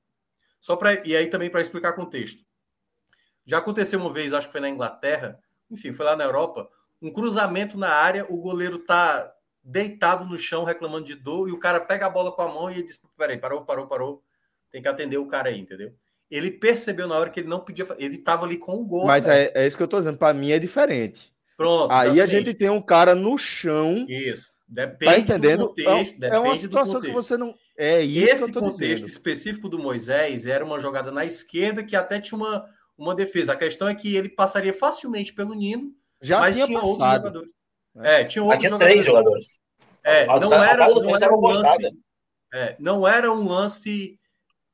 só 0.61 0.77
para. 0.77 1.07
E 1.07 1.17
aí 1.17 1.27
também 1.27 1.51
para 1.51 1.61
explicar 1.61 1.93
contexto. 1.93 2.45
Já 3.47 3.59
aconteceu 3.59 3.99
uma 3.99 4.13
vez, 4.13 4.33
acho 4.33 4.47
que 4.47 4.53
foi 4.53 4.61
na 4.61 4.69
Inglaterra, 4.69 5.41
enfim, 5.71 5.93
foi 5.93 6.05
lá 6.07 6.15
na 6.15 6.25
Europa, 6.25 6.69
um 7.03 7.11
cruzamento 7.11 7.77
na 7.79 7.89
área, 7.89 8.27
o 8.29 8.37
goleiro 8.39 8.79
tá 8.79 9.35
deitado 9.63 10.25
no 10.25 10.39
chão 10.39 10.65
reclamando 10.65 11.07
de 11.07 11.15
dor 11.15 11.49
e 11.49 11.53
o 11.53 11.59
cara 11.59 11.81
pega 11.81 12.07
a 12.07 12.11
bola 12.11 12.33
com 12.33 12.43
a 12.43 12.49
mão 12.49 12.71
e 12.71 12.83
diz: 12.83 13.01
peraí, 13.17 13.39
parou, 13.39 13.65
parou, 13.65 13.87
parou. 13.87 14.23
Tem 14.71 14.81
que 14.81 14.89
atender 14.89 15.19
o 15.19 15.27
cara 15.27 15.49
aí, 15.49 15.59
entendeu? 15.59 15.93
Ele 16.31 16.51
percebeu 16.51 17.09
na 17.09 17.17
hora 17.17 17.29
que 17.29 17.41
ele 17.41 17.49
não 17.49 17.61
podia. 17.61 17.87
Ele 17.99 18.17
estava 18.17 18.45
ali 18.45 18.57
com 18.57 18.75
o 18.75 18.85
gol. 18.85 19.07
Mas 19.07 19.27
é, 19.27 19.51
é 19.53 19.67
isso 19.67 19.77
que 19.77 19.83
eu 19.83 19.89
tô 19.89 19.99
dizendo. 19.99 20.17
Para 20.17 20.33
mim 20.33 20.53
é 20.53 20.61
diferente. 20.61 21.35
Pronto. 21.61 21.93
Aí 21.93 22.19
a 22.23 22.25
gente 22.27 22.55
tem 22.55 22.71
um 22.71 22.81
cara 22.81 23.15
no 23.15 23.37
chão. 23.37 24.07
Isso. 24.09 24.59
Depende 24.67 25.05
Tá 25.13 25.19
entendendo? 25.19 25.59
do 25.65 25.69
contexto. 25.69 26.23
é, 26.23 26.27
é 26.29 26.39
uma 26.39 26.43
depende 26.45 26.59
do 26.59 26.61
situação 26.63 27.01
que 27.03 27.13
você 27.13 27.37
não. 27.37 27.55
É 27.77 28.01
isso 28.01 28.33
Esse 28.33 28.45
que 28.45 28.51
eu 28.51 28.55
tô 28.55 28.61
contexto 28.71 28.79
dizendo. 28.95 29.07
específico 29.09 29.69
do 29.69 29.79
Moisés 29.79 30.47
era 30.47 30.65
uma 30.65 30.81
jogada 30.81 31.13
na 31.13 31.25
esquerda 31.27 31.85
que 31.85 31.95
até 31.95 32.19
tinha 32.19 32.39
uma, 32.39 32.65
uma 32.97 33.15
defesa. 33.15 33.53
A 33.53 33.57
questão 33.57 33.87
é 33.89 33.95
que 33.95 34.17
ele 34.17 34.31
passaria 34.31 34.73
facilmente 34.73 35.35
pelo 35.35 35.55
Nino, 35.55 35.93
Já 36.23 36.41
mas 36.41 36.55
tinha 36.55 36.67
tinha 36.67 36.79
outros 36.79 36.97
passado. 36.97 37.17
jogadores. 37.27 37.53
É, 37.99 38.25
tinha 38.25 38.43
Mas 38.45 38.53
outros 38.55 38.69
tinha 38.69 38.79
três 38.79 39.05
jogadores. 39.05 39.47
É, 40.03 40.25
não 40.27 40.53
a 40.55 40.67
era, 40.67 40.89
não 40.89 41.17
era 41.17 41.35
um 41.37 41.41
lance. 41.47 41.87
é, 42.55 42.77
não 42.81 43.07
era 43.07 43.31
um 43.31 43.47
lance 43.47 44.19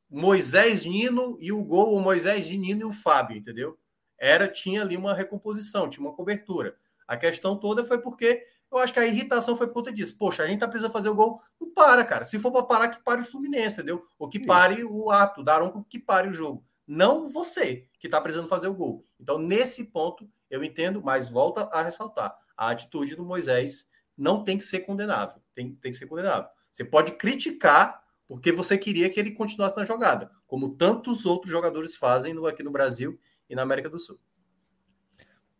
Moisés 0.08 0.84
Nino 0.86 1.36
e 1.40 1.50
o 1.50 1.64
gol, 1.64 1.96
o 1.96 2.00
Moisés 2.00 2.46
de 2.46 2.56
Nino 2.56 2.82
e 2.82 2.84
o 2.84 2.92
Fábio, 2.92 3.36
entendeu? 3.36 3.76
Era, 4.18 4.48
tinha 4.48 4.82
ali 4.82 4.96
uma 4.96 5.14
recomposição, 5.14 5.88
tinha 5.88 6.06
uma 6.06 6.14
cobertura. 6.14 6.76
A 7.06 7.16
questão 7.16 7.56
toda 7.56 7.84
foi 7.84 7.98
porque 7.98 8.46
eu 8.70 8.78
acho 8.78 8.92
que 8.92 8.98
a 8.98 9.06
irritação 9.06 9.56
foi 9.56 9.66
por 9.68 9.74
conta 9.74 9.92
disso. 9.92 10.16
Poxa, 10.18 10.42
a 10.42 10.46
gente 10.46 10.60
tá 10.60 10.68
precisando 10.68 10.92
fazer 10.92 11.08
o 11.08 11.14
gol. 11.14 11.40
Não 11.60 11.70
para, 11.70 12.04
cara. 12.04 12.24
Se 12.24 12.38
for 12.38 12.50
para 12.50 12.64
parar, 12.64 12.88
que 12.88 13.02
pare 13.02 13.20
o 13.20 13.24
Fluminense, 13.24 13.76
entendeu? 13.76 14.06
Ou 14.18 14.28
que 14.28 14.44
pare 14.44 14.84
o 14.84 15.10
ato, 15.10 15.42
Daronco 15.42 15.84
que 15.88 15.98
pare 15.98 16.28
o 16.28 16.32
jogo. 16.32 16.64
Não 16.86 17.28
você, 17.28 17.88
que 17.98 18.08
tá 18.08 18.20
precisando 18.20 18.48
fazer 18.48 18.68
o 18.68 18.74
gol. 18.74 19.04
Então, 19.20 19.38
nesse 19.38 19.84
ponto, 19.84 20.28
eu 20.50 20.62
entendo, 20.62 21.02
mas 21.02 21.28
volta 21.28 21.62
a 21.72 21.82
ressaltar. 21.82 22.36
A 22.56 22.70
atitude 22.70 23.16
do 23.16 23.24
Moisés 23.24 23.88
não 24.16 24.42
tem 24.42 24.58
que 24.58 24.64
ser 24.64 24.80
condenável. 24.80 25.40
Tem, 25.54 25.74
tem 25.74 25.92
que 25.92 25.98
ser 25.98 26.06
condenável. 26.06 26.48
Você 26.72 26.84
pode 26.84 27.12
criticar 27.12 28.02
porque 28.28 28.50
você 28.50 28.76
queria 28.76 29.08
que 29.08 29.20
ele 29.20 29.30
continuasse 29.30 29.76
na 29.76 29.84
jogada, 29.84 30.30
como 30.46 30.74
tantos 30.74 31.24
outros 31.24 31.50
jogadores 31.50 31.94
fazem 31.94 32.34
no, 32.34 32.46
aqui 32.46 32.62
no 32.62 32.72
Brasil 32.72 33.18
e 33.48 33.54
na 33.54 33.62
América 33.62 33.88
do 33.88 33.98
Sul. 33.98 34.18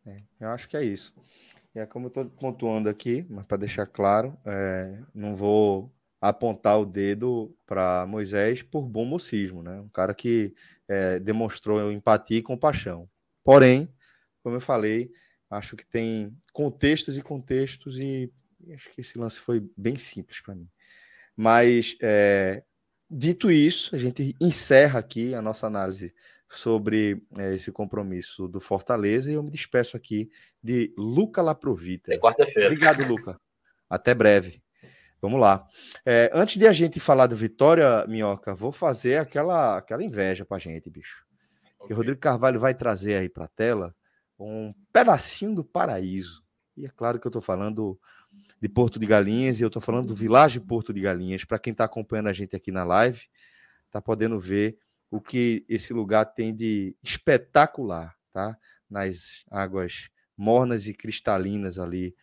É, 0.07 0.23
eu 0.41 0.49
acho 0.51 0.69
que 0.69 0.77
é 0.77 0.85
isso. 0.85 1.15
E 1.75 1.79
é 1.79 1.87
como 1.87 2.07
eu 2.07 2.09
estou 2.09 2.25
pontuando 2.25 2.89
aqui, 2.89 3.27
mas 3.29 3.45
para 3.45 3.59
deixar 3.59 3.87
claro, 3.87 4.37
é, 4.45 4.99
não 5.15 5.37
vou 5.37 5.93
apontar 6.21 6.81
o 6.81 6.87
dedo 6.87 7.55
para 7.67 8.07
Moisés 8.07 8.63
por 8.63 8.83
bom 8.83 9.05
mocismo, 9.05 9.63
né? 9.63 9.81
Um 9.81 9.89
cara 9.89 10.15
que 10.15 10.55
é, 10.89 11.19
demonstrou 11.19 11.93
empatia 11.93 12.39
e 12.39 12.43
compaixão. 12.43 13.09
Porém, 13.45 13.89
como 14.43 14.57
eu 14.57 14.61
falei, 14.61 15.11
acho 15.51 15.77
que 15.77 15.85
tem 15.85 16.37
contextos 16.53 17.17
e 17.17 17.23
contextos 17.23 17.99
e 17.99 18.33
acho 18.73 18.91
que 18.91 19.01
esse 19.01 19.19
lance 19.19 19.39
foi 19.39 19.69
bem 19.77 19.99
simples 19.99 20.41
para 20.41 20.55
mim. 20.55 20.69
Mas 21.37 21.97
é, 22.01 22.63
dito 23.11 23.51
isso, 23.51 23.95
a 23.95 23.99
gente 23.99 24.35
encerra 24.41 24.99
aqui 24.99 25.35
a 25.35 25.43
nossa 25.43 25.67
análise 25.67 26.15
sobre 26.49 27.23
é, 27.39 27.55
esse 27.55 27.73
compromisso 27.73 28.47
do 28.47 28.61
Fortaleza 28.61 29.31
e 29.31 29.35
eu 29.35 29.43
me 29.43 29.51
despeço 29.51 29.97
aqui 29.97 30.31
de 30.63 30.93
Luca 30.97 31.43
Laprovita. 31.43 32.13
É 32.15 32.19
quarta-feira. 32.19 32.69
Obrigado, 32.69 33.07
Luca. 33.07 33.41
Até 33.89 34.15
breve. 34.15 34.63
Vamos 35.21 35.41
lá. 35.41 35.67
É, 36.05 36.31
antes 36.33 36.57
de 36.57 36.67
a 36.67 36.73
gente 36.73 37.01
falar 37.01 37.27
do 37.27 37.37
Vitória, 37.37 38.07
Minhoca, 38.07 38.55
vou 38.55 38.71
fazer 38.71 39.19
aquela, 39.19 39.79
aquela 39.79 40.05
inveja 40.05 40.45
pra 40.45 40.59
gente, 40.59 40.91
bicho. 40.91 41.25
Que 41.87 41.93
o 41.93 41.97
Rodrigo 41.97 42.21
Carvalho 42.21 42.61
vai 42.61 42.75
trazer 42.75 43.15
aí 43.15 43.29
pra 43.29 43.49
tela 43.49 43.95
um 44.39 44.75
pedacinho 44.93 45.55
do 45.55 45.65
paraíso. 45.65 46.43
E 46.77 46.85
é 46.85 46.91
claro 46.95 47.19
que 47.19 47.27
eu 47.27 47.31
tô 47.31 47.41
falando 47.41 47.99
de 48.61 48.69
Porto 48.69 48.99
de 48.99 49.07
Galinhas 49.07 49.61
e 49.61 49.63
eu 49.63 49.71
tô 49.71 49.81
falando 49.81 50.09
do 50.09 50.15
Vilagem 50.15 50.61
Porto 50.61 50.93
de 50.93 51.01
Galinhas. 51.01 51.45
Para 51.45 51.59
quem 51.59 51.73
tá 51.73 51.85
acompanhando 51.85 52.29
a 52.29 52.33
gente 52.33 52.55
aqui 52.55 52.71
na 52.71 52.85
live, 52.85 53.23
tá 53.91 54.01
podendo 54.01 54.39
ver 54.39 54.79
o 55.11 55.21
que 55.21 55.65
esse 55.69 55.93
lugar 55.93 56.25
tem 56.27 56.55
de 56.55 56.97
espetacular, 57.03 58.15
tá? 58.33 58.57
Nas 58.89 59.45
águas 59.51 60.09
mornas 60.37 60.87
e 60.87 60.95
cristalinas 60.95 61.79
ali 61.79 62.15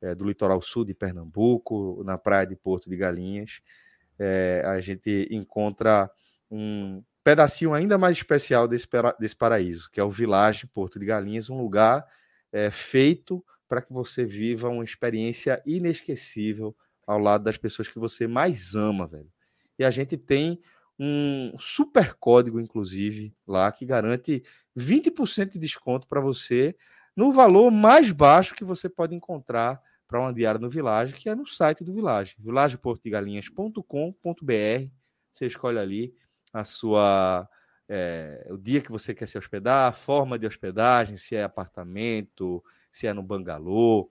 é, 0.00 0.14
do 0.14 0.24
litoral 0.26 0.60
sul 0.60 0.84
de 0.84 0.94
Pernambuco, 0.94 2.02
na 2.04 2.18
praia 2.18 2.46
de 2.46 2.56
Porto 2.56 2.90
de 2.90 2.96
Galinhas, 2.96 3.60
é, 4.18 4.62
a 4.66 4.80
gente 4.80 5.28
encontra 5.30 6.10
um 6.50 7.02
pedacinho 7.24 7.72
ainda 7.72 7.96
mais 7.96 8.16
especial 8.16 8.66
desse, 8.66 8.86
desse 9.18 9.36
paraíso, 9.36 9.88
que 9.90 10.00
é 10.00 10.04
o 10.04 10.10
Village 10.10 10.66
Porto 10.66 10.98
de 10.98 11.06
Galinhas, 11.06 11.48
um 11.48 11.58
lugar 11.58 12.04
é, 12.52 12.70
feito 12.70 13.44
para 13.68 13.80
que 13.80 13.92
você 13.92 14.24
viva 14.24 14.68
uma 14.68 14.84
experiência 14.84 15.62
inesquecível 15.64 16.76
ao 17.06 17.18
lado 17.18 17.44
das 17.44 17.56
pessoas 17.56 17.88
que 17.88 17.98
você 17.98 18.26
mais 18.26 18.74
ama, 18.74 19.06
velho. 19.06 19.30
E 19.78 19.84
a 19.84 19.90
gente 19.90 20.16
tem 20.16 20.60
um 20.98 21.56
super 21.58 22.14
código, 22.14 22.60
inclusive, 22.60 23.34
lá, 23.46 23.70
que 23.72 23.84
garante 23.84 24.42
20% 24.76 25.52
de 25.52 25.58
desconto 25.58 26.06
para 26.06 26.20
você 26.20 26.76
no 27.16 27.32
valor 27.32 27.70
mais 27.70 28.10
baixo 28.10 28.54
que 28.54 28.64
você 28.64 28.88
pode 28.88 29.14
encontrar 29.14 29.80
para 30.06 30.20
uma 30.20 30.32
diária 30.32 30.60
no 30.60 30.70
Village, 30.70 31.14
que 31.14 31.28
é 31.28 31.34
no 31.34 31.46
site 31.46 31.84
do 31.84 31.92
Village, 31.92 32.36
villageportugalinhas.com.br. 32.38 34.90
Você 35.32 35.46
escolhe 35.46 35.78
ali 35.78 36.14
a 36.52 36.64
sua 36.64 37.48
é, 37.88 38.46
o 38.50 38.56
dia 38.56 38.80
que 38.80 38.90
você 38.90 39.14
quer 39.14 39.26
se 39.26 39.36
hospedar, 39.36 39.88
a 39.88 39.92
forma 39.92 40.38
de 40.38 40.46
hospedagem, 40.46 41.16
se 41.16 41.34
é 41.34 41.42
apartamento, 41.42 42.62
se 42.90 43.06
é 43.06 43.12
no 43.12 43.22
bangalô. 43.22 44.10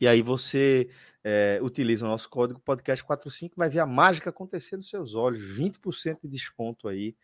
E 0.00 0.06
aí 0.06 0.22
você 0.22 0.90
é, 1.24 1.58
utiliza 1.62 2.04
o 2.04 2.08
nosso 2.08 2.28
código 2.28 2.60
podcast45, 2.60 3.52
vai 3.56 3.68
ver 3.68 3.80
a 3.80 3.86
mágica 3.86 4.30
acontecer 4.30 4.76
nos 4.76 4.88
seus 4.88 5.14
olhos, 5.14 5.42
20% 5.58 6.20
de 6.22 6.28
desconto 6.28 6.88
aí 6.88 7.16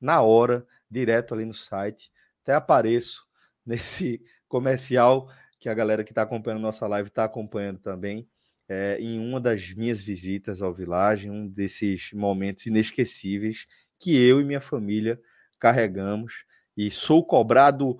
na 0.00 0.22
hora, 0.22 0.66
direto 0.90 1.34
ali 1.34 1.44
no 1.44 1.54
site. 1.54 2.10
Até 2.42 2.54
apareço 2.54 3.26
nesse 3.64 4.24
comercial 4.48 5.30
que 5.60 5.68
a 5.68 5.74
galera 5.74 6.02
que 6.02 6.10
está 6.10 6.22
acompanhando 6.22 6.62
nossa 6.62 6.86
live 6.86 7.08
está 7.08 7.24
acompanhando 7.24 7.78
também. 7.78 8.28
é, 8.68 8.96
em 8.98 9.18
uma 9.18 9.38
das 9.38 9.74
minhas 9.74 10.00
visitas 10.00 10.62
ao 10.62 10.72
Village, 10.72 11.28
um 11.28 11.46
desses 11.46 12.10
momentos 12.12 12.64
inesquecíveis 12.66 13.66
que 13.98 14.16
eu 14.16 14.40
e 14.40 14.44
minha 14.44 14.60
família 14.62 15.20
carregamos 15.58 16.44
e 16.76 16.90
sou 16.90 17.24
cobrado 17.24 17.98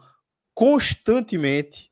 constantemente 0.54 1.91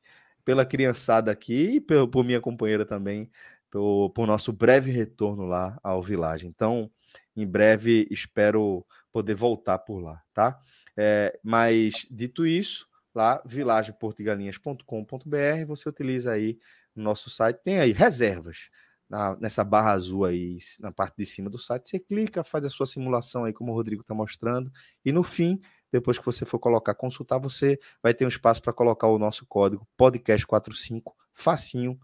pela 0.51 0.67
criançada 0.67 1.31
aqui 1.31 1.77
e 1.77 1.81
por, 1.81 2.09
por 2.09 2.25
minha 2.25 2.41
companheira 2.41 2.85
também, 2.85 3.31
por, 3.71 4.11
por 4.11 4.27
nosso 4.27 4.53
breve 4.53 4.91
retorno 4.91 5.45
lá 5.45 5.79
ao 5.81 6.03
Village. 6.03 6.45
Então, 6.45 6.91
em 7.37 7.47
breve, 7.47 8.09
espero 8.11 8.85
poder 9.13 9.37
voltar 9.37 9.79
por 9.79 10.01
lá, 10.01 10.21
tá? 10.35 10.61
É, 10.97 11.39
mas, 11.41 12.05
dito 12.11 12.45
isso, 12.45 12.85
lá, 13.15 13.41
vilageportugalinhas.com.br, 13.47 15.67
você 15.69 15.89
utiliza 15.89 16.33
aí 16.33 16.59
no 16.97 17.05
nosso 17.05 17.31
site, 17.31 17.61
tem 17.63 17.79
aí 17.79 17.93
reservas. 17.93 18.71
Na, 19.09 19.37
nessa 19.37 19.63
barra 19.63 19.93
azul 19.93 20.25
aí, 20.25 20.59
na 20.81 20.91
parte 20.91 21.15
de 21.17 21.27
cima 21.27 21.49
do 21.49 21.61
site, 21.61 21.89
você 21.89 22.01
clica, 22.01 22.43
faz 22.43 22.65
a 22.65 22.71
sua 22.71 22.87
simulação 22.87 23.45
aí, 23.45 23.53
como 23.53 23.71
o 23.71 23.75
Rodrigo 23.75 24.03
está 24.03 24.15
mostrando, 24.15 24.69
e 25.05 25.13
no 25.13 25.23
fim, 25.23 25.61
depois 25.93 26.19
que 26.19 26.25
você 26.25 26.45
for 26.45 26.59
colocar, 26.59 26.95
consultar, 26.95 27.39
você 27.39 27.79
vai 28.03 28.15
ter 28.15 28.25
um 28.25 28.29
espaço 28.29 28.63
para 28.63 28.73
colocar 28.73 29.09
o 29.09 29.19
nosso 29.19 29.45
código 29.47 29.87
podcast45, 29.99 31.13
facinho, 31.33 31.99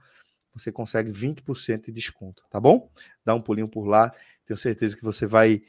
você 0.53 0.73
consegue 0.73 1.13
20% 1.13 1.87
de 1.87 1.93
desconto, 1.93 2.43
tá 2.51 2.59
bom? 2.59 2.91
Dá 3.25 3.35
um 3.35 3.41
pulinho 3.41 3.69
por 3.69 3.87
lá, 3.87 4.13
tenho 4.47 4.57
certeza 4.57 4.97
que 4.97 5.05
você 5.05 5.27
vai, 5.27 5.63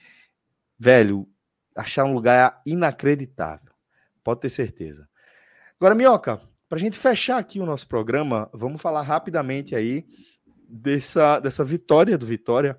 velho, 0.79 1.27
achar 1.75 2.05
um 2.05 2.13
lugar 2.13 2.61
inacreditável. 2.65 3.73
Pode 4.23 4.41
ter 4.41 4.49
certeza. 4.49 5.07
Agora, 5.79 5.93
Minhoca, 5.93 6.41
para 6.67 6.77
a 6.77 6.79
gente 6.79 6.97
fechar 6.97 7.37
aqui 7.37 7.59
o 7.59 7.65
nosso 7.65 7.87
programa, 7.87 8.49
vamos 8.53 8.81
falar 8.81 9.01
rapidamente 9.01 9.75
aí 9.75 10.05
dessa, 10.67 11.39
dessa 11.39 11.63
vitória 11.63 12.17
do 12.17 12.25
Vitória, 12.25 12.77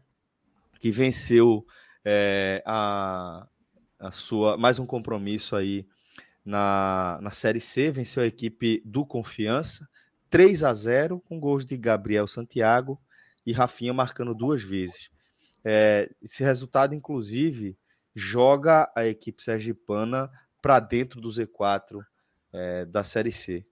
que 0.81 0.91
venceu 0.91 1.67
é, 2.05 2.63
a, 2.67 3.47
a 3.99 4.11
sua 4.11 4.57
mais 4.57 4.79
um 4.79 4.87
compromisso 4.87 5.57
aí 5.57 5.87
na, 6.45 7.19
na 7.21 7.31
Série 7.31 7.61
C, 7.61 7.91
venceu 7.91 8.23
a 8.23 8.27
equipe 8.27 8.81
do 8.85 9.05
Confiança, 9.05 9.89
3 10.31 10.63
a 10.65 10.73
0 10.73 11.21
com 11.21 11.39
gols 11.39 11.65
de 11.65 11.77
Gabriel 11.77 12.27
Santiago 12.27 13.01
e 13.45 13.53
Rafinha 13.53 13.93
marcando 13.93 14.35
duas 14.35 14.63
vezes. 14.63 15.11
É, 15.65 16.11
esse 16.23 16.43
resultado, 16.43 16.95
inclusive, 16.95 17.77
joga 18.15 18.91
a 18.95 19.07
equipe 19.07 19.43
sergipana 19.43 20.31
para 20.63 20.81
dentro 20.81 21.21
do 21.21 21.29
Z4 21.29 22.01
é, 22.53 22.85
da 22.87 23.05
Série 23.05 23.33
C. 23.33 23.65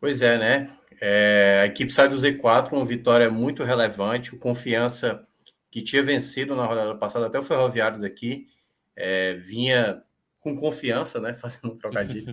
Pois 0.00 0.20
é, 0.20 0.38
né? 0.38 0.76
É, 1.00 1.60
a 1.62 1.66
equipe 1.66 1.92
sai 1.92 2.08
do 2.08 2.16
Z4, 2.16 2.72
uma 2.72 2.84
vitória 2.84 3.30
muito 3.30 3.64
relevante. 3.64 4.34
O 4.34 4.38
Confiança, 4.38 5.26
que 5.74 5.82
tinha 5.82 6.04
vencido 6.04 6.54
na 6.54 6.66
rodada 6.66 6.94
passada 6.94 7.26
até 7.26 7.36
o 7.36 7.42
Ferroviário 7.42 8.00
daqui, 8.00 8.46
é, 8.94 9.34
vinha 9.34 10.04
com 10.38 10.54
confiança, 10.54 11.20
né? 11.20 11.34
Fazendo 11.34 11.72
um 11.72 11.76
trocadilho. 11.76 12.32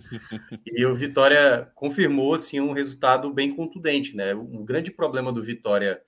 e 0.63 0.85
o 0.85 0.93
Vitória 0.93 1.71
confirmou 1.73 2.35
assim, 2.35 2.59
um 2.59 2.71
resultado 2.71 3.33
bem 3.33 3.55
contundente, 3.55 4.15
né? 4.15 4.35
O 4.35 4.63
grande 4.63 4.91
problema 4.91 5.33
do 5.33 5.41
Vitória 5.41 5.99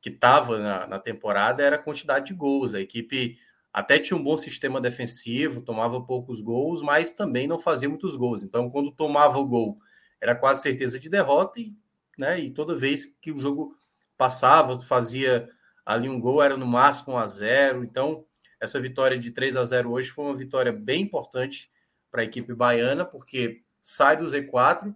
que 0.00 0.08
estava 0.08 0.58
na, 0.58 0.86
na 0.86 0.98
temporada 0.98 1.62
era 1.62 1.76
a 1.76 1.78
quantidade 1.78 2.28
de 2.28 2.32
gols. 2.32 2.72
A 2.72 2.80
equipe 2.80 3.36
até 3.70 3.98
tinha 3.98 4.16
um 4.16 4.24
bom 4.24 4.38
sistema 4.38 4.80
defensivo, 4.80 5.60
tomava 5.60 6.00
poucos 6.00 6.40
gols, 6.40 6.80
mas 6.80 7.12
também 7.12 7.46
não 7.46 7.58
fazia 7.58 7.90
muitos 7.90 8.16
gols. 8.16 8.42
Então, 8.42 8.70
quando 8.70 8.90
tomava 8.90 9.38
o 9.38 9.46
gol, 9.46 9.78
era 10.18 10.34
quase 10.34 10.62
certeza 10.62 10.98
de 10.98 11.10
derrota, 11.10 11.60
e, 11.60 11.74
né, 12.16 12.40
e 12.40 12.50
toda 12.50 12.74
vez 12.74 13.04
que 13.04 13.30
o 13.30 13.38
jogo 13.38 13.76
passava, 14.16 14.80
fazia 14.80 15.46
ali 15.84 16.08
um 16.08 16.20
gol, 16.20 16.42
era 16.42 16.56
no 16.56 16.66
máximo 16.66 17.14
1 17.14 17.18
a 17.18 17.26
0 17.26 17.84
Então, 17.84 18.24
essa 18.60 18.80
vitória 18.80 19.18
de 19.18 19.30
3 19.30 19.56
a 19.56 19.64
0 19.64 19.90
hoje 19.90 20.10
foi 20.10 20.24
uma 20.26 20.36
vitória 20.36 20.72
bem 20.72 21.02
importante 21.02 21.70
para 22.10 22.22
a 22.22 22.24
equipe 22.24 22.54
baiana, 22.54 23.04
porque 23.04 23.62
sai 23.80 24.16
do 24.16 24.24
Z4 24.24 24.94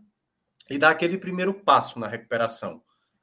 e 0.69 0.79
dá 0.79 0.91
aquele 0.91 1.19
primeiro 1.19 1.55
passo 1.55 1.99
na 1.99 2.09
recuperação. 2.09 2.83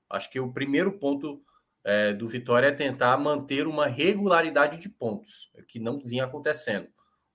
Acho 0.09 0.30
que 0.30 0.40
o 0.40 0.51
primeiro 0.51 0.91
ponto 0.93 1.41
é, 1.83 2.14
do 2.14 2.27
Vitória 2.27 2.67
é 2.67 2.72
tentar 2.72 3.17
manter 3.17 3.67
uma 3.67 3.88
regularidade 3.88 4.77
de 4.77 4.90
pontos, 4.90 5.51
que 5.67 5.80
não 5.80 5.99
vinha 5.99 6.25
acontecendo. 6.25 6.88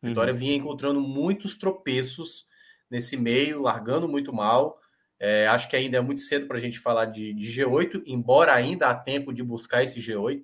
O 0.02 0.06
Vitória 0.08 0.32
uhum. 0.32 0.38
vinha 0.38 0.56
encontrando 0.56 1.00
muitos 1.00 1.56
tropeços 1.56 2.46
nesse 2.90 3.16
meio, 3.16 3.62
largando 3.62 4.08
muito 4.08 4.32
mal. 4.32 4.80
É, 5.19 5.47
acho 5.49 5.69
que 5.69 5.77
ainda 5.77 5.99
é 5.99 6.01
muito 6.01 6.20
cedo 6.20 6.47
para 6.47 6.59
a 6.59 6.61
gente 6.61 6.78
falar 6.78 7.07
de, 7.07 7.33
de, 7.33 7.47
G8, 7.47 8.03
embora 8.07 8.53
ainda 8.53 8.89
há 8.89 8.95
tempo 8.95 9.33
de 9.33 9.43
buscar 9.43 9.83
esse 9.83 10.01
G8. 10.01 10.43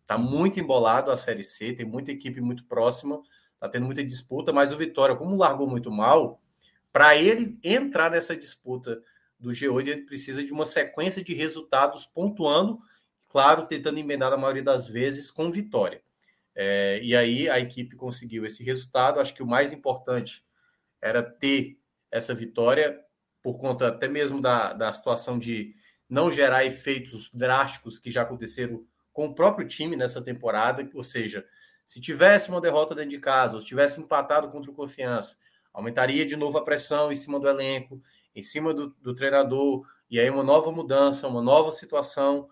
Está 0.00 0.16
muito 0.18 0.60
embolado 0.60 1.10
a 1.10 1.16
Série 1.16 1.42
C, 1.42 1.72
tem 1.72 1.86
muita 1.86 2.12
equipe 2.12 2.40
muito 2.40 2.64
próxima, 2.66 3.20
está 3.54 3.68
tendo 3.68 3.86
muita 3.86 4.04
disputa, 4.04 4.52
mas 4.52 4.72
o 4.72 4.76
Vitória, 4.76 5.16
como 5.16 5.36
largou 5.36 5.66
muito 5.66 5.90
mal, 5.90 6.40
para 6.92 7.16
ele 7.16 7.58
entrar 7.64 8.10
nessa 8.10 8.36
disputa 8.36 9.02
do 9.40 9.50
G8, 9.50 9.88
ele 9.88 10.02
precisa 10.02 10.44
de 10.44 10.52
uma 10.52 10.66
sequência 10.66 11.24
de 11.24 11.34
resultados 11.34 12.06
pontuando 12.06 12.78
claro, 13.34 13.66
tentando 13.66 13.98
emendar 13.98 14.32
a 14.32 14.36
maioria 14.36 14.62
das 14.62 14.86
vezes 14.86 15.28
com 15.28 15.50
vitória. 15.50 16.00
É, 16.54 17.00
e 17.02 17.16
aí 17.16 17.50
a 17.50 17.58
equipe 17.58 17.96
conseguiu 17.96 18.46
esse 18.46 18.62
resultado. 18.62 19.18
Acho 19.18 19.34
que 19.34 19.42
o 19.42 19.46
mais 19.46 19.72
importante 19.72 20.44
era 21.02 21.20
ter 21.20 21.76
essa 22.12 22.32
vitória, 22.32 23.03
por 23.44 23.58
conta 23.58 23.88
até 23.88 24.08
mesmo 24.08 24.40
da, 24.40 24.72
da 24.72 24.90
situação 24.90 25.38
de 25.38 25.76
não 26.08 26.30
gerar 26.30 26.64
efeitos 26.64 27.30
drásticos 27.30 27.98
que 27.98 28.10
já 28.10 28.22
aconteceram 28.22 28.86
com 29.12 29.26
o 29.26 29.34
próprio 29.34 29.68
time 29.68 29.96
nessa 29.96 30.22
temporada. 30.22 30.88
Ou 30.94 31.02
seja, 31.02 31.46
se 31.84 32.00
tivesse 32.00 32.48
uma 32.48 32.60
derrota 32.60 32.94
dentro 32.94 33.10
de 33.10 33.18
casa, 33.18 33.56
ou 33.56 33.62
tivesse 33.62 34.00
empatado 34.00 34.48
contra 34.48 34.70
o 34.70 34.74
Confiança, 34.74 35.36
aumentaria 35.74 36.24
de 36.24 36.36
novo 36.36 36.56
a 36.56 36.64
pressão 36.64 37.12
em 37.12 37.14
cima 37.14 37.38
do 37.38 37.46
elenco, 37.46 38.00
em 38.34 38.42
cima 38.42 38.72
do, 38.72 38.88
do 39.02 39.14
treinador, 39.14 39.86
e 40.10 40.18
aí 40.18 40.30
uma 40.30 40.42
nova 40.42 40.72
mudança, 40.72 41.28
uma 41.28 41.42
nova 41.42 41.70
situação 41.70 42.48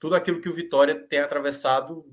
tudo 0.00 0.16
aquilo 0.16 0.40
que 0.40 0.48
o 0.48 0.54
Vitória 0.54 0.94
tem 0.94 1.20
atravessado 1.20 2.04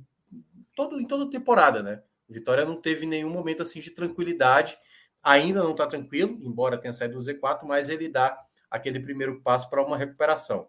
todo, 0.75 0.99
em 0.99 1.05
toda 1.05 1.29
temporada, 1.29 1.81
né? 1.81 2.01
O 2.29 2.33
Vitória 2.33 2.63
não 2.63 2.79
teve 2.79 3.05
nenhum 3.05 3.31
momento 3.31 3.63
assim 3.63 3.79
de 3.79 3.89
tranquilidade, 3.89 4.77
ainda 5.23 5.63
não 5.63 5.71
está 5.71 5.85
tranquilo, 5.85 6.39
embora 6.41 6.77
tenha 6.77 6.93
saído 6.93 7.17
do 7.17 7.23
Z4, 7.23 7.63
mas 7.63 7.89
ele 7.89 8.07
dá 8.07 8.37
aquele 8.69 8.99
primeiro 8.99 9.41
passo 9.41 9.69
para 9.69 9.85
uma 9.85 9.97
recuperação. 9.97 10.67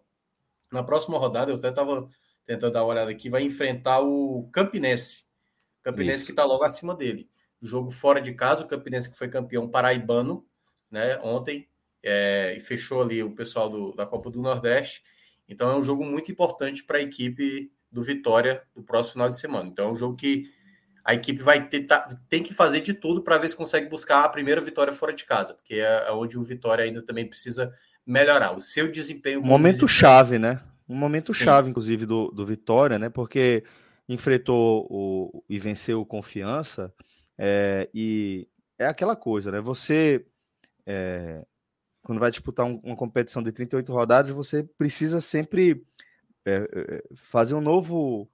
Na 0.71 0.83
próxima 0.83 1.17
rodada, 1.17 1.51
eu 1.51 1.55
até 1.55 1.69
estava 1.69 2.07
tentando 2.45 2.73
dar 2.73 2.83
uma 2.83 2.91
olhada 2.91 3.11
aqui, 3.11 3.29
vai 3.29 3.43
enfrentar 3.43 4.01
o 4.01 4.49
Campinense. 4.51 5.25
Campinense 5.81 6.17
Isso. 6.17 6.25
que 6.25 6.31
está 6.31 6.43
logo 6.43 6.63
acima 6.63 6.95
dele. 6.95 7.29
Jogo 7.61 7.91
fora 7.91 8.19
de 8.21 8.33
casa, 8.33 8.63
o 8.63 8.67
Campinense 8.67 9.09
que 9.09 9.17
foi 9.17 9.29
campeão 9.29 9.69
paraibano, 9.69 10.45
né, 10.91 11.17
ontem, 11.19 11.69
é, 12.01 12.55
e 12.57 12.59
fechou 12.59 13.01
ali 13.01 13.23
o 13.23 13.33
pessoal 13.33 13.69
do, 13.69 13.93
da 13.93 14.05
Copa 14.05 14.29
do 14.29 14.41
Nordeste. 14.41 15.01
Então 15.47 15.69
é 15.69 15.75
um 15.75 15.83
jogo 15.83 16.03
muito 16.03 16.31
importante 16.31 16.83
para 16.83 16.97
a 16.97 17.01
equipe 17.01 17.71
do 17.91 18.03
Vitória 18.03 18.63
do 18.75 18.83
próximo 18.83 19.13
final 19.13 19.29
de 19.29 19.39
semana. 19.39 19.69
Então 19.69 19.87
é 19.87 19.91
um 19.91 19.95
jogo 19.95 20.17
que 20.17 20.51
a 21.03 21.13
equipe 21.13 21.41
vai 21.41 21.67
ter, 21.67 21.81
tá, 21.81 22.07
tem 22.29 22.41
que 22.41 22.53
fazer 22.53 22.81
de 22.81 22.93
tudo 22.93 23.21
para 23.21 23.37
ver 23.37 23.49
se 23.49 23.55
consegue 23.55 23.89
buscar 23.89 24.23
a 24.23 24.29
primeira 24.29 24.61
vitória 24.61 24.93
fora 24.93 25.13
de 25.13 25.25
casa, 25.25 25.53
porque 25.53 25.75
é, 25.75 26.07
é 26.07 26.11
onde 26.11 26.37
o 26.37 26.43
Vitória 26.43 26.85
ainda 26.85 27.01
também 27.01 27.27
precisa 27.27 27.73
melhorar 28.05 28.55
o 28.55 28.61
seu 28.61 28.91
desempenho. 28.91 29.41
Um 29.41 29.45
momento 29.45 29.87
chave, 29.87 30.39
né? 30.39 30.61
Um 30.87 30.95
momento 30.95 31.33
Sim. 31.33 31.45
chave, 31.45 31.69
inclusive, 31.69 32.05
do, 32.05 32.29
do 32.31 32.45
Vitória, 32.45 32.97
né? 32.99 33.09
Porque 33.09 33.63
enfrentou 34.07 34.87
o, 34.89 35.43
e 35.49 35.59
venceu 35.59 36.01
o 36.01 36.05
Confiança, 36.05 36.93
é, 37.37 37.89
e 37.93 38.47
é 38.77 38.85
aquela 38.85 39.15
coisa, 39.15 39.51
né? 39.51 39.59
Você 39.61 40.25
é, 40.85 41.45
quando 42.03 42.19
vai 42.19 42.29
disputar 42.29 42.65
um, 42.65 42.79
uma 42.83 42.95
competição 42.95 43.41
de 43.41 43.51
38 43.51 43.91
rodadas, 43.91 44.31
você 44.31 44.63
precisa 44.77 45.21
sempre 45.21 45.83
é, 46.45 46.55
é, 46.55 47.03
fazer 47.15 47.55
um 47.55 47.61
novo 47.61 48.29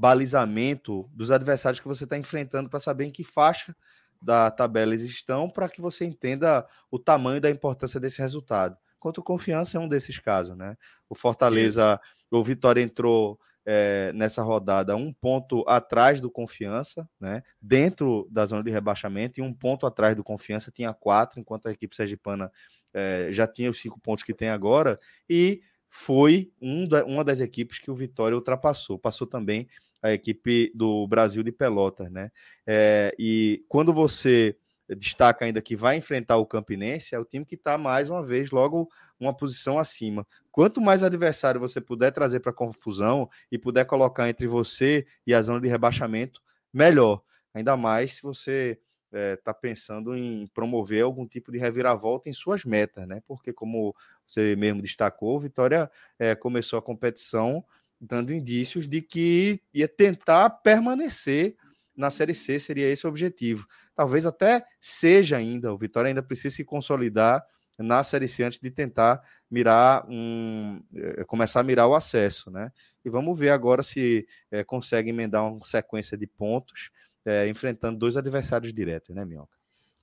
balizamento 0.00 1.10
dos 1.12 1.30
adversários 1.30 1.78
que 1.78 1.86
você 1.86 2.04
está 2.04 2.16
enfrentando 2.16 2.70
para 2.70 2.80
saber 2.80 3.04
em 3.04 3.10
que 3.10 3.22
faixa 3.22 3.76
da 4.20 4.50
tabela 4.50 4.94
eles 4.94 5.04
estão, 5.04 5.48
para 5.48 5.68
que 5.68 5.78
você 5.78 6.06
entenda 6.06 6.66
o 6.90 6.98
tamanho 6.98 7.38
da 7.38 7.50
importância 7.50 8.00
desse 8.00 8.18
resultado. 8.18 8.78
Contra 8.98 9.20
o 9.20 9.24
Confiança 9.24 9.76
é 9.76 9.80
um 9.80 9.86
desses 9.88 10.18
casos, 10.18 10.56
né? 10.56 10.74
O 11.06 11.14
Fortaleza, 11.14 12.00
o 12.30 12.42
Vitória 12.42 12.80
entrou 12.80 13.38
é, 13.64 14.10
nessa 14.14 14.42
rodada 14.42 14.96
um 14.96 15.12
ponto 15.12 15.68
atrás 15.68 16.18
do 16.18 16.30
Confiança, 16.30 17.06
né? 17.20 17.42
Dentro 17.60 18.26
da 18.30 18.46
zona 18.46 18.62
de 18.62 18.70
rebaixamento, 18.70 19.38
e 19.38 19.42
um 19.42 19.52
ponto 19.52 19.84
atrás 19.84 20.16
do 20.16 20.24
Confiança 20.24 20.70
tinha 20.70 20.94
quatro, 20.94 21.38
enquanto 21.38 21.66
a 21.66 21.72
equipe 21.72 21.94
sergipana 21.94 22.50
é, 22.94 23.28
já 23.32 23.46
tinha 23.46 23.70
os 23.70 23.78
cinco 23.78 24.00
pontos 24.00 24.24
que 24.24 24.32
tem 24.32 24.48
agora, 24.48 24.98
e 25.28 25.62
foi 25.90 26.52
um 26.62 26.86
da, 26.86 27.04
uma 27.04 27.24
das 27.24 27.40
equipes 27.40 27.78
que 27.78 27.90
o 27.90 27.94
Vitória 27.94 28.36
ultrapassou. 28.36 28.98
Passou 28.98 29.26
também 29.26 29.68
a 30.02 30.12
equipe 30.12 30.72
do 30.74 31.06
Brasil 31.06 31.42
de 31.42 31.52
Pelotas, 31.52 32.10
né? 32.10 32.30
É, 32.66 33.14
e 33.18 33.64
quando 33.68 33.92
você 33.92 34.56
destaca 34.96 35.44
ainda 35.44 35.62
que 35.62 35.76
vai 35.76 35.96
enfrentar 35.96 36.36
o 36.36 36.46
Campinense, 36.46 37.14
é 37.14 37.18
o 37.18 37.24
time 37.24 37.44
que 37.44 37.54
está 37.54 37.78
mais 37.78 38.10
uma 38.10 38.24
vez 38.24 38.50
logo 38.50 38.88
uma 39.18 39.36
posição 39.36 39.78
acima. 39.78 40.26
quanto 40.50 40.80
mais 40.80 41.04
adversário 41.04 41.60
você 41.60 41.80
puder 41.80 42.10
trazer 42.10 42.40
para 42.40 42.52
confusão 42.52 43.28
e 43.52 43.58
puder 43.58 43.84
colocar 43.84 44.28
entre 44.28 44.46
você 44.46 45.06
e 45.26 45.34
a 45.34 45.42
zona 45.42 45.60
de 45.60 45.68
rebaixamento, 45.68 46.40
melhor. 46.72 47.22
Ainda 47.54 47.76
mais 47.76 48.14
se 48.14 48.22
você 48.22 48.80
está 49.12 49.18
é, 49.18 49.36
tá 49.36 49.52
pensando 49.52 50.16
em 50.16 50.46
promover 50.54 51.02
algum 51.02 51.26
tipo 51.26 51.50
de 51.52 51.58
reviravolta 51.58 52.28
em 52.28 52.32
suas 52.32 52.64
metas, 52.64 53.06
né? 53.06 53.20
Porque, 53.26 53.52
como 53.52 53.94
você 54.26 54.54
mesmo 54.56 54.80
destacou, 54.80 55.38
Vitória 55.38 55.90
é, 56.18 56.34
começou 56.34 56.78
a 56.78 56.82
competição 56.82 57.64
dando 58.00 58.32
indícios 58.32 58.88
de 58.88 59.02
que 59.02 59.60
ia 59.74 59.86
tentar 59.86 60.48
permanecer 60.50 61.56
na 61.96 62.10
Série 62.10 62.34
C, 62.34 62.58
seria 62.58 62.88
esse 62.88 63.06
o 63.06 63.10
objetivo. 63.10 63.66
Talvez 63.94 64.24
até 64.24 64.64
seja 64.80 65.36
ainda, 65.36 65.72
o 65.72 65.78
Vitória 65.78 66.08
ainda 66.08 66.22
precisa 66.22 66.56
se 66.56 66.64
consolidar 66.64 67.44
na 67.78 68.02
Série 68.02 68.28
C 68.28 68.42
antes 68.42 68.58
de 68.58 68.70
tentar 68.70 69.22
mirar 69.50 70.06
um, 70.08 70.80
é, 70.94 71.24
começar 71.24 71.60
a 71.60 71.64
mirar 71.64 71.86
o 71.86 71.94
acesso, 71.94 72.50
né? 72.50 72.70
E 73.04 73.10
vamos 73.10 73.38
ver 73.38 73.50
agora 73.50 73.82
se 73.82 74.26
é, 74.50 74.62
consegue 74.62 75.10
emendar 75.10 75.46
uma 75.46 75.64
sequência 75.64 76.16
de 76.16 76.26
pontos 76.26 76.90
é, 77.24 77.48
enfrentando 77.48 77.98
dois 77.98 78.16
adversários 78.16 78.72
diretos, 78.72 79.14
né, 79.14 79.24
Minhoca? 79.24 79.58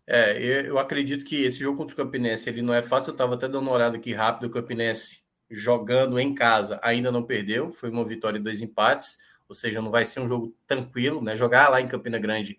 É, 0.05 0.41
eu 0.41 0.79
acredito 0.79 1.25
que 1.25 1.43
esse 1.43 1.59
jogo 1.59 1.77
contra 1.77 1.93
o 1.93 1.97
Campinense 1.97 2.49
ele 2.49 2.61
não 2.61 2.73
é 2.73 2.81
fácil. 2.81 3.09
Eu 3.09 3.13
estava 3.13 3.35
até 3.35 3.47
dando 3.47 3.63
uma 3.63 3.73
olhada 3.73 3.97
aqui 3.97 4.13
rápido. 4.13 4.45
O 4.45 4.49
Campinense 4.49 5.26
jogando 5.49 6.19
em 6.19 6.33
casa 6.33 6.79
ainda 6.81 7.11
não 7.11 7.23
perdeu. 7.23 7.73
Foi 7.73 7.89
uma 7.89 8.05
vitória 8.05 8.37
e 8.37 8.41
dois 8.41 8.61
empates. 8.61 9.17
Ou 9.47 9.55
seja, 9.55 9.81
não 9.81 9.91
vai 9.91 10.03
ser 10.03 10.19
um 10.19 10.27
jogo 10.27 10.55
tranquilo, 10.65 11.21
né? 11.21 11.35
Jogar 11.35 11.69
lá 11.69 11.79
em 11.79 11.87
Campina 11.87 12.19
Grande 12.19 12.57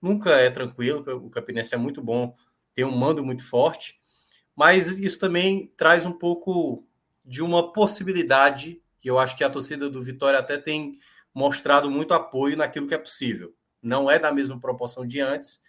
nunca 0.00 0.30
é 0.30 0.50
tranquilo. 0.50 1.04
O 1.24 1.30
Campinense 1.30 1.74
é 1.74 1.78
muito 1.78 2.02
bom, 2.02 2.34
tem 2.74 2.84
um 2.84 2.96
mando 2.96 3.24
muito 3.24 3.46
forte. 3.46 4.00
Mas 4.56 4.98
isso 4.98 5.18
também 5.18 5.72
traz 5.76 6.06
um 6.06 6.12
pouco 6.12 6.86
de 7.24 7.42
uma 7.42 7.72
possibilidade 7.72 8.82
que 8.98 9.10
eu 9.10 9.18
acho 9.18 9.36
que 9.36 9.44
a 9.44 9.50
torcida 9.50 9.90
do 9.90 10.02
Vitória 10.02 10.38
até 10.38 10.58
tem 10.58 10.98
mostrado 11.34 11.90
muito 11.90 12.14
apoio 12.14 12.56
naquilo 12.56 12.86
que 12.86 12.94
é 12.94 12.98
possível 12.98 13.54
não 13.82 14.08
é 14.08 14.18
da 14.18 14.32
mesma 14.32 14.58
proporção 14.60 15.04
de 15.04 15.20
antes, 15.20 15.60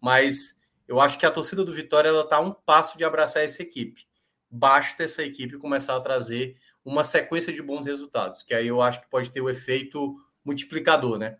mas 0.00 0.60
eu 0.88 1.00
acho 1.00 1.18
que 1.18 1.24
a 1.24 1.30
torcida 1.30 1.64
do 1.64 1.72
Vitória 1.72 2.08
ela 2.08 2.22
está 2.22 2.36
a 2.36 2.40
um 2.40 2.50
passo 2.50 2.98
de 2.98 3.04
abraçar 3.04 3.44
essa 3.44 3.62
equipe. 3.62 4.08
Basta 4.50 5.04
essa 5.04 5.22
equipe 5.22 5.58
começar 5.58 5.96
a 5.96 6.00
trazer 6.00 6.56
uma 6.84 7.04
sequência 7.04 7.52
de 7.52 7.62
bons 7.62 7.86
resultados, 7.86 8.42
que 8.42 8.54
aí 8.54 8.66
eu 8.66 8.80
acho 8.82 9.00
que 9.00 9.08
pode 9.08 9.30
ter 9.30 9.40
o 9.40 9.50
efeito 9.50 10.16
multiplicador, 10.44 11.18
né? 11.18 11.36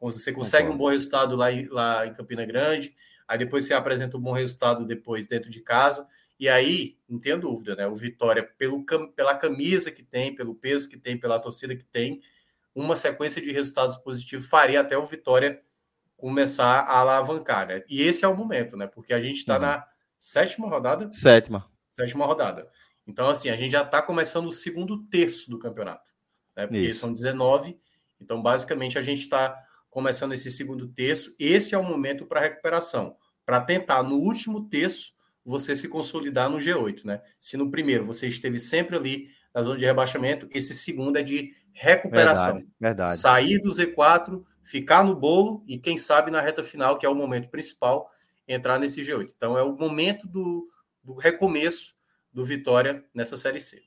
Você 0.00 0.32
consegue 0.32 0.68
um 0.68 0.76
bom 0.76 0.88
resultado 0.88 1.36
lá 1.36 1.50
em, 1.52 1.66
lá 1.68 2.06
em 2.06 2.12
Campina 2.12 2.44
Grande, 2.44 2.94
aí 3.26 3.38
depois 3.38 3.64
você 3.64 3.74
apresenta 3.74 4.16
um 4.16 4.20
bom 4.20 4.32
resultado 4.32 4.84
depois 4.84 5.26
dentro 5.26 5.50
de 5.50 5.60
casa, 5.60 6.06
e 6.38 6.48
aí, 6.48 6.98
não 7.08 7.20
tenho 7.20 7.38
dúvida, 7.38 7.76
né? 7.76 7.86
O 7.86 7.94
Vitória, 7.94 8.42
pelo, 8.58 8.84
pela 9.14 9.36
camisa 9.36 9.92
que 9.92 10.02
tem, 10.02 10.34
pelo 10.34 10.56
peso 10.56 10.88
que 10.88 10.96
tem, 10.96 11.16
pela 11.16 11.38
torcida 11.38 11.76
que 11.76 11.84
tem, 11.84 12.20
uma 12.74 12.96
sequência 12.96 13.40
de 13.40 13.52
resultados 13.52 13.96
positivos 13.96 14.46
faria 14.46 14.80
até 14.80 14.98
o 14.98 15.06
Vitória 15.06 15.62
começar 16.16 16.80
a 16.80 16.98
alavancar, 16.98 17.68
né? 17.68 17.84
E 17.88 18.02
esse 18.02 18.24
é 18.24 18.28
o 18.28 18.36
momento, 18.36 18.76
né? 18.76 18.88
Porque 18.88 19.12
a 19.12 19.20
gente 19.20 19.36
está 19.36 19.54
uhum. 19.54 19.60
na 19.60 19.86
sétima 20.18 20.68
rodada. 20.68 21.12
Sétima. 21.14 21.70
Sétima 21.92 22.24
rodada. 22.24 22.70
Então, 23.06 23.28
assim, 23.28 23.50
a 23.50 23.56
gente 23.56 23.72
já 23.72 23.82
está 23.82 24.00
começando 24.00 24.46
o 24.46 24.52
segundo 24.52 25.02
terço 25.08 25.50
do 25.50 25.58
campeonato. 25.58 26.10
Né? 26.56 26.66
Porque 26.66 26.86
Isso. 26.86 27.00
são 27.00 27.12
19. 27.12 27.78
Então, 28.18 28.40
basicamente, 28.40 28.98
a 28.98 29.02
gente 29.02 29.20
está 29.20 29.54
começando 29.90 30.32
esse 30.32 30.50
segundo 30.50 30.88
terço. 30.88 31.34
Esse 31.38 31.74
é 31.74 31.78
o 31.78 31.84
momento 31.84 32.24
para 32.24 32.40
recuperação. 32.40 33.14
Para 33.44 33.60
tentar, 33.60 34.02
no 34.02 34.16
último 34.16 34.70
terço, 34.70 35.12
você 35.44 35.76
se 35.76 35.86
consolidar 35.86 36.48
no 36.48 36.56
G8, 36.56 37.04
né? 37.04 37.20
Se 37.38 37.58
no 37.58 37.70
primeiro 37.70 38.06
você 38.06 38.26
esteve 38.26 38.56
sempre 38.56 38.96
ali 38.96 39.28
na 39.54 39.62
zona 39.62 39.76
de 39.76 39.84
rebaixamento, 39.84 40.48
esse 40.50 40.72
segundo 40.72 41.18
é 41.18 41.22
de 41.22 41.54
recuperação. 41.74 42.54
Verdade, 42.54 42.68
verdade. 42.80 43.18
Sair 43.18 43.58
do 43.58 43.68
Z4 43.68 44.42
ficar 44.62 45.04
no 45.04 45.14
bolo 45.14 45.62
e, 45.68 45.76
quem 45.78 45.98
sabe, 45.98 46.30
na 46.30 46.40
reta 46.40 46.64
final, 46.64 46.96
que 46.96 47.04
é 47.04 47.08
o 47.08 47.14
momento 47.14 47.50
principal, 47.50 48.10
entrar 48.48 48.78
nesse 48.78 49.02
G8. 49.02 49.34
Então, 49.36 49.58
é 49.58 49.62
o 49.62 49.76
momento 49.76 50.26
do, 50.26 50.71
do 51.02 51.14
recomeço 51.14 51.94
do 52.32 52.44
Vitória 52.44 53.04
nessa 53.14 53.36
Série 53.36 53.60
C. 53.60 53.82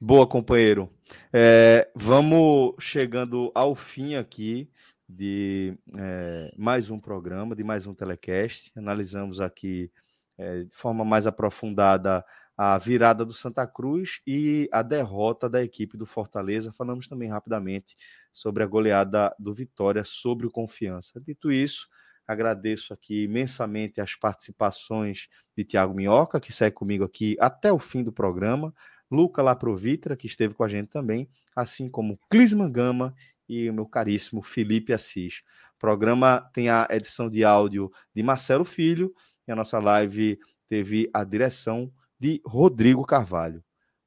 Boa, 0.00 0.26
companheiro. 0.26 0.90
É, 1.32 1.90
vamos 1.94 2.74
chegando 2.78 3.50
ao 3.54 3.74
fim 3.74 4.14
aqui 4.14 4.70
de 5.08 5.76
é, 5.96 6.52
mais 6.56 6.90
um 6.90 7.00
programa, 7.00 7.56
de 7.56 7.64
mais 7.64 7.86
um 7.86 7.94
telecast. 7.94 8.72
Analisamos 8.76 9.40
aqui 9.40 9.90
é, 10.36 10.64
de 10.64 10.76
forma 10.76 11.04
mais 11.04 11.26
aprofundada 11.26 12.24
a 12.56 12.78
virada 12.78 13.24
do 13.24 13.34
Santa 13.34 13.66
Cruz 13.66 14.20
e 14.26 14.68
a 14.72 14.82
derrota 14.82 15.48
da 15.48 15.62
equipe 15.62 15.96
do 15.96 16.06
Fortaleza. 16.06 16.72
Falamos 16.72 17.06
também 17.06 17.28
rapidamente 17.28 17.96
sobre 18.32 18.62
a 18.62 18.66
goleada 18.66 19.34
do 19.38 19.52
Vitória 19.52 20.04
sobre 20.04 20.46
o 20.46 20.50
Confiança. 20.50 21.20
Dito 21.20 21.52
isso, 21.52 21.86
agradeço 22.26 22.92
aqui 22.92 23.24
imensamente 23.24 24.00
as 24.00 24.14
participações 24.14 25.28
de 25.56 25.64
Tiago 25.64 25.94
Minhoca, 25.94 26.40
que 26.40 26.52
segue 26.52 26.74
comigo 26.74 27.04
aqui 27.04 27.36
até 27.40 27.72
o 27.72 27.78
fim 27.78 28.02
do 28.02 28.12
programa, 28.12 28.74
Luca 29.10 29.42
Laprovitra, 29.42 30.16
que 30.16 30.26
esteve 30.26 30.54
com 30.54 30.64
a 30.64 30.68
gente 30.68 30.88
também, 30.88 31.28
assim 31.54 31.88
como 31.88 32.18
Clisman 32.30 32.70
Gama 32.70 33.14
e 33.48 33.70
o 33.70 33.74
meu 33.74 33.86
caríssimo 33.86 34.42
Felipe 34.42 34.92
Assis. 34.92 35.42
O 35.76 35.78
programa 35.78 36.50
tem 36.52 36.68
a 36.68 36.86
edição 36.90 37.30
de 37.30 37.44
áudio 37.44 37.92
de 38.14 38.22
Marcelo 38.22 38.64
Filho 38.64 39.14
e 39.46 39.52
a 39.52 39.56
nossa 39.56 39.78
live 39.78 40.38
teve 40.68 41.08
a 41.12 41.22
direção 41.22 41.92
de 42.18 42.40
Rodrigo 42.44 43.04
Carvalho. 43.04 43.62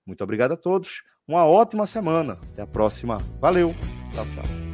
Muito 0.05 0.23
obrigado 0.23 0.53
a 0.53 0.57
todos. 0.57 1.03
Uma 1.27 1.45
ótima 1.45 1.85
semana. 1.85 2.39
Até 2.51 2.63
a 2.63 2.67
próxima. 2.67 3.17
Valeu. 3.39 3.75
Tchau, 4.13 4.25
tchau. 4.25 4.68